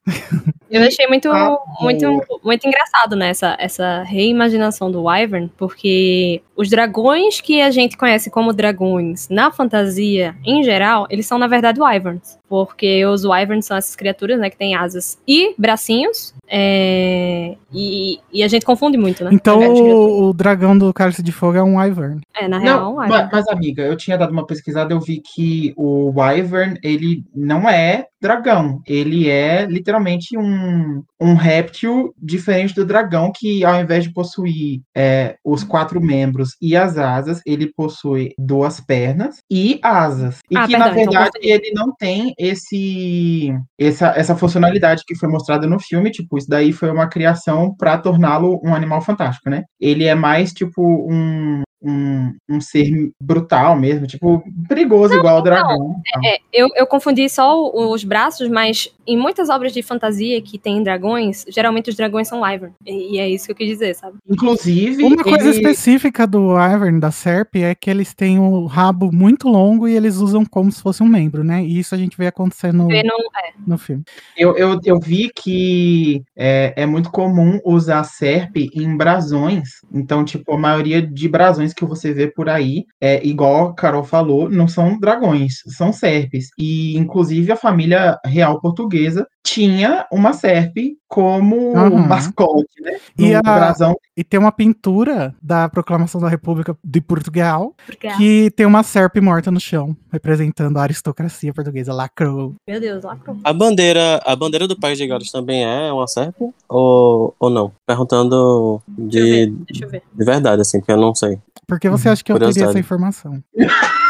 Eu 0.69 0.81
achei 0.83 1.05
muito, 1.07 1.29
Ah, 1.31 1.55
muito, 1.81 2.05
muito 2.43 2.67
engraçado 2.67 3.15
né, 3.15 3.29
essa, 3.29 3.55
essa 3.59 4.01
reimaginação 4.13 4.91
do 4.91 5.03
Wyvern, 5.03 5.51
porque 5.57 6.41
os 6.55 6.69
dragões 6.69 7.41
que 7.41 7.61
a 7.61 7.71
gente 7.71 7.97
conhece 7.97 8.29
como 8.29 8.53
dragões 8.53 9.27
na 9.27 9.51
fantasia 9.51 10.35
em 10.45 10.63
geral, 10.63 11.07
eles 11.09 11.25
são 11.25 11.37
na 11.37 11.47
verdade 11.47 11.81
Wyverns. 11.81 12.37
Porque 12.47 13.03
os 13.05 13.25
Wyverns 13.25 13.65
são 13.65 13.75
essas 13.75 13.95
criaturas 13.95 14.39
né, 14.39 14.49
que 14.49 14.57
têm 14.57 14.75
asas 14.75 15.19
e 15.27 15.55
bracinhos, 15.57 16.33
é, 16.47 17.55
e, 17.73 18.19
e 18.31 18.43
a 18.43 18.47
gente 18.47 18.65
confunde 18.65 18.97
muito, 18.97 19.23
né? 19.23 19.31
Então 19.33 19.59
o, 19.59 20.29
o 20.29 20.33
dragão 20.33 20.77
do 20.77 20.93
Cálice 20.93 21.23
de 21.23 21.31
Fogo 21.31 21.57
é 21.57 21.63
um 21.63 21.77
Wyvern. 21.77 22.21
É, 22.35 22.47
na 22.47 22.59
real, 22.59 22.77
é 22.77 22.81
um 22.81 22.85
Não, 22.85 22.95
Wyvern. 22.97 23.29
mas, 23.31 23.45
mas, 23.45 23.47
amiga, 23.47 23.81
eu 23.81 23.97
tinha 23.97 24.17
dado 24.17 24.31
uma 24.31 24.45
pesquisada, 24.45 24.93
eu 24.93 24.99
vi 24.99 25.19
que 25.19 25.73
o 25.75 26.11
Wyvern, 26.15 26.77
ele 26.83 27.23
não 27.33 27.67
é 27.67 28.05
dragão. 28.23 28.81
Ele 28.87 29.29
é 29.29 29.65
literalmente 29.65 30.37
um, 30.37 31.03
um 31.19 31.33
réptil 31.33 32.13
diferente 32.17 32.73
do 32.73 32.85
dragão, 32.85 33.31
que 33.35 33.65
ao 33.65 33.79
invés 33.79 34.05
de 34.05 34.13
possuir 34.13 34.81
é, 34.95 35.35
os 35.43 35.63
quatro 35.63 35.99
membros 36.01 36.51
e 36.61 36.75
as 36.75 36.97
asas, 36.97 37.41
ele 37.45 37.71
possui 37.73 38.33
duas 38.39 38.79
pernas 38.79 39.37
e 39.51 39.77
asas. 39.83 40.39
E 40.49 40.57
Ah, 40.57 40.65
que, 40.65 40.77
na 40.77 40.85
perdão, 40.85 41.01
então 41.01 41.13
verdade, 41.13 41.31
confundi. 41.33 41.49
ele 41.51 41.71
não 41.73 41.93
tem 41.93 42.33
esse 42.39 43.53
essa, 43.77 44.13
essa 44.15 44.35
funcionalidade 44.35 45.03
que 45.05 45.15
foi 45.15 45.27
mostrada 45.27 45.67
no 45.67 45.79
filme. 45.79 46.09
Tipo, 46.09 46.37
isso 46.37 46.47
daí 46.49 46.71
foi 46.71 46.89
uma 46.89 47.07
criação 47.07 47.75
para 47.77 47.97
torná-lo 47.97 48.61
um 48.63 48.73
animal 48.73 49.01
fantástico, 49.01 49.49
né? 49.49 49.63
Ele 49.79 50.05
é 50.05 50.15
mais, 50.15 50.53
tipo, 50.53 50.81
um 51.11 51.61
um, 51.83 52.33
um 52.49 52.61
ser 52.61 53.11
brutal 53.21 53.75
mesmo, 53.75 54.07
tipo, 54.07 54.43
perigoso 54.67 55.13
igual 55.15 55.39
o 55.39 55.41
dragão. 55.41 56.01
É, 56.23 56.37
eu, 56.51 56.69
eu 56.75 56.87
confundi 56.87 57.27
só 57.29 57.69
os 57.91 58.03
braços, 58.03 58.47
mas 58.49 58.89
em 59.05 59.17
muitas 59.17 59.49
obras 59.49 59.73
de 59.73 59.83
fantasia 59.83 60.41
que 60.41 60.57
tem 60.57 60.81
dragões, 60.81 61.43
geralmente 61.49 61.89
os 61.89 61.95
dragões 61.95 62.27
são 62.27 62.41
wyvern. 62.41 62.73
E, 62.85 63.15
e 63.15 63.19
é 63.19 63.29
isso 63.29 63.45
que 63.45 63.51
eu 63.51 63.55
quis 63.55 63.67
dizer, 63.67 63.93
sabe? 63.95 64.17
Inclusive, 64.29 65.03
Uma 65.03 65.23
coisa 65.23 65.49
ele- 65.49 65.57
específica 65.57 66.25
do 66.25 66.51
Ivern, 66.57 66.99
da 66.99 67.11
Serp, 67.11 67.55
é 67.55 67.75
que 67.75 67.89
eles 67.89 68.13
têm 68.13 68.39
o 68.39 68.65
rabo 68.65 69.11
muito 69.11 69.49
longo 69.49 69.87
e 69.87 69.95
eles 69.95 70.17
usam 70.17 70.45
como 70.45 70.71
se 70.71 70.81
fosse 70.81 71.03
um 71.03 71.07
membro, 71.07 71.43
né? 71.43 71.63
E 71.63 71.79
isso 71.79 71.93
a 71.93 71.97
gente 71.97 72.17
vê 72.17 72.27
acontecer 72.27 72.71
no, 72.73 72.87
não- 72.87 72.93
é, 72.93 73.51
no 73.67 73.77
filme. 73.77 74.03
Eu, 74.37 74.55
eu, 74.57 74.79
eu 74.85 74.99
vi 74.99 75.29
que 75.35 76.23
é, 76.35 76.73
é 76.77 76.85
muito 76.85 77.11
comum 77.11 77.59
usar 77.65 78.03
serp 78.03 78.55
em 78.73 78.95
brasões. 78.95 79.81
Então, 79.91 80.23
tipo, 80.23 80.53
a 80.53 80.57
maioria 80.57 81.01
de 81.01 81.27
brasões 81.27 81.72
que 81.73 81.85
você 81.85 82.13
vê 82.13 82.27
por 82.27 82.49
aí, 82.49 82.85
é 83.01 83.25
igual 83.25 83.67
a 83.69 83.75
Carol 83.75 84.03
falou, 84.03 84.49
não 84.49 84.67
são 84.67 84.99
dragões, 84.99 85.61
são 85.67 85.91
serpes. 85.91 86.49
E, 86.57 86.97
inclusive, 86.97 87.51
a 87.51 87.57
família 87.57 88.17
real 88.25 88.59
portuguesa 88.61 89.27
tinha 89.43 90.07
uma 90.11 90.31
serp 90.33 90.75
como 91.07 91.75
Aham. 91.77 92.07
mascote, 92.07 92.81
né? 92.81 92.97
E 93.17 93.33
a- 93.35 93.41
brasão. 93.41 93.93
E 94.15 94.23
tem 94.23 94.39
uma 94.39 94.51
pintura 94.51 95.35
da 95.41 95.67
Proclamação 95.67 96.21
da 96.21 96.29
República 96.29 96.75
de 96.83 97.01
Portugal 97.01 97.75
porque, 97.85 98.07
que 98.15 98.51
tem 98.51 98.65
uma 98.65 98.81
serpe 98.83 99.19
morta 99.19 99.51
no 99.51 99.59
chão, 99.59 99.95
representando 100.11 100.77
a 100.77 100.83
aristocracia 100.83 101.53
portuguesa. 101.53 101.93
Lacrou. 101.93 102.55
meu 102.67 102.79
Deus, 102.79 103.03
lacrou. 103.03 103.37
A 103.43 103.51
bandeira, 103.53 104.19
a 104.25 104.35
bandeira 104.35 104.67
do 104.67 104.79
País 104.79 104.97
de 104.97 105.05
Gales 105.05 105.31
também 105.31 105.63
é 105.63 105.91
uma 105.91 106.07
serpe? 106.07 106.45
Ou, 106.69 107.35
ou 107.39 107.49
não? 107.49 107.71
Perguntando 107.85 108.81
Deixa 108.87 109.19
eu 109.19 109.25
ver, 109.29 109.47
de, 109.47 109.55
deixa 109.65 109.85
eu 109.85 109.89
ver. 109.89 110.03
de 110.13 110.25
verdade, 110.25 110.61
assim, 110.61 110.79
porque 110.79 110.91
eu 110.91 110.97
não 110.97 111.13
sei. 111.13 111.37
Por 111.67 111.79
que 111.79 111.89
você 111.89 112.09
acha 112.09 112.23
que 112.23 112.31
eu 112.31 112.39
teria 112.39 112.65
essa 112.65 112.79
informação? 112.79 113.43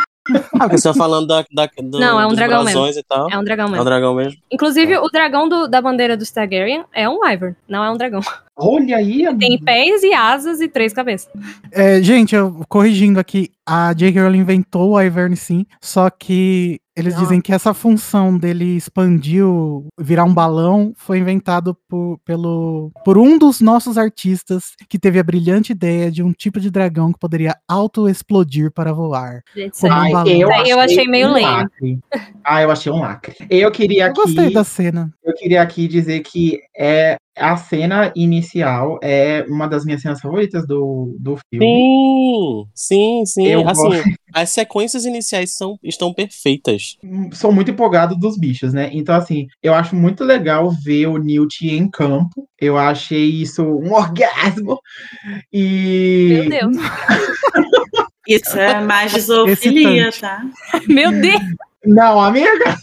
Ah, 0.54 0.60
porque 0.60 0.78
você 0.78 0.88
tá 0.88 0.94
falando 0.94 1.28
da, 1.28 1.44
da, 1.52 1.66
do, 1.82 2.00
Não, 2.00 2.20
é 2.20 2.26
um 2.26 2.30
dos 2.30 2.38
dragão 2.38 2.64
mesmo. 2.64 2.88
e 2.88 3.04
tal. 3.04 3.30
É 3.30 3.38
um 3.38 3.44
dragão 3.44 3.66
É 3.66 3.68
um 3.68 3.72
mesmo. 3.72 3.86
dragão 3.86 4.16
mesmo. 4.16 4.40
Inclusive, 4.52 4.98
o 4.98 5.10
dragão 5.10 5.50
do- 5.50 5.68
da 5.68 5.82
bandeira 5.82 6.16
dos 6.16 6.32
Targaryen 6.32 6.86
é 6.94 7.10
um 7.10 7.20
wyvern, 7.20 7.56
não 7.68 7.84
é 7.84 7.92
um 7.92 7.98
dragão. 7.98 8.22
Olha 8.56 8.98
aí, 8.98 9.26
Tem 9.38 9.60
pés 9.60 10.04
e 10.04 10.14
asas 10.14 10.62
e 10.62 10.68
três 10.68 10.94
cabeças. 10.94 11.30
É, 11.72 12.02
gente, 12.02 12.36
eu 12.36 12.64
corrigindo 12.70 13.20
aqui, 13.20 13.50
a 13.66 13.92
J.K. 13.94 14.22
Rowling 14.22 14.40
inventou 14.40 14.92
o 14.92 15.02
Ivern 15.02 15.36
sim, 15.36 15.66
só 15.82 16.10
que 16.10 16.80
eles 16.96 17.14
Não. 17.16 17.22
dizem 17.24 17.42
que 17.42 17.52
essa 17.54 17.74
função 17.74 18.38
dele 18.38 18.76
expandir, 18.78 19.46
o- 19.46 19.88
virar 20.00 20.24
um 20.26 20.34
balão, 20.34 20.94
foi 20.96 21.18
inventado 21.18 21.76
por, 21.90 22.20
pelo, 22.26 22.92
por 23.04 23.18
um 23.18 23.38
dos 23.38 23.60
nossos 23.62 23.98
artistas 23.98 24.74
que 24.88 25.00
teve 25.00 25.18
a 25.20 25.24
brilhante 25.24 25.72
ideia 25.72 26.12
de 26.12 26.22
um 26.22 26.32
tipo 26.32 26.60
de 26.60 26.70
dragão 26.70 27.12
que 27.12 27.20
poderia 27.20 27.56
auto-explodir 27.68 28.72
para 28.72 28.94
voar. 28.94 29.42
Gente, 29.56 29.78
sério. 29.78 29.96
um 29.98 30.12
balão. 30.12 30.28
eu, 30.32 30.50
eu 30.68 30.80
achei 30.80 31.08
meio 31.08 31.30
um 31.30 31.32
lame. 31.34 32.00
Ah, 32.44 32.62
eu 32.62 32.72
achei 32.72 32.92
um 32.92 33.00
lacre. 33.00 33.36
Eu 33.50 33.72
queria 33.72 34.08
Eu 34.08 34.14
gostei 34.14 34.46
aqui, 34.46 34.54
da 34.54 34.64
cena. 34.64 35.14
eu 35.24 35.34
queria 35.34 35.62
aqui 35.62 35.88
dizer 35.88 36.20
que 36.22 36.60
é 36.78 37.18
a 37.36 37.58
cena 37.58 38.12
inicial 38.16 39.00
é 39.02 39.44
uma 39.48 39.68
das 39.68 39.86
minhas 39.86 40.02
cenas 40.02 40.22
favoritas 40.22 40.68
do, 40.68 41.16
do 41.20 41.38
filme. 41.50 41.66
Sim, 41.66 42.66
sim, 42.76 43.26
sim. 43.26 43.48
Eu 43.48 43.68
assim, 43.68 43.90
gosto. 43.90 44.04
as 44.34 44.50
sequências 44.52 45.06
iniciais 45.06 45.56
são, 45.56 45.78
estão 45.84 46.14
perfeitas. 46.14 46.98
Sou 47.32 47.52
muito 47.52 47.72
empolgado 47.72 48.16
dos 48.16 48.38
bichos, 48.38 48.74
né? 48.74 48.90
Então, 48.94 49.16
assim, 49.16 49.48
eu 49.62 49.74
acho 49.74 49.96
muito 49.96 50.24
legal 50.24 50.70
ver 50.70 51.08
o 51.08 51.18
Newt 51.18 51.68
em 51.68 51.90
campo. 51.90 52.48
Eu 52.60 52.78
achei 52.78 53.26
isso 53.26 53.64
um 53.64 53.94
orgasmo. 53.94 54.80
E. 55.52 56.48
Meu 56.50 56.50
Deus. 56.50 56.78
Isso 58.28 58.58
é 58.58 58.80
mais 58.80 59.12
tá? 60.22 60.44
Meu 60.88 61.12
Deus. 61.12 61.42
Não, 61.86 62.20
amiga! 62.20 62.78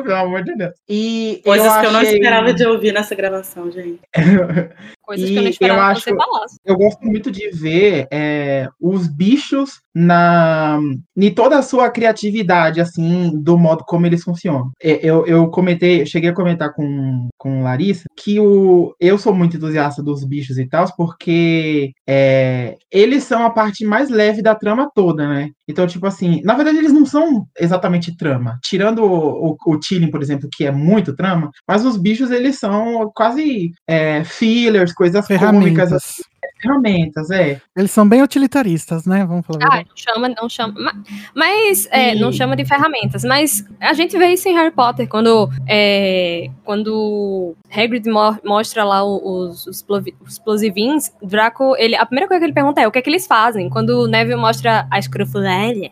Pelo 0.02 0.14
amor 0.16 0.42
de 0.44 0.54
Deus. 0.54 0.72
E 0.88 1.40
Coisas 1.44 1.76
que 1.78 1.86
eu 1.86 1.92
não 1.92 2.00
achei- 2.00 2.14
esperava 2.14 2.52
de 2.52 2.64
ouvir 2.66 2.92
nessa 2.92 3.14
gravação, 3.14 3.70
gente. 3.70 4.00
Coisas 5.02 5.28
E 5.28 5.32
que 5.32 5.38
eu 5.38 5.42
não 5.42 5.48
eu 5.48 5.50
esperava 5.52 5.82
acho- 5.82 6.04
que 6.04 6.10
você 6.10 6.16
falasse. 6.16 6.56
eu 6.64 6.76
gosto 6.76 7.04
muito 7.04 7.30
de 7.30 7.50
ver 7.50 8.06
é, 8.10 8.68
os 8.80 9.06
bichos 9.08 9.80
na 9.94 10.78
em 11.16 11.30
toda 11.34 11.58
a 11.58 11.62
sua 11.62 11.90
criatividade, 11.90 12.80
assim, 12.80 13.30
do 13.42 13.58
modo 13.58 13.84
como 13.84 14.06
eles 14.06 14.22
funcionam. 14.22 14.70
É, 14.82 15.00
Eu, 15.06 15.26
eu 15.26 15.48
comentei, 15.50 16.02
eu 16.02 16.06
cheguei 16.06 16.30
a 16.30 16.34
comentar 16.34 16.72
com, 16.72 17.28
com 17.36 17.62
Larissa 17.62 18.04
que 18.16 18.38
o, 18.40 18.94
eu 19.00 19.18
sou 19.18 19.34
muito 19.34 19.56
entusiasta 19.56 20.02
dos 20.02 20.24
bichos 20.24 20.56
e 20.58 20.66
tal, 20.68 20.86
porque 20.96 21.92
é, 22.08 22.76
eles 22.90 23.24
são 23.24 23.44
a 23.44 23.50
parte 23.50 23.84
mais 23.84 24.08
leve 24.08 24.40
da 24.40 24.54
trama 24.54 24.90
toda, 24.94 25.28
né? 25.28 25.50
Então, 25.68 25.86
tipo 25.86 26.06
assim, 26.06 26.40
na 26.44 26.54
verdade, 26.54 26.78
eles 26.78 26.92
não 26.92 27.04
são 27.06 27.46
exatamente 27.58 28.16
trama. 28.16 28.58
Tirando 28.62 29.02
o, 29.04 29.50
o, 29.52 29.56
o 29.66 29.78
Tilling, 29.78 30.10
por 30.10 30.22
exemplo, 30.22 30.48
que 30.52 30.64
é 30.64 30.70
muito 30.70 31.14
trama, 31.16 31.50
mas 31.68 31.84
os 31.84 31.96
bichos, 31.96 32.30
eles 32.30 32.58
são 32.58 33.10
quase 33.14 33.72
é, 33.86 34.22
fillers, 34.24 34.91
coisas 34.94 35.26
cômicas, 35.26 35.40
Ferramentas. 35.40 36.14
Ferramentas, 36.62 37.30
é. 37.30 37.60
Eles 37.76 37.90
são 37.90 38.08
bem 38.08 38.22
utilitaristas, 38.22 39.04
né? 39.06 39.24
Vamos 39.26 39.44
falar 39.46 39.58
Ah, 39.64 39.76
não 39.78 39.96
chama, 39.96 40.28
não 40.28 40.48
chama. 40.48 40.74
ma- 40.78 40.94
Mas, 41.34 41.88
é, 41.90 42.14
não 42.14 42.30
chama 42.32 42.54
de 42.56 42.64
ferramentas. 42.64 43.24
Mas 43.24 43.64
a 43.80 43.92
gente 43.92 44.16
vê 44.16 44.28
isso 44.28 44.48
em 44.48 44.54
Harry 44.54 44.70
Potter, 44.70 45.08
quando, 45.08 45.48
é, 45.68 46.48
quando 46.64 47.54
Hagrid 47.74 48.08
mo- 48.08 48.38
mostra 48.44 48.84
lá 48.84 49.04
os, 49.04 49.66
os 49.66 49.84
explosivins, 50.28 51.10
Draco, 51.22 51.74
ele, 51.76 51.96
a 51.96 52.06
primeira 52.06 52.28
coisa 52.28 52.40
que 52.40 52.46
ele 52.46 52.52
pergunta 52.54 52.80
é 52.80 52.86
o 52.86 52.92
que 52.92 52.98
é 52.98 53.02
que 53.02 53.10
eles 53.10 53.26
fazem. 53.26 53.68
Quando 53.68 54.02
o 54.02 54.06
Neville 54.06 54.40
mostra 54.40 54.86
a 54.90 54.98
escrofuléria. 54.98 55.90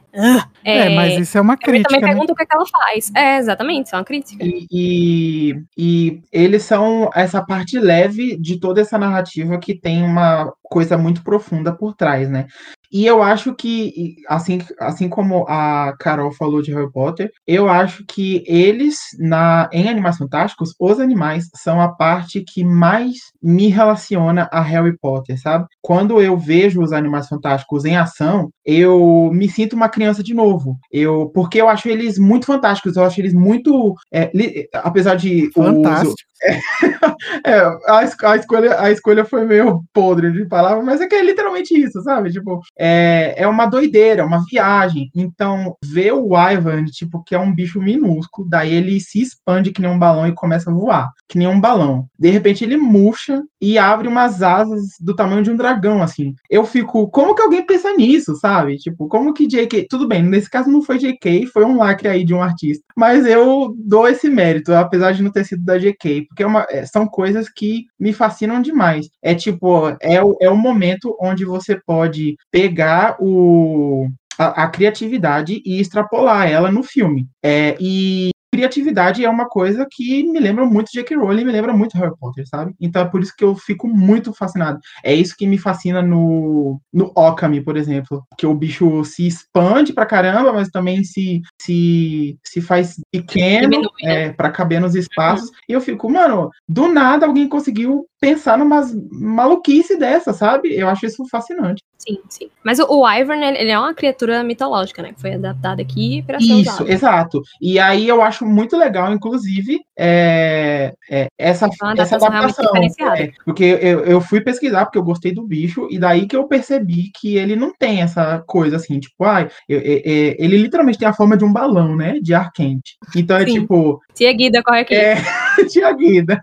É, 0.64 0.88
mas 0.94 1.18
isso 1.18 1.36
é 1.36 1.40
uma 1.40 1.54
Ele 1.54 1.62
crítica, 1.62 1.88
também 1.88 2.00
né? 2.02 2.08
pergunta 2.08 2.32
o 2.32 2.36
que, 2.36 2.42
é 2.42 2.46
que 2.46 2.54
ela 2.54 2.66
faz. 2.66 3.12
É, 3.14 3.38
exatamente, 3.38 3.86
isso 3.86 3.94
é 3.96 3.98
uma 3.98 4.04
crítica. 4.04 4.44
E, 4.44 4.66
e, 4.70 5.62
e 5.76 6.20
eles 6.32 6.62
são 6.62 7.10
essa 7.14 7.42
parte 7.44 7.78
leve 7.78 8.36
de 8.36 8.58
toda 8.60 8.80
essa 8.80 8.98
narrativa 8.98 9.58
que 9.58 9.74
tem 9.74 10.02
uma 10.02 10.52
coisa 10.70 10.96
muito 10.96 11.22
profunda 11.22 11.76
por 11.76 11.94
trás, 11.94 12.30
né? 12.30 12.46
E 12.92 13.06
eu 13.06 13.22
acho 13.22 13.54
que, 13.54 14.16
assim, 14.28 14.58
assim 14.78 15.08
como 15.08 15.44
a 15.48 15.94
Carol 15.98 16.32
falou 16.32 16.60
de 16.60 16.72
Harry 16.74 16.90
Potter, 16.90 17.30
eu 17.46 17.68
acho 17.68 18.04
que 18.06 18.42
eles, 18.46 18.96
na, 19.18 19.68
em 19.72 19.88
Animais 19.88 20.16
Fantásticos, 20.16 20.74
os 20.78 20.98
animais 20.98 21.44
são 21.56 21.80
a 21.80 21.88
parte 21.88 22.42
que 22.46 22.64
mais 22.64 23.14
me 23.42 23.68
relaciona 23.68 24.48
a 24.52 24.60
Harry 24.60 24.96
Potter, 24.98 25.40
sabe? 25.40 25.66
Quando 25.80 26.20
eu 26.20 26.36
vejo 26.36 26.82
os 26.82 26.92
Animais 26.92 27.28
Fantásticos 27.28 27.84
em 27.84 27.96
ação, 27.96 28.50
eu 28.64 29.30
me 29.32 29.48
sinto 29.48 29.74
uma 29.74 29.88
criança 29.88 30.22
de 30.22 30.34
novo. 30.34 30.76
Eu, 30.92 31.30
porque 31.34 31.60
eu 31.60 31.68
acho 31.68 31.88
eles 31.88 32.18
muito 32.18 32.46
fantásticos, 32.46 32.96
eu 32.96 33.04
acho 33.04 33.20
eles 33.20 33.32
muito. 33.34 33.94
é, 34.12 34.30
li- 34.34 34.68
apesar 34.74 35.14
de. 35.14 35.44
uso- 35.56 35.74
Fantástico. 35.74 36.14
é, 37.46 37.60
a, 37.88 38.02
es- 38.04 38.16
a 38.24 38.36
escolha, 38.36 38.80
a 38.80 38.90
escolha 38.90 39.24
foi 39.24 39.44
meio 39.44 39.82
podre 39.92 40.32
de 40.32 40.46
palavra, 40.46 40.82
mas 40.82 41.00
é 41.00 41.06
que 41.06 41.14
é 41.14 41.22
literalmente 41.22 41.78
isso, 41.78 42.00
sabe? 42.02 42.30
Tipo, 42.32 42.60
é, 42.82 43.34
é 43.36 43.46
uma 43.46 43.66
doideira, 43.66 44.22
é 44.22 44.24
uma 44.24 44.42
viagem. 44.50 45.10
Então, 45.14 45.76
ver 45.84 46.12
o 46.14 46.30
Ivan, 46.34 46.86
tipo, 46.86 47.22
que 47.22 47.34
é 47.34 47.38
um 47.38 47.54
bicho 47.54 47.78
minúsculo, 47.80 48.48
daí 48.48 48.72
ele 48.72 48.98
se 49.00 49.20
expande 49.20 49.70
que 49.70 49.82
nem 49.82 49.90
um 49.90 49.98
balão 49.98 50.26
e 50.26 50.32
começa 50.34 50.70
a 50.70 50.74
voar, 50.74 51.10
que 51.28 51.36
nem 51.36 51.46
um 51.46 51.60
balão. 51.60 52.06
De 52.18 52.30
repente 52.30 52.64
ele 52.64 52.78
murcha 52.78 53.42
e 53.60 53.76
abre 53.78 54.08
umas 54.08 54.42
asas 54.42 54.82
do 54.98 55.14
tamanho 55.14 55.42
de 55.42 55.50
um 55.50 55.56
dragão, 55.56 56.02
assim. 56.02 56.34
Eu 56.48 56.64
fico, 56.64 57.06
como 57.10 57.34
que 57.34 57.42
alguém 57.42 57.66
pensa 57.66 57.92
nisso, 57.94 58.34
sabe? 58.36 58.78
Tipo, 58.78 59.06
como 59.08 59.34
que 59.34 59.46
JK. 59.46 59.86
Tudo 59.88 60.08
bem, 60.08 60.22
nesse 60.22 60.48
caso 60.48 60.70
não 60.70 60.80
foi 60.82 60.96
JK, 60.96 61.46
foi 61.52 61.64
um 61.66 61.76
lacre 61.76 62.08
aí 62.08 62.24
de 62.24 62.32
um 62.32 62.42
artista. 62.42 62.82
Mas 62.96 63.26
eu 63.26 63.74
dou 63.76 64.08
esse 64.08 64.30
mérito, 64.30 64.72
apesar 64.72 65.12
de 65.12 65.22
não 65.22 65.30
ter 65.30 65.44
sido 65.44 65.62
da 65.62 65.76
JK, 65.76 66.22
porque 66.28 66.42
é 66.42 66.46
uma- 66.46 66.66
é, 66.70 66.86
são 66.86 67.06
coisas 67.06 67.48
que 67.50 67.84
me 67.98 68.14
fascinam 68.14 68.62
demais. 68.62 69.08
É 69.22 69.34
tipo, 69.34 69.94
é 70.00 70.22
o, 70.24 70.34
é 70.40 70.48
o 70.48 70.56
momento 70.56 71.14
onde 71.20 71.44
você 71.44 71.78
pode 71.84 72.36
pegar 72.50 72.69
o, 73.18 74.08
a, 74.38 74.64
a 74.64 74.68
criatividade 74.68 75.62
e 75.64 75.80
extrapolar 75.80 76.50
ela 76.50 76.70
no 76.70 76.82
filme. 76.82 77.28
É, 77.42 77.76
e 77.80 78.30
criatividade 78.52 79.24
é 79.24 79.30
uma 79.30 79.48
coisa 79.48 79.86
que 79.90 80.24
me 80.24 80.38
lembra 80.38 80.66
muito 80.66 80.90
J.K. 80.92 81.16
Rowling, 81.16 81.44
me 81.44 81.52
lembra 81.52 81.72
muito 81.72 81.96
Harry 81.96 82.12
Potter, 82.18 82.46
sabe? 82.48 82.74
Então 82.80 83.02
é 83.02 83.04
por 83.04 83.22
isso 83.22 83.32
que 83.36 83.44
eu 83.44 83.54
fico 83.54 83.86
muito 83.86 84.32
fascinado. 84.34 84.78
É 85.04 85.14
isso 85.14 85.36
que 85.36 85.46
me 85.46 85.56
fascina 85.56 86.02
no, 86.02 86.80
no 86.92 87.12
Okami, 87.14 87.62
por 87.62 87.76
exemplo, 87.76 88.24
que 88.36 88.46
o 88.46 88.54
bicho 88.54 89.04
se 89.04 89.26
expande 89.26 89.92
pra 89.92 90.04
caramba, 90.04 90.52
mas 90.52 90.68
também 90.68 91.04
se 91.04 91.40
se, 91.60 92.38
se 92.44 92.60
faz 92.60 92.96
pequeno 93.12 93.70
Diminui, 93.70 93.90
né? 94.02 94.24
é, 94.24 94.32
para 94.32 94.50
caber 94.50 94.80
nos 94.80 94.94
espaços. 94.94 95.50
E 95.68 95.72
eu 95.72 95.80
fico, 95.80 96.10
mano, 96.10 96.50
do 96.68 96.88
nada 96.88 97.26
alguém 97.26 97.48
conseguiu 97.48 98.06
pensar 98.20 98.58
numas 98.58 98.94
maluquice 99.10 99.96
dessa, 99.96 100.32
sabe? 100.32 100.74
Eu 100.76 100.88
acho 100.88 101.06
isso 101.06 101.24
fascinante. 101.30 101.82
Sim, 101.98 102.18
sim. 102.28 102.50
Mas 102.64 102.78
o, 102.78 102.86
o 102.88 103.10
Ivern, 103.10 103.42
ele 103.44 103.70
é 103.70 103.78
uma 103.78 103.92
criatura 103.94 104.42
mitológica, 104.42 105.02
né? 105.02 105.12
Que 105.12 105.20
foi 105.20 105.34
adaptada 105.34 105.82
aqui 105.82 106.22
pra 106.26 106.38
ser 106.38 106.44
Isso, 106.46 106.70
usada. 106.70 106.92
exato. 106.92 107.42
E 107.60 107.78
aí 107.78 108.08
eu 108.08 108.22
acho 108.22 108.46
muito 108.46 108.76
legal, 108.76 109.12
inclusive, 109.12 109.80
é, 109.98 110.92
é, 111.10 111.26
essa, 111.38 111.68
uma 111.82 111.92
essa 111.98 112.16
adaptação 112.16 112.72
é, 113.16 113.30
porque 113.44 113.64
eu, 113.64 114.00
eu 114.04 114.20
fui 114.20 114.40
pesquisar 114.40 114.86
porque 114.86 114.96
eu 114.96 115.02
gostei 115.02 115.32
do 115.32 115.46
bicho, 115.46 115.88
e 115.90 115.98
daí 115.98 116.26
que 116.26 116.34
eu 116.34 116.48
percebi 116.48 117.10
que 117.20 117.36
ele 117.36 117.54
não 117.54 117.72
tem 117.78 118.00
essa 118.00 118.42
coisa 118.46 118.76
assim, 118.76 118.98
tipo, 118.98 119.22
ai, 119.24 119.50
eu- 119.68 119.80
é- 119.80 120.36
ele 120.38 120.56
literalmente 120.56 120.98
tem 120.98 121.08
a 121.08 121.12
forma 121.12 121.36
de 121.36 121.44
um 121.44 121.52
balão, 121.52 121.94
né? 121.96 122.18
De 122.22 122.32
ar 122.32 122.50
quente. 122.52 122.96
Então 123.14 123.36
é 123.36 123.44
Sim. 123.46 123.60
tipo, 123.60 124.00
Tia 124.14 124.32
Guida 124.32 124.62
corre 124.62 124.80
aqui. 124.80 124.94
é, 124.94 125.14
tinha 125.68 125.92
guida. 125.92 126.42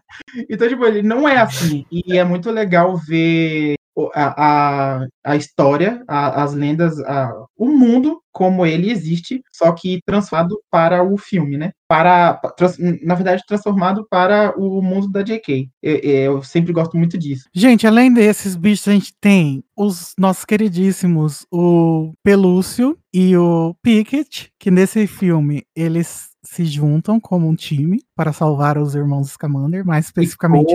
Então, 0.50 0.68
tipo, 0.68 0.86
ele 0.86 1.02
não 1.04 1.28
é 1.28 1.38
assim. 1.38 1.86
E 1.92 2.18
é 2.18 2.24
muito 2.24 2.50
legal 2.52 2.96
ver 2.98 3.76
a, 4.14 5.00
a, 5.00 5.08
a 5.26 5.36
história, 5.36 6.04
a- 6.08 6.44
as 6.44 6.54
lendas, 6.54 7.00
a- 7.00 7.34
o 7.58 7.68
mundo 7.68 8.22
como 8.32 8.64
ele 8.68 8.92
existe, 8.92 9.42
só 9.52 9.72
que 9.72 10.00
transformado 10.06 10.60
para 10.70 11.04
o 11.04 11.18
filme, 11.18 11.58
né? 11.58 11.72
Para, 11.88 12.36
pa- 12.36 12.52
trans- 12.52 12.78
na 13.02 13.16
verdade, 13.16 13.42
transformado 13.48 14.06
para 14.12 14.54
o 14.56 14.80
mundo 14.84 15.10
da 15.10 15.24
JK. 15.24 15.68
Eu, 15.82 15.96
eu 15.98 16.44
sempre 16.44 16.72
gosto 16.72 16.96
muito 16.96 17.18
disso. 17.18 17.46
Gente, 17.52 17.88
além 17.88 18.14
desses 18.14 18.56
bichos, 18.56 18.88
a 18.88 18.92
gente 18.92 19.12
tem 19.20 19.64
os 19.76 20.14
nossos 20.20 20.46
queridíssimos, 20.46 21.48
o 21.52 22.12
Pelúcio 22.24 22.96
e 23.12 23.36
o 23.36 23.74
Pickett, 23.82 24.52
que 24.60 24.70
nesse 24.70 25.08
filme 25.08 25.64
eles 25.76 26.30
se 26.48 26.66
juntam 26.66 27.20
como 27.20 27.48
um 27.48 27.56
time 27.56 28.02
para 28.16 28.32
salvar 28.32 28.78
os 28.78 28.96
irmãos 28.96 29.32
Scamander, 29.32 29.86
mais 29.86 30.06
especificamente 30.06 30.74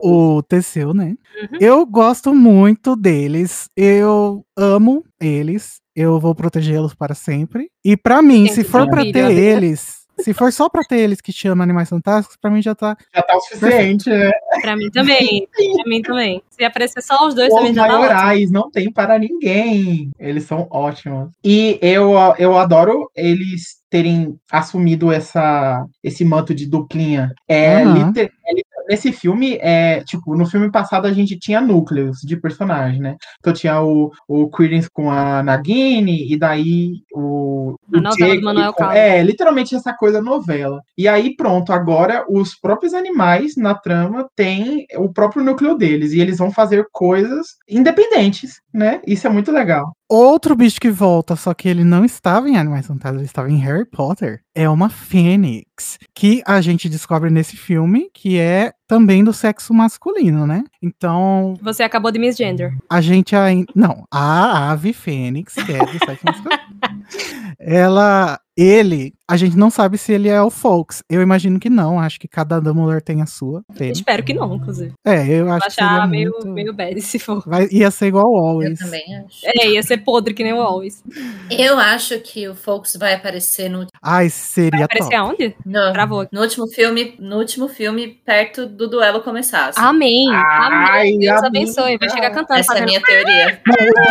o 0.00 0.42
Teseu, 0.42 0.94
né? 0.94 1.16
Uhum. 1.42 1.58
Eu 1.60 1.86
gosto 1.86 2.34
muito 2.34 2.96
deles, 2.96 3.68
eu 3.76 4.44
amo 4.56 5.04
eles, 5.20 5.80
eu 5.94 6.18
vou 6.18 6.34
protegê-los 6.34 6.94
para 6.94 7.14
sempre. 7.14 7.70
E 7.84 7.96
pra 7.96 8.22
mim, 8.22 8.44
Tem 8.44 8.54
se 8.54 8.64
for 8.64 8.88
filho, 8.90 9.12
ter 9.12 9.28
né? 9.28 9.34
eles, 9.34 9.99
se 10.22 10.32
for 10.34 10.52
só 10.52 10.68
pra 10.68 10.82
ter 10.82 10.98
eles 10.98 11.20
que 11.20 11.32
chamam 11.32 11.62
Animais 11.62 11.88
Fantásticos, 11.88 12.36
pra 12.36 12.50
mim 12.50 12.60
já 12.62 12.74
tá. 12.74 12.96
já 13.14 13.22
tá 13.22 13.36
o 13.36 13.40
suficiente, 13.40 14.08
né? 14.10 14.30
Pra 14.62 14.76
mim 14.76 14.90
também. 14.90 15.48
pra 15.52 15.84
mim 15.90 16.02
também. 16.02 16.42
Se 16.50 16.64
aparecer 16.64 17.02
só 17.02 17.26
os 17.26 17.34
dois, 17.34 17.48
Os 17.52 17.54
também 17.58 17.74
já 17.74 17.86
tá 17.86 17.88
ótimo. 17.94 18.00
maiorais 18.08 18.50
não 18.50 18.70
tem 18.70 18.92
para 18.92 19.18
ninguém. 19.18 20.10
Eles 20.18 20.44
são 20.44 20.66
ótimos. 20.70 21.30
E 21.44 21.78
eu, 21.82 22.12
eu 22.38 22.56
adoro 22.58 23.10
eles 23.16 23.80
terem 23.90 24.38
assumido 24.52 25.10
essa, 25.12 25.84
esse 26.02 26.24
manto 26.24 26.54
de 26.54 26.64
duplinha. 26.66 27.32
É, 27.48 27.82
Aham. 27.82 28.06
liter- 28.06 28.30
é 28.46 28.54
nesse 28.90 29.12
filme, 29.12 29.56
é, 29.60 30.02
tipo, 30.02 30.34
no 30.34 30.44
filme 30.44 30.68
passado 30.70 31.06
a 31.06 31.12
gente 31.12 31.38
tinha 31.38 31.60
núcleos 31.60 32.18
de 32.22 32.36
personagem, 32.36 33.00
né? 33.00 33.16
Então 33.38 33.52
tinha 33.52 33.80
o, 33.80 34.10
o 34.26 34.50
Credence 34.50 34.90
com 34.92 35.08
a 35.10 35.42
Nagini, 35.44 36.30
e 36.30 36.36
daí 36.36 37.02
o. 37.14 37.76
A 37.94 37.98
o 37.98 38.00
novela 38.00 38.34
do 38.34 38.42
Manuel 38.42 38.72
Carlos. 38.74 38.96
É, 38.96 39.22
literalmente 39.22 39.76
essa 39.76 39.92
coisa 39.94 40.20
novela. 40.20 40.82
E 40.98 41.06
aí, 41.06 41.36
pronto, 41.36 41.72
agora 41.72 42.24
os 42.28 42.56
próprios 42.56 42.92
animais 42.92 43.56
na 43.56 43.74
trama 43.74 44.28
têm 44.34 44.86
o 44.96 45.12
próprio 45.12 45.44
núcleo 45.44 45.76
deles, 45.76 46.12
e 46.12 46.20
eles 46.20 46.38
vão 46.38 46.50
fazer 46.50 46.84
coisas 46.90 47.46
independentes, 47.68 48.60
né? 48.74 49.00
Isso 49.06 49.26
é 49.26 49.30
muito 49.30 49.52
legal. 49.52 49.94
Outro 50.10 50.56
bicho 50.56 50.80
que 50.80 50.90
volta, 50.90 51.36
só 51.36 51.54
que 51.54 51.68
ele 51.68 51.84
não 51.84 52.04
estava 52.04 52.48
em 52.48 52.56
Animais 52.56 52.86
Fantásticos, 52.86 53.20
ele 53.20 53.26
estava 53.26 53.48
em 53.48 53.58
Harry 53.58 53.84
Potter, 53.84 54.40
é 54.52 54.68
uma 54.68 54.88
fênix, 54.88 55.98
que 56.12 56.42
a 56.44 56.60
gente 56.60 56.88
descobre 56.88 57.30
nesse 57.30 57.56
filme 57.56 58.10
que 58.12 58.36
é 58.36 58.72
também 58.88 59.22
do 59.22 59.32
sexo 59.32 59.72
masculino, 59.72 60.48
né? 60.48 60.64
Então, 60.82 61.54
Você 61.62 61.84
acabou 61.84 62.10
de 62.10 62.18
misgender. 62.18 62.76
a 62.90 63.00
gente 63.00 63.36
ainda. 63.36 63.72
Não, 63.72 64.04
a 64.10 64.72
ave 64.72 64.92
fênix, 64.92 65.54
que 65.54 65.72
é 65.72 65.78
do 65.78 66.04
sexo 66.04 66.24
masculino. 66.24 66.60
Ela. 67.60 68.40
Ele, 68.56 69.14
a 69.30 69.36
gente 69.36 69.56
não 69.56 69.70
sabe 69.70 69.96
se 69.96 70.12
ele 70.12 70.28
é 70.28 70.42
o 70.42 70.50
Fox. 70.50 71.02
Eu 71.08 71.22
imagino 71.22 71.58
que 71.60 71.70
não. 71.70 71.98
Acho 72.00 72.18
que 72.18 72.26
cada 72.28 72.60
Dumbledore 72.60 73.00
tem 73.02 73.22
a 73.22 73.26
sua. 73.26 73.62
Espero 73.80 74.22
que 74.22 74.34
não, 74.34 74.56
inclusive. 74.56 74.92
É, 75.04 75.26
eu 75.28 75.50
acho 75.52 75.66
que 75.66 75.72
seria 75.72 75.90
achar 75.90 76.08
meio, 76.08 76.30
muito... 76.32 76.48
meio 76.48 76.72
bad 76.74 77.00
se 77.00 77.18
for. 77.18 77.42
Vai, 77.46 77.68
ia 77.70 77.90
ser 77.90 78.06
igual 78.08 78.26
Eu 78.26 78.36
Always. 78.44 78.78
também 78.78 79.02
acho. 79.24 79.40
É, 79.44 79.68
ia 79.68 79.82
ser 79.82 79.98
podre 79.98 80.34
que 80.34 80.42
nem 80.42 80.52
o 80.52 80.60
Always. 80.60 81.02
Eu 81.50 81.78
acho 81.78 82.18
que 82.20 82.48
o 82.48 82.54
Fox 82.54 82.96
vai 82.96 83.14
aparecer 83.14 83.68
no, 83.68 83.86
Ai, 84.02 84.28
seria 84.30 84.84
Aparecer 84.84 85.10
top. 85.10 85.16
aonde? 85.16 85.54
no, 85.64 85.92
Travou 85.92 86.20
aqui. 86.20 86.34
no 86.34 86.40
último 86.42 86.66
filme, 86.68 87.14
no 87.18 87.36
último 87.38 87.68
filme, 87.68 88.08
perto 88.24 88.66
do 88.66 88.88
duelo 88.88 89.20
começar. 89.20 89.68
assim. 89.68 89.80
Amém. 89.80 90.26
Ai, 90.32 91.08
Amém. 91.10 91.18
Deus 91.20 91.32
amiga. 91.42 91.46
abençoe. 91.46 91.98
Vai 91.98 92.10
chegar 92.10 92.30
cantando, 92.30 92.60
Essa 92.60 92.72
é 92.72 92.76
a 92.76 92.78
fazendo. 92.80 92.88
minha 92.88 93.02
teoria. 93.02 93.60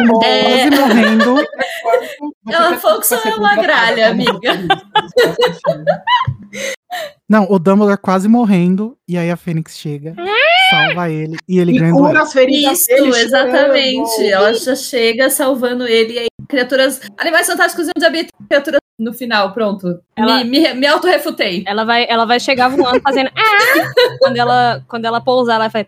Não, 0.06 0.24
É. 0.24 0.70
Morrendo. 0.70 1.36
Ela 2.50 2.78
Fox 2.78 3.12
é 3.12 3.36
uma 3.36 3.56
gralha, 3.56 4.10
amiga. 4.10 4.52
Não, 7.30 7.46
o 7.50 7.60
Dumbledore 7.60 7.98
quase 8.00 8.28
morrendo. 8.28 8.98
E 9.08 9.16
aí 9.18 9.30
a 9.30 9.38
Fênix 9.38 9.78
chega, 9.78 10.16
salva 10.72 11.10
ele 11.12 11.38
e 11.48 11.60
ele 11.60 11.76
E 11.76 11.80
ganha 11.80 11.92
cura 11.94 12.22
as 12.24 12.34
feridas 12.34 12.80
Isso, 12.80 12.88
dele 12.88 13.10
exatamente. 13.10 14.10
chorando. 14.10 14.32
Ela 14.34 14.54
já 14.56 14.76
chega 14.76 15.30
salvando 15.30 15.86
ele. 15.88 16.14
E 16.14 16.20
aí, 16.20 16.28
criaturas. 16.48 17.00
Animais 17.18 17.46
fantásticos 17.46 17.88
e 17.88 17.92
onde 17.96 18.06
habita 18.06 18.34
criaturas 18.50 18.80
no 18.98 19.14
final, 19.14 19.54
pronto. 19.54 20.00
Ela- 20.16 20.44
Me, 20.44 20.60
me, 20.60 20.74
me 20.74 20.88
autorrefutei. 20.88 21.64
Ela 21.68 21.84
vai, 21.86 22.08
ela 22.10 22.26
vai 22.26 22.40
chegar 22.40 22.70
voando, 22.70 23.00
fazendo. 23.02 23.30
"Ah!" 23.36 23.92
quando, 24.20 24.38
ela, 24.38 24.84
quando 24.88 25.06
ela 25.06 25.22
pousar, 25.22 25.56
ela 25.56 25.68
vai. 25.68 25.86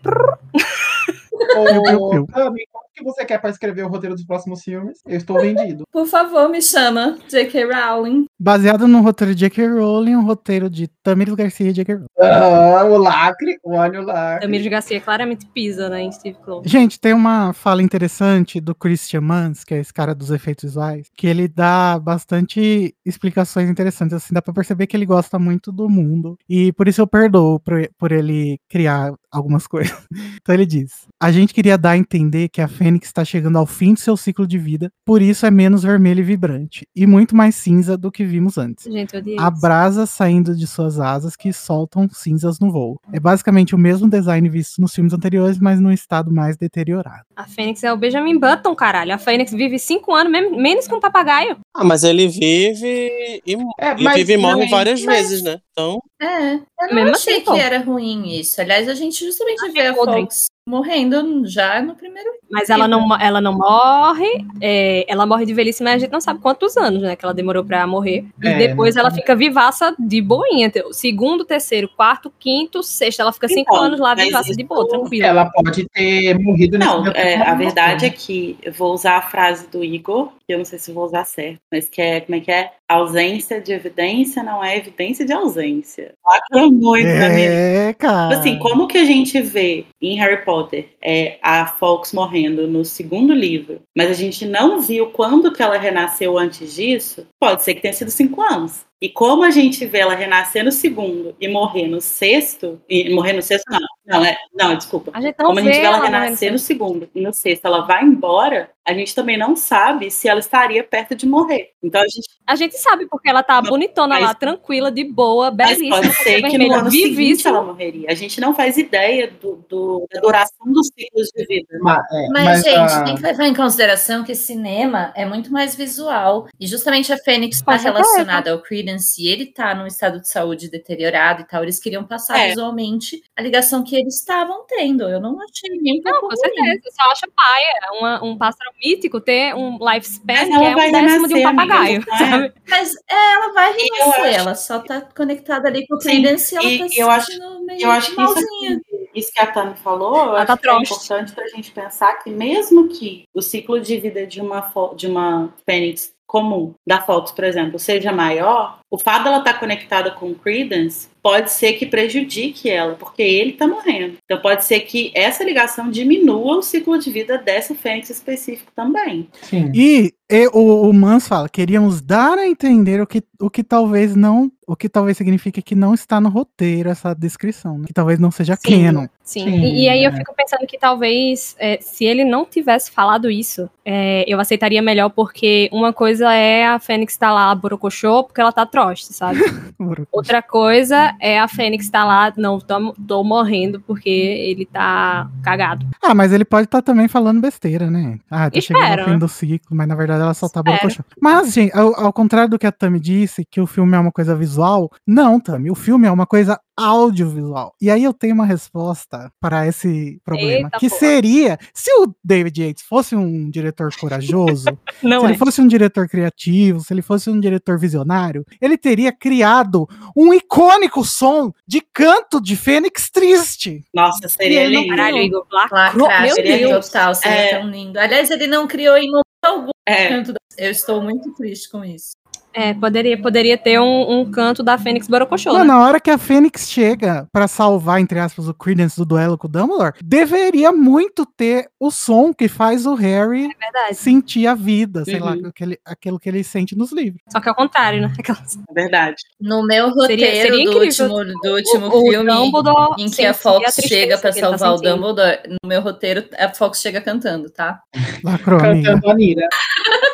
Que 2.94 3.02
você 3.02 3.24
quer 3.24 3.38
para 3.40 3.50
escrever 3.50 3.84
o 3.84 3.88
roteiro 3.88 4.14
dos 4.14 4.24
próximos 4.24 4.62
filmes? 4.62 4.98
Eu 5.06 5.16
estou 5.16 5.40
vendido. 5.40 5.84
Por 5.90 6.06
favor, 6.06 6.48
me 6.48 6.60
chama. 6.60 7.18
J.K. 7.28 7.64
Rowling. 7.64 8.26
Baseado 8.38 8.86
no 8.86 9.00
roteiro 9.00 9.34
de 9.34 9.40
J.K. 9.40 9.66
Rowling, 9.66 10.16
um 10.16 10.24
roteiro 10.24 10.68
de 10.68 10.88
Tamir 11.02 11.34
Garcia 11.34 11.70
e 11.70 11.72
J.K. 11.72 11.94
Rowling. 11.94 12.06
Ah, 12.20 12.84
o 12.84 12.98
lacre, 12.98 13.58
olha 13.64 14.00
o 14.00 14.04
lacre. 14.04 14.40
Tamir 14.42 14.62
de 14.62 14.68
Garcia 14.68 15.00
claramente 15.00 15.46
pisa, 15.46 15.88
né, 15.88 16.02
em 16.02 16.12
Steve 16.12 16.36
Close. 16.44 16.68
Gente, 16.68 17.00
tem 17.00 17.14
uma 17.14 17.52
fala 17.52 17.82
interessante 17.82 18.60
do 18.60 18.74
Christian 18.74 19.22
Mans, 19.22 19.64
que 19.64 19.74
é 19.74 19.78
esse 19.78 19.92
cara 19.92 20.14
dos 20.14 20.30
efeitos 20.30 20.64
visuais, 20.64 21.08
que 21.16 21.26
ele 21.26 21.48
dá 21.48 21.98
bastante 21.98 22.94
explicações 23.04 23.70
interessantes. 23.70 24.14
Assim, 24.14 24.34
dá 24.34 24.42
pra 24.42 24.52
perceber 24.52 24.86
que 24.86 24.96
ele 24.96 25.06
gosta 25.06 25.38
muito 25.38 25.72
do 25.72 25.88
mundo. 25.88 26.36
E 26.48 26.72
por 26.72 26.88
isso 26.88 27.00
eu 27.00 27.06
perdoo 27.06 27.58
por, 27.60 27.88
por 27.98 28.12
ele 28.12 28.58
criar 28.68 29.14
algumas 29.30 29.66
coisas. 29.68 29.96
Então 30.40 30.54
ele 30.54 30.66
diz: 30.66 31.06
A 31.20 31.32
gente 31.32 31.54
queria 31.54 31.78
dar 31.78 31.90
a 31.92 31.96
entender 31.96 32.48
que 32.48 32.60
a 32.60 32.68
Fênix 32.82 33.06
está 33.06 33.24
chegando 33.24 33.56
ao 33.58 33.66
fim 33.66 33.94
do 33.94 34.00
seu 34.00 34.16
ciclo 34.16 34.46
de 34.46 34.58
vida, 34.58 34.90
por 35.04 35.22
isso 35.22 35.46
é 35.46 35.50
menos 35.50 35.82
vermelho 35.82 36.20
e 36.20 36.24
vibrante, 36.24 36.86
e 36.96 37.06
muito 37.06 37.36
mais 37.36 37.54
cinza 37.54 37.96
do 37.96 38.10
que 38.10 38.24
vimos 38.24 38.58
antes. 38.58 38.84
Gente, 38.92 39.14
eu 39.14 39.22
isso. 39.24 39.60
brasas 39.60 40.10
saindo 40.10 40.56
de 40.56 40.66
suas 40.66 40.98
asas 40.98 41.36
que 41.36 41.52
soltam 41.52 42.08
cinzas 42.10 42.58
no 42.58 42.72
voo. 42.72 42.98
É 43.12 43.20
basicamente 43.20 43.74
o 43.74 43.78
mesmo 43.78 44.08
design 44.08 44.48
visto 44.48 44.80
nos 44.80 44.92
filmes 44.94 45.12
anteriores, 45.12 45.58
mas 45.58 45.80
num 45.80 45.92
estado 45.92 46.32
mais 46.32 46.56
deteriorado. 46.56 47.22
A 47.36 47.44
Fênix 47.44 47.82
é 47.84 47.92
o 47.92 47.96
Benjamin 47.96 48.38
Button, 48.38 48.74
caralho. 48.74 49.14
A 49.14 49.18
Fênix 49.18 49.52
vive 49.52 49.78
cinco 49.78 50.12
anos, 50.14 50.32
men- 50.32 50.50
menos 50.60 50.86
que 50.88 50.94
um 50.94 51.00
papagaio. 51.00 51.56
Ah, 51.74 51.84
mas 51.84 52.02
ele 52.04 52.28
vive 52.28 53.40
e, 53.46 53.54
É, 53.78 53.92
e 53.98 54.02
mas 54.02 54.16
vive 54.16 54.34
e 54.34 54.36
morre 54.36 54.54
também- 54.54 54.70
várias 54.70 55.04
mas- 55.04 55.16
vezes, 55.28 55.42
né? 55.42 55.58
Então, 55.72 56.02
É, 56.20 56.54
eu 56.54 56.60
não 56.88 56.94
Mesmo 56.94 57.10
achei 57.16 57.36
assim, 57.36 57.44
que 57.44 57.58
era 57.58 57.78
ruim 57.80 58.28
isso. 58.38 58.60
Aliás, 58.60 58.88
a 58.88 58.94
gente 58.94 59.24
justamente 59.24 59.70
vê 59.72 59.86
a 59.86 59.94
podre. 59.94 60.20
Fox 60.22 60.46
morrendo 60.64 61.44
já 61.44 61.82
no 61.82 61.96
primeiro 61.96 62.30
Mas 62.48 62.70
ela 62.70 62.86
não, 62.86 63.08
ela 63.20 63.40
não 63.40 63.52
morre. 63.58 64.46
é, 64.60 65.04
ela 65.10 65.26
morre 65.26 65.44
de 65.44 65.52
velhice, 65.52 65.82
mas 65.82 65.94
a 65.94 65.98
gente 65.98 66.12
não 66.12 66.20
sabe 66.20 66.38
quantos 66.40 66.76
anos, 66.76 67.02
né? 67.02 67.16
Que 67.16 67.24
ela 67.24 67.34
demorou 67.34 67.64
pra 67.64 67.84
morrer. 67.84 68.24
E 68.40 68.46
É, 68.46 68.68
depois 68.68 68.94
ela 68.94 69.10
sabe. 69.10 69.22
fica 69.22 69.34
vivaça 69.34 69.92
de 69.98 70.20
boinha. 70.22 70.66
Então, 70.66 70.92
Segundo, 70.92 71.44
terceiro, 71.44 71.88
quarto, 71.88 72.32
quinto, 72.38 72.80
sexto. 72.82 73.20
Ela 73.20 73.32
fica 73.32 73.48
cinco 73.48 73.74
Então, 73.74 73.84
anos 73.86 73.98
lá 73.98 74.14
vivaça 74.14 74.52
de 74.54 74.62
boa, 74.62 74.86
tranquila. 74.86 75.26
Ela 75.26 75.50
pode 75.50 75.88
ter 75.88 76.38
morrido 76.38 76.78
Não, 76.78 77.06
é, 77.08 77.36
a 77.36 77.54
mas 77.54 77.58
verdade 77.58 78.06
é 78.06 78.10
que 78.10 78.56
eu 78.62 78.72
vou 78.72 78.92
usar 78.92 79.16
a 79.16 79.22
frase 79.22 79.66
do 79.68 79.82
Igor, 79.82 80.28
que 80.46 80.52
eu 80.54 80.58
não 80.58 80.64
sei 80.64 80.78
se 80.78 80.90
eu 80.90 80.94
vou 80.94 81.06
usar 81.06 81.24
certo, 81.24 81.60
mas 81.72 81.88
que 81.88 82.00
é, 82.00 82.20
como 82.20 82.36
é 82.36 82.40
que 82.40 82.52
é? 82.52 82.70
Ausência 82.92 83.60
de 83.60 83.72
evidência 83.72 84.42
não 84.42 84.62
é 84.62 84.76
evidência 84.76 85.24
de 85.24 85.32
ausência. 85.32 86.14
Lacra 86.24 86.68
muito 86.68 87.06
É, 87.06 87.94
cara. 87.94 88.28
Tipo 88.28 88.40
assim, 88.40 88.58
como 88.58 88.86
que 88.86 88.98
a 88.98 89.04
gente 89.04 89.40
vê 89.40 89.84
em 90.00 90.16
Harry 90.16 90.44
Potter 90.44 90.88
é, 91.00 91.38
a 91.42 91.66
Fox 91.66 92.12
morrendo 92.12 92.66
no 92.66 92.84
segundo 92.84 93.32
livro, 93.32 93.80
mas 93.96 94.10
a 94.10 94.14
gente 94.14 94.46
não 94.46 94.80
viu 94.80 95.10
quando 95.10 95.52
que 95.52 95.62
ela 95.62 95.78
renasceu 95.78 96.38
antes 96.38 96.74
disso, 96.74 97.26
pode 97.40 97.62
ser 97.62 97.74
que 97.74 97.80
tenha 97.80 97.94
sido 97.94 98.10
cinco 98.10 98.40
anos. 98.42 98.84
E 99.02 99.08
como 99.08 99.42
a 99.42 99.50
gente 99.50 99.84
vê 99.84 99.98
ela 99.98 100.14
renascer 100.14 100.64
no 100.64 100.70
segundo 100.70 101.34
e 101.40 101.48
morrer 101.48 101.88
no 101.88 102.00
sexto, 102.00 102.80
e 102.88 103.12
morrer 103.12 103.32
no 103.32 103.42
sexto 103.42 103.64
não, 103.68 103.80
Não, 104.12 104.24
é, 104.24 104.36
não, 104.54 104.76
desculpa. 104.76 105.10
A 105.14 105.20
gente 105.20 105.36
não 105.38 105.46
Como 105.46 105.58
a 105.58 105.62
gente 105.62 105.72
vê 105.74 105.80
ela 105.84 105.96
ela 105.96 106.04
renascer 106.06 106.52
no 106.52 106.58
segundo 106.58 107.08
e 107.14 107.20
no 107.20 107.32
sexto 107.32 107.64
ela 107.66 107.80
vai 107.86 108.02
embora, 108.04 108.70
a 108.84 108.92
gente 108.92 109.14
também 109.14 109.36
não 109.38 109.54
sabe 109.56 110.10
se 110.10 110.28
ela 110.28 110.40
estaria 110.40 110.82
perto 110.84 111.14
de 111.14 111.26
morrer. 111.26 111.70
Então 111.82 112.00
a 112.00 112.04
gente 112.04 112.28
A 112.46 112.56
gente 112.56 112.76
sabe 112.76 113.06
porque 113.06 113.28
ela 113.30 113.42
tá 113.42 113.60
Mas- 113.60 113.70
bonitona 113.70 114.18
lá, 114.18 114.26
mas- 114.28 114.36
tranquila, 114.38 114.90
de 114.90 115.04
boa, 115.04 115.50
mas 115.50 115.76
belíssima, 115.78 115.96
pode 115.96 116.08
com 116.08 116.22
ser 116.24 116.42
que 116.42 116.58
no 116.58 116.72
ano 116.72 116.90
seguinte 116.90 117.08
vivíssima. 117.14 117.50
ela 117.50 117.62
morreria. 117.62 118.10
A 118.10 118.14
gente 118.14 118.40
não 118.40 118.54
faz 118.54 118.76
ideia 118.76 119.30
do, 119.40 119.64
do- 119.68 120.06
da 120.12 120.20
duração 120.20 120.66
dos 120.72 120.88
ciclos 120.88 121.28
de 121.34 121.44
vida. 121.46 121.78
Ma- 121.80 122.04
é, 122.12 122.28
Mas, 122.30 122.62
gente, 122.62 122.76
a- 122.76 123.04
tem 123.04 123.14
que 123.16 123.22
levar 123.22 123.46
em 123.46 123.54
consideração 123.54 124.24
que 124.24 124.34
cinema 124.34 125.12
é 125.14 125.24
muito 125.24 125.52
mais 125.52 125.74
visual. 125.76 126.48
E 126.58 126.66
justamente 126.66 127.12
a 127.12 127.16
Fênix 127.16 127.56
está 127.56 127.76
relacionada 127.76 128.50
ao 128.50 128.58
Credence 128.60 129.22
e 129.22 129.28
ele 129.28 129.46
tá 129.46 129.74
num 129.74 129.86
estado 129.86 130.20
de 130.20 130.28
saúde 130.28 130.68
deteriorado 130.68 131.42
e 131.42 131.44
tal. 131.44 131.62
Eles 131.62 131.78
queriam 131.78 132.04
passar 132.04 132.38
É. 132.40 132.48
visualmente 132.48 133.22
a 133.36 133.40
ligação 133.42 133.84
que 133.84 133.94
eles 134.02 134.16
estavam 134.18 134.64
tendo. 134.68 135.04
Eu 135.08 135.20
não 135.20 135.38
achei 135.40 135.70
nem 135.80 136.00
Não, 136.04 136.20
com 136.20 136.36
certeza. 136.36 136.80
Eu 136.84 136.92
só 136.92 137.10
acho 137.10 137.22
paia 137.34 137.98
uma- 138.00 138.24
um 138.24 138.36
pássaro 138.38 138.70
mítico 138.84 139.20
ter 139.20 139.54
um 139.54 139.78
lifespan 139.80 140.34
que 140.46 140.52
é 140.52 140.76
um 140.76 140.92
décimo 140.92 141.28
de 141.28 141.34
um 141.34 141.48
amiga, 141.48 141.66
papagaio, 141.66 142.04
é? 142.12 142.16
sabe? 142.18 142.52
Mas 142.68 142.94
é, 143.10 143.32
ela 143.34 143.52
vai 143.52 143.72
renascer, 143.72 144.24
acho- 144.24 144.24
ela 144.40 144.54
só 144.54 144.78
tá 144.80 145.00
conectada 145.00 145.68
ali 145.68 145.86
com 145.86 145.94
o 145.94 145.98
e 145.98 146.24
ela 146.56 146.78
tá 146.78 146.94
eu 146.96 147.10
acho- 147.10 147.60
meio 147.64 147.80
Eu 147.82 147.90
acho 147.90 148.14
que 148.14 148.22
isso, 148.22 148.80
isso 149.14 149.32
que 149.32 149.40
a 149.40 149.46
Tami 149.46 149.76
falou, 149.76 150.16
eu 150.16 150.22
Ela 150.22 150.38
acho 150.38 150.46
tá 150.46 150.56
que 150.58 150.68
é 150.68 150.72
importante 150.82 151.32
para 151.32 151.44
a 151.44 151.48
gente 151.48 151.70
pensar 151.70 152.14
que 152.14 152.30
mesmo 152.30 152.88
que 152.88 153.24
o 153.34 153.40
ciclo 153.40 153.80
de 153.80 153.98
vida 153.98 154.26
de 154.26 154.40
uma, 154.40 154.72
de 154.96 155.06
uma 155.06 155.52
fênix 155.64 156.12
comum, 156.26 156.74
da 156.86 157.00
Fox, 157.00 157.30
por 157.30 157.44
exemplo, 157.44 157.78
seja 157.78 158.10
maior, 158.10 158.78
o 158.92 158.98
fato 158.98 159.24
dela 159.24 159.38
estar 159.38 159.58
conectada 159.58 160.10
com 160.10 160.30
o 160.30 160.34
Credence 160.34 161.08
pode 161.22 161.50
ser 161.50 161.74
que 161.74 161.86
prejudique 161.86 162.68
ela, 162.68 162.94
porque 162.94 163.22
ele 163.22 163.52
está 163.52 163.66
morrendo. 163.66 164.18
Então 164.24 164.38
pode 164.42 164.64
ser 164.64 164.80
que 164.80 165.12
essa 165.14 165.44
ligação 165.44 165.88
diminua 165.88 166.58
o 166.58 166.62
ciclo 166.62 166.98
de 166.98 167.10
vida 167.10 167.38
dessa 167.38 167.74
fênix 167.74 168.10
específico 168.10 168.72
também. 168.74 169.28
Sim. 169.40 169.70
E, 169.72 170.12
e 170.28 170.48
o, 170.48 170.88
o 170.88 170.92
Mans 170.92 171.28
fala, 171.28 171.48
queríamos 171.48 172.00
dar 172.00 172.36
a 172.38 172.46
entender 172.46 173.00
o 173.00 173.06
que, 173.06 173.22
o 173.40 173.48
que 173.48 173.62
talvez 173.62 174.16
não, 174.16 174.50
o 174.66 174.74
que 174.74 174.88
talvez 174.88 175.16
signifique 175.16 175.62
que 175.62 175.76
não 175.76 175.94
está 175.94 176.20
no 176.20 176.28
roteiro 176.28 176.88
essa 176.88 177.14
descrição, 177.14 177.78
né? 177.78 177.84
que 177.86 177.92
talvez 177.92 178.18
não 178.18 178.32
seja 178.32 178.56
Sim. 178.56 178.84
canon. 178.84 179.06
Sim, 179.22 179.44
Sim, 179.44 179.60
e, 179.60 179.84
e 179.84 179.88
aí 179.88 180.02
eu 180.02 180.10
é. 180.10 180.16
fico 180.16 180.34
pensando 180.34 180.66
que 180.66 180.76
talvez, 180.76 181.54
é, 181.58 181.78
se 181.80 182.04
ele 182.04 182.24
não 182.24 182.44
tivesse 182.44 182.90
falado 182.90 183.30
isso, 183.30 183.70
é, 183.84 184.24
eu 184.26 184.40
aceitaria 184.40 184.82
melhor, 184.82 185.10
porque 185.10 185.68
uma 185.72 185.92
coisa 185.92 186.32
é 186.32 186.66
a 186.66 186.80
Fênix 186.80 187.16
tá 187.16 187.32
lá 187.32 187.54
borocochô 187.54 188.24
porque 188.24 188.40
ela 188.40 188.50
tá 188.50 188.66
troste, 188.82 189.12
sabe? 189.12 189.40
Outra 190.10 190.42
coisa 190.42 191.14
é 191.20 191.38
a 191.38 191.48
Fênix 191.48 191.88
tá 191.88 192.04
lá, 192.04 192.32
não, 192.36 192.58
tô, 192.58 192.92
tô 193.06 193.24
morrendo 193.24 193.80
porque 193.80 194.10
ele 194.10 194.66
tá 194.66 195.30
cagado. 195.42 195.86
Ah, 196.02 196.14
mas 196.14 196.32
ele 196.32 196.44
pode 196.44 196.64
estar 196.64 196.82
também 196.82 197.08
falando 197.08 197.40
besteira, 197.40 197.90
né? 197.90 198.18
Ah, 198.30 198.50
tá 198.50 198.60
chegando 198.60 198.82
Espero, 198.82 199.00
ao 199.02 199.06
fim 199.06 199.12
né? 199.12 199.18
do 199.18 199.28
ciclo, 199.28 199.76
mas 199.76 199.88
na 199.88 199.94
verdade 199.94 200.22
ela 200.22 200.34
só 200.34 200.48
tá 200.48 200.62
borocochô. 200.62 201.02
Mas, 201.20 201.52
gente, 201.52 201.76
ao, 201.76 202.06
ao 202.06 202.12
contrário 202.12 202.50
do 202.50 202.58
que 202.58 202.66
a 202.66 202.72
Tami 202.72 203.00
disse, 203.00 203.44
que 203.50 203.60
o 203.60 203.66
filme 203.66 203.96
é 203.96 204.00
uma 204.00 204.12
coisa 204.12 204.34
visual, 204.34 204.90
não, 205.06 205.38
Tami, 205.38 205.70
o 205.70 205.74
filme 205.74 206.06
é 206.06 206.10
uma 206.10 206.26
coisa 206.26 206.58
audiovisual. 206.76 207.74
E 207.80 207.90
aí 207.90 208.02
eu 208.04 208.12
tenho 208.12 208.34
uma 208.34 208.46
resposta 208.46 209.30
para 209.40 209.66
esse 209.66 210.20
problema, 210.24 210.68
Eita, 210.68 210.78
que 210.78 210.88
porra. 210.88 210.98
seria, 210.98 211.58
se 211.74 211.90
o 212.00 212.14
David 212.24 212.62
Yates 212.62 212.82
fosse 212.84 213.14
um 213.14 213.50
diretor 213.50 213.90
corajoso, 213.98 214.66
Não 215.02 215.20
se 215.20 215.26
é. 215.26 215.28
ele 215.30 215.38
fosse 215.38 215.60
um 215.60 215.66
diretor 215.66 216.08
criativo, 216.08 216.80
se 216.80 216.92
ele 216.92 217.02
fosse 217.02 217.28
um 217.30 217.38
diretor 217.40 217.78
visionário, 217.78 218.44
ele 218.60 218.76
teria 218.78 219.12
criado 219.12 219.88
um 220.16 220.32
icônico 220.32 221.04
som 221.04 221.52
de 221.66 221.80
canto 221.92 222.40
de 222.40 222.56
Fênix 222.56 223.10
triste. 223.10 223.84
Nossa, 223.94 224.28
seria 224.28 224.66
lindo. 224.66 224.88
Caralho, 224.88 225.18
Igor, 225.18 225.46
lacrou. 225.50 226.08
Meu 226.22 226.34
seria 226.34 226.58
Deus. 226.58 226.86
total, 226.88 227.14
seria 227.14 227.36
É. 227.36 227.58
tão 227.58 227.68
lindo. 227.70 227.98
Aliás, 227.98 228.30
ele 228.30 228.46
não 228.46 228.66
criou 228.66 228.96
em 228.96 229.08
momento 229.10 229.22
algum 229.44 229.70
É, 229.86 230.08
canto 230.08 230.32
da... 230.32 230.38
Eu 230.56 230.70
estou 230.70 231.02
muito 231.02 231.32
triste 231.34 231.68
com 231.70 231.84
isso. 231.84 232.12
É, 232.54 232.74
poderia, 232.74 233.20
poderia 233.20 233.56
ter 233.58 233.80
um, 233.80 234.20
um 234.20 234.30
canto 234.30 234.62
da 234.62 234.76
Fênix 234.78 235.08
borocochô, 235.08 235.52
Não, 235.52 235.60
né? 235.60 235.64
na 235.64 235.80
hora 235.80 235.98
que 236.00 236.10
a 236.10 236.18
Fênix 236.18 236.68
chega 236.70 237.26
pra 237.32 237.48
salvar, 237.48 238.00
entre 238.00 238.18
aspas, 238.18 238.46
o 238.48 238.54
Credence 238.54 238.96
do 238.96 239.04
duelo 239.06 239.38
com 239.38 239.46
o 239.46 239.50
Dumbledore, 239.50 239.94
deveria 240.04 240.70
muito 240.72 241.24
ter 241.24 241.68
o 241.80 241.90
som 241.90 242.32
que 242.34 242.48
faz 242.48 242.84
o 242.86 242.94
Harry 242.94 243.48
É 243.88 243.92
sentir 243.94 244.46
a 244.46 244.54
vida, 244.54 245.04
sei 245.04 245.18
lá, 245.18 245.32
Uhum. 245.32 245.46
aquele, 245.46 245.78
aquilo 245.84 246.18
que 246.20 246.28
ele 246.28 246.44
sente 246.44 246.76
nos 246.76 246.92
livros. 246.92 247.20
Só 247.30 247.40
que 247.40 247.48
ao 247.48 247.54
contrário, 247.54 248.02
né? 248.02 248.12
Aquelas- 248.18 248.58
é 248.68 248.72
verdade. 248.74 249.16
No 249.40 249.66
meu 249.66 249.88
roteiro 249.90 250.22
Seria- 250.22 250.42
seria 250.42 250.70
do 250.70 250.78
último, 250.78 251.08
do 251.42 251.54
último 251.54 251.86
o, 251.86 252.10
filme, 252.10 252.30
o 252.30 252.94
em 252.98 253.10
que 253.10 253.24
a 253.24 253.32
Fox 253.34 253.74
tristeza 253.74 253.88
chega 253.88 254.14
ele 254.14 254.20
tá 254.22 254.32
salvar 254.32 254.72
o 254.74 254.78
sentindo. 254.78 254.94
Dumbledore, 254.94 255.38
no 255.62 255.68
meu 255.68 255.80
roteiro 255.80 256.24
a 256.38 256.48
Fox 256.50 256.80
chega 256.80 257.00
cantando, 257.00 257.50
tá? 257.50 257.80
Amiga. 258.24 258.58
Cantando 258.58 259.10
a 259.10 259.14
Nira. 259.14 259.48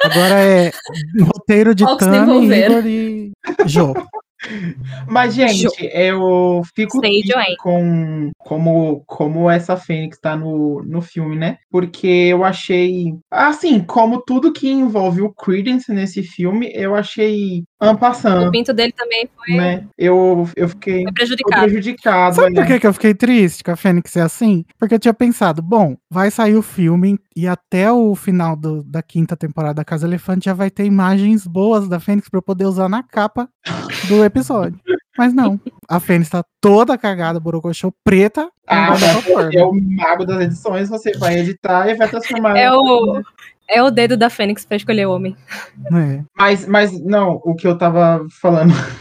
Agora 0.05 0.41
é 0.41 0.71
roteiro 1.21 1.75
de 1.75 1.85
Tami. 1.99 2.47
Igor 2.47 2.87
e 2.87 3.33
Jô. 3.67 3.95
Mas, 5.09 5.35
gente, 5.35 5.67
eu 5.93 6.63
fico 6.75 7.01
com 7.59 8.31
como, 8.39 9.03
como 9.07 9.51
essa 9.51 9.77
Fênix 9.77 10.19
tá 10.21 10.37
no, 10.37 10.83
no 10.85 11.03
filme, 11.03 11.37
né? 11.37 11.59
Porque 11.71 12.07
eu 12.07 12.45
achei. 12.45 13.15
Assim, 13.31 13.81
como 13.81 14.23
tudo 14.23 14.53
que 14.53 14.69
envolve 14.69 15.23
o 15.23 15.33
Credence 15.33 15.93
nesse 15.93 16.23
filme, 16.23 16.71
eu 16.73 16.95
achei 16.95 17.65
O 17.81 17.85
ampassando, 17.85 18.51
pinto 18.51 18.73
dele 18.75 18.93
também 18.93 19.29
foi, 19.37 19.55
né? 19.55 19.85
Eu, 19.97 20.49
eu 20.57 20.69
fiquei 20.69 21.05
foi 21.05 21.13
prejudicado. 21.13 21.63
prejudicado. 21.63 22.35
Sabe 22.35 22.55
por 22.55 22.65
é. 22.65 22.67
que, 22.67 22.81
que 22.81 22.87
eu 22.89 22.93
fiquei 22.93 23.15
triste 23.15 23.63
com 23.63 23.71
a 23.71 23.77
Fênix 23.77 24.11
ser 24.11 24.21
assim? 24.21 24.65
Porque 24.77 24.95
eu 24.97 24.99
tinha 24.99 25.15
pensado, 25.15 25.63
bom, 25.63 25.97
vai 26.11 26.29
sair 26.29 26.57
o 26.57 26.63
filme 26.63 27.21
e 27.37 27.47
até 27.47 27.93
o 27.93 28.17
final 28.17 28.57
do- 28.57 28.83
da 28.83 29.01
quinta 29.01 29.37
temporada 29.37 29.75
da 29.75 29.85
Casa 29.85 30.09
Elefante 30.09 30.47
já 30.47 30.55
vai 30.55 30.71
ter 30.71 30.85
imagens 30.87 31.47
boas 31.47 31.89
da 31.89 32.01
Fênix 32.01 32.29
pra 32.29 32.39
eu 32.39 32.43
poder 32.43 32.65
usar 32.65 32.89
na 32.89 33.05
capa 33.05 33.49
do 34.09 34.25
episódio. 34.25 34.81
Mas 35.17 35.33
não, 35.33 35.61
a 35.89 36.01
Fênix 36.01 36.31
tá 36.31 36.45
toda 36.61 36.99
cagada, 36.99 37.39
borocochô, 37.39 37.93
preta, 38.05 38.49
Ah, 38.67 38.95
é 39.53 39.65
o 39.65 39.73
mago 39.73 40.25
das 40.25 40.41
edições, 40.43 40.89
você 40.89 41.17
vai 41.17 41.39
editar 41.39 41.89
e 41.89 41.95
vai 41.95 42.09
transformar. 42.09 42.57
É 42.59 42.73
o, 42.73 43.23
é 43.69 43.83
o 43.83 43.91
dedo 43.91 44.17
da 44.17 44.31
Fênix 44.31 44.65
pra 44.65 44.77
escolher 44.77 45.07
o 45.07 45.13
homem. 45.13 45.37
É. 45.93 46.23
Mas, 46.37 46.67
mas 46.67 47.05
não, 47.05 47.41
o 47.45 47.55
que 47.55 47.67
eu 47.67 47.77
tava 47.77 48.25
falando. 48.41 48.73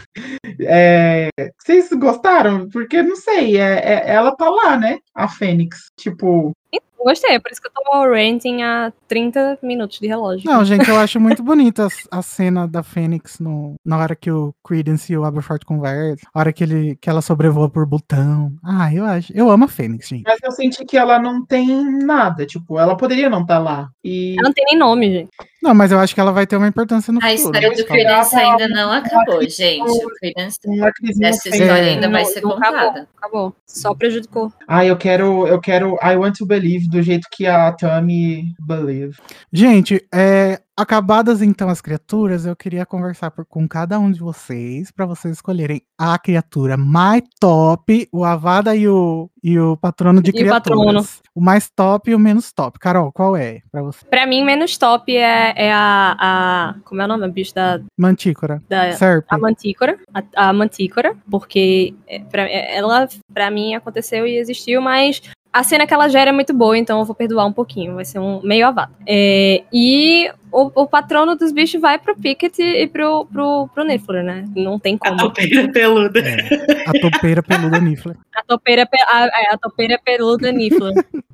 É, 0.60 1.28
vocês 1.58 1.88
gostaram? 1.92 2.68
Porque 2.70 3.00
não 3.02 3.14
sei, 3.14 3.56
é, 3.58 3.74
é- 3.78 4.10
ela 4.10 4.34
tá 4.34 4.48
lá, 4.50 4.76
né? 4.76 4.98
A 5.14 5.28
Fênix. 5.28 5.78
Tipo, 5.96 6.50
Eu 6.72 6.80
Gostei, 6.98 7.34
é 7.34 7.38
por 7.38 7.50
isso 7.50 7.60
que 7.60 7.68
eu 7.68 7.72
tô 7.72 8.12
ranting 8.12 8.62
a 8.62 8.92
30 9.06 9.58
minutos 9.62 9.98
de 9.98 10.06
relógio. 10.06 10.50
Não, 10.50 10.64
gente, 10.64 10.88
eu 10.88 10.98
acho 10.98 11.20
muito 11.20 11.42
bonita 11.42 11.86
a, 12.10 12.18
a 12.18 12.22
cena 12.22 12.66
da 12.66 12.82
Fênix 12.82 13.38
no, 13.38 13.76
na 13.84 13.96
hora 13.98 14.16
que 14.16 14.30
o 14.30 14.52
Credence 14.66 15.12
e 15.12 15.16
o 15.16 15.24
Aberforth 15.24 15.64
conversam, 15.64 16.28
a 16.34 16.38
hora 16.40 16.52
que, 16.52 16.64
ele, 16.64 16.96
que 17.00 17.08
ela 17.08 17.22
sobrevoa 17.22 17.70
por 17.70 17.86
botão. 17.86 18.52
Ah, 18.64 18.92
eu 18.92 19.04
acho. 19.04 19.32
Eu 19.34 19.50
amo 19.50 19.64
a 19.64 19.68
Fênix, 19.68 20.08
gente. 20.08 20.24
mas 20.26 20.38
eu 20.42 20.50
senti 20.50 20.84
que 20.84 20.96
ela 20.96 21.18
não 21.18 21.44
tem 21.44 21.68
nada. 22.04 22.44
Tipo, 22.44 22.78
ela 22.78 22.96
poderia 22.96 23.30
não 23.30 23.42
estar 23.42 23.58
lá. 23.58 23.88
E 24.04 24.34
Ela 24.38 24.48
não 24.48 24.52
tem 24.52 24.64
nem 24.66 24.78
nome, 24.78 25.10
gente. 25.10 25.30
Não, 25.62 25.74
mas 25.74 25.90
eu 25.90 25.98
acho 25.98 26.14
que 26.14 26.20
ela 26.20 26.32
vai 26.32 26.46
ter 26.46 26.56
uma 26.56 26.68
importância 26.68 27.12
no 27.12 27.18
A 27.18 27.22
futuro. 27.22 27.36
história 27.36 27.70
do. 27.70 27.84
Credence 27.84 28.36
ainda 28.36 28.68
não 28.68 28.92
acabou, 28.92 29.42
gente. 29.48 29.82
O 29.82 30.08
Credence 30.14 30.58
não 30.64 30.88
história 31.28 31.74
ainda 31.74 32.08
vai 32.08 32.22
Não- 32.22 32.30
ser 32.30 32.40
não 32.42 32.50
contada. 32.52 32.76
Acabou, 32.78 33.06
acabou. 33.16 33.56
Só 33.66 33.94
prejudicou. 33.94 34.52
Ah, 34.68 34.84
eu 34.86 34.96
quero, 34.96 35.46
eu 35.48 35.60
quero 35.60 35.96
I 36.02 36.16
Want 36.16 36.36
to 36.38 36.46
Believe 36.46 36.88
do 36.88 37.02
jeito 37.02 37.26
que 37.30 37.46
a 37.46 37.72
Tammy 37.72 38.54
believe. 38.60 39.18
Gente, 39.52 40.04
é, 40.14 40.60
acabadas 40.78 41.42
então 41.42 41.68
as 41.68 41.80
criaturas, 41.80 42.46
eu 42.46 42.54
queria 42.54 42.86
conversar 42.86 43.30
por- 43.30 43.44
com 43.44 43.66
cada 43.68 43.98
um 43.98 44.10
de 44.10 44.20
vocês 44.20 44.90
para 44.90 45.04
vocês 45.04 45.34
escolherem 45.34 45.82
a 45.98 46.16
criatura 46.18 46.76
mais 46.76 47.22
top, 47.40 48.08
o 48.12 48.24
Avada 48.24 48.74
e 48.76 48.86
o, 48.86 49.28
e 49.42 49.58
o 49.58 49.76
patrono 49.76 50.22
de 50.22 50.30
E 50.30 50.32
o 50.32 50.34
criaturas. 50.34 50.78
patrono. 50.78 51.04
O 51.34 51.40
mais 51.40 51.68
top 51.70 52.10
e 52.10 52.14
o 52.14 52.18
menos 52.18 52.52
top. 52.52 52.78
Carol, 52.78 53.10
qual 53.12 53.36
é 53.36 53.60
para 53.70 53.82
você? 53.82 54.04
Pra 54.06 54.26
mim, 54.26 54.44
menos 54.44 54.76
top 54.78 55.14
é, 55.16 55.52
é 55.56 55.72
a, 55.72 56.16
a. 56.18 56.74
Como 56.84 57.00
é 57.00 57.04
o 57.04 57.08
nome? 57.08 57.24
A 57.24 57.28
bicho 57.28 57.54
da. 57.54 57.80
Mantícora. 57.96 58.62
da 58.68 58.92
Serp. 58.92 59.24
a 59.28 59.38
mantícora. 59.38 59.98
A, 60.14 60.48
a 60.48 60.52
mantícora. 60.52 61.16
Porque 61.30 61.94
é, 62.06 62.20
pra, 62.20 62.42
é, 62.42 62.76
ela, 62.76 63.08
pra 63.32 63.50
mim, 63.50 63.74
aconteceu 63.74 64.26
e 64.26 64.36
existiu, 64.36 64.80
mas. 64.80 65.20
A 65.52 65.62
cena 65.62 65.86
que 65.86 65.94
ela 65.94 66.08
gera 66.08 66.30
é 66.30 66.32
muito 66.32 66.52
boa, 66.54 66.76
então 66.76 66.98
eu 67.00 67.04
vou 67.04 67.14
perdoar 67.14 67.46
um 67.46 67.52
pouquinho. 67.52 67.94
Vai 67.94 68.04
ser 68.04 68.18
um 68.18 68.40
meio 68.42 68.66
avado. 68.66 68.92
É, 69.06 69.62
e 69.72 70.30
o, 70.52 70.82
o 70.82 70.86
patrono 70.86 71.34
dos 71.36 71.52
bichos 71.52 71.80
vai 71.80 71.98
pro 71.98 72.14
Pickett 72.16 72.60
e 72.62 72.86
pro, 72.86 73.26
pro, 73.26 73.68
pro 73.74 73.84
Niffler, 73.84 74.22
né? 74.22 74.44
Não 74.54 74.78
tem 74.78 74.96
A 75.00 75.08
como. 75.08 75.16
topeira 75.18 75.72
peluda. 75.72 76.20
É, 76.20 76.84
a 76.86 76.92
topeira 77.00 77.42
peluda 77.42 77.80
Nifler. 77.80 78.16
A 78.34 78.42
topeira, 78.44 78.86
pe- 78.86 79.02
a, 79.02 79.24
é, 79.26 79.54
a 79.54 79.58
topeira 79.58 79.98
peluda 80.04 80.52
Niffler. 80.52 80.94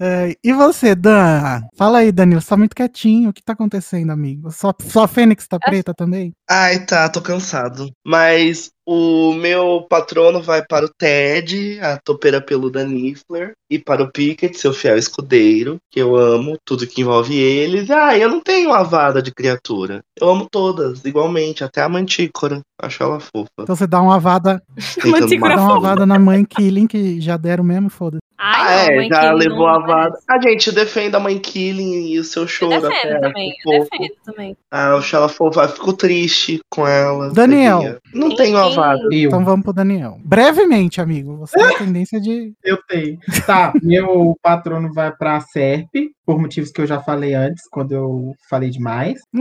É, 0.00 0.36
e 0.42 0.52
você, 0.52 0.94
Dan? 0.94 1.62
Fala 1.76 1.98
aí, 1.98 2.12
Danilo. 2.12 2.40
Você 2.40 2.48
tá 2.48 2.56
muito 2.56 2.74
quietinho. 2.74 3.30
O 3.30 3.32
que 3.32 3.42
tá 3.42 3.52
acontecendo, 3.52 4.10
amigo? 4.10 4.50
Só, 4.50 4.72
só 4.80 5.04
a 5.04 5.08
Fênix 5.08 5.46
tá 5.46 5.58
preta 5.58 5.94
também? 5.94 6.32
Ai, 6.48 6.84
tá, 6.84 7.08
tô 7.08 7.20
cansado. 7.20 7.90
Mas 8.06 8.70
o 8.86 9.32
meu 9.32 9.84
patrono 9.88 10.40
vai 10.40 10.64
para 10.64 10.86
o 10.86 10.88
Ted, 10.88 11.80
a 11.80 11.98
topeira 11.98 12.40
peluda 12.40 12.84
Niffler, 12.84 13.52
e 13.68 13.78
para 13.78 14.02
o 14.02 14.12
Pickett, 14.12 14.56
seu 14.56 14.72
fiel 14.72 14.96
escudeiro, 14.96 15.78
que 15.90 16.00
eu 16.00 16.14
amo 16.14 16.56
tudo 16.64 16.86
que 16.86 17.00
envolve 17.00 17.36
eles. 17.36 17.90
Ah, 17.90 18.16
eu 18.16 18.28
não 18.28 18.40
tenho 18.40 18.72
avada 18.72 19.20
de 19.20 19.32
criatura. 19.32 20.00
Eu 20.20 20.28
amo 20.28 20.46
todas, 20.50 21.04
igualmente, 21.04 21.64
até 21.64 21.82
a 21.82 21.88
Mantícora. 21.88 22.60
Acho 22.80 23.02
ela 23.02 23.18
fofa. 23.18 23.50
Então 23.60 23.74
você 23.74 23.86
dá 23.86 24.00
uma 24.00 24.16
avada, 24.16 24.62
Tentando 24.94 25.10
Mantícora 25.20 25.56
dá 25.56 25.62
matar. 25.62 25.72
uma 25.72 25.76
avada 25.78 26.06
na 26.06 26.18
mãe 26.18 26.44
Killing, 26.44 26.86
que 26.86 27.20
já 27.20 27.36
deram 27.36 27.64
mesmo, 27.64 27.90
foda 27.90 28.18
Ai, 28.38 28.60
Ah, 28.60 28.86
não, 28.86 28.92
é, 28.92 28.96
mãe, 28.96 29.08
já 29.08 29.32
levou 29.32 29.66
a 29.66 29.80
merece. 29.86 30.24
A 30.28 30.40
gente 30.40 30.72
defenda 30.72 31.16
a 31.16 31.20
mãe 31.20 31.38
Killing 31.38 32.08
e 32.12 32.18
o 32.18 32.24
seu 32.24 32.42
Eu 32.42 32.48
choro 32.48 32.80
defendo 32.80 33.12
até. 33.12 33.18
também, 33.20 33.50
que 33.52 33.68
eu 33.68 33.78
fofo. 33.80 33.90
defendo 33.90 34.14
também. 34.24 34.56
Ah, 34.70 34.88
eu 34.90 34.96
acho 34.98 35.16
ela 35.16 35.28
fofa. 35.28 35.62
Eu 35.62 35.68
fico 35.70 35.92
triste 35.94 36.60
com 36.70 36.86
ela. 36.86 37.32
Daniel. 37.32 37.76
sabia? 37.82 38.00
Não 38.16 38.28
Quem- 38.28 38.36
tenho. 38.36 38.56
Eu, 38.58 39.28
Então 39.28 39.44
vamos 39.44 39.62
pro 39.64 39.72
Daniel. 39.72 40.18
Brevemente, 40.24 41.00
amigo. 41.00 41.36
Você 41.38 41.56
tem 41.58 41.78
tendência 41.78 42.20
de. 42.20 42.52
eu 42.64 42.78
tenho. 42.88 43.18
Tá, 43.46 43.72
meu 43.82 44.36
patrono 44.42 44.92
vai 44.92 45.14
pra 45.14 45.40
Serp, 45.40 45.88
por 46.24 46.40
motivos 46.40 46.70
que 46.70 46.80
eu 46.80 46.86
já 46.86 47.00
falei 47.00 47.34
antes, 47.34 47.62
quando 47.70 47.92
eu 47.92 48.32
falei 48.48 48.70
demais. 48.70 49.20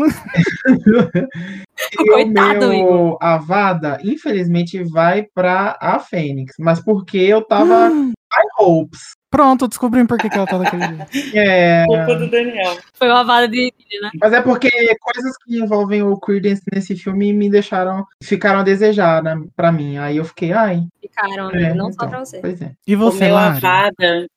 e 2.00 2.02
o 2.02 2.14
Coitado, 2.14 2.70
meu 2.70 3.18
Avada, 3.22 3.98
infelizmente, 4.04 4.84
vai 4.84 5.26
pra 5.34 5.78
a 5.82 6.00
Fênix. 6.00 6.54
Mas 6.60 6.84
porque 6.84 7.18
eu 7.18 7.42
tava 7.42 7.90
high 8.32 8.48
hopes. 8.60 9.02
Pronto, 9.36 9.68
descobrimos 9.68 10.08
por 10.08 10.18
que, 10.18 10.30
que 10.30 10.38
ela 10.38 10.48
tá 10.48 10.58
daquele 10.58 10.84
jeito. 10.88 11.38
É, 11.38 11.84
Culpa 11.86 12.16
do 12.16 12.30
Daniel. 12.30 12.78
Foi 12.94 13.10
uma 13.10 13.24
vara 13.26 13.48
de. 13.50 13.74
né? 14.02 14.10
mas 14.22 14.32
é 14.32 14.42
porque 14.42 14.70
coisas 15.00 15.36
que 15.44 15.58
envolvem 15.60 16.02
o 16.04 16.18
Credence 16.18 16.62
nesse 16.74 16.96
filme 16.96 17.34
me 17.34 17.50
deixaram, 17.50 18.06
ficaram 18.24 18.60
a 18.60 18.64
desejar 18.64 19.22
né, 19.22 19.36
pra 19.56 19.74
mim. 19.74 19.98
Aí 19.98 20.16
eu 20.18 20.24
fiquei, 20.24 20.54
ai, 20.54 20.84
Ficaram, 21.02 21.50
É, 21.52 21.74
não 21.74 21.90
então. 21.90 21.94
só 21.94 22.08
pra 22.08 22.20
você. 22.20 22.40
pois 22.40 22.62
é. 22.62 22.72
E 22.88 22.96
O 22.96 23.00
você, 23.00 23.26
meu 23.26 23.36
Lari? 23.36 23.58
Avada. 23.58 24.28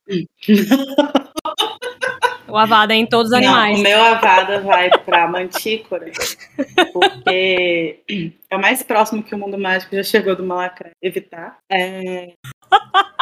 O 2.49 2.57
Avada 2.57 2.95
é 2.95 2.97
em 2.97 3.07
todos 3.07 3.31
os 3.31 3.39
Não, 3.41 3.47
animais. 3.55 3.79
o 3.79 3.83
meu 3.83 4.03
Avada 4.03 4.61
vai 4.63 4.89
pra 5.05 5.29
Mantícora, 5.29 6.11
porque 6.93 8.01
é 8.51 8.57
o 8.57 8.61
mais 8.61 8.83
próximo 8.83 9.23
que 9.23 9.35
o 9.35 9.39
mundo 9.39 9.59
mágico 9.59 9.95
já 9.95 10.03
chegou 10.03 10.35
do 10.35 10.43
Malacra. 10.45 10.91
Evitar. 11.03 11.59
É, 11.71 12.33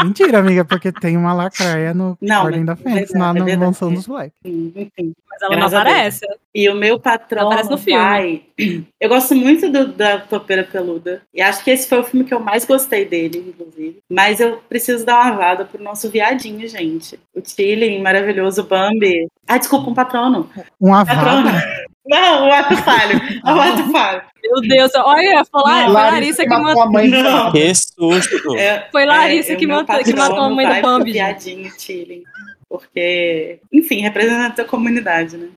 Mentira, 0.05 0.39
amiga, 0.39 0.65
porque 0.65 0.93
tem 0.93 1.17
uma 1.17 1.33
lacraia 1.33 1.95
no 1.95 2.19
Não, 2.21 2.45
Ordem 2.45 2.65
da 2.65 2.75
é 2.75 2.77
Fênix, 2.77 3.13
lá 3.15 3.31
é 3.31 3.33
na 3.33 3.45
verdade. 3.45 3.57
Mansão 3.59 3.93
dos 3.95 4.07
Black. 4.07 4.33
enfim. 4.45 5.15
Mas 5.29 5.43
ela 5.43 5.51
não 5.53 5.59
Graças 5.59 5.75
aparece. 5.75 6.27
E 6.55 6.69
o 6.69 6.75
meu 6.75 6.99
patrão 6.99 7.47
Aparece 7.47 7.71
no 7.71 7.79
filme. 7.79 7.99
vai. 8.03 8.43
Eu 9.01 9.09
gosto 9.09 9.35
muito 9.35 9.71
do- 9.71 9.89
da 9.93 10.19
Topeira 10.19 10.65
Peluda. 10.65 11.23
E 11.35 11.41
acho 11.43 11.63
que 11.65 11.71
esse 11.71 11.89
foi 11.89 11.99
o 12.01 12.05
filme 12.05 12.25
que 12.27 12.33
eu 12.33 12.41
mais 12.41 12.65
gostei 12.65 13.05
dele, 13.05 13.45
inclusive. 13.55 13.99
Mas 14.11 14.41
eu 14.41 14.59
preciso 14.69 15.05
dar 15.05 15.27
uma 15.27 15.37
vada 15.37 15.65
pro 15.65 15.83
nosso 15.83 16.11
viadinho, 16.11 16.67
gente. 16.69 17.19
O 17.35 17.41
Tilly, 17.41 17.99
maravilhoso, 18.01 18.63
o 18.63 18.65
Bambi. 18.67 19.27
Ah, 19.47 19.59
desculpa, 19.59 19.91
um 19.91 19.95
patrono. 19.95 20.49
Um 20.81 20.91
Patrono. 21.05 21.49
Não, 22.07 22.49
o 22.49 22.53
ato 22.53 22.77
falho. 22.77 23.21
O 23.45 23.49
ato 23.61 23.93
falho. 23.93 24.23
Meu 24.43 24.61
Deus, 24.61 24.93
olha, 24.95 25.45
foi, 25.45 25.63
lá, 25.63 25.85
foi 25.85 25.93
Larissa 25.93 26.43
que 26.43 26.49
matou 26.49 26.67
matou. 26.67 26.83
a 26.83 26.91
mãe. 26.91 27.09
Não. 27.09 27.53
Que 27.53 27.75
susto! 27.75 28.57
É, 28.57 28.89
Foi 28.93 29.05
Larissa 29.05 29.53
é, 29.53 29.57
que, 29.57 29.67
matou, 29.67 29.99
que 30.05 30.15
matou 30.15 30.41
a 30.41 30.51
mãe 30.51 30.69
do 30.69 30.83
Bambi. 30.83 31.13
viadinho 31.13 31.71
Tilly. 31.77 32.23
Porque, 32.69 33.61
enfim, 33.73 34.01
representa 34.01 34.63
a 34.63 34.65
comunidade, 34.65 35.37
né? 35.37 35.49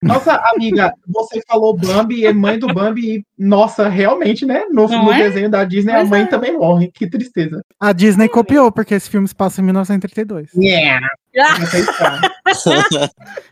Nossa, 0.00 0.34
amiga, 0.54 0.94
você 1.06 1.42
falou 1.46 1.76
Bambi 1.76 2.20
e 2.20 2.26
é 2.26 2.32
mãe 2.32 2.58
do 2.58 2.72
Bambi. 2.72 3.16
E, 3.16 3.24
nossa, 3.38 3.88
realmente, 3.88 4.46
né? 4.46 4.64
No, 4.70 4.88
no 4.88 5.12
é? 5.12 5.24
desenho 5.24 5.50
da 5.50 5.64
Disney, 5.64 5.92
Pois 5.92 6.06
a 6.06 6.10
mãe 6.10 6.22
é. 6.22 6.26
também 6.26 6.56
morre. 6.56 6.90
Que 6.92 7.06
tristeza. 7.08 7.62
A 7.78 7.92
Disney 7.92 8.28
copiou, 8.28 8.72
porque 8.72 8.94
esse 8.94 9.10
filme 9.10 9.28
se 9.28 9.34
passa 9.34 9.60
em 9.60 9.64
1932. 9.64 10.50
Yeah. 10.54 11.06
Ah. 11.38 12.20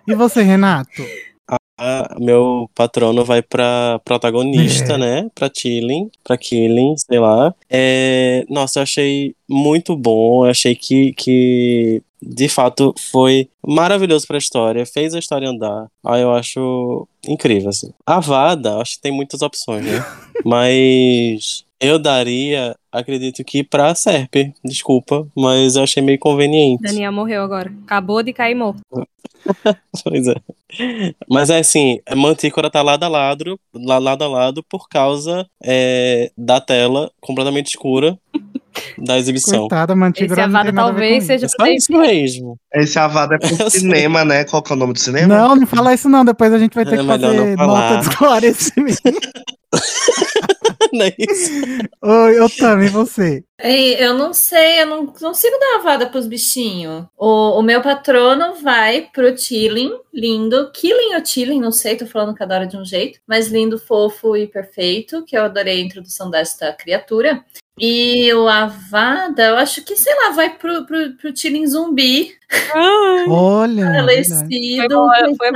E 0.08 0.14
você, 0.14 0.42
Renato? 0.42 1.02
Ah, 1.78 2.16
meu 2.18 2.70
patrono 2.74 3.22
vai 3.24 3.42
pra 3.42 4.00
protagonista, 4.04 4.94
É. 4.94 4.98
né? 4.98 5.30
Pra 5.34 5.50
Tilling, 5.50 6.10
pra 6.24 6.36
Killing, 6.38 6.94
sei 6.96 7.18
lá. 7.18 7.54
É, 7.68 8.46
nossa, 8.48 8.78
eu 8.78 8.82
achei 8.84 9.34
muito 9.48 9.94
bom. 9.94 10.46
Eu 10.46 10.50
achei 10.50 10.74
que, 10.74 11.12
que 11.12 12.02
de 12.22 12.48
fato 12.48 12.94
foi 13.10 13.50
maravilhoso 13.66 14.26
pra 14.26 14.38
história. 14.38 14.86
Fez 14.86 15.14
a 15.14 15.18
história 15.18 15.50
andar. 15.50 15.86
Ah, 16.04 16.18
eu 16.18 16.32
acho 16.32 17.06
incrível, 17.28 17.68
assim. 17.68 17.90
A 18.06 18.20
Vada, 18.20 18.78
acho 18.78 18.94
que 18.96 19.02
tem 19.02 19.12
muitas 19.12 19.42
opções, 19.42 19.84
né? 19.84 20.02
Mas 20.46 21.65
eu 21.80 21.98
daria, 21.98 22.74
acredito 22.90 23.44
que 23.44 23.62
pra 23.62 23.94
Serp. 23.94 24.34
Desculpa, 24.64 25.26
mas 25.36 25.76
eu 25.76 25.82
achei 25.82 26.02
meio 26.02 26.18
conveniente. 26.18 26.82
Daniel 26.82 27.12
morreu 27.12 27.42
agora. 27.42 27.72
Acabou 27.84 28.22
de 28.22 28.32
cair 28.32 28.54
morto. 28.54 28.80
Pois 30.02 30.26
é. 30.26 30.34
Mas 31.30 31.50
é 31.50 31.58
assim, 31.58 32.00
a 32.04 32.16
Mantícora 32.16 32.68
tá 32.68 32.82
lado 32.82 33.04
a 33.04 33.08
lado, 33.08 33.58
lado 33.72 34.24
a 34.24 34.28
lado 34.28 34.62
por 34.64 34.88
causa 34.88 35.46
é, 35.62 36.32
da 36.36 36.60
tela 36.60 37.12
completamente 37.20 37.68
escura 37.68 38.18
da 38.98 39.18
exibição. 39.18 39.60
Coitada, 39.60 39.92
Esse 39.92 40.00
Mantígora 40.00 40.46
não 40.46 40.58
Avada 40.58 40.72
talvez 40.72 41.24
seja 41.24 41.46
pra 41.56 41.66
só 41.66 41.72
isso 41.72 41.92
mesmo. 41.92 42.58
Esse 42.74 42.98
avada 42.98 43.36
é 43.36 43.38
pro 43.38 43.48
cinema, 43.70 44.24
né? 44.24 44.44
Qual 44.44 44.62
que 44.62 44.72
é 44.72 44.76
o 44.76 44.78
nome 44.78 44.92
do 44.92 44.98
cinema? 44.98 45.34
Não, 45.34 45.56
não 45.56 45.66
fala 45.66 45.94
isso 45.94 46.08
não, 46.08 46.24
depois 46.24 46.52
a 46.52 46.58
gente 46.58 46.74
vai 46.74 46.84
ter 46.84 46.94
É 46.94 46.98
que 46.98 47.06
fazer 47.06 47.56
nota 47.56 47.96
de 47.96 48.08
esclarecimento. 48.08 49.00
Não 50.98 51.04
é 51.04 51.14
isso? 51.18 51.50
Oi, 52.02 52.40
Otami, 52.40 52.86
e 52.86 52.88
você? 52.88 53.44
Ei, 53.58 53.94
eu 54.02 54.14
não 54.14 54.34
sei, 54.34 54.82
eu 54.82 54.86
não 54.86 55.06
consigo 55.06 55.58
dar 55.58 55.76
uma 55.76 55.82
vada 55.82 56.06
pros 56.06 56.26
bichinhos. 56.26 57.06
O, 57.16 57.58
o 57.58 57.62
meu 57.62 57.80
patrono 57.82 58.54
vai 58.62 59.08
pro 59.12 59.34
Tilling, 59.34 59.92
lindo. 60.12 60.70
Killing 60.72 61.14
ou 61.14 61.22
Tilling, 61.22 61.60
não 61.60 61.72
sei, 61.72 61.96
tô 61.96 62.06
falando 62.06 62.34
cada 62.34 62.54
hora 62.54 62.66
de 62.66 62.76
um 62.76 62.84
jeito. 62.84 63.18
Mas 63.26 63.48
lindo, 63.48 63.78
fofo 63.78 64.36
e 64.36 64.46
perfeito, 64.46 65.24
que 65.24 65.36
eu 65.36 65.44
adorei 65.44 65.80
a 65.80 65.84
introdução 65.84 66.30
desta 66.30 66.72
criatura. 66.72 67.44
E 67.78 68.32
o 68.32 68.48
Avada, 68.48 69.48
eu 69.48 69.56
acho 69.56 69.84
que, 69.84 69.96
sei 69.96 70.14
lá, 70.14 70.30
vai 70.30 70.56
pro, 70.56 70.86
pro, 70.86 71.12
pro 71.16 71.32
Tilling 71.32 71.66
zumbi. 71.66 72.34
Olha, 73.28 73.82
é. 73.82 73.94
Falecido. 74.00 74.76
Foi 74.76 74.88
boa, 74.88 75.14
foi 75.36 75.50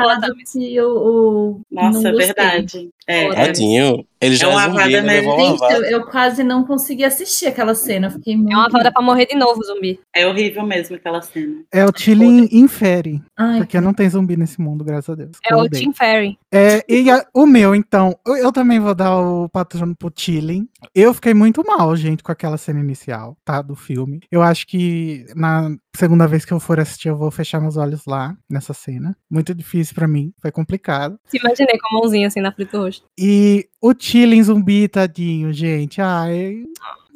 o, 0.81 0.89
o- 0.89 1.61
Nossa, 1.71 2.09
é 2.09 2.13
verdade. 2.13 2.91
É, 3.07 3.25
é. 3.27 3.35
Tadinho. 3.35 4.05
Ele 4.21 4.37
já 4.37 4.49
É 4.49 4.51
é, 4.51 4.55
uma 4.55 4.69
zumbi, 4.69 5.01
levou 5.01 5.35
uma 5.35 5.47
Gente, 5.47 5.73
eu, 5.73 5.83
eu 5.85 6.07
quase 6.07 6.45
não 6.45 6.65
consegui 6.65 7.05
assistir 7.05 7.47
aquela 7.47 7.75
cena. 7.75 8.11
Fiquei 8.11 8.37
muito. 8.37 8.53
É 8.53 8.55
uma 8.57 8.67
Avada 8.67 8.93
pra 8.93 9.03
morrer 9.03 9.27
de 9.27 9.35
novo, 9.35 9.63
zumbi. 9.65 9.99
É 10.15 10.27
horrível 10.27 10.63
mesmo 10.65 10.95
aquela 10.97 11.23
cena. 11.23 11.63
É 11.73 11.85
o 11.87 11.91
Tilling 11.91 12.47
infere, 12.53 13.23
Ai, 13.37 13.59
porque 13.59 13.81
não 13.81 13.95
tem 13.95 14.09
zumbi 14.11 14.37
nesse 14.37 14.61
mundo, 14.61 14.85
graças 14.85 15.09
a 15.11 15.15
Deus. 15.15 15.31
É 15.45 15.57
o. 15.57 15.69
Tim 15.69 15.93
Ferry. 15.93 16.39
É, 16.53 16.85
e 16.89 17.11
a- 17.11 17.25
o 17.33 17.47
meu, 17.47 17.75
então, 17.75 18.15
eu, 18.27 18.37
eu 18.37 18.53
também 18.53 18.79
vou 18.79 18.95
dar 18.95 19.17
o 19.19 19.49
patrono 19.49 19.97
pro 19.97 20.11
Tilling. 20.11 20.69
Eu 20.95 21.15
fiquei 21.15 21.33
muito 21.33 21.65
mal, 21.67 21.97
gente, 21.97 22.23
com 22.23 22.31
aquela 22.31 22.59
cena 22.59 22.81
inicial, 22.81 23.37
tá? 23.45 23.63
Do 23.63 23.75
filme. 23.75 24.21
Eu 24.31 24.43
acho 24.43 24.67
que 24.67 25.25
na 25.35 25.71
segunda 25.97 26.27
vez 26.27 26.45
que 26.45 26.53
eu 26.53 26.61
for 26.61 26.81
assistir, 26.81 27.09
eu 27.09 27.17
vou 27.17 27.31
fechar 27.31 27.61
meus 27.61 27.77
olhos 27.77 28.07
lá, 28.07 28.37
nessa 28.49 28.73
cena. 28.73 29.17
Muito 29.31 29.55
difícil 29.55 29.95
pra 29.95 30.09
mim, 30.09 30.33
foi 30.41 30.51
complicado. 30.51 31.19
Se 31.27 31.39
imaginei 31.39 31.79
com 31.79 31.97
a 31.97 32.01
mãozinha 32.01 32.29
assim 32.29 32.41
na 32.41 32.53
frente 32.53 32.73
do 32.73 32.79
rosto. 32.79 33.07
E 33.19 33.69
o 33.81 33.93
Tilling 33.95 34.43
zumbi, 34.43 34.89
tadinho, 34.89 35.53
gente. 35.53 36.01
Ai, 36.01 36.65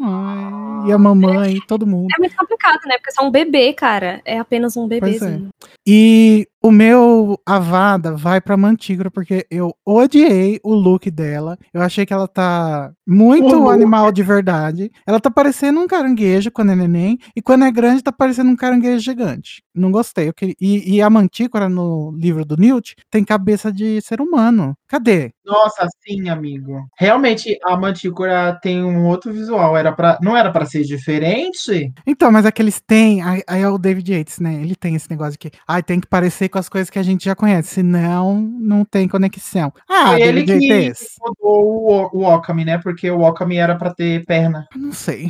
ai, 0.00 0.88
e 0.88 0.92
a 0.92 0.98
mamãe, 0.98 1.60
todo 1.66 1.86
mundo. 1.86 2.08
É 2.16 2.18
muito 2.18 2.36
complicado, 2.36 2.80
né? 2.86 2.96
Porque 2.96 3.10
é 3.10 3.12
só 3.12 3.26
um 3.26 3.30
bebê, 3.30 3.72
cara. 3.72 4.20
É 4.24 4.38
apenas 4.38 4.76
um 4.76 4.86
é. 4.86 4.88
bebezinho. 4.88 5.48
E 5.86 6.46
o 6.64 6.70
meu 6.72 7.38
Avada 7.44 8.16
vai 8.16 8.40
pra 8.40 8.56
Mantígora, 8.56 9.10
porque 9.10 9.46
eu 9.50 9.74
odiei 9.84 10.58
o 10.64 10.72
look 10.74 11.10
dela. 11.10 11.58
Eu 11.74 11.82
achei 11.82 12.06
que 12.06 12.12
ela 12.14 12.26
tá 12.26 12.90
muito 13.06 13.54
look. 13.54 13.70
animal 13.74 14.10
de 14.10 14.22
verdade. 14.22 14.90
Ela 15.06 15.20
tá 15.20 15.30
parecendo 15.30 15.78
um 15.78 15.86
caranguejo 15.86 16.50
quando 16.50 16.72
é 16.72 16.74
neném, 16.74 17.18
e 17.36 17.42
quando 17.42 17.66
é 17.66 17.70
grande 17.70 18.02
tá 18.02 18.10
parecendo 18.10 18.48
um 18.50 18.56
caranguejo 18.56 19.00
gigante. 19.04 19.62
Não 19.74 19.90
gostei. 19.92 20.32
Queria- 20.32 20.54
E, 20.58 20.94
e 20.96 21.02
a 21.02 21.10
Mantícora, 21.10 21.68
no 21.68 22.12
livro 22.16 22.46
do 22.46 22.56
Newt, 22.56 22.94
tem 23.10 23.22
cabeça 23.22 23.70
de 23.70 24.00
ser 24.00 24.22
humano. 24.22 24.74
Cadê? 24.88 25.32
Nossa, 25.44 25.86
sim, 26.02 26.30
amigo. 26.30 26.86
Realmente, 26.98 27.58
a 27.62 27.76
Mantícora 27.76 28.58
tem 28.62 28.82
um 28.82 29.04
outro 29.06 29.32
visual. 29.34 29.76
Era 29.76 29.92
pra... 29.92 30.18
Não 30.22 30.34
era 30.34 30.50
pra 30.50 30.64
ser 30.64 30.82
diferente? 30.84 31.92
Então, 32.06 32.32
mas 32.32 32.46
é 32.46 32.52
que 32.52 32.62
eles 32.62 32.80
têm. 32.80 33.20
Aí 33.22 33.42
é 33.46 33.68
o 33.68 33.76
David 33.76 34.10
Yates, 34.12 34.38
né? 34.38 34.54
Ele 34.62 34.74
tem 34.74 34.94
esse 34.94 35.10
negócio 35.10 35.38
que 35.38 35.50
ai, 35.68 35.82
tem 35.82 36.00
que 36.00 36.06
parecer 36.06 36.48
com 36.54 36.58
as 36.60 36.68
coisas 36.68 36.88
que 36.88 37.00
a 37.00 37.02
gente 37.02 37.24
já 37.24 37.34
conhece, 37.34 37.74
senão 37.74 38.40
não 38.40 38.84
tem 38.84 39.08
conexão. 39.08 39.72
Ah, 39.90 40.10
Foi 40.12 40.22
ele 40.22 40.44
que 40.44 40.52
Yates. 40.52 41.16
mudou 41.20 42.10
o, 42.14 42.18
o 42.20 42.24
Okami, 42.32 42.64
né? 42.64 42.78
Porque 42.78 43.10
o 43.10 43.22
Okami 43.22 43.56
era 43.56 43.74
pra 43.74 43.92
ter 43.92 44.24
perna. 44.24 44.64
Não 44.76 44.92
sei. 44.92 45.28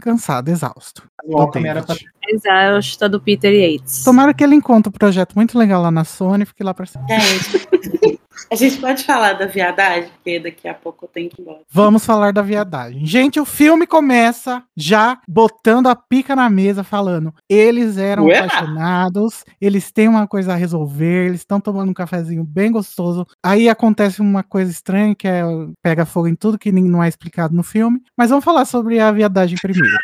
Cansado, 0.00 0.48
exausto. 0.50 1.02
O 1.22 1.38
Okami 1.38 1.68
era 1.68 1.82
pra 1.82 1.94
David. 1.94 2.10
Exausta 2.26 3.10
do 3.10 3.20
Peter 3.20 3.52
Yates. 3.52 4.02
Tomara 4.04 4.32
que 4.32 4.42
ele 4.42 4.54
encontre 4.54 4.88
um 4.88 4.92
projeto 4.92 5.34
muito 5.34 5.58
legal 5.58 5.82
lá 5.82 5.90
na 5.90 6.02
Sony 6.04 6.44
e 6.44 6.46
fique 6.46 6.64
lá 6.64 6.72
pra 6.72 6.86
cima. 6.86 7.04
Gente, 7.08 8.18
a 8.50 8.54
gente 8.54 8.78
pode 8.78 9.04
falar 9.04 9.34
da 9.34 9.46
viadagem, 9.46 10.10
porque 10.10 10.38
daqui 10.38 10.68
a 10.68 10.74
pouco 10.74 11.04
eu 11.04 11.08
tenho 11.08 11.30
que 11.30 11.40
ir 11.40 11.42
embora. 11.42 11.60
Vamos 11.70 12.04
falar 12.04 12.32
da 12.32 12.42
viadagem. 12.42 13.04
Gente, 13.04 13.40
o 13.40 13.44
filme 13.44 13.86
começa 13.86 14.62
já 14.76 15.20
botando 15.28 15.88
a 15.88 15.96
pica 15.96 16.36
na 16.36 16.48
mesa, 16.50 16.84
falando: 16.84 17.34
eles 17.48 17.96
eram 17.98 18.26
Ué? 18.26 18.38
apaixonados, 18.38 19.44
eles 19.60 19.90
têm 19.90 20.08
uma 20.08 20.26
coisa 20.26 20.52
a 20.52 20.56
resolver, 20.56 21.26
eles 21.26 21.40
estão 21.40 21.60
tomando 21.60 21.90
um 21.90 21.94
cafezinho 21.94 22.44
bem 22.44 22.70
gostoso. 22.70 23.26
Aí 23.42 23.68
acontece 23.68 24.20
uma 24.20 24.42
coisa 24.42 24.70
estranha, 24.70 25.14
que 25.14 25.26
é 25.26 25.42
pega 25.82 26.06
fogo 26.06 26.28
em 26.28 26.34
tudo, 26.34 26.58
que 26.58 26.72
não 26.72 27.02
é 27.02 27.08
explicado 27.08 27.54
no 27.54 27.62
filme. 27.62 28.02
Mas 28.16 28.30
vamos 28.30 28.44
falar 28.44 28.64
sobre 28.64 29.00
a 29.00 29.10
viadagem 29.10 29.56
primeiro. 29.60 29.94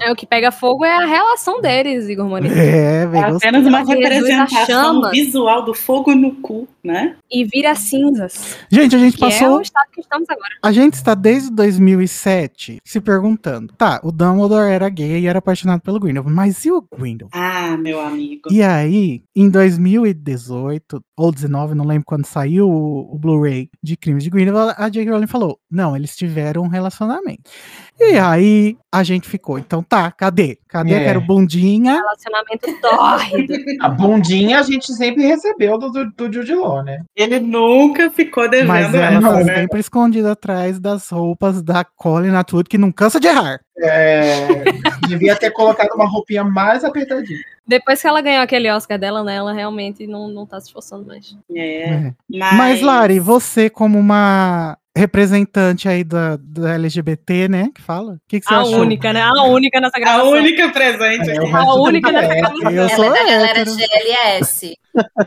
É, 0.00 0.10
o 0.10 0.16
que 0.16 0.26
pega 0.26 0.50
fogo 0.50 0.84
é 0.84 0.96
a 0.96 1.06
relação 1.06 1.60
deles, 1.60 2.08
Igor 2.08 2.26
Moreira. 2.26 2.54
É, 2.58 3.02
É 3.02 3.06
bem 3.06 3.22
apenas 3.22 3.66
uma 3.66 3.80
representação 3.84 5.10
visual 5.10 5.64
do 5.64 5.74
fogo 5.74 6.14
no 6.14 6.32
cu, 6.36 6.66
né? 6.82 7.16
E 7.30 7.44
vira 7.44 7.74
cinzas. 7.74 8.56
Gente, 8.70 8.96
a 8.96 8.98
gente 8.98 9.16
Que 9.16 9.24
é 9.24 9.28
passou. 9.30 9.58
o 9.58 9.60
estado 9.62 9.88
que 9.92 10.00
estamos 10.00 10.28
agora. 10.28 10.48
A 10.62 10.72
gente 10.72 10.94
está 10.94 11.14
desde 11.14 11.50
2007 11.50 12.78
se 12.84 13.00
perguntando: 13.00 13.72
tá, 13.76 14.00
o 14.02 14.10
Dumbledore 14.10 14.70
era 14.70 14.88
gay 14.88 15.20
e 15.20 15.26
era 15.26 15.38
apaixonado 15.38 15.80
pelo 15.80 16.00
Grindelwald, 16.00 16.34
mas 16.34 16.64
e 16.64 16.70
o 16.72 16.82
Grindelwald? 16.82 17.30
Ah, 17.34 17.76
meu 17.76 18.00
amigo. 18.00 18.48
E 18.50 18.62
aí, 18.62 19.22
em 19.36 19.48
2018 19.50 21.00
ou 21.16 21.30
19, 21.32 21.74
não 21.74 21.84
lembro 21.84 22.04
quando 22.06 22.24
saiu 22.26 22.68
o, 22.68 23.14
o 23.14 23.18
Blu-ray 23.18 23.68
de 23.82 23.96
Crimes 23.96 24.24
de 24.24 24.30
Grindelwald, 24.30 24.74
a 24.76 24.88
J.K. 24.88 25.10
Rowling 25.12 25.26
falou: 25.26 25.58
não, 25.70 25.94
eles 25.96 26.16
tiveram 26.16 26.62
um 26.62 26.68
relacionamento. 26.68 27.50
E 27.98 28.18
aí 28.18 28.76
a 28.92 29.02
gente 29.02 29.28
ficou, 29.28 29.58
então 29.58 29.82
tá, 29.90 30.08
cadê? 30.12 30.56
Cadê? 30.68 30.94
É. 30.94 31.04
Quero 31.04 31.20
bundinha. 31.20 31.94
Relacionamento 31.96 32.80
tórrido. 32.80 33.54
A 33.82 33.88
bundinha 33.88 34.60
a 34.60 34.62
gente 34.62 34.92
sempre 34.94 35.26
recebeu 35.26 35.76
do, 35.76 35.90
do, 35.90 36.10
do 36.12 36.32
Jude 36.32 36.54
Law, 36.54 36.84
né? 36.84 37.02
Ele 37.16 37.40
nunca 37.40 38.08
ficou 38.08 38.48
devendo 38.48 38.68
Mas 38.68 38.94
ela 38.94 39.06
essa, 39.06 39.20
tá 39.20 39.44
né? 39.44 39.54
sempre 39.56 39.80
escondida 39.80 40.30
atrás 40.32 40.78
das 40.78 41.10
roupas 41.10 41.60
da 41.60 41.84
Colin 41.84 42.36
Atwood, 42.36 42.68
que 42.68 42.78
não 42.78 42.92
cansa 42.92 43.18
de 43.18 43.26
errar. 43.26 43.60
É, 43.82 44.62
devia 45.08 45.34
ter 45.34 45.50
colocado 45.50 45.92
uma 45.94 46.06
roupinha 46.06 46.44
mais 46.44 46.84
apertadinha. 46.84 47.38
Depois 47.66 48.00
que 48.00 48.06
ela 48.06 48.20
ganhou 48.20 48.42
aquele 48.42 48.70
Oscar 48.70 48.98
dela, 48.98 49.24
né? 49.24 49.36
Ela 49.36 49.52
realmente 49.52 50.06
não, 50.06 50.28
não 50.28 50.46
tá 50.46 50.60
se 50.60 50.66
esforçando 50.66 51.06
mais. 51.06 51.36
É, 51.54 51.82
É. 51.84 52.14
mas... 52.28 52.56
Mas, 52.56 52.82
Lari, 52.82 53.18
você 53.18 53.68
como 53.68 53.98
uma 53.98 54.76
representante 54.96 55.88
aí 55.88 56.02
da, 56.04 56.36
da 56.40 56.74
LGBT, 56.74 57.48
né? 57.48 57.68
Que 57.74 57.80
fala? 57.82 58.14
O 58.14 58.18
que, 58.28 58.40
que 58.40 58.46
você 58.46 58.54
A 58.54 58.60
achou? 58.60 58.80
única, 58.80 59.12
né? 59.12 59.22
A 59.22 59.42
única 59.44 59.80
nessa 59.80 59.96
A 59.96 60.00
gravação. 60.00 60.30
única 60.32 60.68
presente 60.70 61.30
É, 61.30 61.36
A 61.54 61.74
única 61.74 62.12
nessa 62.12 62.34
gravação. 62.34 62.70
Eu 62.70 62.82
Ela 62.82 62.88
sou 62.96 63.04
é 63.04 63.08
da 63.10 63.24
galera 63.24 63.60
hétero. 63.60 63.76
GLS. 63.76 64.76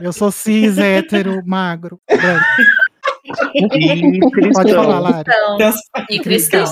Eu 0.01 0.13
sou 0.13 0.31
cis, 0.31 0.77
hétero, 0.77 1.41
magro, 1.45 1.99
branco. 2.09 2.45
E 3.55 4.19
Pode 4.51 4.73
falar. 4.73 5.21
Então, 5.21 5.55
Então, 5.55 5.73
e 6.09 6.19
cristão. 6.19 6.63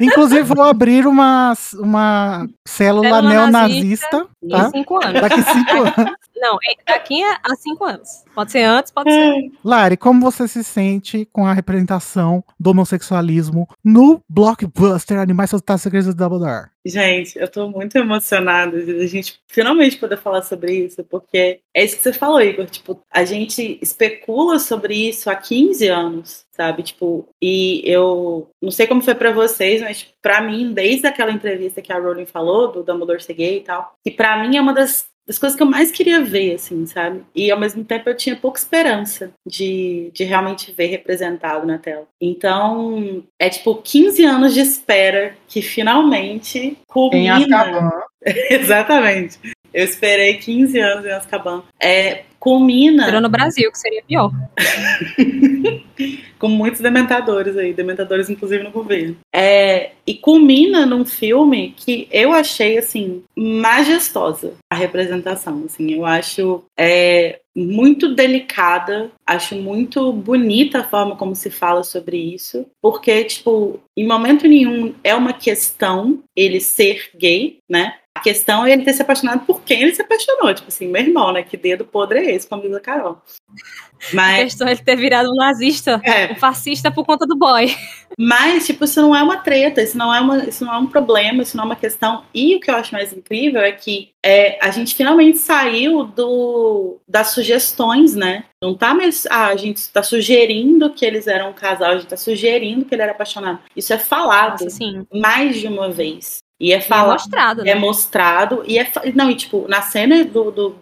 Inclusive, 0.00 0.42
vou 0.42 0.62
abrir 0.62 1.06
uma, 1.06 1.54
uma 1.74 2.46
célula 2.66 3.08
Célula 3.08 3.22
neonazista, 3.28 4.26
Em 4.42 4.48
tá? 4.48 4.70
cinco 4.70 5.04
anos. 5.04 5.20
Daqui 5.20 5.42
cinco 5.42 5.76
anos. 5.76 6.12
Não, 6.40 6.56
é- 6.56 6.92
daqui 6.92 7.22
a 7.22 7.38
a 7.42 7.56
cinco 7.56 7.84
anos. 7.84 8.24
Pode 8.34 8.52
ser 8.52 8.62
antes, 8.62 8.92
pode 8.92 9.10
ser. 9.10 9.50
Lari, 9.64 9.96
como 9.96 10.20
você 10.20 10.46
se 10.46 10.62
sente 10.62 11.28
com 11.32 11.46
a 11.46 11.52
representação 11.52 12.44
do 12.58 12.70
homossexualismo 12.70 13.68
no 13.84 14.22
blockbuster 14.28 15.18
Animais 15.18 15.50
Fantásticos 15.50 15.82
Segredos 15.82 16.14
do 16.14 16.14
Dumbledore? 16.14 16.68
Gente, 16.86 17.38
eu 17.38 17.48
tô 17.48 17.68
muito 17.68 17.96
emocionada 17.96 18.82
de 18.82 19.02
a 19.02 19.06
gente 19.06 19.40
finalmente 19.46 19.96
poder 19.96 20.16
falar 20.16 20.42
sobre 20.42 20.86
isso, 20.86 21.04
porque 21.04 21.60
é 21.74 21.84
isso 21.84 21.96
que 21.96 22.02
você 22.02 22.12
falou, 22.12 22.40
Igor. 22.40 22.66
Tipo, 22.66 23.02
a 23.10 23.24
gente 23.24 23.78
especula 23.82 24.58
sobre 24.58 24.94
isso 24.94 25.28
há 25.28 25.36
15 25.36 25.86
anos, 25.88 26.44
sabe? 26.58 26.82
Tipo, 26.82 27.28
e 27.40 27.82
eu 27.84 28.50
não 28.60 28.70
sei 28.70 28.86
como 28.86 29.00
foi 29.00 29.14
pra 29.14 29.30
vocês, 29.30 29.80
mas 29.80 30.06
pra 30.20 30.40
mim, 30.40 30.72
desde 30.72 31.06
aquela 31.06 31.30
entrevista 31.30 31.80
que 31.80 31.92
a 31.92 31.98
Rowling 31.98 32.26
falou, 32.26 32.72
do 32.72 32.82
Dumbledore 32.82 33.22
ser 33.22 33.34
gay 33.34 33.58
e 33.58 33.60
tal, 33.60 33.94
que 34.04 34.10
pra 34.10 34.42
mim 34.42 34.56
é 34.56 34.60
uma 34.60 34.74
das 34.74 35.06
das 35.28 35.38
coisas 35.38 35.54
que 35.54 35.62
eu 35.62 35.66
mais 35.66 35.90
queria 35.90 36.24
ver, 36.24 36.54
assim, 36.54 36.86
sabe? 36.86 37.22
E 37.34 37.50
ao 37.50 37.60
mesmo 37.60 37.84
tempo 37.84 38.08
eu 38.08 38.16
tinha 38.16 38.34
pouca 38.34 38.58
esperança 38.58 39.30
de, 39.46 40.10
de 40.14 40.24
realmente 40.24 40.72
ver 40.72 40.86
representado 40.86 41.66
na 41.66 41.76
tela. 41.76 42.06
Então, 42.18 43.22
é 43.38 43.50
tipo 43.50 43.74
15 43.74 44.24
anos 44.24 44.54
de 44.54 44.60
espera 44.60 45.36
que 45.46 45.60
finalmente 45.60 46.58
Em 46.58 46.76
culmina. 46.86 47.36
Azkaban. 47.36 47.90
Exatamente. 48.50 49.38
Eu 49.74 49.84
esperei 49.84 50.38
15 50.38 50.80
anos 50.80 51.04
em 51.04 51.10
Azkaban. 51.10 51.62
É, 51.78 52.24
culmina 52.40 53.04
Tirando 53.04 53.24
no 53.24 53.28
Brasil, 53.28 53.70
que 53.70 53.78
seria 53.78 54.02
pior. 54.02 54.30
com 56.38 56.48
muitos 56.48 56.80
dementadores 56.80 57.56
aí, 57.56 57.72
dementadores 57.72 58.30
inclusive 58.30 58.62
no 58.62 58.70
governo. 58.70 59.16
É, 59.34 59.92
e 60.06 60.14
culmina 60.14 60.86
num 60.86 61.04
filme 61.04 61.74
que 61.76 62.08
eu 62.10 62.32
achei 62.32 62.78
assim 62.78 63.22
majestosa 63.36 64.54
a 64.70 64.76
representação, 64.76 65.64
assim, 65.66 65.92
eu 65.92 66.04
acho 66.04 66.62
é, 66.78 67.40
muito 67.54 68.14
delicada, 68.14 69.10
acho 69.26 69.56
muito 69.56 70.12
bonita 70.12 70.80
a 70.80 70.84
forma 70.84 71.16
como 71.16 71.34
se 71.34 71.50
fala 71.50 71.82
sobre 71.82 72.16
isso, 72.16 72.66
porque 72.80 73.24
tipo, 73.24 73.80
em 73.96 74.06
momento 74.06 74.46
nenhum 74.46 74.94
é 75.02 75.14
uma 75.14 75.32
questão 75.32 76.20
ele 76.36 76.60
ser 76.60 77.10
gay, 77.16 77.58
né? 77.68 77.94
A 78.18 78.20
questão 78.20 78.66
é 78.66 78.72
ele 78.72 78.84
ter 78.84 78.92
se 78.94 79.02
apaixonado 79.02 79.46
por 79.46 79.62
quem 79.62 79.82
ele 79.82 79.94
se 79.94 80.02
apaixonou, 80.02 80.52
tipo 80.52 80.66
assim, 80.66 80.88
meu 80.88 81.00
irmão, 81.00 81.32
né? 81.32 81.44
Que 81.44 81.56
dedo 81.56 81.84
podre 81.84 82.18
é 82.18 82.34
esse, 82.34 82.48
como 82.48 82.62
diz 82.62 82.74
a 82.74 82.80
Carol. 82.80 83.22
A 83.48 84.14
Mas 84.14 84.44
questão 84.44 84.66
é 84.66 84.72
ele 84.72 84.82
ter 84.82 84.96
virado 84.96 85.30
um 85.30 85.36
nazista, 85.36 86.00
é, 86.04 86.32
um 86.32 86.36
fascista 86.36 86.90
por 86.90 87.06
conta 87.06 87.24
do 87.24 87.36
boy. 87.36 87.72
Mas, 88.18 88.66
tipo, 88.66 88.84
isso 88.84 89.00
não 89.00 89.14
é 89.14 89.22
uma 89.22 89.36
treta, 89.36 89.80
isso 89.80 89.96
não 89.96 90.12
é, 90.12 90.20
uma, 90.20 90.44
isso 90.44 90.64
não 90.64 90.74
é 90.74 90.78
um 90.78 90.86
problema, 90.88 91.42
isso 91.44 91.56
não 91.56 91.62
é 91.62 91.66
uma 91.66 91.76
questão. 91.76 92.24
E 92.34 92.56
o 92.56 92.60
que 92.60 92.70
eu 92.70 92.74
acho 92.74 92.92
mais 92.92 93.12
incrível 93.12 93.60
é 93.60 93.70
que 93.70 94.10
é, 94.24 94.58
a 94.60 94.70
gente 94.72 94.96
finalmente 94.96 95.38
saiu 95.38 96.04
do, 96.04 96.98
das 97.06 97.28
sugestões, 97.28 98.16
né? 98.16 98.44
Não 98.60 98.74
tá 98.74 98.92
mais. 98.94 99.26
Ah, 99.26 99.46
a 99.46 99.56
gente 99.56 99.76
está 99.76 100.02
sugerindo 100.02 100.92
que 100.92 101.04
eles 101.04 101.28
eram 101.28 101.50
um 101.50 101.54
casal, 101.54 101.90
a 101.90 101.94
gente 101.94 102.04
está 102.04 102.16
sugerindo 102.16 102.84
que 102.84 102.94
ele 102.94 103.02
era 103.02 103.12
apaixonado. 103.12 103.60
Isso 103.76 103.92
é 103.92 103.98
falado 103.98 104.64
Nossa, 104.64 105.06
mais 105.14 105.56
de 105.56 105.68
uma 105.68 105.88
vez. 105.88 106.40
E 106.60 106.72
é 106.72 106.76
é 106.76 106.80
falado. 106.80 107.12
mostrado, 107.12 107.62
né? 107.64 107.70
É 107.70 107.74
mostrado 107.74 108.62
e 108.66 108.78
é 108.78 108.90
não 109.14 109.30
e 109.30 109.36
tipo 109.36 109.66
na 109.68 109.80
cena 109.82 110.24
do 110.24 110.50
do, 110.50 110.74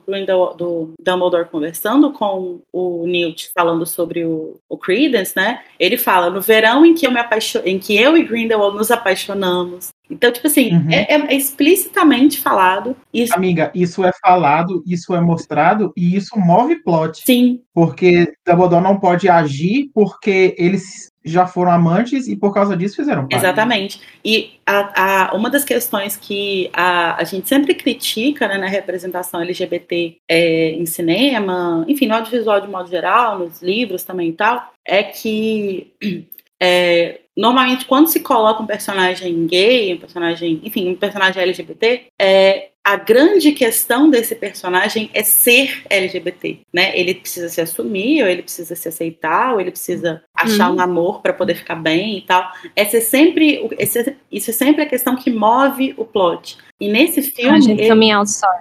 do 0.56 0.90
Dumbledore 1.00 1.48
conversando 1.50 2.12
com 2.12 2.60
o 2.72 3.06
Newt 3.06 3.50
falando 3.54 3.84
sobre 3.84 4.24
o, 4.24 4.56
o 4.68 4.78
Credence, 4.78 5.34
né? 5.36 5.60
Ele 5.78 5.96
fala 5.98 6.30
no 6.30 6.40
verão 6.40 6.84
em 6.86 6.94
que 6.94 7.06
eu 7.06 7.10
me 7.10 7.20
apaixo 7.20 7.60
em 7.64 7.78
que 7.78 7.96
eu 7.96 8.16
e 8.16 8.22
Grindelwald 8.24 8.76
nos 8.76 8.90
apaixonamos. 8.90 9.90
Então 10.10 10.32
tipo 10.32 10.46
assim 10.46 10.72
Uhum. 10.72 10.90
é, 10.92 11.06
é 11.14 11.34
explicitamente 11.34 12.40
falado 12.40 12.96
e 13.12 13.26
Amiga, 13.32 13.70
isso 13.74 14.04
é 14.04 14.10
falado, 14.22 14.82
isso 14.86 15.14
é 15.14 15.20
mostrado 15.20 15.92
e 15.96 16.16
isso 16.16 16.38
move 16.38 16.76
plot. 16.82 17.20
sim 17.24 17.60
Porque 17.74 18.32
Dumbledore 18.46 18.82
não 18.82 18.98
pode 18.98 19.28
agir 19.28 19.90
porque 19.92 20.54
eles 20.58 21.10
já 21.26 21.46
foram 21.46 21.72
amantes 21.72 22.28
e 22.28 22.36
por 22.36 22.54
causa 22.54 22.76
disso 22.76 22.96
fizeram 22.96 23.22
parte. 23.22 23.34
Exatamente. 23.36 24.00
E 24.24 24.52
a, 24.64 25.30
a- 25.30 25.34
uma 25.34 25.50
das 25.50 25.64
questões 25.64 26.16
que 26.16 26.70
a, 26.72 27.20
a 27.20 27.24
gente 27.24 27.48
sempre 27.48 27.74
critica 27.74 28.46
né, 28.48 28.56
na 28.56 28.68
representação 28.68 29.40
LGBT 29.40 30.16
é, 30.28 30.70
em 30.70 30.86
cinema, 30.86 31.84
enfim, 31.88 32.06
no 32.06 32.14
audiovisual 32.14 32.60
de 32.60 32.68
modo 32.68 32.88
geral, 32.88 33.38
nos 33.38 33.60
livros 33.60 34.04
também 34.04 34.28
e 34.30 34.32
tal, 34.32 34.72
é 34.84 35.02
que 35.02 35.92
é, 36.62 37.20
normalmente 37.36 37.84
quando 37.84 38.06
se 38.08 38.20
coloca 38.20 38.62
um 38.62 38.66
personagem 38.66 39.46
gay, 39.46 39.94
um 39.94 39.98
personagem, 39.98 40.60
enfim, 40.64 40.90
um 40.90 40.96
personagem 40.96 41.42
LGBT, 41.42 42.06
é, 42.20 42.68
a 42.88 42.94
grande 42.94 43.50
questão 43.50 44.08
desse 44.08 44.32
personagem 44.36 45.10
é 45.12 45.24
ser 45.24 45.82
LGBT, 45.90 46.60
né? 46.72 46.96
Ele 46.96 47.16
precisa 47.16 47.48
se 47.48 47.60
assumir, 47.60 48.22
ou 48.22 48.28
ele 48.28 48.42
precisa 48.42 48.76
se 48.76 48.88
aceitar, 48.88 49.54
ou 49.54 49.60
ele 49.60 49.72
precisa 49.72 50.22
achar 50.32 50.70
Uhum. 50.70 50.76
um 50.76 50.80
amor 50.80 51.20
para 51.20 51.32
poder 51.32 51.56
ficar 51.56 51.74
bem 51.74 52.18
e 52.18 52.20
tal. 52.22 52.48
Essa 52.76 52.98
é 52.98 53.00
sempre, 53.00 53.68
esse- 53.76 54.14
isso 54.30 54.50
é 54.50 54.52
sempre 54.52 54.82
a 54.82 54.86
questão 54.86 55.16
que 55.16 55.30
move 55.32 55.94
o 55.96 56.04
plot. 56.04 56.58
E 56.78 56.88
nesse 56.88 57.20
A 57.20 57.22
filme, 57.24 57.60
gente 57.62 57.80
ele- 57.82 57.88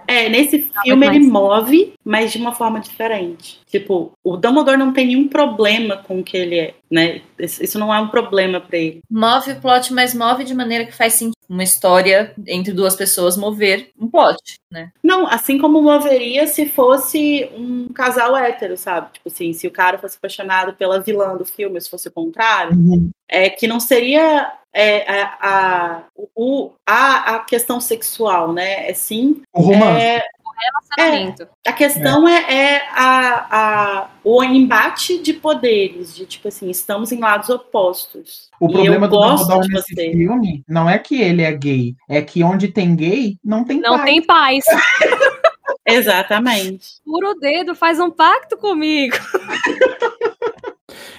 é, 0.07 0.30
nesse 0.30 0.57
Nada 0.73 0.81
filme 0.84 1.06
ele 1.06 1.19
mais. 1.19 1.31
move, 1.31 1.93
mas 2.03 2.31
de 2.31 2.38
uma 2.39 2.53
forma 2.53 2.80
diferente. 2.80 3.60
Tipo, 3.69 4.14
o 4.23 4.38
Dumbledore 4.38 4.77
não 4.77 4.93
tem 4.93 5.07
nenhum 5.07 5.27
problema 5.27 5.97
com 5.97 6.19
o 6.19 6.23
que 6.23 6.38
ele 6.38 6.57
é, 6.57 6.73
né? 6.89 7.22
Isso 7.38 7.61
isso 7.64 7.77
não 7.77 7.93
é 7.93 7.99
um 7.99 8.07
problema 8.07 8.60
pra 8.61 8.77
ele. 8.77 9.02
Move 9.11 9.52
o 9.52 9.60
plot, 9.61 9.93
mas 9.93 10.15
move 10.15 10.45
de 10.45 10.56
maneira 10.56 10.85
que 10.85 10.93
faz 10.93 11.14
sentido 11.14 11.35
uma 11.48 11.64
história 11.64 12.34
entre 12.48 12.74
duas 12.74 12.96
pessoas 12.96 13.38
mover 13.38 13.90
um 14.00 14.10
plot, 14.10 14.60
né? 14.72 14.92
Não, 15.04 15.28
assim 15.28 15.58
como 15.58 15.82
moveria 15.82 16.48
se 16.48 16.68
fosse 16.68 17.50
um 17.56 17.90
casal 17.94 18.36
hétero, 18.36 18.78
sabe? 18.78 19.14
Tipo 19.14 19.30
assim, 19.30 19.54
se 19.54 19.68
o 19.68 19.72
cara 19.72 19.98
fosse 19.98 20.18
apaixonado 20.18 20.74
pela 20.74 21.00
vilã 21.00 21.36
do 21.36 21.46
filme, 21.46 21.80
se 21.80 21.90
fosse 21.90 22.08
o 22.08 22.12
contrário, 22.12 22.76
Uhum. 22.76 23.10
é 23.28 23.50
que 23.50 23.68
não 23.68 23.80
seria 23.80 24.52
é, 24.74 25.10
a, 25.10 25.38
a, 25.40 26.04
o, 26.36 26.72
a, 26.86 27.36
a 27.36 27.40
questão 27.40 27.80
sexual, 27.80 28.52
né? 28.52 28.90
É 28.90 28.94
sim. 28.94 29.42
O 29.54 29.62
romance. 29.62 30.02
É, 30.02 30.24
Relacionamento. 30.57 31.48
a 31.68 31.73
questão 31.73 32.27
é, 32.27 32.53
é 32.53 32.88
a, 32.91 33.57
a, 34.02 34.10
o 34.23 34.44
embate 34.44 35.19
de 35.22 35.34
poderes, 35.34 36.15
de 36.15 36.26
tipo 36.26 36.48
assim, 36.48 36.69
estamos 36.69 37.11
em 37.11 37.19
lados 37.19 37.49
opostos. 37.49 38.49
O 38.60 38.69
E 38.69 38.73
problema 38.73 39.07
do 39.07 39.19
Dumbledore 39.19 39.68
de 39.68 39.73
nesse 39.73 39.94
você. 39.94 40.11
filme 40.11 40.64
não 40.68 40.90
é 40.90 40.98
que 40.98 41.22
ele 41.22 41.41
é 41.44 41.52
gay, 41.52 41.95
é 42.10 42.22
que 42.22 42.44
onde 42.44 42.68
tem 42.69 42.95
gay, 42.95 43.38
não 43.44 43.64
tem 43.65 43.80
Não 43.82 43.98
pai. 43.98 44.06
tem 44.06 44.26
paz. 44.26 44.65
Exatamente. 45.88 46.95
Pura 47.06 47.30
o 47.32 47.34
dedo, 47.36 47.76
faz 47.76 47.99
um 47.99 48.10
pacto 48.10 48.57
comigo. 48.57 49.15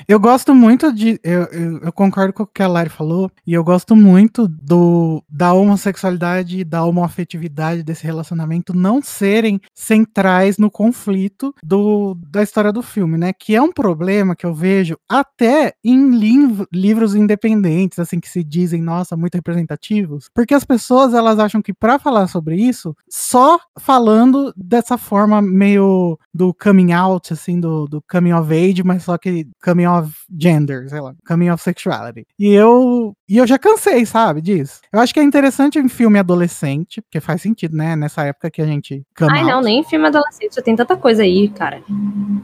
Eu 0.09 0.21
gosto 0.21 0.55
muito 0.55 0.93
de. 0.93 1.19
Eu, 1.23 1.43
eu, 1.47 1.79
eu 1.79 1.93
concordo 1.93 2.33
com 2.33 2.45
o 2.45 2.47
que 2.47 2.63
a 2.63 2.69
Lari 2.69 2.89
falou. 2.91 3.31
E 3.47 3.53
eu 3.53 3.65
gosto 3.65 3.97
muito 3.97 4.47
do 4.47 5.23
da 5.29 5.53
homossexualidade 5.53 6.61
e 6.61 6.65
da 6.65 6.85
homoafetividade 6.85 7.83
desse 7.83 8.05
relacionamento 8.05 8.73
não 8.75 9.03
serem 9.03 9.61
centrais 9.75 10.59
no 10.59 10.71
conflito 10.71 11.55
do, 11.63 12.15
da 12.31 12.43
história 12.43 12.73
do 12.73 12.83
filme, 12.83 13.19
né? 13.19 13.33
Que 13.33 13.57
é 13.57 13.63
um 13.63 13.73
problema 13.73 14.37
que 14.37 14.47
eu 14.47 14.55
vejo 14.55 14.97
até 15.09 15.75
em 15.85 16.11
liv- 16.17 16.65
livros 16.73 17.15
independentes, 17.15 17.99
assim, 17.99 18.21
que 18.21 18.29
se 18.29 18.45
dizem, 18.45 18.81
nossa, 18.83 19.17
muito 19.17 19.35
representativos. 19.35 20.29
Porque 20.35 20.55
as 20.55 20.65
pessoas 20.65 21.15
elas 21.15 21.39
acham 21.39 21.61
que 21.61 21.75
pra 21.75 21.99
falar 21.99 22.29
sobre 22.29 22.57
isso, 22.57 22.97
só 23.09 23.59
falando 23.79 24.53
dessa 24.57 24.97
forma 24.97 25.43
meio 25.43 26.19
do 26.33 26.55
coming 26.55 26.93
out, 26.93 27.33
assim, 27.33 27.59
do, 27.61 27.87
do 27.87 28.03
coming 28.11 28.33
of 28.33 28.53
age, 28.53 28.83
mas 28.85 29.03
só 29.03 29.19
que 29.19 29.47
coming 29.65 29.87
of 29.87 29.96
gender, 30.39 30.89
sei 30.89 31.01
lá, 31.01 31.15
coming 31.27 31.51
of 31.51 31.63
sexuality. 31.63 32.27
E 32.39 32.53
eu, 32.53 33.17
e 33.29 33.37
eu 33.39 33.47
já 33.47 33.59
cansei, 33.59 34.05
sabe, 34.07 34.41
disso. 34.41 34.81
Eu 34.93 35.01
acho 35.01 35.13
que 35.13 35.21
é 35.21 35.23
interessante 35.23 35.79
em 35.79 35.89
filme 35.89 36.19
adolescente, 36.19 37.01
porque 37.03 37.21
faz 37.21 37.43
sentido, 37.43 37.77
né, 37.77 37.97
nessa 37.97 38.23
época 38.25 38.51
que 38.51 38.63
a 38.63 38.67
gente 38.67 39.03
Ai, 39.21 39.41
out. 39.41 39.51
não, 39.51 39.61
nem 39.61 39.83
filme 39.85 40.07
adolescente, 40.07 40.55
já 40.55 40.63
tem 40.63 40.77
tanta 40.77 40.97
coisa 40.97 41.23
aí, 41.23 41.49
cara. 41.49 41.83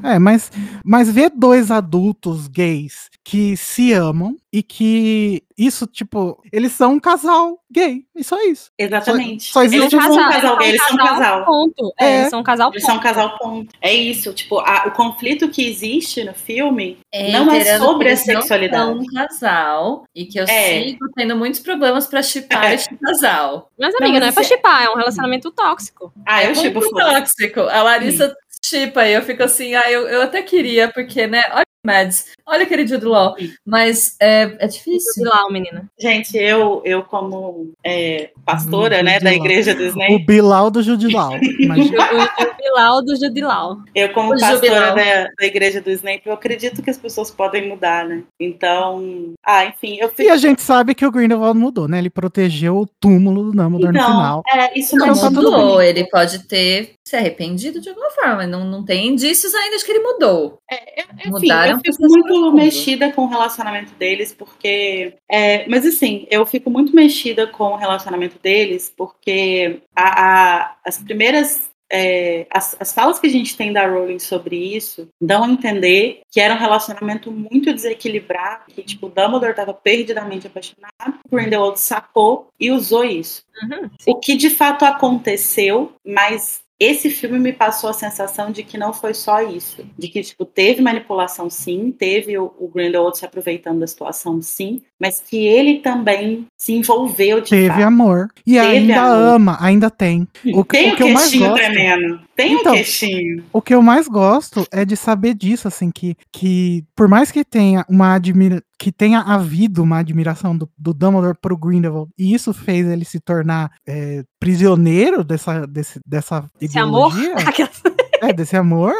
É, 0.02 0.18
mas, 0.18 0.50
mas 0.84 1.10
ver 1.10 1.30
dois 1.34 1.70
adultos 1.70 2.48
gays 2.48 3.10
que 3.24 3.56
se 3.56 3.92
amam 3.92 4.36
e 4.52 4.62
que 4.62 5.42
isso, 5.56 5.86
tipo, 5.86 6.42
eles 6.52 6.72
são 6.72 6.94
um 6.94 7.00
casal 7.00 7.58
gay. 7.72 8.04
E 8.16 8.24
só 8.24 8.36
isso. 8.42 8.70
Exatamente. 8.78 9.50
Só 9.52 9.62
existe 9.62 9.94
eles 9.94 10.06
um 10.06 10.16
casal 10.28 10.58
gay, 10.58 10.68
eles 10.70 10.80
eles 10.80 10.82
são 10.88 10.94
um 10.94 11.08
casal. 11.08 11.44
Ponto. 11.44 11.92
É, 12.00 12.04
É. 12.04 12.18
eles 12.18 12.30
são 12.30 12.40
um 12.40 12.42
casal 12.42 12.70
Eles 12.72 12.82
são 12.84 12.94
um 12.94 12.98
ponto. 12.98 13.02
casal 13.06 13.38
ponto. 13.38 13.68
É 13.80 13.94
isso, 13.94 14.32
tipo, 14.34 14.58
a- 14.58 14.84
o 14.88 14.90
conflito 14.90 15.48
que 15.48 15.64
existe 15.66 16.24
no 16.24 16.34
filme 16.34 16.98
É, 17.14 17.30
Não 17.32 17.50
é 17.52 17.78
sobre 17.78 18.08
a 18.08 18.10
eles 18.12 18.26
não 18.26 18.40
sexualidade. 18.40 18.84
são 18.84 18.98
um 18.98 19.06
casal 19.06 20.04
e 20.14 20.24
que 20.26 20.38
eu 20.40 20.44
É. 20.44 20.71
sigo 20.72 21.06
tendo 21.14 21.36
muitos 21.36 21.60
problemas 21.60 22.06
pra 22.06 22.22
chipar 22.22 22.64
É. 22.72 22.74
este 22.74 22.96
casal. 22.96 23.70
Mas, 23.78 23.92
Não, 23.94 24.06
amiga, 24.06 24.20
não, 24.20 24.26
mas 24.26 24.28
é 24.28 24.32
pra 24.34 24.42
você- 24.44 24.54
chipar, 24.56 24.82
é 24.84 24.90
um 24.90 24.94
relacionamento 24.96 25.50
tóxico. 25.50 26.12
Ah, 26.26 26.44
eu 26.44 26.50
é 26.50 26.54
foda. 26.90 27.14
tóxico. 27.20 27.60
A 27.60 27.82
Larissa 27.82 28.34
chipa 28.64 29.06
e 29.06 29.12
eu 29.14 29.22
fico 29.22 29.42
assim, 29.42 29.74
ah, 29.74 29.90
eu, 29.90 30.08
eu 30.08 30.22
até 30.22 30.40
queria, 30.42 30.88
porque, 30.88 31.26
né? 31.26 31.42
Olha 31.52 31.66
Mads, 31.86 32.26
olha 32.46 32.62
aquele 32.62 32.86
Jude 32.86 33.04
Law. 33.04 33.34
Mas 33.66 34.16
é, 34.20 34.56
é 34.60 34.66
difícil. 34.68 35.24
lá, 35.24 35.50
menina. 35.50 35.84
Gente, 35.98 36.36
eu, 36.36 36.80
eu 36.84 37.02
como 37.02 37.72
é, 37.84 38.30
pastora, 38.44 39.00
Hum, 39.00 39.02
né, 39.02 39.14
Jude 39.14 39.24
da 39.24 39.30
Law. 39.30 39.38
igreja 39.40 39.74
do 39.74 39.82
O 39.82 39.86
Snape, 39.88 40.18
Bilal 40.24 40.70
do 40.70 40.82
Judilau. 40.82 41.32
O, 41.42 41.62
Imagina. 41.64 41.98
o 42.14 42.44
Jubilau 42.44 43.02
do 43.04 43.16
Judilau. 43.16 43.78
eu 43.94 44.08
como 44.12 44.34
O 44.34 44.38
pastora 44.38 44.92
da, 44.94 45.24
da 45.38 45.46
igreja 45.46 45.80
do 45.80 45.90
Snape, 45.90 46.22
eu 46.26 46.32
acredito 46.32 46.82
que 46.82 46.90
as 46.90 46.98
pessoas 46.98 47.30
podem 47.32 47.68
mudar, 47.68 48.04
né? 48.06 48.22
Então, 48.38 49.32
ah, 49.44 49.64
enfim, 49.66 49.96
eu 50.00 50.08
E 50.08 50.10
fico... 50.12 50.30
a 50.32 50.36
gente 50.36 50.62
sabe 50.62 50.94
que 50.94 51.04
o 51.04 51.10
Grindelwald 51.10 51.58
mudou, 51.58 51.88
né? 51.88 51.98
Ele 51.98 52.10
protegeu 52.10 52.76
o 52.78 52.86
túmulo 53.00 53.44
do 53.44 53.50
Dumbledore 53.52 53.92
no 53.92 53.98
Então, 53.98 54.06
final. 54.10 54.42
é, 54.48 54.78
isso 54.78 54.96
Não, 54.96 55.08
não, 55.08 55.14
tá 55.20 55.30
mudou, 55.30 55.78
bem. 55.78 55.88
ele 55.88 56.08
pode 56.08 56.40
ter 56.46 56.92
se 57.12 57.16
arrependido 57.16 57.78
de 57.78 57.90
alguma 57.90 58.10
forma, 58.10 58.36
mas 58.36 58.48
não, 58.48 58.64
não 58.64 58.82
tem 58.82 59.08
indícios 59.08 59.54
ainda 59.54 59.76
de 59.76 59.84
que 59.84 59.92
ele 59.92 60.00
mudou. 60.02 60.58
É, 60.70 61.02
enfim, 61.20 61.30
Mudaram 61.30 61.72
eu 61.72 61.78
fico 61.94 62.08
muito 62.08 62.52
mexida 62.52 63.12
com 63.12 63.22
o 63.22 63.28
relacionamento 63.28 63.92
deles, 63.96 64.32
porque. 64.32 65.14
é, 65.30 65.68
mas 65.68 65.84
assim, 65.86 66.26
eu 66.30 66.46
fico 66.46 66.70
muito 66.70 66.96
mexida 66.96 67.46
com 67.46 67.64
o 67.64 67.76
relacionamento 67.76 68.38
deles, 68.42 68.92
porque 68.96 69.82
a- 69.94 70.22
a- 70.62 70.76
as 70.86 70.96
primeiras. 70.98 71.70
é, 71.94 72.46
as, 72.50 72.74
as 72.80 72.90
falas 72.94 73.18
que 73.18 73.26
a 73.26 73.30
gente 73.30 73.54
tem 73.54 73.70
da 73.70 73.86
Rowling 73.86 74.18
sobre 74.18 74.56
isso 74.56 75.06
dão 75.20 75.44
a 75.44 75.48
entender 75.50 76.22
que 76.32 76.40
era 76.40 76.54
um 76.54 76.58
relacionamento 76.58 77.30
muito 77.30 77.70
desequilibrado, 77.74 78.64
que 78.74 78.82
tipo, 78.82 79.08
o 79.08 79.10
Dumbledore 79.10 79.50
estava 79.50 79.74
perdidamente 79.74 80.46
apaixonado, 80.46 81.20
o 81.30 81.36
Grindelwald 81.36 81.78
sacou 81.78 82.48
e 82.58 82.70
usou 82.70 83.04
isso. 83.04 83.42
Uhum, 83.62 83.90
O 84.06 84.14
que 84.18 84.34
de 84.36 84.48
fato 84.48 84.86
aconteceu, 84.86 85.92
mas 86.02 86.61
esse 86.82 87.10
filme 87.10 87.38
me 87.38 87.52
passou 87.52 87.90
a 87.90 87.92
sensação 87.92 88.50
de 88.50 88.62
que 88.62 88.76
não 88.78 88.92
foi 88.92 89.14
só 89.14 89.42
isso. 89.42 89.84
De 89.98 90.08
que, 90.08 90.22
tipo, 90.22 90.44
teve 90.44 90.80
manipulação 90.82 91.48
sim, 91.50 91.90
teve 91.96 92.36
o, 92.38 92.52
o 92.58 92.68
Grindelwald 92.68 93.16
se 93.18 93.24
aproveitando 93.24 93.80
da 93.80 93.86
situação 93.86 94.40
sim, 94.42 94.82
mas 94.98 95.20
que 95.20 95.36
ele 95.46 95.80
também 95.80 96.46
se 96.56 96.72
envolveu 96.72 97.40
de 97.40 97.50
Teve 97.50 97.68
fato. 97.68 97.82
amor. 97.82 98.28
E 98.46 98.54
Teve 98.54 98.66
ainda 98.66 99.02
amor. 99.02 99.34
ama, 99.34 99.58
ainda 99.60 99.90
tem. 99.90 100.26
O, 100.54 100.64
que- 100.64 100.76
Tem 100.78 100.90
o 100.90 100.94
o, 100.94 100.96
que 100.96 101.02
eu 101.02 101.08
mais 101.10 101.30
queixinho 101.30 101.50
gosto. 101.50 101.62
tremendo. 101.62 102.20
Tem 102.36 102.52
Então, 102.54 102.72
o 102.72 102.76
queixinho. 102.76 103.44
O 103.52 103.60
que 103.62 103.74
eu 103.74 103.82
mais 103.82 104.08
gosto 104.08 104.66
é 104.72 104.84
de 104.84 104.96
saber 104.96 105.34
disso, 105.34 105.68
assim, 105.68 105.90
que, 105.90 106.16
que 106.32 106.84
por 106.96 107.08
mais 107.08 107.30
que 107.30 107.44
tenha 107.44 107.84
uma 107.88 108.14
admira 108.14 108.62
que 108.82 108.90
tenha 108.90 109.20
havido 109.20 109.80
uma 109.80 109.98
admiração 109.98 110.56
do, 110.58 110.68
do 110.76 110.92
Dumbledore 110.92 111.38
pro 111.40 111.56
Grindelwald, 111.56 112.10
e 112.18 112.34
isso 112.34 112.52
fez 112.52 112.84
ele 112.88 113.04
se 113.04 113.20
tornar 113.20 113.70
é, 113.86 114.24
prisioneiro 114.40 115.22
dessa, 115.22 115.64
desse, 115.68 116.00
dessa 116.04 116.44
Esse 116.60 116.76
amor. 116.80 117.12
ideologia, 117.12 117.34
Aquelas- 117.48 117.82
é, 118.20 118.32
desse 118.32 118.56
amor, 118.56 118.92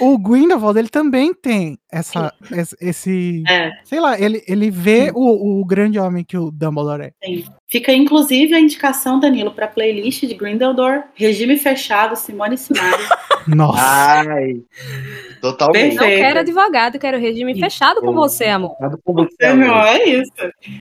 o 0.00 0.18
Grindelwald, 0.18 0.76
ele 0.78 0.88
também 0.88 1.32
tem 1.34 1.78
essa, 1.90 2.32
esse, 2.50 2.76
esse- 2.80 3.42
É, 3.48 3.70
sei 3.84 4.00
lá, 4.00 4.18
ele, 4.20 4.42
ele 4.48 4.70
vê 4.72 5.12
o, 5.14 5.60
o 5.60 5.64
grande 5.64 5.98
homem 6.00 6.24
que 6.24 6.36
o 6.36 6.50
Dumbledore 6.50 7.02
é. 7.04 7.12
tem. 7.20 7.44
Fica 7.72 7.90
inclusive 7.90 8.54
a 8.54 8.60
indicação, 8.60 9.18
Danilo, 9.18 9.50
para 9.50 9.66
playlist 9.66 10.26
de 10.26 10.34
Grindelwald, 10.34 11.04
Regime 11.14 11.56
Fechado, 11.56 12.14
Simone 12.16 12.56
e 12.56 12.58
Simaria. 12.58 12.98
Nossa, 13.48 13.80
Ai, 13.82 14.60
totalmente. 15.40 15.94
Não 15.96 16.02
Perfeito. 16.04 16.22
quero 16.22 16.38
advogado, 16.40 16.98
quero 16.98 17.18
regime 17.18 17.58
fechado 17.58 18.00
com 18.00 18.12
você, 18.12 18.44
amor. 18.44 18.76
Nada 18.80 18.96
com 19.02 19.12
você, 19.14 19.34
É, 19.40 19.48
amor. 19.48 19.66
não, 19.66 19.82
é 19.84 20.04
isso. 20.04 20.30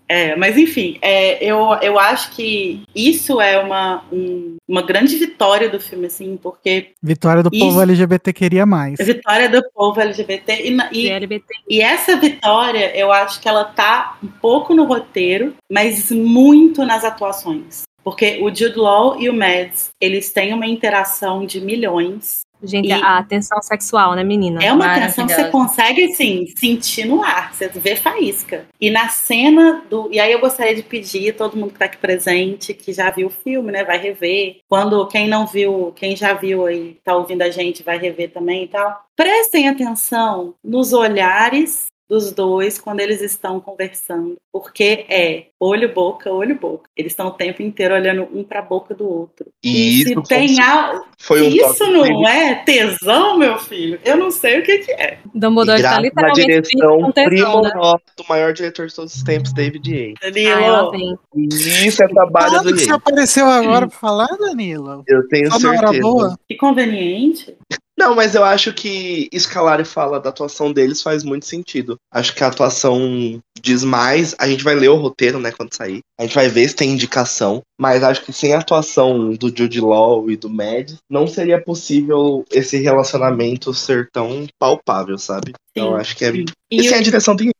É, 0.08 0.36
mas 0.36 0.58
enfim, 0.58 0.98
é, 1.02 1.44
eu, 1.44 1.58
eu 1.82 1.98
acho 1.98 2.32
que 2.32 2.84
isso 2.94 3.42
é 3.42 3.58
uma, 3.58 4.04
um- 4.12 4.58
uma 4.68 4.82
grande 4.84 5.16
vitória 5.18 5.70
do 5.70 5.80
filme, 5.80 6.06
assim, 6.08 6.38
porque 6.42 6.90
vitória 7.02 7.42
do 7.42 7.50
Isso. 7.52 7.66
povo 7.66 7.82
LGBT 7.82 8.32
queria 8.32 8.66
mais. 8.66 9.00
vitória 9.00 9.50
do 9.50 9.62
povo 9.74 10.00
LGBT 10.00 10.54
e, 10.64 10.78
e, 10.92 11.10
LGBT. 11.10 11.46
e 11.68 11.82
essa 11.82 12.16
vitória, 12.18 12.96
eu 12.96 13.12
acho 13.12 13.42
que 13.42 13.50
ela 13.50 13.64
tá 13.66 14.18
um 14.24 14.28
pouco 14.28 14.74
no 14.76 14.84
roteiro, 14.86 15.56
mas 15.70 16.12
muito 16.12 16.81
nas 16.86 17.04
atuações. 17.04 17.84
Porque 18.04 18.40
o 18.42 18.54
Jude 18.54 18.78
Law 18.78 19.20
e 19.22 19.30
o 19.30 19.34
Mads, 19.34 19.92
eles 20.00 20.32
têm 20.32 20.54
uma 20.54 20.66
interação 20.66 21.46
de 21.46 21.62
milhões. 21.62 22.42
Gente, 22.64 22.90
E- 22.90 22.92
a 22.92 23.18
atenção 23.18 23.60
sexual, 23.62 24.14
né, 24.14 24.24
menina? 24.24 24.64
É 24.64 24.72
uma 24.72 24.92
atenção 24.92 25.26
que 25.26 25.34
você 25.34 25.50
consegue, 25.50 26.06
assim, 26.06 26.46
sentir 26.56 27.06
no 27.06 27.24
ar, 27.24 27.52
você 27.54 27.68
vê 27.70 27.96
faísca. 27.96 28.66
E 28.80 28.92
na 28.92 29.10
cena 29.10 29.84
do. 29.90 30.10
E 30.12 30.20
aí 30.20 30.32
eu 30.32 30.40
gostaria 30.40 30.76
de 30.76 30.84
pedir, 30.84 31.36
todo 31.36 31.58
mundo 31.58 31.74
que 31.74 31.80
tá 31.80 31.86
aqui 31.86 31.98
presente, 31.98 32.74
que 32.76 32.94
já 32.94 33.10
viu 33.10 33.28
o 33.28 33.32
filme, 33.32 33.72
né, 33.72 33.84
vai 33.84 33.98
rever. 33.98 34.58
Quando 34.70 35.08
quem 35.08 35.28
não 35.28 35.48
viu, 35.48 35.92
quem 35.96 36.16
já 36.16 36.34
viu 36.34 36.68
aí, 36.68 36.98
tá 37.04 37.16
ouvindo 37.16 37.42
a 37.42 37.50
gente, 37.50 37.82
vai 37.82 37.98
rever 37.98 38.32
também 38.32 38.66
e 38.66 38.68
tal. 38.68 39.06
Prestem 39.16 39.68
atenção 39.68 40.54
nos 40.64 40.94
olhares 40.94 41.88
dos 42.12 42.34
dois 42.34 42.78
quando 42.78 43.00
eles 43.00 43.22
estão 43.22 43.62
conversando, 43.62 44.36
porque 44.52 45.06
é 45.08 45.46
olho 45.58 45.94
boca, 45.94 46.30
olho 46.30 46.60
boca. 46.60 46.90
Eles 46.94 47.14
estão 47.14 47.28
o 47.28 47.32
tempo 47.32 47.62
inteiro 47.64 47.96
olhando 47.96 48.28
um 48.38 48.44
para 48.44 48.60
a 48.60 48.64
boca 48.64 48.94
do 48.94 49.08
outro. 49.08 49.46
E 49.64 50.04
se 50.04 50.12
isso 50.12 50.22
tem 50.24 50.62
algo, 50.62 51.06
foi 51.18 51.42
um 51.42 51.52
se 51.52 51.58
isso 51.58 51.88
não 51.88 52.28
é 52.28 52.56
tesão, 52.66 53.38
meu 53.38 53.58
filho, 53.58 53.98
eu 54.04 54.18
não 54.18 54.30
sei 54.30 54.60
o 54.60 54.64
que, 54.64 54.80
que 54.80 54.92
é. 54.92 55.20
Dumbledore 55.34 55.82
tá 55.82 55.96
à 55.96 56.02
literalmente 56.02 56.46
direção 56.46 57.02
com 57.02 57.12
tesão, 57.14 57.62
né? 57.62 57.72
do 58.18 58.26
maior 58.28 58.52
diretor 58.52 58.88
de 58.88 58.94
todos 58.94 59.16
os 59.16 59.24
tempos, 59.24 59.54
David 59.54 59.90
Yates. 59.90 60.16
Danilo. 60.22 60.92
E 61.34 61.48
Isso 61.88 62.04
é 62.04 62.08
trabalho 62.10 62.52
Fala 62.52 62.64
do 62.64 62.74
que 62.74 62.80
você 62.80 62.90
Yates. 62.90 62.96
apareceu 62.96 63.46
agora 63.46 63.88
pra 63.88 63.98
falar, 63.98 64.28
Danilo. 64.38 65.04
Eu 65.08 65.26
tenho 65.30 65.50
Só 65.50 65.60
na 65.60 65.78
certeza. 65.78 66.02
boa. 66.02 66.38
que 66.50 66.58
conveniente. 66.58 67.56
Não, 68.02 68.16
mas 68.16 68.34
eu 68.34 68.44
acho 68.44 68.74
que 68.74 69.30
Scalari 69.38 69.86
fala 69.86 70.20
da 70.20 70.30
atuação 70.30 70.74
deles 70.74 71.04
faz 71.04 71.24
muito 71.24 71.46
sentido. 71.46 71.98
Acho 72.12 72.34
que 72.34 72.44
a 72.44 72.48
atuação 72.48 73.40
diz 73.62 73.84
mais. 73.84 74.36
A 74.40 74.48
gente 74.50 74.64
vai 74.64 74.74
ler 74.74 74.90
o 74.90 74.96
roteiro, 74.96 75.40
né, 75.40 75.52
quando 75.52 75.72
sair. 75.76 76.00
A 76.20 76.24
gente 76.24 76.34
vai 76.34 76.48
ver 76.50 76.68
se 76.68 76.76
tem 76.76 76.90
indicação. 76.90 77.62
Mas 77.80 78.04
acho 78.04 78.24
que 78.26 78.34
sem 78.34 78.54
a 78.56 78.60
atuação 78.60 79.34
do 79.34 79.56
Jude 79.56 79.80
Law 79.80 80.32
e 80.32 80.36
do 80.36 80.50
Mads, 80.50 80.98
não 81.08 81.28
seria 81.28 81.62
possível 81.62 82.44
esse 82.52 82.78
relacionamento 82.78 83.72
ser 83.72 84.10
tão 84.12 84.48
palpável, 84.58 85.20
sabe? 85.20 85.54
Então 85.72 85.96
acho 85.96 86.16
que 86.16 86.26
é. 86.26 86.32
sim. 86.32 86.46
E, 86.72 86.84
sem 86.84 86.98
o- 86.98 87.00
a 87.00 87.04
direção 87.04 87.36
tem. 87.36 87.52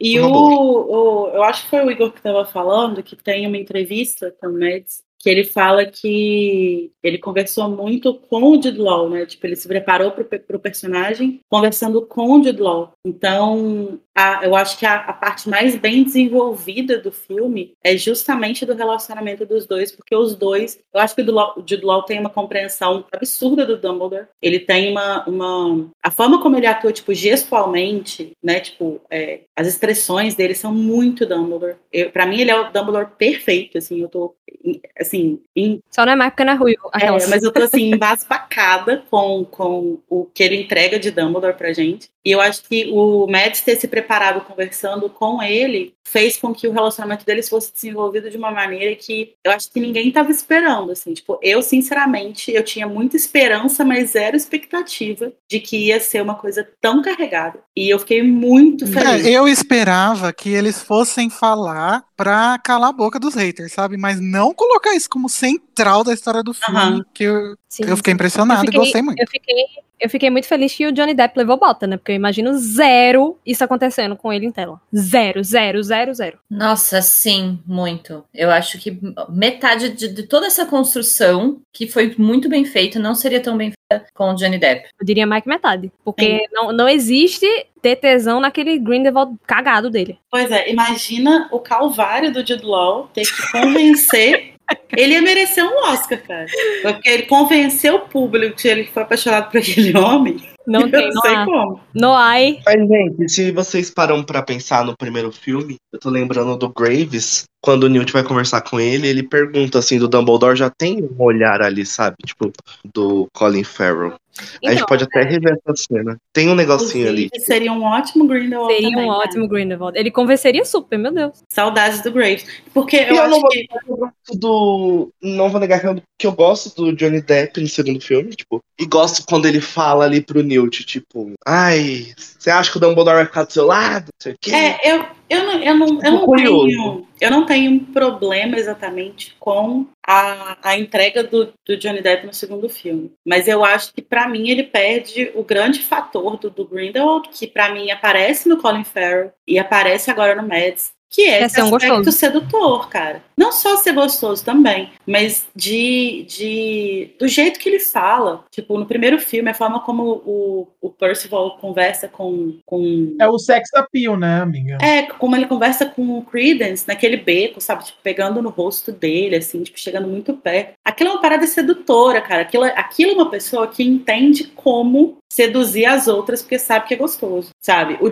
E 0.00 0.18
o, 0.20 0.26
o- 0.26 1.28
eu 1.34 1.42
acho 1.42 1.64
que 1.64 1.70
foi 1.70 1.84
o 1.84 1.90
Igor 1.90 2.10
que 2.12 2.18
estava 2.18 2.44
falando 2.46 3.02
que 3.02 3.16
tem 3.16 3.46
uma 3.46 3.58
entrevista 3.58 4.32
com 4.40 4.46
o 4.46 4.52
Mads 4.52 5.02
que 5.24 5.30
ele 5.30 5.42
fala 5.42 5.86
que 5.86 6.92
ele 7.02 7.16
conversou 7.16 7.66
muito 7.70 8.12
com 8.14 8.42
o 8.42 8.60
Law, 8.82 9.08
né? 9.08 9.24
Tipo, 9.24 9.46
ele 9.46 9.56
se 9.56 9.66
preparou 9.66 10.10
para 10.10 10.56
o 10.56 10.60
personagem 10.60 11.40
conversando 11.48 12.02
com 12.02 12.26
o 12.40 12.62
Law. 12.62 12.92
Então, 13.06 13.98
a- 14.14 14.40
eu 14.44 14.54
acho 14.54 14.78
que 14.78 14.84
a, 14.84 14.96
a 14.96 15.12
parte 15.14 15.48
mais 15.48 15.76
bem 15.76 16.04
desenvolvida 16.04 16.98
do 16.98 17.10
filme 17.10 17.72
é 17.82 17.96
justamente 17.96 18.66
do 18.66 18.74
relacionamento 18.74 19.46
dos 19.46 19.66
dois, 19.66 19.90
porque 19.90 20.14
os 20.14 20.36
dois, 20.36 20.78
eu 20.92 21.00
acho 21.00 21.14
que 21.14 21.22
o 21.22 21.32
Law, 21.32 21.54
o 21.56 22.02
tem 22.02 22.20
uma 22.20 22.28
compreensão 22.28 23.06
absurda 23.10 23.64
do 23.64 23.78
Dumbledore. 23.78 24.26
Ele 24.42 24.60
tem 24.60 24.90
uma, 24.90 25.26
uma 25.26 25.88
a 26.02 26.10
forma 26.10 26.42
como 26.42 26.56
ele 26.58 26.66
atua, 26.66 26.92
tipo, 26.92 27.14
gestualmente, 27.14 28.32
né? 28.42 28.60
Tipo, 28.60 29.00
é, 29.10 29.40
as 29.56 29.66
expressões 29.66 30.34
dele 30.34 30.54
são 30.54 30.72
muito 30.74 31.24
Dumbledore. 31.24 31.76
Para 32.12 32.26
mim, 32.26 32.40
ele 32.42 32.50
é 32.50 32.60
o 32.60 32.70
Dumbledore 32.70 33.08
perfeito, 33.16 33.78
assim. 33.78 34.00
Eu 34.02 34.08
tô, 34.10 34.34
em- 34.62 34.80
assim, 35.14 35.40
em, 35.54 35.80
Só 35.90 36.04
não 36.04 36.12
é 36.12 36.16
mais 36.16 36.30
porque 36.30 36.44
não 36.44 36.52
é 36.52 36.56
ruivo. 36.56 36.90
é, 37.00 37.10
mas 37.28 37.42
eu 37.42 37.52
tô 37.52 37.62
assim, 37.62 37.92
embasbacada 37.94 39.04
com, 39.10 39.44
com 39.44 39.98
o 40.08 40.24
que 40.26 40.42
ele 40.42 40.56
entrega 40.56 40.98
de 40.98 41.10
Dumbledore 41.10 41.56
pra 41.56 41.72
gente. 41.72 42.10
E 42.24 42.30
eu 42.30 42.40
acho 42.40 42.62
que 42.64 42.88
o 42.90 43.26
Mads 43.26 43.60
ter 43.60 43.76
se 43.76 43.86
preparado 43.86 44.40
conversando 44.42 45.10
com 45.10 45.42
ele 45.42 45.92
fez 46.06 46.36
com 46.36 46.54
que 46.54 46.66
o 46.68 46.72
relacionamento 46.72 47.24
deles 47.24 47.48
fosse 47.48 47.72
desenvolvido 47.72 48.30
de 48.30 48.36
uma 48.36 48.50
maneira 48.50 48.94
que 48.94 49.34
eu 49.42 49.52
acho 49.52 49.70
que 49.70 49.80
ninguém 49.80 50.10
tava 50.10 50.30
esperando, 50.30 50.92
assim. 50.92 51.12
Tipo, 51.12 51.38
eu, 51.42 51.60
sinceramente, 51.62 52.50
eu 52.52 52.62
tinha 52.62 52.86
muita 52.86 53.16
esperança, 53.16 53.84
mas 53.84 54.10
zero 54.10 54.36
expectativa 54.36 55.32
de 55.50 55.60
que 55.60 55.88
ia 55.88 56.00
ser 56.00 56.22
uma 56.22 56.34
coisa 56.34 56.66
tão 56.80 57.02
carregada. 57.02 57.58
E 57.76 57.88
eu 57.90 57.98
fiquei 57.98 58.22
muito 58.22 58.86
feliz. 58.86 59.26
É, 59.26 59.30
eu 59.30 59.48
esperava 59.48 60.32
que 60.32 60.50
eles 60.50 60.80
fossem 60.82 61.28
falar 61.28 62.04
pra 62.16 62.58
calar 62.64 62.90
a 62.90 62.92
boca 62.92 63.18
dos 63.18 63.34
haters, 63.34 63.72
sabe? 63.72 63.96
Mas 63.96 64.20
não 64.20 64.54
colocar 64.54 64.94
isso 64.94 65.10
como 65.10 65.28
central 65.28 66.04
da 66.04 66.12
história 66.14 66.42
do 66.42 66.54
filme, 66.54 66.78
Aham. 66.78 67.04
que 67.12 67.24
eu, 67.24 67.56
Sim, 67.68 67.84
eu 67.86 67.96
fiquei 67.96 68.12
impressionado 68.14 68.60
Eu 68.60 68.66
fiquei- 68.66 68.78
e 68.80 68.82
gostei 68.84 69.02
muito. 69.02 69.20
Eu 69.20 69.26
fiquei, 69.28 69.64
eu 70.00 70.10
fiquei 70.10 70.30
muito 70.30 70.46
feliz 70.46 70.72
que 70.74 70.86
o 70.86 70.92
Johnny 70.92 71.14
Depp 71.14 71.36
levou 71.36 71.56
bota, 71.56 71.86
né? 71.86 71.96
Porque 71.96 72.13
eu 72.14 72.16
imagino 72.16 72.56
zero 72.58 73.38
isso 73.44 73.64
acontecendo 73.64 74.16
com 74.16 74.32
ele 74.32 74.46
em 74.46 74.52
tela. 74.52 74.80
Zero, 74.94 75.42
zero, 75.42 75.82
zero, 75.82 76.14
zero. 76.14 76.38
Nossa, 76.48 77.02
sim, 77.02 77.58
muito. 77.66 78.24
Eu 78.32 78.50
acho 78.50 78.78
que 78.78 78.98
metade 79.28 79.90
de, 79.90 80.08
de 80.08 80.22
toda 80.22 80.46
essa 80.46 80.64
construção, 80.64 81.60
que 81.72 81.88
foi 81.88 82.14
muito 82.16 82.48
bem 82.48 82.64
feita, 82.64 82.98
não 82.98 83.14
seria 83.14 83.40
tão 83.40 83.56
bem 83.56 83.72
feita 83.72 84.06
com 84.14 84.30
o 84.30 84.34
Johnny 84.34 84.58
Depp. 84.58 84.88
Eu 84.98 85.06
diria 85.06 85.26
mais 85.26 85.42
que 85.42 85.48
metade. 85.48 85.92
Porque 86.04 86.44
não, 86.52 86.72
não 86.72 86.88
existe 86.88 87.46
ter 87.82 87.96
tesão 87.96 88.40
naquele 88.40 88.78
Grindelwald 88.78 89.36
cagado 89.46 89.90
dele. 89.90 90.18
Pois 90.30 90.50
é, 90.50 90.70
imagina 90.70 91.48
o 91.52 91.58
calvário 91.58 92.32
do 92.32 92.46
Jude 92.46 92.64
Law 92.64 93.10
ter 93.12 93.24
que 93.24 93.52
convencer. 93.52 94.53
ele 94.96 95.14
ia 95.14 95.22
merecer 95.22 95.64
um 95.64 95.76
Oscar, 95.90 96.22
cara. 96.22 96.46
Porque 96.82 97.08
ele 97.08 97.22
convenceu 97.24 97.96
o 97.96 98.08
público 98.08 98.56
que 98.56 98.68
ele 98.68 98.84
foi 98.84 99.02
apaixonado 99.02 99.50
por 99.50 99.58
aquele 99.58 99.96
homem. 99.96 100.36
Não 100.66 100.90
tem, 100.90 101.08
não 101.08 101.14
não 101.14 101.22
sei 101.22 101.34
há. 101.34 101.44
como. 101.44 101.80
No 101.94 102.14
ai. 102.14 102.58
Mas, 102.64 102.88
gente, 102.88 103.28
se 103.28 103.50
vocês 103.50 103.90
param 103.90 104.22
pra 104.22 104.42
pensar 104.42 104.84
no 104.84 104.96
primeiro 104.96 105.30
filme, 105.30 105.76
eu 105.92 105.98
tô 105.98 106.08
lembrando 106.08 106.56
do 106.56 106.70
Graves, 106.70 107.44
quando 107.62 107.84
o 107.84 107.88
Newt 107.88 108.12
vai 108.12 108.24
conversar 108.24 108.62
com 108.62 108.80
ele, 108.80 109.06
ele 109.06 109.22
pergunta 109.22 109.78
assim, 109.78 109.98
do 109.98 110.08
Dumbledore 110.08 110.56
já 110.56 110.70
tem 110.70 111.02
um 111.02 111.22
olhar 111.22 111.60
ali, 111.60 111.84
sabe? 111.84 112.16
Tipo, 112.24 112.50
do 112.94 113.28
Colin 113.34 113.64
Farrell. 113.64 114.14
A 114.38 114.70
gente 114.70 114.74
Então, 114.74 114.86
pode 114.86 115.04
até 115.04 115.22
rever 115.22 115.56
essa 115.64 115.76
cena. 115.76 116.18
Tem 116.32 116.48
um 116.48 116.54
negocinho 116.54 117.08
ali. 117.08 117.28
Seria 117.38 117.72
um 117.72 117.82
ótimo 117.84 118.26
Grindelwald 118.26 118.74
Seria 118.74 118.90
também, 118.90 119.04
um 119.04 119.12
né? 119.12 119.16
ótimo 119.16 119.48
Grindelwald. 119.48 119.98
Ele 119.98 120.10
convenceria 120.10 120.64
super, 120.64 120.98
meu 120.98 121.12
Deus. 121.12 121.42
Saudades 121.48 122.02
do 122.02 122.10
Graves. 122.10 122.44
Porque 122.72 122.96
E 122.96 123.08
eu, 123.08 123.14
eu 123.16 123.22
acho 123.22 123.30
não 123.30 123.40
vou, 123.40 123.50
que... 123.50 123.66
eu 123.88 123.96
gosto 123.96 124.38
do. 124.38 125.12
Não 125.22 125.48
vou 125.50 125.60
negar 125.60 125.80
que 125.80 125.86
eu, 125.86 126.02
que 126.18 126.26
eu 126.26 126.32
gosto 126.32 126.74
do 126.74 126.96
Johnny 126.96 127.20
Depp 127.20 127.60
no 127.60 127.68
segundo 127.68 128.00
filme, 128.00 128.30
tipo. 128.30 128.60
E 128.78 128.86
gosto 128.86 129.24
quando 129.26 129.46
ele 129.46 129.60
fala 129.60 130.04
ali 130.04 130.20
pro 130.20 130.42
Newt, 130.42 130.84
tipo, 130.84 131.32
ai, 131.46 132.12
você 132.16 132.50
acha 132.50 132.70
que 132.70 132.76
o 132.76 132.80
Dumbledore 132.80 133.16
vai 133.16 133.26
ficar 133.26 133.44
do 133.44 133.52
seu 133.52 133.64
lado? 133.66 134.06
Não 134.06 134.20
sei 134.20 134.32
o 134.32 134.36
quê. 134.40 134.50
É, 134.52 134.80
eu, 134.84 135.06
eu 135.28 135.44
não, 135.44 135.62
eu 135.62 135.74
não, 135.74 136.02
eu 136.02 136.12
não 136.12 136.30
tenho. 136.30 137.06
Eu 137.20 137.30
não 137.30 137.46
tenho 137.46 137.70
um 137.70 137.78
problema 137.78 138.56
exatamente 138.58 139.34
com 139.38 139.86
a, 140.06 140.58
a 140.62 140.78
entrega 140.78 141.22
do, 141.22 141.52
do 141.64 141.76
Johnny 141.76 142.02
Depp 142.02 142.26
no 142.26 142.34
segundo 142.34 142.68
filme. 142.68 143.12
Mas 143.24 143.48
eu 143.48 143.64
acho 143.64 143.94
que, 143.94 144.02
pra 144.02 144.28
mim, 144.28 144.50
ele 144.50 144.64
perde 144.64 145.30
o 145.34 145.42
grande 145.42 145.80
fator 145.80 146.36
do, 146.36 146.50
do 146.50 146.66
Grindelwald, 146.66 147.28
que 147.30 147.46
pra 147.46 147.72
mim 147.72 147.90
aparece 147.90 148.48
no 148.48 148.58
Colin 148.58 148.84
Farrell 148.84 149.32
e 149.46 149.58
aparece 149.58 150.10
agora 150.10 150.34
no 150.34 150.46
Mads. 150.46 150.92
Que 151.14 151.22
é 151.28 151.44
esse 151.44 151.54
ser 151.54 151.62
um 151.62 151.66
aspecto 151.76 151.96
gostoso. 151.96 152.16
sedutor, 152.18 152.88
cara. 152.88 153.22
Não 153.36 153.52
só 153.52 153.76
ser 153.76 153.92
gostoso 153.92 154.44
também, 154.44 154.90
mas 155.06 155.46
de, 155.54 156.24
de 156.28 157.10
do 157.18 157.28
jeito 157.28 157.60
que 157.60 157.68
ele 157.68 157.78
fala. 157.78 158.44
Tipo, 158.50 158.76
no 158.78 158.86
primeiro 158.86 159.18
filme, 159.20 159.48
a 159.50 159.54
forma 159.54 159.78
como 159.80 160.22
o, 160.24 160.68
o 160.80 160.90
Percival 160.90 161.56
conversa 161.58 162.08
com, 162.08 162.58
com 162.66 163.14
É 163.20 163.28
o 163.28 163.38
sex 163.38 163.68
appeal, 163.74 164.16
né, 164.16 164.40
amiga? 164.40 164.78
é, 164.82 165.02
como 165.02 165.36
ele 165.36 165.46
conversa 165.46 165.86
com 165.86 166.18
o 166.18 166.24
Credence 166.24 166.86
naquele 166.88 167.16
beco, 167.16 167.60
sabe? 167.60 167.84
Tipo, 167.84 167.98
pegando 168.02 168.42
no 168.42 168.50
rosto 168.50 168.90
dele, 168.90 169.36
assim, 169.36 169.62
tipo, 169.62 169.78
chegando 169.78 170.08
muito 170.08 170.34
perto. 170.34 170.72
Aquilo 170.84 171.10
é 171.10 171.12
uma 171.12 171.20
parada 171.22 171.46
sedutora, 171.46 172.20
cara. 172.20 172.42
Aquilo, 172.42 172.64
aquilo 172.64 173.12
é 173.12 173.14
uma 173.14 173.30
pessoa 173.30 173.68
que 173.68 173.84
entende 173.84 174.44
como 174.44 175.18
seduzir 175.30 175.84
as 175.86 176.06
outras 176.06 176.42
porque 176.42 176.58
sabe 176.60 176.86
que 176.86 176.94
é 176.94 176.96
gostoso, 176.96 177.50
sabe? 177.60 177.98
O, 178.00 178.06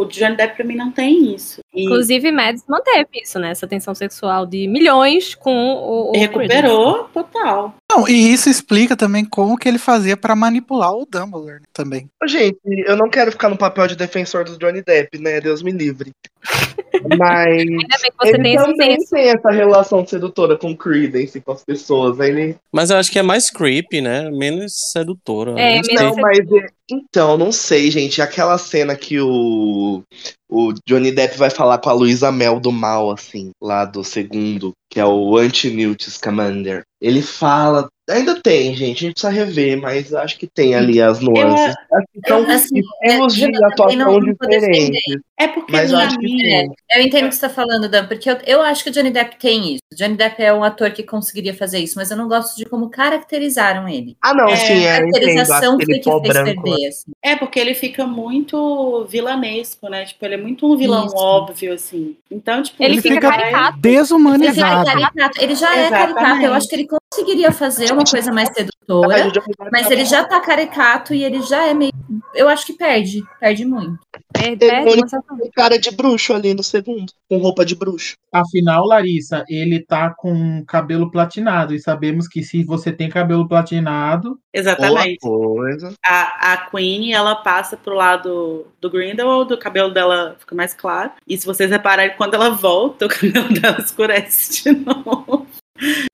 o 0.00 0.04
Johnny 0.06 0.36
Depp 0.36 0.56
pra 0.56 0.64
mim 0.64 0.76
não 0.76 0.90
tem 0.90 1.34
isso. 1.34 1.60
E 1.76 1.84
Inclusive, 1.84 2.32
Mads 2.32 2.64
manteve 2.66 3.08
isso, 3.22 3.38
né? 3.38 3.50
Essa 3.50 3.66
tensão 3.66 3.94
sexual 3.94 4.46
de 4.46 4.66
milhões 4.66 5.34
com 5.34 5.52
o. 5.52 6.10
o 6.10 6.18
recuperou 6.18 7.04
total. 7.12 7.74
Não, 7.90 8.08
e 8.08 8.32
isso 8.32 8.48
explica 8.48 8.96
também 8.96 9.24
como 9.24 9.56
que 9.56 9.68
ele 9.68 9.78
fazia 9.78 10.16
pra 10.16 10.34
manipular 10.34 10.92
o 10.92 11.06
Dumbledore 11.06 11.60
né, 11.60 11.66
também. 11.72 12.08
Gente, 12.26 12.58
eu 12.64 12.96
não 12.96 13.08
quero 13.08 13.30
ficar 13.30 13.48
no 13.48 13.56
papel 13.56 13.86
de 13.86 13.96
defensor 13.96 14.44
do 14.44 14.58
Johnny 14.58 14.82
Depp, 14.82 15.18
né? 15.18 15.40
Deus 15.40 15.62
me 15.62 15.70
livre. 15.70 16.10
Mas. 17.18 17.58
Ainda 17.58 17.98
bem 18.02 18.10
que 18.10 18.16
você 18.18 18.28
ele 18.28 18.42
tem 18.42 18.56
também 18.56 18.96
tem 18.98 19.28
essa 19.28 19.50
relação 19.50 20.06
sedutora 20.06 20.56
com 20.56 20.72
o 20.72 20.76
Credence, 20.76 21.40
com 21.40 21.52
as 21.52 21.64
pessoas. 21.64 22.18
Ele... 22.18 22.56
Mas 22.72 22.90
eu 22.90 22.96
acho 22.96 23.10
que 23.10 23.18
é 23.18 23.22
mais 23.22 23.50
creepy, 23.50 24.00
né? 24.00 24.30
Menos 24.30 24.72
sedutora. 24.92 25.52
É, 25.60 25.80
Não 25.92 26.10
Não, 26.10 26.16
mas. 26.16 26.38
é- 26.38 26.66
Então, 26.90 27.36
não 27.36 27.52
sei, 27.52 27.90
gente. 27.90 28.20
Aquela 28.20 28.58
cena 28.58 28.96
que 28.96 29.20
o. 29.20 30.02
O 30.48 30.72
Johnny 30.86 31.10
Depp 31.10 31.36
vai 31.36 31.50
falar 31.50 31.78
com 31.78 31.90
a 31.90 31.92
Luísa 31.92 32.30
Mel 32.30 32.60
do 32.60 32.70
mal, 32.70 33.10
assim, 33.10 33.50
lá 33.60 33.84
do 33.84 34.04
segundo, 34.04 34.72
que 34.88 35.00
é 35.00 35.04
o 35.04 35.36
Anti-Newt 35.36 36.08
Scamander. 36.08 36.84
Ele 37.00 37.22
fala. 37.22 37.90
Ainda 38.08 38.40
tem, 38.40 38.74
gente, 38.76 38.82
a 38.82 38.86
gente 39.08 39.12
precisa 39.14 39.30
rever, 39.32 39.80
mas 39.80 40.14
acho 40.14 40.38
que 40.38 40.46
tem 40.46 40.74
ali 40.76 41.00
as 41.02 41.18
nuances. 41.20 41.74
Acho 41.92 42.06
que 42.12 42.28
são 42.28 42.50
assim, 42.50 42.80
estilos 43.02 43.34
de 43.34 43.40
também 43.52 43.64
atuação 43.72 44.20
diferentes. 44.20 45.00
É 45.38 45.48
porque 45.48 45.72
Mas 45.72 45.90
eu 45.90 45.98
pra 45.98 46.06
acho 46.06 46.14
sim. 46.20 46.68
Eu 46.92 47.02
entendo 47.02 47.26
o 47.26 47.28
que 47.28 47.34
você 47.34 47.46
está 47.46 47.48
falando, 47.50 47.88
Dan, 47.88 48.06
porque 48.06 48.30
eu, 48.30 48.36
eu 48.46 48.62
acho 48.62 48.84
que 48.84 48.90
o 48.90 48.92
Johnny 48.92 49.10
Depp 49.10 49.36
tem 49.38 49.74
isso. 49.74 49.82
O 49.92 49.96
Johnny 49.96 50.14
Depp 50.16 50.42
é 50.42 50.52
um 50.54 50.62
ator 50.64 50.90
que 50.92 51.02
conseguiria 51.02 51.52
fazer 51.52 51.78
isso, 51.80 51.94
mas 51.98 52.10
eu 52.10 52.16
não 52.16 52.26
gosto 52.28 52.56
de 52.56 52.64
como 52.64 52.88
caracterizaram 52.88 53.88
ele. 53.88 54.16
Ah, 54.22 54.32
não, 54.32 54.48
É, 54.48 54.56
sim, 54.56 54.72
A 54.72 54.76
é, 54.76 54.96
entendo. 54.98 55.10
caracterização 55.12 55.76
foi 55.76 55.84
que 55.86 56.02
fez 56.02 56.22
branco. 56.22 56.62
perder, 56.62 56.86
assim. 56.88 57.10
É, 57.22 57.36
porque 57.36 57.58
ele 57.58 57.74
fica 57.74 58.06
muito 58.06 59.04
vilanesco, 59.10 59.88
né? 59.90 60.04
Tipo, 60.06 60.24
ele 60.24 60.34
é 60.34 60.38
muito 60.38 60.72
um 60.72 60.76
vilão 60.76 61.06
Isso. 61.06 61.16
óbvio, 61.16 61.72
assim. 61.74 62.16
Então, 62.30 62.62
tipo, 62.62 62.82
Ele 62.82 62.94
Ele 62.94 63.02
fica 63.02 63.14
fica 63.16 63.28
caricato. 63.30 63.78
Ele, 63.82 63.92
já 63.92 63.98
é 63.98 63.98
Desumanizado. 63.98 64.84
caricato. 64.86 65.42
ele 65.42 65.54
já 65.54 65.76
é 65.76 65.86
Exatamente. 65.86 66.14
caricato. 66.14 66.42
Eu 66.46 66.54
acho 66.54 66.68
que 66.68 66.74
ele 66.76 66.86
conseguiria 67.12 67.52
fazer 67.52 67.92
uma 67.92 68.04
coisa 68.04 68.32
mais 68.32 68.50
sedutora, 68.52 69.32
mas 69.72 69.90
ele 69.90 70.04
já 70.04 70.24
tá 70.24 70.40
caricato 70.40 71.14
e 71.14 71.24
ele 71.24 71.42
já 71.42 71.66
é 71.66 71.74
meio. 71.74 71.92
Eu 72.34 72.48
acho 72.48 72.66
que 72.66 72.74
perde. 72.74 73.22
Perde 73.40 73.64
muito. 73.64 73.98
Perde, 74.32 74.64
Ele 74.64 74.84
perde 74.84 75.02
com 75.26 75.50
cara 75.54 75.78
de 75.78 75.90
bruxo 75.90 76.34
ali 76.34 76.52
no 76.52 76.62
segundo, 76.62 77.10
com 77.28 77.38
roupa 77.38 77.64
de 77.64 77.74
bruxo. 77.74 78.14
Afinal, 78.30 78.84
Larissa, 78.84 79.44
ele 79.48 79.80
tá 79.80 80.10
com 80.10 80.62
cabelo 80.66 81.10
platinado. 81.10 81.74
E 81.74 81.80
sabemos 81.80 82.28
que 82.28 82.42
se 82.42 82.62
você 82.62 82.92
tem 82.92 83.08
cabelo 83.08 83.48
platinado, 83.48 84.38
exatamente. 84.52 85.18
coisa. 85.20 85.94
A, 86.04 86.52
a 86.52 86.56
Queen, 86.70 87.14
ela 87.14 87.36
passa 87.36 87.76
pro 87.76 87.94
lado 87.94 88.66
do 88.80 88.90
Grindelwald, 88.90 89.52
o 89.54 89.58
cabelo 89.58 89.92
dela 89.92 90.36
fica 90.38 90.54
mais 90.54 90.74
claro. 90.74 91.12
E 91.26 91.38
se 91.38 91.46
vocês 91.46 91.70
repararem, 91.70 92.16
quando 92.16 92.34
ela 92.34 92.50
volta, 92.50 93.06
o 93.06 93.08
cabelo 93.10 93.48
dela 93.58 93.80
escurece 93.80 94.62
de 94.62 94.72
novo. 94.72 95.46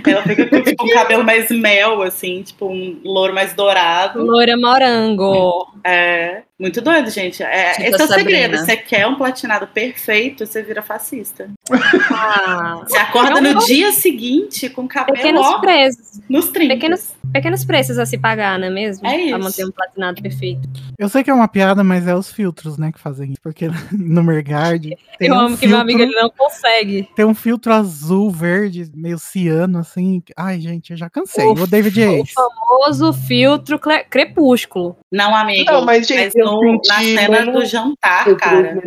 Ela 0.05 0.23
fica 0.23 0.47
com 0.47 0.63
tipo, 0.63 0.85
um 0.85 0.91
cabelo 0.91 1.25
mais 1.25 1.51
mel, 1.51 2.03
assim, 2.03 2.43
tipo 2.43 2.67
um 2.67 3.01
louro 3.05 3.35
mais 3.35 3.55
dourado. 3.55 4.23
Loira 4.23 4.57
morango. 4.57 5.67
É 5.85 6.43
muito 6.63 6.81
doido, 6.81 7.11
gente. 7.11 7.43
É, 7.43 7.73
Tipo 7.73 7.83
esse 7.89 8.01
é 8.03 8.05
o 8.05 8.09
segredo. 8.09 8.57
Sabrina. 8.57 8.59
Você 8.65 8.77
quer 8.77 9.07
um 9.07 9.17
platinado 9.17 9.67
perfeito, 9.67 10.47
você 10.47 10.63
vira 10.63 10.81
fascista. 10.83 11.51
Ah, 12.11 12.83
Você 12.87 12.97
acorda 12.97 13.41
Não, 13.41 13.43
no 13.43 13.53
não. 13.61 13.67
dia 13.67 13.93
seguinte 13.93 14.69
com 14.71 14.83
o 14.83 14.89
cabelo 14.89 15.17
pequenos 15.17 15.47
ó, 15.47 15.59
preços. 15.61 16.21
nos 16.29 16.49
30. 16.51 16.75
Pequenos, 16.75 17.15
pequenos 17.33 17.65
preços 17.65 17.99
a 17.99 18.07
se 18.07 18.17
pagar, 18.17 18.59
não 18.59 18.67
é 18.69 18.71
mesmo? 18.71 19.07
É 19.07 19.11
Pra 19.11 19.21
isso. 19.21 19.39
manter 19.39 19.65
um 19.67 19.71
platinado 19.71 20.23
perfeito. 20.23 20.69
Eu 20.99 21.09
sei 21.09 21.25
que 21.25 21.31
é 21.31 21.35
uma 21.35 21.49
piada, 21.49 21.83
mas 21.83 22.07
é 22.07 22.15
os 22.15 22.31
filtros, 22.33 22.79
né, 22.79 22.93
que 22.93 23.01
fazem 23.01 23.31
isso. 23.33 23.41
Porque 23.43 23.69
no 23.93 24.23
Mergard 24.23 24.97
tem 25.19 25.29
Eu 25.29 25.35
um 25.35 25.39
amo 25.39 25.59
que 25.59 25.67
meu 25.67 25.79
amigo 25.79 25.99
filtro- 25.99 26.17
ele 26.17 26.23
não 26.23 26.31
consegue. 26.31 27.09
Tem 27.17 27.25
um 27.25 27.35
filtro 27.35 27.73
azul, 27.73 28.31
verde, 28.31 28.91
meio 28.95 29.19
ciano, 29.19 29.79
assim. 29.79 30.23
Ai, 30.37 30.61
gente, 30.61 30.91
eu 30.93 30.97
já 30.97 31.11
cansei. 31.11 31.45
O 31.45 31.53
O 31.53 31.67
David 31.67 31.99
O 32.01 32.17
Yates. 32.19 32.33
famoso 32.35 33.13
filtro 33.13 33.79
crepúsculo. 34.09 34.97
Não, 35.11 35.35
amigo. 35.35 35.71
Não, 35.71 35.85
mas, 35.85 36.07
gente, 36.07 36.37
eu 36.39 36.47
no- 36.61 36.81
na 36.87 36.99
cena 37.01 37.53
do 37.53 37.65
jantar, 37.65 38.37
cara. 38.37 38.83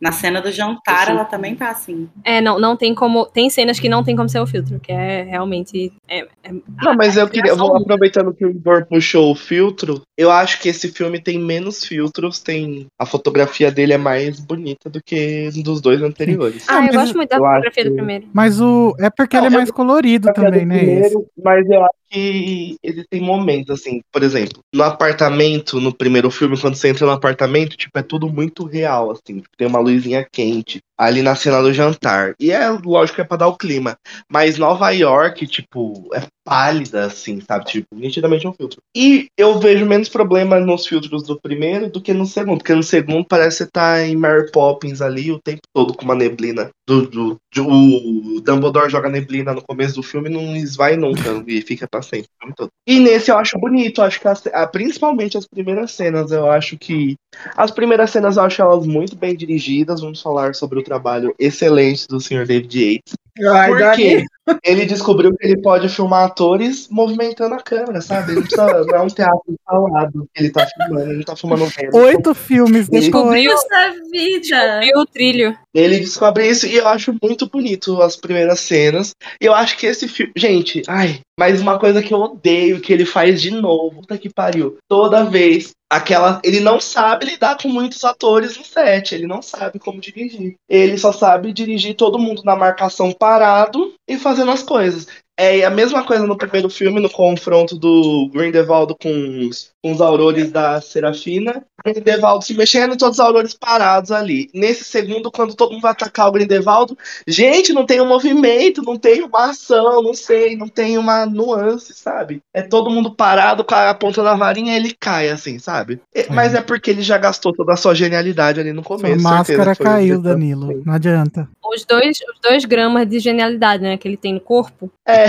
Na 0.00 0.12
cena 0.12 0.40
do 0.40 0.50
jantar, 0.50 1.08
ela 1.08 1.24
também 1.24 1.54
tá 1.54 1.70
assim. 1.70 2.08
É, 2.24 2.40
não, 2.40 2.58
não 2.58 2.76
tem 2.76 2.94
como. 2.94 3.26
Tem 3.26 3.48
cenas 3.50 3.78
que 3.80 3.88
não 3.88 4.02
tem 4.04 4.16
como 4.16 4.28
ser 4.28 4.40
o 4.40 4.46
filtro, 4.46 4.78
que 4.80 4.92
é 4.92 5.22
realmente. 5.22 5.92
É, 6.08 6.20
é- 6.42 6.52
Não, 6.82 6.94
mas 6.94 7.16
eu 7.16 7.28
queria, 7.28 7.52
eu 7.52 7.56
vou 7.56 7.76
aproveitando 7.76 8.32
que 8.34 8.44
o 8.44 8.50
Igor 8.50 8.86
puxou 8.86 9.30
o 9.32 9.34
filtro, 9.34 10.02
eu 10.16 10.30
acho 10.30 10.60
que 10.60 10.68
esse 10.68 10.88
filme 10.88 11.20
tem 11.20 11.38
menos 11.38 11.84
filtros, 11.84 12.38
tem 12.40 12.86
a 12.98 13.06
fotografia 13.06 13.70
dele 13.70 13.92
é 13.92 13.98
mais 13.98 14.40
bonita 14.40 14.88
do 14.90 15.00
que 15.02 15.50
dos 15.62 15.80
dois 15.80 16.02
anteriores. 16.02 16.64
Ah, 16.68 16.78
eu 16.78 16.82
mas 16.86 16.94
gosto 16.96 17.16
muito 17.16 17.30
da 17.30 17.36
fotografia 17.38 17.84
do 17.84 17.94
primeiro. 17.94 18.26
Mas 18.32 18.60
o. 18.60 18.94
É 18.98 19.10
porque 19.10 19.36
Não, 19.36 19.46
ele 19.46 19.54
é 19.54 19.58
mais 19.58 19.70
colorido 19.70 20.28
é 20.28 20.32
também, 20.32 20.64
né? 20.66 20.78
primeiro, 20.78 21.26
mas 21.42 21.68
eu 21.70 21.82
acho 21.84 21.92
que 22.08 22.76
ele 22.82 23.04
tem 23.08 23.20
momentos, 23.20 23.70
assim, 23.70 24.00
por 24.12 24.22
exemplo, 24.22 24.62
no 24.74 24.82
apartamento, 24.82 25.80
no 25.80 25.94
primeiro 25.94 26.30
filme, 26.30 26.58
quando 26.60 26.74
você 26.76 26.88
entra 26.88 27.06
no 27.06 27.12
apartamento, 27.12 27.76
tipo, 27.76 27.98
é 27.98 28.02
tudo 28.02 28.28
muito 28.28 28.64
real, 28.64 29.10
assim, 29.10 29.40
tipo, 29.40 29.56
tem 29.56 29.66
uma 29.66 29.80
luzinha 29.80 30.26
quente 30.30 30.80
ali 30.98 31.22
na 31.22 31.34
cena 31.34 31.62
do 31.62 31.72
jantar. 31.72 32.34
E 32.40 32.50
é 32.50 32.68
lógico 32.70 33.20
é 33.20 33.24
pra 33.24 33.36
dar 33.36 33.48
o 33.48 33.56
clima. 33.56 33.96
Mas 34.30 34.58
Nova 34.58 34.90
York, 34.90 35.46
tipo, 35.46 36.08
é 36.14 36.22
pálida, 36.44 37.06
assim, 37.06 37.40
sabe? 37.40 37.64
Tipo, 37.66 37.88
nitidamente 37.94 38.46
um 38.46 38.52
filtro. 38.52 38.78
E 38.96 39.26
eu 39.36 39.58
vejo 39.58 39.84
menos 39.84 40.08
problema 40.08 40.60
nos 40.60 40.86
filtros 40.86 41.22
do 41.24 41.40
primeiro 41.40 41.90
do 41.90 42.00
que 42.00 42.14
no 42.14 42.24
segundo, 42.24 42.58
porque 42.58 42.74
no 42.74 42.82
segundo 42.82 43.26
parece 43.28 43.58
você 43.58 43.66
tá 43.66 44.02
em 44.06 44.14
Mary 44.16 44.50
Poppins 44.52 45.00
ali 45.02 45.32
o 45.32 45.40
tempo 45.40 45.60
todo 45.74 45.92
com 45.94 46.04
uma 46.04 46.14
neblina. 46.14 46.70
Do, 46.88 47.02
do, 47.08 47.36
de- 47.52 47.60
o 47.60 48.40
Dumbledore 48.40 48.88
joga 48.88 49.08
neblina 49.08 49.52
no 49.52 49.60
começo 49.62 49.96
do 49.96 50.02
filme 50.04 50.30
e 50.30 50.32
não 50.32 50.54
esvai 50.56 50.96
nunca, 50.96 51.42
e 51.46 51.60
fica 51.60 51.86
pra 51.90 52.00
sempre. 52.00 52.28
o 52.36 52.38
filme 52.40 52.54
todo. 52.56 52.68
E 52.86 53.00
nesse 53.00 53.30
eu 53.30 53.36
acho 53.38 53.58
bonito, 53.58 54.00
acho 54.00 54.20
que 54.20 54.28
as- 54.28 54.42
principalmente 54.70 55.36
as 55.36 55.46
primeiras 55.46 55.90
cenas, 55.92 56.30
eu 56.30 56.48
acho 56.50 56.78
que. 56.78 57.16
As 57.56 57.70
primeiras 57.70 58.10
cenas 58.10 58.36
eu 58.36 58.44
acho 58.44 58.62
elas 58.62 58.86
muito 58.86 59.16
bem 59.16 59.36
dirigidas. 59.36 60.00
Vamos 60.00 60.22
falar 60.22 60.54
sobre 60.54 60.78
o 60.78 60.84
trabalho 60.86 61.34
excelente 61.38 62.06
do 62.06 62.20
Sr. 62.20 62.46
David 62.46 62.78
Yates. 62.78 63.14
Ai, 63.44 63.70
Por 63.70 63.92
quê? 63.92 64.24
Ele 64.62 64.86
descobriu 64.86 65.36
que 65.36 65.44
ele 65.44 65.60
pode 65.60 65.88
filmar 65.88 66.24
atores 66.24 66.88
movimentando 66.88 67.54
a 67.56 67.58
câmera, 67.60 68.00
sabe? 68.00 68.30
Ele 68.30 68.40
não, 68.40 68.46
precisa, 68.46 68.84
não 68.84 68.94
é 68.94 69.02
um 69.02 69.08
teatro 69.08 69.54
falado 69.64 70.28
que 70.32 70.40
ele 70.40 70.50
tá 70.50 70.66
filmando, 70.66 71.10
ele 71.10 71.24
tá 71.24 71.36
filmando 71.36 71.64
Hamilton. 71.64 71.98
Oito 71.98 72.34
filmes 72.34 72.86
depois. 72.88 73.04
Descobriu, 73.04 73.52
Essa 73.52 73.92
vida! 74.12 74.40
descobriu 74.40 74.98
o 74.98 75.06
trilho. 75.06 75.58
Ele 75.74 75.98
descobre 75.98 76.48
isso 76.48 76.66
e 76.66 76.76
eu 76.76 76.86
acho 76.86 77.14
muito 77.20 77.48
bonito 77.48 78.00
as 78.00 78.16
primeiras 78.16 78.60
cenas. 78.60 79.14
E 79.40 79.44
eu 79.44 79.54
acho 79.54 79.76
que 79.76 79.86
esse 79.86 80.06
filme. 80.06 80.32
Gente, 80.36 80.82
ai, 80.86 81.20
mas 81.38 81.60
uma 81.60 81.78
coisa 81.78 82.02
que 82.02 82.14
eu 82.14 82.20
odeio 82.20 82.80
que 82.80 82.92
ele 82.92 83.04
faz 83.04 83.42
de 83.42 83.50
novo. 83.50 84.00
Puta 84.00 84.16
que 84.16 84.32
pariu. 84.32 84.78
Toda 84.88 85.24
vez. 85.24 85.72
Aquela. 85.88 86.40
Ele 86.42 86.58
não 86.58 86.80
sabe 86.80 87.26
lidar 87.26 87.56
com 87.60 87.68
muitos 87.68 88.02
atores 88.02 88.56
no 88.56 88.64
set. 88.64 89.14
Ele 89.14 89.26
não 89.26 89.40
sabe 89.40 89.78
como 89.78 90.00
dirigir. 90.00 90.54
Ele 90.68 90.98
só 90.98 91.12
sabe 91.12 91.52
dirigir 91.52 91.94
todo 91.94 92.18
mundo 92.18 92.42
na 92.44 92.56
marcação 92.56 93.12
parado 93.26 93.92
e 94.06 94.16
fazendo 94.16 94.52
as 94.52 94.62
coisas. 94.62 95.08
É 95.38 95.58
e 95.58 95.64
a 95.64 95.70
mesma 95.70 96.02
coisa 96.02 96.26
no 96.26 96.36
primeiro 96.36 96.70
filme, 96.70 96.98
no 96.98 97.10
confronto 97.10 97.76
do 97.76 98.30
Grindelwald 98.32 98.94
com 99.00 99.46
os, 99.46 99.70
com 99.82 99.92
os 99.92 100.00
aurores 100.00 100.50
da 100.50 100.80
Serafina. 100.80 101.62
Grindelwald 101.84 102.44
se 102.44 102.54
mexendo 102.54 102.94
e 102.94 102.96
todos 102.96 103.18
os 103.18 103.24
aurores 103.24 103.54
parados 103.54 104.10
ali. 104.10 104.48
Nesse 104.54 104.84
segundo, 104.84 105.30
quando 105.30 105.54
todo 105.54 105.72
mundo 105.72 105.82
vai 105.82 105.92
atacar 105.92 106.28
o 106.28 106.32
Grindelwald, 106.32 106.96
gente, 107.28 107.72
não 107.72 107.84
tem 107.84 108.00
um 108.00 108.08
movimento, 108.08 108.82
não 108.82 108.96
tem 108.96 109.22
uma 109.22 109.50
ação, 109.50 110.02
não 110.02 110.14
sei, 110.14 110.56
não 110.56 110.68
tem 110.68 110.96
uma 110.96 111.26
nuance, 111.26 111.92
sabe? 111.92 112.42
É 112.54 112.62
todo 112.62 112.90
mundo 112.90 113.14
parado 113.14 113.62
com 113.62 113.74
a 113.74 113.94
ponta 113.94 114.22
da 114.22 114.34
varinha 114.34 114.72
e 114.72 114.76
ele 114.76 114.96
cai, 114.98 115.28
assim, 115.28 115.58
sabe? 115.58 116.00
É, 116.14 116.26
Mas 116.32 116.54
é 116.54 116.62
porque 116.62 116.90
ele 116.90 117.02
já 117.02 117.18
gastou 117.18 117.52
toda 117.52 117.74
a 117.74 117.76
sua 117.76 117.94
genialidade 117.94 118.58
ali 118.58 118.72
no 118.72 118.82
começo. 118.82 119.22
máscara 119.22 119.74
foi 119.74 119.86
o 119.86 119.88
caiu. 119.88 120.22
Danilo. 120.22 120.82
Não 120.84 120.94
adianta. 120.94 121.48
Os 121.62 121.84
dois, 121.84 122.18
os 122.18 122.40
dois 122.40 122.64
gramas 122.64 123.06
de 123.08 123.18
genialidade, 123.18 123.82
né, 123.82 123.96
que 123.96 124.08
ele 124.08 124.16
tem 124.16 124.34
no 124.34 124.40
corpo. 124.40 124.90
É, 125.04 125.25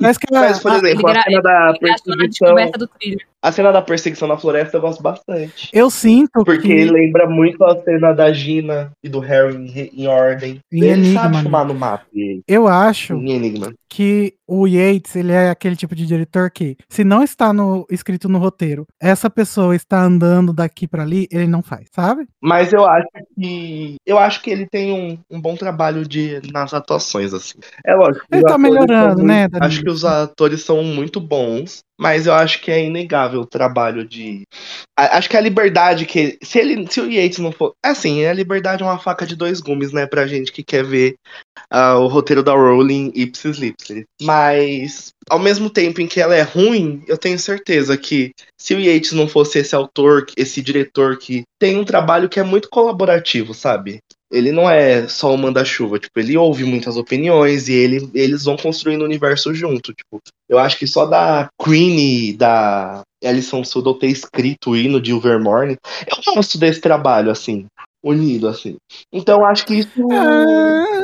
Parece 0.00 0.18
que 0.18 0.34
a, 0.34 0.40
mas 0.40 0.58
por 0.60 0.72
exemplo, 0.72 1.08
a 1.08 1.22
cena 1.22 1.42
da 1.42 1.74
perseguição. 1.80 2.16
descoberta 2.28 2.78
do 2.78 2.86
trilho. 2.88 3.20
A 3.42 3.50
cena 3.52 3.72
da 3.72 3.80
perseguição 3.80 4.28
na 4.28 4.36
floresta 4.36 4.76
eu 4.76 4.80
gosto 4.82 5.02
bastante. 5.02 5.70
eu 5.72 5.90
sinto 5.90 6.44
Porque 6.44 6.60
que 6.68 6.84
lembra 6.84 7.26
muito 7.26 7.64
a 7.64 7.80
cena 7.82 8.12
da 8.12 8.30
Gina 8.32 8.92
e 9.02 9.08
do 9.08 9.18
Harry 9.20 9.56
em, 9.56 10.02
em 10.04 10.06
ordem. 10.06 10.60
Em 10.70 10.78
ele 10.82 10.88
Enigma, 10.92 11.20
sabe 11.22 11.36
né? 11.36 11.42
filmar 11.42 11.64
no 11.66 11.74
mapa. 11.74 12.04
eu 12.46 12.68
acho 12.68 13.14
Em 13.14 13.30
Enigma. 13.32 13.72
que 13.88 14.34
o 14.50 14.66
Yates, 14.66 15.14
ele 15.14 15.30
é 15.30 15.48
aquele 15.48 15.76
tipo 15.76 15.94
de 15.94 16.04
diretor 16.04 16.50
que, 16.50 16.76
se 16.88 17.04
não 17.04 17.22
está 17.22 17.52
no 17.52 17.86
escrito 17.88 18.28
no 18.28 18.38
roteiro, 18.38 18.84
essa 19.00 19.30
pessoa 19.30 19.76
está 19.76 20.02
andando 20.02 20.52
daqui 20.52 20.88
pra 20.88 21.04
ali, 21.04 21.28
ele 21.30 21.46
não 21.46 21.62
faz, 21.62 21.86
sabe? 21.94 22.26
Mas 22.42 22.72
eu 22.72 22.84
acho 22.84 23.06
que. 23.34 23.94
Eu 24.04 24.18
acho 24.18 24.42
que 24.42 24.50
ele 24.50 24.66
tem 24.66 24.92
um, 24.92 25.36
um 25.36 25.40
bom 25.40 25.54
trabalho 25.54 26.06
de, 26.06 26.40
nas 26.52 26.74
atuações, 26.74 27.32
assim. 27.32 27.60
É 27.86 27.94
lógico. 27.94 28.26
Ele 28.32 28.42
tá 28.42 28.58
melhorando, 28.58 29.22
né, 29.22 29.46
Danilo? 29.46 29.66
Acho 29.66 29.82
que 29.82 29.90
os 29.90 30.04
atores 30.04 30.62
são 30.64 30.82
muito 30.82 31.20
bons. 31.20 31.84
Mas 32.00 32.26
eu 32.26 32.32
acho 32.32 32.62
que 32.62 32.70
é 32.70 32.82
inegável 32.82 33.42
o 33.42 33.46
trabalho 33.46 34.08
de. 34.08 34.44
Acho 34.96 35.28
que 35.28 35.36
a 35.36 35.40
liberdade 35.40 36.06
que. 36.06 36.38
Se 36.42 36.58
ele. 36.58 36.90
Se 36.90 36.98
o 36.98 37.10
Yates 37.10 37.38
não 37.40 37.52
for. 37.52 37.74
Assim, 37.84 38.24
a 38.24 38.32
liberdade 38.32 38.82
é 38.82 38.86
uma 38.86 38.98
faca 38.98 39.26
de 39.26 39.36
dois 39.36 39.60
gumes, 39.60 39.92
né? 39.92 40.06
Pra 40.06 40.26
gente 40.26 40.50
que 40.50 40.62
quer 40.62 40.82
ver 40.82 41.16
ah, 41.70 41.98
o 41.98 42.06
roteiro 42.06 42.42
da 42.42 42.52
Rowling 42.52 43.12
ipsis 43.14 43.58
lipsis. 43.58 44.04
Mas. 44.22 45.12
Ao 45.28 45.38
mesmo 45.38 45.68
tempo 45.68 46.00
em 46.00 46.06
que 46.06 46.20
ela 46.20 46.34
é 46.34 46.40
ruim, 46.40 47.04
eu 47.06 47.18
tenho 47.18 47.38
certeza 47.38 47.96
que 47.98 48.32
se 48.58 48.74
o 48.74 48.80
Yates 48.80 49.12
não 49.12 49.28
fosse 49.28 49.58
esse 49.58 49.76
autor, 49.76 50.24
esse 50.36 50.62
diretor 50.62 51.18
que 51.18 51.42
tem 51.58 51.78
um 51.78 51.84
trabalho 51.84 52.30
que 52.30 52.40
é 52.40 52.42
muito 52.42 52.70
colaborativo, 52.70 53.52
sabe? 53.52 54.00
Ele 54.30 54.52
não 54.52 54.70
é 54.70 55.08
só 55.08 55.34
o 55.34 55.38
manda-chuva, 55.38 55.98
tipo, 55.98 56.18
ele 56.18 56.36
ouve 56.36 56.64
muitas 56.64 56.96
opiniões 56.96 57.68
e 57.68 57.72
ele, 57.72 58.08
eles 58.14 58.44
vão 58.44 58.56
construindo 58.56 59.02
o 59.02 59.04
universo 59.04 59.52
junto, 59.52 59.92
tipo. 59.92 60.20
Eu 60.48 60.58
acho 60.58 60.78
que 60.78 60.86
só 60.86 61.06
da 61.06 61.48
Queen 61.62 62.36
da 62.36 63.02
Alison 63.24 63.64
Sudol 63.64 63.98
ter 63.98 64.08
escrito 64.08 64.70
o 64.70 64.76
hino 64.76 65.00
de 65.00 65.10
Ilvermorny, 65.10 65.76
eu 66.06 66.34
gosto 66.34 66.58
desse 66.58 66.80
trabalho, 66.80 67.30
assim, 67.30 67.66
unido, 68.02 68.48
assim. 68.48 68.76
Então 69.12 69.44
acho 69.44 69.66
que 69.66 69.74
isso... 69.74 69.90
Ah, 70.12 70.99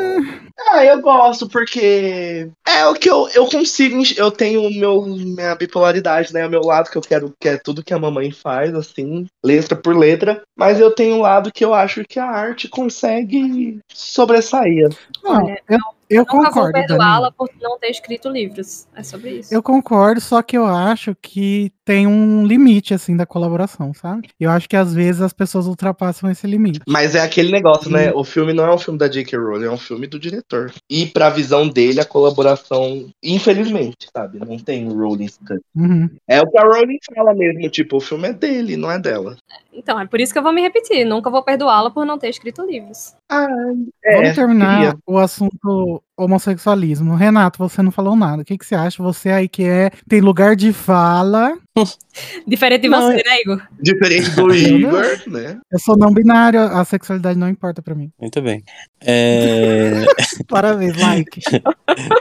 eu 0.84 1.00
gosto 1.00 1.48
porque 1.48 2.48
é 2.66 2.86
o 2.86 2.94
que 2.94 3.08
eu, 3.08 3.28
eu 3.34 3.46
consigo, 3.46 4.02
eu 4.16 4.30
tenho 4.30 4.70
meu 4.70 5.02
minha 5.02 5.54
bipolaridade, 5.54 6.32
né, 6.32 6.46
o 6.46 6.50
meu 6.50 6.62
lado 6.62 6.90
que 6.90 6.96
eu 6.96 7.02
quero 7.02 7.34
que 7.38 7.48
é 7.48 7.56
tudo 7.56 7.84
que 7.84 7.92
a 7.92 7.98
mamãe 7.98 8.30
faz 8.30 8.74
assim, 8.74 9.26
letra 9.44 9.76
por 9.76 9.96
letra, 9.96 10.42
mas 10.56 10.80
eu 10.80 10.90
tenho 10.90 11.16
um 11.16 11.20
lado 11.20 11.52
que 11.52 11.64
eu 11.64 11.74
acho 11.74 12.04
que 12.04 12.18
a 12.18 12.26
arte 12.26 12.68
consegue 12.68 13.78
sobressair. 13.92 14.88
Não, 15.22 15.48
eu, 15.68 15.78
eu 16.08 16.20
Nunca 16.20 16.32
vou 16.32 16.44
concordo, 16.44 16.72
Danilo. 16.72 16.88
perdoá-la 16.88 17.32
por 17.32 17.50
não 17.60 17.78
ter 17.78 17.90
escrito 17.90 18.28
livros. 18.28 18.86
É 18.94 19.02
sobre 19.02 19.30
isso. 19.30 19.52
Eu 19.52 19.62
concordo, 19.62 20.20
só 20.20 20.42
que 20.42 20.56
eu 20.56 20.64
acho 20.66 21.14
que 21.20 21.72
tem 21.84 22.06
um 22.06 22.44
limite, 22.44 22.94
assim, 22.94 23.16
da 23.16 23.24
colaboração, 23.24 23.94
sabe? 23.94 24.28
Eu 24.40 24.50
acho 24.50 24.68
que 24.68 24.76
às 24.76 24.92
vezes 24.92 25.20
as 25.22 25.32
pessoas 25.32 25.66
ultrapassam 25.66 26.30
esse 26.30 26.46
limite. 26.46 26.80
Mas 26.88 27.14
é 27.14 27.20
aquele 27.20 27.52
negócio, 27.52 27.90
né? 27.90 28.12
O 28.12 28.24
filme 28.24 28.52
não 28.52 28.64
é 28.64 28.74
um 28.74 28.78
filme 28.78 28.98
da 28.98 29.08
J.K. 29.08 29.38
Rowling, 29.38 29.66
é 29.66 29.70
um 29.70 29.78
filme 29.78 30.06
do 30.06 30.18
diretor. 30.18 30.72
E 30.90 31.06
pra 31.06 31.30
visão 31.30 31.68
dele, 31.68 32.00
a 32.00 32.04
colaboração, 32.04 33.08
infelizmente, 33.22 34.08
sabe? 34.14 34.38
Não 34.38 34.58
tem 34.58 34.88
Rowling. 34.88 35.28
Uhum. 35.74 36.10
É 36.26 36.40
o 36.40 36.50
que 36.50 36.58
a 36.58 36.62
Rowling 36.62 36.98
fala 37.14 37.34
mesmo, 37.34 37.68
tipo, 37.70 37.96
o 37.96 38.00
filme 38.00 38.28
é 38.28 38.32
dele, 38.32 38.76
não 38.76 38.90
é 38.90 38.98
dela. 38.98 39.36
Então, 39.76 40.00
é 40.00 40.06
por 40.06 40.20
isso 40.20 40.32
que 40.32 40.38
eu 40.38 40.42
vou 40.42 40.52
me 40.52 40.62
repetir. 40.62 41.04
Nunca 41.04 41.30
vou 41.30 41.42
perdoá-la 41.42 41.90
por 41.90 42.06
não 42.06 42.18
ter 42.18 42.28
escrito 42.28 42.64
livros. 42.64 43.14
Ah, 43.28 43.46
Vamos 44.14 44.34
terminar 44.34 44.96
o 45.06 45.18
assunto 45.18 46.02
homossexualismo. 46.16 47.14
Renato, 47.14 47.58
você 47.58 47.82
não 47.82 47.90
falou 47.90 48.16
nada. 48.16 48.42
O 48.42 48.44
que, 48.44 48.56
que 48.56 48.64
você 48.64 48.74
acha? 48.74 49.02
Você 49.02 49.28
aí 49.30 49.48
que 49.48 49.64
é 49.64 49.90
tem 50.08 50.20
lugar 50.20 50.56
de 50.56 50.72
fala. 50.72 51.58
Diferente 52.46 52.82
de 52.82 52.88
Não, 52.88 53.02
você, 53.02 53.16
né, 53.16 53.40
Igor? 53.42 53.62
Diferente 53.80 54.30
do 54.30 54.48
Igor, 54.54 55.04
né? 55.26 55.58
Eu 55.70 55.78
sou 55.78 55.96
não 55.96 56.12
binário, 56.12 56.60
a 56.60 56.84
sexualidade 56.84 57.38
não 57.38 57.48
importa 57.48 57.82
pra 57.82 57.94
mim. 57.94 58.10
Muito 58.18 58.40
bem. 58.40 58.62
É, 59.04 60.04
Parabéns, 60.48 60.96
like. 60.96 61.40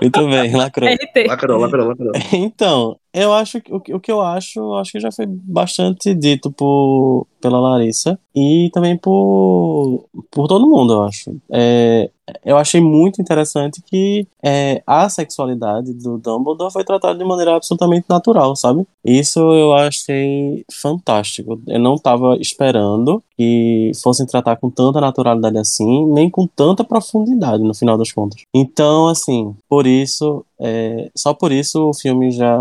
Muito 0.02 0.28
bem, 0.28 0.54
lacrou. 0.54 0.90
Lacrou, 1.28 1.60
lacrou, 1.60 1.88
lacrou. 1.88 2.12
Então, 2.34 3.00
eu 3.24 3.34
acho 3.34 3.62
que 3.62 3.74
o, 3.74 4.00
que- 4.00 4.12
eu 4.12 4.22
acho, 4.22 4.74
acho 4.76 4.92
que 4.92 5.00
já 5.00 5.12
foi 5.12 5.26
bastante 5.28 6.14
dito 6.14 6.52
por, 6.52 7.26
pela 7.42 7.60
Larissa 7.60 8.20
e 8.36 8.70
também 8.74 8.98
por, 8.98 10.06
por 10.32 10.48
todo 10.48 10.68
mundo, 10.70 10.94
eu 10.94 11.04
acho. 11.04 11.36
É, 11.52 12.10
eu 12.44 12.58
achei 12.58 12.82
muito 12.82 13.22
interessante 13.22 13.82
que 13.86 14.28
é, 14.44 14.82
a 14.86 15.08
sexualidade 15.10 15.94
do 15.94 16.18
Dumbledore 16.18 16.72
foi 16.74 16.84
tratada 16.84 17.18
de 17.18 17.24
maneira 17.24 17.56
absolutamente 17.56 18.06
natural, 18.10 18.56
sabe? 18.56 18.86
Isso 19.04 19.40
eu 19.40 19.74
achei 19.74 20.66
fantástico. 20.72 21.62
Eu 21.68 21.80
não 21.80 21.96
estava 21.96 22.36
esperando 22.38 23.24
que 23.38 23.92
fossem 24.02 24.26
tratar 24.26 24.56
com 24.58 24.70
tanta 24.70 25.00
naturalidade 25.00 25.58
assim, 25.58 26.06
nem 26.14 26.30
com 26.30 26.48
tanta 26.48 26.84
profundidade, 26.84 27.64
no 27.64 27.74
final 27.76 27.98
das 27.98 28.12
contas. 28.12 28.42
Então, 28.54 29.08
assim, 29.08 29.56
por 29.70 29.86
isso, 29.86 30.44
é, 30.60 31.10
só 31.16 31.34
por 31.34 31.52
isso 31.52 31.90
o 31.90 31.94
filme 31.94 32.32
já, 32.32 32.58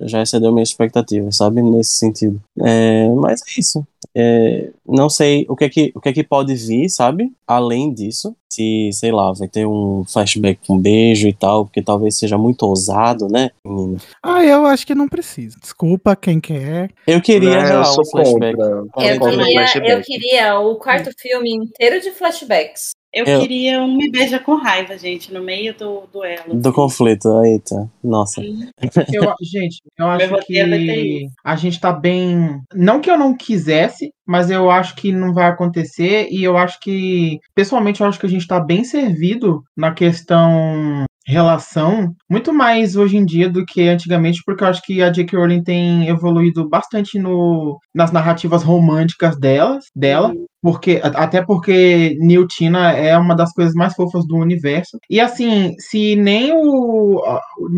já 0.00 0.22
excedeu 0.22 0.52
minhas 0.52 0.70
expectativas, 0.70 1.36
sabe? 1.36 1.62
Nesse 1.62 1.94
sentido. 1.94 2.40
É, 2.60 3.08
mas 3.08 3.40
é 3.42 3.60
isso. 3.60 3.86
É, 4.14 4.70
não 4.86 5.08
sei 5.08 5.46
o 5.48 5.54
que, 5.54 5.64
é 5.64 5.68
que, 5.68 5.92
o 5.94 6.00
que 6.00 6.08
é 6.08 6.12
que 6.12 6.24
pode 6.24 6.54
vir, 6.54 6.88
sabe? 6.88 7.32
Além 7.46 7.92
disso. 7.92 8.34
Se, 8.52 8.90
sei 8.92 9.12
lá, 9.12 9.32
vai 9.32 9.46
ter 9.46 9.64
um 9.64 10.04
flashback 10.04 10.58
com 10.66 10.74
um 10.74 10.78
beijo 10.80 11.28
e 11.28 11.32
tal, 11.32 11.66
porque 11.66 11.80
talvez 11.80 12.18
seja 12.18 12.36
muito 12.36 12.64
ousado, 12.64 13.28
né, 13.28 13.52
menina? 13.64 13.98
Ah, 14.20 14.44
eu 14.44 14.66
acho 14.66 14.84
que 14.84 14.92
não 14.92 15.06
precisa. 15.08 15.56
Desculpa 15.60 16.16
quem 16.16 16.40
quer. 16.40 16.90
Eu 17.06 17.20
queria 17.20 17.62
real 17.62 17.84
eu 17.94 18.00
um 18.00 18.04
flashback. 18.04 18.56
contra. 18.56 18.66
Eu 18.66 18.88
contra 19.20 19.30
queria, 19.30 19.60
eu 19.60 19.68
flashback. 19.68 20.02
queria 20.04 20.58
o 20.58 20.74
quarto 20.74 21.10
filme 21.16 21.54
inteiro 21.54 22.00
de 22.00 22.10
flashbacks. 22.10 22.90
Eu, 23.12 23.26
Eu- 23.26 23.40
queria 23.40 23.82
um 23.82 23.96
Me 23.96 24.10
Beija 24.10 24.38
com 24.38 24.54
Raiva, 24.54 24.96
gente, 24.96 25.32
no 25.32 25.42
meio 25.42 25.76
do 25.76 26.04
duelo. 26.12 26.54
Do 26.54 26.72
conflito, 26.72 27.28
eita, 27.44 27.90
nossa. 28.02 28.40
Eu, 28.40 29.34
gente, 29.42 29.82
eu 29.98 30.06
acho 30.06 30.36
que 30.46 31.28
a 31.44 31.56
gente 31.56 31.80
tá 31.80 31.92
bem. 31.92 32.60
Não 32.72 33.00
que 33.00 33.10
eu 33.10 33.18
não 33.18 33.36
quisesse, 33.36 34.12
mas 34.24 34.48
eu 34.50 34.70
acho 34.70 34.94
que 34.94 35.10
não 35.12 35.34
vai 35.34 35.46
acontecer. 35.46 36.28
E 36.30 36.44
eu 36.44 36.56
acho 36.56 36.78
que, 36.80 37.38
pessoalmente, 37.54 38.00
eu 38.00 38.06
acho 38.06 38.18
que 38.18 38.26
a 38.26 38.30
gente 38.30 38.46
tá 38.46 38.60
bem 38.60 38.84
servido 38.84 39.62
na 39.76 39.92
questão 39.92 41.04
relação, 41.26 42.12
muito 42.28 42.52
mais 42.52 42.96
hoje 42.96 43.16
em 43.16 43.24
dia 43.24 43.48
do 43.48 43.64
que 43.64 43.82
antigamente, 43.88 44.42
porque 44.44 44.64
eu 44.64 44.68
acho 44.68 44.82
que 44.82 45.02
a 45.02 45.10
J.K. 45.10 45.36
Rowling 45.36 45.62
tem 45.62 46.08
evoluído 46.08 46.68
bastante 46.68 47.18
no, 47.18 47.78
nas 47.94 48.10
narrativas 48.10 48.62
românticas 48.62 49.38
delas, 49.38 49.84
dela. 49.94 50.32
Porque, 50.62 51.00
até 51.02 51.42
porque 51.42 52.16
Newtina 52.20 52.92
é 52.92 53.16
uma 53.16 53.34
das 53.34 53.52
coisas 53.52 53.74
mais 53.74 53.94
fofas 53.94 54.26
do 54.26 54.36
universo. 54.36 54.98
E 55.08 55.18
assim, 55.18 55.74
se 55.78 56.16
nem 56.16 56.52
o, 56.52 57.20
o 57.58 57.68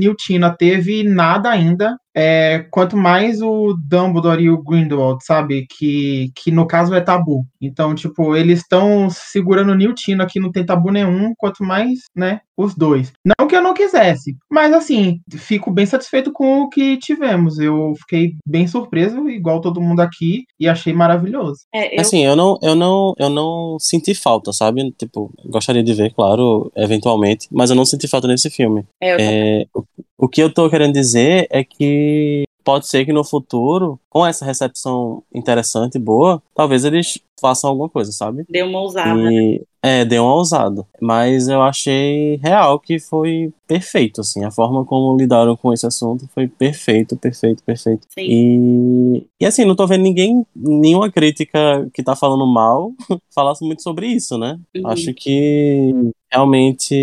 teve 0.58 1.04
nada 1.04 1.50
ainda, 1.50 1.96
é, 2.14 2.66
quanto 2.70 2.96
mais 2.96 3.40
o 3.40 3.74
Dumbledore 3.74 4.42
e 4.42 4.50
o 4.50 4.62
Grindelwald, 4.62 5.24
sabe? 5.24 5.66
Que, 5.66 6.30
que 6.34 6.50
no 6.50 6.66
caso 6.66 6.94
é 6.94 7.00
tabu. 7.00 7.46
Então, 7.60 7.94
tipo, 7.94 8.36
eles 8.36 8.60
estão 8.60 9.08
segurando 9.10 9.74
Newtina 9.74 10.26
que 10.26 10.40
não 10.40 10.50
tem 10.50 10.64
tabu 10.64 10.90
nenhum, 10.90 11.32
quanto 11.36 11.62
mais, 11.62 12.00
né, 12.14 12.40
os 12.56 12.74
dois. 12.74 13.12
Não 13.24 13.46
que 13.46 13.56
eu 13.56 13.62
não 13.62 13.74
quisesse, 13.74 14.36
mas 14.50 14.72
assim, 14.72 15.20
fico 15.36 15.70
bem 15.70 15.86
satisfeito 15.86 16.32
com 16.32 16.62
o 16.62 16.68
que 16.68 16.96
tivemos. 16.98 17.58
Eu 17.58 17.94
fiquei 18.00 18.34
bem 18.46 18.66
surpreso, 18.66 19.28
igual 19.28 19.60
todo 19.60 19.80
mundo 19.80 20.00
aqui, 20.00 20.44
e 20.58 20.68
achei 20.68 20.92
maravilhoso. 20.92 21.60
É, 21.74 21.96
eu, 21.96 22.00
Assim, 22.00 22.24
eu 22.24 22.36
não, 22.36 22.58
eu 22.62 22.74
não, 22.74 23.14
eu 23.18 23.30
não 23.30 23.76
senti 23.78 24.14
falta, 24.14 24.52
sabe? 24.52 24.92
Tipo, 24.98 25.32
gostaria 25.46 25.82
de 25.82 25.94
ver, 25.94 26.12
claro, 26.12 26.70
eventualmente, 26.76 27.48
mas 27.50 27.70
eu 27.70 27.76
não 27.76 27.84
senti 27.84 28.08
falta 28.08 28.26
nesse 28.26 28.50
filme. 28.50 28.84
é, 29.00 29.12
eu 29.12 29.18
É, 29.20 29.66
o, 30.22 30.28
que 30.28 30.42
eu 30.42 30.52
tô 30.52 30.68
querendo 30.70 30.92
dizer 30.92 31.46
é 31.50 31.64
que 31.64 32.44
pode 32.64 32.86
ser 32.86 33.04
que 33.04 33.12
no 33.12 33.24
futuro, 33.24 33.98
com 34.08 34.24
essa 34.24 34.44
recepção 34.44 35.22
interessante 35.34 35.96
e 35.96 36.00
boa, 36.00 36.42
talvez 36.54 36.84
eles 36.84 37.18
façam 37.40 37.70
alguma 37.70 37.88
coisa, 37.88 38.12
sabe? 38.12 38.44
dei 38.48 38.62
uma 38.62 38.80
ousada. 38.80 39.20
E 39.32 39.60
é, 39.82 40.04
deu 40.04 40.22
uma 40.22 40.34
ousada. 40.34 40.86
Mas 41.00 41.48
eu 41.48 41.60
achei 41.60 42.36
real 42.36 42.78
que 42.78 43.00
foi 43.00 43.52
perfeito, 43.66 44.20
assim. 44.20 44.44
A 44.44 44.50
forma 44.50 44.84
como 44.84 45.16
lidaram 45.16 45.56
com 45.56 45.72
esse 45.72 45.84
assunto 45.84 46.28
foi 46.32 46.46
perfeito, 46.46 47.16
perfeito, 47.16 47.64
perfeito. 47.64 48.06
Sim. 48.08 48.26
E, 48.30 49.26
e 49.40 49.44
assim, 49.44 49.64
não 49.64 49.74
tô 49.74 49.84
vendo 49.88 50.02
ninguém, 50.02 50.46
nenhuma 50.54 51.10
crítica 51.10 51.90
que 51.92 52.02
tá 52.02 52.14
falando 52.14 52.46
mal, 52.46 52.92
falasse 53.34 53.64
muito 53.64 53.82
sobre 53.82 54.06
isso, 54.06 54.38
né? 54.38 54.60
Uhum. 54.76 54.86
Acho 54.86 55.12
que 55.12 56.12
realmente, 56.32 56.94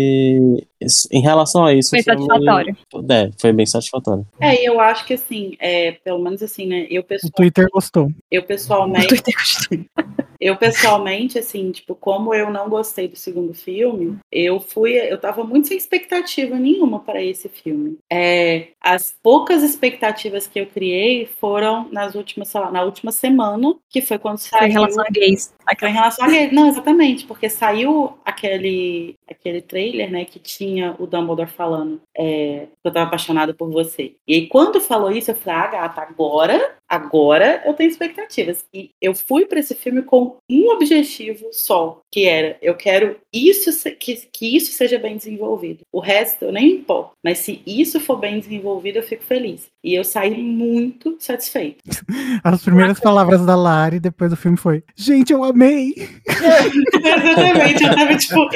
em 1.12 1.20
relação 1.20 1.64
a 1.64 1.72
isso, 1.72 1.90
Foi 1.90 2.00
o 2.00 2.02
filme- 2.02 2.20
satisfatório. 2.26 2.76
É, 3.10 3.30
foi 3.38 3.52
bem 3.52 3.66
satisfatório. 3.66 4.26
É, 4.40 4.60
e 4.60 4.64
eu 4.64 4.80
acho 4.80 5.04
que 5.06 5.14
assim, 5.14 5.56
é, 5.60 5.92
pelo 5.92 6.18
menos 6.18 6.42
assim, 6.42 6.66
né? 6.66 6.86
Eu, 6.90 7.02
O 7.02 7.04
pessoal, 7.04 7.30
Twitter 7.32 7.66
gostou. 7.72 8.10
eu 8.30 8.42
O 8.42 8.44
pessoalmente, 8.44 9.06
Twitter 9.08 9.34
gostou. 9.34 9.78
eu 10.40 10.56
pessoalmente, 10.56 11.38
assim, 11.38 11.70
tipo, 11.70 11.94
como 11.94 12.34
eu 12.34 12.50
não 12.50 12.68
gostei 12.68 13.06
do 13.06 13.16
segundo 13.16 13.52
filme, 13.54 14.16
eu 14.32 14.58
fui, 14.58 14.94
eu 14.94 15.18
tava 15.18 15.44
muito 15.44 15.68
sem 15.68 15.76
expectativa 15.76 16.56
nenhuma 16.58 17.00
para 17.00 17.22
esse 17.22 17.48
filme. 17.48 17.98
É, 18.10 18.68
as 18.80 19.14
poucas 19.22 19.62
expectativas 19.62 20.46
que 20.46 20.58
eu 20.58 20.66
criei 20.66 21.26
foram 21.38 21.88
nas 21.92 22.14
últimas, 22.14 22.48
sei 22.48 22.60
lá, 22.60 22.70
na 22.70 22.82
última 22.82 23.12
semana, 23.12 23.74
que 23.88 24.00
foi 24.00 24.18
quando 24.18 24.38
Foi 24.40 24.58
saiu. 24.58 24.68
em 24.68 24.72
relação 24.72 25.04
a 25.04 25.10
gays. 25.12 25.54
Foi 25.78 25.88
em 25.88 25.92
relação 25.92 26.24
a 26.24 26.28
gay. 26.30 26.50
Não, 26.50 26.68
exatamente, 26.68 27.26
porque 27.26 27.48
saiu 27.50 28.14
aquele, 28.24 29.14
aquele 29.30 29.60
trailer, 29.62 30.10
né, 30.10 30.24
que 30.24 30.38
tinha 30.38 30.94
o 30.98 31.06
Dumbledore 31.06 31.48
falando 31.48 32.00
é, 32.16 32.66
que 32.82 32.88
eu 32.88 32.92
tava 32.92 33.06
apaixonado 33.06 33.54
por 33.54 33.70
você. 33.70 34.12
E 34.26 34.34
aí, 34.34 34.46
quando 34.46 34.80
falou 34.80 35.10
isso, 35.10 35.30
eu 35.30 35.36
falei, 35.36 35.60
ah, 35.60 35.66
gata, 35.68 36.00
agora, 36.02 36.74
agora 36.88 37.62
eu 37.64 37.74
tenho 37.74 37.90
expectativas. 37.90 38.64
E 38.74 38.90
eu 39.00 39.14
fui 39.14 39.46
para 39.46 39.60
esse 39.60 39.74
filme 39.74 40.02
com 40.02 40.36
um 40.50 40.70
objetivo 40.70 41.46
só, 41.52 42.00
que 42.12 42.26
era, 42.26 42.56
eu 42.60 42.74
quero 42.74 43.16
isso 43.32 43.72
se- 43.72 43.92
que, 43.92 44.16
que 44.32 44.56
isso 44.56 44.72
seja 44.72 44.98
bem 44.98 45.16
desenvolvido. 45.16 45.80
O 45.92 46.00
resto 46.00 46.46
eu 46.46 46.52
nem 46.52 46.66
me 46.66 46.72
importo. 46.80 47.12
Mas 47.24 47.38
se 47.38 47.62
isso 47.66 48.00
for 48.00 48.16
bem 48.16 48.38
desenvolvido, 48.40 48.96
eu 48.96 49.02
fico 49.02 49.22
feliz. 49.22 49.68
E 49.82 49.94
eu 49.94 50.04
saí 50.04 50.36
muito 50.42 51.16
satisfeita. 51.18 51.78
As 52.44 52.62
primeiras 52.62 53.00
palavras 53.00 53.44
da 53.46 53.56
Lari 53.56 53.98
depois 53.98 54.30
do 54.30 54.36
filme 54.36 54.56
foi: 54.56 54.82
Gente, 54.94 55.32
eu 55.32 55.42
amei! 55.42 55.94
Exatamente, 57.02 57.84
eu 57.84 57.94
tava, 57.94 58.16
tipo, 58.16 58.48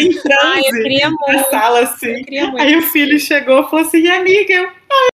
Ai, 0.42 0.62
eu 0.64 0.70
transe 0.70 0.82
queria 0.82 1.10
na 1.10 1.16
muito. 1.32 1.50
sala, 1.50 1.80
assim. 1.80 2.06
Eu 2.08 2.24
queria 2.24 2.46
muito. 2.46 2.60
Aí 2.62 2.76
o 2.76 2.82
filho 2.82 3.18
chegou 3.18 3.60
e 3.62 3.70
falou 3.70 3.86
assim, 3.86 4.08
amiga, 4.08 4.52
eu, 4.52 4.66
ai, 4.66 5.08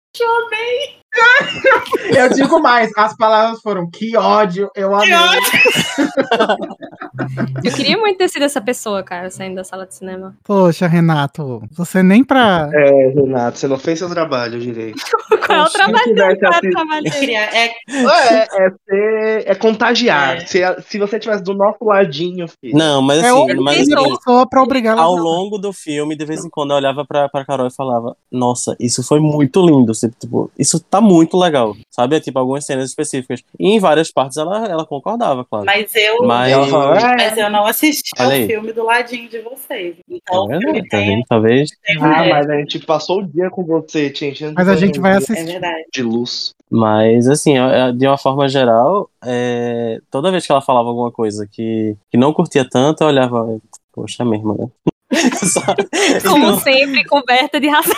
eu 2.16 2.30
digo 2.34 2.60
mais, 2.62 2.92
as 2.98 3.16
palavras 3.16 3.62
foram 3.62 3.90
que 3.90 4.16
ódio, 4.18 4.70
eu 4.76 4.94
amei. 4.96 5.08
Que 5.08 5.14
ódio. 5.14 5.42
Eu 7.64 7.74
queria 7.74 7.98
muito 7.98 8.18
ter 8.18 8.30
sido 8.30 8.44
essa 8.44 8.62
pessoa, 8.62 9.04
cara, 9.04 9.30
saindo 9.30 9.56
da 9.56 9.64
sala 9.64 9.86
de 9.86 9.96
cinema. 9.96 10.36
Poxa, 10.44 10.88
Renato, 10.88 11.62
você 11.72 12.02
nem 12.04 12.24
pra. 12.24 12.70
É, 12.74 13.10
Renato, 13.10 13.58
você 13.58 13.68
não 13.68 13.78
fez 13.78 14.00
seu 14.00 14.10
trabalho 14.10 14.60
direito. 14.60 15.02
Qual 15.46 15.60
é 15.60 15.64
o 15.64 15.70
trabalho? 15.70 16.16
Qual 16.16 16.94
é 16.94 17.10
queria, 17.10 17.40
é, 17.42 17.66
É, 17.90 18.66
é, 18.66 18.70
ser- 18.90 19.44
é 19.48 19.56
contagiar. 19.56 20.38
É. 20.38 20.46
Se, 20.46 20.60
se 20.88 21.00
você 21.00 21.18
tivesse 21.20 21.42
do 21.44 21.54
nosso 21.54 21.84
ladinho, 21.86 22.48
filho. 22.48 22.78
Não, 22.78 23.02
mas 23.02 23.24
É 23.24 23.30
assim, 23.30 23.38
outra 23.38 23.62
mas 23.62 23.88
pessoa 23.88 24.48
pra 24.50 24.62
obrigar 24.62 24.98
ao 24.98 25.16
longo 25.16 25.58
do 25.58 25.72
filme, 25.72 26.16
de 26.16 26.26
vez 26.26 26.44
em 26.44 26.50
quando 26.50 26.72
eu 26.72 26.78
olhava 26.78 27.06
pra, 27.06 27.30
pra 27.30 27.46
Carol 27.46 27.68
e 27.68 27.74
falava, 27.74 28.16
nossa, 28.32 28.76
isso 28.80 29.02
foi 29.04 29.20
muito 29.20 29.66
lindo, 29.66 29.92
assim, 29.92 30.10
tipo, 30.20 30.52
isso 30.58 30.80
tá 30.80 31.00
muito 31.08 31.38
legal, 31.38 31.76
sabe? 31.90 32.16
É, 32.16 32.20
tipo, 32.20 32.38
algumas 32.38 32.66
cenas 32.66 32.90
específicas. 32.90 33.42
E 33.60 33.70
em 33.70 33.80
várias 33.80 34.12
partes 34.12 34.38
ela, 34.38 34.66
ela 34.68 34.86
concordava, 34.86 35.46
claro. 35.46 35.66
mas 35.66 35.94
eu, 35.96 36.24
Mas- 36.24 36.52
Ela 36.52 36.68
fala, 36.68 36.98
é, 37.00 37.16
mas 37.18 37.38
eu 37.38 37.50
não 37.50 37.66
assisti 37.66 38.10
ao 38.18 38.30
filme 38.32 38.74
do 38.74 38.84
ladinho 38.84 39.30
de 39.30 39.40
vocês. 39.42 39.96
Então, 40.10 40.44
o 40.46 40.48
vendo? 40.48 40.62
filme 40.62 40.82
Tá 40.84 40.98
tem, 40.98 41.08
vendo? 41.16 41.24
Talvez. 41.28 41.70
tem 41.84 41.98
ah, 41.98 42.26
mas 42.30 42.50
a 42.50 42.58
gente 42.58 42.80
passou 42.80 43.20
o 43.22 43.28
dia 43.28 43.50
com 43.50 43.64
você, 43.64 44.10
te 44.10 44.26
enchendo 44.26 44.54
Mas 44.56 44.68
a 44.68 44.76
gente 44.76 45.00
vai 45.00 45.14
É 45.14 45.18
assistir. 45.18 45.46
verdade. 45.46 45.86
de 45.94 46.04
luz. 46.04 46.52
Mas, 46.70 47.28
assim, 47.30 47.58
é- 47.58 47.92
de 47.94 48.06
uma 48.06 48.18
forma 48.18 48.48
geral, 48.50 49.10
é, 49.24 50.00
toda 50.12 50.32
vez 50.32 50.46
que 50.46 50.52
ela 50.52 50.62
falava 50.62 50.90
alguma 50.90 51.12
coisa 51.12 51.48
que, 51.50 51.96
que 52.12 52.18
não 52.18 52.34
curtia 52.34 52.68
tanto, 52.70 53.02
eu 53.04 53.08
olhava, 53.08 53.58
poxa, 53.94 54.26
mesmo, 54.26 54.54
né? 54.58 54.68
Como 56.28 56.60
sempre, 56.60 57.04
coberta 57.06 57.60
de 57.60 57.68
razão. 57.68 57.96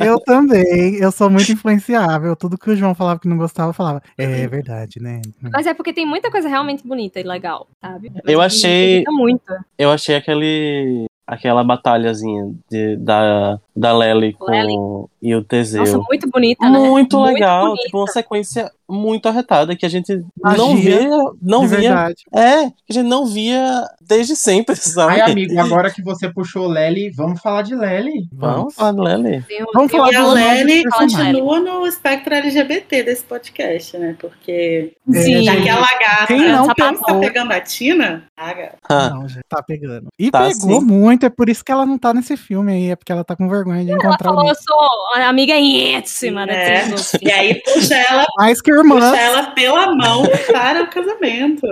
Eu 0.00 0.18
também, 0.20 0.96
eu 0.96 1.10
sou 1.12 1.30
muito 1.30 1.50
influenciável. 1.52 2.34
Tudo 2.36 2.58
que 2.58 2.70
o 2.70 2.76
João 2.76 2.94
falava 2.94 3.20
que 3.20 3.28
não 3.28 3.36
gostava, 3.36 3.70
eu 3.70 3.74
falava. 3.74 4.02
É 4.18 4.46
verdade, 4.46 5.00
né? 5.00 5.20
Mas 5.52 5.66
é 5.66 5.74
porque 5.74 5.92
tem 5.92 6.06
muita 6.06 6.30
coisa 6.30 6.48
realmente 6.48 6.86
bonita 6.86 7.20
e 7.20 7.22
legal, 7.22 7.66
sabe? 7.80 8.10
Mas 8.14 8.22
Eu 8.26 8.40
achei- 8.40 9.04
muito. 9.08 9.42
Eu 9.78 9.90
achei 9.90 10.16
aquele 10.16 11.06
aquela 11.24 11.62
batalhazinha 11.64 12.52
de, 12.70 12.96
da, 12.96 13.58
da 13.74 13.96
Lely 13.96 14.34
com 14.34 14.50
Lely. 14.50 14.74
e 15.22 15.34
o 15.34 15.42
Teseu. 15.42 15.80
Nossa, 15.80 15.98
muito 15.98 16.28
bonita, 16.28 16.68
né? 16.68 16.78
muito 16.78 17.22
legal, 17.22 17.66
bonita. 17.68 17.84
tipo 17.84 17.98
uma 17.98 18.06
sequência 18.08 18.70
muito 18.92 19.28
arretada 19.28 19.74
que 19.76 19.86
a 19.86 19.88
gente 19.88 20.22
não 20.56 20.76
via, 20.76 21.08
não 21.40 21.62
de 21.62 21.68
via, 21.68 21.78
verdade. 21.80 22.22
é, 22.34 22.70
que 22.70 22.90
a 22.90 22.92
gente 22.94 23.08
não 23.08 23.26
via 23.26 23.84
desde 24.00 24.36
sempre, 24.36 24.76
sabe? 24.76 25.20
Ai, 25.20 25.30
amigo, 25.32 25.58
agora 25.58 25.90
que 25.90 26.02
você 26.02 26.28
puxou 26.32 26.66
Lely, 26.68 27.10
vamos 27.10 27.40
falar 27.40 27.62
de 27.62 27.74
Lely? 27.74 28.28
Vamos 28.32 28.74
falar 28.74 28.92
de 28.92 29.00
Lely. 29.00 29.42
Tem 29.48 29.64
Vamos 29.74 29.90
tem 29.90 30.00
falar 30.00 30.08
um- 30.10 30.12
E 30.12 30.18
nome 30.18 30.34
Lely 30.64 30.82
continua 30.90 31.60
no 31.60 31.86
espectro 31.86 32.34
LGBT 32.34 33.02
desse 33.02 33.24
podcast, 33.24 33.96
né? 33.98 34.14
Porque 34.20 34.92
Sim. 35.10 35.42
já 35.44 35.56
que 35.56 35.68
a 35.68 35.76
lagarta 35.78 36.26
Quem 36.26 36.48
não 36.48 36.66
tá 36.66 36.74
pegou? 36.92 37.20
pegando 37.20 37.52
a 37.52 37.60
Tina, 37.60 38.24
ah, 38.36 38.52
gata. 38.52 39.10
Não, 39.14 39.28
gente, 39.28 39.44
tá 39.48 39.62
pegando. 39.62 40.08
E 40.18 40.30
Tá, 40.30 40.48
pegou 40.48 40.80
sim. 40.80 40.86
muito, 40.86 41.24
é 41.26 41.30
por 41.30 41.48
isso 41.48 41.64
que 41.64 41.70
ela 41.72 41.86
não 41.86 41.96
tá 41.98 42.12
nesse 42.12 42.36
filme 42.36 42.72
aí, 42.72 42.90
é 42.90 42.96
porque 42.96 43.12
ela 43.12 43.24
tá 43.24 43.34
com 43.36 43.48
vergonha 43.48 43.84
de 43.84 43.90
Ela 43.90 43.98
encontrar 43.98 44.30
o 44.30 44.34
falou, 44.34 44.48
eu 44.48 44.54
sou 44.54 45.22
amiga 45.24 45.54
íntima 45.56 46.44
É. 46.44 46.82
Tina. 46.84 46.96
E 47.22 47.30
aí 47.30 47.54
puxa 47.62 47.94
ela, 47.94 48.26
Mais 48.38 48.60
que 48.60 48.72
irmã. 48.82 49.10
puxa 49.10 49.20
ela 49.22 49.42
pela 49.52 49.94
mão 49.94 50.22
para 50.52 50.82
o 50.82 50.86
casamento. 50.90 51.66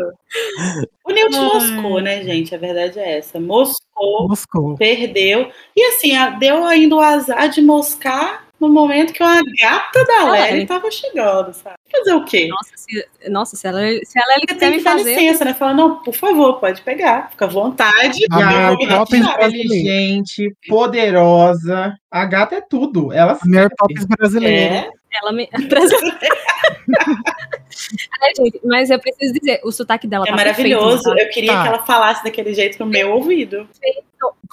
O 1.05 1.13
Newt 1.13 1.35
Ai. 1.37 1.41
moscou, 1.45 2.01
né, 2.01 2.23
gente? 2.23 2.55
A 2.55 2.59
verdade 2.59 2.99
é 2.99 3.19
essa. 3.19 3.39
Moscou, 3.41 4.29
Moscou. 4.29 4.77
perdeu. 4.77 5.51
E 5.77 5.85
assim, 5.89 6.13
deu 6.39 6.65
ainda 6.65 6.97
o 6.97 7.01
azar 7.01 7.49
de 7.49 7.61
moscar 7.61 8.45
no 8.61 8.69
momento 8.69 9.15
que 9.15 9.23
uma 9.23 9.41
gata 9.59 10.05
da 10.05 10.21
Ah, 10.21 10.31
Lely 10.33 10.63
é. 10.63 10.67
tava 10.67 10.91
chegando, 10.91 11.51
sabe? 11.55 11.77
Fazer 11.91 12.13
o 12.13 12.25
quê? 12.27 12.47
Nossa, 12.49 12.71
se, 12.77 13.07
nossa, 13.31 13.57
se 13.57 13.67
ela, 13.67 13.81
se 13.81 14.19
ela 14.23 14.35
ele 14.37 14.47
quiser 14.47 14.59
tem 14.61 14.73
que 14.79 14.85
dar 14.85 14.99
fazer. 14.99 15.15
licença, 15.15 15.45
né? 15.47 15.55
Falar, 15.55 15.73
não, 15.73 15.97
por 16.03 16.13
favor, 16.15 16.61
pode 16.61 16.83
pegar. 16.83 17.31
Fica 17.31 17.47
à 17.47 17.49
vontade. 17.49 18.27
A 18.31 18.39
Mary 18.39 18.87
Poppins 18.87 19.23
brasileira. 19.33 19.65
inteligente, 19.65 20.55
poderosa. 20.69 21.95
A 22.11 22.25
gata 22.27 22.57
é 22.57 22.61
tudo. 22.61 23.11
Ela 23.15 23.33
A 23.33 23.39
Mary 23.49 23.75
Poppins 23.79 24.05
brasileira. 24.05 24.75
É, 24.75 24.89
Ela 25.23 25.33
me. 25.33 25.49
Ai, 28.23 28.33
gente, 28.37 28.61
mas 28.65 28.91
eu 28.91 28.99
preciso 28.99 29.33
dizer, 29.35 29.61
o 29.65 29.71
sotaque 29.73 30.07
dela 30.07 30.25
é 30.27 30.31
tá 30.31 30.37
maravilhoso. 30.37 31.03
perfeito, 31.05 31.17
tá? 31.17 31.23
Eu 31.23 31.31
queria 31.31 31.53
Tá. 31.53 31.63
que 31.63 31.69
ela 31.69 31.79
falasse 31.87 32.25
daquele 32.25 32.53
jeito 32.55 32.79
no 32.85 32.87
meu 32.91 33.13
ouvido. 33.13 33.69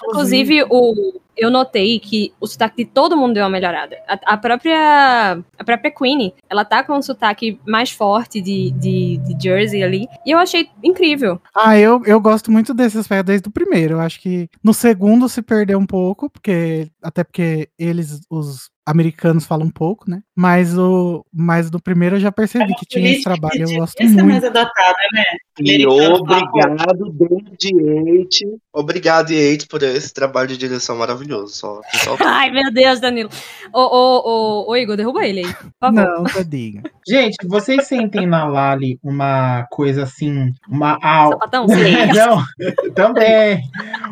Inclusive, 0.05 0.63
o, 0.69 1.19
eu 1.37 1.51
notei 1.51 1.99
que 1.99 2.33
o 2.39 2.47
sotaque 2.47 2.83
de 2.83 2.89
todo 2.89 3.15
mundo 3.15 3.35
deu 3.35 3.43
uma 3.43 3.49
melhorada. 3.49 3.97
A, 4.07 4.33
a 4.33 4.37
própria 4.37 5.39
a 5.57 5.63
própria 5.63 5.91
Queenie, 5.91 6.33
ela 6.49 6.65
tá 6.65 6.83
com 6.83 6.97
um 6.97 7.01
sotaque 7.01 7.59
mais 7.65 7.91
forte 7.91 8.41
de, 8.41 8.71
de, 8.71 9.17
de 9.17 9.43
Jersey 9.43 9.83
ali. 9.83 10.07
E 10.25 10.31
eu 10.31 10.39
achei 10.39 10.69
incrível. 10.83 11.39
Ah, 11.55 11.77
eu, 11.77 12.01
eu 12.05 12.19
gosto 12.19 12.51
muito 12.51 12.73
desse 12.73 12.97
aspecto 12.97 13.27
desde 13.27 13.47
o 13.47 13.51
primeiro. 13.51 13.95
Eu 13.95 13.99
acho 13.99 14.19
que 14.19 14.49
no 14.63 14.73
segundo 14.73 15.29
se 15.29 15.41
perdeu 15.41 15.77
um 15.77 15.85
pouco, 15.85 16.29
porque 16.29 16.89
até 17.01 17.23
porque 17.23 17.69
eles, 17.77 18.21
os 18.29 18.69
americanos, 18.85 19.45
falam 19.45 19.67
um 19.67 19.71
pouco, 19.71 20.09
né? 20.09 20.21
Mas 20.35 20.77
o 20.77 21.25
mas 21.33 21.69
do 21.69 21.81
primeiro 21.81 22.15
eu 22.15 22.19
já 22.21 22.31
percebi 22.31 22.73
que 22.75 22.85
tinha 22.85 23.11
esse 23.11 23.23
trabalho. 23.23 23.69
Eu 23.69 23.79
gosto 23.79 24.01
muito. 24.01 24.25
mais 24.25 24.43
adotada, 24.43 24.97
né? 25.11 25.23
E 25.59 25.87
obrigado, 25.87 27.11
David 27.13 27.57
Yates. 27.63 28.47
Obrigado, 28.71 29.31
Yates, 29.31 29.65
por 29.65 29.81
esse 29.81 30.13
trabalho 30.13 30.47
de 30.49 30.57
direção 30.57 30.97
maravilhoso. 30.97 31.53
Só, 31.53 31.81
só... 32.03 32.15
Ai, 32.23 32.51
meu 32.51 32.71
Deus, 32.71 32.99
Danilo. 32.99 33.29
Ô, 33.73 33.79
ô, 33.81 34.21
ô, 34.65 34.71
ô, 34.71 34.75
Igor, 34.75 34.95
derruba 34.95 35.25
ele 35.25 35.39
aí, 35.39 35.53
por 35.53 35.71
favor. 35.79 35.93
Não, 35.93 36.23
tadinho. 36.25 36.83
Gente, 37.07 37.35
vocês 37.47 37.87
sentem 37.87 38.27
na 38.27 38.45
Lali 38.45 38.99
uma 39.03 39.65
coisa 39.71 40.03
assim, 40.03 40.51
uma? 40.69 40.99
Sim. 40.99 42.13
Não, 42.13 42.93
também. 42.93 43.61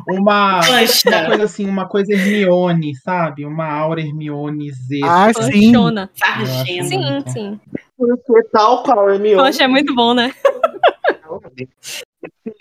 Uma, 0.08 0.62
uma 0.62 1.26
coisa 1.28 1.44
assim, 1.44 1.68
uma 1.68 1.88
coisa 1.88 2.14
Hermione, 2.14 2.96
sabe? 2.96 3.46
Uma 3.46 3.68
aura 3.68 4.02
Hermione 4.02 4.72
Z. 4.72 5.02
Ah, 5.04 5.32
sim. 5.34 5.74
Sargento. 6.16 6.88
Sim, 6.88 7.24
sim. 7.28 7.60
Porque 7.98 8.44
tal 8.52 8.84
qual 8.84 9.10
Hermione. 9.10 9.38
Pancha 9.38 9.64
é 9.64 9.68
muito 9.68 9.94
bom, 9.94 10.14
né? 10.14 10.34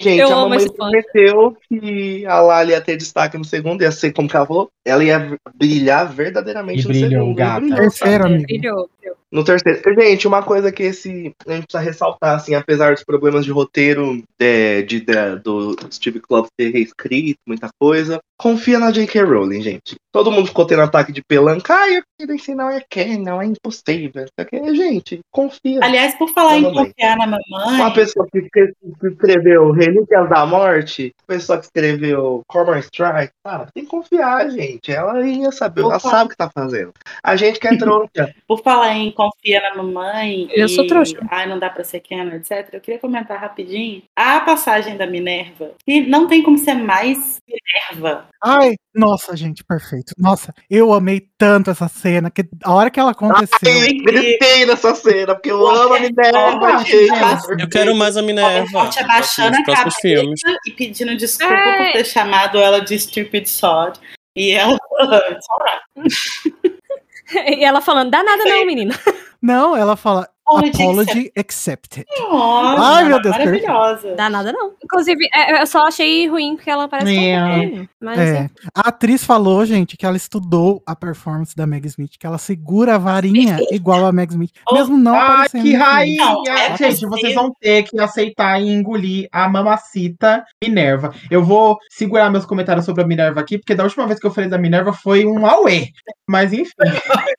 Gente, 0.01 0.21
Eu 0.21 0.29
a 0.33 0.37
mamãe 0.37 0.69
prometeu 0.71 1.57
que 1.69 2.27
a 2.27 2.41
Lali 2.41 2.73
ia 2.73 2.81
ter 2.81 2.97
destaque 2.97 3.39
no 3.39 3.45
segundo, 3.45 3.81
ia 3.83 3.91
ser 3.93 4.13
como 4.13 4.29
que 4.29 4.37
ela 4.37 4.45
falou, 4.47 4.69
ela 4.85 5.03
ia 5.03 5.39
brilhar 5.55 6.13
verdadeiramente 6.13 6.81
E 6.81 6.83
no 6.85 6.89
brilhou, 6.89 7.11
segundo. 7.23 7.35
gata. 7.37 7.61
brilhou, 7.61 7.79
Terceiro, 7.79 8.25
amigo. 8.25 8.43
Brilhou, 8.45 8.91
brilhou. 8.99 9.17
No 9.33 9.45
terceiro. 9.45 9.83
Gente, 10.01 10.29
uma 10.29 10.43
coisa 10.43 10.71
que 10.71 10.83
esse. 10.83 11.35
A 11.47 11.53
gente 11.55 11.65
precisa 11.67 11.81
ressaltar, 11.81 12.37
assim, 12.37 12.55
apesar 12.55 12.93
dos 12.95 13.05
problemas 13.05 13.45
de 13.45 13.51
roteiro 13.53 14.23
é, 14.39 14.83
de, 14.83 15.01
de- 15.01 15.37
do 15.43 15.77
Steve 15.91 16.21
Klopp 16.21 16.49
ter 16.57 16.71
reescrito 16.71 17.39
muita 17.47 17.69
coisa, 17.81 18.21
confia 18.39 18.79
na 18.79 18.91
J.K. 18.91 19.23
Rowling, 19.23 19.63
gente. 19.63 19.97
Todo 20.15 20.31
mundo 20.31 20.47
ficou 20.47 20.65
tendo 20.65 20.83
ataque 20.83 21.11
de 21.11 21.21
pelanca. 21.25 21.75
Ai, 21.75 21.97
aquilo 21.97 22.37
assim 22.37 22.55
não 22.55 22.71
é 22.71 22.81
que, 22.89 23.19
não 23.19 23.43
é 23.43 23.47
impossível. 23.47 24.27
Gente, 24.73 25.19
confia. 25.33 25.81
Aliás, 25.83 26.15
por 26.15 26.29
falar 26.29 26.57
em 26.57 26.73
confiar 26.73 27.17
na 27.17 27.27
mamãe, 27.27 27.81
Uma 27.81 27.93
pessoa 27.93 28.25
que, 28.31 28.39
escre- 28.39 28.75
que 29.01 29.09
escreveu 29.09 29.73
Relíquias 29.73 30.31
da 30.31 30.47
Morte, 30.47 31.13
pessoa 31.27 31.59
que 31.59 31.65
escreveu 31.65 32.43
Cormor 32.47 32.79
Strike, 32.79 33.33
sabe? 33.45 33.73
Tem 33.75 33.83
que 33.83 33.91
confiar, 33.91 34.49
gente. 34.51 34.93
Ela 34.93 35.21
ia 35.27 35.51
saber, 35.51 35.81
ela 35.81 35.97
Opa. 35.97 36.09
sabe 36.09 36.27
o 36.27 36.29
que 36.29 36.37
tá 36.37 36.49
fazendo. 36.49 36.93
A 37.21 37.35
gente 37.35 37.59
que 37.59 37.67
é 37.67 37.77
trouxa. 37.77 38.33
por 38.47 38.63
falar 38.63 38.95
em 38.95 39.11
confia 39.11 39.61
na 39.63 39.83
mamãe. 39.83 40.47
Eu 40.53 40.67
e, 40.67 40.69
sou 40.69 40.87
trouxa. 40.87 41.17
Ai, 41.29 41.49
não 41.49 41.59
dá 41.59 41.69
pra 41.71 41.83
ser 41.83 41.99
Canon, 41.99 42.37
etc. 42.37 42.69
Eu 42.73 42.81
queria 42.81 43.01
comentar 43.01 43.41
rapidinho. 43.41 44.01
A 44.15 44.39
passagem 44.43 44.97
da 44.97 45.09
Minerva, 45.09 45.73
que 45.85 46.03
não 46.03 46.29
tem 46.29 46.41
como 46.41 46.57
ser 46.57 46.75
mais 46.75 47.39
Minerva. 47.49 48.29
Ai, 48.41 48.75
nossa, 48.95 49.37
gente, 49.37 49.65
perfeito. 49.65 50.04
Nossa, 50.19 50.55
eu 50.71 50.93
amei 50.93 51.29
tanto 51.39 51.71
essa 51.71 51.89
cena 51.89 52.31
que 52.31 52.47
a 52.63 52.73
hora 52.73 52.91
que 52.91 52.99
ela 53.01 53.11
aconteceu. 53.13 53.49
Ai, 53.65 53.89
eu 53.99 54.05
gritei 54.05 54.67
nessa 54.67 54.95
cena, 54.95 55.35
porque 55.35 55.51
eu 55.51 55.67
amo 55.67 55.95
a 55.95 56.01
Minerva, 56.01 56.79
gente. 56.85 57.61
Eu 57.61 57.69
quero 57.69 57.95
mais 57.95 58.17
a 58.17 58.23
O 58.23 58.25
Minerva. 58.25 58.69
Forte 58.71 59.01
abaixando 59.01 59.59
nos 59.59 59.69
a 59.69 59.75
cabeça 59.77 59.99
filmes. 60.01 60.41
e 60.67 60.71
pedindo 60.73 61.17
desculpa 61.17 61.53
É. 61.55 61.85
por 61.87 61.93
ter 61.93 62.05
chamado 62.07 62.59
ela 62.59 62.81
de 62.81 62.99
Stupid 62.99 63.47
Sod. 63.47 63.99
E 64.37 64.51
ela. 64.53 64.79
E 67.47 67.65
ela 67.65 67.81
falando, 67.81 68.11
dá 68.11 68.23
nada 68.23 68.45
não, 68.45 68.67
menina. 68.67 68.95
Não, 69.41 69.75
ela 69.77 69.97
fala 69.97 70.29
Apology 70.47 70.83
apology 70.83 71.33
accepted. 71.39 72.05
Nossa, 72.19 72.83
Ai, 72.83 73.05
meu 73.05 73.23
Deus, 73.23 73.37
maravilhosa. 73.37 74.15
Dá 74.15 74.29
nada 74.29 74.53
não. 74.53 74.73
Inclusive, 74.85 75.27
é, 75.35 75.63
eu 75.63 75.67
só 75.67 75.87
achei 75.87 76.29
ruim 76.29 76.57
porque 76.57 76.71
ela 76.71 76.87
parece 76.87 77.17
É. 77.17 77.39
tão 77.39 77.61
pequena. 77.61 77.89
Mas 78.01 78.19
É. 78.19 78.37
é. 78.37 78.51
A 78.75 78.89
atriz 78.89 79.25
falou, 79.25 79.65
gente, 79.65 79.97
que 79.97 80.05
ela 80.05 80.17
estudou 80.17 80.83
a 80.87 80.95
performance 80.95 81.57
da 81.57 81.67
Meg 81.67 81.87
Smith, 81.87 82.13
que 82.19 82.27
ela 82.27 82.37
segura 82.39 82.97
a 82.97 82.99
varinha 82.99 83.59
igual 83.71 84.05
a 84.05 84.13
Meg 84.13 84.31
Smith, 84.33 84.51
Oh, 84.71 84.75
mesmo 84.75 84.97
não 84.99 85.15
Ai, 85.15 85.23
aparecendo. 85.47 85.63
que 85.63 85.75
rainha! 85.75 86.25
Não, 86.25 86.43
é 86.47 86.77
Gente, 86.77 87.01
você- 87.01 87.07
vocês 87.07 87.35
vão 87.35 87.53
ter 87.61 87.83
que 87.85 87.99
aceitar 88.01 88.61
e 88.61 88.69
engolir 88.69 89.29
a 89.33 89.49
mamacita 89.49 90.45
Minerva. 90.63 91.15
Eu 91.31 91.43
vou 91.43 91.79
segurar 91.91 92.31
meus 92.31 92.45
comentários 92.45 92.85
sobre 92.85 93.03
a 93.03 93.07
Minerva 93.07 93.41
aqui, 93.41 93.57
porque 93.59 93.75
da 93.75 93.85
última 93.85 94.07
vez 94.07 94.21
que 94.21 94.27
eu 94.27 94.31
falei 94.31 94.51
da 94.51 94.59
Minerva 94.59 94.93
foi 94.93 95.25
um 95.25 95.47
auê. 95.47 95.89
Mas 96.29 96.53
enfim. 96.53 96.73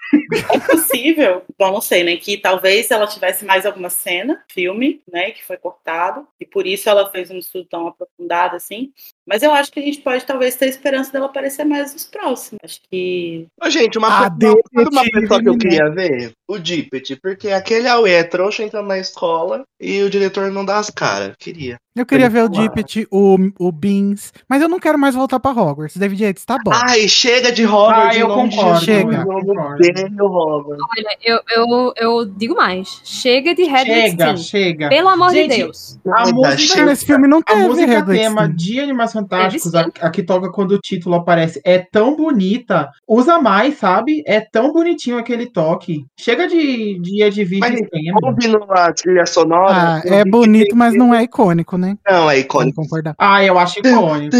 É 0.54 0.60
possível, 0.60 1.44
bom, 1.58 1.72
não 1.74 1.82
sei, 1.82 2.04
né? 2.04 2.16
Que 2.16 2.38
talvez 2.38 2.88
ela 2.96 3.08
tivesse 3.08 3.46
mais 3.46 3.66
alguma 3.66 3.90
cena, 3.90 4.44
filme, 4.50 5.02
né? 5.12 5.32
Que 5.32 5.44
foi 5.44 5.58
cortado, 5.58 6.28
e 6.40 6.46
por 6.46 6.66
isso 6.66 6.90
ela 6.90 7.10
fez 7.12 7.30
um 7.30 7.38
estudo 7.38 7.66
tão 7.66 7.88
aprofundado 7.88 8.56
assim. 8.56 8.92
Mas 9.28 9.44
eu 9.44 9.52
acho 9.52 9.72
que 9.72 9.80
a 9.80 9.84
gente 9.84 10.02
pode 10.02 10.26
talvez 10.26 10.56
ter 10.56 10.68
esperança 10.68 11.12
dela 11.12 11.26
aparecer 11.26 11.66
mais 11.66 11.94
nos 11.94 12.06
próximos. 12.06 12.60
Acho 12.64 12.80
que. 12.90 13.48
Ô, 13.62 13.70
gente, 13.70 13.98
uma, 13.98 14.26
A 14.26 14.32
pessoa, 14.32 14.62
uma 14.92 15.04
pessoa 15.04 15.42
que 15.42 15.50
eu 15.50 15.58
queria 15.58 15.90
ver? 15.90 16.34
O 16.48 16.58
Dippet, 16.58 17.16
porque 17.18 17.50
aquele 17.50 17.88
Aue 17.88 18.12
é 18.12 18.24
trouxa 18.24 18.64
entrando 18.64 18.88
na 18.88 19.00
escola 19.00 19.64
e 19.80 20.02
o 20.04 20.10
diretor 20.10 20.52
não 20.52 20.64
dá 20.66 20.78
as 20.78 20.90
caras. 20.90 21.36
Queria. 21.38 21.78
Eu 21.96 22.06
queria 22.06 22.30
ver 22.30 22.44
o. 22.44 22.50
Dippet, 22.50 23.08
o, 23.10 23.38
o 23.58 23.72
Beans, 23.72 24.34
mas 24.50 24.62
eu 24.62 24.68
não 24.68 24.80
quero 24.80 25.00
mais 25.00 25.16
voltar 25.16 25.40
pra 25.40 25.52
Hogwarts. 25.52 25.96
David 25.96 26.24
Yates, 26.26 26.44
tá 26.44 26.58
bom. 26.62 26.72
Ai, 26.74 27.08
chega 27.08 27.54
de 27.54 27.66
Hogwarts. 27.66 28.18
Ah, 28.18 28.20
eu 28.20 28.28
concordo, 28.28 28.84
Chega. 28.84 29.16
Eu 29.16 29.30
odeio 29.30 30.26
Hogwarts. 30.26 30.86
Olha, 30.98 31.18
eu, 31.24 31.40
eu, 31.56 31.94
eu 31.96 32.26
digo 32.26 32.54
mais. 32.54 33.00
Chega 33.06 33.56
de 33.56 33.64
Red 33.64 33.86
Chega, 33.86 34.38
chega. 34.38 34.90
Pelo 34.90 35.08
amor 35.08 35.32
Gente, 35.32 35.52
de 35.52 35.58
Deus. 35.58 35.98
A 36.06 36.30
música, 36.32 36.86
nesse 36.86 37.06
filme 37.06 37.30
não 37.30 37.40
a 37.40 37.44
teve 37.44 37.64
música 37.64 38.00
Hogwarts, 38.00 38.22
tema 38.22 38.50
de 38.50 38.80
Animais 38.82 39.14
Fantásticos, 39.14 39.74
a, 39.74 39.88
a 40.02 40.10
que 40.10 40.22
toca 40.22 40.52
quando 40.52 40.72
o 40.74 40.80
título 40.80 41.16
aparece, 41.16 41.62
é 41.64 41.80
tão 41.80 42.18
bonita. 42.18 42.90
Usa 43.08 43.40
mais, 43.40 43.78
sabe? 43.78 44.22
É 44.28 44.42
tão 44.42 44.74
bonitinho 44.74 45.18
aquele 45.18 45.46
toque. 45.46 46.06
Chega 46.20 46.46
de, 46.46 47.00
de 47.00 47.24
ir 47.24 47.32
de 47.32 47.46
vídeo 47.46 47.62
Mas 47.62 47.90
tema. 47.90 48.20
Ouvindo 48.22 48.66
a 48.70 48.92
trilha 48.92 49.26
sonora. 49.26 49.74
Ah, 49.74 50.02
é 50.04 50.26
bonito, 50.26 50.76
mas 50.76 50.94
não 50.94 51.14
é 51.14 51.24
icônico, 51.24 51.78
né? 51.78 51.85
Não, 52.08 52.30
é 52.30 52.40
icônico. 52.40 52.82
concordar. 52.82 53.16
Ah, 53.18 53.44
eu 53.44 53.58
acho 53.60 53.80
icônico. 53.80 54.36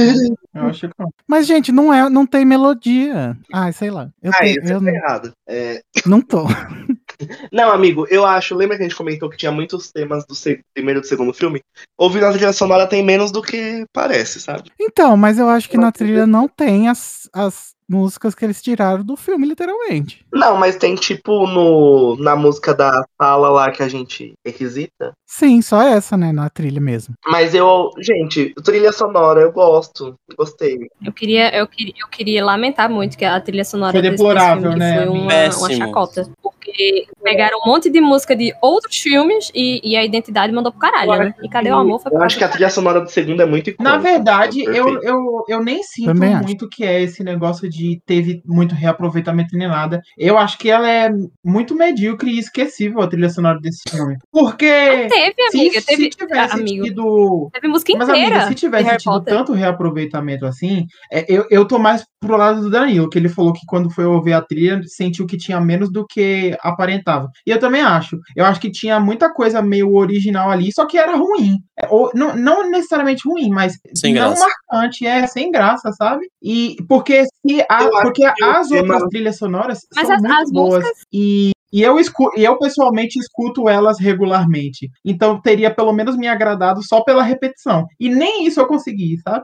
Eu 0.54 0.68
acho 0.68 0.86
icônico. 0.86 1.16
Mas, 1.28 1.46
gente, 1.46 1.72
não, 1.72 1.94
é, 1.94 2.10
não 2.10 2.26
tem 2.26 2.46
melodia. 2.46 3.38
Ai, 3.54 3.74
sei 3.74 3.92
lá. 3.92 4.10
Eu, 4.24 4.32
Ah, 4.34 4.40
tenho- 4.40 4.62
eu 4.64 4.80
tá 4.80 4.86
não, 4.86 4.94
errado. 4.96 5.32
É, 5.48 5.82
não 6.06 6.22
tô. 6.22 6.46
Não, 7.52 7.72
amigo, 7.72 8.06
eu 8.10 8.26
acho. 8.26 8.54
Lembra 8.56 8.76
que 8.76 8.84
a 8.84 8.86
gente 8.88 8.96
comentou 8.98 9.30
que 9.30 9.38
tinha 9.38 9.52
muitos 9.52 9.90
temas 9.90 10.26
do 10.26 10.36
primeiro 10.74 11.00
e 11.00 11.02
do 11.02 11.08
segundo 11.08 11.34
filme? 11.34 11.62
Ouvindo 11.98 12.26
a 12.26 12.32
trilha 12.34 12.52
sonora 12.52 12.88
tem 12.88 13.04
menos 13.04 13.32
do 13.32 13.42
que 13.42 13.86
parece, 13.94 14.40
sabe? 14.42 14.70
Então, 14.80 15.16
mas 15.16 15.40
eu 15.40 15.48
acho 15.48 15.70
que 15.70 15.78
na 15.78 15.94
trilha 15.94 16.28
não 16.28 16.48
tem 16.48 16.90
as, 16.90 17.30
as 17.34 17.74
músicas 17.88 18.36
que 18.36 18.44
eles 18.44 18.62
tiraram 18.62 19.04
do 19.04 19.16
filme, 19.16 19.48
literalmente. 19.48 20.26
Não, 20.34 20.58
mas 20.58 20.76
tem 20.76 20.94
tipo 20.96 21.48
no, 21.48 22.18
na 22.18 22.36
música 22.36 22.74
da 22.74 23.06
sala 23.22 23.50
lá 23.50 23.72
que 23.72 23.82
a 23.84 23.88
gente 23.88 24.34
requisita. 24.46 25.14
Sim, 25.28 25.62
só 25.62 25.82
essa, 25.82 26.16
né, 26.16 26.32
na 26.32 26.50
trilha 26.50 26.80
mesmo. 26.80 27.16
Mas 27.26 27.56
eu, 27.56 27.90
gente, 28.00 28.54
trilha 28.64 28.92
sonora, 28.92 29.42
eu 29.42 29.52
gosto. 29.52 30.16
Gostei. 30.38 30.78
Eu 31.04 31.12
queria, 31.12 31.56
eu 31.56 31.68
queria, 31.68 31.94
eu 32.00 32.08
queria 32.08 32.46
lamentar 32.46 32.90
muito 32.90 33.18
que 33.18 33.26
a 33.26 33.40
trilha 33.40 33.66
sonora 33.66 33.92
Foi 33.92 34.02
desse, 34.02 34.18
deplorável, 34.18 34.74
desse 34.74 35.04
filme 35.04 35.26
né, 35.28 35.52
foi 35.52 35.68
uma, 35.68 35.76
uma 35.76 35.88
chacota. 35.88 36.30
Porque 36.42 37.08
pegaram 37.24 37.60
um 37.60 37.68
monte 37.68 37.90
de 37.90 38.00
música 38.00 38.36
de 38.36 38.54
outros 38.62 38.98
filmes 38.98 39.52
e, 39.54 39.82
e 39.84 39.96
a 39.96 40.06
identidade 40.06 40.54
mandou 40.54 40.72
pro 40.72 40.80
caralho, 40.80 41.14
Eu 41.14 41.20
né? 41.20 41.36
E 41.42 41.50
cadê 41.50 41.72
o 41.72 41.76
amor? 41.76 42.00
Foi 42.02 42.12
Eu 42.12 42.22
acho 42.22 42.38
que 42.38 42.44
a 42.44 42.50
trilha 42.50 42.70
sonora 42.70 43.02
do 43.02 43.10
segundo 43.10 43.42
é 43.42 43.46
muito 43.46 43.72
icônica. 43.72 43.96
Na 43.96 44.02
verdade, 44.02 44.64
eu, 44.64 45.02
eu, 45.02 45.44
eu 45.48 45.64
nem 45.64 45.82
sinto 45.84 46.14
Também 46.14 46.34
acho. 46.34 46.44
muito 46.44 46.70
que 46.70 46.84
é 46.84 47.02
esse 47.02 47.24
negócio 47.24 47.70
de 47.70 48.00
teve 48.06 48.42
muito 48.46 48.76
reaproveitamento 48.76 49.58
nem 49.58 49.68
nada. 49.68 50.02
Eu 50.18 50.38
acho 50.38 50.58
que 50.58 50.70
ela 50.70 50.90
é 50.90 51.10
muito 51.44 51.76
medíocre 51.76 52.32
e 52.32 52.40
esquecível 52.40 53.02
a 53.02 53.08
trilha 53.08 53.30
sonora 53.30 53.60
desse 53.60 53.84
filme. 53.90 54.18
Porque 54.32 55.08
Teve, 55.34 55.52
se, 55.52 55.58
amiga, 55.60 55.82
se 55.82 55.88
teve. 55.88 56.10
tivesse 56.10 56.54
amigo, 56.54 56.84
tido. 56.86 57.50
teve 57.54 57.68
música 57.68 57.94
Mas, 57.98 58.10
inteira. 58.10 58.36
amiga, 58.36 58.48
se 58.48 58.56
tivesse 58.56 58.98
tido 58.98 59.04
Potter. 59.14 59.34
tanto 59.34 59.54
reaproveitamento 59.54 60.46
assim, 60.46 60.86
é, 61.12 61.26
eu, 61.28 61.46
eu 61.50 61.68
tô 61.68 61.78
mais 61.80 62.06
pro 62.20 62.38
lado 62.38 62.62
do 62.62 62.70
Danilo, 62.70 63.10
que 63.10 63.18
ele 63.20 63.30
falou 63.30 63.54
que 63.54 63.66
quando 63.68 63.90
foi 63.90 64.06
ouvir 64.06 64.34
a 64.34 64.42
trilha, 64.42 64.82
sentiu 64.86 65.26
que 65.28 65.38
tinha 65.38 65.60
menos 65.62 65.92
do 65.92 66.06
que 66.08 66.56
aparentava. 66.62 67.30
E 67.46 67.52
eu 67.52 67.60
também 67.60 67.82
acho. 67.82 68.18
Eu 68.36 68.46
acho 68.46 68.60
que 68.60 68.72
tinha 68.72 69.00
muita 69.00 69.32
coisa 69.32 69.62
meio 69.62 69.94
original 69.96 70.50
ali, 70.50 70.72
só 70.74 70.86
que 70.86 70.98
era 70.98 71.16
ruim. 71.16 71.58
É, 71.80 71.88
ou, 71.90 72.10
não, 72.16 72.36
não 72.36 72.70
necessariamente 72.70 73.28
ruim, 73.28 73.50
mas 73.50 73.74
Sem 73.94 74.14
não 74.14 74.30
graça. 74.30 74.48
marcante, 74.72 75.06
é 75.06 75.28
sem 75.28 75.52
graça, 75.52 75.92
sabe? 75.92 76.26
E 76.42 76.76
porque 76.88 77.24
se 77.26 77.62
a, 77.70 77.90
porque 78.02 78.24
as 78.42 78.72
outras 78.72 79.04
trilhas 79.10 79.38
sonoras 79.38 79.80
Mas 79.96 80.08
são 80.08 80.16
as- 80.16 80.22
muito 80.22 80.34
as 80.36 80.52
boas 80.52 80.84
músicas- 80.84 81.02
e 81.14 81.52
e 81.76 81.82
eu, 81.82 82.00
escu 82.00 82.32
e 82.38 82.44
eu 82.46 82.58
pessoalmente 82.58 83.20
escuto 83.20 83.68
elas 83.68 84.00
regularmente. 84.00 84.90
Então 85.04 85.42
teria 85.42 85.70
pelo 85.70 85.92
menos 85.92 86.16
me 86.16 86.26
agradado 86.26 86.82
só 86.82 87.04
pela 87.04 87.22
repetição. 87.22 87.86
E 88.00 88.08
nem 88.08 88.46
isso 88.48 88.62
eu 88.62 88.66
consegui, 88.66 89.18
sabe? 89.22 89.44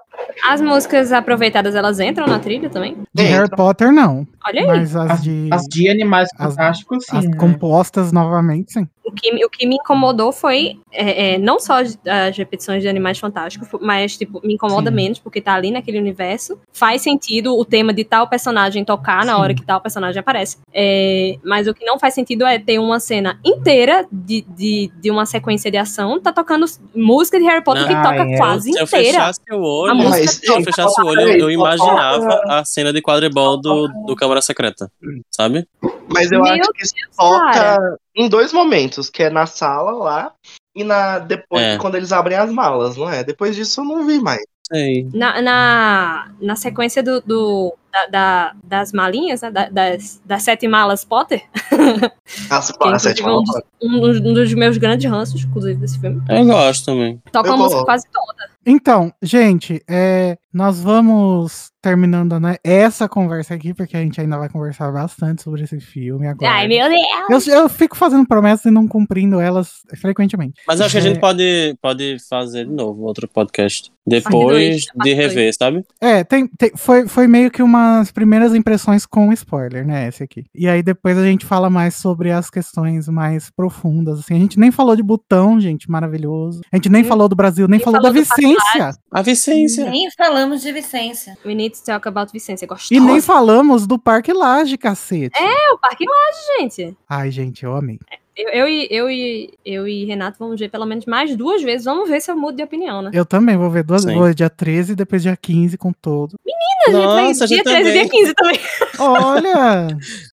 As 0.49 0.61
músicas 0.61 1.11
aproveitadas, 1.11 1.75
elas 1.75 1.99
entram 1.99 2.25
na 2.27 2.39
trilha 2.39 2.69
também? 2.69 2.95
De 3.13 3.23
Harry 3.23 3.49
Potter, 3.49 3.91
não. 3.91 4.25
Olha 4.47 4.61
aí. 4.61 4.67
Mas 4.67 4.95
as, 4.95 5.11
As, 5.11 5.23
de. 5.23 5.49
as 5.51 5.63
de 5.63 5.89
animais 5.89 6.29
as- 6.37 6.47
fantásticos, 6.55 7.03
sim. 7.05 7.17
as 7.17 7.25
né? 7.25 7.35
compostas 7.35 8.13
novamente, 8.13 8.71
sim. 8.71 8.87
O 9.03 9.11
que, 9.11 9.45
o 9.45 9.49
que 9.49 9.65
me 9.65 9.76
incomodou 9.76 10.32
foi 10.32 10.78
é, 10.91 11.34
é, 11.34 11.38
não 11.38 11.60
só 11.60 11.82
as, 11.82 11.98
as 12.07 12.38
repetições 12.38 12.82
de 12.82 12.88
Animais 12.88 13.18
Fantásticos, 13.18 13.68
mas 13.82 14.15
tipo, 14.18 14.40
me 14.44 14.53
incomoda 14.53 14.90
Sim. 14.90 14.95
menos, 14.95 15.19
porque 15.19 15.41
tá 15.41 15.53
ali 15.53 15.72
naquele 15.72 15.98
universo. 15.99 16.60
Faz 16.72 17.02
sentido 17.02 17.57
o 17.57 17.65
tema 17.65 17.94
de 17.94 18.03
tal 18.03 18.28
personagem 18.28 18.86
tocar 18.86 19.26
na 19.26 19.36
Sim. 19.36 19.41
hora 19.41 19.53
que 19.56 19.65
tal 19.65 19.82
personagem 19.82 20.19
aparece. 20.19 20.57
É, 20.73 21.38
mas 21.44 21.68
o 21.68 21.73
que 21.73 21.84
não 21.84 21.98
faz 21.98 22.14
sentido 22.14 22.45
é 22.45 22.60
ter 22.60 22.78
uma 22.80 22.99
cena 22.99 23.40
inteira 23.44 24.06
de, 24.11 24.41
de, 24.49 24.91
de 25.02 25.10
uma 25.10 25.26
sequência 25.26 25.72
de 25.72 25.78
ação, 25.78 26.19
tá 26.22 26.32
tocando 26.32 26.65
música 26.95 27.40
de 27.40 27.45
Harry 27.45 27.64
Potter 27.64 27.84
Não. 27.84 27.90
que 27.90 27.95
toca 27.95 28.23
é. 28.23 28.38
quase 28.38 28.72
Se 28.72 28.80
eu 28.80 28.84
inteira. 28.84 29.11
fechasse 29.14 29.40
o 29.52 29.61
olho, 29.61 29.91
A 29.91 29.95
música 29.95 30.19
Mas, 30.19 30.32
se 30.32 30.48
eu 30.48 30.64
fechasse 30.64 31.02
o 31.02 31.06
olho, 31.06 31.22
eu, 31.22 31.26
peraí, 31.26 31.41
eu 31.41 31.52
imaginava 31.52 32.41
a 32.48 32.64
cena 32.64 32.94
de 32.94 33.02
quadribol 33.02 33.60
do, 33.60 33.88
do 34.06 34.15
Câmara 34.15 34.41
Secreta, 34.41 34.91
sabe? 35.32 35.68
Mas 36.07 36.32
eu 36.32 36.41
Meu 36.41 36.53
acho 36.53 36.72
que 36.73 36.84
isso 36.84 36.94
cara. 37.18 37.76
toca 37.76 37.99
em 38.15 38.27
dois 38.29 38.51
momentos, 38.53 39.09
que 39.09 39.23
é 39.23 39.29
na 39.29 39.45
sala 39.45 39.91
lá 39.91 40.33
e 40.75 40.83
na 40.83 41.19
depois 41.19 41.61
É. 41.63 41.77
quando 41.77 41.95
eles 41.95 42.11
abrem 42.11 42.38
as 42.38 42.51
malas, 42.51 42.95
não 42.97 43.09
é? 43.09 43.23
Depois 43.23 43.55
disso 43.55 43.81
eu 43.81 43.85
não 43.85 44.05
vi 44.05 44.19
mais. 44.19 44.41
Sei. 44.71 45.05
Na, 45.13 45.41
na, 45.41 46.31
na 46.41 46.55
sequência 46.55 47.03
do, 47.03 47.19
do- 47.21 47.73
da, 47.91 48.05
da- 48.07 48.53
das 48.63 48.91
malinhas, 48.91 49.41
né, 49.41 49.51
da- 49.51 49.69
das, 49.69 50.22
das 50.26 50.43
sete 50.43 50.68
malas 50.68 51.03
Potter, 51.03 51.41
As, 52.49 52.72
que 52.72 52.77
a 52.84 52.88
inclusive 52.88 52.99
sétima 52.99 53.30
é 53.30 53.34
um 53.34 53.43
dos, 53.43 53.61
um 53.84 53.99
dos- 53.99 54.19
um 54.19 54.34
dos 54.34 54.53
meus 54.53 54.77
grandes 54.77 55.09
ranços, 55.09 55.43
inclusive, 55.43 55.80
desse 55.80 55.99
filme. 55.99 56.22
Eu 56.30 56.45
gosto 56.45 56.85
também. 56.85 57.22
Toca 57.31 57.49
Eu 57.49 57.53
a 57.53 57.57
música 57.57 57.84
quase 57.84 58.05
toda. 58.11 58.51
Então, 58.65 59.11
gente, 59.23 59.81
é, 59.89 60.38
nós 60.53 60.80
vamos 60.80 61.72
terminando 61.81 62.39
né, 62.39 62.57
essa 62.63 63.09
conversa 63.09 63.55
aqui, 63.55 63.73
porque 63.73 63.97
a 63.97 64.01
gente 64.01 64.22
ainda 64.22 64.38
vai 64.38 64.47
conversar 64.49 64.91
bastante 64.91 65.41
sobre 65.41 65.63
esse 65.63 65.80
filme 65.80 66.27
agora. 66.27 66.51
Ai, 66.51 66.68
meu 66.68 66.88
Deus! 66.88 67.47
Eu, 67.47 67.55
eu 67.61 67.69
fico 67.69 67.97
fazendo 67.97 68.27
promessas 68.27 68.65
e 68.65 68.72
não 68.72 68.88
cumprindo 68.88 69.39
elas 69.39 69.81
frequentemente. 69.99 70.61
Mas 70.68 70.80
eu 70.80 70.85
acho 70.85 70.93
que 70.93 70.99
a 70.99 71.01
É. 71.01 71.03
gente 71.09 71.19
pode, 71.19 71.76
pode 71.81 72.18
fazer 72.30 72.65
de 72.65 72.72
novo 72.72 73.01
outro 73.01 73.27
podcast. 73.27 73.91
Depois 74.05 74.85
de 75.03 75.13
rever, 75.13 75.53
sabe? 75.57 75.84
É, 75.99 76.23
tem, 76.23 76.47
tem- 76.47 76.72
foi, 76.76 77.07
foi 77.07 77.27
meio 77.27 77.49
que 77.49 77.61
umas 77.81 78.11
primeiras 78.11 78.53
impressões 78.55 79.05
com 79.05 79.31
spoiler, 79.33 79.85
né, 79.85 80.07
esse 80.07 80.23
aqui. 80.23 80.45
E 80.53 80.67
aí 80.67 80.81
depois 80.83 81.17
a 81.17 81.23
gente 81.25 81.45
fala 81.45 81.69
mais 81.69 81.95
sobre 81.95 82.31
as 82.31 82.49
questões 82.49 83.07
mais 83.07 83.49
profundas, 83.49 84.19
assim. 84.19 84.35
A 84.35 84.39
gente 84.39 84.59
nem 84.59 84.71
falou 84.71 84.95
de 84.95 85.03
botão, 85.03 85.59
gente, 85.59 85.89
maravilhoso. 85.89 86.61
A 86.71 86.75
gente 86.77 86.89
nem 86.89 87.03
Hum. 87.03 87.07
falou 87.07 87.27
do 87.27 87.35
Brasil, 87.35 87.67
nem 87.67 87.77
Nem 87.77 87.83
falou, 87.83 88.01
falou 88.01 88.13
da 88.13 88.19
Vicência. 88.19 88.91
A 89.11 89.21
Vicência. 89.21 89.89
Nem 89.89 90.09
falamos 90.11 90.61
de 90.61 90.71
Vicência. 90.71 91.37
We 91.45 91.55
need 91.55 91.75
to 91.77 91.83
talk 91.83 92.07
about 92.07 92.31
Vicência. 92.31 92.67
Gostosa. 92.67 92.93
E 92.93 92.99
nem 92.99 93.19
falamos 93.21 93.87
do 93.87 93.97
Parque 93.97 94.31
Laje, 94.33 94.77
cacete. 94.77 95.35
É 95.41 95.73
o 95.73 95.77
Parque 95.79 96.05
Laje, 96.05 96.59
gente. 96.59 96.97
Ai, 97.09 97.31
gente, 97.31 97.63
eu 97.63 97.75
amei. 97.75 97.99
Eu, 98.35 98.49
eu, 98.49 98.67
e, 98.67 98.87
eu, 98.89 99.09
e, 99.09 99.53
eu 99.65 99.87
e 99.87 100.05
Renato 100.05 100.37
vamos 100.39 100.59
ver 100.59 100.69
pelo 100.69 100.85
menos 100.85 101.05
mais 101.05 101.35
duas 101.35 101.61
vezes. 101.61 101.85
Vamos 101.85 102.09
ver 102.09 102.21
se 102.21 102.31
eu 102.31 102.35
mudo 102.35 102.55
de 102.55 102.63
opinião, 102.63 103.01
né? 103.01 103.11
Eu 103.13 103.25
também 103.25 103.57
vou 103.57 103.69
ver 103.69 103.83
duas 103.83 104.05
ver 104.05 104.33
dia 104.33 104.49
13 104.49 104.93
e 104.93 104.95
depois 104.95 105.21
dia 105.21 105.35
15 105.35 105.77
com 105.77 105.91
todo. 105.91 106.35
A 106.87 106.91
gente 106.91 107.11
vai 107.13 107.27
Nossa, 107.27 107.45
dia 107.45 107.57
gente 107.57 107.65
13 107.65 107.89
e 107.89 107.93
dia 107.93 108.05
também. 108.07 108.21
15 108.21 108.33
também. 108.33 108.59
Olha! 108.99 109.87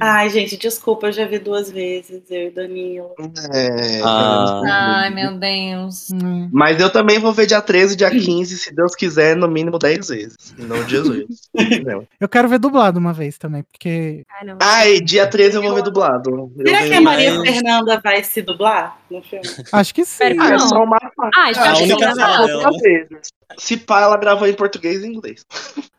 Ai, 0.00 0.30
gente, 0.30 0.56
desculpa, 0.56 1.08
eu 1.08 1.12
já 1.12 1.26
vi 1.26 1.38
duas 1.38 1.70
vezes, 1.70 2.22
eu 2.30 2.44
e 2.44 2.48
o 2.48 2.54
Danilo. 2.54 3.14
É, 3.52 4.00
Ah. 4.02 4.62
Ai, 4.66 5.10
meu 5.10 5.38
Deus. 5.38 6.08
Mas 6.52 6.80
eu 6.80 6.90
também 6.90 7.18
vou 7.18 7.32
ver 7.32 7.46
dia 7.46 7.60
13 7.60 7.94
e 7.94 7.96
dia 7.96 8.10
15, 8.10 8.58
se 8.58 8.74
Deus 8.74 8.94
quiser, 8.94 9.36
no 9.36 9.48
mínimo 9.48 9.78
10 9.78 10.08
vezes. 10.08 10.54
Não 10.58 10.86
Jesus. 10.88 11.26
Entendeu? 11.54 12.06
Eu 12.18 12.28
quero 12.28 12.48
ver 12.48 12.58
dublado 12.58 12.98
uma 12.98 13.12
vez 13.12 13.36
também, 13.38 13.62
porque. 13.62 14.24
Ai, 14.30 14.46
não. 14.46 14.58
Ai, 14.60 15.00
dia 15.00 15.26
13 15.26 15.56
eu 15.56 15.62
vou 15.62 15.74
ver 15.74 15.82
dublado. 15.82 16.52
Eu 16.58 16.66
Será 16.66 16.86
que 16.86 16.94
a 16.94 17.00
Maria 17.00 17.40
Fernanda 17.40 18.00
vai 18.02 18.22
se 18.24 18.42
dublar 18.42 18.99
no 19.10 19.22
filme? 19.22 19.44
Acho 19.72 19.94
que 19.94 20.04
sim. 20.04 20.36
Ah, 20.40 20.54
é 20.54 20.58
só 20.58 20.82
uma 20.84 20.96
Ah, 21.36 21.44
A 21.46 21.50
espero 21.50 21.76
que 21.76 21.82
única 21.82 22.14
fala 22.16 22.46
dela. 22.46 22.70
Se 23.58 23.76
pá, 23.76 24.00
ela 24.02 24.16
gravou 24.16 24.46
em 24.46 24.54
português 24.54 25.02
e 25.02 25.06
inglês. 25.08 25.44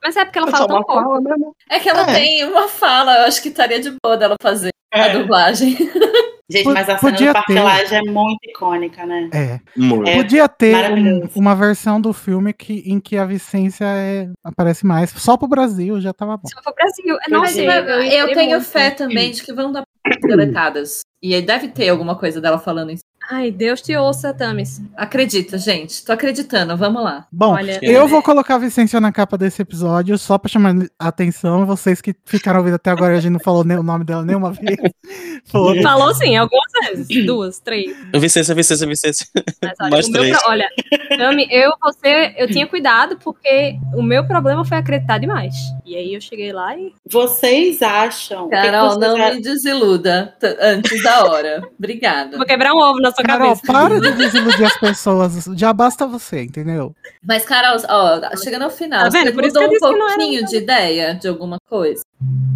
Mas 0.02 0.16
é 0.16 0.24
porque 0.26 0.40
ela 0.40 0.48
É 0.48 0.52
fala 0.52 0.64
só 0.64 0.68
tão 0.68 0.84
pouco. 0.84 0.94
fala. 1.04 1.22
É 1.70 1.80
que 1.80 1.90
ela 1.90 2.10
É. 2.10 2.14
tem 2.14 2.46
uma 2.46 2.68
fala, 2.68 3.18
eu 3.20 3.26
acho 3.26 3.42
que 3.42 3.50
estaria 3.50 3.80
de 3.80 3.94
boa 4.04 4.16
dela 4.18 4.36
fazer 4.42 4.72
a 4.94 5.00
É. 5.08 5.10
dublagem. 5.18 5.76
Gente, 6.52 6.66
mas 6.66 6.90
a 6.90 6.98
cena 6.98 7.12
podia 7.14 7.34
ter. 7.48 7.62
Laje 7.62 7.96
é 7.96 8.02
muito 8.02 8.40
icônica, 8.44 9.06
né? 9.06 9.30
É. 9.34 9.60
Muito. 9.74 10.10
É 10.10 10.16
Podia 10.18 10.50
ter 10.50 10.92
um- 10.92 11.30
uma 11.34 11.56
versão 11.56 12.02
do 12.02 12.12
filme 12.12 12.52
que, 12.52 12.80
em 12.86 13.00
que 13.00 13.16
a 13.18 13.24
Vicência 13.26 13.86
é- 13.86 14.28
aparece 14.44 14.86
mais. 14.86 15.12
Só 15.12 15.38
pro 15.38 15.48
Brasil 15.48 16.02
já 16.02 16.12
tava 16.12 16.36
bom. 16.36 16.50
For 16.54 16.62
pro 16.62 16.74
Brasil. 16.74 17.18
Podia. 17.24 17.38
Nossa, 17.38 17.62
Eu- 17.62 17.72
eu, 17.72 18.02
queria 18.28 18.36
tenho 18.36 18.50
muito. 18.52 18.66
fé 18.66 18.92
também 18.92 19.32
de 19.32 19.44
que 19.44 19.54
vão 19.54 19.72
dar 19.72 19.84
deletadas. 20.22 21.02
E 21.22 21.40
deve 21.42 21.70
ter 21.70 21.90
alguma 21.90 22.18
coisa 22.18 22.42
dela 22.42 22.60
falando 22.60 22.92
isso. 22.92 23.04
Ai, 23.34 23.50
Deus 23.50 23.82
te 23.82 23.96
ouça, 23.96 24.34
Tamis. 24.34 24.82
Acredita, 24.98 25.58
gente. 25.58 26.04
Tô 26.04 26.12
acreditando, 26.12 26.76
vamos 26.76 27.02
lá. 27.02 27.26
Bom, 27.32 27.54
Olha, 27.54 27.80
eu 27.82 28.06
vou 28.06 28.22
colocar 28.22 28.56
a 28.56 28.58
Vicência 28.58 29.00
na 29.00 29.10
capa 29.10 29.38
desse 29.38 29.62
episódio 29.62 30.18
só 30.18 30.38
pra 30.38 30.50
chamar 30.50 30.76
a 31.00 31.08
atenção. 31.08 31.66
Vocês 31.66 32.02
que 32.02 32.14
ficaram 32.26 32.60
ouvindo 32.60 32.76
até 32.76 32.92
agora, 32.92 33.16
a 33.18 33.22
gente 33.22 33.32
não 33.32 33.40
falou 33.40 33.64
nem 33.64 33.78
o 33.78 33.84
nome 33.84 34.04
dela 34.04 34.24
nenhuma 34.26 34.52
vez. 34.52 34.76
Foda. 35.48 35.82
Falou 35.82 36.14
sim, 36.14 36.36
algumas 36.36 36.70
vezes. 36.84 37.26
Duas, 37.26 37.60
três. 37.60 37.96
Vicência, 38.14 38.54
Vicência, 38.54 38.86
Vicência. 38.86 39.26
Mas 39.64 39.74
olha, 39.80 39.90
Mais 39.92 40.08
o 40.08 40.12
meu 40.12 40.22
três. 40.22 40.38
pro- 40.38 40.50
olha, 40.52 40.70
Tami, 41.18 41.48
eu, 41.50 41.72
você, 41.82 42.34
eu 42.38 42.48
tinha 42.48 42.68
cuidado 42.68 43.18
porque 43.18 43.76
o 43.96 44.02
meu 44.04 44.26
problema 44.28 44.66
foi 44.66 44.78
acreditar 44.78 45.18
demais. 45.20 45.56
E 45.86 45.96
aí 45.96 46.14
eu 46.14 46.22
cheguei 46.22 46.52
lá 46.52 46.76
e. 46.78 46.94
Vocês 47.10 47.82
acham. 47.82 48.50
Carol, 48.50 48.90
vocês 48.90 49.00
não 49.00 49.16
acham? 49.16 49.36
me 49.36 49.42
desiluda 49.42 50.36
antes 50.62 51.02
da 51.02 51.26
hora. 51.26 51.62
Obrigada. 51.78 52.36
Vou 52.42 52.46
quebrar 52.46 52.74
um 52.74 52.78
ovo 52.78 53.00
na 53.00 53.12
sua 53.12 53.21
Carol, 53.24 53.56
cabeça. 53.56 53.68
para 53.74 54.00
de 54.00 54.12
desiludir 54.12 54.66
as 54.66 54.78
pessoas. 54.80 55.46
Já 55.56 55.74
basta 55.74 56.06
você, 56.08 56.44
entendeu? 56.44 56.96
Mas, 57.24 57.46
Carol, 57.46 57.78
ó, 57.90 58.36
chegando 58.38 58.64
ao 58.64 58.70
final, 58.70 59.04
Tá 59.04 59.10
vendo? 59.10 59.26
você 59.28 59.32
Por 59.34 59.44
isso 59.46 59.54
que 59.58 59.62
mudou 59.62 59.64
eu 59.64 59.68
um 59.68 59.72
disse 59.72 59.86
que 59.94 60.00
não 60.00 60.08
era 60.10 60.18
pouquinho 60.18 60.46
de 60.46 60.58
ideia 60.58 61.16
de 61.16 61.28
alguma 61.28 61.58
coisa? 61.70 62.04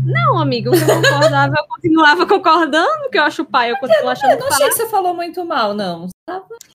Não, 0.06 0.40
amigo, 0.40 0.70
o 0.70 0.76
eu 0.76 0.86
concordava, 0.86 1.56
eu 1.58 1.68
continuava 1.68 2.26
concordando, 2.28 3.10
que 3.12 3.18
eu 3.18 3.24
acho 3.24 3.44
pai, 3.46 3.72
eu 3.72 3.78
continuo 3.78 4.10
achando 4.10 4.32
Eu 4.34 4.40
não 4.40 4.48
achei 4.48 4.60
pai. 4.60 4.70
que 4.70 4.76
você 4.76 4.88
falou 4.90 5.14
muito 5.16 5.44
mal, 5.44 5.74
não. 5.74 6.08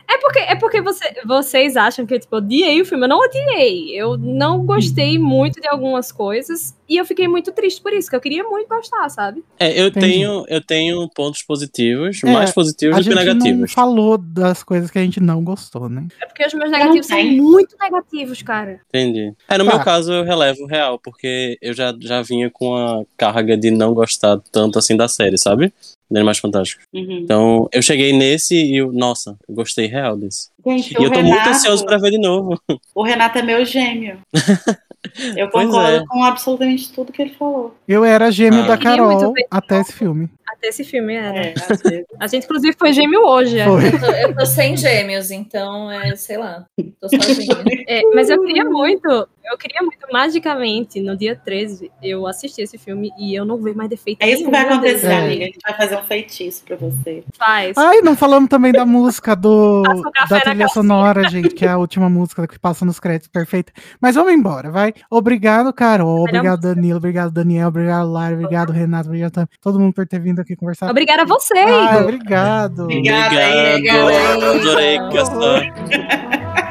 É 0.08 0.18
porque, 0.18 0.38
é 0.40 0.56
porque 0.56 0.80
você, 0.80 1.04
vocês 1.24 1.76
acham 1.76 2.04
que 2.04 2.18
tipo, 2.18 2.34
eu 2.34 2.38
odiei 2.38 2.80
o 2.80 2.84
filme. 2.84 3.04
Eu 3.04 3.08
não 3.08 3.18
odiei. 3.20 3.90
Eu 3.96 4.16
não 4.18 4.64
gostei 4.66 5.18
muito 5.18 5.60
de 5.60 5.68
algumas 5.68 6.10
coisas. 6.10 6.74
E 6.90 6.96
eu 6.96 7.04
fiquei 7.04 7.28
muito 7.28 7.52
triste 7.52 7.80
por 7.80 7.92
isso, 7.92 8.10
que 8.10 8.16
eu 8.16 8.20
queria 8.20 8.42
muito 8.42 8.68
gostar, 8.68 9.08
sabe? 9.10 9.44
É, 9.60 9.80
eu 9.80 9.86
Entendi. 9.86 10.06
tenho, 10.08 10.44
eu 10.48 10.60
tenho 10.60 11.08
pontos 11.14 11.40
positivos, 11.44 12.20
É, 12.24 12.32
mais 12.32 12.50
positivos 12.50 12.96
do 12.96 13.02
que 13.04 13.16
gente 13.16 13.24
não 13.26 13.32
negativos. 13.34 13.72
falou 13.72 14.18
das 14.18 14.64
coisas 14.64 14.90
que 14.90 14.98
a 14.98 15.02
gente 15.02 15.20
não 15.20 15.44
gostou, 15.44 15.88
né? 15.88 16.08
É 16.20 16.26
porque 16.26 16.44
os 16.44 16.52
meus 16.52 16.68
negativos 16.68 17.06
são 17.06 17.22
muito 17.22 17.76
negativos, 17.80 18.42
cara. 18.42 18.80
Entendi. 18.88 19.32
É, 19.48 19.56
no 19.56 19.64
Tá. 19.64 19.70
meu 19.76 19.84
caso 19.84 20.12
eu 20.12 20.24
relevo 20.24 20.66
real, 20.66 20.98
porque 20.98 21.56
eu 21.62 21.72
já, 21.72 21.94
já 22.00 22.22
vinha 22.22 22.50
com 22.50 22.74
a 22.74 23.04
carga 23.16 23.56
de 23.56 23.70
não 23.70 23.94
gostar 23.94 24.40
tanto 24.50 24.76
assim 24.76 24.96
da 24.96 25.06
série, 25.06 25.38
sabe? 25.38 25.72
De 26.10 26.18
Animais 26.18 26.38
Fantásticos. 26.38 26.84
Uhum. 26.92 27.20
Então, 27.22 27.68
eu 27.72 27.80
cheguei 27.82 28.12
nesse 28.12 28.56
e 28.56 28.78
eu, 28.78 28.90
nossa, 28.92 29.36
eu 29.48 29.54
gostei 29.54 29.86
real 29.86 30.16
desse. 30.16 30.48
Gente, 30.66 30.92
E 30.92 30.98
o 30.98 31.04
eu 31.04 31.12
tô 31.12 31.20
muito 31.22 31.30
Renato- 31.34 31.50
ansioso 31.50 31.86
pra 31.86 31.98
ver 31.98 32.10
de 32.10 32.18
novo. 32.18 32.60
O 32.92 33.04
Renato 33.04 33.38
é 33.38 33.42
meu 33.42 33.64
gêmeo. 33.64 34.18
Eu 35.36 35.48
Pois 35.50 35.66
concordo 35.66 35.96
é. 35.96 36.04
com 36.06 36.22
absolutamente 36.22 36.92
tudo 36.92 37.10
que 37.12 37.22
ele 37.22 37.30
falou. 37.34 37.74
Eu 37.88 38.04
era 38.04 38.30
gêmeo 38.30 38.64
Ah. 38.64 38.66
da 38.66 38.76
Carol 38.78 39.32
até 39.50 39.80
esse 39.80 39.92
filme. 39.94 40.28
Até 40.46 40.68
esse 40.68 40.84
filme 40.84 41.14
era. 41.14 41.38
É, 41.38 41.54
vezes. 41.84 42.04
A 42.18 42.26
gente, 42.26 42.44
inclusive, 42.44 42.76
foi 42.78 42.92
gêmeo 42.92 43.22
hoje. 43.26 43.58
é. 43.58 43.64
Foi. 43.64 43.86
Eu 43.88 43.98
tô, 44.00 44.06
eu 44.06 44.36
tô 44.36 44.44
sem 44.46 44.76
gêmeos, 44.76 45.30
então, 45.30 45.90
é, 45.90 46.14
sei 46.16 46.36
lá, 46.36 46.66
tô 47.00 47.08
sozinha. 47.08 47.56
É, 47.88 48.02
mas 48.14 48.28
eu 48.28 48.42
queria 48.44 48.64
muito, 48.64 49.26
eu 49.44 49.56
queria 49.58 49.80
muito, 49.82 50.06
magicamente, 50.12 51.00
no 51.00 51.16
dia 51.16 51.34
13, 51.36 51.90
eu 52.02 52.26
assisti 52.26 52.62
esse 52.62 52.76
filme 52.78 53.10
e 53.18 53.34
eu 53.34 53.44
não 53.44 53.56
vejo 53.58 53.76
mais 53.76 53.88
defeito 53.90 54.22
É 54.22 54.30
isso 54.30 54.44
que 54.44 54.50
vai 54.50 54.62
acontecer, 54.62 55.06
É. 55.06 55.24
amiga. 55.24 55.42
A 55.44 55.46
gente 55.46 55.58
vai 55.62 55.76
fazer 55.76 55.96
um 55.96 56.02
feitiço 56.04 56.64
pra 56.64 56.76
você. 56.76 57.24
Faz. 57.36 57.76
Ai, 57.76 58.00
não 58.02 58.16
falamos 58.16 58.48
também 58.48 58.72
da 58.72 58.84
música 58.86 59.34
do 59.34 59.82
da 60.28 60.40
trilha 60.40 60.68
sonora, 60.68 61.26
gente, 61.30 61.54
que 61.54 61.64
é 61.64 61.68
a 61.68 61.78
última 61.78 62.08
música 62.08 62.46
que 62.46 62.58
passa 62.58 62.84
nos 62.84 63.00
créditos, 63.00 63.28
perfeita. 63.28 63.72
Mas 64.00 64.14
vamos 64.14 64.32
embora, 64.32 64.70
vai. 64.70 64.92
Obrigado, 65.10 65.72
Carol. 65.72 66.20
Obrigado, 66.20 66.60
Danilo. 66.60 66.98
Obrigado, 66.98 67.30
Daniel. 67.32 67.68
Obrigado, 67.68 68.10
Lara. 68.10 68.34
Obrigado, 68.34 68.72
Renato. 68.72 69.08
Obrigado 69.08 69.48
todo 69.60 69.78
mundo 69.80 69.92
por 69.94 70.06
ter 70.06 70.20
vindo 70.20 70.40
aqui 70.40 70.54
conversar. 70.56 70.90
Obrigada 70.90 71.22
a 71.22 71.26
você, 71.26 71.58
Ai, 71.58 72.02
obrigado. 72.02 72.84
Obrigada 72.84 73.38
aí, 73.38 73.74
Obrigado. 73.76 74.02
obrigada 74.04 74.78
aí. 74.78 74.98
Adorei 74.98 76.60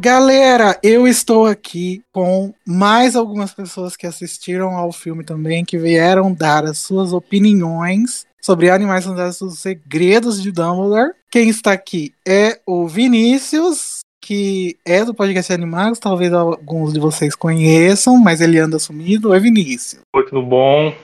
Galera, 0.00 0.78
eu 0.82 1.06
estou 1.06 1.46
aqui 1.46 2.02
com 2.10 2.54
mais 2.66 3.14
algumas 3.14 3.52
pessoas 3.52 3.96
que 3.96 4.06
assistiram 4.06 4.70
ao 4.70 4.90
filme 4.92 5.22
também, 5.22 5.62
que 5.62 5.76
vieram 5.76 6.32
dar 6.32 6.64
as 6.64 6.78
suas 6.78 7.12
opiniões 7.12 8.26
sobre 8.40 8.70
Animais 8.70 9.04
Fantásticos, 9.04 9.52
os 9.52 9.58
segredos 9.58 10.42
de 10.42 10.50
Dumbledore. 10.50 11.12
Quem 11.30 11.50
está 11.50 11.72
aqui 11.72 12.14
é 12.26 12.58
o 12.66 12.88
Vinícius, 12.88 13.98
que 14.22 14.74
é 14.86 15.04
do 15.04 15.12
podcast 15.12 15.52
Animados, 15.52 15.98
talvez 15.98 16.32
alguns 16.32 16.94
de 16.94 16.98
vocês 16.98 17.34
conheçam, 17.34 18.16
mas 18.16 18.40
ele 18.40 18.58
anda 18.58 18.78
sumido. 18.78 19.28
Oi, 19.32 19.40
Vinícius. 19.40 20.00
Oi, 20.16 20.24
tudo 20.24 20.42
bom? 20.42 20.94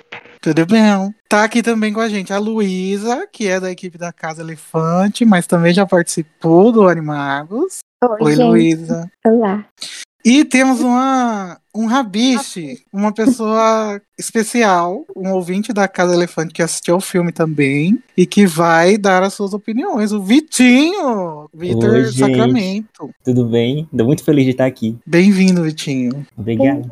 Tudo 0.41 0.65
bem? 0.65 1.15
Tá 1.29 1.45
aqui 1.45 1.63
também 1.63 1.93
com 1.93 2.01
a 2.01 2.09
gente 2.09 2.33
a 2.33 2.39
Luísa, 2.39 3.29
que 3.31 3.47
é 3.47 3.61
da 3.61 3.71
equipe 3.71 3.99
da 3.99 4.11
Casa 4.11 4.41
Elefante, 4.41 5.23
mas 5.27 5.47
também 5.47 5.75
já 5.75 5.85
participou 5.85 6.73
do 6.73 6.89
Animagos. 6.89 7.81
Oi, 8.05 8.19
Oi. 8.21 8.35
Luísa. 8.37 9.11
Olá. 9.25 9.65
E 10.23 10.45
temos 10.45 10.81
uma, 10.81 11.59
um 11.75 11.87
rabiche, 11.87 12.83
uma 12.93 13.15
pessoa 13.15 14.03
especial, 14.19 15.07
um 15.17 15.31
ouvinte 15.33 15.73
da 15.73 15.89
Casa 15.89 16.15
Elefante 16.15 16.53
que 16.53 16.63
assistiu 16.63 16.97
ao 16.97 17.01
filme 17.01 17.33
também 17.33 17.99
e 18.17 18.27
que 18.27 18.45
vai 18.45 18.99
dar 18.99 19.23
as 19.23 19.35
suas 19.35 19.55
opiniões. 19.55 20.13
O 20.13 20.21
Vitinho! 20.21 21.49
Vitor. 21.55 22.13
Sacramento. 22.13 23.11
Tudo 23.25 23.47
bem? 23.47 23.89
Tô 23.97 24.05
muito 24.05 24.25
feliz 24.25 24.45
de 24.45 24.51
estar 24.51 24.67
aqui. 24.67 24.99
Bem-vindo, 25.07 25.63
Vitinho. 25.63 26.27
Obrigado. 26.37 26.87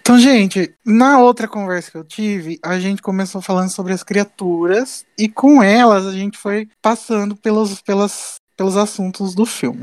Então, 0.00 0.18
gente, 0.18 0.74
na 0.84 1.20
outra 1.20 1.46
conversa 1.46 1.92
que 1.92 1.96
eu 1.96 2.02
tive, 2.02 2.58
a 2.64 2.80
gente 2.80 3.00
começou 3.00 3.40
falando 3.40 3.70
sobre 3.70 3.92
as 3.92 4.02
criaturas 4.02 5.06
e 5.16 5.28
com 5.28 5.62
elas 5.62 6.04
a 6.06 6.12
gente 6.12 6.36
foi 6.36 6.66
passando 6.82 7.36
pelos, 7.36 7.80
pelas, 7.80 8.40
pelos 8.56 8.76
assuntos 8.76 9.34
do 9.34 9.44
filme. 9.46 9.80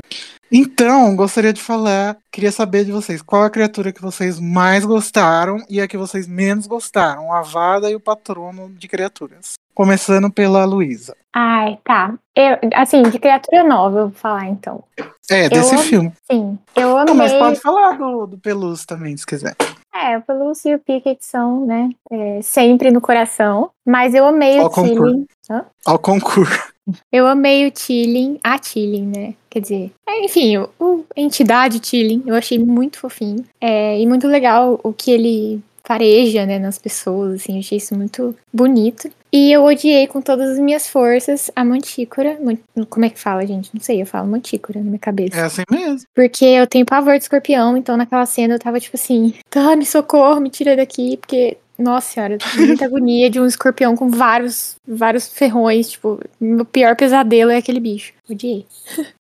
Então, 0.52 1.14
gostaria 1.14 1.52
de 1.52 1.60
falar, 1.62 2.16
queria 2.30 2.50
saber 2.50 2.84
de 2.84 2.90
vocês, 2.90 3.22
qual 3.22 3.44
a 3.44 3.50
criatura 3.50 3.92
que 3.92 4.02
vocês 4.02 4.40
mais 4.40 4.84
gostaram 4.84 5.58
e 5.68 5.80
a 5.80 5.86
que 5.86 5.96
vocês 5.96 6.26
menos 6.26 6.66
gostaram, 6.66 7.32
a 7.32 7.40
Vada 7.40 7.88
e 7.90 7.94
o 7.94 8.00
Patrono 8.00 8.68
de 8.70 8.88
Criaturas. 8.88 9.52
Começando 9.72 10.30
pela 10.30 10.64
Luísa. 10.64 11.16
Ai, 11.32 11.78
tá. 11.84 12.14
Eu, 12.34 12.58
assim, 12.74 13.02
de 13.04 13.18
criatura 13.20 13.62
nova, 13.62 13.98
eu 14.00 14.08
vou 14.08 14.14
falar 14.16 14.48
então. 14.48 14.82
É, 15.30 15.48
desse 15.48 15.72
amo- 15.74 15.84
filme. 15.84 16.12
Sim, 16.30 16.58
eu 16.74 17.04
Não, 17.04 17.14
mas 17.14 17.30
amei. 17.30 17.42
pode 17.44 17.60
falar 17.60 17.96
do, 17.96 18.26
do 18.26 18.36
Pelúcio 18.38 18.84
também, 18.86 19.16
se 19.16 19.24
quiser. 19.24 19.54
É, 19.94 20.18
o 20.18 20.22
Pelúcio 20.22 20.72
e 20.72 20.74
o 20.74 20.78
Pickett 20.80 21.24
são, 21.24 21.64
né, 21.66 21.90
é, 22.10 22.40
sempre 22.42 22.90
no 22.90 23.00
coração. 23.00 23.70
Mas 23.86 24.14
eu 24.14 24.26
amei 24.26 24.58
Ó, 24.60 24.66
o. 24.66 25.26
Hã? 25.50 25.64
Ao 25.86 25.98
concurso. 25.98 26.69
Eu 27.12 27.26
amei 27.26 27.66
o 27.66 27.70
Tilling, 27.70 28.38
a 28.42 28.58
Tilling, 28.58 29.06
né? 29.06 29.34
Quer 29.48 29.60
dizer, 29.60 29.92
é, 30.08 30.24
enfim, 30.24 30.56
o, 30.58 30.68
o- 30.78 31.04
a 31.16 31.20
entidade 31.20 31.78
Tilling, 31.80 32.22
eu 32.26 32.34
achei 32.34 32.58
muito 32.58 32.98
fofinho. 32.98 33.44
É, 33.60 34.00
e 34.00 34.06
muito 34.06 34.26
legal 34.26 34.80
o 34.82 34.92
que 34.92 35.10
ele 35.10 35.60
fareja, 35.84 36.46
né, 36.46 36.58
nas 36.58 36.78
pessoas, 36.78 37.34
assim, 37.40 37.54
eu 37.54 37.58
achei 37.60 37.78
isso 37.78 37.96
muito 37.96 38.34
bonito. 38.52 39.10
E 39.32 39.50
eu 39.52 39.64
odiei 39.64 40.06
com 40.06 40.20
todas 40.20 40.50
as 40.50 40.58
minhas 40.58 40.88
forças 40.88 41.50
a 41.54 41.64
Mantícora. 41.64 42.38
Man- 42.40 42.86
Como 42.88 43.04
é 43.04 43.10
que 43.10 43.18
fala, 43.18 43.44
gente? 43.46 43.70
Não 43.72 43.80
sei, 43.80 44.00
eu 44.02 44.06
falo 44.06 44.28
Mantícora 44.28 44.78
na 44.80 44.84
minha 44.86 44.98
cabeça. 44.98 45.36
É 45.36 45.42
assim 45.44 45.62
mesmo. 45.70 46.06
Porque 46.14 46.44
eu 46.44 46.66
tenho 46.66 46.86
pavor 46.86 47.16
de 47.16 47.24
escorpião, 47.24 47.76
então 47.76 47.96
naquela 47.96 48.26
cena 48.26 48.54
eu 48.54 48.58
tava 48.58 48.78
tipo 48.78 48.96
assim, 48.96 49.34
tá, 49.48 49.74
me 49.74 49.84
socorro, 49.86 50.40
me 50.40 50.50
tira 50.50 50.76
daqui, 50.76 51.16
porque, 51.16 51.56
nossa 51.80 52.12
senhora, 52.12 52.38
muita 52.56 52.84
agonia 52.84 53.30
de 53.30 53.40
um 53.40 53.46
escorpião 53.46 53.96
com 53.96 54.08
vários, 54.08 54.76
vários 54.86 55.28
ferrões, 55.28 55.90
tipo, 55.90 56.20
meu 56.40 56.64
pior 56.64 56.94
pesadelo 56.96 57.50
é 57.50 57.56
aquele 57.56 57.80
bicho. 57.80 58.12
Odiei. 58.30 58.66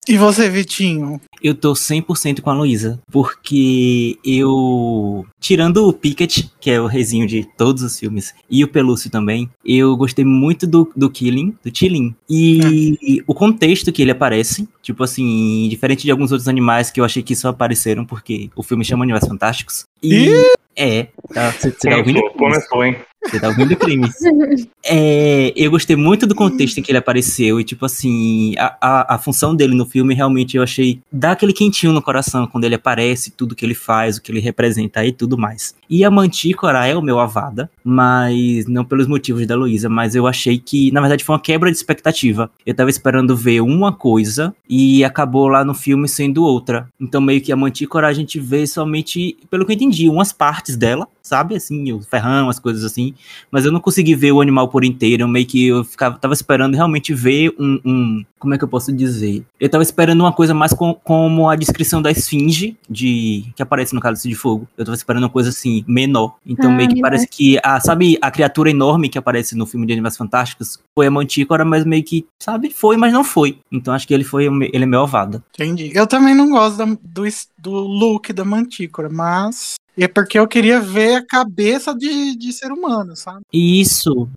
E 0.07 0.18
você, 0.18 0.48
Vitinho? 0.49 1.19
Eu 1.41 1.56
tô 1.56 1.73
100% 1.73 2.41
com 2.41 2.49
a 2.52 2.53
Luísa, 2.53 2.99
porque 3.11 4.18
eu, 4.23 5.26
tirando 5.40 5.88
o 5.88 5.94
Pickett, 5.94 6.52
que 6.60 6.69
é 6.69 6.80
o 6.80 6.86
rezinho 6.86 7.26
de 7.26 7.44
todos 7.57 7.82
os 7.82 7.99
filmes, 7.99 8.34
e 8.49 8.64
o 8.64 8.68
Pelúcio 8.68 9.10
também, 9.10 9.49
eu 9.65 9.98
gostei 9.98 10.23
muito 10.23 10.68
do, 10.68 10.91
do 10.95 11.10
Killing, 11.10 11.57
do 11.64 11.72
Tilling. 11.72 12.15
E 12.30 13.23
o 13.26 13.34
contexto 13.34 13.91
que 13.91 14.03
ele 14.03 14.11
aparece, 14.11 14.69
tipo 14.82 15.03
assim, 15.03 15.68
diferente 15.69 16.03
de 16.03 16.11
alguns 16.11 16.32
outros 16.32 16.48
animais 16.48 16.91
que 16.91 16.99
eu 16.99 17.06
achei 17.06 17.23
que 17.23 17.36
só 17.36 17.49
apareceram 17.49 18.06
porque 18.06 18.49
o 18.56 18.61
filme 18.61 18.86
chama 18.86 19.03
Animais 19.03 19.27
Fantásticos. 19.27 19.86
E 20.03 20.30
é, 20.76 21.07
tá, 21.34 21.52
você 21.52 21.72
tá 21.72 21.98
ouvindo? 21.98 22.22
Começou, 22.32 22.84
hein? 22.84 22.98
Você 23.30 23.39
tá 23.39 23.47
ouvindo 23.49 23.76
crimes. 23.76 24.15
É, 24.88 25.52
eu 25.56 25.72
gostei 25.72 25.95
muito 25.95 26.27
do 26.27 26.35
contexto 26.35 26.77
em 26.77 26.84
que 26.84 26.91
ele 26.91 26.99
apareceu 26.99 27.60
e, 27.60 27.64
tipo 27.64 27.88
assim, 27.88 28.53
a, 28.56 28.77
a, 28.80 29.15
a 29.15 29.18
função 29.18 29.56
dele 29.56 29.73
no 29.73 29.84
filme 29.84 30.14
realmente 30.14 30.57
eu 30.57 30.61
achei 30.61 30.99
dá 31.11 31.31
aquele 31.31 31.53
quentinho 31.53 31.91
no 31.91 32.03
coração 32.03 32.45
quando 32.45 32.65
ele 32.65 32.76
aparece, 32.76 33.31
tudo 33.31 33.56
que 33.56 33.65
ele 33.65 33.73
faz, 33.73 34.18
o 34.18 34.22
que 34.22 34.31
ele 34.31 34.39
representa 34.39 35.03
e 35.03 35.11
tudo 35.11 35.39
mais. 35.39 35.73
E 35.89 36.06
a 36.06 36.11
Mantícora 36.11 36.85
é 36.85 36.95
o 36.95 37.02
meu 37.02 37.19
avada, 37.19 37.68
mas 37.84 38.68
não 38.68 38.85
pelos 38.85 39.07
motivos 39.07 39.47
da 39.47 39.56
Luísa, 39.56 39.89
mas 39.89 40.14
eu 40.14 40.27
achei 40.27 40.60
que, 40.60 40.91
na 40.91 41.02
verdade, 41.02 41.23
foi 41.23 41.34
uma 41.34 41.41
quebra 41.41 41.72
de 41.72 41.77
expectativa. 41.77 42.52
Eu 42.64 42.76
tava 42.76 42.91
esperando 42.91 43.35
ver 43.35 43.61
uma 43.61 43.91
coisa 43.91 44.53
e 44.69 45.03
acabou 45.03 45.47
lá 45.47 45.65
no 45.65 45.73
filme 45.73 46.07
sendo 46.07 46.43
outra. 46.43 46.88
Então, 47.02 47.19
meio 47.19 47.41
que 47.41 47.52
a 47.52 47.56
Mantícora 47.56 48.07
a 48.07 48.14
gente 48.14 48.39
vê 48.39 48.68
somente, 48.68 49.35
pelo 49.49 49.65
que 49.65 49.72
eu 49.72 49.76
entendi, 49.76 50.07
umas 50.07 50.31
partes 50.31 50.77
dela, 50.77 51.07
sabe? 51.23 51.56
Assim, 51.56 51.91
o 51.91 52.02
ferrão, 52.02 52.49
as 52.49 52.60
coisas 52.60 52.84
assim 52.84 53.14
mas 53.51 53.65
eu 53.65 53.71
não 53.71 53.79
consegui 53.79 54.15
ver 54.15 54.31
o 54.31 54.41
animal 54.41 54.67
por 54.69 54.83
inteiro. 54.83 55.23
Eu 55.23 55.27
meio 55.27 55.45
que 55.45 55.67
eu 55.67 55.83
ficava, 55.83 56.17
tava 56.17 56.33
esperando 56.33 56.75
realmente 56.75 57.13
ver 57.13 57.53
um, 57.59 57.79
um- 57.85 58.25
Como 58.37 58.53
é 58.53 58.57
que 58.59 58.63
eu 58.63 58.67
posso 58.67 58.93
dizer? 58.93 59.43
Eu 59.59 59.67
tava 59.69 59.81
esperando 59.81 60.21
uma 60.21 60.31
coisa 60.31 60.53
mais 60.53 60.71
com- 60.71 60.93
como 60.93 61.49
a 61.49 61.55
descrição 61.55 61.99
da 62.01 62.11
esfinge 62.11 62.77
de 62.87 63.45
que 63.55 63.63
aparece 63.63 63.95
no 63.95 63.99
Cálice 64.01 64.29
de 64.29 64.35
Fogo. 64.35 64.67
Eu 64.77 64.85
tava 64.85 64.95
esperando 64.95 65.23
uma 65.23 65.29
coisa 65.29 65.49
assim, 65.49 65.83
menor. 65.87 66.35
Então 66.45 66.69
Ah, 66.71 66.73
meio 66.75 66.89
que 66.89 67.01
parece 67.01 67.27
que. 67.27 67.57
A, 67.63 67.79
sabe 67.79 68.17
a 68.21 68.29
criatura 68.29 68.69
enorme 68.69 69.09
que 69.09 69.17
aparece 69.17 69.55
no 69.55 69.65
filme 69.65 69.87
de 69.87 69.93
Animais 69.93 70.15
Fantásticos? 70.15 70.79
Foi 70.93 71.07
a 71.07 71.11
Mantícora, 71.11 71.65
mas 71.65 71.83
meio 71.85 72.03
que, 72.03 72.25
sabe, 72.39 72.69
foi, 72.69 72.97
mas 72.97 73.11
não 73.11 73.23
foi. 73.23 73.57
Então 73.71 73.93
acho 73.93 74.07
que 74.07 74.13
ele 74.13 74.23
foi. 74.23 74.45
Ele 74.45 74.83
é 74.83 74.85
meu 74.85 75.01
avada. 75.01 75.43
Entendi. 75.55 75.91
Eu 75.95 76.05
também 76.05 76.35
não 76.35 76.49
gosto 76.49 76.77
da- 76.77 76.85
do, 76.85 77.23
do 77.57 77.71
look 77.71 78.31
da 78.31 78.45
Mantícora, 78.45 79.09
mas 79.09 79.75
é 80.03 80.07
porque 80.07 80.38
eu 80.38 80.47
queria 80.47 80.80
ver 80.80 81.15
a 81.15 81.26
cabeça 81.26 81.93
de, 81.95 82.35
de 82.35 82.51
ser 82.51 82.72
humano, 82.72 83.15
sabe? 83.15 83.45
Isso. 83.51 84.27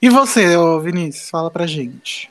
E 0.00 0.08
você, 0.10 0.56
Vinícius, 0.82 1.30
fala 1.30 1.50
pra 1.50 1.66
gente. 1.66 2.30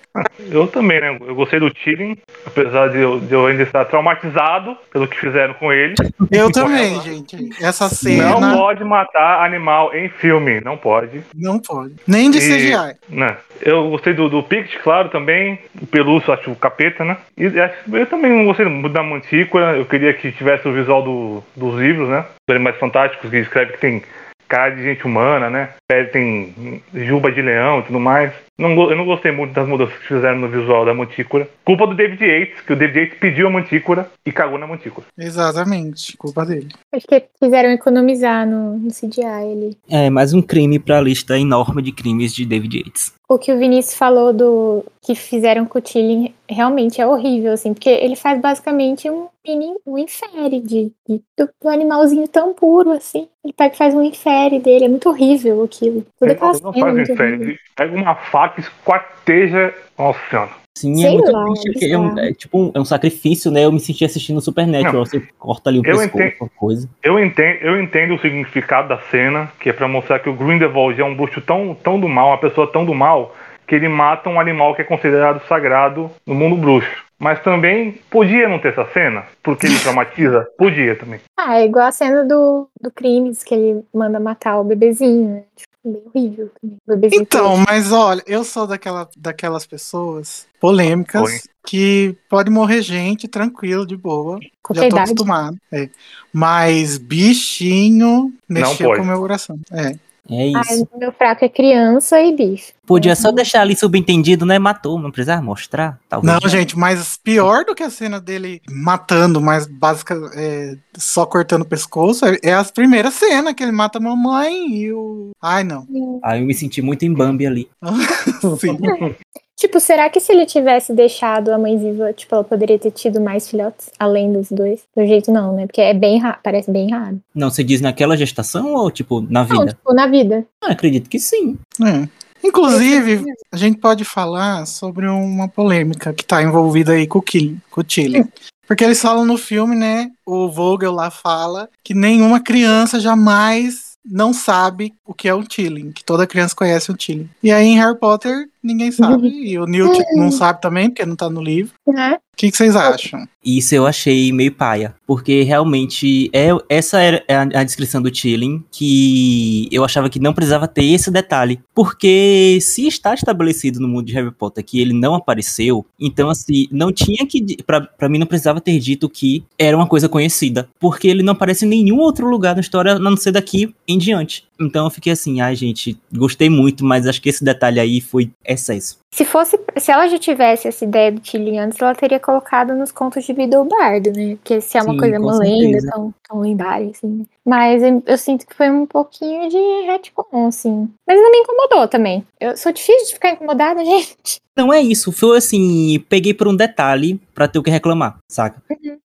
Eu 0.49 0.67
também, 0.67 0.99
né? 1.01 1.17
Eu 1.27 1.35
gostei 1.35 1.59
do 1.59 1.69
Tilling, 1.69 2.17
apesar 2.45 2.89
de 2.89 2.99
eu, 2.99 3.19
de 3.19 3.33
eu 3.33 3.45
ainda 3.47 3.63
estar 3.63 3.85
traumatizado 3.85 4.77
pelo 4.91 5.07
que 5.07 5.19
fizeram 5.19 5.53
com 5.55 5.71
ele. 5.73 5.95
Eu 6.31 6.51
também, 6.51 6.99
gente. 7.01 7.49
Essa 7.63 7.89
cena. 7.89 8.39
Não 8.39 8.57
pode 8.57 8.83
matar 8.83 9.43
animal 9.45 9.93
em 9.95 10.09
filme, 10.09 10.61
não 10.61 10.77
pode. 10.77 11.21
Não 11.35 11.59
pode. 11.59 11.95
Nem 12.07 12.29
de 12.31 12.37
E- 12.37 12.41
CGI. 12.41 12.95
Né? 13.09 13.35
Eu 13.61 13.89
gostei 13.89 14.13
do, 14.13 14.29
do 14.29 14.43
Pict, 14.43 14.77
claro, 14.79 15.09
também. 15.09 15.59
O 15.81 15.85
Pelúcio, 15.87 16.33
acho 16.33 16.51
o 16.51 16.55
capeta, 16.55 17.03
né? 17.03 17.17
E 17.37 17.45
eu 17.93 18.05
também 18.07 18.31
não 18.31 18.45
gostei 18.45 18.65
muito 18.65 18.93
da 18.93 19.03
Mantícora. 19.03 19.75
Eu 19.77 19.85
queria 19.85 20.13
que 20.13 20.31
tivesse 20.31 20.67
o 20.67 20.73
visual 20.73 21.01
do- 21.03 21.43
dos 21.55 21.79
livros, 21.79 22.09
né? 22.09 22.25
Dos 22.47 22.55
Animais 22.55 22.77
Fantásticos, 22.77 23.29
que 23.29 23.37
escreve 23.37 23.73
que 23.73 23.79
tem 23.79 24.03
cara 24.47 24.69
de 24.75 24.83
gente 24.83 25.05
humana, 25.05 25.49
né? 25.49 25.69
Pele 25.87 26.07
tem 26.09 26.81
juba 26.93 27.31
de 27.31 27.41
leão 27.41 27.79
e 27.79 27.83
tudo 27.83 27.99
mais. 27.99 28.31
Não, 28.57 28.69
eu 28.89 28.95
não 28.95 29.05
gostei 29.05 29.31
muito 29.31 29.53
das 29.53 29.67
mudanças 29.67 29.97
que 29.97 30.07
fizeram 30.07 30.39
no 30.39 30.47
visual 30.49 30.85
da 30.85 30.93
Mantícora. 30.93 31.47
Culpa 31.65 31.85
do 31.87 31.93
David 31.95 32.23
Yates, 32.23 32.61
que 32.61 32.73
o 32.73 32.75
David 32.75 32.99
Yates 32.99 33.19
pediu 33.19 33.47
a 33.47 33.49
Mantícora 33.51 34.09
e 34.25 34.31
cagou 34.31 34.57
na 34.57 34.65
Mantícora. 34.67 35.05
Exatamente. 35.17 36.15
Culpa 36.17 36.45
dele. 36.45 36.69
Acho 36.93 37.05
que 37.05 37.23
quiseram 37.41 37.69
economizar 37.71 38.47
no, 38.47 38.77
no 38.77 38.89
CGI 38.91 39.23
ali. 39.25 39.77
É 39.89 40.09
mais 40.09 40.33
um 40.33 40.41
crime 40.41 40.79
pra 40.79 41.01
lista 41.01 41.37
enorme 41.37 41.81
de 41.81 41.91
crimes 41.91 42.33
de 42.33 42.45
David 42.45 42.77
Yates. 42.77 43.13
O 43.27 43.39
que 43.39 43.51
o 43.51 43.57
Vinícius 43.57 43.95
falou 43.97 44.31
do 44.31 44.85
que 45.01 45.15
fizeram 45.15 45.65
com 45.65 45.79
o 45.79 45.81
Tilling 45.81 46.31
realmente 46.47 47.01
é 47.01 47.07
horrível, 47.07 47.53
assim, 47.53 47.73
porque 47.73 47.89
ele 47.89 48.15
faz 48.15 48.39
basicamente 48.39 49.09
um 49.09 49.27
mini, 49.43 49.73
um 49.85 49.97
infere 49.97 50.59
de, 50.59 50.91
de- 51.09 51.21
do, 51.35 51.49
do 51.59 51.69
animalzinho 51.69 52.27
tão 52.27 52.53
puro, 52.53 52.91
assim. 52.91 53.27
Ele 53.43 53.51
pega 53.53 53.73
e 53.73 53.77
faz 53.77 53.95
um 53.95 54.03
infere 54.03 54.59
dele, 54.59 54.85
é 54.85 54.87
muito 54.87 55.09
horrível 55.09 55.63
aquilo. 55.63 56.05
Toda 56.19 56.33
aquela 56.33 56.51
Ele 56.53 56.61
não 56.61 56.69
é 56.71 56.79
faz 56.79 56.93
muito 56.93 57.11
infere, 57.11 57.29
horrível. 57.33 57.49
ele 57.49 57.59
pega 57.75 57.95
uma 57.97 58.15
faca 58.15 58.44
e 58.57 58.61
esquarteja. 58.61 59.73
Nossa 59.97 60.19
senhora. 60.29 60.49
Sim, 60.77 60.93
Sei 60.95 61.05
é 61.05 61.11
muito 61.13 61.31
lá, 61.31 61.45
triste, 61.45 61.71
porque 61.71 61.85
é, 61.85 61.97
um- 61.97 62.19
é 62.19 62.33
tipo 62.33 62.59
um, 62.59 62.71
é 62.75 62.79
um 62.81 62.83
sacrifício, 62.85 63.49
né? 63.49 63.63
Eu 63.63 63.71
me 63.71 63.79
senti 63.79 64.03
assistindo 64.03 64.41
Supernatural. 64.41 64.93
Não. 64.93 65.05
Você 65.05 65.21
corta 65.39 65.69
ali 65.69 65.79
o 65.79 65.85
Eu 65.85 65.97
pescoço, 65.97 66.23
entendo. 66.23 66.51
coisa. 66.57 66.89
Eu 67.01 67.17
entendo, 67.17 67.57
eu 67.61 67.81
entendo 67.81 68.13
o 68.15 68.19
significado 68.19 68.89
da 68.89 68.99
cena, 69.09 69.49
que 69.59 69.69
é 69.69 69.73
pra 69.73 69.87
mostrar 69.87 70.19
que 70.19 70.29
o 70.29 70.33
Grindelwald 70.33 70.99
é 70.99 71.05
um 71.05 71.15
bruxo 71.15 71.39
tão, 71.39 71.73
tão 71.81 71.97
do 71.97 72.09
mal, 72.09 72.27
uma 72.27 72.37
pessoa 72.37 72.69
tão 72.69 72.83
do 72.83 72.93
mal, 72.93 73.33
que 73.65 73.73
ele 73.73 73.87
mata 73.87 74.29
um 74.29 74.37
animal 74.37 74.75
que 74.75 74.81
é 74.81 74.85
considerado 74.85 75.41
sagrado 75.47 76.11
no 76.27 76.35
mundo 76.35 76.57
bruxo. 76.57 77.05
Mas 77.17 77.41
também 77.41 77.93
podia 78.09 78.49
não 78.49 78.59
ter 78.59 78.67
essa 78.73 78.85
cena, 78.91 79.23
porque 79.41 79.65
ele 79.67 79.79
traumatiza? 79.79 80.45
Podia 80.59 80.97
também. 80.97 81.21
Ah, 81.39 81.57
é 81.57 81.63
igual 81.65 81.85
a 81.87 81.91
cena 81.93 82.25
do, 82.25 82.67
do 82.81 82.91
Crimes, 82.91 83.41
que 83.41 83.55
ele 83.55 83.81
manda 83.93 84.19
matar 84.19 84.59
o 84.59 84.65
bebezinho, 84.65 85.29
né? 85.35 85.43
Tipo, 85.55 85.71
bem 85.85 86.01
horrível 86.05 86.51
também. 86.85 87.09
Então, 87.13 87.57
mas 87.67 87.91
olha, 87.91 88.23
eu 88.25 88.43
sou 88.43 88.65
daquela, 88.67 89.07
daquelas 89.15 89.65
pessoas 89.65 90.47
polêmicas 90.59 91.21
Oi. 91.21 91.39
que 91.65 92.15
pode 92.29 92.49
morrer 92.49 92.81
gente 92.81 93.27
tranquilo, 93.27 93.85
de 93.85 93.95
boa. 93.95 94.39
Qualquer 94.61 94.83
já 94.83 94.89
tô 94.89 94.95
idade. 94.95 95.11
acostumado. 95.11 95.57
é. 95.71 95.89
Mas 96.33 96.97
bichinho 96.97 98.33
mexeu 98.49 98.95
com 98.95 99.01
o 99.01 99.05
meu 99.05 99.19
coração. 99.19 99.59
É. 99.71 99.95
É 100.29 100.51
Ah, 100.55 100.61
isso. 100.61 100.87
meu 100.97 101.11
fraco 101.11 101.45
é 101.45 101.49
criança 101.49 102.19
e 102.21 102.35
bicho. 102.35 102.73
Podia 102.85 103.15
só 103.15 103.31
deixar 103.31 103.61
ali 103.61 103.75
subentendido, 103.75 104.45
né? 104.45 104.57
Matou, 104.57 104.99
não 104.99 105.11
precisava 105.11 105.41
mostrar. 105.41 105.99
Talvez. 106.09 106.33
Não, 106.41 106.49
gente, 106.49 106.77
mas 106.77 107.17
pior 107.17 107.63
do 107.65 107.75
que 107.75 107.83
a 107.83 107.89
cena 107.89 108.19
dele 108.19 108.61
matando, 108.69 109.39
mas 109.39 109.67
básica, 109.67 110.15
é, 110.35 110.75
só 110.97 111.25
cortando 111.25 111.61
o 111.61 111.65
pescoço, 111.65 112.25
é, 112.25 112.37
é 112.43 112.53
a 112.53 112.63
primeira 112.63 113.11
cena 113.11 113.53
que 113.53 113.61
ele 113.63 113.71
mata 113.71 113.97
a 113.97 114.01
mamãe 114.01 114.67
e 114.75 114.91
o. 114.93 115.31
Ai, 115.41 115.63
não. 115.63 115.87
Aí 116.23 116.41
eu 116.41 116.45
me 116.47 116.53
senti 116.53 116.81
muito 116.81 117.03
em 117.05 117.13
Bambi 117.13 117.45
ali. 117.45 117.69
Sim. 118.59 118.77
Tipo, 119.57 119.79
será 119.79 120.09
que 120.09 120.19
se 120.19 120.33
ele 120.33 120.45
tivesse 120.45 120.93
deixado 120.93 121.49
a 121.49 121.57
mãe 121.57 121.77
viva, 121.77 122.11
tipo, 122.11 122.35
ela 122.35 122.43
poderia 122.43 122.77
ter 122.77 122.91
tido 122.91 123.21
mais 123.21 123.49
filhotes, 123.49 123.89
além 123.97 124.33
dos 124.33 124.49
dois? 124.51 124.83
Do 124.95 125.05
jeito 125.05 125.31
não, 125.31 125.55
né? 125.55 125.65
Porque 125.65 125.79
é 125.79 125.93
bem 125.93 126.19
raro, 126.19 126.37
parece 126.43 126.69
bem 126.69 126.91
raro. 126.91 127.21
Não, 127.33 127.49
você 127.49 127.63
diz 127.63 127.79
naquela 127.79 128.17
gestação 128.17 128.73
ou, 128.73 128.91
tipo, 128.91 129.21
na 129.21 129.45
Não, 129.45 129.59
vida? 129.59 129.67
tipo, 129.67 129.93
na 129.93 130.07
vida. 130.07 130.45
Ah, 130.61 130.71
acredito 130.71 131.09
que 131.09 131.19
sim. 131.19 131.57
É. 131.81 132.07
Inclusive, 132.45 133.23
a 133.51 133.57
gente 133.57 133.79
pode 133.79 134.03
falar 134.03 134.67
sobre 134.67 135.07
uma 135.07 135.47
polêmica 135.47 136.13
que 136.13 136.23
tá 136.23 136.43
envolvida 136.43 136.91
aí 136.91 137.07
com 137.07 137.19
o 137.19 137.21
Killing, 137.21 137.59
com 137.71 137.81
o 137.81 137.83
Tilly. 137.83 138.25
Porque 138.67 138.83
eles 138.83 139.01
falam 139.01 139.25
no 139.25 139.37
filme, 139.37 139.75
né? 139.75 140.11
O 140.25 140.49
Vogel 140.49 140.91
lá 140.91 141.09
fala 141.09 141.69
que 141.83 141.93
nenhuma 141.93 142.39
criança 142.39 142.99
jamais 142.99 143.93
não 144.05 144.31
sabe 144.31 144.93
o 145.05 145.13
que 145.13 145.27
é 145.27 145.33
um 145.33 145.43
Tilling, 145.43 145.91
que 145.91 146.03
toda 146.03 146.27
criança 146.27 146.55
conhece 146.55 146.91
um 146.91 146.95
Tilling. 146.95 147.29
E 147.41 147.51
aí 147.51 147.65
em 147.65 147.77
Harry 147.77 147.97
Potter 147.97 148.47
ninguém 148.65 148.91
sabe, 148.91 149.27
e 149.27 149.59
o 149.59 149.65
Newt 149.65 149.97
não 150.17 150.31
sabe 150.31 150.59
também, 150.59 150.89
porque 150.89 151.05
não 151.05 151.15
tá 151.15 151.29
no 151.29 151.41
livro. 151.41 151.73
Né? 151.87 152.17
O 152.33 152.37
que, 152.37 152.51
que 152.51 152.57
vocês 152.57 152.75
acham? 152.75 153.25
Isso 153.41 153.73
eu 153.73 153.87
achei 153.87 154.29
meio 154.33 154.51
paia. 154.51 154.93
Porque 155.07 155.43
realmente 155.43 156.29
é, 156.33 156.49
essa 156.67 156.99
era 156.99 157.23
a, 157.29 157.61
a 157.61 157.63
descrição 157.63 158.01
do 158.01 158.11
Tilling 158.11 158.61
que 158.69 159.69
eu 159.71 159.85
achava 159.85 160.09
que 160.09 160.19
não 160.19 160.33
precisava 160.33 160.67
ter 160.67 160.83
esse 160.83 161.09
detalhe. 161.09 161.61
Porque 161.73 162.57
se 162.59 162.87
está 162.87 163.13
estabelecido 163.13 163.79
no 163.79 163.87
mundo 163.87 164.07
de 164.07 164.13
Harry 164.13 164.31
Potter 164.31 164.65
que 164.65 164.81
ele 164.81 164.91
não 164.91 165.15
apareceu, 165.15 165.85
então 165.97 166.29
assim, 166.29 166.67
não 166.71 166.91
tinha 166.91 167.25
que. 167.25 167.57
pra 167.63 168.09
mim 168.09 168.17
não 168.17 168.27
precisava 168.27 168.59
ter 168.59 168.77
dito 168.79 169.07
que 169.07 169.45
era 169.57 169.77
uma 169.77 169.87
coisa 169.87 170.09
conhecida. 170.09 170.67
Porque 170.77 171.07
ele 171.07 171.23
não 171.23 171.33
aparece 171.33 171.65
em 171.65 171.69
nenhum 171.69 171.99
outro 171.99 172.27
lugar 172.27 172.55
na 172.55 172.61
história, 172.61 172.93
a 172.93 172.99
não 172.99 173.15
ser 173.15 173.31
daqui 173.31 173.73
em 173.87 173.97
diante. 173.97 174.43
Então 174.59 174.85
eu 174.85 174.91
fiquei 174.91 175.11
assim, 175.13 175.41
ai 175.41 175.55
gente, 175.55 175.99
gostei 176.13 176.49
muito, 176.49 176.85
mas 176.85 177.07
acho 177.07 177.21
que 177.21 177.29
esse 177.29 177.43
detalhe 177.43 177.79
aí 177.79 178.01
foi 178.01 178.31
excesso. 178.45 178.97
Se 179.11 179.23
fosse, 179.23 179.57
se 179.77 179.91
ela 179.91 180.07
já 180.07 180.17
tivesse 180.17 180.67
essa 180.67 180.83
ideia 180.83 181.11
do 181.11 181.21
Tilly 181.21 181.57
antes, 181.57 181.81
ela 181.81 181.95
teria 181.95 182.19
colocado 182.19 182.73
nos 182.73 182.91
contos 182.91 183.23
de 183.23 183.31
vida 183.31 183.57
do 183.57 183.65
Bardo, 183.65 184.11
né? 184.11 184.35
Porque 184.35 184.59
se 184.59 184.77
é 184.77 184.81
uma 184.81 184.91
Sim, 184.91 184.99
coisa, 184.99 185.19
uma 185.19 185.37
lenda 185.37 185.89
tão, 185.89 186.13
tão 186.27 186.39
lendária, 186.41 186.89
assim, 186.89 187.07
né? 187.07 187.25
Mas 187.45 187.81
eu, 187.81 188.03
eu 188.05 188.17
sinto 188.17 188.45
que 188.45 188.53
foi 188.53 188.69
um 188.69 188.85
pouquinho 188.85 189.49
de 189.49 189.57
retcon, 189.85 190.47
assim. 190.47 190.89
Mas 191.07 191.21
não 191.21 191.31
me 191.31 191.37
incomodou 191.37 191.87
também. 191.87 192.25
Eu 192.39 192.57
sou 192.57 192.73
difícil 192.73 193.07
de 193.07 193.13
ficar 193.13 193.31
incomodada, 193.31 193.83
gente. 193.85 194.41
Não 194.57 194.73
é 194.73 194.81
isso, 194.81 195.11
foi 195.11 195.37
assim, 195.37 195.99
peguei 196.09 196.33
por 196.33 196.47
um 196.47 196.55
detalhe 196.55 197.19
pra 197.33 197.47
ter 197.47 197.59
o 197.59 197.63
que 197.63 197.69
reclamar, 197.69 198.17
saca? 198.27 198.61
Uhum. 198.69 198.97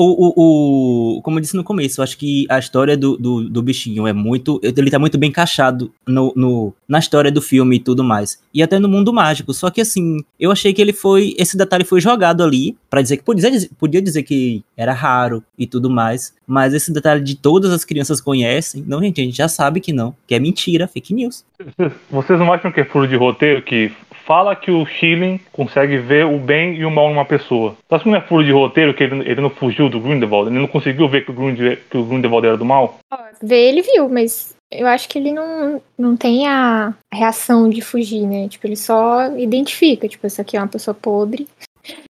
O, 0.00 0.04
o, 0.28 1.16
o- 1.18 1.22
como 1.22 1.38
eu 1.38 1.40
disse 1.40 1.56
no 1.56 1.64
começo, 1.64 2.00
eu 2.00 2.04
acho 2.04 2.16
que 2.16 2.46
a 2.48 2.58
história 2.58 2.96
do, 2.96 3.16
do, 3.16 3.48
do 3.48 3.60
bichinho 3.62 4.06
é 4.06 4.12
muito. 4.12 4.60
Ele 4.62 4.90
tá 4.90 4.98
muito 4.98 5.18
bem 5.18 5.30
encaixado 5.30 5.92
no, 6.06 6.32
no, 6.36 6.72
na 6.88 6.98
história 7.00 7.32
do 7.32 7.42
filme 7.42 7.76
e 7.76 7.80
tudo 7.80 8.04
mais. 8.04 8.40
E 8.54 8.62
até 8.62 8.78
no 8.78 8.88
mundo 8.88 9.12
mágico. 9.12 9.52
Só 9.52 9.70
que 9.70 9.80
assim, 9.80 10.18
eu 10.38 10.52
achei 10.52 10.72
que 10.72 10.80
ele 10.80 10.92
foi. 10.92 11.34
Esse 11.36 11.56
detalhe 11.56 11.84
foi 11.84 12.00
jogado 12.00 12.42
ali 12.44 12.76
pra 12.88 13.02
dizer 13.02 13.16
que 13.16 13.24
podia, 13.24 13.50
podia 13.78 14.00
dizer 14.00 14.22
que 14.22 14.62
era 14.76 14.92
raro 14.92 15.42
e 15.58 15.66
tudo 15.66 15.90
mais. 15.90 16.32
Mas 16.46 16.72
esse 16.74 16.92
detalhe 16.92 17.22
de 17.22 17.34
todas 17.36 17.70
as 17.72 17.84
crianças 17.84 18.20
conhecem. 18.20 18.84
Não, 18.86 19.02
gente, 19.02 19.20
a 19.20 19.24
gente 19.24 19.36
já 19.36 19.48
sabe 19.48 19.80
que 19.80 19.92
não. 19.92 20.14
Que 20.26 20.34
é 20.34 20.38
mentira, 20.38 20.86
fake 20.86 21.12
news. 21.12 21.44
Vocês 22.10 22.38
não 22.38 22.52
acham 22.52 22.70
que 22.70 22.80
é 22.80 22.84
furo 22.84 23.06
de 23.08 23.16
roteiro 23.16 23.62
que 23.62 23.90
fala 24.28 24.54
que 24.54 24.70
o 24.70 24.84
Schilling 24.84 25.40
consegue 25.50 25.96
ver 25.96 26.26
o 26.26 26.38
bem 26.38 26.76
e 26.76 26.84
o 26.84 26.90
mal 26.90 27.08
numa 27.08 27.24
pessoa? 27.24 27.74
Acha 27.90 28.04
que 28.04 28.10
não 28.10 28.18
é 28.18 28.20
furo 28.20 28.44
de 28.44 28.52
roteiro 28.52 28.92
que 28.92 29.02
ele, 29.02 29.20
ele 29.26 29.40
não 29.40 29.48
fugiu 29.48 29.88
do 29.88 29.98
Grindelwald? 29.98 30.50
Ele 30.50 30.60
não 30.60 30.68
conseguiu 30.68 31.08
ver 31.08 31.24
que 31.24 31.30
o, 31.30 31.34
Grinde, 31.34 31.78
que 31.90 31.96
o 31.96 32.04
Grindelwald 32.04 32.46
era 32.46 32.56
do 32.58 32.64
mal? 32.64 32.98
Ver 33.42 33.70
ele 33.70 33.80
viu, 33.80 34.06
mas 34.06 34.54
eu 34.70 34.86
acho 34.86 35.08
que 35.08 35.18
ele 35.18 35.32
não, 35.32 35.80
não 35.98 36.14
tem 36.14 36.46
a 36.46 36.92
reação 37.10 37.70
de 37.70 37.80
fugir, 37.80 38.26
né? 38.26 38.48
Tipo, 38.48 38.66
ele 38.66 38.76
só 38.76 39.34
identifica, 39.34 40.06
tipo, 40.06 40.26
essa 40.26 40.42
aqui 40.42 40.58
é 40.58 40.60
uma 40.60 40.68
pessoa 40.68 40.94
podre, 40.94 41.48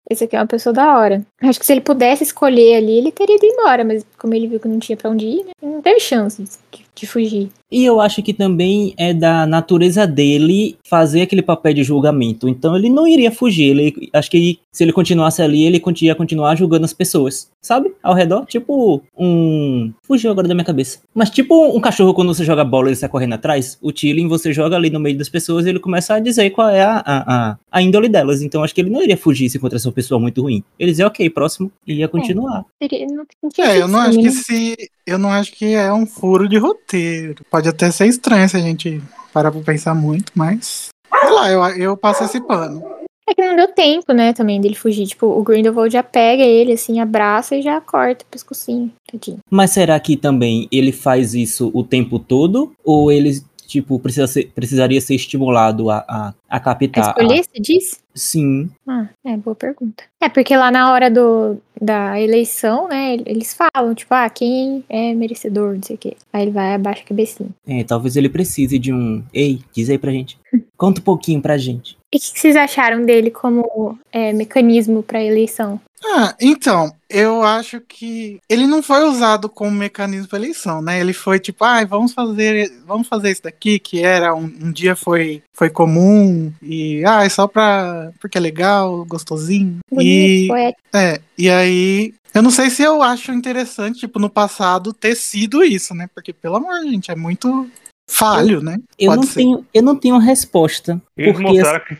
esse 0.08 0.24
aqui 0.24 0.36
é 0.36 0.40
uma 0.40 0.46
pessoa 0.46 0.72
da 0.72 0.96
hora. 0.96 1.22
Acho 1.42 1.58
que 1.58 1.66
se 1.66 1.72
ele 1.72 1.80
pudesse 1.80 2.24
escolher 2.24 2.76
ali, 2.76 2.98
ele 2.98 3.12
teria 3.12 3.36
ido 3.36 3.44
embora, 3.46 3.84
mas 3.84 4.04
como 4.18 4.34
ele 4.34 4.48
viu 4.48 4.58
que 4.58 4.68
não 4.68 4.78
tinha 4.78 4.96
pra 4.96 5.10
onde 5.10 5.26
ir, 5.26 5.44
né? 5.44 5.52
Não 5.62 5.82
teve 5.82 6.00
chance 6.00 6.42
de, 6.42 6.84
de 6.94 7.06
fugir. 7.06 7.50
E 7.70 7.84
eu 7.84 8.00
acho 8.00 8.22
que 8.22 8.32
também 8.32 8.94
é 8.96 9.12
da 9.12 9.46
natureza 9.46 10.06
dele 10.06 10.76
fazer 10.88 11.22
aquele 11.22 11.42
papel 11.42 11.74
de 11.74 11.84
julgamento. 11.84 12.48
Então 12.48 12.74
ele 12.74 12.88
não 12.88 13.06
iria 13.06 13.30
fugir. 13.30 13.70
Ele, 13.70 14.08
acho 14.12 14.30
que 14.30 14.58
se 14.72 14.84
ele 14.84 14.92
continuasse 14.92 15.42
ali, 15.42 15.64
ele 15.64 15.82
ia 16.00 16.14
continuar 16.14 16.56
julgando 16.56 16.86
as 16.86 16.94
pessoas. 16.94 17.50
Sabe? 17.60 17.92
Ao 18.02 18.14
redor. 18.14 18.46
Tipo 18.46 19.02
um. 19.16 19.92
Fugiu 20.02 20.30
agora 20.30 20.48
da 20.48 20.54
minha 20.54 20.64
cabeça. 20.64 21.00
Mas 21.14 21.28
tipo 21.28 21.76
um 21.76 21.80
cachorro 21.80 22.14
quando 22.14 22.32
você 22.32 22.42
joga 22.42 22.64
bola 22.64 22.88
ele 22.88 22.96
sai 22.96 23.08
correndo 23.08 23.34
atrás. 23.34 23.76
O 23.82 23.92
Tilling 23.92 24.28
você 24.28 24.52
joga 24.52 24.76
ali 24.76 24.88
no 24.88 25.00
meio 25.00 25.18
das 25.18 25.28
pessoas 25.28 25.66
e 25.66 25.68
ele 25.68 25.78
começa 25.78 26.14
a 26.14 26.20
dizer 26.20 26.48
qual 26.50 26.70
é 26.70 26.82
a, 26.82 27.02
a, 27.04 27.50
a, 27.50 27.58
a 27.70 27.82
índole 27.82 28.08
delas. 28.08 28.40
Então 28.40 28.64
acho 28.64 28.74
que 28.74 28.80
ele 28.80 28.90
não 28.90 29.02
iria 29.02 29.16
fugir 29.16 29.50
se 29.50 29.58
encontrasse 29.58 29.86
uma 29.86 29.92
pessoa 29.98 30.20
muito 30.20 30.42
ruim. 30.42 30.62
Ele 30.78 30.90
dizia, 30.92 31.06
ok, 31.06 31.28
próximo. 31.30 31.70
E 31.86 31.94
ia 31.94 32.08
continuar. 32.08 32.64
Não- 32.80 33.26
não 33.42 33.50
tinha 33.50 33.66
É, 33.66 33.82
eu 33.82 33.88
não 33.88 33.98
acho 33.98 34.12
filme, 34.12 34.28
que 34.28 34.34
né? 34.34 34.42
se. 34.42 34.90
Eu 35.06 35.18
não 35.18 35.30
acho 35.30 35.52
que 35.52 35.74
é 35.74 35.92
um 35.92 36.06
furo 36.06 36.48
de 36.48 36.56
roteiro. 36.58 37.44
Pode 37.50 37.68
até 37.68 37.90
ser 37.90 38.06
estranho 38.06 38.48
se 38.48 38.56
a 38.56 38.60
gente 38.60 39.02
parar 39.32 39.50
pra 39.50 39.60
pensar 39.60 39.94
muito, 39.94 40.32
mas. 40.34 40.88
Sei 41.20 41.30
lá, 41.30 41.50
eu, 41.50 41.62
eu 41.76 41.96
passo 41.96 42.24
esse 42.24 42.40
pano. 42.40 42.82
É 43.30 43.34
que 43.34 43.46
não 43.46 43.56
deu 43.56 43.68
tempo, 43.68 44.10
né, 44.14 44.32
também 44.32 44.58
dele 44.58 44.74
fugir. 44.74 45.06
Tipo, 45.06 45.26
o 45.26 45.42
Grindelwald 45.42 45.92
já 45.92 46.02
pega 46.02 46.42
ele, 46.42 46.72
assim, 46.72 46.98
abraça 46.98 47.54
e 47.56 47.60
já 47.60 47.78
corta 47.78 48.24
o 48.24 48.28
pescocinho. 48.30 48.90
Tadinho. 49.10 49.38
Mas 49.50 49.70
será 49.72 50.00
que 50.00 50.16
também 50.16 50.66
ele 50.72 50.92
faz 50.92 51.34
isso 51.34 51.70
o 51.74 51.84
tempo 51.84 52.18
todo? 52.18 52.72
Ou 52.82 53.12
ele 53.12 53.42
tipo, 53.68 53.98
precisa 54.00 54.26
ser- 54.26 54.50
precisaria 54.54 54.98
ser 55.00 55.14
estimulado 55.14 55.90
a, 55.90 55.98
a, 56.08 56.34
a 56.48 56.56
A 56.56 56.60
captar. 56.60 57.04
a- 57.04 57.08
escolher, 57.10 57.44
você 57.44 57.60
disse? 57.60 57.98
Sim. 58.14 58.68
Ah, 58.88 59.06
é, 59.24 59.36
boa 59.36 59.54
pergunta. 59.54 60.02
É, 60.20 60.28
porque 60.28 60.56
lá 60.56 60.70
na 60.72 60.90
hora 60.92 61.08
do, 61.10 61.58
da 61.80 62.18
eleição, 62.20 62.88
né, 62.88 63.14
eles 63.26 63.54
falam, 63.54 63.94
tipo, 63.94 64.12
ah, 64.12 64.28
quem 64.28 64.82
é 64.88 65.14
merecedor, 65.14 65.74
não 65.76 65.82
sei 65.82 65.94
o 65.94 65.98
quê. 65.98 66.16
Aí 66.32 66.42
ele 66.42 66.50
vai 66.50 66.74
abaixo 66.74 67.02
a 67.04 67.08
cabecinha. 67.08 67.50
É, 67.66 67.84
talvez 67.84 68.16
ele 68.16 68.28
precise 68.28 68.78
de 68.78 68.92
um. 68.92 69.22
Ei, 69.32 69.60
diz 69.72 69.88
aí 69.90 69.98
pra 69.98 70.10
gente. 70.10 70.36
Conta 70.76 71.00
um 71.00 71.04
pouquinho 71.04 71.40
pra 71.40 71.56
gente. 71.58 71.96
E 72.12 72.16
o 72.16 72.20
que, 72.20 72.32
que 72.32 72.40
vocês 72.40 72.56
acharam 72.56 73.04
dele 73.04 73.30
como 73.30 73.96
é, 74.10 74.32
mecanismo 74.32 75.02
pra 75.02 75.22
eleição? 75.22 75.78
Ah, 76.04 76.34
então, 76.40 76.92
eu 77.08 77.42
acho 77.42 77.80
que 77.80 78.40
ele 78.48 78.66
não 78.66 78.82
foi 78.82 79.04
usado 79.04 79.48
como 79.48 79.70
mecanismo 79.70 80.28
para 80.28 80.38
eleição, 80.38 80.80
né? 80.80 81.00
Ele 81.00 81.12
foi 81.12 81.38
tipo, 81.40 81.64
ai, 81.64 81.84
vamos 81.84 82.12
fazer, 82.12 82.72
vamos 82.86 83.08
fazer 83.08 83.30
isso 83.30 83.42
daqui 83.42 83.78
que 83.78 84.02
era 84.02 84.34
um, 84.34 84.44
um 84.44 84.72
dia 84.72 84.94
foi 84.94 85.42
foi 85.52 85.70
comum 85.70 86.52
e 86.62 87.04
ah, 87.04 87.24
é 87.24 87.28
só 87.28 87.46
pra 87.46 88.10
porque 88.20 88.38
é 88.38 88.40
legal, 88.40 89.04
gostosinho. 89.04 89.78
Bonito, 89.90 90.44
e 90.44 90.48
poético. 90.48 90.82
é, 90.94 91.20
e 91.36 91.50
aí 91.50 92.14
eu 92.34 92.42
não 92.42 92.50
sei 92.50 92.70
se 92.70 92.82
eu 92.82 93.02
acho 93.02 93.32
interessante, 93.32 94.00
tipo, 94.00 94.18
no 94.18 94.30
passado 94.30 94.92
ter 94.92 95.16
sido 95.16 95.64
isso, 95.64 95.94
né? 95.94 96.08
Porque 96.14 96.32
pelo 96.32 96.56
amor, 96.56 96.82
gente, 96.82 97.10
é 97.10 97.16
muito 97.16 97.68
falho, 98.08 98.62
né? 98.62 98.78
Eu 98.98 99.10
Pode 99.10 99.20
não, 99.20 99.28
ser. 99.28 99.34
tenho, 99.34 99.66
eu 99.72 99.82
não 99.82 99.94
tenho 99.94 100.18
resposta. 100.18 101.00
Eles 101.16 101.32
porque 101.32 101.46
mostraram, 101.46 101.80
que, 101.84 101.96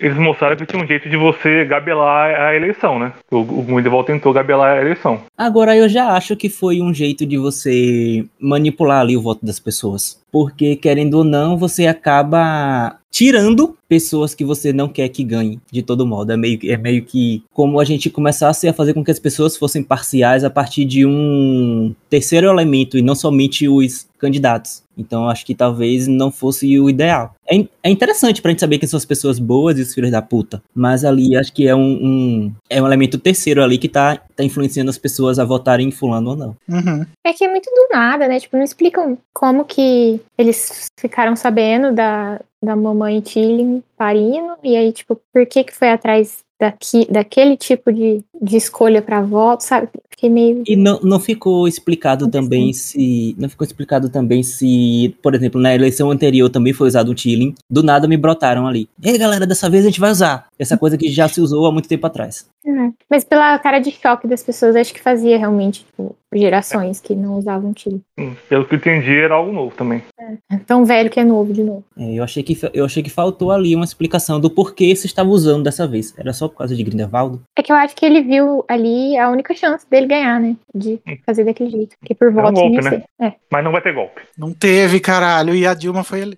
eles 0.00 0.16
mostraram 0.18 0.56
que 0.56 0.66
tinha 0.66 0.82
um 0.82 0.86
jeito 0.86 1.08
de 1.08 1.16
você 1.16 1.64
gabelar 1.64 2.48
a 2.48 2.54
eleição, 2.54 2.98
né? 2.98 3.12
O, 3.30 3.38
o 3.38 3.62
Grindelwald 3.62 4.06
tentou 4.06 4.32
gabelar 4.32 4.76
a 4.76 4.80
eleição. 4.80 5.22
Agora 5.38 5.76
eu 5.76 5.88
já 5.88 6.12
acho 6.12 6.36
que 6.36 6.48
foi 6.50 6.82
um 6.82 6.92
jeito 6.92 7.24
de 7.24 7.38
você 7.38 8.26
manipular 8.38 9.00
ali 9.00 9.16
o 9.16 9.22
voto 9.22 9.46
das 9.46 9.60
pessoas. 9.60 10.20
Porque, 10.32 10.74
querendo 10.74 11.14
ou 11.14 11.24
não, 11.24 11.56
você 11.56 11.86
acaba 11.86 12.98
tirando 13.14 13.76
pessoas 13.88 14.34
que 14.34 14.44
você 14.44 14.72
não 14.72 14.88
quer 14.88 15.08
que 15.08 15.22
ganhe, 15.22 15.60
de 15.70 15.82
todo 15.82 16.04
modo. 16.04 16.32
É 16.32 16.36
meio, 16.36 16.58
é 16.64 16.76
meio 16.76 17.04
que 17.04 17.44
como 17.52 17.78
a 17.78 17.84
gente 17.84 18.10
começasse 18.10 18.66
a 18.66 18.72
fazer 18.72 18.92
com 18.92 19.04
que 19.04 19.12
as 19.12 19.20
pessoas 19.20 19.56
fossem 19.56 19.84
parciais 19.84 20.42
a 20.42 20.50
partir 20.50 20.84
de 20.84 21.06
um 21.06 21.94
terceiro 22.10 22.48
elemento 22.48 22.98
e 22.98 23.02
não 23.02 23.14
somente 23.14 23.68
os 23.68 24.08
candidatos. 24.18 24.82
Então 24.96 25.28
acho 25.28 25.44
que 25.44 25.54
talvez 25.54 26.06
não 26.06 26.30
fosse 26.30 26.78
o 26.78 26.88
ideal. 26.88 27.34
É, 27.50 27.56
é 27.82 27.90
interessante 27.90 28.40
pra 28.40 28.50
gente 28.50 28.60
saber 28.60 28.78
quem 28.78 28.88
são 28.88 28.96
as 28.96 29.04
pessoas 29.04 29.38
boas 29.38 29.78
e 29.78 29.82
os 29.82 29.92
filhos 29.92 30.10
da 30.10 30.22
puta. 30.22 30.62
Mas 30.74 31.04
ali 31.04 31.36
acho 31.36 31.52
que 31.52 31.66
é 31.66 31.74
um, 31.74 31.80
um- 31.82 32.52
é 32.70 32.82
um 32.82 32.86
elemento 32.86 33.18
terceiro 33.18 33.62
ali 33.62 33.76
que 33.78 33.88
tá, 33.88 34.16
tá 34.36 34.42
influenciando 34.44 34.90
as 34.90 34.98
pessoas 34.98 35.38
a 35.38 35.44
votarem 35.44 35.88
em 35.88 35.92
fulano 35.92 36.30
ou 36.30 36.36
não. 36.36 36.56
Uhum. 36.68 37.04
É 37.24 37.32
que 37.32 37.44
é 37.44 37.48
muito 37.50 37.70
do 37.70 37.88
nada, 37.92 38.28
né? 38.28 38.38
Tipo, 38.40 38.56
não 38.56 38.64
explicam 38.64 39.18
como 39.32 39.64
que 39.64 40.20
eles 40.38 40.86
ficaram 40.98 41.34
sabendo 41.36 41.92
da, 41.92 42.40
da 42.62 42.76
mamãe 42.76 43.20
Tilly 43.20 43.82
parindo, 43.96 44.54
e 44.62 44.76
aí, 44.76 44.92
tipo, 44.92 45.20
por 45.32 45.46
que 45.46 45.64
que 45.64 45.74
foi 45.74 45.90
atrás 45.90 46.43
daqui, 46.64 47.06
daquele 47.10 47.56
tipo 47.56 47.92
de, 47.92 48.24
de 48.40 48.56
escolha 48.56 49.02
pra 49.02 49.20
voto, 49.20 49.62
sabe? 49.62 49.88
Fiquei 50.08 50.30
meio... 50.30 50.62
E 50.66 50.76
não, 50.76 50.98
não 51.00 51.20
ficou 51.20 51.68
explicado 51.68 52.28
também 52.30 52.72
se. 52.72 53.34
Não 53.38 53.48
ficou 53.48 53.66
explicado 53.66 54.08
também 54.08 54.42
se, 54.42 55.14
por 55.22 55.34
exemplo, 55.34 55.60
na 55.60 55.74
eleição 55.74 56.10
anterior 56.10 56.48
também 56.48 56.72
foi 56.72 56.88
usado 56.88 57.10
o 57.10 57.14
Tilling. 57.14 57.54
Do 57.68 57.82
nada 57.82 58.08
me 58.08 58.16
brotaram 58.16 58.66
ali. 58.66 58.88
Ei, 59.02 59.18
galera, 59.18 59.46
dessa 59.46 59.68
vez 59.68 59.84
a 59.84 59.88
gente 59.88 60.00
vai 60.00 60.10
usar. 60.10 60.46
Essa 60.58 60.76
coisa 60.76 60.96
que 60.96 61.10
já 61.10 61.28
se 61.28 61.40
usou 61.40 61.66
há 61.66 61.72
muito 61.72 61.88
tempo 61.88 62.06
atrás. 62.06 62.46
É. 62.66 62.92
Mas 63.10 63.24
pela 63.24 63.58
cara 63.58 63.78
de 63.78 63.90
choque 63.90 64.26
das 64.26 64.42
pessoas, 64.42 64.74
acho 64.74 64.94
que 64.94 65.00
fazia 65.00 65.36
realmente, 65.36 65.84
tipo, 65.84 66.16
gerações 66.34 67.00
que 67.00 67.14
não 67.14 67.34
usavam. 67.34 67.74
Hum, 68.18 68.34
Pelo 68.48 68.64
que 68.66 68.74
eu 68.74 68.78
entendi, 68.78 69.16
era 69.16 69.34
algo 69.34 69.52
novo 69.52 69.74
também. 69.76 70.02
É 70.50 70.56
tão 70.66 70.84
velho 70.84 71.10
que 71.10 71.20
é 71.20 71.24
novo 71.24 71.52
de 71.52 71.62
novo. 71.62 71.84
É, 71.96 72.14
eu, 72.14 72.24
achei 72.24 72.42
que, 72.42 72.58
eu 72.72 72.84
achei 72.84 73.02
que 73.02 73.10
faltou 73.10 73.50
ali 73.50 73.74
uma 73.74 73.84
explicação 73.84 74.40
do 74.40 74.50
porquê 74.50 74.94
se 74.96 75.06
estava 75.06 75.28
usando 75.28 75.64
dessa 75.64 75.86
vez. 75.86 76.14
Era 76.18 76.32
só 76.32 76.48
por 76.48 76.58
causa 76.58 76.74
de 76.74 76.82
Grindelwald? 76.82 77.40
É 77.56 77.62
que 77.62 77.70
eu 77.70 77.76
acho 77.76 77.94
que 77.94 78.04
ele 78.04 78.22
viu 78.22 78.64
ali 78.66 79.16
a 79.18 79.30
única 79.30 79.54
chance 79.54 79.88
dele 79.88 80.06
ganhar, 80.06 80.40
né? 80.40 80.56
De 80.74 81.00
fazer 81.26 81.44
daquele 81.44 81.70
jeito. 81.70 81.96
Porque 81.98 82.14
por 82.14 82.28
É 82.28 82.30
um 82.30 82.52
golpe, 82.52 82.82
né? 82.82 83.02
É. 83.20 83.32
Mas 83.50 83.64
não 83.64 83.72
vai 83.72 83.82
ter 83.82 83.92
golpe. 83.92 84.22
Não 84.36 84.52
teve, 84.52 85.00
caralho, 85.00 85.54
e 85.54 85.66
a 85.66 85.74
Dilma 85.74 86.02
foi 86.02 86.20
ele. 86.20 86.36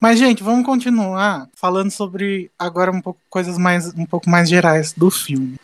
Mas, 0.00 0.18
gente, 0.18 0.42
vamos 0.44 0.64
continuar 0.64 1.48
falando 1.54 1.90
sobre 1.90 2.50
agora 2.56 2.92
um 2.92 3.00
pouco 3.00 3.20
coisas 3.28 3.58
mais 3.58 3.92
um 3.94 4.06
pouco 4.06 4.30
mais 4.30 4.48
gerais 4.48 4.92
do 4.92 5.10
filme. 5.10 5.56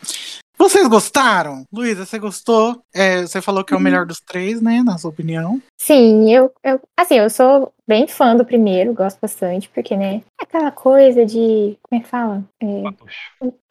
Vocês 0.57 0.87
gostaram? 0.87 1.63
Luísa, 1.71 2.05
você 2.05 2.17
gostou? 2.17 2.81
É, 2.93 3.21
você 3.21 3.41
falou 3.41 3.63
que 3.63 3.73
é 3.73 3.77
o 3.77 3.79
melhor 3.79 4.05
dos 4.05 4.19
três, 4.19 4.61
né? 4.61 4.81
Na 4.83 4.97
sua 4.97 5.09
opinião. 5.09 5.61
Sim, 5.77 6.33
eu, 6.33 6.51
eu. 6.63 6.79
Assim, 6.97 7.15
eu 7.15 7.29
sou 7.29 7.71
bem 7.87 8.07
fã 8.07 8.35
do 8.35 8.45
primeiro, 8.45 8.93
gosto 8.93 9.19
bastante, 9.21 9.69
porque, 9.69 9.95
né? 9.95 10.21
É 10.39 10.43
aquela 10.43 10.71
coisa 10.71 11.25
de. 11.25 11.77
Como 11.81 12.01
é 12.01 12.03
que 12.03 12.09
fala? 12.09 12.43
É, 12.61 12.83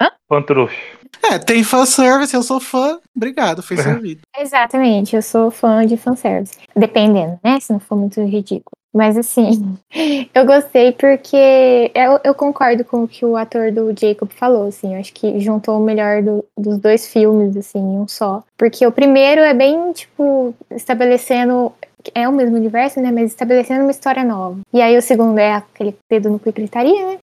Hã? 0.00 0.10
Pantrouxe. 0.28 0.76
É, 1.22 1.38
tem 1.38 1.64
fanservice, 1.64 2.34
eu 2.34 2.42
sou 2.42 2.60
fã. 2.60 2.98
Obrigado, 3.16 3.62
foi 3.62 3.76
servido. 3.76 4.20
Exatamente, 4.36 5.16
eu 5.16 5.22
sou 5.22 5.50
fã 5.50 5.86
de 5.86 5.96
fanservice. 5.96 6.58
Dependendo, 6.76 7.38
né? 7.42 7.58
Se 7.60 7.72
não 7.72 7.80
for 7.80 7.96
muito 7.96 8.20
ridículo. 8.22 8.72
Mas 8.94 9.16
assim, 9.18 9.76
eu 10.32 10.46
gostei 10.46 10.92
porque 10.92 11.90
eu, 11.94 12.20
eu 12.22 12.34
concordo 12.34 12.84
com 12.84 13.02
o 13.02 13.08
que 13.08 13.24
o 13.24 13.36
ator 13.36 13.72
do 13.72 13.92
Jacob 13.98 14.30
falou, 14.30 14.68
assim, 14.68 14.94
eu 14.94 15.00
acho 15.00 15.12
que 15.12 15.40
juntou 15.40 15.78
o 15.80 15.84
melhor 15.84 16.22
do- 16.22 16.44
dos 16.56 16.78
dois 16.78 17.06
filmes, 17.08 17.56
assim, 17.56 17.78
em 17.80 17.98
um 17.98 18.06
só. 18.06 18.42
Porque 18.56 18.86
o 18.86 18.92
primeiro 18.92 19.40
é 19.40 19.52
bem, 19.52 19.92
tipo, 19.92 20.54
estabelecendo. 20.70 21.72
É 22.14 22.28
o 22.28 22.32
mesmo 22.32 22.54
universo, 22.56 23.00
né? 23.00 23.10
Mas 23.10 23.30
estabelecendo 23.30 23.80
uma 23.80 23.90
história 23.90 24.22
nova. 24.22 24.58
E 24.72 24.80
aí 24.82 24.96
o 24.96 25.00
segundo 25.02 25.38
é 25.38 25.54
aquele 25.54 25.96
dedo 26.08 26.28
no 26.28 26.38
cu 26.38 26.50
e 26.50 26.52
gritaria, 26.52 27.06
né? 27.06 27.18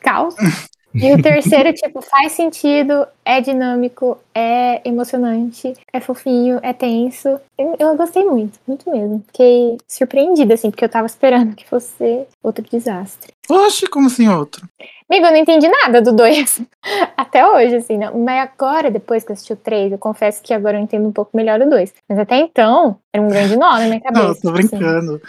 Caos. 0.00 0.34
E 0.96 1.12
o 1.12 1.22
terceiro, 1.22 1.72
tipo, 1.72 2.00
faz 2.00 2.32
sentido, 2.32 3.06
é 3.24 3.40
dinâmico, 3.40 4.18
é 4.34 4.80
emocionante, 4.88 5.74
é 5.92 6.00
fofinho, 6.00 6.58
é 6.62 6.72
tenso. 6.72 7.38
Eu, 7.58 7.76
eu 7.78 7.96
gostei 7.96 8.24
muito, 8.24 8.58
muito 8.66 8.90
mesmo. 8.90 9.22
Fiquei 9.26 9.76
surpreendida, 9.86 10.54
assim, 10.54 10.70
porque 10.70 10.84
eu 10.84 10.88
tava 10.88 11.06
esperando 11.06 11.54
que 11.54 11.66
fosse 11.66 12.26
outro 12.42 12.64
desastre. 12.70 13.32
Oxe, 13.48 13.86
como 13.86 14.06
assim 14.06 14.28
outro? 14.28 14.66
Amigo, 15.08 15.26
eu 15.26 15.30
não 15.32 15.38
entendi 15.38 15.68
nada 15.68 16.02
do 16.02 16.12
2 16.12 16.60
até 17.16 17.46
hoje, 17.46 17.76
assim, 17.76 17.96
não. 17.96 18.18
Mas 18.18 18.48
agora, 18.48 18.90
depois 18.90 19.22
que 19.22 19.30
eu 19.30 19.34
assisti 19.34 19.52
o 19.52 19.56
3, 19.56 19.92
eu 19.92 19.98
confesso 19.98 20.42
que 20.42 20.52
agora 20.52 20.78
eu 20.78 20.82
entendo 20.82 21.06
um 21.06 21.12
pouco 21.12 21.36
melhor 21.36 21.60
o 21.60 21.70
2. 21.70 21.92
Mas 22.08 22.18
até 22.18 22.36
então, 22.38 22.98
era 23.12 23.22
um 23.22 23.28
grande 23.28 23.56
nó 23.56 23.78
na 23.78 23.86
minha 23.86 24.00
cabeça. 24.00 24.22
Não, 24.22 24.28
eu 24.30 24.40
tô 24.40 24.60
tipo 24.60 24.76
assim. 24.76 25.20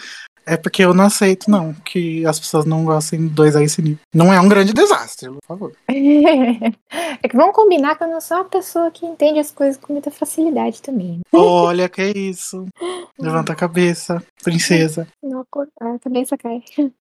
É 0.48 0.56
porque 0.56 0.82
eu 0.82 0.94
não 0.94 1.04
aceito, 1.04 1.52
não, 1.52 1.74
que 1.74 2.26
as 2.26 2.40
pessoas 2.40 2.64
não 2.64 2.86
gostem 2.86 3.28
de 3.28 3.34
dois 3.34 3.54
a 3.54 3.62
esse 3.62 3.82
nível. 3.82 4.00
Não 4.16 4.32
é 4.32 4.40
um 4.40 4.48
grande 4.48 4.74
desastre, 4.74 5.30
por 5.30 5.44
favor. 5.46 5.74
é 5.90 7.28
que 7.28 7.36
vamos 7.36 7.54
combinar 7.54 7.98
que 7.98 8.06
eu 8.06 8.08
não 8.08 8.22
sou 8.22 8.38
uma 8.38 8.46
pessoa 8.46 8.90
que 8.90 9.06
entende 9.06 9.40
as 9.40 9.52
coisas 9.52 9.76
com 9.76 9.92
muita 9.92 10.10
facilidade 10.10 10.82
também. 10.82 11.20
Olha, 11.34 11.90
que 11.90 12.02
isso. 12.02 12.66
Levanta 13.20 13.52
a 13.52 13.56
cabeça, 13.58 14.24
princesa. 14.42 15.06
Não, 15.22 15.46
a 15.82 16.00
cabeça 16.00 16.38
cai. 16.38 16.64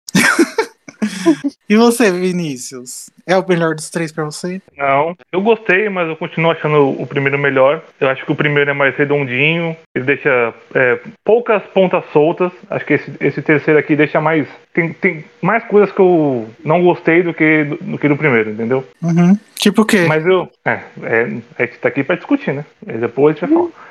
E 1.68 1.76
você, 1.76 2.12
Vinícius? 2.12 3.10
É 3.26 3.36
o 3.36 3.44
melhor 3.46 3.74
dos 3.74 3.90
três 3.90 4.12
pra 4.12 4.24
você? 4.24 4.62
Não, 4.76 5.16
eu 5.32 5.40
gostei, 5.40 5.88
mas 5.88 6.08
eu 6.08 6.14
continuo 6.14 6.52
achando 6.52 6.90
o 6.90 7.04
primeiro 7.06 7.36
melhor. 7.36 7.82
Eu 8.00 8.08
acho 8.08 8.24
que 8.24 8.30
o 8.30 8.36
primeiro 8.36 8.70
é 8.70 8.72
mais 8.72 8.94
redondinho, 8.94 9.76
ele 9.92 10.04
deixa 10.04 10.54
é, 10.72 11.00
poucas 11.24 11.60
pontas 11.74 12.04
soltas. 12.12 12.52
Acho 12.70 12.84
que 12.84 12.94
esse, 12.94 13.12
esse 13.18 13.42
terceiro 13.42 13.80
aqui 13.80 13.96
deixa 13.96 14.20
mais. 14.20 14.46
Tem, 14.72 14.92
tem 14.92 15.24
mais 15.42 15.64
coisas 15.64 15.90
que 15.90 16.00
eu 16.00 16.48
não 16.64 16.82
gostei 16.82 17.22
do 17.24 17.34
que 17.34 17.64
do, 17.64 17.76
do 17.76 17.98
que 17.98 18.08
do 18.08 18.16
primeiro, 18.16 18.50
entendeu? 18.50 18.86
Uhum. 19.02 19.36
Tipo 19.56 19.82
o 19.82 19.86
quê? 19.86 20.04
Mas 20.06 20.24
eu. 20.24 20.48
É, 20.64 20.80
é, 21.02 21.22
a 21.58 21.66
gente 21.66 21.78
tá 21.78 21.88
aqui 21.88 22.04
pra 22.04 22.14
discutir, 22.14 22.52
né? 22.52 22.64
E 22.86 22.92
depois 22.92 23.36
a 23.36 23.40
gente 23.40 23.50
vai 23.50 23.58
falar. 23.58 23.85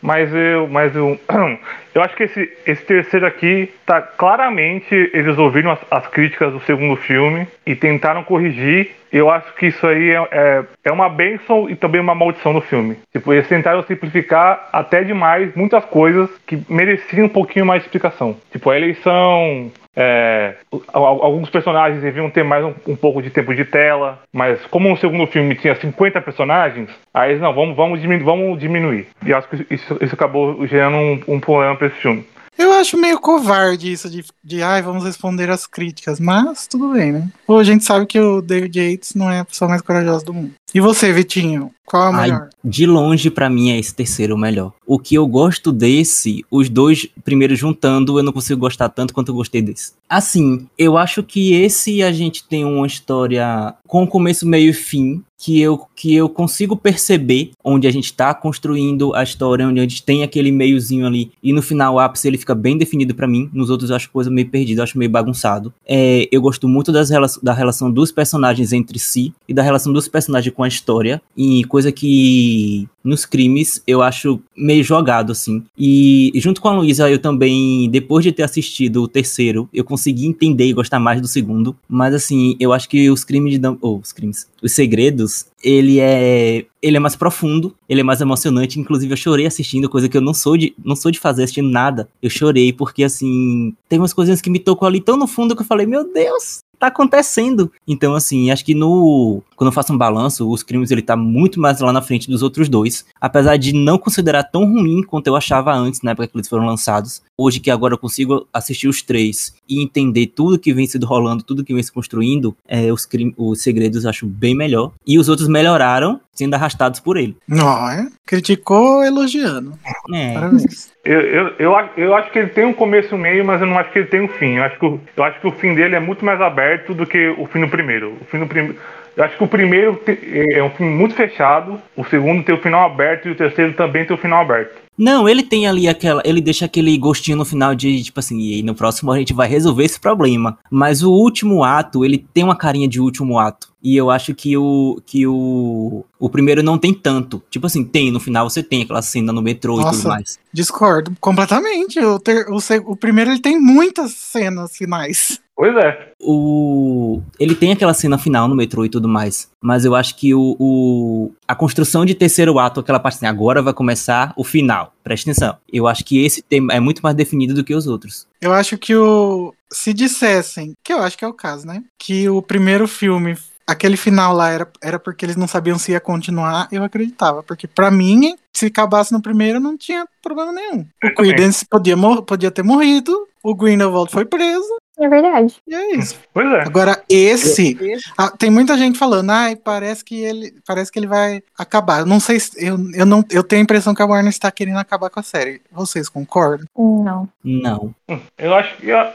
Mas 0.00 0.32
eu, 0.32 0.68
mas 0.68 0.94
eu, 0.94 1.18
eu 1.94 2.02
acho 2.02 2.14
que 2.14 2.24
esse, 2.24 2.52
esse 2.66 2.84
terceiro 2.84 3.26
aqui 3.26 3.72
tá 3.84 4.00
claramente 4.00 4.94
eles 5.12 5.36
ouviram 5.38 5.72
as, 5.72 5.80
as 5.90 6.06
críticas 6.06 6.52
do 6.52 6.60
segundo 6.60 6.96
filme 6.96 7.46
e 7.66 7.74
tentaram 7.74 8.22
corrigir. 8.22 8.90
Eu 9.16 9.30
acho 9.30 9.54
que 9.54 9.66
isso 9.68 9.86
aí 9.86 10.10
é, 10.10 10.28
é, 10.30 10.64
é 10.84 10.92
uma 10.92 11.08
bênção 11.08 11.70
e 11.70 11.74
também 11.74 12.00
uma 12.00 12.14
maldição 12.14 12.52
do 12.52 12.60
filme. 12.60 12.96
Tipo, 13.12 13.32
eles 13.32 13.48
tentaram 13.48 13.82
simplificar 13.84 14.68
até 14.72 15.02
demais 15.02 15.54
muitas 15.54 15.84
coisas 15.86 16.28
que 16.46 16.58
mereciam 16.68 17.24
um 17.26 17.28
pouquinho 17.30 17.64
mais 17.64 17.80
de 17.80 17.86
explicação. 17.86 18.36
Tipo, 18.52 18.68
a 18.68 18.76
eleição, 18.76 19.70
é, 19.96 20.54
al- 20.92 21.22
alguns 21.24 21.48
personagens 21.48 22.02
deviam 22.02 22.28
ter 22.28 22.42
mais 22.44 22.62
um, 22.62 22.74
um 22.88 22.94
pouco 22.94 23.22
de 23.22 23.30
tempo 23.30 23.54
de 23.54 23.64
tela, 23.64 24.20
mas 24.30 24.64
como 24.66 24.88
no 24.90 24.96
segundo 24.98 25.26
filme 25.26 25.54
tinha 25.54 25.74
50 25.74 26.20
personagens, 26.20 26.90
aí 27.14 27.30
eles, 27.30 27.40
não, 27.40 27.54
vamos, 27.54 27.74
vamos, 27.74 28.02
diminuir, 28.02 28.22
vamos 28.24 28.58
diminuir. 28.58 29.06
E 29.24 29.32
acho 29.32 29.48
que 29.48 29.66
isso, 29.74 29.96
isso 30.02 30.14
acabou 30.14 30.66
gerando 30.66 30.96
um, 30.98 31.20
um 31.28 31.40
problema 31.40 31.74
para 31.74 31.86
esse 31.86 31.96
filme. 31.96 32.22
Eu 32.58 32.72
acho 32.72 32.96
meio 32.96 33.18
covarde 33.18 33.92
isso 33.92 34.08
de, 34.08 34.24
de 34.42 34.62
ai, 34.62 34.80
vamos 34.82 35.04
responder 35.04 35.50
as 35.50 35.66
críticas, 35.66 36.18
mas 36.18 36.66
tudo 36.66 36.92
bem, 36.92 37.12
né? 37.12 37.28
Ou 37.46 37.58
a 37.58 37.64
gente 37.64 37.84
sabe 37.84 38.06
que 38.06 38.18
o 38.18 38.40
David 38.40 38.78
Yates 38.78 39.14
não 39.14 39.30
é 39.30 39.40
a 39.40 39.44
pessoa 39.44 39.68
mais 39.68 39.82
corajosa 39.82 40.24
do 40.24 40.32
mundo. 40.32 40.52
E 40.74 40.80
você, 40.80 41.12
Vitinho? 41.12 41.70
Qual 41.84 42.02
é 42.02 42.10
o 42.10 42.14
Ai, 42.14 42.30
melhor? 42.30 42.48
de 42.64 42.86
longe, 42.86 43.30
pra 43.30 43.48
mim, 43.48 43.70
é 43.70 43.78
esse 43.78 43.94
terceiro 43.94 44.34
o 44.34 44.38
melhor. 44.38 44.72
O 44.86 44.98
que 44.98 45.14
eu 45.14 45.26
gosto 45.26 45.70
desse, 45.70 46.44
os 46.50 46.68
dois 46.68 47.06
primeiros 47.24 47.58
juntando, 47.58 48.18
eu 48.18 48.22
não 48.22 48.32
consigo 48.32 48.60
gostar 48.60 48.88
tanto 48.88 49.14
quanto 49.14 49.28
eu 49.30 49.34
gostei 49.36 49.62
desse. 49.62 49.92
Assim, 50.08 50.66
eu 50.76 50.96
acho 50.98 51.22
que 51.22 51.54
esse 51.54 52.02
a 52.02 52.10
gente 52.10 52.46
tem 52.48 52.64
uma 52.64 52.86
história 52.86 53.74
com 53.86 54.06
começo, 54.06 54.46
meio 54.46 54.70
e 54.70 54.74
fim, 54.74 55.22
que 55.38 55.60
eu, 55.60 55.86
que 55.94 56.14
eu 56.14 56.28
consigo 56.28 56.76
perceber 56.76 57.50
onde 57.62 57.86
a 57.86 57.90
gente 57.90 58.12
tá 58.12 58.32
construindo 58.34 59.14
a 59.14 59.22
história, 59.22 59.66
onde 59.66 59.80
a 59.80 59.82
gente 59.82 60.02
tem 60.02 60.22
aquele 60.22 60.50
meiozinho 60.50 61.06
ali, 61.06 61.30
e 61.42 61.52
no 61.52 61.62
final 61.62 61.94
o 61.94 61.98
ápice 61.98 62.28
ele 62.28 62.38
fica 62.38 62.54
bem 62.54 62.76
definido 62.78 63.14
pra 63.14 63.26
mim. 63.26 63.50
Nos 63.52 63.70
outros 63.70 63.90
eu 63.90 63.96
acho 63.96 64.10
coisa 64.10 64.30
meio 64.30 64.48
perdida, 64.48 64.82
acho 64.82 64.98
meio 64.98 65.10
bagunçado. 65.10 65.72
É, 65.86 66.28
eu 66.30 66.40
gosto 66.40 66.66
muito 66.68 66.90
das 66.90 67.10
rela 67.10 67.26
da 67.42 67.52
relação 67.52 67.90
dos 67.90 68.10
personagens 68.12 68.72
entre 68.72 68.98
si 68.98 69.32
e 69.48 69.52
da 69.52 69.62
relação 69.62 69.92
dos 69.92 70.08
personagens 70.08 70.54
com 70.54 70.62
a 70.62 70.68
história, 70.68 71.20
e 71.36 71.64
coisa 71.64 71.92
que 71.92 72.88
nos 73.06 73.24
crimes 73.24 73.82
eu 73.86 74.02
acho 74.02 74.40
meio 74.56 74.82
jogado, 74.84 75.32
assim. 75.32 75.62
E 75.78 76.32
junto 76.36 76.60
com 76.60 76.68
a 76.68 76.72
Luísa, 76.72 77.10
eu 77.10 77.18
também, 77.18 77.88
depois 77.90 78.24
de 78.24 78.32
ter 78.32 78.42
assistido 78.42 79.02
o 79.02 79.08
terceiro, 79.08 79.68
eu 79.72 79.84
consegui 79.84 80.26
entender 80.26 80.66
e 80.66 80.72
gostar 80.72 80.98
mais 80.98 81.20
do 81.20 81.28
segundo. 81.28 81.76
Mas 81.88 82.14
assim, 82.14 82.56
eu 82.58 82.72
acho 82.72 82.88
que 82.88 83.10
os 83.10 83.24
crimes 83.24 83.52
de 83.52 83.58
Dum- 83.58 83.78
oh, 83.80 83.96
os 83.96 84.12
crimes. 84.12 84.46
Os 84.62 84.72
segredos, 84.72 85.46
ele 85.62 85.98
é. 86.00 86.66
Ele 86.82 86.96
é 86.96 87.00
mais 87.00 87.16
profundo, 87.16 87.74
ele 87.88 88.00
é 88.00 88.04
mais 88.04 88.20
emocionante. 88.20 88.78
Inclusive, 88.78 89.12
eu 89.12 89.16
chorei 89.16 89.46
assistindo, 89.46 89.88
coisa 89.88 90.08
que 90.08 90.16
eu 90.16 90.20
não 90.20 90.32
sou 90.32 90.56
de, 90.56 90.72
não 90.84 90.94
sou 90.94 91.10
de 91.10 91.18
fazer 91.18 91.42
assistindo 91.42 91.68
nada. 91.68 92.08
Eu 92.22 92.30
chorei 92.30 92.72
porque, 92.72 93.02
assim, 93.02 93.74
tem 93.88 93.98
umas 93.98 94.12
coisinhas 94.12 94.40
que 94.40 94.50
me 94.50 94.60
tocou 94.60 94.86
ali 94.86 95.00
tão 95.00 95.16
no 95.16 95.26
fundo 95.26 95.56
que 95.56 95.62
eu 95.62 95.66
falei, 95.66 95.84
meu 95.84 96.12
Deus, 96.12 96.60
tá 96.78 96.88
acontecendo. 96.88 97.70
Então, 97.86 98.14
assim, 98.14 98.50
acho 98.50 98.64
que 98.64 98.74
no. 98.74 99.42
Quando 99.56 99.68
eu 99.68 99.72
faço 99.72 99.92
um 99.92 99.98
balanço, 99.98 100.48
os 100.50 100.62
crimes 100.62 100.90
ele 100.90 101.00
tá 101.02 101.16
muito 101.16 101.58
mais 101.58 101.80
lá 101.80 101.92
na 101.92 102.02
frente 102.02 102.28
dos 102.28 102.42
outros 102.42 102.68
dois. 102.68 103.06
Apesar 103.20 103.56
de 103.56 103.72
não 103.72 103.96
considerar 103.98 104.44
tão 104.44 104.64
ruim 104.70 105.02
quanto 105.02 105.26
eu 105.28 105.36
achava 105.36 105.72
antes, 105.74 106.02
na 106.02 106.10
época 106.10 106.28
que 106.28 106.36
eles 106.36 106.48
foram 106.48 106.66
lançados. 106.66 107.22
Hoje 107.38 107.60
que 107.60 107.70
agora 107.70 107.94
eu 107.94 107.98
consigo 107.98 108.46
assistir 108.52 108.88
os 108.88 109.02
três 109.02 109.54
e 109.68 109.82
entender 109.82 110.26
tudo 110.28 110.58
que 110.58 110.72
vem 110.74 110.86
sido 110.86 111.06
rolando, 111.06 111.42
tudo 111.42 111.64
que 111.64 111.72
vem 111.74 111.82
se 111.82 111.92
construindo, 111.92 112.56
é, 112.66 112.92
os, 112.92 113.04
crim- 113.06 113.34
os 113.36 113.62
segredos 113.62 114.04
eu 114.04 114.10
acho 114.10 114.26
bem 114.26 114.54
melhor. 114.54 114.92
E 115.06 115.18
os 115.18 115.28
outros 115.28 115.48
melhoraram, 115.48 116.20
sendo 116.36 116.54
arrastados 116.54 117.00
por 117.00 117.16
ele. 117.16 117.36
Não, 117.48 117.90
é? 117.90 118.06
Criticou 118.26 119.02
elogiando. 119.04 119.72
É. 120.14 120.34
Parabéns. 120.34 120.92
Eu, 121.04 121.20
eu, 121.20 121.52
eu, 121.58 121.74
eu 121.96 122.16
acho 122.16 122.30
que 122.30 122.38
ele 122.38 122.48
tem 122.50 122.64
um 122.64 122.72
começo 122.72 123.14
e 123.14 123.18
um 123.18 123.20
meio, 123.20 123.44
mas 123.44 123.60
eu 123.60 123.66
não 123.66 123.78
acho 123.78 123.90
que 123.92 123.98
ele 124.00 124.08
tem 124.08 124.20
um 124.20 124.28
fim. 124.28 124.56
Eu 124.56 124.64
acho 124.64 124.78
que 124.78 124.86
o, 124.86 125.00
eu 125.16 125.24
acho 125.24 125.40
que 125.40 125.46
o 125.46 125.52
fim 125.52 125.74
dele 125.74 125.94
é 125.96 126.00
muito 126.00 126.24
mais 126.24 126.40
aberto 126.40 126.92
do 126.94 127.06
que 127.06 127.28
o 127.38 127.46
fim 127.46 127.60
do 127.60 127.68
primeiro. 127.68 128.16
O 128.20 128.24
fim 128.26 128.38
do 128.38 128.46
primeiro. 128.46 128.76
Eu 129.16 129.24
acho 129.24 129.36
que 129.38 129.44
o 129.44 129.48
primeiro 129.48 129.96
te- 129.96 130.18
é 130.52 130.62
um 130.62 130.68
fim 130.70 130.84
muito 130.84 131.14
fechado, 131.14 131.80
o 131.96 132.04
segundo 132.04 132.42
tem 132.44 132.54
o 132.54 132.60
final 132.60 132.84
aberto 132.84 133.28
e 133.28 133.30
o 133.30 133.34
terceiro 133.34 133.72
também 133.72 134.04
tem 134.04 134.14
o 134.14 134.20
final 134.20 134.42
aberto. 134.42 134.85
Não, 134.96 135.28
ele 135.28 135.42
tem 135.42 135.66
ali 135.66 135.86
aquela. 135.88 136.22
Ele 136.24 136.40
deixa 136.40 136.64
aquele 136.64 136.96
gostinho 136.96 137.36
no 137.36 137.44
final 137.44 137.74
de, 137.74 138.02
tipo 138.02 138.18
assim, 138.18 138.38
e 138.40 138.62
no 138.62 138.74
próximo 138.74 139.12
a 139.12 139.18
gente 139.18 139.32
vai 139.34 139.46
resolver 139.48 139.84
esse 139.84 140.00
problema. 140.00 140.58
Mas 140.70 141.02
o 141.02 141.10
último 141.12 141.62
ato, 141.62 142.04
ele 142.04 142.24
tem 142.32 142.42
uma 142.44 142.56
carinha 142.56 142.88
de 142.88 143.00
último 143.00 143.38
ato. 143.38 143.74
E 143.82 143.94
eu 143.96 144.10
acho 144.10 144.34
que 144.34 144.56
o. 144.56 145.00
que 145.04 145.26
o. 145.26 146.04
O 146.18 146.30
primeiro 146.30 146.62
não 146.62 146.78
tem 146.78 146.94
tanto. 146.94 147.42
Tipo 147.50 147.66
assim, 147.66 147.84
tem, 147.84 148.10
no 148.10 148.18
final 148.18 148.48
você 148.48 148.62
tem 148.62 148.82
aquela 148.82 149.02
cena 149.02 149.32
no 149.32 149.42
metrô 149.42 149.78
e 149.80 149.84
Nossa. 149.84 149.98
tudo 149.98 150.08
mais. 150.08 150.38
Discordo 150.52 151.14
completamente. 151.20 152.00
O, 152.00 152.18
ter- 152.18 152.46
o 152.48 152.58
o 152.86 152.96
primeiro 152.96 153.30
ele 153.30 153.40
tem 153.40 153.60
muitas 153.60 154.12
cenas 154.12 154.76
finais. 154.76 155.40
Pois 155.56 155.74
é. 155.76 156.12
O. 156.20 157.22
Ele 157.40 157.54
tem 157.54 157.72
aquela 157.72 157.94
cena 157.94 158.18
final 158.18 158.46
no 158.46 158.54
metrô 158.54 158.84
e 158.84 158.90
tudo 158.90 159.08
mais. 159.08 159.50
Mas 159.62 159.84
eu 159.86 159.94
acho 159.94 160.14
que 160.16 160.34
o. 160.34 160.54
o- 160.60 161.32
a 161.48 161.54
construção 161.54 162.04
de 162.04 162.14
terceiro 162.14 162.58
ato, 162.58 162.80
aquela 162.80 163.00
parte 163.00 163.16
assim, 163.16 163.26
agora 163.26 163.62
vai 163.62 163.72
começar 163.72 164.32
o 164.36 164.44
final. 164.44 164.92
Presta 165.02 165.30
atenção. 165.30 165.56
Eu 165.72 165.86
acho 165.86 166.04
que 166.04 166.24
esse 166.24 166.42
tema 166.42 166.72
é 166.74 166.80
muito 166.80 167.00
mais 167.00 167.16
definido 167.16 167.54
do 167.54 167.64
que 167.64 167.74
os 167.74 167.86
outros. 167.86 168.26
Eu 168.40 168.52
acho 168.52 168.76
que 168.76 168.94
o. 168.94 169.54
Se 169.72 169.92
dissessem, 169.94 170.74
que 170.84 170.92
eu 170.92 170.98
acho 171.02 171.16
que 171.16 171.24
é 171.24 171.28
o 171.28 171.32
caso, 171.34 171.66
né? 171.66 171.82
Que 171.98 172.28
o 172.28 172.40
primeiro 172.42 172.86
filme, 172.86 173.36
aquele 173.66 173.96
final 173.96 174.34
lá 174.34 174.50
era, 174.50 174.68
era 174.82 174.98
porque 174.98 175.24
eles 175.24 175.36
não 175.36 175.48
sabiam 175.48 175.78
se 175.78 175.92
ia 175.92 176.00
continuar, 176.00 176.68
eu 176.70 176.84
acreditava. 176.84 177.42
Porque 177.42 177.66
pra 177.66 177.90
mim, 177.90 178.36
se 178.54 178.66
acabasse 178.66 179.12
no 179.12 179.20
primeiro, 179.22 179.58
não 179.58 179.76
tinha 179.76 180.06
problema 180.22 180.52
nenhum. 180.52 180.86
O 181.02 181.14
Credence 181.14 181.64
podia, 181.68 181.96
mor- 181.96 182.22
podia 182.22 182.50
ter 182.50 182.62
morrido, 182.62 183.26
o 183.42 183.54
Grindelwald 183.54 184.10
foi 184.12 184.24
preso, 184.24 184.68
É 184.98 185.08
verdade. 185.08 185.56
e 185.66 185.74
é 185.74 185.96
isso. 185.96 186.18
Pois 186.32 186.50
é. 186.52 186.62
Agora, 186.62 187.02
esse. 187.08 187.76
ah, 188.16 188.30
tem 188.30 188.50
muita 188.50 188.78
gente 188.78 188.98
falando, 188.98 189.30
ai, 189.30 189.54
parece 189.54 190.04
que 190.04 190.22
ele. 190.22 190.54
Parece 190.66 190.90
que 190.90 190.98
ele 190.98 191.06
vai 191.06 191.42
acabar. 191.56 192.00
Eu 192.00 192.06
não 192.06 192.18
sei 192.18 192.40
se. 192.40 192.52
Eu, 192.64 192.78
eu, 192.94 193.04
não, 193.04 193.22
eu 193.30 193.44
tenho 193.44 193.60
a 193.60 193.64
impressão 193.64 193.94
que 193.94 194.00
a 194.00 194.06
Warner 194.06 194.30
está 194.30 194.50
querendo 194.50 194.78
acabar 194.78 195.10
com 195.10 195.20
a 195.20 195.22
série. 195.22 195.60
Vocês 195.70 196.08
concordam? 196.08 196.66
Não. 196.76 197.28
Não. 197.44 197.94
Eu 198.38 198.54
acho 198.54 198.76
que. 198.76 198.86
Nossa, 198.86 199.14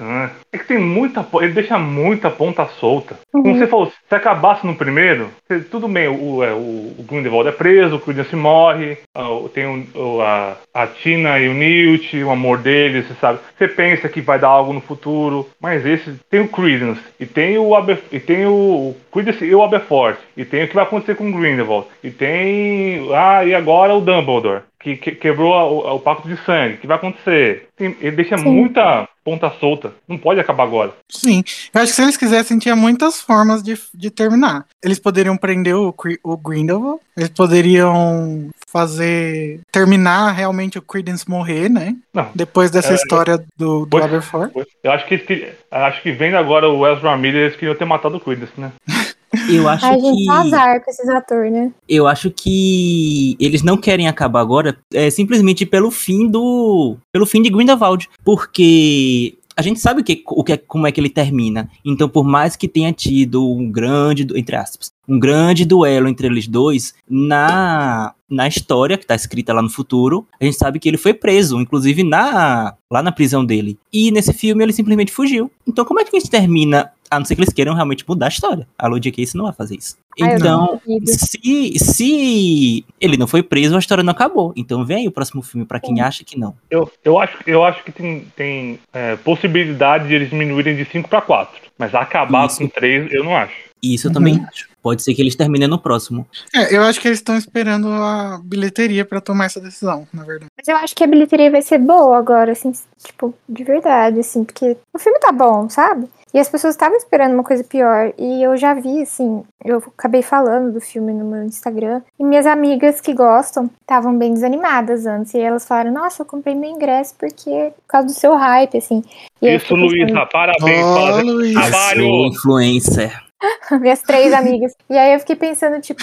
né? 0.00 0.30
é 0.52 0.58
que 0.58 0.66
tem 0.66 0.78
muita. 0.78 1.26
Ele 1.40 1.52
deixa 1.52 1.78
muita 1.78 2.30
ponta 2.30 2.66
solta. 2.80 3.16
Como 3.32 3.46
Uhum. 3.46 3.58
você 3.58 3.66
falou, 3.66 3.92
se 4.08 4.14
acabasse 4.14 4.66
no 4.66 4.74
primeiro, 4.74 5.30
tudo 5.70 5.86
bem, 5.88 6.08
o, 6.08 6.42
é, 6.42 6.52
o, 6.52 6.94
o 6.98 7.04
Grindelwald 7.08 7.48
é 7.48 7.52
preso, 7.52 7.96
o 7.96 8.00
Credence 8.00 8.34
morre, 8.34 8.98
ah, 9.14 9.28
tem 9.54 9.66
o- 9.66 9.86
o- 10.16 10.20
a, 10.22 10.56
a 10.74 10.86
Tina 10.86 11.38
e 11.38 11.48
o 11.48 11.54
Newt, 11.54 12.16
o 12.22 12.30
amor 12.30 12.58
deles, 12.58 13.06
você 13.06 13.14
sabe. 13.20 13.38
Você 13.56 13.68
pensa 13.68 14.08
que 14.08 14.20
vai 14.20 14.38
dar 14.38 14.48
algo 14.48 14.72
no 14.72 14.80
futuro, 14.80 15.48
mas 15.60 15.84
esse 15.86 16.14
tem 16.30 16.40
o 16.40 16.48
Credence, 16.48 17.00
e 17.20 17.26
tem 17.26 17.58
o, 17.58 17.74
Aber, 17.74 17.98
e 18.10 18.18
tem 18.20 18.46
o, 18.46 18.50
o 18.50 18.96
Credence 19.12 19.44
e 19.44 19.54
o 19.54 19.62
Aberforth, 19.62 20.18
e 20.36 20.44
tem 20.44 20.64
o 20.64 20.68
que 20.68 20.74
vai 20.74 20.84
acontecer 20.84 21.14
com 21.14 21.28
o 21.28 21.32
Grindelwald, 21.32 21.86
e 22.02 22.10
tem. 22.10 23.08
Ah, 23.14 23.44
e 23.44 23.54
agora 23.54 23.94
o 23.94 24.00
Dumbledore. 24.00 24.62
Que, 24.80 24.96
que- 24.96 25.12
quebrou 25.12 25.54
a- 25.54 25.64
o, 25.64 25.96
o 25.96 26.00
pacto 26.00 26.28
de 26.28 26.36
sangue. 26.44 26.74
O 26.74 26.78
que 26.78 26.86
vai 26.86 26.96
acontecer? 26.96 27.68
Tem- 27.76 27.96
ele 28.00 28.14
deixa 28.16 28.38
Sim. 28.38 28.44
muita 28.44 29.08
ponta 29.24 29.50
solta. 29.58 29.92
Não 30.06 30.16
pode 30.16 30.38
acabar 30.40 30.62
agora. 30.62 30.92
Sim. 31.10 31.42
Eu 31.74 31.80
acho 31.82 31.90
que 31.90 31.96
se 31.96 32.02
eles 32.02 32.16
quisessem, 32.16 32.58
tinha 32.58 32.76
muitas 32.76 33.20
formas 33.20 33.62
de, 33.62 33.76
de 33.92 34.08
terminar. 34.10 34.64
Eles 34.82 34.98
poderiam 34.98 35.36
prender 35.36 35.74
o, 35.74 35.92
o 36.22 36.36
Grindelwald, 36.36 37.00
eles 37.16 37.28
poderiam 37.30 38.48
fazer. 38.68 39.60
terminar 39.72 40.30
realmente 40.32 40.78
o 40.78 40.82
Credence 40.82 41.28
morrer, 41.28 41.68
né? 41.68 41.96
Não. 42.14 42.30
Depois 42.34 42.70
dessa 42.70 42.92
É, 42.92 42.94
história 42.94 43.36
do, 43.56 43.84
do 43.84 43.88
Pois-. 43.88 44.66
Eu 44.82 44.92
acho 44.92 45.06
que, 45.06 45.48
acho 45.70 46.02
que 46.02 46.12
vendo 46.12 46.36
agora 46.36 46.68
o 46.68 46.86
Ezra 46.86 47.16
Miller, 47.16 47.46
eles 47.46 47.56
queriam 47.56 47.74
ter 47.76 47.84
matado 47.84 48.16
o 48.16 48.20
Credence, 48.20 48.52
né? 48.56 48.72
Eu 49.48 49.68
acho 49.68 49.86
Ai, 49.86 50.00
gente, 50.00 50.24
que. 50.24 50.30
azar 50.30 50.84
com 50.84 50.90
esses 50.90 51.08
atores, 51.08 51.52
né? 51.52 51.72
Eu 51.88 52.06
acho 52.06 52.30
que 52.30 53.36
eles 53.40 53.62
não 53.62 53.76
querem 53.76 54.06
acabar 54.08 54.40
agora 54.40 54.78
é, 54.92 55.10
simplesmente 55.10 55.64
pelo 55.64 55.90
fim 55.90 56.28
do. 56.28 56.96
pelo 57.12 57.26
fim 57.26 57.42
de 57.42 57.50
Grindelwald. 57.50 58.08
Porque 58.24 59.34
a 59.56 59.62
gente 59.62 59.80
sabe 59.80 60.02
o 60.02 60.04
que, 60.04 60.22
o 60.26 60.44
que, 60.44 60.52
é- 60.52 60.56
como 60.56 60.86
é 60.86 60.92
que 60.92 61.00
ele 61.00 61.10
termina. 61.10 61.68
Então, 61.84 62.08
por 62.08 62.22
mais 62.24 62.54
que 62.54 62.68
tenha 62.68 62.92
tido 62.92 63.44
um 63.44 63.68
grande, 63.68 64.24
entre 64.36 64.54
aspas, 64.54 64.92
um 65.08 65.18
grande 65.18 65.64
duelo 65.64 66.06
entre 66.06 66.28
eles 66.28 66.46
dois, 66.46 66.94
na, 67.10 68.14
na 68.30 68.46
história 68.46 68.96
que 68.96 69.04
tá 69.04 69.16
escrita 69.16 69.52
lá 69.52 69.60
no 69.60 69.68
futuro, 69.68 70.24
a 70.40 70.44
gente 70.44 70.56
sabe 70.56 70.78
que 70.78 70.88
ele 70.88 70.96
foi 70.96 71.12
preso, 71.12 71.60
inclusive 71.60 72.04
na 72.04 72.74
lá 72.88 73.02
na 73.02 73.10
prisão 73.10 73.44
dele. 73.44 73.76
E 73.92 74.12
nesse 74.12 74.32
filme 74.32 74.62
ele 74.62 74.72
simplesmente 74.72 75.10
fugiu. 75.10 75.50
Então, 75.66 75.84
como 75.84 75.98
é 75.98 76.04
que 76.04 76.16
a 76.16 76.20
gente 76.20 76.30
termina? 76.30 76.92
A 77.10 77.18
não 77.18 77.24
ser 77.24 77.34
que 77.34 77.40
eles 77.40 77.52
queiram 77.52 77.74
realmente 77.74 78.04
mudar 78.06 78.26
a 78.26 78.28
história. 78.28 78.66
A 78.78 78.86
Lud 78.86 79.10
Case 79.10 79.36
não 79.36 79.44
vai 79.44 79.54
fazer 79.54 79.76
isso. 79.76 79.96
Então, 80.18 80.80
se, 81.04 81.78
se 81.78 82.84
ele 83.00 83.16
não 83.16 83.26
foi 83.26 83.42
preso, 83.42 83.76
a 83.76 83.78
história 83.78 84.02
não 84.02 84.10
acabou. 84.10 84.52
Então 84.56 84.84
vem 84.84 84.98
aí 84.98 85.08
o 85.08 85.12
próximo 85.12 85.42
filme 85.42 85.64
pra 85.64 85.78
quem 85.78 86.00
acha 86.00 86.24
que 86.24 86.38
não. 86.38 86.56
Eu, 86.70 86.90
eu, 87.04 87.18
acho, 87.18 87.38
eu 87.46 87.64
acho 87.64 87.84
que 87.84 87.92
tem, 87.92 88.26
tem 88.34 88.80
é, 88.92 89.16
possibilidade 89.16 90.08
de 90.08 90.14
eles 90.14 90.30
diminuírem 90.30 90.76
de 90.76 90.84
5 90.84 91.08
para 91.08 91.20
4. 91.20 91.68
Mas 91.78 91.94
acabar 91.94 92.46
Isso. 92.46 92.58
com 92.58 92.68
3, 92.68 93.12
eu 93.12 93.22
não 93.22 93.36
acho. 93.36 93.67
Isso 93.82 94.06
eu 94.06 94.10
Uhum. 94.10 94.14
também 94.14 94.44
acho. 94.48 94.68
Pode 94.82 95.02
ser 95.02 95.14
que 95.14 95.20
eles 95.20 95.34
terminem 95.34 95.68
no 95.68 95.78
próximo. 95.78 96.26
É, 96.54 96.74
eu 96.74 96.82
acho 96.82 97.00
que 97.00 97.08
eles 97.08 97.18
estão 97.18 97.36
esperando 97.36 97.88
a 97.88 98.40
bilheteria 98.42 99.04
pra 99.04 99.20
tomar 99.20 99.46
essa 99.46 99.60
decisão, 99.60 100.06
na 100.12 100.22
verdade. 100.24 100.46
Mas 100.56 100.66
eu 100.68 100.76
acho 100.76 100.94
que 100.94 101.04
a 101.04 101.06
bilheteria 101.06 101.50
vai 101.50 101.62
ser 101.62 101.78
boa 101.78 102.16
agora, 102.16 102.52
assim, 102.52 102.72
tipo, 103.04 103.34
de 103.48 103.64
verdade, 103.64 104.20
assim, 104.20 104.44
porque 104.44 104.76
o 104.94 104.98
filme 104.98 105.18
tá 105.18 105.30
bom, 105.32 105.68
sabe? 105.68 106.08
E 106.32 106.38
as 106.38 106.48
pessoas 106.48 106.74
estavam 106.74 106.96
esperando 106.96 107.32
uma 107.34 107.42
coisa 107.42 107.64
pior. 107.64 108.12
E 108.18 108.42
eu 108.42 108.56
já 108.56 108.74
vi, 108.74 109.02
assim, 109.02 109.42
eu 109.64 109.78
acabei 109.78 110.22
falando 110.22 110.72
do 110.72 110.80
filme 110.80 111.12
no 111.12 111.24
meu 111.24 111.42
Instagram. 111.44 112.02
E 112.18 112.24
minhas 112.24 112.46
amigas 112.46 113.00
que 113.00 113.14
gostam 113.14 113.68
estavam 113.80 114.16
bem 114.16 114.34
desanimadas 114.34 115.06
antes. 115.06 115.32
E 115.34 115.40
elas 115.40 115.66
falaram, 115.66 115.92
nossa, 115.92 116.22
eu 116.22 116.26
comprei 116.26 116.54
meu 116.54 116.70
ingresso 116.70 117.14
porque 117.18 117.72
por 117.76 117.86
causa 117.88 118.06
do 118.08 118.12
seu 118.12 118.36
hype, 118.36 118.76
assim. 118.76 119.02
E 119.40 119.56
Isso, 119.56 119.74
Luísa, 119.74 120.26
parabéns. 120.26 121.24
Luiz. 121.24 121.52
Trabalho. 121.54 122.00
Sou 122.04 122.26
influencer. 122.26 123.27
Minhas 123.80 124.02
três 124.02 124.32
amigas. 124.32 124.74
E 124.90 124.96
aí 124.96 125.14
eu 125.14 125.20
fiquei 125.20 125.36
pensando, 125.36 125.80
tipo, 125.80 126.02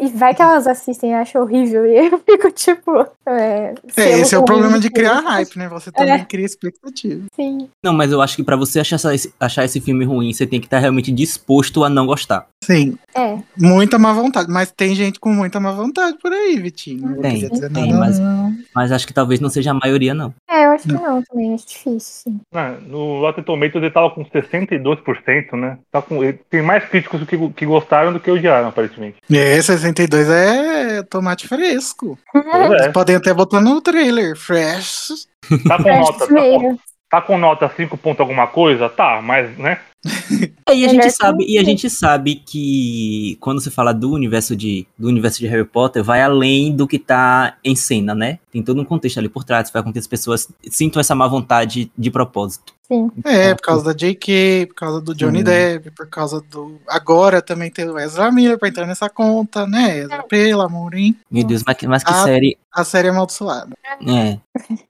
e 0.00 0.08
vai 0.08 0.34
que 0.34 0.42
elas 0.42 0.66
assistem 0.66 1.10
e 1.10 1.14
acham 1.14 1.42
horrível. 1.42 1.86
E 1.86 1.98
aí 1.98 2.06
eu 2.10 2.18
fico, 2.18 2.50
tipo. 2.52 3.00
É, 3.26 3.74
É, 3.96 4.20
esse 4.20 4.34
é 4.34 4.38
o 4.38 4.44
problema 4.44 4.78
de 4.78 4.88
do 4.88 4.94
criar 4.94 5.20
hype, 5.20 5.58
né? 5.58 5.68
Você 5.68 5.90
também 5.90 6.14
É. 6.14 6.24
cria 6.24 6.46
expectativa. 6.46 7.24
Sim. 7.34 7.68
Não, 7.84 7.92
mas 7.92 8.12
eu 8.12 8.20
acho 8.20 8.36
que 8.36 8.44
pra 8.44 8.56
você 8.56 8.80
achar 8.80 8.98
achar 9.40 9.64
esse 9.64 9.80
filme 9.80 10.04
ruim, 10.04 10.32
você 10.32 10.46
tem 10.46 10.60
que 10.60 10.66
estar 10.66 10.78
realmente 10.78 11.10
disposto 11.10 11.82
a 11.84 11.88
não 11.88 12.06
gostar. 12.06 12.46
Sim, 12.62 12.96
É. 13.14 13.36
muita 13.58 13.98
má 13.98 14.12
vontade. 14.12 14.50
Mas 14.50 14.70
tem 14.70 14.94
gente 14.94 15.18
com 15.18 15.30
muita 15.32 15.58
má 15.58 15.72
vontade 15.72 16.16
por 16.22 16.32
aí, 16.32 16.58
Vitinho. 16.60 17.08
Não 17.10 17.20
Tem, 17.20 17.34
dizer 17.48 17.70
tem, 17.70 17.88
nada, 17.88 17.98
mas- 17.98 18.18
não. 18.18 18.52
Mas 18.74 18.92
acho 18.92 19.06
que 19.06 19.12
talvez 19.12 19.40
não 19.40 19.50
seja 19.50 19.72
a 19.72 19.74
maioria, 19.74 20.14
não. 20.14 20.32
É, 20.48 20.66
eu 20.66 20.70
acho 20.72 20.84
que 20.86 20.92
não 20.92 21.22
também, 21.22 21.54
acho 21.54 21.66
difícil, 21.66 22.00
sim. 22.00 22.40
Ah, 22.54 22.76
No 22.86 23.20
Rotten 23.20 23.42
Tomatoes 23.44 23.82
ele 23.82 23.90
tava 23.90 24.10
com 24.10 24.24
62%, 24.24 25.56
né? 25.56 25.78
Tá 25.90 26.00
com, 26.00 26.22
ele- 26.22 26.38
tem 26.48 26.62
mais 26.62 26.84
críticos 26.88 27.22
que, 27.24 27.36
que 27.50 27.66
gostaram 27.66 28.12
do 28.12 28.20
que 28.20 28.30
odiaram, 28.30 28.68
aparentemente. 28.68 29.16
É, 29.30 29.60
62 29.60 30.28
é 30.28 31.02
tomate 31.02 31.48
fresco. 31.48 32.18
É. 32.34 32.88
podem 32.90 33.16
até 33.16 33.32
botar 33.34 33.60
no 33.60 33.80
trailer. 33.80 34.36
Fresh. 34.36 35.26
Tá 35.66 35.76
com 35.82 35.98
nota, 35.98 36.18
tá 36.26 36.26
com, 36.28 36.78
tá 37.10 37.20
com 37.20 37.38
nota 37.38 37.72
5 37.76 37.96
ponto 37.96 38.20
alguma 38.20 38.46
coisa? 38.46 38.88
Tá, 38.88 39.20
mas, 39.22 39.56
né? 39.58 39.78
É, 40.64 40.76
e 40.76 40.84
a 40.84 40.88
gente 40.88 41.10
sabe, 41.10 41.44
e 41.46 41.58
a 41.58 41.60
não. 41.60 41.68
gente 41.68 41.90
sabe 41.90 42.36
que 42.36 43.36
quando 43.40 43.60
se 43.60 43.70
fala 43.70 43.92
do 43.92 44.12
universo 44.12 44.56
de 44.56 44.86
do 44.96 45.08
universo 45.08 45.38
de 45.38 45.46
Harry 45.46 45.64
Potter, 45.64 46.02
vai 46.02 46.22
além 46.22 46.74
do 46.74 46.86
que 46.86 46.98
tá 46.98 47.58
em 47.64 47.74
cena, 47.74 48.14
né? 48.14 48.38
Tem 48.50 48.62
todo 48.62 48.80
um 48.80 48.84
contexto 48.84 49.18
ali 49.18 49.28
por 49.28 49.44
trás, 49.44 49.70
vai 49.70 49.82
com 49.82 49.92
que 49.92 49.98
as 49.98 50.06
pessoas 50.06 50.48
sintam 50.70 51.00
essa 51.00 51.14
má 51.14 51.26
vontade 51.26 51.90
de 51.98 52.10
propósito. 52.10 52.72
Sim. 52.92 53.10
É, 53.24 53.54
por 53.54 53.62
causa 53.62 53.84
da 53.84 53.92
J.K., 53.92 54.66
por 54.66 54.74
causa 54.74 55.00
do 55.00 55.14
Johnny 55.14 55.38
Sim. 55.38 55.44
Depp, 55.44 55.90
por 55.92 56.06
causa 56.08 56.42
do. 56.50 56.78
Agora 56.88 57.40
também 57.40 57.70
tem 57.70 57.88
o 57.88 57.98
Ezra 57.98 58.30
Miller 58.30 58.58
pra 58.58 58.68
entrar 58.68 58.86
nessa 58.86 59.08
conta, 59.08 59.66
né? 59.66 59.98
Ezra, 60.00 60.22
pelo 60.24 60.60
amor, 60.60 60.94
hein? 60.94 61.16
Meu 61.30 61.44
Deus, 61.44 61.62
mas 61.66 61.76
que, 61.76 61.86
mas 61.88 62.04
que 62.04 62.10
Ah. 62.12 62.24
série. 62.24 62.58
A 62.74 62.84
série 62.84 63.08
é 63.08 63.10
amaldiçoada. 63.10 63.68
É. 64.08 64.38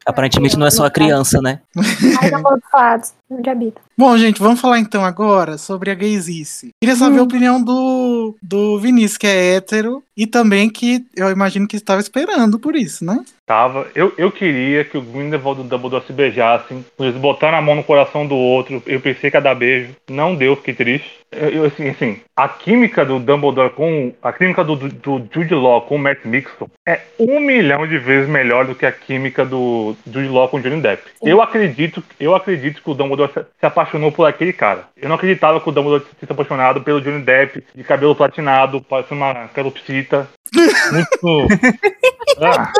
Aparentemente 0.07 0.57
não 0.57 0.67
é 0.67 0.71
só 0.71 0.85
a 0.85 0.91
criança, 0.91 1.41
né? 1.43 1.61
Mais 1.75 2.33
amaldiçoados, 2.33 3.13
onde 3.29 3.51
habita. 3.51 3.81
Bom, 3.99 4.17
gente, 4.17 4.41
vamos 4.41 4.61
falar 4.61 4.79
então 4.79 5.05
agora 5.05 5.59
sobre 5.59 5.91
a 5.91 5.95
gaysice. 5.95 6.71
Queria 6.81 6.95
saber 6.97 7.19
a 7.19 7.23
Hum. 7.23 7.25
opinião 7.25 7.63
do, 7.63 8.37
do 8.41 8.79
Vinícius, 8.79 9.19
que 9.19 9.27
é 9.27 9.55
hétero, 9.57 10.03
e 10.17 10.27
também 10.27 10.69
que 10.69 11.05
eu 11.17 11.31
imagino 11.31 11.67
que 11.67 11.77
estava 11.77 12.01
esperando 12.01 12.59
por 12.59 12.77
isso, 12.77 13.05
né? 13.05 13.25
Tava. 13.47 13.89
Eu, 13.95 14.13
eu 14.17 14.31
queria 14.31 14.85
que 14.85 14.97
o 14.97 15.03
Grindelwald 15.03 15.61
e 15.61 15.65
o 15.65 15.69
Dumbledore 15.69 16.05
se 16.07 16.13
beijassem. 16.13 16.85
Eles 16.99 17.17
botaram 17.17 17.59
a 17.59 17.63
mão 17.63 17.75
no 17.75 17.85
coração 17.85 18.27
do 18.27 18.37
outro. 18.37 18.83
Eu 18.87 19.01
pensei 19.01 19.31
que 19.31 19.37
ia 19.37 19.41
dar 19.41 19.55
beijo. 19.55 19.95
Não 20.09 20.35
deu, 20.35 20.57
fiquei 20.57 20.75
triste. 20.75 21.22
Eu, 21.33 21.65
assim, 21.65 21.89
assim, 21.89 22.21
a 22.37 22.47
química 22.47 23.05
do 23.05 23.19
Dumbledore 23.19 23.71
com. 23.71 24.13
A 24.23 24.33
química 24.33 24.63
do, 24.63 24.77
do, 24.77 25.29
Jude 25.33 25.55
Law 25.55 25.83
com 25.83 25.97
o 25.97 25.99
Matt 25.99 26.25
Mixon 26.25 26.69
é 26.87 27.01
um 27.19 27.41
milhão 27.41 27.87
de 27.87 27.97
vezes 27.97 28.29
melhor 28.29 28.67
do 28.67 28.75
que 28.75 28.85
a 28.85 28.93
química 28.93 29.45
do 29.45 29.97
Jude 30.07 30.29
Law 30.29 30.49
com 30.49 30.59
o 30.59 30.61
Johnny 30.61 30.81
Depp. 30.81 31.03
Eu 31.23 31.41
acredito, 31.41 32.05
eu 32.21 32.35
acredito 32.35 32.83
que 32.83 32.91
o 32.91 32.95
Dumbledore 32.95 33.33
se, 33.33 33.41
se 33.41 33.67
apaixonou 33.67 34.13
por 34.13 34.27
aquele 34.27 34.53
cara. 34.53 34.85
Eu 34.95 35.09
não 35.09 35.17
acreditava 35.17 35.59
que 35.59 35.69
o 35.69 35.73
Dumbledore 35.73 36.05
tivesse 36.05 36.33
apaixonado 36.33 36.83
pelo 36.83 37.01
Johnny 37.01 37.23
Depp, 37.23 37.65
de 37.75 37.83
cabelo 37.83 38.15
platinado, 38.15 38.83
parecendo 38.83 39.23
uma 39.23 39.49
calopsita. 39.49 40.29
Muito. 40.93 41.49
Ah. 42.41 42.73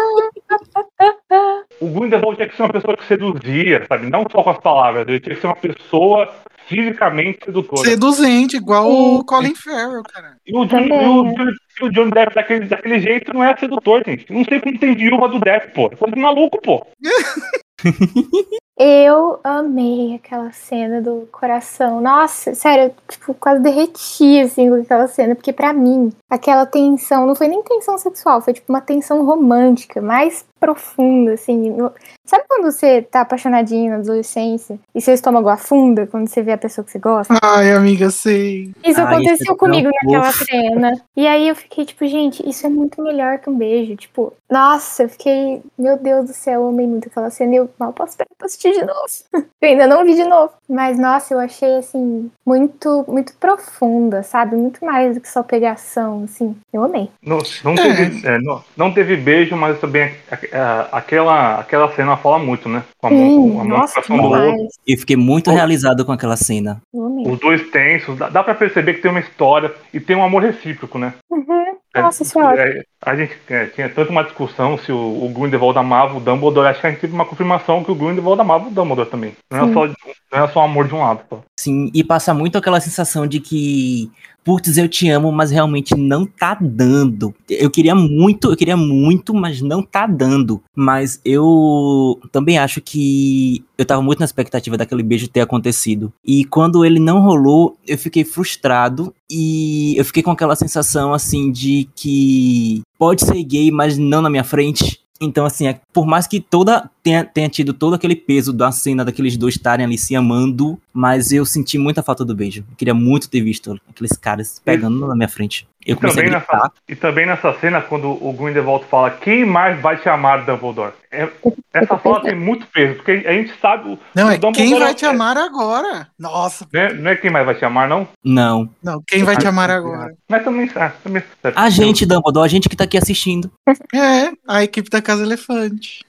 O 1.81 1.89
Grindelwald 1.89 2.37
tinha 2.37 2.49
que 2.49 2.57
ser 2.57 2.63
uma 2.63 2.73
pessoa 2.73 2.97
que 2.97 3.05
seduzia, 3.05 3.85
sabe? 3.89 4.09
Não 4.11 4.25
só 4.31 4.43
com 4.43 4.51
as 4.51 4.59
palavras, 4.59 5.07
ele 5.09 5.21
tinha 5.21 5.35
que 5.35 5.41
ser 5.41 5.47
uma 5.49 5.57
pessoa 5.57 6.29
fisicamente 6.67 7.45
sedutora. 7.45 7.89
Seduzente, 7.89 8.57
igual 8.57 8.85
Sim. 8.91 9.17
o 9.19 9.25
Colin 9.25 9.55
Farrell, 9.55 10.03
cara. 10.05 10.37
E 10.47 10.57
o, 10.57 10.65
Johnny, 10.65 10.89
Também, 10.89 11.05
e 11.05 11.09
o, 11.09 11.27
é. 11.27 11.33
Johnny- 11.35 11.53
e 11.81 11.85
o 11.85 11.91
Johnny 11.91 12.11
Depp 12.13 12.35
daquele, 12.35 12.67
daquele 12.67 13.01
jeito 13.01 13.33
não 13.35 13.43
é 13.45 13.57
sedutor, 13.57 14.03
gente. 14.07 14.33
Não 14.33 14.45
sei 14.45 14.61
como 14.61 14.79
tem 14.79 14.95
viúva 14.95 15.29
do 15.29 15.41
Depp, 15.41 15.73
pô. 15.75 15.87
É 15.93 15.97
coisa 15.97 16.15
de 16.15 16.21
maluco, 16.21 16.61
pô. 16.63 16.87
Eu 18.85 19.39
amei 19.45 20.15
aquela 20.17 20.51
cena 20.51 21.01
do 21.01 21.29
coração. 21.31 22.01
Nossa, 22.01 22.55
sério, 22.55 22.87
eu, 22.87 22.95
tipo, 23.07 23.35
quase 23.35 23.63
derreti, 23.63 24.41
assim, 24.41 24.69
com 24.69 24.77
aquela 24.77 25.07
cena. 25.07 25.35
Porque 25.37 25.53
pra 25.53 25.73
mim, 25.73 26.11
aquela 26.29 26.65
tensão, 26.67 27.27
não 27.27 27.35
foi 27.35 27.49
nem 27.49 27.63
tensão 27.63 27.99
sexual, 27.99 28.41
foi 28.41 28.55
tipo 28.55 28.73
uma 28.73 28.81
tensão 28.81 29.25
romântica, 29.25 30.01
mais 30.01 30.45
profunda, 30.59 31.35
assim. 31.35 31.77
Sabe 32.25 32.45
quando 32.49 32.65
você 32.71 33.03
tá 33.03 33.23
apaixonadinho 33.23 33.91
na 33.91 33.97
adolescência 33.99 34.79
e 34.95 35.01
seu 35.01 35.13
estômago 35.13 35.49
afunda 35.49 36.07
quando 36.07 36.29
você 36.29 36.41
vê 36.41 36.53
a 36.53 36.59
pessoa 36.59 36.85
que 36.85 36.93
você 36.93 36.99
gosta? 36.99 37.35
Ai, 37.43 37.73
amiga, 37.73 38.11
sei. 38.11 38.73
Isso 38.85 39.01
Ai, 39.01 39.07
aconteceu 39.07 39.35
isso 39.35 39.53
é 39.53 39.57
comigo 39.57 39.91
tão 39.91 40.13
naquela 40.13 40.33
fofo. 40.33 40.45
cena. 40.45 40.93
E 41.17 41.27
aí 41.27 41.49
eu 41.49 41.57
fiquei 41.57 41.85
tipo, 41.85 42.07
gente, 42.07 42.49
isso 42.49 42.65
é 42.67 42.71
muito 42.71 43.03
melhor 43.03 43.39
que 43.39 43.51
um 43.51 43.57
beijo. 43.59 43.97
Tipo, 43.97 44.33
nossa, 44.49 45.03
eu 45.03 45.09
fiquei, 45.09 45.63
meu 45.77 45.99
Deus 45.99 46.27
do 46.29 46.33
céu, 46.33 46.63
eu 46.63 46.69
amei 46.69 46.87
muito 46.87 47.09
aquela 47.09 47.29
cena 47.29 47.55
e 47.55 47.57
eu 47.57 47.71
mal 47.79 47.93
posso 47.93 48.11
esperar 48.13 48.29
pra 48.39 48.47
assistir 48.47 48.73
de 48.73 48.85
novo. 48.85 49.03
eu 49.61 49.69
ainda 49.69 49.87
não 49.89 50.05
vi 50.05 50.15
de 50.15 50.25
novo. 50.25 50.53
Mas, 50.69 50.99
nossa, 50.99 51.35
eu 51.35 51.41
achei, 51.41 51.77
assim, 51.77 52.31
muito, 52.47 53.05
muito 53.09 53.35
profunda, 53.35 54.23
sabe? 54.23 54.55
Muito 54.57 54.85
mais 54.85 55.15
do 55.17 55.21
que 55.21 55.29
só 55.29 55.43
pegação, 55.43 56.23
assim. 56.25 56.57
Eu 56.73 56.85
amei. 56.85 57.11
Não, 57.23 57.39
não, 57.65 57.75
teve, 57.75 58.27
é, 58.27 58.39
não, 58.41 58.65
não 58.77 58.95
teve 58.95 59.17
beijo, 59.17 59.57
mas 59.57 59.79
também 59.81 60.15
a- 60.31 60.59
a- 60.59 60.99
aquela, 60.99 61.59
aquela 61.61 61.93
cena 61.95 62.12
fala 62.17 62.39
muito, 62.39 62.69
né? 62.69 62.83
Com 62.99 63.07
a 63.07 63.11
mão, 63.11 63.29
Sim, 63.29 63.53
com 63.55 63.61
a 63.61 63.65
nossa, 63.65 64.01
do 64.01 64.15
outro. 64.15 64.69
Eu 64.87 64.99
fiquei 64.99 65.17
muito 65.17 65.51
Oh. 65.51 65.55
realizado 65.55 66.05
com 66.05 66.13
aquela 66.13 66.37
cena. 66.37 66.81
Os 66.93 67.39
dois 67.39 67.69
tensos, 67.71 68.17
dá, 68.19 68.29
dá 68.29 68.43
pra 68.43 68.55
perceber 68.55 68.95
que 68.95 69.01
tem 69.03 69.11
uma 69.11 69.21
história 69.21 69.73
e 69.93 70.01
tem 70.01 70.17
um 70.17 70.25
amor 70.25 70.43
recíproco, 70.43 70.99
né? 70.99 71.15
Uhum. 71.31 71.63
É, 71.95 72.01
Nossa, 72.01 72.23
isso 72.23 72.39
é 72.41 72.43
ótimo. 72.43 72.61
é, 72.63 72.83
a 73.05 73.15
gente 73.15 73.37
é, 73.51 73.67
tinha 73.67 73.87
tanto 73.89 74.11
uma 74.11 74.25
discussão 74.25 74.79
se 74.79 74.91
o, 74.91 74.97
o 74.97 75.29
Grindelwald 75.29 75.79
amava 75.79 76.17
o 76.17 76.21
Dumbledore. 76.21 76.69
Acho 76.69 76.81
que 76.81 76.87
a 76.87 76.91
gente 76.91 77.01
teve 77.01 77.13
uma 77.13 77.27
confirmação 77.27 77.85
que 77.85 77.91
o 77.91 77.95
Grindelwald 77.95 78.41
amava 78.41 78.67
o 78.67 78.71
Dumbledore 78.71 79.11
também. 79.11 79.33
Não 79.51 79.59
era 79.59 79.67
Sim. 79.67 79.73
só, 79.75 79.87
não 79.87 79.95
era 80.33 80.49
só 80.49 80.61
um 80.61 80.65
amor 80.65 80.89
de 80.89 80.95
um 80.95 81.01
lado. 81.01 81.21
Só. 81.29 81.41
Sim, 81.61 81.91
e 81.93 82.03
passa 82.03 82.33
muito 82.33 82.57
aquela 82.57 82.81
sensação 82.81 83.27
de 83.27 83.41
que, 83.41 84.11
putz, 84.45 84.77
eu 84.77 84.89
te 84.89 85.09
amo, 85.09 85.31
mas 85.33 85.51
realmente 85.51 85.95
não 85.95 86.27
tá 86.27 86.57
dando. 86.61 87.35
Eu 87.49 87.71
queria 87.71 87.95
muito, 87.95 88.51
eu 88.51 88.57
queria 88.57 88.77
muito, 88.77 89.35
mas 89.35 89.61
não 89.61 89.83
tá 89.83 90.07
dando. 90.07 90.63
Mas 90.75 91.21
eu 91.25 92.21
também 92.31 92.59
acho 92.59 92.81
que 92.81 93.65
eu 93.77 93.85
tava 93.85 94.03
muito 94.03 94.21
na 94.21 94.25
expectativa 94.25 94.77
daquele 94.77 95.03
beijo 95.03 95.29
ter 95.29 95.41
acontecido. 95.41 96.13
E 96.25 96.45
quando 96.45 96.85
ele 96.85 96.99
não 96.99 97.21
rolou, 97.21 97.77
eu 97.87 97.99
fiquei 97.99 98.25
frustrado 98.25 99.15
e 99.31 99.95
eu 99.97 100.05
fiquei 100.05 100.23
com 100.23 100.31
aquela 100.31 100.57
sensação 100.57 101.13
assim 101.13 101.51
de 101.51 101.89
que 101.95 102.83
pode 102.99 103.25
ser 103.25 103.43
gay, 103.43 103.71
mas 103.71 103.99
não 103.99 104.23
na 104.23 104.31
minha 104.31 104.45
frente. 104.45 105.02
Então, 105.25 105.47
assim, 105.47 105.69
é- 105.69 105.81
por 105.93 106.05
mais 106.05 106.27
que 106.27 106.41
toda 106.41 106.91
tenha, 107.03 107.25
tenha 107.25 107.49
tido 107.49 107.73
todo 107.73 107.95
aquele 107.95 108.17
peso 108.17 108.53
da 108.53 108.73
cena 108.73 109.05
daqueles 109.05 109.37
dois 109.37 109.55
estarem 109.55 109.87
ali 109.87 109.97
se 109.97 110.17
amando, 110.17 110.77
mas 110.93 111.31
eu 111.31 111.47
senti 111.47 111.79
muita 111.79 112.03
falta 112.03 112.25
do 112.25 112.35
beijo. 112.35 112.65
Eu 112.69 112.77
queria 112.77 112.93
muito 112.95 113.31
ter 113.31 113.41
visto 113.41 113.81
aqueles 113.89 114.13
caras 114.13 114.61
pegando 114.65 115.07
na 115.07 115.15
minha 115.15 115.29
frente. 115.29 115.67
Eu 115.85 115.95
E 115.95 115.97
comecei 115.97 116.23
a 116.23 116.27
também, 116.27 116.39
gritar. 116.41 116.57
nessa, 116.59 116.73
e 116.89 116.97
também 116.97 117.27
nessa 117.27 117.53
cena, 117.61 117.81
quando 117.81 118.09
o 118.09 118.33
Grindelwald 118.33 118.85
fala 118.91 119.11
quem 119.11 119.45
mais 119.45 119.81
vai 119.81 119.97
te 119.97 120.09
amar, 120.09 120.45
Dumbledore? 120.45 120.93
É- 121.11 121.29
essa 121.75 121.99
fala 121.99 122.23
tem 122.23 122.35
muito 122.35 122.67
peso, 122.69 122.95
porque 122.97 123.11
a 123.27 123.33
gente 123.33 123.53
sabe. 123.61 123.91
o- 123.91 123.99
Não, 124.15 124.29
o 124.29 124.31
é 124.31 124.39
Dumbledore 124.39 124.53
quem 124.71 124.79
vai 124.79 124.91
é- 124.91 124.95
te 124.95 125.05
amar 125.05 125.37
agora. 125.37 126.07
Nossa, 126.19 126.67
Não 126.73 126.81
é, 126.81 126.93
não 126.95 127.11
é 127.11 127.17
quem 127.17 127.31
mais 127.31 127.45
vai 127.45 127.55
te 127.55 127.65
amar, 127.65 127.89
não? 127.89 128.07
Não. 128.25 128.69
não, 128.83 129.03
quem 129.07 129.25
vai 129.25 129.37
te 129.37 129.47
amar 129.47 129.71
agora? 129.71 130.15
Mas 130.29 130.45
também. 130.45 130.71
Ah, 130.77 130.93
também 131.03 131.23
A 131.57 131.69
gente, 131.69 132.07
Dumbledore, 132.07 132.47
a 132.47 132.49
gente 132.51 132.69
que 132.69 132.77
tá 132.77 132.85
aqui 132.85 132.97
assistindo. 132.97 133.51
É, 133.95 134.31
a 134.49 134.63
equipe 134.63 134.89
da 134.89 135.03
Casa 135.03 135.23
Elefante. 135.25 136.01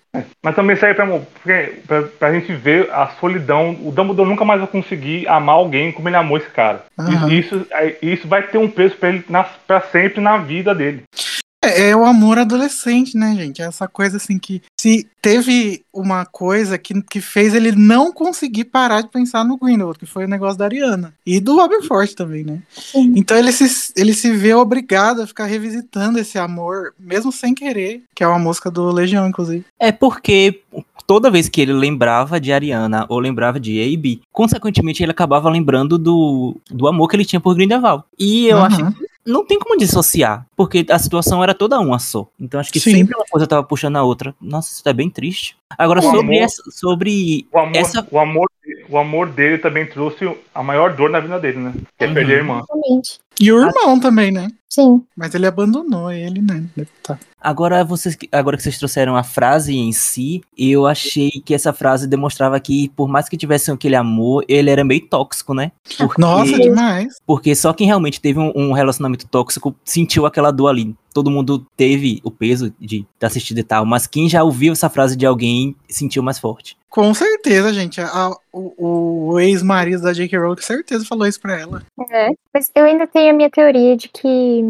Mas 0.43 0.55
também 0.55 0.75
serve 0.75 0.95
pra, 0.95 1.07
pra, 1.87 2.01
pra 2.19 2.33
gente 2.33 2.53
ver 2.53 2.89
a 2.91 3.07
solidão. 3.19 3.71
O 3.81 3.91
Dumbledore 3.91 4.29
nunca 4.29 4.45
mais 4.45 4.59
vai 4.59 4.69
conseguir 4.69 5.27
amar 5.27 5.55
alguém 5.55 5.91
como 5.91 6.07
ele 6.07 6.15
amou 6.15 6.37
esse 6.37 6.49
cara. 6.49 6.83
Isso, 7.09 7.31
isso, 7.31 7.67
é- 7.71 7.95
isso 8.01 8.27
vai 8.27 8.43
ter 8.43 8.57
um 8.59 8.69
peso 8.69 8.95
pra 8.95 9.09
ele 9.09 9.23
na, 9.27 9.43
pra 9.43 9.81
sempre 9.81 10.21
na 10.21 10.37
vida 10.37 10.75
dele. 10.75 11.03
É, 11.63 11.89
é 11.89 11.95
o 11.95 12.05
amor 12.05 12.37
adolescente, 12.37 13.17
né, 13.17 13.33
gente? 13.35 13.61
É 13.61 13.65
essa 13.65 13.87
coisa 13.87 14.17
assim 14.17 14.37
que 14.37 14.61
se 14.77 15.07
teve 15.21 15.85
uma 15.93 16.25
coisa 16.25 16.77
que, 16.77 17.01
que 17.03 17.21
fez 17.21 17.53
ele 17.53 17.71
não 17.71 18.11
conseguir 18.11 18.65
parar 18.65 19.01
de 19.01 19.07
pensar 19.07 19.45
no 19.45 19.57
Grindelwald, 19.57 19.97
que 19.97 20.05
foi 20.05 20.25
o 20.25 20.27
negócio 20.27 20.57
da 20.57 20.65
Ariana. 20.65 21.13
E 21.25 21.39
do 21.39 21.61
Aberforth 21.61 22.13
também, 22.13 22.43
né? 22.43 22.61
Sim. 22.69 23.13
Então 23.15 23.37
ele 23.37 23.53
se, 23.53 23.93
ele 23.95 24.13
se 24.13 24.31
vê 24.31 24.53
obrigado 24.53 25.21
a 25.21 25.27
ficar 25.27 25.45
revisitando 25.45 26.19
esse 26.19 26.37
amor, 26.37 26.93
mesmo 26.99 27.31
sem 27.31 27.55
querer, 27.55 28.03
que 28.13 28.23
é 28.23 28.27
uma 28.27 28.39
música 28.39 28.69
do 28.69 28.91
Legião, 28.91 29.25
inclusive. 29.25 29.63
É 29.79 29.91
porque 29.91 30.61
toda 31.07 31.31
vez 31.31 31.47
que 31.47 31.61
ele 31.61 31.73
lembrava 31.73 32.39
de 32.39 32.51
Ariana 32.51 33.05
ou 33.07 33.19
lembrava 33.19 33.59
de 33.59 33.81
Abe, 33.81 34.21
consequentemente 34.31 35.03
ele 35.03 35.11
acabava 35.11 35.49
lembrando 35.49 35.97
do, 35.97 36.57
do 36.69 36.87
amor 36.87 37.07
que 37.07 37.15
ele 37.15 37.25
tinha 37.25 37.39
por 37.39 37.55
Grindelwald. 37.55 38.03
E 38.19 38.47
eu 38.47 38.57
Aham. 38.57 38.67
acho 38.67 38.91
que 38.91 39.02
não 39.25 39.45
tem 39.45 39.57
como 39.59 39.77
dissociar, 39.77 40.45
porque 40.55 40.85
a 40.89 40.99
situação 40.99 41.43
era 41.43 41.53
toda 41.53 41.79
uma 41.79 41.99
só. 41.99 42.27
Então 42.39 42.59
acho 42.59 42.71
que 42.71 42.79
Sim. 42.79 42.91
sempre 42.91 43.15
uma 43.15 43.25
coisa 43.29 43.47
tava 43.47 43.63
puxando 43.63 43.95
a 43.97 44.03
outra. 44.03 44.35
Nossa, 44.41 44.71
isso 44.71 44.87
é 44.87 44.93
bem 44.93 45.09
triste. 45.09 45.55
Agora, 45.77 45.99
O 45.99 46.03
sobre 46.03 46.19
amor- 46.19 46.35
essa. 46.35 46.63
Sobre 46.71 47.47
O 47.51 47.57
amor, 47.59 47.75
essa. 47.75 48.07
o 48.11 48.19
amor, 48.19 48.49
o 48.89 48.97
amor 48.97 49.29
dele 49.29 49.57
também 49.57 49.85
trouxe 49.87 50.29
a 50.53 50.61
maior 50.61 50.93
dor 50.95 51.09
na 51.09 51.19
vida 51.19 51.39
dele, 51.39 51.57
né? 51.59 51.73
Que 51.97 52.05
é 52.05 52.07
Uhum. 52.07 52.13
perder 52.13 52.33
a 52.33 52.37
irmã. 52.37 52.57
Exatamente. 52.59 53.19
E 53.39 53.51
o 53.51 53.59
irmão 53.65 53.99
também, 53.99 54.31
né? 54.31 54.47
Sim. 54.69 55.03
Mas 55.15 55.35
ele 55.35 55.45
abandonou 55.45 56.11
ele, 56.11 56.41
né? 56.41 56.63
Tá. 57.03 57.19
Agora, 57.39 57.83
vocês, 57.83 58.17
agora 58.31 58.55
que 58.57 58.63
vocês 58.63 58.79
trouxeram 58.79 59.15
a 59.15 59.23
frase 59.23 59.75
em 59.75 59.91
si, 59.91 60.41
eu 60.57 60.87
achei 60.87 61.29
que 61.45 61.53
essa 61.53 61.71
frase 61.73 62.07
demonstrava 62.07 62.59
que, 62.59 62.89
por 62.95 63.07
mais 63.07 63.27
que 63.29 63.37
tivesse 63.37 63.69
aquele 63.69 63.95
amor, 63.95 64.43
ele 64.47 64.69
era 64.71 64.83
meio 64.83 65.05
tóxico, 65.07 65.53
né? 65.53 65.71
Porque, 65.97 66.19
Nossa, 66.21 66.57
demais. 66.57 67.19
porque 67.27 67.53
só 67.53 67.71
quem 67.73 67.85
realmente 67.85 68.19
teve 68.21 68.39
um, 68.39 68.51
um 68.55 68.71
relacionamento 68.71 69.27
tóxico 69.27 69.75
sentiu 69.83 70.25
aquela 70.25 70.49
dor 70.51 70.69
ali. 70.69 70.95
Todo 71.13 71.29
mundo 71.29 71.63
teve 71.77 72.19
o 72.23 72.31
peso 72.31 72.73
de 72.79 73.05
ter 73.19 73.25
assistido 73.27 73.59
e 73.59 73.63
tal, 73.63 73.85
mas 73.85 74.07
quem 74.07 74.27
já 74.27 74.41
ouviu 74.43 74.71
essa 74.73 74.89
frase 74.89 75.15
de 75.15 75.25
alguém 75.25 75.75
sentiu 75.87 76.23
mais 76.23 76.39
forte. 76.39 76.75
Com 76.89 77.13
certeza, 77.13 77.71
gente. 77.73 77.99
A- 78.01 78.31
o 78.51 79.33
o 79.33 79.39
ex-marido 79.39 80.01
da 80.03 80.13
J.K. 80.13 80.37
Rowling, 80.37 80.55
com 80.55 80.61
certeza, 80.61 81.03
falou 81.05 81.25
isso 81.25 81.39
pra 81.41 81.59
ela. 81.59 81.81
É. 82.11 82.29
Mas 82.53 82.69
eu 82.75 82.85
ainda 82.85 83.07
tenho 83.07 83.22
a 83.29 83.33
minha 83.33 83.49
teoria 83.49 83.95
de 83.95 84.09
que 84.09 84.63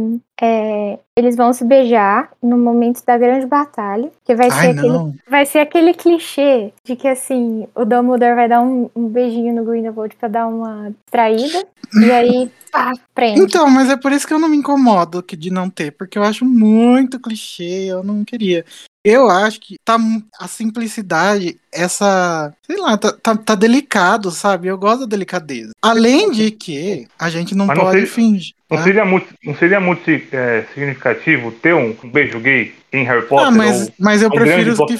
é, 0.45 0.99
eles 1.15 1.37
vão 1.37 1.53
se 1.53 1.63
beijar 1.63 2.29
no 2.41 2.57
momento 2.57 3.01
da 3.05 3.17
grande 3.17 3.45
batalha. 3.45 4.11
Que 4.25 4.35
vai 4.35 4.51
ser, 4.51 4.57
Ai, 4.57 4.71
aquele, 4.71 4.87
não. 4.89 5.15
vai 5.29 5.45
ser 5.45 5.59
aquele 5.59 5.93
clichê 5.93 6.73
de 6.85 6.97
que 6.97 7.07
assim, 7.07 7.65
o 7.73 7.85
Dumbledore 7.85 8.35
vai 8.35 8.49
dar 8.49 8.59
um, 8.61 8.89
um 8.93 9.07
beijinho 9.07 9.55
no 9.55 9.63
Grindelwald 9.63 10.13
pra 10.17 10.27
dar 10.27 10.47
uma 10.47 10.91
distraída. 11.05 11.65
e 12.05 12.11
aí, 12.11 12.51
pá, 12.71 12.91
prende. 13.15 13.39
Então, 13.39 13.69
mas 13.69 13.89
é 13.89 13.95
por 13.95 14.11
isso 14.11 14.27
que 14.27 14.33
eu 14.33 14.39
não 14.39 14.49
me 14.49 14.57
incomodo 14.57 15.23
que- 15.23 15.37
de 15.37 15.49
não 15.49 15.69
ter, 15.69 15.91
porque 15.91 16.17
eu 16.17 16.23
acho 16.23 16.43
muito 16.43 17.19
clichê, 17.19 17.85
eu 17.85 18.03
não 18.03 18.25
queria. 18.25 18.65
Eu 19.05 19.29
acho 19.29 19.59
que 19.59 19.75
tá 19.83 19.97
a 20.39 20.47
simplicidade, 20.47 21.57
essa, 21.71 22.53
sei 22.65 22.77
lá, 22.77 22.97
tá, 22.97 23.11
tá, 23.11 23.35
tá 23.35 23.53
delicado, 23.55 24.31
sabe? 24.31 24.67
Eu 24.69 24.77
gosto 24.77 25.01
da 25.01 25.05
delicadeza. 25.05 25.71
Além 25.81 26.31
de 26.31 26.51
que 26.51 27.05
a 27.19 27.29
gente 27.29 27.53
não 27.53 27.65
Mas 27.65 27.77
não 27.77 27.85
pode 27.85 27.97
sei- 27.97 28.05
fingir. 28.07 28.53
Não 28.71 28.77
Ah. 28.79 28.83
seria 28.83 29.05
muito, 29.05 29.27
não 29.45 29.55
seria 29.55 29.79
muito 29.79 30.09
é, 30.09 30.65
significativo 30.73 31.51
ter 31.51 31.75
um 31.75 31.93
beijo 32.05 32.39
gay 32.39 32.73
em 32.91 33.03
Harry 33.03 33.25
Potter? 33.27 33.47
Ah, 33.47 33.51
mas, 33.51 33.81
ou 33.87 33.93
mas 33.99 34.21
eu 34.21 34.29
um 34.29 34.31
prefiro 34.31 34.75
que 34.87 34.97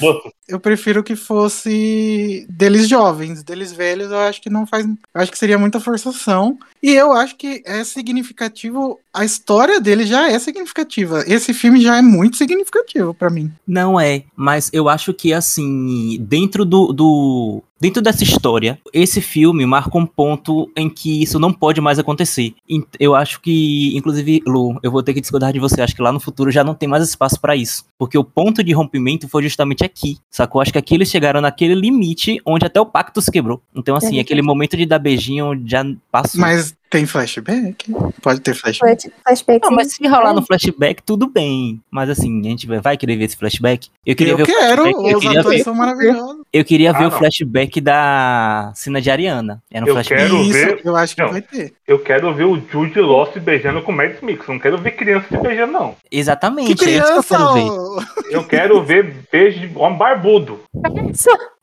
eu 0.50 0.60
prefiro 0.60 1.04
que 1.04 1.16
fosse 1.16 2.46
deles 2.50 2.88
jovens, 2.88 3.44
deles 3.44 3.72
velhos, 3.72 4.12
eu 4.12 4.18
acho 4.20 4.42
que 4.42 4.50
não 4.50 4.68
faz, 4.68 4.86
eu 4.86 4.96
acho 5.16 5.32
que 5.32 5.38
seria 5.38 5.58
muita 5.58 5.80
forçação. 5.80 6.58
E 6.82 6.92
eu 6.92 7.14
acho 7.14 7.36
que 7.38 7.64
é 7.66 7.84
significativo, 7.84 9.00
a 9.14 9.24
história 9.24 9.80
dele 9.80 10.06
já 10.06 10.30
é 10.30 10.38
significativa. 10.38 11.24
Esse 11.28 11.54
filme 11.54 11.82
já 11.82 11.98
é 11.98 12.02
muito 12.02 12.36
significativo 12.38 13.14
pra 13.14 13.30
mim. 13.30 13.52
Não 13.66 14.00
é, 14.00 14.24
mas 14.36 14.70
eu 14.74 14.90
acho 14.90 15.14
que 15.14 15.34
assim, 15.34 16.18
dentro 16.20 16.66
do, 16.66 16.92
do- 16.92 17.64
dentro 17.84 18.02
dessa 18.02 18.24
história, 18.24 18.80
esse 18.94 19.20
filme 19.20 19.66
marca 19.66 19.98
um 19.98 20.06
ponto 20.06 20.72
em 20.74 20.90
que 20.90 21.22
isso 21.22 21.38
não 21.38 21.52
pode 21.52 21.82
mais 21.82 22.00
acontecer. 22.00 22.54
Eu 22.98 23.14
acho 23.14 23.42
que, 23.42 23.92
inclusive, 23.98 24.42
Lu, 24.48 24.80
eu 24.82 24.90
vou 24.90 25.04
ter 25.04 25.14
que 25.14 25.20
discordar 25.20 25.52
de 25.52 25.60
você, 25.60 25.82
acho 25.82 25.94
que 25.94 26.02
lá 26.02 26.10
no 26.14 26.20
futuro 26.20 26.50
já 26.50 26.64
não 26.64 26.74
tem 26.74 26.88
mais 26.88 27.04
espaço 27.04 27.40
pra 27.42 27.58
isso, 27.58 27.84
porque 28.00 28.18
o 28.18 28.24
ponto 28.24 28.64
de 28.64 28.72
rompimento 28.72 29.28
foi 29.28 29.44
justamente 29.44 29.84
aqui, 29.84 30.18
sacou? 30.32 30.62
Acho 30.62 30.72
que 30.72 30.78
aqui 30.78 30.96
eles 30.96 31.10
chegaram 31.10 31.42
naquele 31.42 31.76
limite 31.76 32.40
onde 32.46 32.66
até 32.66 32.80
o 32.80 32.86
pacto 32.86 33.22
se 33.22 33.30
quebrou. 33.30 33.62
Então 33.76 33.98
assim, 33.98 34.18
É. 34.18 34.22
aquele 34.22 34.42
momento 34.42 34.78
de 34.78 34.86
dar 34.86 35.00
beijinho 35.00 35.62
já 35.66 35.84
passou. 36.10 36.40
Mas 36.40 36.74
tem 36.90 37.06
flashback? 37.06 37.92
Pode 38.22 38.40
ter 38.40 38.54
flashback. 38.54 39.02
Foi, 39.02 39.12
Flashback. 39.26 39.66
Não, 39.66 39.72
mas 39.76 39.92
se 39.94 40.08
rolar 40.08 40.32
no 40.34 40.42
flashback, 40.46 41.02
tudo 41.04 41.28
bem. 41.28 41.82
Mas 41.92 42.10
assim, 42.10 42.40
a 42.40 42.44
gente 42.50 42.68
vai- 42.68 42.96
querer 42.96 43.18
ver 43.18 43.26
esse 43.26 43.36
flashback? 43.36 43.90
Eu 44.06 44.16
queria 44.16 44.34
Eu 44.34 44.38
ver 44.38 44.44
o 44.44 44.46
quero, 44.46 44.84
flashback. 44.84 45.10
Eu 45.12 45.18
os 45.18 45.24
queria 45.24 45.40
atores 45.40 45.58
ver, 45.58 45.64
são 45.64 45.74
maravilhosos. 45.76 46.43
Eu 46.54 46.64
queria 46.64 46.94
ver 46.94 47.06
Ah, 47.06 47.08
o 47.08 47.12
não. 47.12 47.18
flashback 47.18 47.82
da 47.82 48.72
cena 48.76 49.02
de 49.02 49.10
Ariana. 49.10 49.62
Era 49.72 49.84
um 49.84 49.88
Eu 49.88 49.94
flashback. 49.96 50.22
Quero 50.24 50.42
Isso, 50.42 50.54
ver- 50.54 50.82
eu 50.86 50.96
acho 50.96 51.16
que 51.16 51.22
Não. 51.22 51.32
vai 51.32 51.42
ter. 51.42 51.74
Eu 51.88 52.00
quero 52.00 52.34
ver 52.34 52.44
o 52.46 52.62
Jude 52.72 53.02
Law 53.02 53.32
se 53.34 53.40
beijando 53.40 53.82
com 53.82 53.92
o 53.92 53.96
Mads 53.96 54.22
Mix. 54.22 54.48
Não 54.48 54.60
quero 54.60 54.78
ver 54.78 54.92
criança 54.92 55.26
se 55.30 55.38
beijando, 55.38 55.74
não. 55.74 55.96
Exatamente, 56.12 56.76
Que 56.76 56.86
é 56.86 56.90
isso 56.98 57.04
que 57.06 57.10
eu 57.20 57.24
criança! 57.24 57.38
quero 57.38 57.96
ver. 57.96 58.36
Eu 58.36 58.44
quero 58.48 58.84
ver 58.84 59.16
beijo 59.32 59.60
de 59.68 59.78
homem 59.78 59.98
barbudo. 59.98 60.60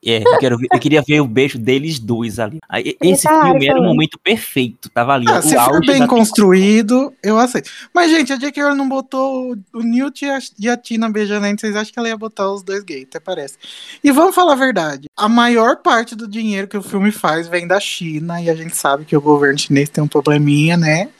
É, 0.04 0.22
eu, 0.26 0.38
quero 0.38 0.56
ver- 0.56 0.68
eu 0.72 0.78
queria 0.80 1.02
ver 1.06 1.20
o 1.20 1.26
beijo 1.26 1.58
deles 1.58 1.98
dois 1.98 2.38
ali. 2.38 2.58
Esse 3.02 3.24
tava 3.24 3.44
filme 3.50 3.66
era 3.66 3.74
o 3.74 3.76
falando. 3.78 3.88
momento 3.94 4.18
perfeito. 4.18 4.88
Tava 4.88 5.12
ali. 5.12 5.26
Ah, 5.28 5.42
se 5.42 5.54
o 5.56 5.60
for 5.64 5.80
bem 5.84 6.06
construído, 6.06 7.12
eu 7.22 7.38
aceito. 7.38 7.68
Mas, 7.94 8.10
gente, 8.10 8.32
a 8.32 8.36
J.K. 8.36 8.62
Rowling 8.62 8.78
não 8.78 8.88
botou 8.88 9.54
o- 9.74 9.82
Newt 9.82 10.24
e 10.24 10.30
a, 10.30 10.38
e 10.58 10.68
a 10.70 10.76
Tina 10.76 11.10
beijando 11.10 11.44
ainda. 11.44 11.60
Vocês 11.60 11.76
acham 11.76 11.92
que 11.92 11.98
ela 11.98 12.08
ia 12.08 12.16
botar 12.16 12.50
os 12.50 12.62
dois 12.62 12.82
gays? 12.82 13.04
Até 13.08 13.20
parece. 13.20 13.56
E 14.02 14.10
vamos 14.10 14.34
falar 14.34 14.52
a 14.52 14.56
verdade. 14.56 15.06
A 15.16 15.28
maior 15.28 15.76
parte 15.76 16.14
do 16.16 16.26
dinheiro 16.26 16.66
que 16.66 16.78
o 16.78 16.82
filme 16.82 17.12
faz 17.12 17.46
vem 17.46 17.66
da 17.66 17.78
China. 17.78 18.40
E 18.40 18.48
a 18.48 18.54
gente 18.54 18.74
sabe 18.76 19.04
que 19.04 19.16
o 19.16 19.20
governo 19.20 19.58
chinês 19.58 19.88
tem 19.90 20.02
um 20.02 20.08
probleminha, 20.08 20.76
né? 20.78 21.10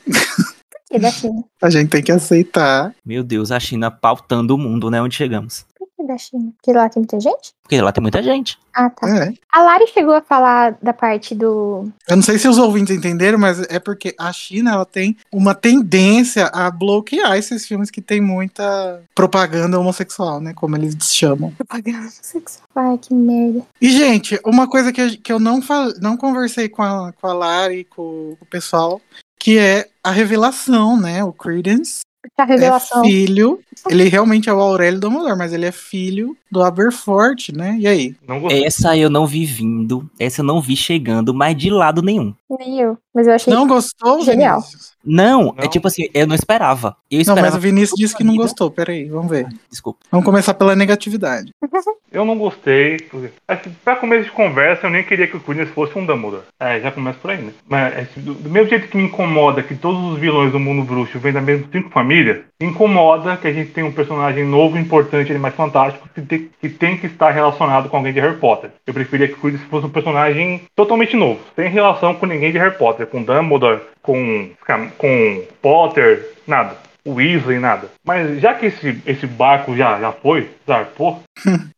Da 0.99 1.11
China? 1.11 1.43
A 1.61 1.69
gente 1.69 1.89
tem 1.89 2.01
que 2.01 2.11
aceitar. 2.11 2.91
Meu 3.05 3.23
Deus, 3.23 3.51
a 3.51 3.59
China 3.59 3.91
pautando 3.91 4.55
o 4.55 4.57
mundo, 4.57 4.89
né? 4.89 4.99
Onde 4.99 5.15
chegamos. 5.15 5.63
Da 6.11 6.17
China? 6.17 6.51
Porque 6.57 6.73
lá 6.73 6.89
tem 6.89 7.01
muita 7.01 7.19
gente? 7.21 7.53
Porque 7.63 7.79
lá 7.81 7.91
tem 7.93 8.01
muita 8.01 8.21
gente. 8.21 8.57
Ah, 8.73 8.89
tá. 8.89 9.07
É. 9.07 9.33
A 9.51 9.61
Lari 9.63 9.87
chegou 9.87 10.13
a 10.13 10.21
falar 10.21 10.77
da 10.81 10.91
parte 10.91 11.33
do. 11.33 11.89
Eu 12.07 12.15
não 12.17 12.23
sei 12.23 12.37
se 12.37 12.47
os 12.47 12.57
ouvintes 12.57 12.93
entenderam, 12.95 13.39
mas 13.39 13.61
é 13.69 13.79
porque 13.79 14.13
a 14.19 14.31
China 14.33 14.71
ela 14.73 14.85
tem 14.85 15.15
uma 15.31 15.55
tendência 15.55 16.47
a 16.47 16.69
bloquear 16.69 17.37
esses 17.37 17.65
filmes 17.65 17.89
que 17.89 18.01
tem 18.01 18.19
muita 18.19 19.01
propaganda 19.15 19.79
homossexual, 19.79 20.41
né? 20.41 20.53
Como 20.53 20.75
eles 20.75 20.95
chamam. 21.13 21.51
Propaganda 21.51 22.09
sexual. 22.09 22.65
Ai, 22.75 22.97
que 22.97 23.13
merda. 23.13 23.65
E, 23.81 23.89
gente, 23.89 24.39
uma 24.45 24.67
coisa 24.67 24.91
que, 24.91 25.01
eu- 25.01 25.17
que 25.21 25.31
eu 25.31 25.39
não, 25.39 25.61
fal, 25.61 25.89
não 26.01 26.17
conversei 26.17 26.67
com 26.67 26.81
a, 26.83 27.13
com 27.13 27.27
a 27.27 27.33
Lari 27.33 27.79
e 27.79 27.83
com 27.85 28.35
o 28.39 28.45
pessoal, 28.49 28.99
que 29.39 29.57
é 29.57 29.87
a 30.03 30.11
revelação, 30.11 30.99
né? 30.99 31.23
O 31.23 31.31
Credence 31.33 32.01
A 32.37 32.43
revelação. 32.43 33.03
é 33.03 33.07
filho. 33.07 33.59
Ele 33.89 34.03
realmente 34.05 34.49
é 34.49 34.53
o 34.53 34.59
Aurélio 34.59 34.99
Dumbledore, 34.99 35.37
mas 35.37 35.53
ele 35.53 35.65
é 35.65 35.71
filho 35.71 36.37
do 36.51 36.61
Aberforth, 36.61 37.49
né? 37.53 37.77
E 37.79 37.87
aí? 37.87 38.15
Essa 38.63 38.95
eu 38.95 39.09
não 39.09 39.25
vi 39.25 39.45
vindo. 39.45 40.09
Essa 40.19 40.41
eu 40.41 40.45
não 40.45 40.61
vi 40.61 40.75
chegando, 40.75 41.33
mas 41.33 41.55
de 41.57 41.69
lado 41.69 42.01
nenhum. 42.01 42.33
Nem 42.49 42.79
eu. 42.79 42.97
Mas 43.13 43.27
eu 43.27 43.33
achei. 43.33 43.53
Não 43.53 43.67
gostou, 43.67 44.21
Genial. 44.21 44.59
Vinícius? 44.61 44.91
Não, 45.03 45.53
é 45.57 45.63
Não. 45.63 45.69
tipo 45.69 45.87
assim, 45.87 46.07
eu 46.13 46.27
não 46.27 46.35
esperava. 46.35 46.95
Eu 47.09 47.15
Não, 47.17 47.21
esperava. 47.21 47.47
mas 47.47 47.55
o 47.55 47.59
Vinícius 47.59 47.97
disse 47.99 48.15
que 48.15 48.23
não 48.23 48.35
gostou. 48.35 48.69
Peraí, 48.71 49.05
vamos 49.09 49.29
ver. 49.29 49.47
Desculpa. 49.69 49.99
Vamos 50.11 50.25
começar 50.25 50.53
pela 50.53 50.75
negatividade. 50.75 51.51
Eu 52.11 52.25
não 52.25 52.37
gostei. 52.37 52.97
porque- 53.09 53.29
assim, 53.47 53.71
Pra 53.85 53.95
começo 53.95 54.25
de 54.25 54.31
conversa, 54.31 54.85
eu 54.85 54.89
nem 54.89 55.01
queria 55.01 55.27
que 55.27 55.37
o 55.37 55.39
Credence 55.39 55.71
fosse 55.71 55.97
um 55.97 56.05
Dumbledore. 56.05 56.43
É, 56.59 56.77
já 56.81 56.91
começa 56.91 57.17
por 57.19 57.31
aí, 57.31 57.37
né? 57.41 57.53
Mas 57.69 57.97
assim, 57.99 58.19
do, 58.21 58.33
do 58.33 58.49
mesmo 58.49 58.67
jeito 58.69 58.89
que 58.89 58.97
me 58.97 59.03
incomoda 59.05 59.63
que 59.63 59.73
todos 59.75 60.11
os 60.11 60.19
vilões 60.19 60.51
do 60.51 60.59
mundo 60.59 60.83
bruxo 60.83 61.17
vêm 61.19 61.31
da 61.31 61.39
mesma 61.39 61.67
cinco 61.71 61.89
famílias, 61.89 62.39
me 62.61 62.67
incomoda 62.67 63.37
que 63.37 63.47
a 63.47 63.53
gente 63.53 63.71
tem 63.71 63.85
um 63.85 63.93
personagem 63.93 64.43
novo, 64.45 64.77
importante, 64.77 65.31
ele 65.31 65.39
mais 65.39 65.55
fantástico, 65.55 66.09
que 66.13 66.21
tem, 66.21 66.49
que 66.61 66.67
tem 66.69 66.97
que 66.97 67.05
estar 67.07 67.31
relacionado 67.31 67.87
com 67.87 67.95
alguém 67.95 68.11
de 68.11 68.19
Harry 68.19 68.35
Potter. 68.37 68.71
Eu 68.85 68.93
preferia 68.93 69.29
que 69.29 69.35
o 69.35 69.37
Credence 69.37 69.63
fosse 69.69 69.85
um 69.85 69.89
personagem 69.89 70.63
totalmente 70.75 71.15
novo, 71.15 71.39
sem 71.55 71.69
relação 71.69 72.13
com 72.13 72.25
ninguém 72.25 72.51
de 72.51 72.57
Harry 72.57 72.75
Potter, 72.77 73.07
com 73.07 73.23
Dumbledore, 73.23 73.79
com, 74.01 74.49
com 74.97 75.43
Potter, 75.61 76.33
nada. 76.47 76.77
O 77.03 77.15
Weasley, 77.15 77.57
nada. 77.57 77.89
Mas 78.05 78.39
já 78.39 78.53
que 78.53 78.67
esse, 78.67 79.01
esse 79.07 79.25
barco 79.25 79.75
já, 79.75 79.99
já 79.99 80.11
foi, 80.11 80.51
zarpou, 80.67 81.23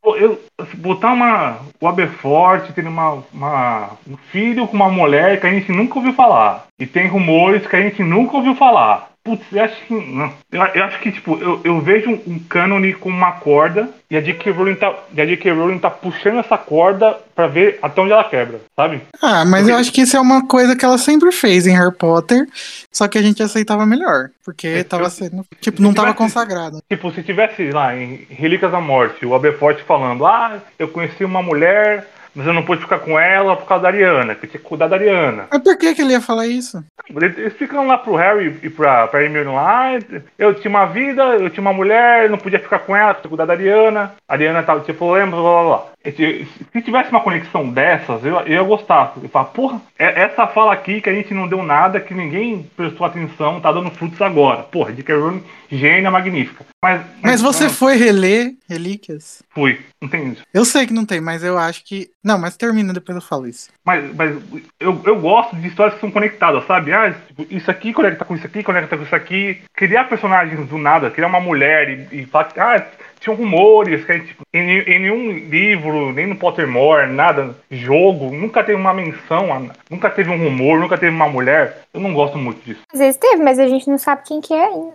Pô, 0.02 0.16
eu, 0.18 0.42
botar 0.76 1.14
uma. 1.14 1.60
O 1.80 1.88
Aberforth 1.88 2.72
tendo 2.74 2.90
uma, 2.90 3.24
uma, 3.34 3.90
um 4.08 4.18
filho 4.18 4.68
com 4.68 4.76
uma 4.76 4.90
mulher 4.90 5.40
que 5.40 5.48
a 5.48 5.52
gente 5.52 5.72
nunca 5.72 5.96
ouviu 5.96 6.14
falar. 6.14 6.66
E 6.80 6.86
tem 6.86 7.08
rumores 7.08 7.66
que 7.66 7.76
a 7.76 7.82
gente 7.82 8.04
nunca 8.04 8.36
ouviu 8.36 8.56
falar. 8.56 9.13
Putz, 9.24 9.42
eu 9.54 9.64
acho 9.64 9.76
que. 9.86 9.94
Não. 9.94 10.34
Eu, 10.52 10.62
eu 10.76 10.84
acho 10.84 11.00
que, 11.00 11.12
tipo, 11.12 11.38
eu, 11.42 11.62
eu 11.64 11.80
vejo 11.80 12.10
um 12.28 12.38
cânone 12.40 12.94
com 12.94 13.08
uma 13.08 13.32
corda 13.34 13.90
e 14.12 14.18
a 14.18 14.22
J.K. 14.22 14.52
Rowling 14.52 14.76
tá, 14.76 14.94
e 15.14 15.22
a 15.22 15.26
J.K. 15.26 15.52
Rowling 15.54 15.80
tá 15.80 15.90
puxando 15.90 16.40
essa 16.40 16.58
corda 16.58 17.18
pra 17.34 17.48
ver 17.48 17.80
até 17.82 18.02
onde 18.02 18.12
ela 18.12 18.24
quebra, 18.26 18.60
sabe? 18.76 19.02
Ah, 19.22 19.46
mas 19.46 19.68
eu 19.70 19.76
acho 19.78 19.94
que 19.94 20.02
isso 20.02 20.18
é 20.18 20.20
uma 20.20 20.46
coisa 20.46 20.76
que 20.76 20.84
ela 20.84 20.98
sempre 20.98 21.32
fez 21.32 21.66
em 21.66 21.72
Harry 21.76 21.96
Potter, 21.96 22.46
só 22.92 23.08
que 23.08 23.18
a 23.18 23.22
gente 23.22 23.42
aceitava 23.42 23.86
melhor, 23.86 24.30
porque 24.44 24.68
É, 24.68 24.84
tava 24.84 25.04
eu- 25.06 25.10
sendo, 25.10 25.46
tipo, 25.62 25.82
não 25.82 25.94
tava 25.94 26.10
tivesse- 26.14 26.18
consagrado. 26.34 26.80
Tipo, 26.90 27.10
se 27.14 27.24
tivesse 27.24 27.72
lá 27.72 27.96
em 27.96 28.28
Relíquias 28.30 28.72
da 28.74 28.82
Morte, 28.82 29.26
o 29.26 29.34
Aberforth 29.34 29.80
falando, 29.88 30.26
ah, 30.26 30.60
eu 30.78 30.90
conheci 30.90 31.24
uma 31.24 31.42
mulher, 31.42 32.08
mas 32.36 32.48
eu 32.48 32.54
não 32.54 32.64
pude 32.64 32.82
ficar 32.82 33.00
com 33.00 33.20
ela 33.20 33.56
por 33.56 33.68
causa 33.68 33.84
da 33.84 33.90
Ariana, 33.90 34.36
que 34.36 34.46
eu 34.46 34.50
tinha 34.50 34.62
que 34.62 34.68
cuidar 34.68 34.88
da 34.88 34.96
Ariana. 34.96 35.48
Mas 35.52 35.62
por 35.62 35.78
que 35.78 35.94
que 35.94 36.02
ele 36.02 36.14
ia 36.14 36.22
falar 36.22 36.48
isso? 36.48 36.84
Eles 37.10 37.54
ficam 37.54 37.86
lá 37.86 37.98
pro 37.98 38.16
Harry 38.16 38.60
e 38.64 38.70
pra, 38.70 39.08
pra 39.08 39.24
Hermione 39.24 39.54
lá, 39.54 39.92
eu 40.38 40.54
tinha 40.54 40.70
uma 40.70 40.86
vida, 40.86 41.24
eu 41.36 41.50
tinha 41.50 41.62
uma 41.62 41.74
mulher, 41.74 42.24
eu 42.24 42.30
não 42.30 42.38
podia 42.38 42.60
ficar 42.60 42.80
com 42.80 42.96
ela, 42.96 43.14
tinha 43.14 43.24
que 43.24 43.28
cuidar 43.28 43.46
da 43.46 43.54
Ariana, 43.54 44.14
a 44.28 44.34
Ariana 44.34 44.64
tava 44.64 44.82
tinha 44.82 44.96
problema, 44.96 45.32
blá 45.32 45.42
blá 45.42 45.64
blá. 45.64 45.93
Se 46.04 46.46
se 46.72 46.82
tivesse 46.82 47.10
uma 47.12 47.22
conexão 47.22 47.70
dessas, 47.70 48.26
eu, 48.26 48.36
eu 48.42 48.48
ia 48.48 48.64
gostar. 48.64 49.14
Eu 49.22 49.30
falo, 49.30 49.48
porra, 49.48 49.82
é- 49.98 50.22
essa 50.24 50.46
fala 50.48 50.74
aqui 50.74 51.00
que 51.00 51.10
a 51.10 51.14
gente 51.14 51.34
não 51.34 51.48
deu 51.48 51.64
nada, 51.64 52.00
que 52.00 52.14
ninguém 52.14 52.70
prestou 52.76 53.06
atenção, 53.06 53.62
tá 53.62 53.72
dando 53.72 53.90
frutos 53.92 54.22
agora. 54.22 54.64
Porra, 54.64 54.92
J.K. 54.92 55.16
Rowling, 55.16 55.44
gênia 55.72 56.12
magnífica. 56.12 56.66
Mas, 56.84 57.02
Mas 57.22 57.42
você 57.42 57.66
não, 57.66 57.72
foi 57.72 57.96
reler 57.96 58.54
Relíquias? 58.68 59.42
Fui, 59.52 59.80
não 60.02 60.10
tem 60.10 60.34
isso. 60.34 60.42
Eu 60.54 60.66
sei 60.66 60.86
que 60.86 60.94
não 60.94 61.06
tem, 61.06 61.22
mas 61.22 61.42
eu 61.42 61.58
acho 61.58 61.86
que. 61.86 62.10
Não, 62.22 62.38
mas 62.38 62.58
termina, 62.58 62.92
depois 62.92 63.16
eu 63.16 63.22
falo 63.22 63.48
isso. 63.48 63.70
Mas, 63.86 64.14
mas 64.14 64.38
eu, 64.82 65.02
eu 65.06 65.20
gosto 65.22 65.56
de 65.56 65.68
histórias 65.68 65.96
que 65.96 66.02
são 66.02 66.12
conectadas, 66.12 66.66
sabe? 66.66 66.92
Ah, 66.92 67.16
tipo, 67.28 67.48
isso 67.50 67.72
aqui 67.72 67.94
conecta 67.94 68.26
com 68.26 68.36
isso 68.36 68.46
aqui, 68.46 68.62
conecta 68.62 68.98
com 68.98 69.04
isso 69.04 69.16
aqui. 69.16 69.62
Criar 69.74 70.06
personagens 70.06 70.68
do 70.68 70.78
nada, 70.78 71.10
criar 71.10 71.28
uma 71.28 71.40
mulher 71.40 72.08
e, 72.12 72.24
e 72.24 72.26
falar 72.26 72.46
que, 72.46 72.60
ah, 72.60 72.86
tinham 73.24 73.36
rumores, 73.38 74.04
que 74.06 74.12
a 74.12 74.18
gente, 74.18 74.36
em, 74.54 74.60
em 74.60 75.00
nenhum 75.00 75.32
livro, 75.50 76.12
nem 76.12 76.28
no 76.28 76.36
Pottermore, 76.36 77.12
nada, 77.12 77.56
jogo, 77.72 78.32
nunca 78.36 78.64
teve 78.64 78.78
uma 78.80 78.94
menção, 78.94 79.54
a- 79.54 79.72
nunca 79.90 80.10
teve 80.10 80.30
um 80.30 80.38
rumor, 80.38 80.80
nunca 80.80 80.98
teve 80.98 81.16
uma 81.16 81.28
mulher. 81.30 81.84
Eu 81.94 82.02
não 82.02 82.14
gosto 82.14 82.38
muito 82.38 82.60
disso. 82.66 82.82
Às 82.92 83.00
vezes 83.00 83.18
teve, 83.18 83.42
mas 83.44 83.60
a 83.60 83.68
gente 83.68 83.88
não 83.88 83.98
sabe 84.00 84.24
quem 84.26 84.42
que 84.42 84.54
é 84.54 84.66
ainda. 84.66 84.94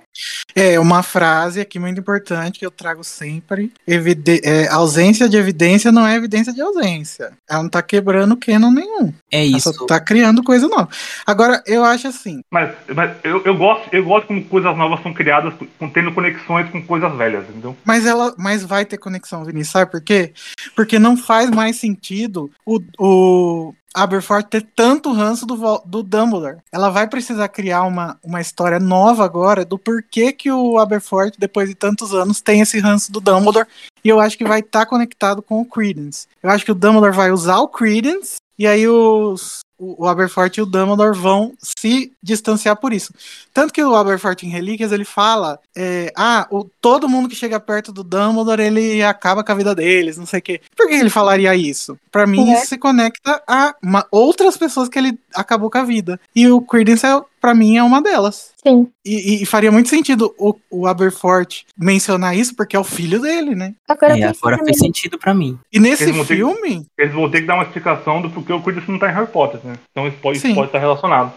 É, 0.54 0.80
uma 0.80 1.02
frase 1.04 1.60
aqui 1.60 1.78
muito 1.78 2.00
importante 2.00 2.58
que 2.58 2.66
eu 2.66 2.72
trago 2.72 3.04
sempre. 3.04 3.72
Evide 3.86 4.40
é, 4.44 4.66
ausência 4.68 5.28
de 5.28 5.36
evidência 5.36 5.92
não 5.92 6.04
é 6.04 6.16
evidência 6.16 6.52
de 6.52 6.60
ausência. 6.60 7.30
Ela 7.48 7.62
não 7.62 7.70
tá 7.70 7.80
quebrando 7.82 8.36
canon 8.36 8.72
nenhum. 8.72 9.12
É 9.30 9.46
Ela 9.46 9.56
isso. 9.58 9.72
só 9.72 9.86
tá 9.86 10.00
criando 10.00 10.42
coisa 10.42 10.66
nova. 10.66 10.88
Agora, 11.24 11.62
eu 11.66 11.84
acho 11.84 12.08
assim. 12.08 12.40
Mas, 12.50 12.70
mas 12.92 13.12
eu, 13.22 13.42
eu 13.44 13.56
gosto, 13.56 13.88
eu 13.92 14.02
gosto 14.04 14.26
como 14.26 14.44
coisas 14.46 14.76
novas 14.76 15.00
são 15.02 15.14
criadas, 15.14 15.54
com, 15.78 15.88
tendo 15.88 16.10
conexões 16.12 16.68
com 16.70 16.82
coisas 16.82 17.14
velhas, 17.16 17.44
entendeu? 17.48 17.76
Mas 17.84 18.04
ela 18.04 18.17
mas 18.36 18.62
vai 18.62 18.84
ter 18.84 18.98
conexão, 18.98 19.44
Vinícius. 19.44 19.72
Sabe 19.72 19.90
por 19.90 20.00
quê? 20.00 20.32
Porque 20.74 20.98
não 20.98 21.16
faz 21.16 21.50
mais 21.50 21.76
sentido 21.76 22.50
o, 22.64 22.80
o 22.98 23.74
Aberforth 23.94 24.48
ter 24.48 24.66
tanto 24.76 25.12
ranço 25.12 25.46
do, 25.46 25.56
do 25.84 26.02
Dumbledore. 26.02 26.58
Ela 26.70 26.90
vai 26.90 27.08
precisar 27.08 27.48
criar 27.48 27.82
uma, 27.82 28.18
uma 28.22 28.40
história 28.40 28.78
nova 28.78 29.24
agora 29.24 29.64
do 29.64 29.78
porquê 29.78 30.32
que 30.32 30.50
o 30.50 30.78
Aberforth, 30.78 31.34
depois 31.38 31.68
de 31.68 31.74
tantos 31.74 32.14
anos, 32.14 32.40
tem 32.40 32.60
esse 32.60 32.78
ranço 32.78 33.10
do 33.10 33.20
Dumbledore. 33.20 33.66
E 34.04 34.08
eu 34.08 34.20
acho 34.20 34.38
que 34.38 34.44
vai 34.44 34.60
estar 34.60 34.86
conectado 34.86 35.42
com 35.42 35.60
o 35.60 35.64
Credence. 35.64 36.26
Eu 36.42 36.50
acho 36.50 36.64
que 36.64 36.72
o 36.72 36.74
Dumbledore 36.74 37.14
vai 37.14 37.30
usar 37.32 37.58
o 37.58 37.68
Credence 37.68 38.36
e 38.58 38.66
aí 38.66 38.86
os, 38.88 39.60
o, 39.78 40.04
o 40.04 40.08
Aberforth 40.08 40.58
e 40.58 40.62
o 40.62 40.66
Dumbledore 40.66 41.16
vão 41.16 41.52
se 41.62 42.12
distanciar 42.22 42.76
por 42.76 42.92
isso. 42.92 43.12
Tanto 43.54 43.72
que 43.72 43.82
o 43.82 43.94
Aberforth 43.94 44.42
em 44.42 44.48
Relíquias 44.48 44.92
ele 44.92 45.04
fala: 45.04 45.58
é, 45.76 46.12
ah, 46.16 46.46
o, 46.50 46.64
todo 46.80 47.08
mundo 47.08 47.28
que 47.28 47.34
chega 47.36 47.60
perto 47.60 47.92
do 47.92 48.02
Dumbledore 48.02 48.62
ele 48.62 49.02
acaba 49.02 49.42
com 49.44 49.52
a 49.52 49.54
vida 49.54 49.74
deles, 49.74 50.16
não 50.18 50.26
sei 50.26 50.40
o 50.40 50.42
quê. 50.42 50.60
Por 50.76 50.88
que 50.88 50.94
ele 50.94 51.10
falaria 51.10 51.54
isso? 51.54 51.98
Pra 52.10 52.26
mim, 52.26 52.50
É. 52.50 52.58
isso 52.58 52.66
se 52.68 52.78
conecta 52.78 53.42
a 53.46 53.74
uma- 53.82 54.06
outras 54.10 54.56
pessoas 54.56 54.88
que 54.88 54.98
ele 54.98 55.18
acabou 55.40 55.70
com 55.70 55.78
a 55.78 55.84
vida. 55.84 56.18
E 56.34 56.48
o 56.48 56.60
Credence, 56.60 57.06
é, 57.06 57.20
pra 57.40 57.54
mim, 57.54 57.76
é 57.76 57.82
uma 57.82 58.02
delas. 58.02 58.50
Sim. 58.66 58.88
E, 59.04 59.42
e 59.42 59.46
faria 59.46 59.70
muito 59.72 59.88
sentido 59.88 60.34
o, 60.38 60.54
o 60.70 60.86
Aberforth 60.86 61.62
mencionar 61.78 62.36
isso, 62.36 62.54
porque 62.54 62.76
é 62.76 62.78
o 62.78 62.84
filho 62.84 63.20
dele, 63.20 63.54
né? 63.54 63.74
Agora 63.88 64.18
É, 64.18 64.24
agora 64.24 64.58
fez 64.64 64.78
sentido 64.78 65.18
pra 65.18 65.32
mim. 65.32 65.58
E 65.72 65.78
nesse 65.78 66.04
Eles 66.04 66.16
que- 66.18 66.24
filme, 66.34 66.84
Eles 66.98 67.14
vão 67.14 67.30
ter 67.30 67.40
que 67.42 67.46
dar 67.46 67.54
uma 67.54 67.62
explicação 67.64 68.20
do 68.20 68.28
porquê 68.30 68.52
o 68.52 68.62
Quidditch 68.62 68.88
não 68.88 68.98
tá 68.98 69.10
em 69.10 69.14
Harry 69.14 69.28
Potter, 69.28 69.60
né? 69.64 69.74
Então 69.90 70.06
isso 70.08 70.16
pode, 70.20 70.38
isso 70.38 70.54
pode 70.54 70.66
estar 70.68 70.78
relacionado. 70.78 71.32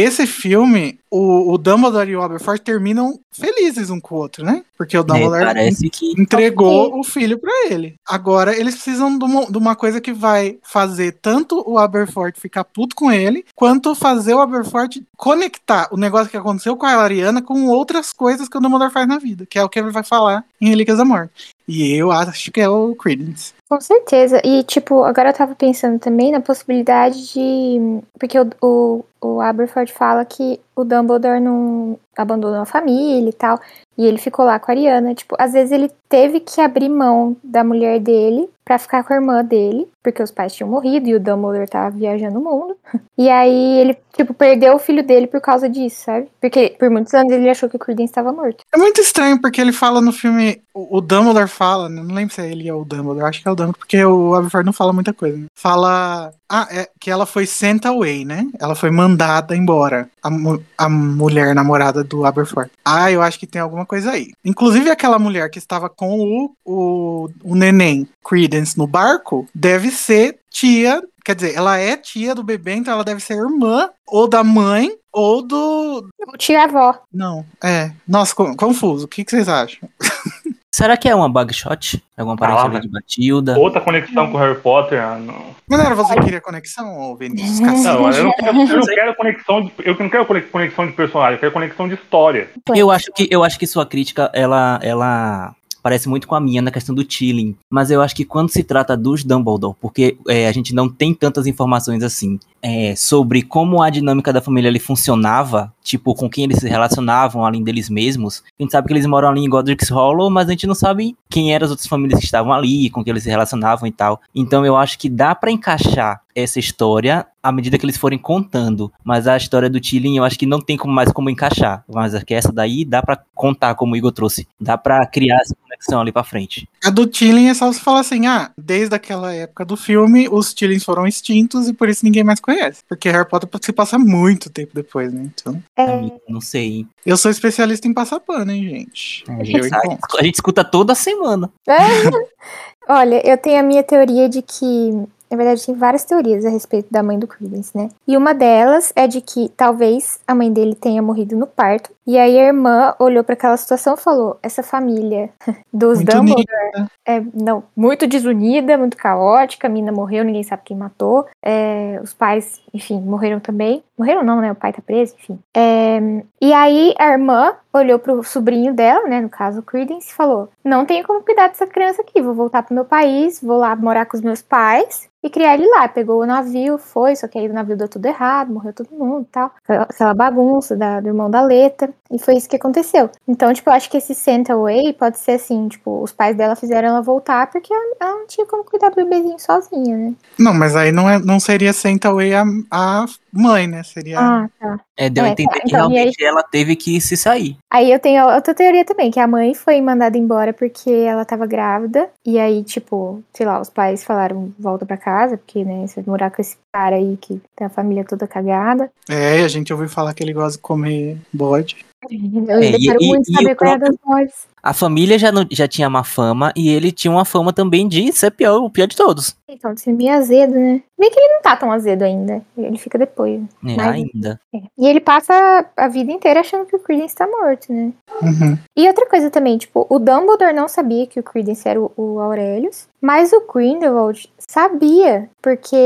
Esse 0.00 0.26
filme, 0.26 0.98
o, 1.10 1.52
o 1.52 1.58
Dumbledore 1.58 2.10
e 2.10 2.16
o 2.16 2.22
Aberforth 2.22 2.60
terminam 2.60 3.18
felizes 3.30 3.90
um 3.90 4.00
com 4.00 4.14
o 4.14 4.18
outro, 4.18 4.44
né? 4.44 4.62
Porque 4.76 4.96
o 4.96 5.00
É, 5.00 5.04
Dumbledore 5.04 5.90
que 5.90 6.20
entregou 6.20 6.98
o 6.98 7.04
filho 7.04 7.38
pra 7.38 7.52
ele. 7.70 7.94
Agora 8.06 8.56
eles 8.58 8.74
precisam 8.74 9.18
de 9.18 9.24
uma, 9.24 9.46
de 9.46 9.58
uma 9.58 9.76
coisa 9.76 10.00
que 10.00 10.12
vai 10.12 10.58
fazer 10.62 11.12
tanto 11.20 11.62
o 11.66 11.78
Aberforth 11.78 12.38
ficar 12.38 12.64
puto 12.64 12.94
com 12.96 13.10
ele, 13.10 13.44
quanto 13.54 13.94
fazer 13.94 14.34
o 14.34 14.40
Aberforth 14.40 15.02
conectar 15.16 15.88
o 15.90 15.96
negócio 15.96 16.30
que 16.30 16.36
aconteceu 16.36 16.76
com 16.76 16.86
a 16.86 16.96
Ariana 16.96 17.40
com 17.40 17.66
outras 17.66 18.12
coisas 18.12 18.48
que 18.48 18.56
o 18.56 18.60
Dumbledore 18.60 18.92
faz 18.92 19.06
na 19.08 19.18
vida, 19.18 19.46
que 19.46 19.58
é 19.58 19.64
o 19.64 19.68
que 19.68 19.78
ele 19.78 19.90
vai 19.90 20.02
falar 20.02 20.44
em 20.60 20.68
Relíquias 20.68 20.98
da 20.98 21.04
Morte. 21.04 21.54
E 21.68 21.92
eu 21.92 22.12
acho 22.12 22.52
que 22.52 22.60
é 22.60 22.68
o 22.68 22.94
Credence. 22.94 23.55
Com 23.68 23.80
certeza. 23.80 24.40
E, 24.44 24.62
tipo, 24.62 25.02
agora 25.02 25.30
eu 25.30 25.34
tava 25.34 25.54
pensando 25.56 25.98
também 25.98 26.30
na 26.30 26.40
possibilidade 26.40 27.32
de. 27.32 28.00
Porque 28.18 28.38
o, 28.38 28.48
o, 28.62 29.04
o 29.20 29.40
Aberforth 29.40 29.90
fala 29.90 30.24
que 30.24 30.60
o 30.74 30.84
Dumbledore 30.84 31.40
não 31.40 31.98
abandonou 32.22 32.60
a 32.60 32.66
família 32.66 33.30
e 33.30 33.32
tal. 33.32 33.60
E 33.98 34.04
ele 34.04 34.18
ficou 34.18 34.44
lá 34.44 34.58
com 34.58 34.70
a 34.70 34.74
Ariana. 34.74 35.14
Tipo, 35.14 35.36
às 35.38 35.52
vezes 35.52 35.72
ele 35.72 35.90
teve 36.08 36.40
que 36.40 36.60
abrir 36.60 36.88
mão 36.88 37.36
da 37.42 37.64
mulher 37.64 37.98
dele 37.98 38.48
pra 38.64 38.78
ficar 38.78 39.02
com 39.04 39.12
a 39.12 39.16
irmã 39.16 39.44
dele. 39.44 39.88
Porque 40.02 40.22
os 40.22 40.30
pais 40.30 40.54
tinham 40.54 40.70
morrido 40.70 41.08
e 41.08 41.14
o 41.14 41.20
Dumbledore 41.20 41.68
tava 41.68 41.96
viajando 41.96 42.38
o 42.38 42.44
mundo. 42.44 42.76
E 43.18 43.30
aí 43.30 43.78
ele, 43.78 43.96
tipo, 44.14 44.34
perdeu 44.34 44.74
o 44.74 44.78
filho 44.78 45.02
dele 45.02 45.26
por 45.26 45.40
causa 45.40 45.70
disso, 45.70 46.04
sabe? 46.04 46.28
Porque 46.38 46.76
por 46.78 46.90
muitos 46.90 47.14
anos 47.14 47.32
ele 47.32 47.48
achou 47.48 47.66
que 47.66 47.76
o 47.76 47.78
Credence 47.78 48.10
estava 48.10 48.30
morto. 48.30 48.62
É 48.70 48.76
muito 48.76 49.00
estranho, 49.00 49.40
porque 49.40 49.58
ele 49.58 49.72
fala 49.72 50.02
no 50.02 50.12
filme. 50.12 50.60
O, 50.74 51.00
Dumbledore 51.00 51.48
fala, 51.48 51.88
né? 51.88 52.02
não 52.02 52.14
lembro 52.14 52.34
se 52.34 52.42
é 52.42 52.52
ele 52.52 52.70
ou 52.70 52.82
o 52.82 52.84
Dumbledore, 52.84 53.24
acho 53.24 53.40
que 53.40 53.48
é 53.48 53.50
o 53.50 53.54
Dumbledore, 53.54 53.78
porque 53.78 54.04
o 54.04 54.34
Aberforth 54.34 54.66
não 54.66 54.72
fala 54.74 54.92
muita 54.92 55.14
coisa. 55.14 55.38
Né? 55.38 55.46
Fala. 55.54 56.30
Ah, 56.48 56.68
é 56.70 56.88
que 57.00 57.10
ela 57.10 57.26
foi 57.26 57.44
sent 57.46 57.84
away, 57.86 58.24
né? 58.24 58.46
Ela 58.60 58.74
foi 58.74 58.90
mandada 58.90 59.56
embora. 59.56 60.08
A, 60.22 60.30
mu- 60.30 60.62
a 60.78 60.88
mulher 60.88 61.54
namorada 61.54 62.04
do 62.04 62.24
Aberforth. 62.24 62.70
Ah, 62.84 63.10
eu 63.10 63.20
acho 63.22 63.38
que 63.38 63.46
tem 63.46 63.60
alguma 63.60 63.84
coisa 63.84 64.12
aí. 64.12 64.32
Inclusive, 64.44 64.88
aquela 64.90 65.18
mulher 65.18 65.50
que 65.50 65.58
estava 65.58 65.88
com 65.88 66.18
o, 66.20 66.54
o, 66.64 67.28
o 67.42 67.54
neném 67.56 68.08
Credence 68.24 68.78
no 68.78 68.86
barco 68.86 69.48
deve 69.54 69.90
ser 69.90 70.38
tia. 70.50 71.02
Quer 71.24 71.34
dizer, 71.34 71.54
ela 71.56 71.76
é 71.78 71.96
tia 71.96 72.34
do 72.34 72.44
bebê, 72.44 72.74
então 72.74 72.94
ela 72.94 73.02
deve 73.04 73.20
ser 73.20 73.34
irmã 73.34 73.90
ou 74.06 74.28
da 74.28 74.44
mãe 74.44 74.92
ou 75.12 75.42
do. 75.42 76.08
O 76.28 76.36
tio 76.36 76.52
e 76.52 76.56
a 76.56 76.64
avó. 76.64 76.96
Não, 77.12 77.44
é. 77.62 77.90
Nossa, 78.06 78.32
co- 78.34 78.54
confuso. 78.56 79.06
O 79.06 79.08
que, 79.08 79.24
que 79.24 79.30
vocês 79.32 79.48
acham? 79.48 79.88
Será 80.76 80.94
que 80.94 81.08
é 81.08 81.14
uma 81.14 81.26
bugshot? 81.26 82.02
Alguma 82.18 82.36
parente 82.36 82.76
Ah, 82.76 82.80
de 82.80 82.88
Batilda? 82.88 83.58
Outra 83.58 83.80
conexão 83.80 84.30
com 84.30 84.36
Harry 84.36 84.60
Potter, 84.60 85.02
ah, 85.02 85.18
não. 85.18 85.56
Mas 85.66 85.78
não 85.78 85.86
era 85.86 85.94
você 85.94 86.14
que 86.16 86.20
queria 86.20 86.40
conexão, 86.42 87.16
Vinícius? 87.16 87.60
Não, 87.60 88.12
eu 88.12 88.24
não, 88.24 88.32
quero, 88.34 88.48
eu 88.48 88.76
não 88.76 88.84
quero 88.86 89.14
conexão 89.16 89.62
de, 89.62 89.72
eu 89.82 89.96
não 89.98 90.10
quero 90.10 90.26
conex- 90.26 90.50
conexão 90.50 90.86
de 90.86 90.92
personagem, 90.92 91.34
eu 91.36 91.40
quero 91.40 91.52
conexão 91.52 91.88
de 91.88 91.94
história. 91.94 92.50
Eu 92.74 92.90
acho 92.90 93.10
que 93.14 93.26
eu 93.30 93.42
acho 93.42 93.58
que 93.58 93.66
sua 93.66 93.86
crítica 93.86 94.30
ela 94.34 94.78
ela 94.82 95.54
parece 95.82 96.08
muito 96.10 96.28
com 96.28 96.34
a 96.34 96.40
minha 96.40 96.60
na 96.60 96.70
questão 96.70 96.94
do 96.94 97.10
Chilling, 97.10 97.56
mas 97.70 97.90
eu 97.90 98.02
acho 98.02 98.14
que 98.14 98.24
quando 98.24 98.50
se 98.50 98.62
trata 98.62 98.94
dos 98.96 99.24
Dumbledore, 99.24 99.76
porque 99.80 100.18
é, 100.28 100.46
a 100.46 100.52
gente 100.52 100.74
não 100.74 100.88
tem 100.90 101.14
tantas 101.14 101.46
informações 101.46 102.02
assim 102.02 102.38
é, 102.62 102.94
sobre 102.96 103.42
como 103.42 103.82
a 103.82 103.90
dinâmica 103.90 104.32
da 104.32 104.40
família 104.40 104.70
ali 104.70 104.78
funcionava, 104.78 105.72
tipo 105.82 106.14
com 106.14 106.28
quem 106.28 106.44
eles 106.44 106.58
se 106.58 106.68
relacionavam 106.68 107.44
além 107.44 107.62
deles 107.62 107.88
mesmos. 107.88 108.42
A 108.58 108.62
gente 108.62 108.72
sabe 108.72 108.88
que 108.88 108.92
eles 108.92 109.06
moram 109.06 109.28
ali 109.28 109.40
em 109.40 109.48
Godric's 109.48 109.88
Hollow, 109.88 110.30
mas 110.30 110.48
a 110.48 110.52
gente 110.52 110.66
não 110.66 110.74
sabe 110.74 111.16
quem 111.28 111.54
eram 111.54 111.64
as 111.64 111.70
outras 111.70 111.88
famílias 111.88 112.18
que 112.18 112.24
estavam 112.24 112.52
ali, 112.52 112.90
com 112.90 113.04
quem 113.04 113.12
eles 113.12 113.22
se 113.22 113.30
relacionavam 113.30 113.86
e 113.86 113.92
tal. 113.92 114.20
Então 114.34 114.64
eu 114.64 114.76
acho 114.76 114.98
que 114.98 115.08
dá 115.08 115.34
pra 115.34 115.50
encaixar 115.50 116.22
essa 116.34 116.58
história 116.58 117.26
à 117.42 117.50
medida 117.50 117.78
que 117.78 117.86
eles 117.86 117.96
forem 117.96 118.18
contando, 118.18 118.92
mas 119.04 119.26
a 119.26 119.36
história 119.36 119.70
do 119.70 119.80
Tilling 119.80 120.16
eu 120.16 120.24
acho 120.24 120.38
que 120.38 120.44
não 120.44 120.60
tem 120.60 120.76
como 120.76 120.92
mais 120.92 121.12
como 121.12 121.30
encaixar, 121.30 121.84
mas 121.88 122.20
que 122.24 122.34
essa 122.34 122.52
daí 122.52 122.84
dá 122.84 123.00
pra 123.00 123.18
contar 123.34 123.74
como 123.74 123.94
o 123.94 123.96
Igor 123.96 124.12
trouxe, 124.12 124.46
dá 124.60 124.76
pra 124.76 125.06
criar 125.06 125.38
essa 125.40 125.54
conexão 125.54 126.00
ali 126.00 126.12
pra 126.12 126.24
frente. 126.24 126.68
A 126.84 126.90
do 126.90 127.06
Tilling 127.06 127.48
é 127.48 127.54
só 127.54 127.72
você 127.72 127.80
falar 127.80 128.00
assim: 128.00 128.26
ah, 128.26 128.50
desde 128.56 128.94
aquela 128.94 129.34
época 129.34 129.64
do 129.64 129.76
filme, 129.76 130.28
os 130.30 130.54
Tillings 130.54 130.84
foram 130.84 131.06
extintos 131.06 131.68
e 131.68 131.72
por 131.72 131.88
isso 131.88 132.04
ninguém 132.04 132.22
mais 132.22 132.40
conhece. 132.40 132.82
Porque 132.88 133.08
Harry 133.08 133.28
Potter 133.28 133.48
se 133.60 133.72
passa 133.72 133.98
muito 133.98 134.50
tempo 134.50 134.72
depois, 134.74 135.12
né? 135.12 135.30
Então. 135.34 135.62
É, 135.76 135.86
Não 136.28 136.40
sei. 136.40 136.86
Eu 137.04 137.16
sou 137.16 137.30
especialista 137.30 137.88
em 137.88 137.94
passar 137.94 138.20
pano, 138.20 138.52
hein, 138.52 138.68
gente? 138.68 139.24
A 139.28 139.38
Eu 139.40 139.44
gente, 139.44 139.68
sabe, 139.68 139.98
a 140.18 140.22
gente 140.22 140.34
escuta 140.34 140.64
toda 140.64 140.94
semana. 140.94 141.50
Olha, 142.88 143.20
eu 143.28 143.36
tenho 143.36 143.58
a 143.58 143.62
minha 143.64 143.82
teoria 143.82 144.28
de 144.28 144.42
que. 144.42 145.06
Na 145.30 145.36
verdade, 145.36 145.64
tem 145.66 145.74
várias 145.74 146.04
teorias 146.04 146.44
a 146.44 146.50
respeito 146.50 146.88
da 146.90 147.02
mãe 147.02 147.18
do 147.18 147.26
Credence, 147.26 147.76
né? 147.76 147.88
E 148.06 148.16
uma 148.16 148.32
delas 148.32 148.92
é 148.94 149.06
de 149.06 149.20
que 149.20 149.48
talvez 149.56 150.20
a 150.26 150.34
mãe 150.34 150.52
dele 150.52 150.74
tenha 150.74 151.02
morrido 151.02 151.36
no 151.36 151.46
parto. 151.46 151.90
E 152.06 152.16
aí 152.16 152.38
a 152.38 152.46
irmã 152.46 152.94
olhou 153.00 153.24
para 153.24 153.32
aquela 153.34 153.56
situação 153.56 153.94
e 153.94 153.96
falou: 153.96 154.38
essa 154.42 154.62
família 154.62 155.30
dos 155.72 155.98
Muito 155.98 156.12
Dumbledore 156.12 156.44
unida. 156.76 156.90
é 157.04 157.20
não, 157.34 157.64
muito 157.76 158.06
desunida, 158.06 158.78
muito 158.78 158.96
caótica. 158.96 159.66
A 159.66 159.70
mina 159.70 159.90
morreu, 159.90 160.24
ninguém 160.24 160.44
sabe 160.44 160.62
quem 160.64 160.76
matou. 160.76 161.26
É, 161.44 161.98
os 162.02 162.14
pais, 162.14 162.60
enfim, 162.72 163.00
morreram 163.00 163.40
também. 163.40 163.82
Morreram 163.98 164.22
não, 164.22 164.40
né? 164.40 164.52
O 164.52 164.54
pai 164.54 164.72
tá 164.72 164.80
preso, 164.84 165.14
enfim. 165.18 165.38
É, 165.56 165.98
e 166.40 166.52
aí 166.52 166.94
a 166.98 167.10
irmã 167.12 167.54
olhou 167.76 167.98
pro 167.98 168.22
sobrinho 168.22 168.74
dela, 168.74 169.08
né, 169.08 169.20
no 169.20 169.28
caso 169.28 169.60
o 169.60 169.62
Credence, 169.62 170.10
e 170.10 170.14
falou: 170.14 170.48
Não 170.64 170.84
tenho 170.84 171.06
como 171.06 171.22
cuidar 171.22 171.48
dessa 171.48 171.66
criança 171.66 172.02
aqui, 172.02 172.20
vou 172.20 172.34
voltar 172.34 172.62
pro 172.62 172.74
meu 172.74 172.84
país, 172.84 173.40
vou 173.42 173.58
lá 173.58 173.74
morar 173.76 174.06
com 174.06 174.16
os 174.16 174.22
meus 174.22 174.42
pais 174.42 175.08
e 175.26 175.30
criar 175.30 175.54
ele 175.54 175.68
lá. 175.68 175.88
Pegou 175.88 176.22
o 176.22 176.26
navio, 176.26 176.78
foi, 176.78 177.16
só 177.16 177.26
que 177.28 177.38
aí 177.38 177.48
o 177.48 177.52
navio 177.52 177.76
deu 177.76 177.88
tudo 177.88 178.06
errado, 178.06 178.52
morreu 178.52 178.72
todo 178.72 178.88
mundo 178.90 179.22
e 179.22 179.32
tal. 179.32 179.50
Aquela- 179.68 180.14
bagunça 180.14 180.76
da, 180.76 181.00
do 181.00 181.08
irmão 181.08 181.30
da 181.30 181.42
Leta. 181.42 181.90
E 182.10 182.18
foi 182.18 182.36
isso 182.36 182.48
que 182.48 182.56
aconteceu. 182.56 183.10
Então, 183.26 183.52
tipo, 183.52 183.68
eu 183.68 183.74
acho 183.74 183.90
que 183.90 183.96
esse 183.96 184.14
Sent 184.14 184.48
Away 184.48 184.92
pode 184.92 185.18
ser 185.18 185.32
assim, 185.32 185.68
tipo, 185.68 186.02
os 186.02 186.12
pais 186.12 186.36
dela 186.36 186.54
fizeram 186.54 186.88
ela 186.88 187.02
voltar 187.02 187.50
porque 187.50 187.72
ela, 187.72 187.96
ela 188.00 188.12
não 188.20 188.26
tinha 188.26 188.46
como 188.46 188.64
cuidar 188.64 188.90
do 188.90 188.96
bebezinho 188.96 189.38
sozinha, 189.38 189.96
né? 189.96 190.14
Não, 190.38 190.54
mas 190.54 190.76
aí 190.76 190.92
não, 190.92 191.10
é, 191.10 191.18
não 191.18 191.40
seria 191.40 191.72
Sent 191.72 192.04
Away 192.04 192.34
a, 192.34 192.44
a 192.70 193.06
mãe, 193.36 193.66
né? 193.66 193.82
Seria. 193.82 194.18
Ah, 194.18 194.48
tá. 194.58 194.80
É, 194.96 195.08
deu 195.10 195.24
a 195.24 195.28
É, 195.28 195.30
entender 195.32 195.48
tá, 195.52 195.60
que 195.60 195.68
então, 195.68 195.90
e 195.90 195.94
realmente 195.94 196.24
ela 196.24 196.42
teve 196.42 196.74
que 196.76 197.00
se 197.00 197.16
sair. 197.16 197.56
Aí 197.72 197.92
eu 197.92 197.98
tenho 197.98 198.26
outra 198.26 198.54
teoria 198.54 198.84
também, 198.84 199.10
que 199.10 199.20
a 199.20 199.26
mãe 199.26 199.54
foi 199.54 199.80
mandada 199.80 200.16
embora 200.16 200.52
porque 200.52 200.90
ela 200.90 201.24
tava 201.24 201.46
grávida. 201.46 202.08
E 202.24 202.38
aí, 202.38 202.62
tipo, 202.64 203.22
sei 203.34 203.44
lá, 203.46 203.60
os 203.60 203.68
pais 203.70 204.02
falaram, 204.04 204.52
volta 204.58 204.86
pra 204.86 204.96
casa, 204.96 205.36
porque, 205.36 205.64
né, 205.64 205.86
você 205.86 206.00
vai 206.00 206.10
morar 206.10 206.30
com 206.30 206.40
esse 206.40 206.56
cara 206.72 206.96
aí 206.96 207.16
que 207.20 207.40
tem 207.54 207.66
a 207.66 207.70
família 207.70 208.04
toda 208.04 208.26
cagada. 208.26 208.90
É, 209.08 209.42
a 209.42 209.48
gente 209.48 209.72
ouviu 209.72 209.88
falar 209.88 210.14
que 210.14 210.22
ele 210.22 210.32
gosta 210.32 210.52
de 210.58 210.62
comer 210.62 211.18
bode. 211.32 211.76
Eu 212.10 212.60
É, 212.60 212.66
ainda 212.66 212.78
e- 212.78 212.86
quero 212.86 213.02
e- 213.02 213.06
muito 213.08 213.30
e 213.30 213.34
saber 213.34 213.52
o 213.52 213.56
qual 213.56 213.70
é 213.74 213.78
próprio- 213.78 213.98
das 213.98 213.98
bodes. 214.04 214.46
A 214.68 214.72
família 214.74 215.18
já, 215.18 215.30
não- 215.30 215.46
já 215.50 215.68
tinha 215.68 215.88
má 215.88 216.02
fama 216.02 216.52
e 216.56 216.68
ele 216.70 216.90
tinha 216.90 217.10
uma 217.12 217.24
fama 217.24 217.52
também 217.52 217.86
de 217.86 218.12
ser 218.12 218.30
pior, 218.32 218.58
o 218.58 218.68
pior 218.70 218.86
de 218.88 218.96
todos. 218.96 219.36
Então, 219.48 219.72
de 219.72 219.80
ser 219.80 219.92
meio 219.92 220.12
azedo, 220.12 220.54
né? 220.54 220.82
Bem 220.98 221.10
que 221.10 221.18
ele 221.20 221.34
não 221.34 221.42
tá 221.42 221.56
tão 221.56 221.70
azedo 221.70 222.02
ainda. 222.02 222.42
Ele 222.58 222.76
fica 222.76 222.98
depois. 222.98 223.40
É, 223.40 223.76
Mas- 223.76 223.78
ainda. 223.94 224.40
É. 224.54 224.58
E 224.78 224.86
ele 224.88 224.98
passa 225.00 225.64
a 225.76 225.88
vida 225.88 226.10
inteira 226.10 226.40
achando 226.40 226.66
que 226.66 226.74
o 226.74 226.78
Credence 226.80 227.14
tá 227.14 227.26
morto, 227.26 227.72
né? 227.72 227.92
Uhum. 228.22 228.58
E 228.76 228.88
outra 228.88 229.06
coisa 229.08 229.30
também, 229.30 229.56
tipo, 229.56 229.86
o 229.88 229.98
Dumbledore 229.98 230.52
não 230.54 230.66
sabia 230.68 231.06
que 231.06 231.20
o 231.20 231.22
Credence 231.22 231.66
era 231.68 231.80
o, 231.80 231.92
o 231.96 232.20
Aurelius, 232.20 232.88
mas 233.00 233.32
o 233.32 233.46
Grindelwald 233.52 234.28
sabia, 234.48 235.28
porque 235.40 235.76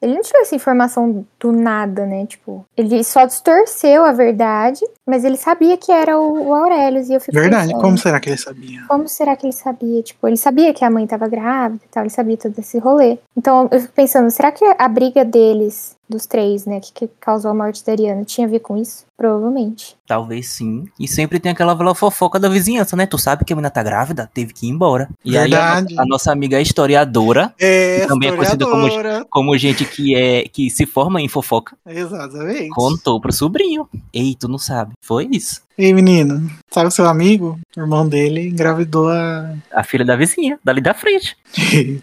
ele 0.00 0.14
não 0.14 0.22
tinha 0.22 0.40
essa 0.42 0.54
informação 0.54 1.26
do 1.38 1.52
nada, 1.52 2.06
né? 2.06 2.24
Tipo, 2.26 2.64
ele 2.76 3.02
só 3.04 3.26
distorceu 3.26 4.04
a 4.04 4.12
verdade, 4.12 4.80
mas 5.06 5.24
ele 5.24 5.36
sabia 5.36 5.76
que 5.76 5.90
era 5.92 6.18
o, 6.18 6.48
o 6.48 6.54
Aurelius, 6.54 7.08
e 7.10 7.14
eu 7.14 7.20
fico 7.20 7.36
Verdade, 7.36 7.66
pensando, 7.68 7.82
como 7.82 7.98
será 8.06 8.20
que 8.20 8.30
ele 8.30 8.36
sabia? 8.36 8.84
como 8.88 9.08
será 9.08 9.36
que 9.36 9.46
ele 9.46 9.52
sabia? 9.52 10.02
Tipo, 10.02 10.28
ele 10.28 10.36
sabia 10.36 10.72
que 10.72 10.84
a 10.84 10.90
mãe 10.90 11.06
tava 11.06 11.28
grávida 11.28 11.82
e 11.84 11.88
tal, 11.88 12.02
ele 12.02 12.10
sabia 12.10 12.36
todo 12.36 12.58
esse 12.58 12.78
rolê. 12.78 13.18
Então 13.36 13.68
eu 13.70 13.80
fico 13.80 13.92
pensando, 13.92 14.30
será 14.30 14.52
que 14.52 14.64
a 14.64 14.88
briga 14.88 15.24
deles, 15.24 15.95
dos 16.08 16.26
três, 16.26 16.64
né, 16.66 16.80
que, 16.80 16.92
que 16.92 17.08
causou 17.20 17.50
a 17.50 17.54
morte 17.54 17.84
da 17.84 17.92
Ariana, 17.92 18.24
tinha 18.24 18.46
a 18.46 18.50
ver 18.50 18.60
com 18.60 18.76
isso? 18.76 19.04
Provavelmente. 19.16 19.96
Talvez 20.06 20.48
sim. 20.50 20.84
E 21.00 21.08
sempre 21.08 21.40
tem 21.40 21.50
aquela 21.50 21.94
fofoca 21.94 22.38
da 22.38 22.50
vizinhança, 22.50 22.94
né? 22.94 23.06
Tu 23.06 23.16
sabe 23.18 23.46
que 23.46 23.52
a 23.52 23.56
menina 23.56 23.70
tá 23.70 23.82
grávida? 23.82 24.30
Teve 24.32 24.52
que 24.52 24.66
ir 24.66 24.68
embora. 24.68 25.08
E 25.24 25.32
Verdade. 25.32 25.94
aí 25.94 25.98
a, 25.98 26.02
a 26.02 26.06
nossa 26.06 26.30
amiga 26.30 26.60
historiadora, 26.60 27.54
É, 27.58 28.06
Também 28.06 28.28
é 28.28 28.36
conhecido 28.36 28.68
como- 28.70 28.86
historiadora. 28.86 29.26
como 29.30 29.56
gente 29.56 29.86
que 29.86 30.14
é 30.14 30.42
que 30.48 30.68
se 30.68 30.84
forma 30.84 31.20
em 31.22 31.28
fofoca, 31.28 31.76
Exatamente. 31.86 32.68
contou 32.68 33.18
pro 33.18 33.32
sobrinho. 33.32 33.88
Ei, 34.12 34.36
tu 34.38 34.48
não 34.48 34.58
sabe. 34.58 34.92
Foi 35.00 35.26
isso. 35.32 35.62
Ei, 35.78 35.92
menino, 35.94 36.50
sabe 36.70 36.88
o 36.88 36.90
seu 36.90 37.06
amigo? 37.06 37.58
O 37.76 37.80
irmão 37.80 38.06
dele 38.08 38.48
engravidou 38.48 39.08
a. 39.08 39.54
A 39.72 39.82
filha 39.82 40.04
da 40.04 40.16
vizinha, 40.16 40.58
dali 40.64 40.80
da 40.82 40.94
frente. 40.94 41.36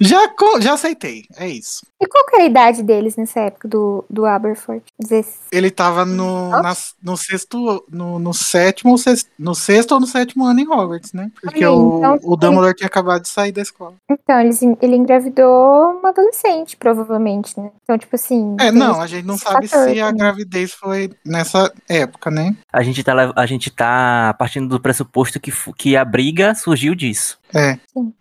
já, 0.00 0.18
já 0.60 0.74
aceitei, 0.74 1.24
é 1.36 1.48
isso. 1.48 1.84
E 2.00 2.06
qual 2.06 2.26
que 2.26 2.34
era 2.36 2.44
a 2.44 2.48
idade 2.48 2.82
deles 2.82 3.16
nessa 3.22 3.40
época 3.40 3.66
do, 3.68 4.04
do 4.08 4.26
Aberforth? 4.26 4.84
16. 4.98 5.38
Ele 5.50 5.70
tava 5.70 6.04
no, 6.04 6.50
nas- 6.50 6.94
no 7.02 7.16
sexto, 7.16 7.84
no, 7.90 8.18
no 8.18 8.32
sétimo 8.34 8.92
ou 8.92 8.98
sexto, 8.98 9.28
no 9.38 9.54
sexto 9.54 9.92
ou 9.92 10.00
no 10.00 10.06
sétimo 10.06 10.44
ano 10.44 10.60
em 10.60 10.68
Hogwarts, 10.68 11.12
né? 11.12 11.30
Porque 11.40 11.64
Aí, 11.64 11.70
o, 11.70 11.98
então, 11.98 12.18
o 12.22 12.36
Dumbledore 12.36 12.74
tinha 12.74 12.86
acabado 12.86 13.22
de 13.22 13.28
sair 13.28 13.52
da 13.52 13.62
escola. 13.62 13.94
Então, 14.10 14.40
eles, 14.40 14.60
ele 14.62 14.96
engravidou 14.96 15.98
uma 15.98 16.10
adolescente, 16.10 16.76
provavelmente, 16.76 17.58
né? 17.58 17.70
Então, 17.82 17.96
tipo 17.98 18.14
assim. 18.16 18.56
É, 18.60 18.70
não, 18.70 19.00
a 19.00 19.06
gente 19.06 19.24
não 19.26 19.38
sabe 19.38 19.66
fator 19.68 19.88
se 19.90 20.00
a 20.00 20.06
também. 20.06 20.18
gravidez 20.18 20.72
foi 20.72 21.10
nessa 21.24 21.72
época, 21.88 22.30
né? 22.30 22.54
A 22.72 22.82
gente 22.82 23.02
tá, 23.02 23.32
a 23.34 23.46
gente 23.46 23.70
tá 23.70 24.34
partindo 24.38 24.68
do 24.68 24.80
pressuposto 24.80 25.40
que, 25.40 25.52
que 25.76 25.96
a 25.96 26.04
briga 26.04 26.54
surgiu 26.54 26.94
disso. 26.94 27.38
É. 27.54 27.70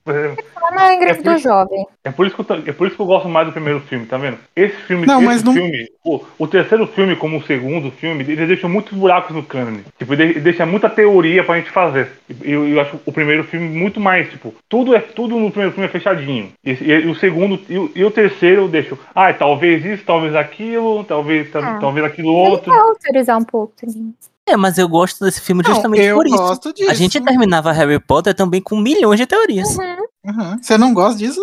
É, 0.07 0.35
Ela 0.71 0.93
engravidou 0.95 1.31
É 1.33 1.35
por- 1.35 1.41
jovem. 1.41 1.85
é 2.03 2.11
por, 2.11 2.25
isso 2.27 2.35
que 2.35 2.51
eu, 2.51 2.57
é 2.65 2.71
por 2.71 2.87
isso 2.87 2.95
que 2.95 3.01
eu 3.01 3.05
gosto 3.05 3.27
mais 3.29 3.47
do 3.47 3.53
primeiro 3.53 3.79
filme, 3.81 4.05
tá 4.05 4.17
vendo? 4.17 4.37
Esse 4.55 4.75
filme, 4.83 5.05
Não, 5.05 5.17
esse 5.17 5.25
mas 5.25 5.43
não- 5.43 5.53
filme 5.53 5.87
o, 6.03 6.19
o 6.39 6.47
terceiro 6.47 6.85
filme, 6.87 7.15
como 7.15 7.37
o 7.37 7.43
segundo 7.43 7.91
filme, 7.91 8.23
ele 8.23 8.45
deixa 8.47 8.67
muitos 8.67 8.97
buracos 8.97 9.35
no 9.35 9.43
cânone. 9.43 9.83
Tipo, 9.97 10.13
ele 10.13 10.39
deixa 10.39 10.65
muita 10.65 10.89
teoria 10.89 11.43
pra 11.43 11.57
gente 11.57 11.69
fazer. 11.71 12.11
E 12.29 12.51
Eu, 12.51 12.67
eu 12.67 12.79
acho 12.81 12.99
o 13.05 13.11
primeiro 13.11 13.43
filme 13.43 13.67
muito 13.69 13.99
mais, 13.99 14.29
tipo, 14.29 14.53
tudo 14.67 14.95
é 14.95 14.99
tudo 14.99 15.37
no 15.37 15.49
primeiro 15.49 15.73
filme 15.73 15.87
é 15.87 15.91
fechadinho. 15.91 16.51
E, 16.63 16.71
e- 16.71 17.01
e 17.05 17.07
o 17.07 17.15
segundo 17.15 17.59
e 17.69 17.77
o, 17.77 17.91
e 17.95 18.03
o 18.03 18.11
terceiro 18.11 18.63
eu 18.63 18.67
deixo, 18.67 18.97
ah, 19.15 19.31
talvez 19.33 19.83
isso, 19.85 20.03
talvez 20.05 20.35
aquilo, 20.35 21.03
talvez, 21.03 21.49
tal- 21.51 21.63
Ah. 21.63 21.77
talvez 21.79 22.05
aquilo 22.05 22.29
Ele 22.29 22.49
outro. 22.51 22.71
vai 22.71 22.79
autorizar 22.79 23.37
um 23.37 23.43
pouco 23.45 23.73
também. 23.79 24.13
É, 24.51 24.57
mas 24.57 24.77
eu 24.77 24.87
gosto 24.87 25.23
desse 25.23 25.39
filme 25.41 25.63
Não, 25.63 25.73
justamente 25.73 26.03
eu 26.03 26.15
por 26.17 26.27
isso. 26.27 26.35
gosto 26.37 26.73
disso. 26.73 26.91
A 26.91 26.93
gente 26.93 27.19
terminava 27.21 27.71
Harry 27.71 27.99
Potter 27.99 28.33
também 28.33 28.61
com 28.61 28.75
milhões 28.77 29.19
de 29.19 29.25
teorias. 29.25 29.77
Uhum. 30.23 30.57
Você 30.61 30.77
não 30.77 30.93
gosta 30.93 31.17
disso, 31.17 31.41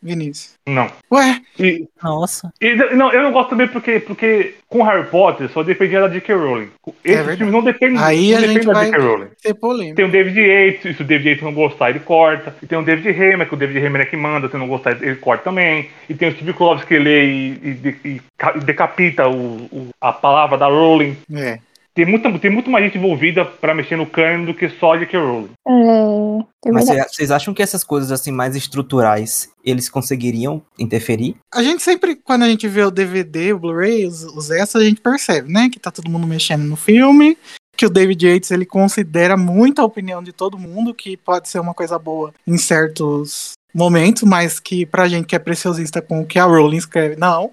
Vinícius? 0.00 0.52
Não. 0.64 0.88
Ué, 1.10 1.40
E, 1.58 1.88
Nossa. 2.00 2.52
E, 2.60 2.74
não, 2.94 3.10
eu 3.12 3.20
não 3.22 3.32
gosto 3.32 3.50
também 3.50 3.66
porque, 3.66 3.98
porque 3.98 4.54
com 4.68 4.82
Harry 4.84 5.06
Potter 5.08 5.50
só 5.50 5.64
dependia 5.64 6.00
da 6.02 6.08
J.K. 6.08 6.32
Rowling. 6.36 6.68
Esse 7.04 7.16
verdade. 7.16 7.38
filme 7.38 7.50
não 7.52 7.64
depende, 7.64 7.98
Aí 7.98 8.30
não 8.30 8.38
a 8.38 8.40
depende 8.42 8.62
gente 8.62 8.72
da 8.72 8.84
J.K. 8.84 8.98
Rowling. 9.02 9.26
ser 9.38 9.54
polêmico. 9.54 9.96
Tem 9.96 10.04
o 10.04 10.10
David 10.12 10.38
Yates, 10.40 10.96
se 10.96 11.02
o 11.02 11.06
David 11.06 11.28
Yates 11.30 11.44
não 11.44 11.52
gostar, 11.52 11.90
ele 11.90 11.98
corta. 11.98 12.54
E 12.62 12.66
tem 12.66 12.78
o 12.78 12.84
David 12.84 13.08
Hammer, 13.10 13.48
que 13.48 13.54
o 13.54 13.58
David 13.58 13.84
Hammer 13.84 14.02
é 14.02 14.06
que 14.06 14.16
manda, 14.16 14.48
se 14.48 14.56
não 14.56 14.68
gostar, 14.68 14.92
ele 15.02 15.16
corta 15.16 15.42
também. 15.44 15.88
E 16.08 16.14
tem 16.14 16.28
o 16.28 16.32
Steve 16.32 16.52
Kloves 16.52 16.84
que 16.84 16.96
lê 16.98 17.24
e, 17.24 17.48
e 17.64 18.08
e 18.08 18.20
e 18.56 18.60
decapita 18.60 19.26
o, 19.28 19.64
o- 19.72 19.88
a 20.00 20.12
palavra 20.12 20.56
da 20.56 20.66
Rowling. 20.66 21.16
É. 21.34 21.58
Tem, 21.94 22.06
muita, 22.06 22.38
tem 22.38 22.50
muito 22.50 22.70
mais 22.70 22.84
gente 22.84 22.96
envolvida 22.96 23.44
pra 23.44 23.74
mexer 23.74 23.96
no 23.96 24.06
canon 24.06 24.46
do 24.46 24.54
que 24.54 24.68
só 24.70 24.94
a 24.94 24.98
J.K. 24.98 25.18
Rowling. 25.18 25.50
É, 25.66 26.68
é 26.68 26.72
Mas 26.72 26.86
vocês 26.86 27.30
acham 27.30 27.52
que 27.52 27.62
essas 27.62 27.84
coisas 27.84 28.10
assim 28.10 28.32
mais 28.32 28.56
estruturais, 28.56 29.50
eles 29.62 29.90
conseguiriam 29.90 30.62
interferir? 30.78 31.36
A 31.52 31.62
gente 31.62 31.82
sempre, 31.82 32.16
quando 32.16 32.44
a 32.44 32.48
gente 32.48 32.66
vê 32.66 32.82
o 32.82 32.90
DVD, 32.90 33.52
o 33.52 33.58
Blu-ray, 33.58 34.06
os, 34.06 34.22
os 34.24 34.50
extras, 34.50 34.82
a 34.82 34.86
gente 34.86 35.00
percebe, 35.00 35.52
né? 35.52 35.68
Que 35.68 35.78
tá 35.78 35.90
todo 35.90 36.10
mundo 36.10 36.26
mexendo 36.26 36.62
no 36.62 36.76
filme. 36.76 37.36
Que 37.76 37.86
o 37.86 37.90
David 37.90 38.26
Yates 38.26 38.50
ele 38.50 38.66
considera 38.66 39.36
muito 39.36 39.80
a 39.80 39.84
opinião 39.84 40.22
de 40.22 40.32
todo 40.32 40.58
mundo, 40.58 40.94
que 40.94 41.16
pode 41.16 41.48
ser 41.48 41.58
uma 41.58 41.74
coisa 41.74 41.98
boa 41.98 42.32
em 42.46 42.56
certos 42.58 43.52
momentos, 43.74 44.22
mas 44.22 44.58
que 44.60 44.84
pra 44.86 45.08
gente 45.08 45.26
que 45.26 45.36
é 45.36 45.38
preciosista 45.38 46.00
com 46.02 46.20
o 46.20 46.26
que 46.26 46.38
a 46.38 46.44
Rowling 46.44 46.76
escreve, 46.76 47.16
não. 47.16 47.50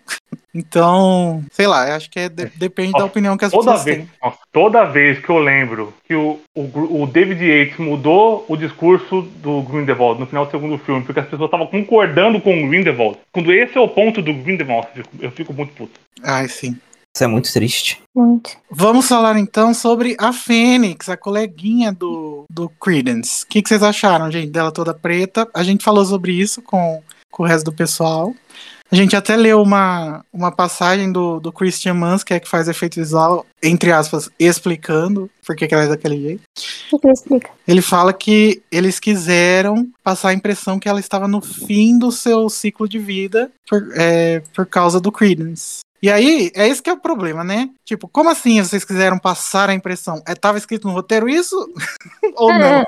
Então, 0.53 1.43
sei 1.51 1.67
lá, 1.67 1.95
acho 1.95 2.09
que 2.09 2.19
é 2.19 2.27
de- 2.27 2.51
depende 2.57 2.93
da 2.93 3.06
opinião 3.06 3.38
que 3.38 3.45
as 3.45 3.53
pessoas 3.53 3.83
vez, 3.83 3.98
têm. 3.98 4.09
ó, 4.22 4.31
toda 4.51 4.83
vez 4.85 5.19
que 5.19 5.30
eu 5.30 5.38
lembro 5.38 5.93
que 6.07 6.15
o, 6.15 6.39
o, 6.56 7.03
o 7.03 7.07
David 7.07 7.43
Yates 7.45 7.77
mudou 7.77 8.45
o 8.48 8.57
discurso 8.57 9.22
do 9.38 9.61
Grindelwald 9.61 10.19
no 10.19 10.25
final 10.25 10.45
do 10.45 10.51
segundo 10.51 10.77
filme, 10.80 11.03
porque 11.03 11.19
as 11.19 11.27
pessoas 11.27 11.48
estavam 11.48 11.67
concordando 11.67 12.41
com 12.41 12.64
o 12.64 12.67
Grindelwald. 12.67 13.17
Quando 13.31 13.53
esse 13.53 13.77
é 13.77 13.80
o 13.80 13.88
ponto 13.88 14.22
do 14.23 14.33
Grindelwald, 14.33 14.88
eu 14.95 15.03
fico, 15.03 15.17
eu 15.25 15.31
fico 15.31 15.53
muito 15.53 15.72
puto. 15.73 15.99
Ai, 16.23 16.48
sim. 16.48 16.75
Isso 17.19 17.25
é 17.25 17.27
muito 17.27 17.51
triste. 17.51 18.01
Muito. 18.15 18.51
Vamos 18.72 19.09
falar 19.09 19.38
então 19.38 19.73
sobre 19.73 20.15
a 20.17 20.31
Fênix, 20.31 21.09
a 21.09 21.17
coleguinha 21.17 21.91
do, 21.91 22.45
do 22.49 22.69
Credence. 22.69 23.43
O 23.43 23.48
que, 23.48 23.61
que 23.61 23.67
vocês 23.67 23.83
acharam, 23.83 24.31
gente, 24.31 24.51
dela 24.51 24.72
toda 24.72 24.93
preta? 24.93 25.45
A 25.53 25.61
gente 25.61 25.83
falou 25.83 26.06
sobre 26.06 26.31
isso 26.31 26.61
com, 26.61 27.03
com 27.30 27.43
o 27.43 27.45
resto 27.45 27.65
do 27.65 27.73
pessoal. 27.73 28.33
A 28.89 28.95
gente 28.95 29.17
até 29.17 29.35
leu 29.35 29.61
uma, 29.61 30.23
uma 30.31 30.49
passagem 30.49 31.11
do, 31.11 31.41
do 31.41 31.51
Christian 31.51 31.93
Mans, 31.93 32.23
que 32.23 32.33
é 32.33 32.39
que 32.39 32.48
faz 32.48 32.69
efeito 32.69 32.95
visual, 32.95 33.45
entre 33.61 33.91
aspas, 33.91 34.30
explicando 34.39 35.30
por 35.45 35.57
que 35.57 35.67
que 35.67 35.73
ela 35.73 35.83
é 35.83 35.88
daquele 35.89 36.22
jeito. 36.22 36.43
O 36.89 36.95
que, 36.95 36.99
que 36.99 37.07
ele 37.07 37.14
explica? 37.14 37.49
Ele 37.67 37.81
fala 37.81 38.14
que 38.14 38.64
eles 38.72 38.98
quiseram 38.98 39.89
passar 40.01 40.30
a 40.30 40.33
impressão 40.33 40.80
que 40.80 40.88
ela 40.88 41.01
estava 41.01 41.27
no 41.27 41.41
fim 41.41 41.99
do 41.99 42.14
seu 42.14 42.49
ciclo 42.49 42.88
de 42.88 42.98
vida 42.98 43.51
por, 43.67 43.89
é, 43.93 44.41
por 44.56 44.65
causa 44.65 45.01
do 45.01 45.11
Credence. 45.11 45.81
E 46.01 46.09
aí, 46.09 46.49
é 46.55 46.67
esse 46.67 46.81
que 46.81 46.89
é 46.89 46.93
o 46.93 46.97
problema, 46.97 47.43
né? 47.43 47.69
Tipo, 47.83 48.07
como 48.07 48.29
assim 48.29 48.63
vocês 48.63 48.85
quiseram 48.85 49.19
passar 49.19 49.69
a 49.69 49.73
impressão? 49.73 50.21
É, 50.27 50.33
tava 50.33 50.57
escrito 50.57 50.87
no 50.87 50.93
roteiro 50.93 51.27
isso? 51.27 51.55
Ou 52.37 52.53
não? 52.53 52.85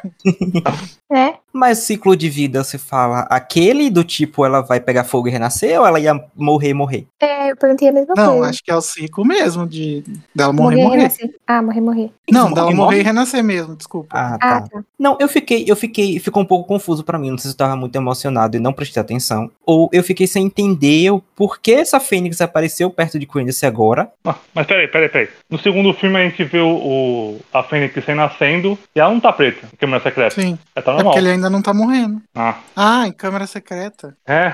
Né? 1.10 1.36
Mas 1.52 1.80
ciclo 1.80 2.16
de 2.16 2.30
vida, 2.30 2.64
você 2.64 2.78
fala, 2.78 3.22
aquele 3.30 3.90
do 3.90 4.04
tipo, 4.04 4.46
ela 4.46 4.62
vai 4.62 4.80
pegar 4.80 5.04
fogo 5.04 5.28
e 5.28 5.32
renascer 5.32 5.78
ou 5.78 5.86
ela 5.86 6.00
ia 6.00 6.14
morrer 6.34 6.70
e 6.70 6.74
morrer? 6.74 7.06
É, 7.20 7.52
eu 7.52 7.58
perguntei 7.58 7.90
a 7.90 7.92
mesma 7.92 8.14
Não, 8.16 8.34
coisa. 8.38 8.50
acho 8.50 8.64
que 8.64 8.72
é 8.72 8.76
o 8.76 8.82
ciclo 8.82 9.26
mesmo 9.26 9.68
de 9.68 10.02
dela 10.34 10.54
morrer 10.54 10.78
e 10.78 10.80
e 10.80 10.84
morrer. 10.84 10.98
renascer. 11.00 11.36
Ah, 11.46 11.62
morrer, 11.62 11.82
morrer. 11.82 12.12
Não, 12.32 12.54
dela 12.54 12.68
morre? 12.68 12.76
morrer 12.78 13.00
e 13.02 13.04
renascer 13.04 13.44
mesmo, 13.44 13.76
desculpa. 13.76 14.08
Ah, 14.18 14.36
Ah, 14.40 14.62
tá. 14.62 14.70
tá. 14.70 14.84
Não, 14.98 15.18
eu 15.20 15.28
fiquei, 15.28 15.66
eu 15.68 15.76
fiquei, 15.76 16.18
ficou 16.20 16.42
um 16.44 16.46
pouco 16.46 16.66
confuso 16.66 17.04
pra 17.04 17.20
mim, 17.20 17.32
não 17.32 17.38
sei 17.38 17.50
se 17.50 17.56
eu 17.56 17.58
tava 17.58 17.76
muito 17.76 17.96
emocionado 17.98 18.56
e 18.56 18.60
não 18.62 18.72
prestei 18.72 19.02
atenção, 19.02 19.52
ou 19.66 19.90
eu 19.92 20.04
fiquei 20.04 20.28
sem 20.28 20.46
entender 20.46 21.12
o 21.12 21.20
porquê 21.36 21.74
essa 21.74 22.00
fênix 22.00 22.40
apareceu 22.40 22.90
perto 23.02 23.18
de 23.20 23.26
Credence 23.26 23.66
agora. 23.66 24.10
Ah, 24.26 24.36
mas 24.54 24.68
peraí, 24.68 24.88
peraí, 24.88 25.10
peraí. 25.10 25.30
No 25.50 25.58
segundo 25.58 25.92
filme 25.94 26.18
a 26.20 26.24
gente 26.24 26.44
vê 26.44 26.60
o, 26.60 26.68
o- 26.70 27.40
a 27.52 27.64
Fênix 27.64 27.96
nascendo 28.16 28.78
e 28.96 29.00
ela 29.00 29.12
não 29.12 29.20
tá 29.20 29.34
preta, 29.34 29.68
em 29.74 29.76
câmera 29.76 30.04
secreta. 30.04 30.40
Sim. 30.40 30.58
Ela 30.76 30.86
tá 30.86 30.92
É 30.92 30.96
normal. 30.96 31.14
porque 31.14 31.20
ele 31.26 31.34
ainda 31.34 31.50
não 31.50 31.62
tá 31.62 31.74
morrendo. 31.74 32.22
Ah, 32.36 32.56
Ah, 32.76 33.08
em 33.08 33.12
câmera 33.12 33.48
secreta. 33.48 34.16
é. 34.28 34.54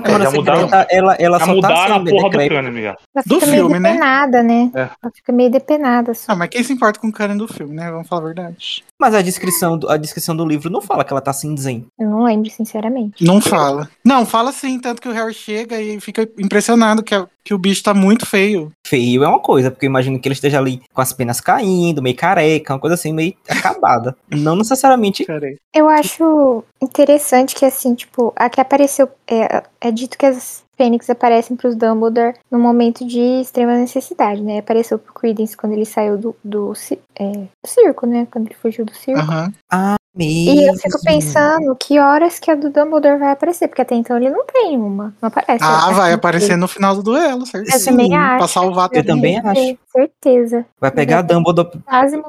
Câmara 0.00 0.24
já 0.24 0.30
mudaram, 0.30 0.68
ela, 0.90 1.14
ela 1.18 1.38
já 1.40 1.44
só 1.44 1.50
tá 1.50 1.54
mudaram 1.56 1.94
a 1.94 1.98
sendo 1.98 2.10
porra 2.10 2.30
do 2.30 2.48
cânone 2.48 2.82
já. 2.82 2.88
Ela 2.90 3.24
Do 3.26 3.34
fica 3.34 3.46
meio 3.46 3.62
filme, 3.64 3.80
né? 3.80 3.88
depenada, 3.92 4.42
né? 4.44 4.70
É. 4.74 4.80
Ela 4.80 5.12
fica 5.14 5.32
meio 5.32 5.50
depenada. 5.50 6.12
Assim. 6.12 6.24
Ah, 6.28 6.36
mas 6.36 6.48
quem 6.50 6.62
se 6.62 6.72
importa 6.72 7.00
com 7.00 7.08
o 7.08 7.12
canon 7.12 7.36
do 7.36 7.48
filme, 7.48 7.74
né? 7.74 7.90
Vamos 7.90 8.06
falar 8.06 8.22
a 8.22 8.24
verdade. 8.26 8.84
Mas 9.00 9.14
a 9.14 9.22
descrição, 9.22 9.76
do, 9.76 9.88
a 9.90 9.96
descrição 9.96 10.36
do 10.36 10.46
livro 10.46 10.70
não 10.70 10.80
fala 10.80 11.04
que 11.04 11.12
ela 11.12 11.20
tá 11.20 11.32
cinzenta. 11.32 11.86
Eu 11.98 12.08
não 12.10 12.22
lembro, 12.24 12.48
sinceramente. 12.50 13.24
Não 13.24 13.40
fala. 13.40 13.88
Não, 14.04 14.24
fala 14.24 14.52
sim, 14.52 14.78
tanto 14.78 15.02
que 15.02 15.08
o 15.08 15.12
Harry 15.12 15.34
chega 15.34 15.80
e 15.80 16.00
fica 16.00 16.28
impressionado 16.38 17.02
que, 17.02 17.14
a- 17.14 17.26
que 17.44 17.52
o 17.54 17.58
bicho 17.58 17.82
tá 17.82 17.92
muito 17.94 18.24
feio. 18.26 18.70
Feio 18.86 19.24
é 19.24 19.28
uma 19.28 19.40
coisa, 19.40 19.70
porque 19.70 19.86
eu 19.86 19.90
imagino 19.90 20.18
que 20.20 20.28
ele 20.28 20.34
esteja 20.34 20.58
ali 20.58 20.80
com 20.92 21.00
as 21.00 21.12
penas 21.12 21.40
caindo, 21.40 22.02
meio 22.02 22.16
careca, 22.16 22.72
uma 22.74 22.80
coisa 22.80 22.94
assim, 22.94 23.12
meio 23.12 23.34
acabada. 23.48 24.16
não 24.30 24.54
necessariamente. 24.56 25.24
Peraí. 25.24 25.56
Eu 25.74 25.88
acho 25.88 26.64
interessante 26.82 27.54
que, 27.54 27.64
assim, 27.64 27.94
tipo, 27.94 28.32
a 28.36 28.48
que 28.48 28.60
apareceu. 28.60 29.08
É, 29.30 29.62
é 29.80 29.90
dito 29.90 30.18
que 30.18 30.26
as 30.26 30.64
Fênix 30.76 31.10
aparecem 31.10 31.56
pros 31.56 31.74
Dumbledore 31.74 32.36
no 32.48 32.58
momento 32.58 33.04
de 33.04 33.40
extrema 33.40 33.76
necessidade, 33.76 34.40
né? 34.40 34.58
Apareceu 34.58 34.96
pro 34.96 35.12
Credence 35.12 35.56
quando 35.56 35.72
ele 35.72 35.84
saiu 35.84 36.16
do, 36.16 36.36
do, 36.44 36.72
é, 37.18 37.32
do 37.32 37.66
circo, 37.66 38.06
né? 38.06 38.28
Quando 38.30 38.46
ele 38.46 38.54
fugiu 38.54 38.84
do 38.84 38.94
circo. 38.94 39.20
Aham. 39.20 39.52
Ah, 39.68 39.96
E 40.24 40.48
eu 40.48 40.72
mesmo. 40.72 40.78
fico 40.80 41.00
pensando 41.02 41.76
que 41.76 41.98
horas 41.98 42.38
que 42.38 42.50
a 42.50 42.54
do 42.54 42.70
Dumbledore 42.70 43.18
vai 43.18 43.30
aparecer, 43.32 43.68
porque 43.68 43.82
até 43.82 43.94
então 43.94 44.16
ele 44.16 44.30
não 44.30 44.44
tem 44.46 44.76
uma. 44.76 45.14
Não 45.20 45.28
aparece. 45.28 45.62
Ah, 45.64 45.90
vai 45.92 46.12
aparecer 46.12 46.56
no 46.56 46.66
final 46.68 46.94
do 46.96 47.02
duelo, 47.02 47.46
certo? 47.46 47.72
Eu 47.72 47.84
também 47.84 48.16
acho. 48.16 48.38
Pra 48.38 48.48
salvar 48.48 48.88
Eu 48.92 49.04
também 49.04 49.38
acho. 49.38 49.78
Certeza. 49.92 50.64
Vai 50.80 50.90
pegar 50.90 51.20
a 51.20 51.22
Dumbledore 51.22 51.70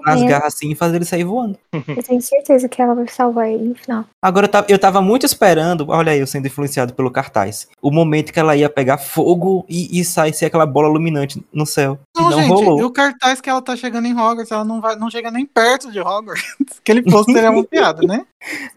nas 0.06 0.24
garras 0.24 0.53
assim 0.56 0.72
e 0.72 0.76
fazer 0.76 0.95
ele 0.95 1.06
sair 1.06 1.24
voando. 1.24 1.58
Eu 1.88 2.03
tenho 2.03 2.22
certeza 2.22 2.68
que 2.68 2.82
ela 2.82 2.95
vai 2.95 3.08
salvar 3.08 3.50
ele 3.50 3.69
no 3.69 3.76
final. 3.76 4.06
Agora 4.22 4.45
eu 4.45 4.50
tava, 4.51 4.66
eu 4.69 4.80
tava 4.80 5.01
muito 5.01 5.26
esperando, 5.26 5.85
olha 5.90 6.11
aí, 6.11 6.19
eu 6.19 6.27
sendo 6.27 6.48
influenciado 6.48 6.93
pelo 6.93 7.11
cartaz, 7.11 7.68
o 7.82 7.92
momento 7.92 8.34
que 8.34 8.40
ela 8.40 8.56
ia 8.56 8.69
pegar 8.69 8.98
fogo 8.98 9.66
e, 9.69 10.00
e 10.00 10.03
sair 10.03 10.34
ser 10.34 10.45
aquela 10.45 10.66
bola 10.66 10.88
luminante 10.88 11.43
no 11.53 11.66
céu. 11.66 12.00
E 12.18 12.22
Não, 12.22 12.30
não, 12.30 12.40
gente, 12.40 12.50
rolou. 12.50 12.80
e 12.80 12.84
o 12.84 12.92
cartaz 12.92 13.40
que 13.40 13.50
ela 13.50 13.61
tá 13.61 13.76
chegando 13.76 14.06
em 14.08 14.14
Hogwarts, 14.14 14.51
ela 14.51 14.66
não, 14.66 14.82
vai, 14.82 14.95
não 14.95 15.09
chega 15.09 15.30
nem 15.32 15.45
perto 15.45 15.92
de 15.92 16.00
Hogwarts. 16.00 16.56
Aquele 16.80 17.01
pôster 17.03 17.43
é 17.43 17.50
uma 17.50 17.64
piada, 17.80 18.01
né? 18.06 18.25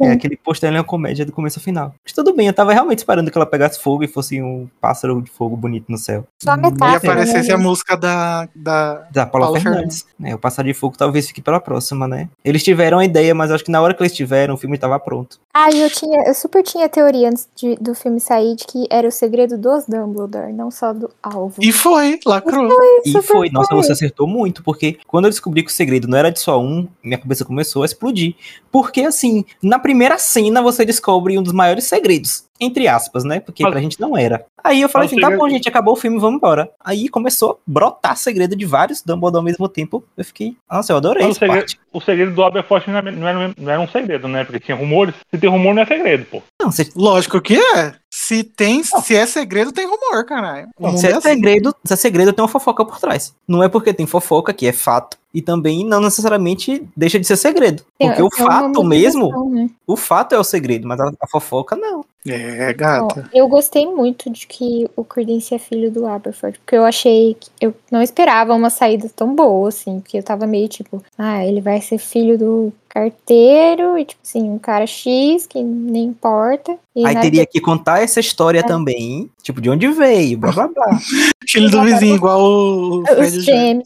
É, 0.01 0.11
aquele 0.11 0.37
pôster 0.37 0.69
ali 0.69 0.77
é 0.77 0.81
uma 0.81 0.85
comédia 0.87 1.25
do 1.25 1.33
começo 1.33 1.59
ao 1.59 1.63
final. 1.63 1.95
Mas 2.05 2.13
tudo 2.13 2.35
bem, 2.35 2.47
eu 2.49 2.53
tava 2.53 2.73
realmente 2.73 2.99
esperando 2.99 3.31
que 3.31 3.39
ela 3.39 3.47
pegasse 3.47 3.79
fogo 3.81 4.03
e 4.03 4.09
fosse 4.09 4.43
um 4.43 4.69
pássaro 4.81 5.23
de 5.23 5.31
fogo 5.31 5.57
bonito 5.57 5.87
no 5.89 5.97
céu. 5.97 6.27
Só 6.43 6.53
a 6.53 6.55
E 6.57 6.61
metáfora. 6.61 6.97
aparecesse 7.13 7.49
né? 7.49 7.55
a 7.55 7.59
música 7.59 7.97
da. 7.97 8.49
da... 8.55 8.95
Da 9.13 9.27
Paula, 9.27 9.47
Paula 9.47 9.61
Fernandes. 9.61 10.05
né? 10.19 10.35
o 10.35 10.39
pássaro 10.39 10.67
de 10.67 10.75
fogo 10.75 10.97
talvez 10.99 11.27
fique 11.29 11.41
pela 11.41 11.61
próxima, 11.61 12.09
né? 12.09 12.29
Eles 12.45 12.63
tiveram 12.65 12.99
a 12.99 13.05
ideia, 13.05 13.35
mas 13.35 13.51
acho 13.51 13.65
que 13.65 13.71
na 13.71 13.81
hora 13.81 13.95
que 13.95 14.03
eles 14.03 14.13
tiveram, 14.13 14.55
o 14.55 14.57
filme 14.57 14.77
tava 14.79 14.99
pronto. 14.99 15.39
Ah, 15.55 15.71
e 15.71 15.81
eu 15.81 15.91
tinha, 15.91 16.27
eu 16.27 16.35
super 16.35 16.63
tinha 16.63 16.89
teoria 16.89 17.29
antes 17.29 17.49
de- 17.55 17.77
do 17.77 17.95
filme 17.95 18.19
sair 18.21 18.57
de 18.57 18.65
que 18.67 18.87
era 18.91 19.07
o 19.07 19.13
segredo 19.13 19.57
dos 19.59 19.85
Dumbledore, 19.87 20.53
não 20.53 20.71
só 20.71 20.93
do 20.93 21.11
alvo. 21.23 21.57
E 21.61 21.71
foi, 21.73 22.19
lacrou. 22.27 22.69
E 23.05 23.11
Super 23.11 23.23
foi, 23.23 23.51
nossa, 23.51 23.69
foi. 23.69 23.83
você 23.83 23.93
acertou 23.93 24.27
muito, 24.27 24.63
porque 24.63 24.99
quando 25.07 25.27
eu 25.27 25.31
descobri 25.31 25.63
que 25.63 25.71
o 25.71 25.75
segredo 25.75 26.09
não 26.09 26.17
era 26.19 26.31
de 26.31 26.41
só 26.41 26.61
um, 26.61 26.89
minha 27.03 27.19
cabeça 27.19 27.45
começou 27.45 27.83
a 27.83 27.87
explodir. 27.87 28.35
Porque, 28.71 29.03
assim, 29.03 29.45
na 29.63 29.79
primeira 29.79 30.19
cena 30.19 30.63
você 30.63 30.85
descobre 30.85 31.39
um 31.39 31.43
dos 31.43 31.53
maiores 31.53 31.85
segredos, 31.85 32.45
entre 32.61 32.87
aspas, 32.87 33.25
né? 33.25 33.41
Porque 33.41 33.63
Mas- 33.63 33.73
pra 33.73 33.81
gente 33.81 34.01
não 34.01 34.17
era. 34.17 34.45
Aí 34.65 34.81
eu 34.81 34.89
falei 34.89 35.07
assim, 35.07 35.17
tá 35.19 35.31
bom, 35.37 35.49
gente, 35.49 35.69
acabou 35.69 35.95
o 35.95 35.97
filme, 35.97 36.19
vamos 36.21 36.37
embora. 36.37 36.71
Aí 36.85 37.09
começou 37.09 37.51
a 37.53 37.57
brotar 37.67 38.17
segredo 38.17 38.55
de 38.55 38.65
vários 38.65 39.03
Dumbledore 39.03 39.39
ao 39.39 39.43
mesmo 39.43 39.69
tempo. 39.69 40.05
Eu 40.17 40.25
fiquei, 40.25 40.57
nossa, 40.71 40.93
eu 40.93 40.97
adorei 40.99 41.23
Mas 41.27 41.31
o 41.31 41.31
essa 41.33 41.41
segredo, 41.41 41.59
parte. 41.61 41.81
o 41.93 42.01
segredo 42.01 42.35
do 42.35 42.45
Aberforth 42.45 42.87
não 42.87 42.97
era, 42.99 43.11
não, 43.11 43.27
era, 43.29 43.55
não 43.59 43.73
era 43.73 43.81
um 43.81 43.89
segredo, 43.89 44.29
né? 44.29 44.45
Porque 44.45 44.61
tinha 44.61 44.77
rumores. 44.77 45.15
Se 45.31 45.39
tem 45.39 45.51
rumor, 45.51 45.75
não 45.75 45.83
é 45.83 45.87
segredo, 45.87 46.25
pô. 46.27 46.43
Não, 46.61 46.71
se, 46.71 46.91
Lógico 46.95 47.41
que 47.41 47.57
é. 47.57 47.95
Se 48.33 48.45
tem, 48.45 48.83
se 48.83 49.15
é 49.15 49.27
segredo, 49.27 49.73
tem 49.73 49.85
rumor, 49.85 50.25
caralho. 50.25 50.69
O 50.79 50.97
se 50.97 51.07
é 51.07 51.11
é 51.11 51.13
assim. 51.13 51.29
segredo, 51.29 51.77
se 51.85 51.93
é 51.93 51.97
segredo, 51.97 52.33
tem 52.33 52.43
uma 52.43 52.49
fofoca 52.49 52.83
por 52.83 52.99
trás. 52.99 53.35
Não 53.47 53.63
é 53.63 53.69
porque 53.69 53.93
tem 53.93 54.07
fofoca 54.07 54.55
que 54.55 54.67
é 54.67 54.73
fato. 54.73 55.19
E 55.35 55.43
também 55.43 55.85
não 55.85 56.01
necessariamente 56.01 56.87
deixa 56.97 57.21
de 57.21 57.27
ser 57.27 57.37
segredo. 57.37 57.85
Porque 57.99 58.23
o 58.23 58.31
tem 58.31 58.45
uma 58.45 58.53
fato 58.53 58.85
mesmo, 58.85 59.51
né? 59.51 59.69
o 59.87 59.97
fato 59.97 60.35
é 60.35 60.39
o 60.39 60.45
segredo, 60.45 60.89
mas 60.89 60.99
a, 60.99 61.13
a 61.21 61.27
fofoca 61.29 61.77
não. 61.77 62.05
É, 62.29 62.71
Ó, 62.71 62.75
gata. 62.77 63.29
eu 63.35 63.49
gostei 63.49 63.85
muito 63.87 64.31
de 64.31 64.47
que 64.47 64.89
o 64.95 65.03
Credence 65.05 65.55
é 65.55 65.59
filho 65.59 65.91
do 65.91 66.07
Aberforth, 66.07 66.57
porque 66.59 66.77
eu 66.77 66.85
achei 66.85 67.37
que 67.39 67.51
eu 67.61 67.75
não 67.91 68.01
esperava 68.01 68.55
uma 68.55 68.71
saída 68.71 69.11
tão 69.15 69.35
boa, 69.35 69.69
assim, 69.69 70.01
porque 70.01 70.19
eu 70.19 70.23
tava 70.23 70.47
meio 70.47 70.69
tipo, 70.69 71.03
ah, 71.19 71.45
ele 71.45 71.61
vai 71.61 71.81
ser 71.81 71.99
filho 71.99 72.39
do 72.39 72.73
carteiro 72.89 73.99
e, 73.99 74.05
tipo 74.05 74.21
assim, 74.23 74.43
um 74.51 74.59
cara 74.59 74.87
X 74.87 75.47
que 75.47 75.63
nem 75.63 76.05
importa. 76.05 76.77
E 76.95 77.07
Aí 77.07 77.19
teria 77.21 77.47
que 77.47 77.61
contar 77.61 78.03
essa 78.03 78.21
história 78.21 78.61
É. 78.61 78.63
também, 78.63 79.29
tipo, 79.43 79.61
de 79.61 79.71
onde 79.71 79.89
veio, 79.89 80.39
blá 80.39 80.53
blá 80.53 80.69
blá. 80.69 80.99
Filho 81.49 81.71
do 81.71 81.83
vizinho, 81.83 82.15
igual 82.15 82.41
o 82.41 83.05
Fred 83.07 83.39
os 83.39 83.45
Jr. 83.45 83.83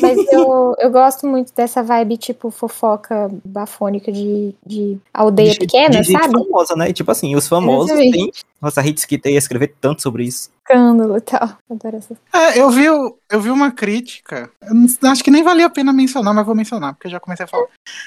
Mas 0.00 0.18
eu, 0.32 0.74
eu 0.78 0.90
gosto 0.90 1.26
muito 1.26 1.52
dessa 1.54 1.82
vibe, 1.82 2.18
tipo, 2.18 2.50
fofoca 2.50 3.30
bafônica 3.44 4.12
de, 4.12 4.54
de 4.66 4.98
aldeia 5.12 5.52
de, 5.52 5.58
pequena, 5.58 6.00
de 6.00 6.12
sabe? 6.12 6.32
famosa, 6.32 6.76
né? 6.76 6.92
Tipo 6.92 7.10
assim, 7.10 7.34
os 7.34 7.48
famosos 7.48 7.90
Exatamente. 7.90 8.12
têm. 8.12 8.32
Nossa, 8.62 8.80
a 8.80 8.86
Hitskita 8.86 9.28
ia 9.28 9.38
escrever 9.38 9.74
tanto 9.80 10.00
sobre 10.02 10.24
isso. 10.24 10.50
Escândalo 10.64 11.16
e 11.16 11.20
tal. 11.20 11.56
Adoro 11.68 11.96
essas 11.96 12.16
É, 12.32 12.60
eu 12.60 12.70
vi, 12.70 12.84
eu 12.84 13.40
vi 13.40 13.50
uma 13.50 13.72
crítica, 13.72 14.48
não- 14.70 15.10
acho 15.10 15.24
que 15.24 15.30
nem 15.30 15.42
valia 15.42 15.66
a 15.66 15.70
pena 15.70 15.92
mencionar, 15.92 16.32
mas 16.32 16.46
vou 16.46 16.54
mencionar, 16.54 16.94
porque 16.94 17.08
eu 17.08 17.10
já 17.10 17.18
comecei 17.18 17.44
a 17.44 17.48
falar. 17.48 17.66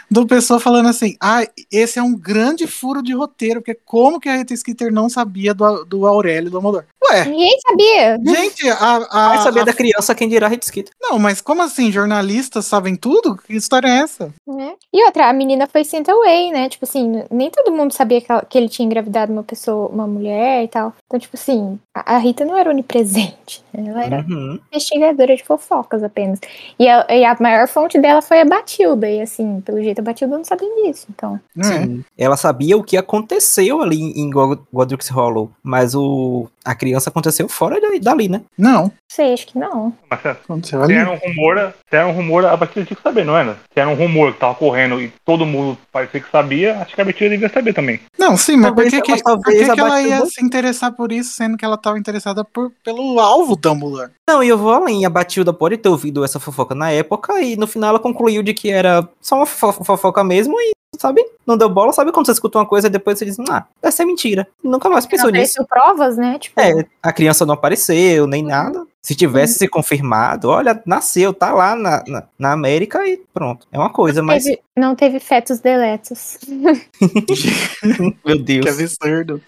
Do 0.09 0.25
pessoa 0.25 0.57
falando 0.59 0.87
assim, 0.87 1.17
ah, 1.21 1.41
esse 1.69 1.99
é 1.99 2.01
um 2.03 2.15
grande 2.17 2.65
furo 2.65 3.03
de 3.03 3.13
roteiro, 3.13 3.59
porque 3.61 3.77
como 3.83 4.19
que 4.21 4.29
a 4.29 4.37
Rita 4.37 4.55
Skeeter 4.55 4.89
não 4.93 5.09
sabia 5.09 5.53
do, 5.53 5.83
do 5.83 6.07
Aurélio 6.07 6.49
do 6.49 6.57
Amador? 6.57 6.85
Ué, 7.11 7.25
Ninguém 7.25 7.55
sabia. 7.67 8.17
gente, 8.25 8.69
a... 8.69 8.95
a, 9.11 9.27
Vai 9.29 9.37
saber 9.43 9.59
a- 9.59 9.65
da 9.65 9.73
criança 9.73 10.15
quem 10.15 10.29
dirá 10.29 10.51
Hitskita. 10.51 10.91
Não, 11.01 11.19
mas 11.19 11.41
como 11.41 11.61
assim, 11.61 11.91
jornalistas 11.91 12.65
sabem 12.65 12.95
tudo? 12.95 13.35
Que 13.35 13.53
história 13.53 13.87
é 13.89 13.97
essa? 13.97 14.33
né? 14.47 14.73
E 14.93 15.03
outra, 15.05 15.29
a 15.29 15.33
menina 15.33 15.67
foi 15.67 15.83
sent 15.83 16.07
away, 16.07 16.51
né? 16.51 16.69
Tipo 16.69 16.85
assim, 16.85 17.23
nem 17.29 17.51
todo 17.51 17.75
mundo 17.75 17.93
sabia 17.93 18.21
que, 18.21 18.31
ela- 18.31 18.45
que 18.45 18.57
ele 18.57 18.69
tinha 18.69 18.85
engravidado 18.85 19.31
uma 19.33 19.43
pessoa, 19.43 19.89
uma 19.89 20.07
mulher 20.07 20.44
e 20.63 20.67
tal. 20.67 20.93
Então, 21.05 21.19
tipo 21.19 21.35
assim, 21.35 21.79
a, 21.93 22.17
Rita 22.17 22.43
não 22.45 22.55
era 22.57 22.69
onipresente. 22.69 23.63
né? 23.73 23.89
Ela 23.89 24.03
era 24.05 24.25
Uhum. 24.29 24.59
investigadora 24.71 25.35
de 25.35 25.43
fofocas 25.43 26.03
apenas. 26.03 26.39
E 26.79 26.87
a, 26.87 27.05
e 27.09 27.23
a 27.25 27.35
maior 27.39 27.67
fonte 27.67 27.99
dela 27.99 28.21
foi 28.21 28.41
a 28.41 28.45
Batilda. 28.45 29.09
E 29.09 29.21
assim, 29.21 29.61
pelo 29.61 29.81
jeito, 29.83 29.99
a 29.99 30.03
Batilda 30.03 30.37
não 30.37 30.43
sabia 30.45 30.69
disso. 30.83 31.07
Então. 31.13 31.39
Sim. 31.61 32.03
Ela 32.17 32.37
sabia 32.37 32.77
o 32.77 32.83
que 32.83 32.97
aconteceu 32.97 33.81
ali 33.81 33.97
em 34.19 34.29
God- 34.29 34.59
Godric's 34.71 35.09
Hollow, 35.09 35.49
mas 35.63 35.93
o 35.95 36.47
a 36.65 36.75
criança 36.75 37.09
aconteceu 37.09 37.47
fora 37.47 37.79
dali, 37.79 37.99
dali, 37.99 38.27
né? 38.27 38.41
Não, 38.57 38.91
sei, 39.11 39.33
acho 39.33 39.47
que 39.47 39.57
não. 39.59 39.93
Mas 40.09 40.21
se 40.21 40.27
aconteceu 40.27 40.85
se 40.85 40.93
era 40.93 41.11
um 41.11 41.15
rumor, 41.17 41.73
se 41.89 41.95
era 41.95 42.07
um 42.07 42.11
rumor, 42.11 42.45
a 42.45 42.57
Batista 42.57 42.83
tinha 42.85 42.97
que 42.97 43.03
saber, 43.03 43.23
não 43.23 43.37
era? 43.37 43.53
Se 43.73 43.79
era 43.79 43.89
um 43.89 43.93
rumor 43.93 44.33
que 44.33 44.39
tava 44.39 44.55
correndo 44.55 45.01
e 45.01 45.13
todo 45.23 45.45
mundo 45.45 45.77
parecia 45.91 46.19
que 46.19 46.29
sabia, 46.31 46.79
acho 46.79 46.95
que 46.95 47.01
a 47.01 47.05
Batista 47.05 47.29
devia 47.29 47.49
saber 47.49 47.73
também. 47.73 47.99
Não, 48.17 48.35
sim, 48.35 48.57
mas 48.57 48.65
Talvez 48.67 48.93
por 48.93 49.03
que, 49.03 49.11
ela- 49.11 49.17
que, 49.17 49.23
por 49.23 49.43
que, 49.53 49.73
que 49.73 49.79
ela 49.79 50.01
ia 50.01 50.25
se 50.25 50.43
interessar 50.43 50.91
por 50.93 51.11
isso, 51.11 51.31
sendo 51.33 51.57
que 51.57 51.63
ela 51.65 51.75
estava 51.75 51.99
interessada 51.99 52.43
por, 52.43 52.71
pelo 52.83 53.19
alvo 53.19 53.55
Dumbledore? 53.55 54.11
Não, 54.27 54.43
e 54.43 54.47
eu 54.49 54.57
vou 54.57 54.73
além. 54.73 55.05
A 55.05 55.09
Batilda 55.09 55.53
pode 55.53 55.77
ter 55.77 55.87
ouvido 55.89 56.23
essa 56.25 56.39
fofoca 56.39 56.73
na 56.73 56.89
época 56.91 57.39
e 57.41 57.55
no 57.55 57.67
final 57.67 57.89
ela 57.91 57.99
concluiu 57.99 58.41
de 58.41 58.53
que 58.53 58.71
era 58.71 59.07
só 59.21 59.35
uma 59.37 59.45
fo- 59.45 59.71
fofoca 59.83 60.23
mesmo 60.23 60.55
e, 60.59 60.71
sabe, 60.99 61.23
não 61.45 61.57
deu 61.57 61.69
bola. 61.69 61.91
Sabe 61.93 62.11
quando 62.11 62.25
você 62.25 62.31
escuta 62.33 62.57
uma 62.59 62.65
coisa 62.65 62.87
e 62.87 62.89
depois 62.89 63.17
você 63.19 63.25
diz, 63.25 63.37
ah, 63.49 63.65
deve 63.81 63.95
ser 63.95 64.05
mentira. 64.05 64.47
Nunca 64.63 64.89
mais 64.89 65.05
Não 65.05 65.11
pensou 65.11 65.29
nisso. 65.31 65.61
apareceu 65.61 65.65
provas, 65.67 66.17
né? 66.17 66.37
Tipo, 66.39 66.59
É, 66.59 66.85
a 67.01 67.11
criança 67.13 67.45
não 67.45 67.53
apareceu, 67.53 68.27
nem 68.27 68.43
nada. 68.43 68.85
Se 69.01 69.13
tivesse 69.13 69.59
se 69.59 69.67
confirmado, 69.67 70.49
olha, 70.49 70.81
nasceu, 70.83 71.31
tá 71.31 71.53
lá 71.53 71.75
na, 71.75 72.03
na, 72.07 72.23
na 72.39 72.51
América 72.53 73.07
e 73.07 73.21
pronto. 73.31 73.67
É 73.71 73.77
uma 73.77 73.91
coisa, 73.91 74.23
mas. 74.23 74.43
teve- 74.43 74.59
não 74.75 74.95
teve 74.95 75.19
fetos 75.19 75.59
deletos. 75.59 76.39
Meu 78.25 78.39
Deus. 78.41 78.65
Que 78.65 78.69
absurdo. 78.69 79.41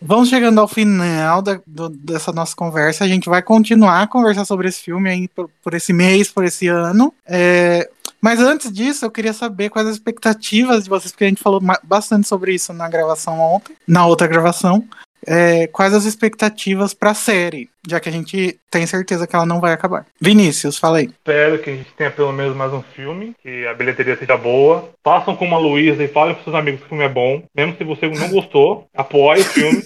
Vamos 0.00 0.28
chegando 0.28 0.60
ao 0.60 0.68
final 0.68 1.42
da- 1.42 1.60
do- 1.66 1.88
dessa 1.88 2.32
nossa 2.32 2.54
conversa. 2.56 3.04
A 3.04 3.08
gente 3.08 3.28
vai 3.28 3.42
continuar 3.42 4.02
a 4.02 4.06
conversar 4.06 4.44
sobre 4.44 4.68
esse 4.68 4.80
filme 4.80 5.10
aí 5.10 5.28
por, 5.28 5.48
por 5.62 5.74
esse 5.74 5.92
mês, 5.92 6.28
por 6.28 6.44
esse 6.44 6.68
ano. 6.68 7.12
É, 7.26 7.88
mas 8.22 8.38
antes 8.38 8.72
disso, 8.72 9.04
eu 9.04 9.10
queria 9.10 9.32
saber 9.32 9.68
quais 9.68 9.88
as 9.88 9.96
expectativas 9.96 10.84
de 10.84 10.90
vocês, 10.90 11.10
porque 11.10 11.24
a 11.24 11.28
gente 11.28 11.42
falou 11.42 11.60
bastante 11.82 12.28
sobre 12.28 12.54
isso 12.54 12.72
na 12.72 12.88
gravação 12.88 13.40
ontem, 13.40 13.76
na 13.86 14.06
outra 14.06 14.28
gravação. 14.28 14.84
É, 15.26 15.68
quais 15.68 15.94
as 15.94 16.04
expectativas 16.04 16.94
pra 16.94 17.14
série, 17.14 17.68
já 17.86 18.00
que 18.00 18.08
a 18.08 18.12
gente 18.12 18.58
tem 18.70 18.86
certeza 18.86 19.26
que 19.26 19.34
ela 19.34 19.46
não 19.46 19.60
vai 19.60 19.72
acabar. 19.72 20.06
Vinícius, 20.20 20.78
fala 20.78 20.98
aí. 20.98 21.06
Espero 21.06 21.58
que 21.60 21.70
a 21.70 21.74
gente 21.74 21.92
tenha 21.94 22.10
pelo 22.10 22.32
menos 22.32 22.56
mais 22.56 22.72
um 22.72 22.82
filme, 22.82 23.34
que 23.40 23.66
a 23.66 23.74
bilheteria 23.74 24.16
seja 24.16 24.36
boa. 24.36 24.90
Façam 25.04 25.36
como 25.36 25.54
a 25.54 25.58
Luísa 25.58 26.02
e 26.02 26.08
falem 26.08 26.34
pros 26.34 26.44
seus 26.44 26.56
amigos 26.56 26.80
que 26.80 26.86
o 26.86 26.88
filme 26.88 27.04
é 27.04 27.08
bom. 27.08 27.42
Mesmo 27.54 27.76
se 27.76 27.84
você 27.84 28.08
não 28.08 28.28
gostou, 28.30 28.88
apoie 28.94 29.40
o 29.40 29.44
filme. 29.44 29.82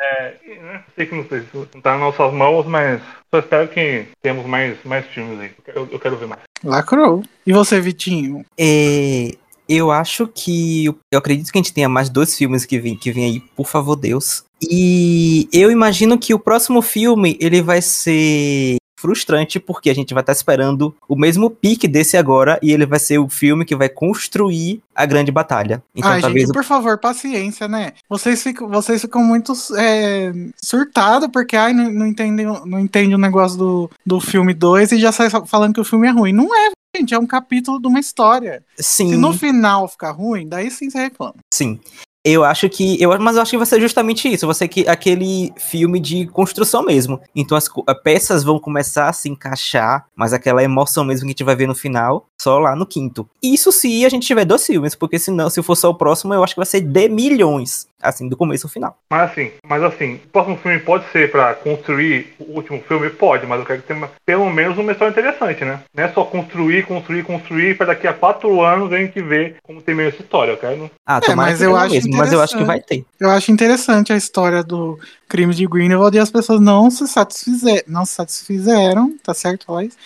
É, 0.00 0.34
né, 0.60 0.84
sei 0.94 1.06
que 1.06 1.14
não, 1.14 1.28
sei, 1.28 1.40
se 1.40 1.48
não 1.54 1.80
tá 1.80 1.92
nas 1.92 2.00
nossas 2.00 2.32
mãos, 2.32 2.66
mas 2.66 3.00
só 3.32 3.40
espero 3.40 3.68
que 3.68 4.06
tenhamos 4.22 4.46
mais, 4.46 4.76
mais 4.84 5.06
filmes 5.06 5.40
aí. 5.40 5.50
Eu, 5.68 5.88
eu 5.90 5.98
quero 6.00 6.16
ver 6.16 6.26
mais. 6.26 6.47
Lacrou. 6.64 7.22
E 7.46 7.52
você, 7.52 7.80
Vitinho? 7.80 8.44
É, 8.58 9.32
eu 9.68 9.90
acho 9.90 10.26
que. 10.26 10.86
Eu 10.86 11.18
acredito 11.18 11.52
que 11.52 11.58
a 11.58 11.62
gente 11.62 11.72
tenha 11.72 11.88
mais 11.88 12.08
dois 12.08 12.34
filmes 12.36 12.64
que 12.64 12.78
vem, 12.78 12.96
que 12.96 13.12
vem 13.12 13.24
aí, 13.24 13.40
por 13.40 13.66
favor, 13.66 13.96
Deus. 13.96 14.44
E 14.62 15.48
eu 15.52 15.70
imagino 15.70 16.18
que 16.18 16.34
o 16.34 16.38
próximo 16.38 16.82
filme 16.82 17.36
ele 17.40 17.62
vai 17.62 17.80
ser 17.80 18.77
frustrante 18.98 19.60
porque 19.60 19.88
a 19.88 19.94
gente 19.94 20.12
vai 20.12 20.22
estar 20.22 20.32
esperando 20.32 20.94
o 21.08 21.14
mesmo 21.14 21.48
pique 21.48 21.86
desse 21.86 22.16
agora 22.16 22.58
e 22.60 22.72
ele 22.72 22.84
vai 22.84 22.98
ser 22.98 23.18
o 23.18 23.28
filme 23.28 23.64
que 23.64 23.76
vai 23.76 23.88
construir 23.88 24.82
a 24.94 25.06
grande 25.06 25.30
batalha. 25.30 25.82
Então 25.94 26.10
Ai, 26.10 26.20
talvez 26.20 26.46
gente, 26.46 26.54
por 26.54 26.64
favor, 26.64 26.98
paciência, 26.98 27.68
né? 27.68 27.92
Vocês 28.08 28.42
ficam, 28.42 28.68
vocês 28.68 29.00
ficam 29.00 29.22
muito 29.22 29.52
é, 29.76 30.32
surtados 30.60 31.28
porque 31.32 31.56
ai, 31.56 31.72
não, 31.72 31.90
não 31.92 32.06
entendem 32.06 32.46
não 32.66 32.78
entende 32.78 33.14
o 33.14 33.18
negócio 33.18 33.56
do, 33.56 33.90
do 34.04 34.20
filme 34.20 34.52
2 34.52 34.92
e 34.92 34.98
já 34.98 35.12
sai 35.12 35.28
falando 35.46 35.74
que 35.74 35.80
o 35.80 35.84
filme 35.84 36.08
é 36.08 36.10
ruim. 36.10 36.32
Não 36.32 36.52
é, 36.54 36.70
gente, 36.96 37.14
é 37.14 37.18
um 37.18 37.26
capítulo 37.26 37.80
de 37.80 37.86
uma 37.86 38.00
história. 38.00 38.64
sim, 38.76 39.10
Se 39.10 39.16
no 39.16 39.32
final 39.32 39.86
ficar 39.86 40.10
ruim, 40.10 40.48
daí 40.48 40.70
sim 40.70 40.90
você 40.90 40.98
reclama. 40.98 41.36
sim. 41.52 41.78
Eu 42.24 42.44
acho 42.44 42.68
que. 42.68 43.00
Eu, 43.00 43.16
mas 43.20 43.36
eu 43.36 43.42
acho 43.42 43.52
que 43.52 43.56
vai 43.56 43.66
ser 43.66 43.80
justamente 43.80 44.28
isso. 44.30 44.52
Ser 44.52 44.68
que, 44.68 44.86
aquele 44.88 45.52
filme 45.56 46.00
de 46.00 46.26
construção 46.26 46.82
mesmo. 46.84 47.20
Então 47.34 47.56
as 47.56 47.68
co- 47.68 47.84
peças 48.02 48.42
vão 48.44 48.58
começar 48.58 49.08
a 49.08 49.12
se 49.12 49.28
encaixar, 49.28 50.06
mas 50.16 50.32
aquela 50.32 50.62
emoção 50.62 51.04
mesmo 51.04 51.22
que 51.22 51.28
a 51.28 51.32
gente 51.32 51.44
vai 51.44 51.54
ver 51.56 51.68
no 51.68 51.74
final, 51.74 52.27
só 52.40 52.58
lá 52.58 52.76
no 52.76 52.86
quinto. 52.86 53.28
Isso 53.42 53.72
se 53.72 54.04
a 54.04 54.08
gente 54.08 54.26
tiver 54.26 54.44
dois 54.44 54.64
filmes, 54.64 54.94
porque 54.94 55.18
senão, 55.18 55.50
se 55.50 55.62
for 55.62 55.74
só 55.74 55.90
o 55.90 55.94
próximo, 55.94 56.32
eu 56.32 56.42
acho 56.44 56.54
que 56.54 56.60
vai 56.60 56.66
ser 56.66 56.80
de 56.80 57.08
milhões. 57.08 57.86
Assim, 58.00 58.28
do 58.28 58.36
começo 58.36 58.64
ao 58.64 58.70
final. 58.70 58.96
Mas 59.10 59.32
assim, 59.32 59.50
mas 59.66 59.82
assim, 59.82 60.14
o 60.14 60.28
próximo 60.28 60.56
filme 60.58 60.78
pode 60.78 61.10
ser 61.10 61.32
pra 61.32 61.52
construir 61.54 62.32
o 62.38 62.54
último 62.54 62.80
filme? 62.86 63.10
Pode, 63.10 63.44
mas 63.44 63.58
eu 63.58 63.66
quero 63.66 63.82
que 63.82 63.88
tenha 63.88 64.08
pelo 64.24 64.48
menos 64.50 64.78
uma 64.78 64.92
história 64.92 65.10
interessante, 65.10 65.64
né? 65.64 65.80
Não 65.92 66.04
é 66.04 66.12
só 66.12 66.22
construir, 66.24 66.86
construir, 66.86 67.24
construir, 67.24 67.76
pra 67.76 67.86
daqui 67.86 68.06
a 68.06 68.12
quatro 68.12 68.62
anos 68.62 68.92
a 68.92 68.98
gente 68.98 69.20
ver 69.20 69.56
como 69.64 69.82
termina 69.82 70.10
essa 70.10 70.22
história. 70.22 70.52
Eu 70.52 70.56
quero. 70.56 70.88
Ah, 71.04 71.20
tomara 71.20 71.50
mas 71.50 71.60
eu 71.60 71.74
acho 71.74 71.94
mesmo, 71.94 72.16
mas 72.16 72.32
eu 72.32 72.40
acho 72.40 72.56
que 72.56 72.62
vai 72.62 72.80
ter. 72.80 73.04
Eu 73.18 73.30
acho 73.30 73.50
interessante 73.50 74.12
a 74.12 74.16
história 74.16 74.62
do 74.62 74.96
crime 75.28 75.52
de 75.52 75.66
Greenwald 75.66 76.16
e 76.16 76.20
as 76.20 76.30
pessoas 76.30 76.60
não 76.60 76.92
se 76.92 77.06
satisfizeram, 77.08 77.82
não 77.88 78.06
se 78.06 78.14
satisfizeram, 78.14 79.16
tá 79.24 79.34
certo, 79.34 79.72
Laís? 79.72 79.96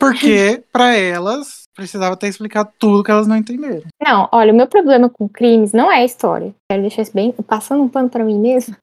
Porque 0.00 0.60
pra 0.72 0.96
elas 0.96 1.68
precisava 1.78 2.16
ter 2.16 2.26
explicado 2.26 2.70
tudo 2.76 3.04
que 3.04 3.10
elas 3.10 3.28
não 3.28 3.36
entenderam. 3.36 3.84
Não, 4.02 4.28
olha, 4.32 4.52
o 4.52 4.56
meu 4.56 4.66
problema 4.66 5.08
com 5.08 5.28
crimes 5.28 5.72
não 5.72 5.92
é 5.92 5.98
a 5.98 6.04
história. 6.04 6.52
Quero 6.68 6.82
deixar 6.82 7.02
isso 7.02 7.14
bem, 7.14 7.30
passando 7.30 7.84
um 7.84 7.88
pano 7.88 8.08
pra 8.10 8.24
mim 8.24 8.36
mesmo. 8.36 8.74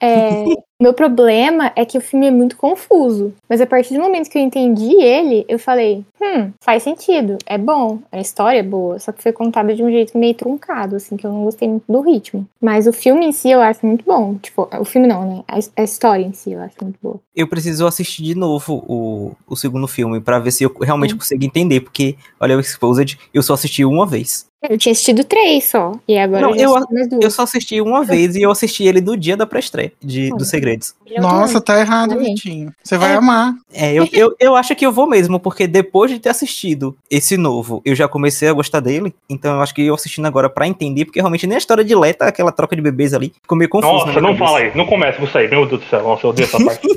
É, 0.00 0.44
meu 0.80 0.94
problema 0.94 1.72
é 1.74 1.84
que 1.84 1.98
o 1.98 2.00
filme 2.00 2.26
é 2.26 2.30
muito 2.30 2.56
confuso. 2.56 3.34
Mas 3.48 3.60
a 3.60 3.66
partir 3.66 3.94
do 3.94 4.00
momento 4.00 4.30
que 4.30 4.38
eu 4.38 4.42
entendi 4.42 4.94
ele, 5.02 5.44
eu 5.48 5.58
falei, 5.58 6.04
hum, 6.20 6.52
faz 6.60 6.84
sentido, 6.84 7.36
é 7.46 7.58
bom, 7.58 7.98
a 8.12 8.20
história 8.20 8.60
é 8.60 8.62
boa, 8.62 8.98
só 9.00 9.10
que 9.10 9.22
foi 9.22 9.32
contada 9.32 9.74
de 9.74 9.82
um 9.82 9.90
jeito 9.90 10.16
meio 10.16 10.34
truncado, 10.34 10.96
assim, 10.96 11.16
que 11.16 11.26
eu 11.26 11.32
não 11.32 11.44
gostei 11.44 11.68
muito 11.68 11.84
do 11.88 12.00
ritmo. 12.00 12.46
Mas 12.60 12.86
o 12.86 12.92
filme 12.92 13.26
em 13.26 13.32
si 13.32 13.50
eu 13.50 13.60
acho 13.60 13.84
muito 13.84 14.04
bom. 14.04 14.36
Tipo, 14.36 14.68
o 14.78 14.84
filme 14.84 15.08
não, 15.08 15.28
né? 15.28 15.44
A, 15.48 15.82
história 15.82 16.24
em 16.24 16.32
si 16.32 16.52
eu 16.52 16.60
acho 16.60 16.76
muito 16.82 16.98
boa. 17.02 17.20
Eu 17.34 17.48
preciso 17.48 17.86
assistir 17.86 18.22
de 18.22 18.34
novo 18.34 18.84
o, 18.86 19.32
o 19.48 19.56
segundo 19.56 19.88
filme 19.88 20.20
pra 20.20 20.38
ver 20.38 20.52
se 20.52 20.62
eu 20.62 20.72
realmente 20.80 21.14
consigo 21.16 21.44
entender, 21.44 21.80
porque, 21.80 22.16
olha, 22.38 22.56
o 22.56 22.60
Exposed, 22.60 23.18
eu 23.34 23.42
só 23.42 23.54
assisti 23.54 23.84
uma 23.84 24.06
vez. 24.06 24.48
Eu 24.60 24.76
tinha 24.76 24.90
assistido 24.92 25.22
três 25.22 25.66
só, 25.66 25.92
e 26.08 26.18
agora 26.18 26.42
Não, 26.42 26.56
eu 26.56 26.74
eu- 27.22 27.30
só 27.30 27.42
assisti 27.44 27.80
uma 27.80 28.02
vez 28.04 28.34
e 28.34 28.42
eu 28.42 28.50
assisti 28.50 28.82
ele 28.84 29.00
no 29.00 29.16
dia 29.16 29.36
da 29.36 29.46
pré-estreia 29.46 29.92
de, 30.02 30.30
dos 30.30 30.48
Segredos. 30.48 30.94
Nossa, 31.20 31.60
tá 31.60 31.78
errado. 31.78 32.18
Vitinho. 32.18 32.72
Você 32.82 32.98
vai 32.98 33.12
É. 33.12 33.14
amar. 33.14 33.54
É, 33.72 33.92
eu, 33.94 34.08
eu, 34.12 34.34
eu 34.40 34.56
acho 34.56 34.74
que 34.74 34.84
eu 34.84 34.90
vou 34.90 35.06
mesmo, 35.08 35.38
porque 35.38 35.68
depois 35.68 36.10
de 36.10 36.18
ter 36.18 36.30
assistido 36.30 36.96
esse 37.08 37.36
novo, 37.36 37.80
eu 37.84 37.94
já 37.94 38.08
comecei 38.08 38.48
a 38.48 38.52
gostar 38.52 38.80
dele. 38.80 39.14
Então 39.30 39.54
eu 39.54 39.62
acho 39.62 39.72
que 39.72 39.82
eu 39.86 39.94
assistindo 39.94 40.26
agora 40.26 40.50
pra 40.50 40.66
entender, 40.66 41.04
porque 41.04 41.20
realmente 41.20 41.46
nem 41.46 41.54
a 41.54 41.58
história 41.58 41.84
de 41.84 41.94
Leta, 41.94 42.24
aquela 42.26 42.50
troca 42.50 42.74
de 42.74 42.82
bebês 42.82 43.14
ali, 43.14 43.32
ficou 43.40 43.56
meio 43.56 43.70
confuso. 43.70 43.92
Nossa, 43.92 44.06
minha 44.08 44.20
não 44.20 44.30
cabeça. 44.34 44.44
fala 44.44 44.58
aí. 44.58 44.76
Não 44.76 44.86
começa, 44.86 45.18
vou 45.18 45.28
sair. 45.28 45.48
Meu 45.48 45.66
Deus 45.66 45.80
do 45.82 45.86
céu. 45.88 46.02
Nossa, 46.02 46.26
eu 46.26 46.30
odeio 46.30 46.46
essa 46.46 46.58
parte. 46.64 46.88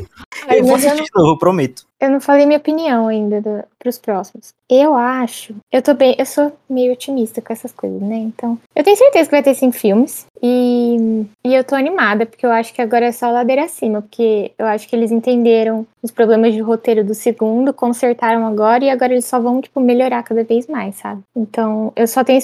Eu 0.49 0.64
vou 0.65 0.75
assistir 0.75 1.03
de 1.03 1.09
novo, 1.15 1.30
eu 1.33 1.38
prometo. 1.38 1.83
Eu 2.01 2.09
não 2.09 2.19
falei 2.19 2.47
minha 2.47 2.57
opinião 2.57 3.07
ainda 3.07 3.39
do, 3.39 3.63
pros 3.77 3.99
próximos. 3.99 4.55
Eu 4.67 4.95
acho. 4.95 5.53
Eu 5.71 5.83
tô 5.83 5.93
bem. 5.93 6.15
Eu 6.17 6.25
sou 6.25 6.51
meio 6.67 6.93
otimista 6.93 7.43
com 7.43 7.53
essas 7.53 7.71
coisas, 7.71 8.01
né? 8.01 8.15
Então. 8.15 8.57
Eu 8.75 8.83
tenho 8.83 8.97
certeza 8.97 9.25
que 9.25 9.35
vai 9.35 9.43
ter 9.43 9.53
cinco 9.53 9.77
filmes. 9.77 10.25
E, 10.41 11.25
e 11.45 11.53
eu 11.53 11.63
tô 11.63 11.75
animada, 11.75 12.25
porque 12.25 12.43
eu 12.43 12.51
acho 12.51 12.73
que 12.73 12.81
agora 12.81 13.05
é 13.05 13.11
só 13.11 13.30
ladeira 13.30 13.65
acima. 13.65 14.01
Porque 14.01 14.51
eu 14.57 14.65
acho 14.65 14.88
que 14.89 14.95
eles 14.95 15.11
entenderam 15.11 15.85
os 16.01 16.09
problemas 16.09 16.55
de 16.55 16.59
roteiro 16.59 17.03
do 17.03 17.13
segundo, 17.13 17.71
consertaram 17.71 18.47
agora, 18.47 18.83
e 18.83 18.89
agora 18.89 19.13
eles 19.13 19.25
só 19.25 19.39
vão, 19.39 19.61
tipo, 19.61 19.80
melhorar 19.80 20.23
cada 20.23 20.43
vez 20.43 20.65
mais, 20.65 20.95
sabe? 20.95 21.21
Então, 21.35 21.93
eu 21.95 22.07
só 22.07 22.23
tenho. 22.23 22.41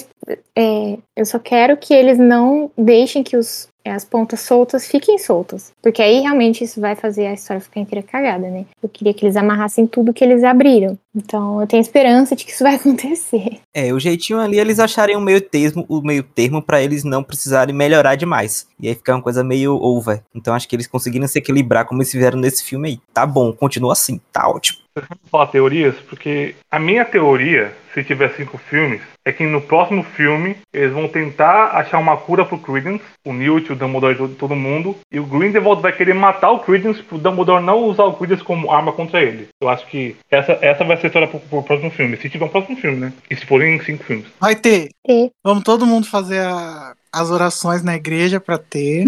é, 0.54 0.98
eu 1.16 1.26
só 1.26 1.40
quero 1.40 1.76
que 1.76 1.92
eles 1.92 2.16
não 2.16 2.70
deixem 2.78 3.24
que 3.24 3.36
os, 3.36 3.68
as 3.90 4.04
pontas 4.04 4.40
soltas 4.40 4.86
fiquem 4.86 5.18
soltas. 5.18 5.72
Porque 5.82 6.02
aí 6.02 6.20
realmente 6.20 6.64
isso 6.64 6.80
vai 6.80 6.94
fazer 6.94 7.26
a 7.26 7.32
história 7.32 7.60
ficar 7.60 7.80
inteira 7.80 8.06
cagada, 8.06 8.48
né? 8.48 8.64
Eu 8.82 8.88
queria 8.88 9.14
que 9.14 9.24
eles 9.24 9.36
amarrassem 9.36 9.86
tudo 9.86 10.12
que 10.12 10.24
eles 10.24 10.44
abriram. 10.44 10.98
Então 11.14 11.60
eu 11.60 11.66
tenho 11.66 11.80
esperança 11.80 12.36
de 12.36 12.44
que 12.44 12.52
isso 12.52 12.62
vai 12.64 12.76
acontecer. 12.76 13.60
É, 13.74 13.92
o 13.92 13.98
jeitinho 13.98 14.40
ali 14.40 14.58
eles 14.58 14.78
acharem 14.78 15.16
o 15.16 15.20
meio 15.20 15.40
termo, 15.40 15.84
o 15.88 16.00
meio 16.00 16.22
termo 16.22 16.62
para 16.62 16.82
eles 16.82 17.04
não 17.04 17.22
precisarem 17.22 17.74
melhorar 17.74 18.14
demais. 18.14 18.66
E 18.80 18.88
aí 18.88 18.94
ficar 18.94 19.14
uma 19.14 19.22
coisa 19.22 19.42
meio 19.42 19.74
over. 19.74 20.22
Então 20.34 20.54
acho 20.54 20.68
que 20.68 20.76
eles 20.76 20.86
conseguiram 20.86 21.26
se 21.26 21.38
equilibrar 21.38 21.84
como 21.84 22.00
eles 22.00 22.12
fizeram 22.12 22.38
nesse 22.38 22.64
filme 22.64 22.88
aí. 22.88 23.00
Tá 23.12 23.26
bom, 23.26 23.52
continua 23.52 23.92
assim, 23.92 24.20
tá 24.32 24.48
ótimo. 24.48 24.78
Vou 24.94 25.04
falar 25.30 25.46
teorias, 25.48 25.94
porque 26.08 26.54
a 26.70 26.78
minha 26.78 27.04
teoria, 27.04 27.72
se 27.94 28.02
tiver 28.02 28.34
cinco 28.34 28.58
filmes, 28.58 29.00
é 29.28 29.32
que 29.32 29.44
no 29.46 29.60
próximo 29.60 30.02
filme 30.02 30.56
eles 30.72 30.92
vão 30.92 31.06
tentar 31.08 31.66
achar 31.76 31.98
uma 31.98 32.16
cura 32.16 32.44
pro 32.44 32.58
Credence, 32.58 33.02
o 33.26 33.32
Newt, 33.32 33.72
o 33.72 33.76
Dumbledore, 33.76 34.16
todo, 34.16 34.34
todo 34.34 34.56
mundo, 34.56 34.96
e 35.12 35.20
o 35.20 35.26
Grindelwald 35.26 35.82
vai 35.82 35.92
querer 35.92 36.14
matar 36.14 36.50
o 36.50 36.60
Credence 36.60 37.02
pro 37.02 37.18
Dumbledore 37.18 37.62
não 37.64 37.84
usar 37.84 38.04
o 38.04 38.14
Credence 38.14 38.42
como 38.42 38.70
arma 38.70 38.92
contra 38.92 39.22
ele. 39.22 39.48
Eu 39.60 39.68
acho 39.68 39.86
que 39.86 40.16
essa, 40.30 40.52
essa 40.62 40.84
vai 40.84 40.96
ser 40.96 41.06
a 41.06 41.08
história 41.08 41.28
pro, 41.28 41.40
pro 41.40 41.62
próximo 41.62 41.90
filme, 41.90 42.16
se 42.16 42.30
tiver 42.30 42.44
um 42.44 42.48
próximo 42.48 42.76
filme, 42.76 42.96
né? 42.98 43.12
E 43.30 43.36
se 43.36 43.44
forem 43.46 43.80
cinco 43.82 44.04
filmes. 44.04 44.26
Vai 44.40 44.56
ter. 44.56 44.88
Ter. 45.06 45.30
Vamos 45.44 45.64
todo 45.64 45.86
mundo 45.86 46.06
fazer 46.06 46.40
a- 46.40 46.94
as 47.12 47.30
orações 47.30 47.82
na 47.82 47.96
igreja 47.96 48.38
pra 48.40 48.58
ter. 48.58 49.04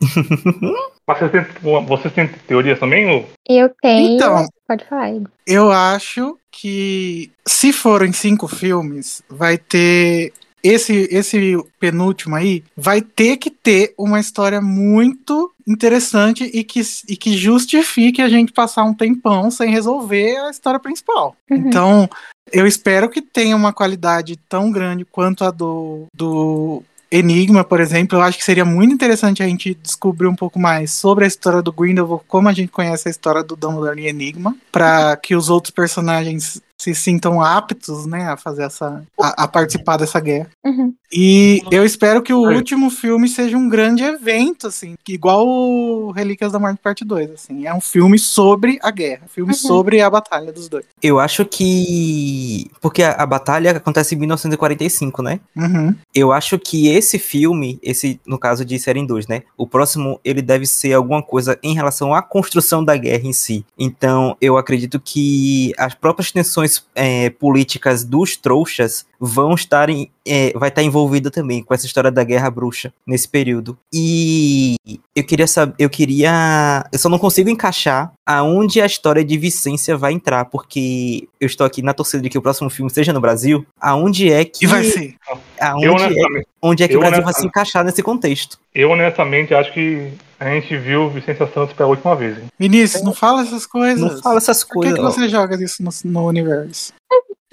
Mas 1.06 1.18
vocês 1.18 1.30
têm, 1.32 1.84
vocês 1.86 2.14
têm 2.14 2.28
teorias 2.46 2.78
também? 2.78 3.08
Ou... 3.10 3.28
Eu 3.48 3.70
tenho. 3.80 4.14
Então. 4.16 4.46
Pode 4.68 4.84
falar. 4.84 5.10
Eu 5.46 5.70
acho 5.70 6.38
que 6.52 7.32
se 7.46 7.72
forem 7.72 8.12
cinco 8.12 8.46
filmes, 8.46 9.22
vai 9.28 9.56
ter. 9.56 10.32
Esse, 10.62 11.08
esse 11.10 11.56
penúltimo 11.80 12.36
aí 12.36 12.62
vai 12.76 13.00
ter 13.00 13.36
que 13.36 13.50
ter 13.50 13.94
uma 13.98 14.20
história 14.20 14.60
muito 14.60 15.52
interessante 15.66 16.44
e 16.44 16.62
que, 16.62 16.80
e 17.08 17.16
que 17.16 17.36
justifique 17.36 18.22
a 18.22 18.28
gente 18.28 18.52
passar 18.52 18.84
um 18.84 18.94
tempão 18.94 19.50
sem 19.50 19.70
resolver 19.70 20.36
a 20.36 20.50
história 20.50 20.78
principal. 20.78 21.34
Uhum. 21.50 21.56
Então, 21.56 22.08
eu 22.52 22.64
espero 22.64 23.08
que 23.08 23.20
tenha 23.20 23.56
uma 23.56 23.72
qualidade 23.72 24.36
tão 24.48 24.70
grande 24.70 25.04
quanto 25.04 25.44
a 25.44 25.50
do, 25.50 26.06
do 26.14 26.84
Enigma, 27.12 27.62
por 27.62 27.78
exemplo. 27.78 28.18
Eu 28.18 28.22
acho 28.22 28.38
que 28.38 28.44
seria 28.44 28.64
muito 28.64 28.94
interessante 28.94 29.42
a 29.42 29.46
gente 29.46 29.74
descobrir 29.74 30.26
um 30.26 30.34
pouco 30.34 30.58
mais 30.58 30.90
sobre 30.92 31.26
a 31.26 31.28
história 31.28 31.60
do 31.60 31.70
Grindelwald, 31.70 32.24
como 32.26 32.48
a 32.48 32.54
gente 32.54 32.72
conhece 32.72 33.06
a 33.06 33.10
história 33.10 33.42
do 33.42 33.54
Dumbledore 33.54 34.00
em 34.00 34.06
Enigma, 34.06 34.56
para 34.72 35.14
que 35.18 35.36
os 35.36 35.50
outros 35.50 35.70
personagens 35.70 36.62
se 36.82 36.94
sintam 36.94 37.40
aptos, 37.40 38.06
né, 38.06 38.28
a 38.28 38.36
fazer 38.36 38.62
essa, 38.64 39.02
a, 39.20 39.44
a 39.44 39.48
participar 39.48 39.96
dessa 39.96 40.18
guerra. 40.20 40.48
Uhum. 40.64 40.92
E 41.12 41.62
eu 41.70 41.84
espero 41.84 42.22
que 42.22 42.32
o 42.32 42.50
É. 42.50 42.54
último 42.56 42.90
filme 42.90 43.28
seja 43.28 43.56
um 43.56 43.68
grande 43.68 44.02
evento, 44.02 44.66
assim, 44.66 44.94
igual 45.08 45.46
o 45.46 46.10
Relíquias 46.10 46.52
da 46.52 46.58
Morte 46.58 46.80
Parte 46.82 47.04
2, 47.04 47.30
assim, 47.32 47.66
é 47.66 47.74
um 47.74 47.80
filme 47.80 48.18
sobre 48.18 48.78
a 48.82 48.90
guerra, 48.90 49.22
um 49.24 49.28
filme 49.28 49.52
Uhum. 49.52 49.58
sobre 49.58 50.00
a 50.00 50.08
batalha 50.10 50.50
dos 50.52 50.68
dois. 50.68 50.84
Eu 51.02 51.18
acho 51.20 51.44
que. 51.44 52.70
Porque 52.80 53.02
a, 53.02 53.12
a 53.12 53.26
batalha 53.26 53.72
acontece 53.72 54.14
em 54.14 54.18
1945, 54.18 55.22
né? 55.22 55.40
Uhum. 55.56 55.94
Eu 56.14 56.32
acho 56.32 56.58
que 56.58 56.88
esse 56.88 57.18
filme, 57.18 57.78
esse, 57.82 58.20
no 58.26 58.38
caso 58.38 58.64
de 58.64 58.78
Serem 58.78 59.06
2, 59.06 59.26
né? 59.26 59.42
O 59.56 59.66
próximo, 59.66 60.18
ele 60.24 60.42
deve 60.42 60.66
ser 60.66 60.92
alguma 60.94 61.22
coisa 61.22 61.58
em 61.62 61.74
relação 61.74 62.14
à 62.14 62.22
construção 62.22 62.84
da 62.84 62.96
guerra 62.96 63.26
em 63.26 63.32
si. 63.32 63.64
Então, 63.78 64.36
eu 64.40 64.56
acredito 64.56 64.98
que 65.00 65.72
as 65.78 65.94
próprias 65.94 66.30
tensões 66.32 66.71
é, 66.94 67.30
políticas 67.30 68.04
dos 68.04 68.36
trouxas 68.36 69.06
vão 69.18 69.54
estar 69.54 69.88
em, 69.88 70.10
é, 70.26 70.52
vai 70.56 70.68
estar 70.68 70.82
envolvida 70.82 71.30
também 71.30 71.62
com 71.62 71.72
essa 71.72 71.86
história 71.86 72.10
da 72.10 72.24
guerra 72.24 72.50
bruxa 72.50 72.92
nesse 73.06 73.28
período. 73.28 73.78
E 73.92 74.76
eu 75.14 75.24
queria 75.24 75.46
saber, 75.46 75.74
eu 75.78 75.88
queria, 75.88 76.84
eu 76.92 76.98
só 76.98 77.08
não 77.08 77.18
consigo 77.18 77.48
encaixar 77.48 78.12
aonde 78.26 78.80
a 78.80 78.86
história 78.86 79.24
de 79.24 79.38
Vicência 79.38 79.96
vai 79.96 80.12
entrar, 80.12 80.46
porque 80.46 81.28
eu 81.40 81.46
estou 81.46 81.66
aqui 81.66 81.82
na 81.82 81.94
torcida 81.94 82.22
de 82.22 82.28
que 82.28 82.38
o 82.38 82.42
próximo 82.42 82.68
filme 82.70 82.90
seja 82.90 83.12
no 83.12 83.20
Brasil. 83.20 83.64
Aonde 83.80 84.32
é 84.32 84.44
que 84.44 84.64
E 84.64 84.68
vai 84.68 84.84
ser. 84.84 85.14
Eu 85.28 85.38
aonde 85.60 85.86
é, 85.86 85.90
honestamente, 85.90 86.46
onde 86.60 86.82
é 86.82 86.88
que 86.88 86.94
eu 86.94 86.98
o 86.98 87.02
Brasil 87.02 87.22
vai 87.22 87.34
se 87.34 87.46
encaixar 87.46 87.84
nesse 87.84 88.02
contexto? 88.02 88.58
eu 88.74 88.90
honestamente 88.90 89.54
acho 89.54 89.72
que 89.72 90.12
a 90.42 90.54
gente 90.54 90.76
viu 90.76 91.08
Vicência 91.08 91.46
Santos 91.52 91.74
pela 91.74 91.88
última 91.88 92.16
vez. 92.16 92.38
Hein? 92.38 92.44
Vinícius, 92.58 93.02
não 93.02 93.14
fala 93.14 93.42
essas 93.42 93.66
coisas. 93.66 94.00
Não 94.00 94.20
fala 94.20 94.38
essas 94.38 94.64
Por 94.64 94.82
que, 94.82 94.92
coisas. 94.92 94.94
que 94.98 95.20
você 95.20 95.28
joga 95.28 95.62
isso 95.62 95.82
no, 95.82 95.90
no 96.04 96.26
universo? 96.26 96.92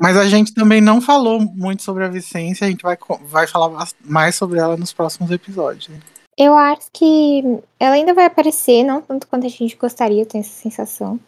Mas 0.02 0.16
a 0.16 0.28
gente 0.28 0.54
também 0.54 0.82
não 0.82 1.02
falou 1.02 1.40
muito 1.42 1.84
sobre 1.84 2.06
a 2.06 2.08
Vicência, 2.08 2.66
a 2.66 2.70
gente 2.70 2.82
vai, 2.82 2.98
vai 3.24 3.46
falar 3.48 3.88
mais 4.04 4.36
sobre 4.36 4.58
ela 4.58 4.78
nos 4.78 4.94
próximos 4.94 5.30
episódios. 5.30 5.90
né? 5.90 6.00
Eu 6.40 6.56
acho 6.56 6.88
que 6.94 7.44
ela 7.78 7.96
ainda 7.96 8.14
vai 8.14 8.24
aparecer, 8.24 8.82
não 8.86 9.02
tanto 9.02 9.28
quanto 9.28 9.46
a 9.46 9.50
gente 9.50 9.76
gostaria, 9.76 10.22
eu 10.22 10.26
tenho 10.26 10.42
essa 10.42 10.54
sensação. 10.54 11.20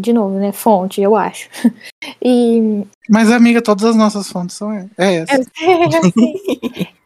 De 0.00 0.12
novo, 0.12 0.38
né? 0.38 0.52
Fonte, 0.52 1.00
eu 1.00 1.16
acho. 1.16 1.48
E 2.22 2.86
Mas, 3.10 3.30
amiga, 3.30 3.60
todas 3.60 3.84
as 3.84 3.94
nossas 3.94 4.30
fontes 4.30 4.56
são 4.56 4.72
é, 4.72 4.88
é 4.96 5.14
essa. 5.16 5.42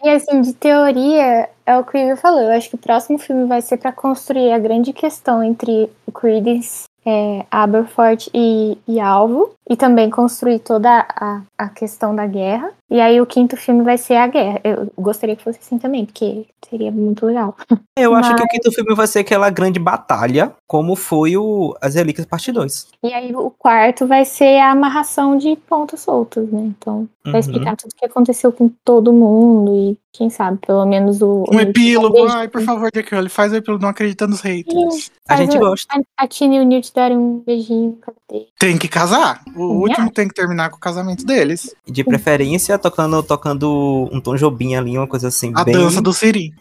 E 0.05 0.09
assim, 0.09 0.41
de 0.43 0.53
teoria, 0.53 1.49
é 1.65 1.78
o 1.78 1.83
que 1.83 1.97
o 1.97 2.01
Igor 2.01 2.17
falou. 2.17 2.43
Eu 2.43 2.53
acho 2.53 2.69
que 2.69 2.75
o 2.75 2.78
próximo 2.78 3.19
filme 3.19 3.47
vai 3.47 3.62
ser 3.62 3.78
pra 3.78 3.91
construir 3.91 4.53
a 4.53 4.59
grande 4.59 4.93
questão 4.93 5.43
entre 5.43 5.91
Creedence, 6.15 6.85
é, 7.07 7.44
Aberforth 7.51 8.28
e, 8.35 8.78
e 8.86 9.01
Alvo. 9.01 9.53
E 9.69 9.77
também 9.77 10.11
construir 10.11 10.59
toda 10.59 11.07
a, 11.09 11.41
a 11.57 11.69
questão 11.70 12.15
da 12.15 12.27
guerra. 12.27 12.70
E 12.91 13.01
aí 13.01 13.21
o 13.21 13.27
quinto 13.27 13.57
filme 13.57 13.83
vai 13.83 13.97
ser 13.99 14.15
a 14.17 14.27
guerra. 14.27 14.61
Eu 14.63 14.93
gostaria 14.99 15.35
que 15.35 15.43
fosse 15.43 15.59
assim 15.59 15.79
também, 15.79 16.05
porque 16.05 16.47
seria 16.69 16.93
muito 16.93 17.25
legal. 17.27 17.57
Eu 17.97 18.15
acho 18.15 18.29
que 18.31 18.43
o 18.43 18.45
Mas- 18.45 18.51
quinto 18.53 18.73
filme 18.73 18.95
vai 18.95 19.07
ser 19.07 19.21
aquela 19.21 19.49
grande 19.51 19.79
batalha, 19.79 20.53
como 20.67 20.95
foi 20.95 21.37
o 21.37 21.75
As 21.81 21.95
Relíquias 21.95 22.27
Parte 22.27 22.53
2. 22.53 22.89
E 23.03 23.13
aí 23.13 23.35
o 23.35 23.51
quarto 23.51 24.07
vai 24.07 24.25
ser 24.25 24.59
a 24.61 24.73
amarração 24.73 25.37
de 25.37 25.57
pontos 25.57 26.01
soltos, 26.01 26.49
né? 26.51 26.61
Então 26.79 27.09
vai 27.25 27.35
Uhum. 27.35 27.39
explicar 27.41 27.77
tudo 27.77 27.91
o 27.91 27.97
que 27.97 28.05
aconteceu 28.05 28.53
com 28.53 28.71
todo 28.85 29.13
mundo 29.13 29.75
e 29.75 29.99
quem 30.13 30.29
sabe, 30.31 30.59
pelo 30.65 30.85
menos 30.87 31.21
o. 31.23 31.45
Um 31.51 31.57
o- 31.57 31.61
epílogo. 31.61 32.23
o- 32.23 32.29
Ai, 32.29 32.49
por 32.49 32.61
favor, 32.63 32.91
Jack 32.93 33.13
Ele 33.15 33.29
faz 33.29 33.53
o 33.53 33.57
epílogo, 33.57 33.83
não 33.83 33.89
acredita 33.89 34.27
nos 34.27 34.41
haters. 34.43 35.11
A 35.29 35.37
gente 35.37 35.57
o- 35.57 35.61
gosta. 35.61 35.89
A, 36.17 36.25
a 36.25 36.29
Tina 36.29 36.57
e 36.57 36.61
o 36.61 36.65
Newt 36.65 36.93
deram 36.95 37.17
um 37.17 37.39
beijinho 37.41 37.91
no 37.93 37.97
cabelo. 37.97 38.47
Tem 38.59 38.77
que 38.79 38.89
casar. 38.89 39.43
O 39.57 39.81
último 39.81 40.11
tem 40.11 40.29
que 40.29 40.35
terminar 40.35 40.71
com 40.71 40.77
o 40.77 40.81
casamento 40.81 41.25
deles. 41.25 41.75
De 41.87 42.03
preferência, 42.05 42.79
tocando, 42.91 43.23
tocando 43.23 44.09
um 44.13 44.21
Tom 44.21 44.37
Jobim 44.37 44.75
ali, 44.75 44.97
uma 44.99 45.07
coisa 45.07 45.29
assim, 45.29 45.53
A 45.55 45.65
bem. 45.65 45.75
dança 45.75 46.03
do 46.03 46.13
Siri. 46.13 46.53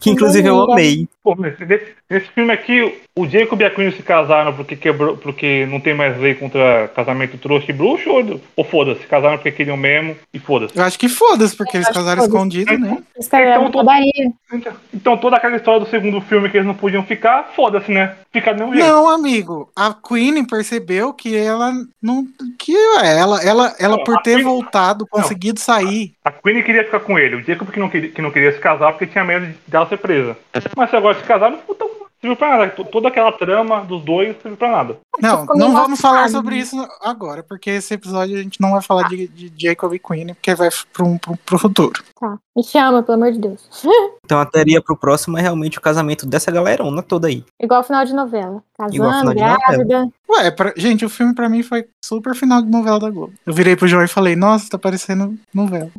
Que 0.00 0.10
inclusive 0.10 0.48
eu 0.48 0.72
amei. 0.72 1.08
Pô, 1.22 1.34
nesse, 1.36 1.64
nesse 2.10 2.26
filme 2.28 2.52
aqui, 2.52 3.00
o 3.16 3.26
Jacob 3.26 3.60
e 3.60 3.64
a 3.64 3.70
Queen 3.70 3.90
se 3.92 4.02
casaram 4.02 4.52
porque 4.52 4.74
quebrou, 4.74 5.16
porque 5.16 5.66
não 5.66 5.80
tem 5.80 5.94
mais 5.94 6.18
lei 6.18 6.34
contra 6.34 6.88
casamento 6.88 7.38
trouxa 7.38 7.70
e 7.70 7.74
bruxo, 7.74 8.10
ou, 8.10 8.40
ou 8.56 8.64
foda-se, 8.64 9.06
casaram 9.06 9.36
porque 9.36 9.52
queriam 9.52 9.76
mesmo 9.76 10.16
e 10.34 10.38
foda-se. 10.38 10.76
Eu 10.76 10.82
acho 10.82 10.98
que 10.98 11.08
foda-se, 11.08 11.56
porque 11.56 11.76
eles 11.76 11.86
acho 11.86 11.92
que 11.92 11.98
casaram 11.98 12.24
escondido, 12.24 12.76
né? 12.78 12.98
Então, 13.16 13.40
então, 13.40 13.70
padaria. 13.70 14.32
Então, 14.52 14.72
então 14.92 15.16
toda 15.16 15.36
aquela 15.36 15.56
história 15.56 15.80
do 15.80 15.88
segundo 15.88 16.20
filme 16.20 16.50
que 16.50 16.56
eles 16.56 16.66
não 16.66 16.74
podiam 16.74 17.04
ficar, 17.04 17.52
foda-se, 17.54 17.90
né? 17.90 18.16
Fica 18.32 18.52
mesmo 18.52 18.74
jeito. 18.74 18.86
Não, 18.86 19.08
amigo. 19.08 19.70
A 19.74 19.94
Queen 19.94 20.44
percebeu 20.44 21.12
que 21.14 21.36
ela 21.36 21.72
não. 22.02 22.26
Que 22.58 22.76
ela, 23.02 23.42
ela, 23.42 23.74
ela 23.78 23.96
Não, 23.96 24.04
por 24.04 24.16
a 24.16 24.20
ter 24.20 24.34
Queen- 24.34 24.44
voltado, 24.44 25.06
conseguido 25.06 25.58
sair. 25.58 26.12
A 26.24 26.30
Queen 26.30 26.62
queria 26.62 26.84
ficar 26.84 27.00
com 27.00 27.18
ele, 27.18 27.36
o 27.36 27.42
Jacob 27.42 27.70
que 27.70 27.80
não 27.80 27.88
queria, 27.88 28.10
que 28.10 28.20
não 28.20 28.30
queria 28.30 28.52
se 28.52 28.58
casar 28.58 28.92
porque 28.92 29.06
tinha 29.06 29.24
medo 29.24 29.45
de- 29.46 29.58
dela 29.66 29.86
ser 29.86 29.98
presa. 29.98 30.36
Mas 30.76 30.90
se 30.90 30.96
agora 30.96 31.14
se 31.18 31.24
casaram, 31.24 31.58
puta, 31.58 31.84
não 31.84 32.05
serviu 32.20 32.36
pra 32.36 32.48
nada. 32.58 32.70
T- 32.70 32.84
Toda 32.84 33.08
aquela 33.08 33.32
trama 33.32 33.80
dos 33.84 34.02
dois 34.04 34.28
não 34.34 34.40
serviu 34.40 34.56
pra 34.56 34.70
nada. 34.70 34.98
Não, 35.20 35.40
ficou 35.40 35.56
não 35.56 35.68
meio 35.68 35.78
vamos 35.80 36.00
falar 36.00 36.28
sobre 36.28 36.56
né? 36.56 36.60
isso 36.60 36.76
agora, 37.02 37.42
porque 37.42 37.70
esse 37.70 37.94
episódio 37.94 38.36
a 38.38 38.42
gente 38.42 38.60
não 38.60 38.72
vai 38.72 38.82
falar 38.82 39.08
de, 39.08 39.26
de 39.28 39.52
Jacob 39.56 39.92
e 39.94 39.98
Queen, 39.98 40.28
porque 40.34 40.54
vai 40.54 40.68
pro, 40.92 41.18
pro, 41.18 41.36
pro 41.38 41.58
futuro. 41.58 42.02
Tá. 42.20 42.38
Me 42.56 42.62
chama, 42.64 43.02
pelo 43.02 43.16
amor 43.16 43.32
de 43.32 43.40
Deus. 43.40 43.68
Então 44.26 44.40
a 44.40 44.44
teoria 44.44 44.82
pro 44.82 44.96
próximo 44.96 45.38
é 45.38 45.40
realmente 45.40 45.78
o 45.78 45.80
casamento 45.80 46.26
dessa 46.26 46.50
galerona 46.50 47.00
toda 47.00 47.28
aí. 47.28 47.44
Igual 47.62 47.84
final 47.84 48.04
de 48.04 48.12
novela. 48.12 48.60
Casando, 48.76 49.32
grávida. 49.32 50.08
Ué, 50.28 50.50
pra- 50.50 50.72
gente, 50.76 51.04
o 51.04 51.08
filme 51.08 51.32
pra 51.32 51.48
mim 51.48 51.62
foi 51.62 51.86
super 52.04 52.34
final 52.34 52.60
de 52.60 52.68
novela 52.68 52.98
da 52.98 53.08
Globo. 53.08 53.32
Eu 53.46 53.54
virei 53.54 53.76
pro 53.76 53.86
João 53.86 54.02
e 54.02 54.08
falei, 54.08 54.34
nossa, 54.34 54.68
tá 54.68 54.76
parecendo 54.76 55.38
novela. 55.54 55.92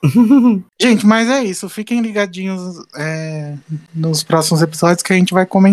Gente, 0.80 1.04
mas 1.04 1.28
é 1.28 1.42
isso. 1.42 1.68
Fiquem 1.68 2.00
ligadinhos 2.00 2.78
é, 2.96 3.56
nos 3.92 4.22
próximos 4.22 4.62
episódios 4.62 5.02
que 5.02 5.12
a 5.12 5.16
gente 5.16 5.34
vai 5.34 5.44
comentar 5.44 5.71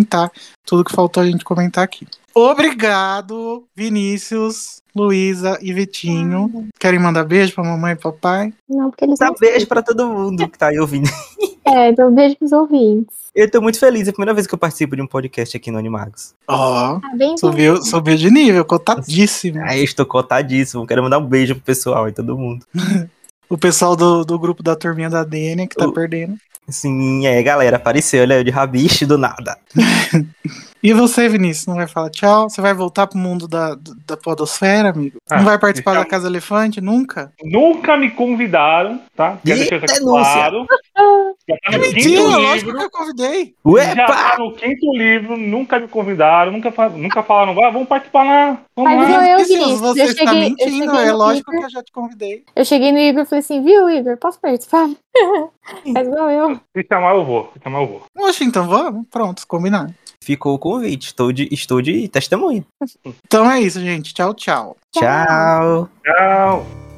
tudo 0.65 0.83
que 0.83 0.95
faltou 0.95 1.23
a 1.23 1.25
gente 1.25 1.43
comentar 1.43 1.83
aqui. 1.83 2.07
Obrigado, 2.33 3.65
Vinícius, 3.75 4.81
Luísa 4.95 5.57
e 5.61 5.73
Vitinho. 5.73 6.67
Querem 6.79 6.99
mandar 6.99 7.23
beijo 7.23 7.53
pra 7.55 7.63
mamãe 7.63 7.93
e 7.93 7.95
papai? 7.95 8.53
Não, 8.69 8.89
porque 8.91 9.05
eles 9.05 9.17
Dá 9.19 9.27
não 9.27 9.35
beijo 9.39 9.65
pra 9.67 9.81
todo 9.81 10.07
mundo 10.07 10.47
que 10.47 10.57
tá 10.57 10.67
aí 10.67 10.79
ouvindo. 10.79 11.09
É, 11.71 11.89
então 11.89 12.11
beijo 12.11 12.35
pros 12.35 12.51
ouvintes. 12.51 13.15
Eu 13.35 13.47
tô 13.51 13.61
muito 13.61 13.77
feliz, 13.77 14.07
é 14.07 14.09
a 14.09 14.13
primeira 14.13 14.33
vez 14.33 14.47
que 14.47 14.55
eu 14.55 14.57
participo 14.57 14.95
de 14.95 15.03
um 15.03 15.05
podcast 15.05 15.55
aqui 15.55 15.69
no 15.69 15.77
Animagos. 15.77 16.33
Ó, 16.47 16.99
bem 17.15 17.37
subiu, 17.37 17.79
subiu 17.83 18.15
de 18.17 18.31
nível, 18.31 18.65
cotadíssimo. 18.65 19.61
Aí 19.61 19.83
estou 19.83 20.03
cotadíssimo, 20.03 20.87
quero 20.87 21.03
mandar 21.03 21.19
um 21.19 21.25
beijo 21.27 21.53
pro 21.53 21.63
pessoal 21.63 22.07
e 22.07 22.11
todo 22.11 22.35
mundo. 22.37 22.65
O 23.51 23.57
pessoal 23.57 23.95
do, 23.95 24.23
do 24.23 24.37
grupo 24.37 24.61
da 24.61 24.75
turminha 24.75 25.09
da 25.09 25.23
Dênia 25.23 25.65
que 25.67 25.75
tá 25.75 25.87
O- 25.87 25.91
perdendo. 25.91 26.35
Sim, 26.71 27.25
é, 27.25 27.41
galera, 27.41 27.77
apareceu, 27.77 28.21
olha, 28.21 28.35
eu 28.35 28.43
de 28.43 28.51
rabiche 28.51 29.05
do 29.05 29.17
nada. 29.17 29.57
E 30.81 30.93
você, 30.93 31.27
Vinícius, 31.27 31.67
não 31.67 31.75
vai 31.75 31.87
falar 31.87 32.09
tchau? 32.09 32.49
Você 32.49 32.61
vai 32.61 32.73
voltar 32.73 33.05
pro 33.05 33.17
mundo 33.17 33.49
da, 33.49 33.75
da 34.07 34.15
podosfera, 34.15 34.91
amigo? 34.91 35.17
Ah, 35.29 35.37
não 35.37 35.43
vai 35.43 35.59
participar 35.59 35.91
então- 35.91 36.03
da 36.03 36.09
Casa 36.09 36.27
Elefante? 36.27 36.79
Nunca? 36.79 37.33
Nunca 37.43 37.97
me 37.97 38.09
convidaram, 38.11 39.01
tá? 39.13 39.37
Quero 39.45 39.59
deixar 39.59 39.99
claro. 39.99 40.65
Já 41.49 41.71
tá 41.71 41.77
Mentira, 41.77 42.01
quinto 42.01 42.23
lógico 42.23 42.71
livro. 42.71 42.77
que 42.77 42.85
eu 42.85 42.91
convidei. 42.91 43.55
Já 43.95 44.05
tá 44.05 44.35
no 44.37 44.53
quinto 44.53 44.91
livro, 44.97 45.37
nunca 45.37 45.79
me 45.79 45.87
convidaram, 45.87 46.51
nunca, 46.51 46.69
nunca 46.89 47.23
falaram, 47.23 47.51
"Ah, 47.63 47.69
vamos 47.71 47.87
participar 47.87 48.23
lá. 48.23 48.61
Vamos 48.75 48.91
Mas 48.97 49.09
lá. 49.11 49.17
não, 49.17 49.25
eu, 49.27 49.37
Vinícius, 49.45 49.79
você 49.79 50.01
eu 50.01 50.05
está 50.05 50.25
cheguei- 50.31 50.43
eu 50.45 50.49
mentindo, 50.49 50.85
cheguei 50.91 51.05
é 51.07 51.11
lógico 51.11 51.51
Igor. 51.51 51.59
que 51.61 51.65
eu 51.65 51.71
já 51.71 51.83
te 51.83 51.91
convidei. 51.91 52.43
Eu 52.55 52.65
cheguei 52.65 52.91
no 52.91 52.97
Igor 52.99 53.23
e 53.23 53.25
falei 53.25 53.39
assim, 53.39 53.63
viu, 53.63 53.89
Igor, 53.89 54.17
posso 54.17 54.39
participar? 54.39 54.87
Mas 55.85 56.07
não 56.07 56.29
eu. 56.29 56.55
Se 56.75 56.85
chamar, 56.87 57.15
eu 57.15 57.25
vou. 57.25 57.51
Se 57.53 57.63
chamar, 57.63 57.81
eu 57.81 57.87
vou. 57.87 58.03
Oxe, 58.17 58.43
então 58.43 58.67
vamos, 58.67 59.05
pronto, 59.09 59.45
combinado. 59.47 59.93
Ficou 60.21 60.53
o 60.55 60.59
convite, 60.59 61.07
estou 61.07 61.31
de, 61.31 61.47
estou 61.51 61.81
de 61.81 62.07
testemunha. 62.09 62.63
Então 63.25 63.49
é 63.49 63.61
isso, 63.61 63.79
gente. 63.79 64.13
Tchau, 64.13 64.33
tchau. 64.33 64.75
Tchau. 64.93 65.89
Tchau. 66.05 66.88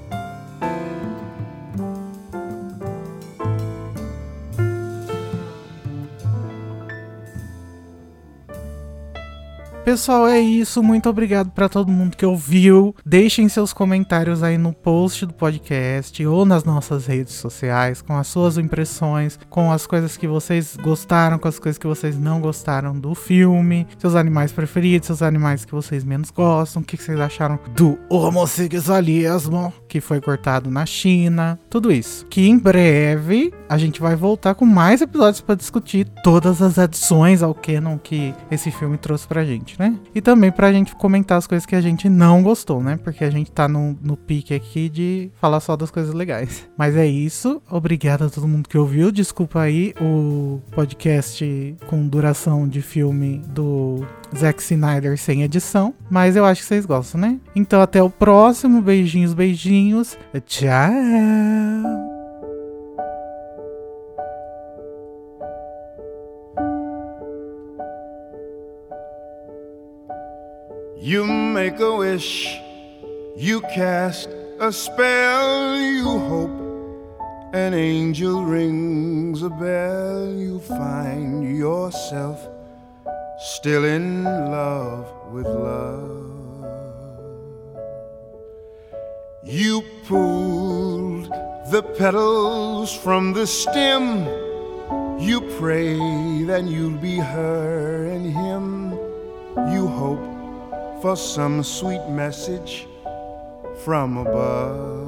Pessoal, 9.84 10.28
é 10.28 10.40
isso. 10.40 10.84
Muito 10.84 11.10
obrigado 11.10 11.50
pra 11.50 11.68
todo 11.68 11.92
mundo 11.92 12.16
que 12.16 12.26
ouviu. 12.26 12.96
Deixem 13.04 13.50
seus 13.50 13.74
comentários 13.74 14.44
aí 14.44 14.56
no 14.56 14.74
post 14.74 15.26
do 15.26 15.34
podcast 15.34 16.24
ou 16.24 16.46
nas 16.46 16.64
nossas 16.64 17.08
redes 17.08 17.34
sociais 17.34 18.00
com 18.00 18.16
as 18.16 18.28
suas 18.28 18.60
impressões, 18.60 19.40
com 19.50 19.72
as 19.72 19.88
coisas 19.88 20.16
que 20.16 20.28
vocês 20.28 20.78
gostaram, 20.78 21.40
com 21.40 21.48
as 21.48 21.58
coisas 21.58 21.80
que 21.80 21.88
vocês 21.88 22.18
não 22.18 22.40
gostaram 22.40 22.98
do 22.98 23.16
filme, 23.16 23.88
seus 23.98 24.14
animais 24.14 24.52
preferidos, 24.52 25.08
seus 25.08 25.24
animais 25.24 25.66
que 25.66 25.72
vocês 25.72 26.04
menos 26.04 26.30
gostam, 26.30 26.84
o 26.84 26.86
que 26.86 26.96
vocês 26.96 27.20
acharam 27.20 27.60
do 27.76 27.98
homossexualismo 28.08 29.74
que 29.88 30.00
foi 30.00 30.22
cortado 30.22 30.70
na 30.72 30.86
China, 30.86 31.60
tudo 31.70 31.92
isso. 31.92 32.26
Que 32.28 32.48
em 32.48 32.58
breve 32.58 33.52
a 33.68 33.78
gente 33.78 34.00
vai 34.00 34.16
voltar 34.16 34.54
com 34.56 34.66
mais 34.66 35.02
episódios 35.02 35.42
pra 35.42 35.56
discutir 35.56 36.08
todas 36.24 36.62
as 36.62 36.78
adições 36.78 37.42
ao 37.42 37.54
canon 37.54 37.98
que 37.98 38.34
esse 38.50 38.72
filme 38.72 38.98
trouxe 38.98 39.28
pra 39.28 39.44
gente, 39.44 39.71
né? 39.78 39.98
E 40.14 40.22
também 40.22 40.52
pra 40.52 40.72
gente 40.72 40.96
comentar 40.96 41.38
as 41.38 41.48
coisas 41.48 41.66
que 41.66 41.76
a 41.76 41.82
gente 41.82 42.10
não 42.10 42.42
gostou, 42.42 42.82
né? 42.82 42.98
Porque 43.04 43.24
a 43.24 43.30
gente 43.30 43.52
tá 43.52 43.68
no, 43.68 43.98
no 44.02 44.16
pique 44.18 44.54
aqui 44.54 44.90
de 44.90 45.32
falar 45.40 45.60
só 45.60 45.76
das 45.76 45.92
coisas 45.92 46.14
legais. 46.14 46.68
Mas 46.78 46.96
é 46.96 47.06
isso. 47.06 47.62
Obrigado 47.70 48.26
a 48.26 48.30
todo 48.30 48.48
mundo 48.48 48.68
que 48.68 48.78
ouviu. 48.78 49.12
Desculpa 49.12 49.62
aí 49.62 49.94
o 50.00 50.62
podcast 50.72 51.76
com 51.88 52.08
duração 52.08 52.68
de 52.68 52.82
filme 52.82 53.42
do 53.48 54.06
Zack 54.36 54.62
Snyder 54.62 55.18
sem 55.18 55.44
edição. 55.44 55.94
Mas 56.10 56.36
eu 56.36 56.46
acho 56.46 56.62
que 56.62 56.68
vocês 56.68 56.86
gostam, 56.86 57.22
né? 57.22 57.40
Então 57.56 57.82
até 57.82 58.02
o 58.02 58.10
próximo. 58.10 58.82
Beijinhos, 58.82 59.34
beijinhos. 59.34 60.18
Tchau. 60.46 62.21
You 71.04 71.26
make 71.26 71.80
a 71.80 71.96
wish, 71.96 72.60
you 73.36 73.62
cast 73.74 74.30
a 74.60 74.72
spell, 74.72 75.76
you 75.76 76.04
hope 76.04 77.56
an 77.56 77.74
angel 77.74 78.46
rings 78.46 79.42
a 79.42 79.50
bell, 79.50 80.32
you 80.32 80.60
find 80.60 81.58
yourself 81.58 82.48
still 83.40 83.84
in 83.84 84.26
love 84.26 85.08
with 85.32 85.48
love. 85.48 86.68
You 89.44 89.82
pulled 90.06 91.32
the 91.72 91.82
petals 91.98 92.96
from 92.96 93.34
the 93.34 93.48
stem, 93.48 94.28
You 95.20 95.42
pray 95.58 95.98
that 96.44 96.66
you'll 96.66 97.02
be 97.02 97.18
her 97.18 98.06
and 98.06 98.32
him. 98.32 98.92
You 99.74 99.88
hope 99.88 100.41
for 101.02 101.16
some 101.16 101.64
sweet 101.64 102.08
message 102.10 102.88
from 103.84 104.18
above. 104.18 105.02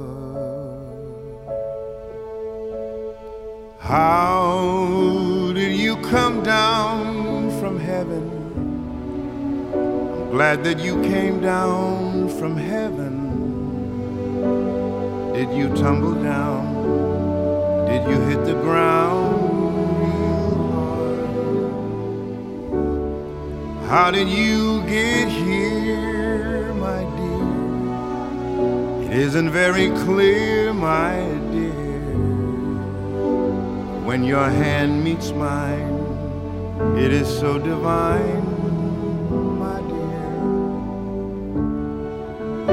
How 3.78 5.52
did 5.54 5.78
you 5.78 5.96
come 5.98 6.42
down 6.42 7.48
from 7.60 7.78
heaven? 7.78 8.24
I'm 9.72 10.30
glad 10.30 10.64
that 10.64 10.80
you 10.80 11.00
came 11.02 11.40
down 11.40 12.28
from 12.40 12.56
heaven. 12.56 13.14
Did 15.32 15.56
you 15.56 15.68
tumble 15.76 16.14
down? 16.14 17.86
Did 17.86 18.02
you 18.10 18.20
hit 18.22 18.44
the 18.44 18.54
ground 18.54 19.53
How 23.88 24.10
did 24.10 24.28
you 24.28 24.82
get 24.88 25.28
here, 25.28 26.72
my 26.74 27.04
dear? 27.18 29.10
It 29.10 29.18
isn't 29.18 29.50
very 29.50 29.90
clear, 30.04 30.72
my 30.72 31.16
dear. 31.52 32.00
When 34.06 34.24
your 34.24 34.48
hand 34.48 35.04
meets 35.04 35.32
mine, 35.32 36.00
it 36.96 37.12
is 37.12 37.28
so 37.28 37.58
divine, 37.58 38.44
my 39.58 39.80
dear. 39.92 40.30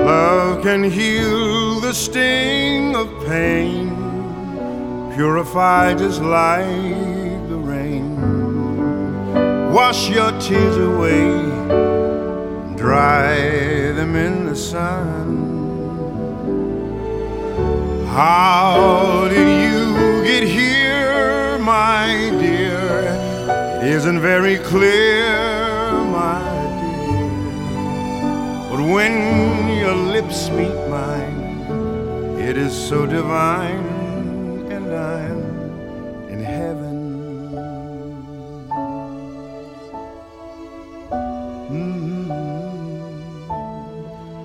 Love 0.06 0.64
can 0.64 0.83
heal 0.83 1.81
the 1.81 1.93
sting 1.93 2.95
of 2.95 3.09
pain, 3.27 3.90
like 5.17 5.98
the 5.98 6.19
rain. 6.22 7.20
Wash 9.72 10.09
your 10.09 10.32
tears 10.40 10.75
away, 10.75 11.32
dry 12.75 13.35
them 13.93 14.17
in 14.17 14.45
the 14.45 14.56
sun. 14.56 15.27
How 18.08 19.30
did 19.30 19.48
you 19.64 20.24
get 20.25 20.43
here, 20.43 21.58
my 21.59 22.06
dear? 22.41 22.82
It 23.82 23.88
isn't 23.88 24.19
very 24.19 24.58
clear, 24.58 25.93
my 26.19 26.43
dear. 26.82 27.30
But 28.69 28.82
when 28.93 29.69
your 29.80 29.95
lips 29.95 30.50
meet 30.50 30.75
mine, 30.90 31.40
it 32.38 32.58
is 32.58 32.74
so 32.74 33.06
divine, 33.06 33.90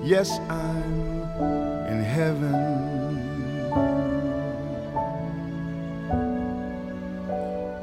Yes, 0.07 0.39
I'm 0.47 1.21
in 1.91 2.01
heaven. 2.01 2.53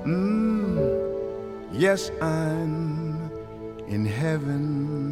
Mm, 0.06 1.68
yes, 1.70 2.10
I'm 2.22 3.30
in 3.88 4.06
heaven. 4.06 5.03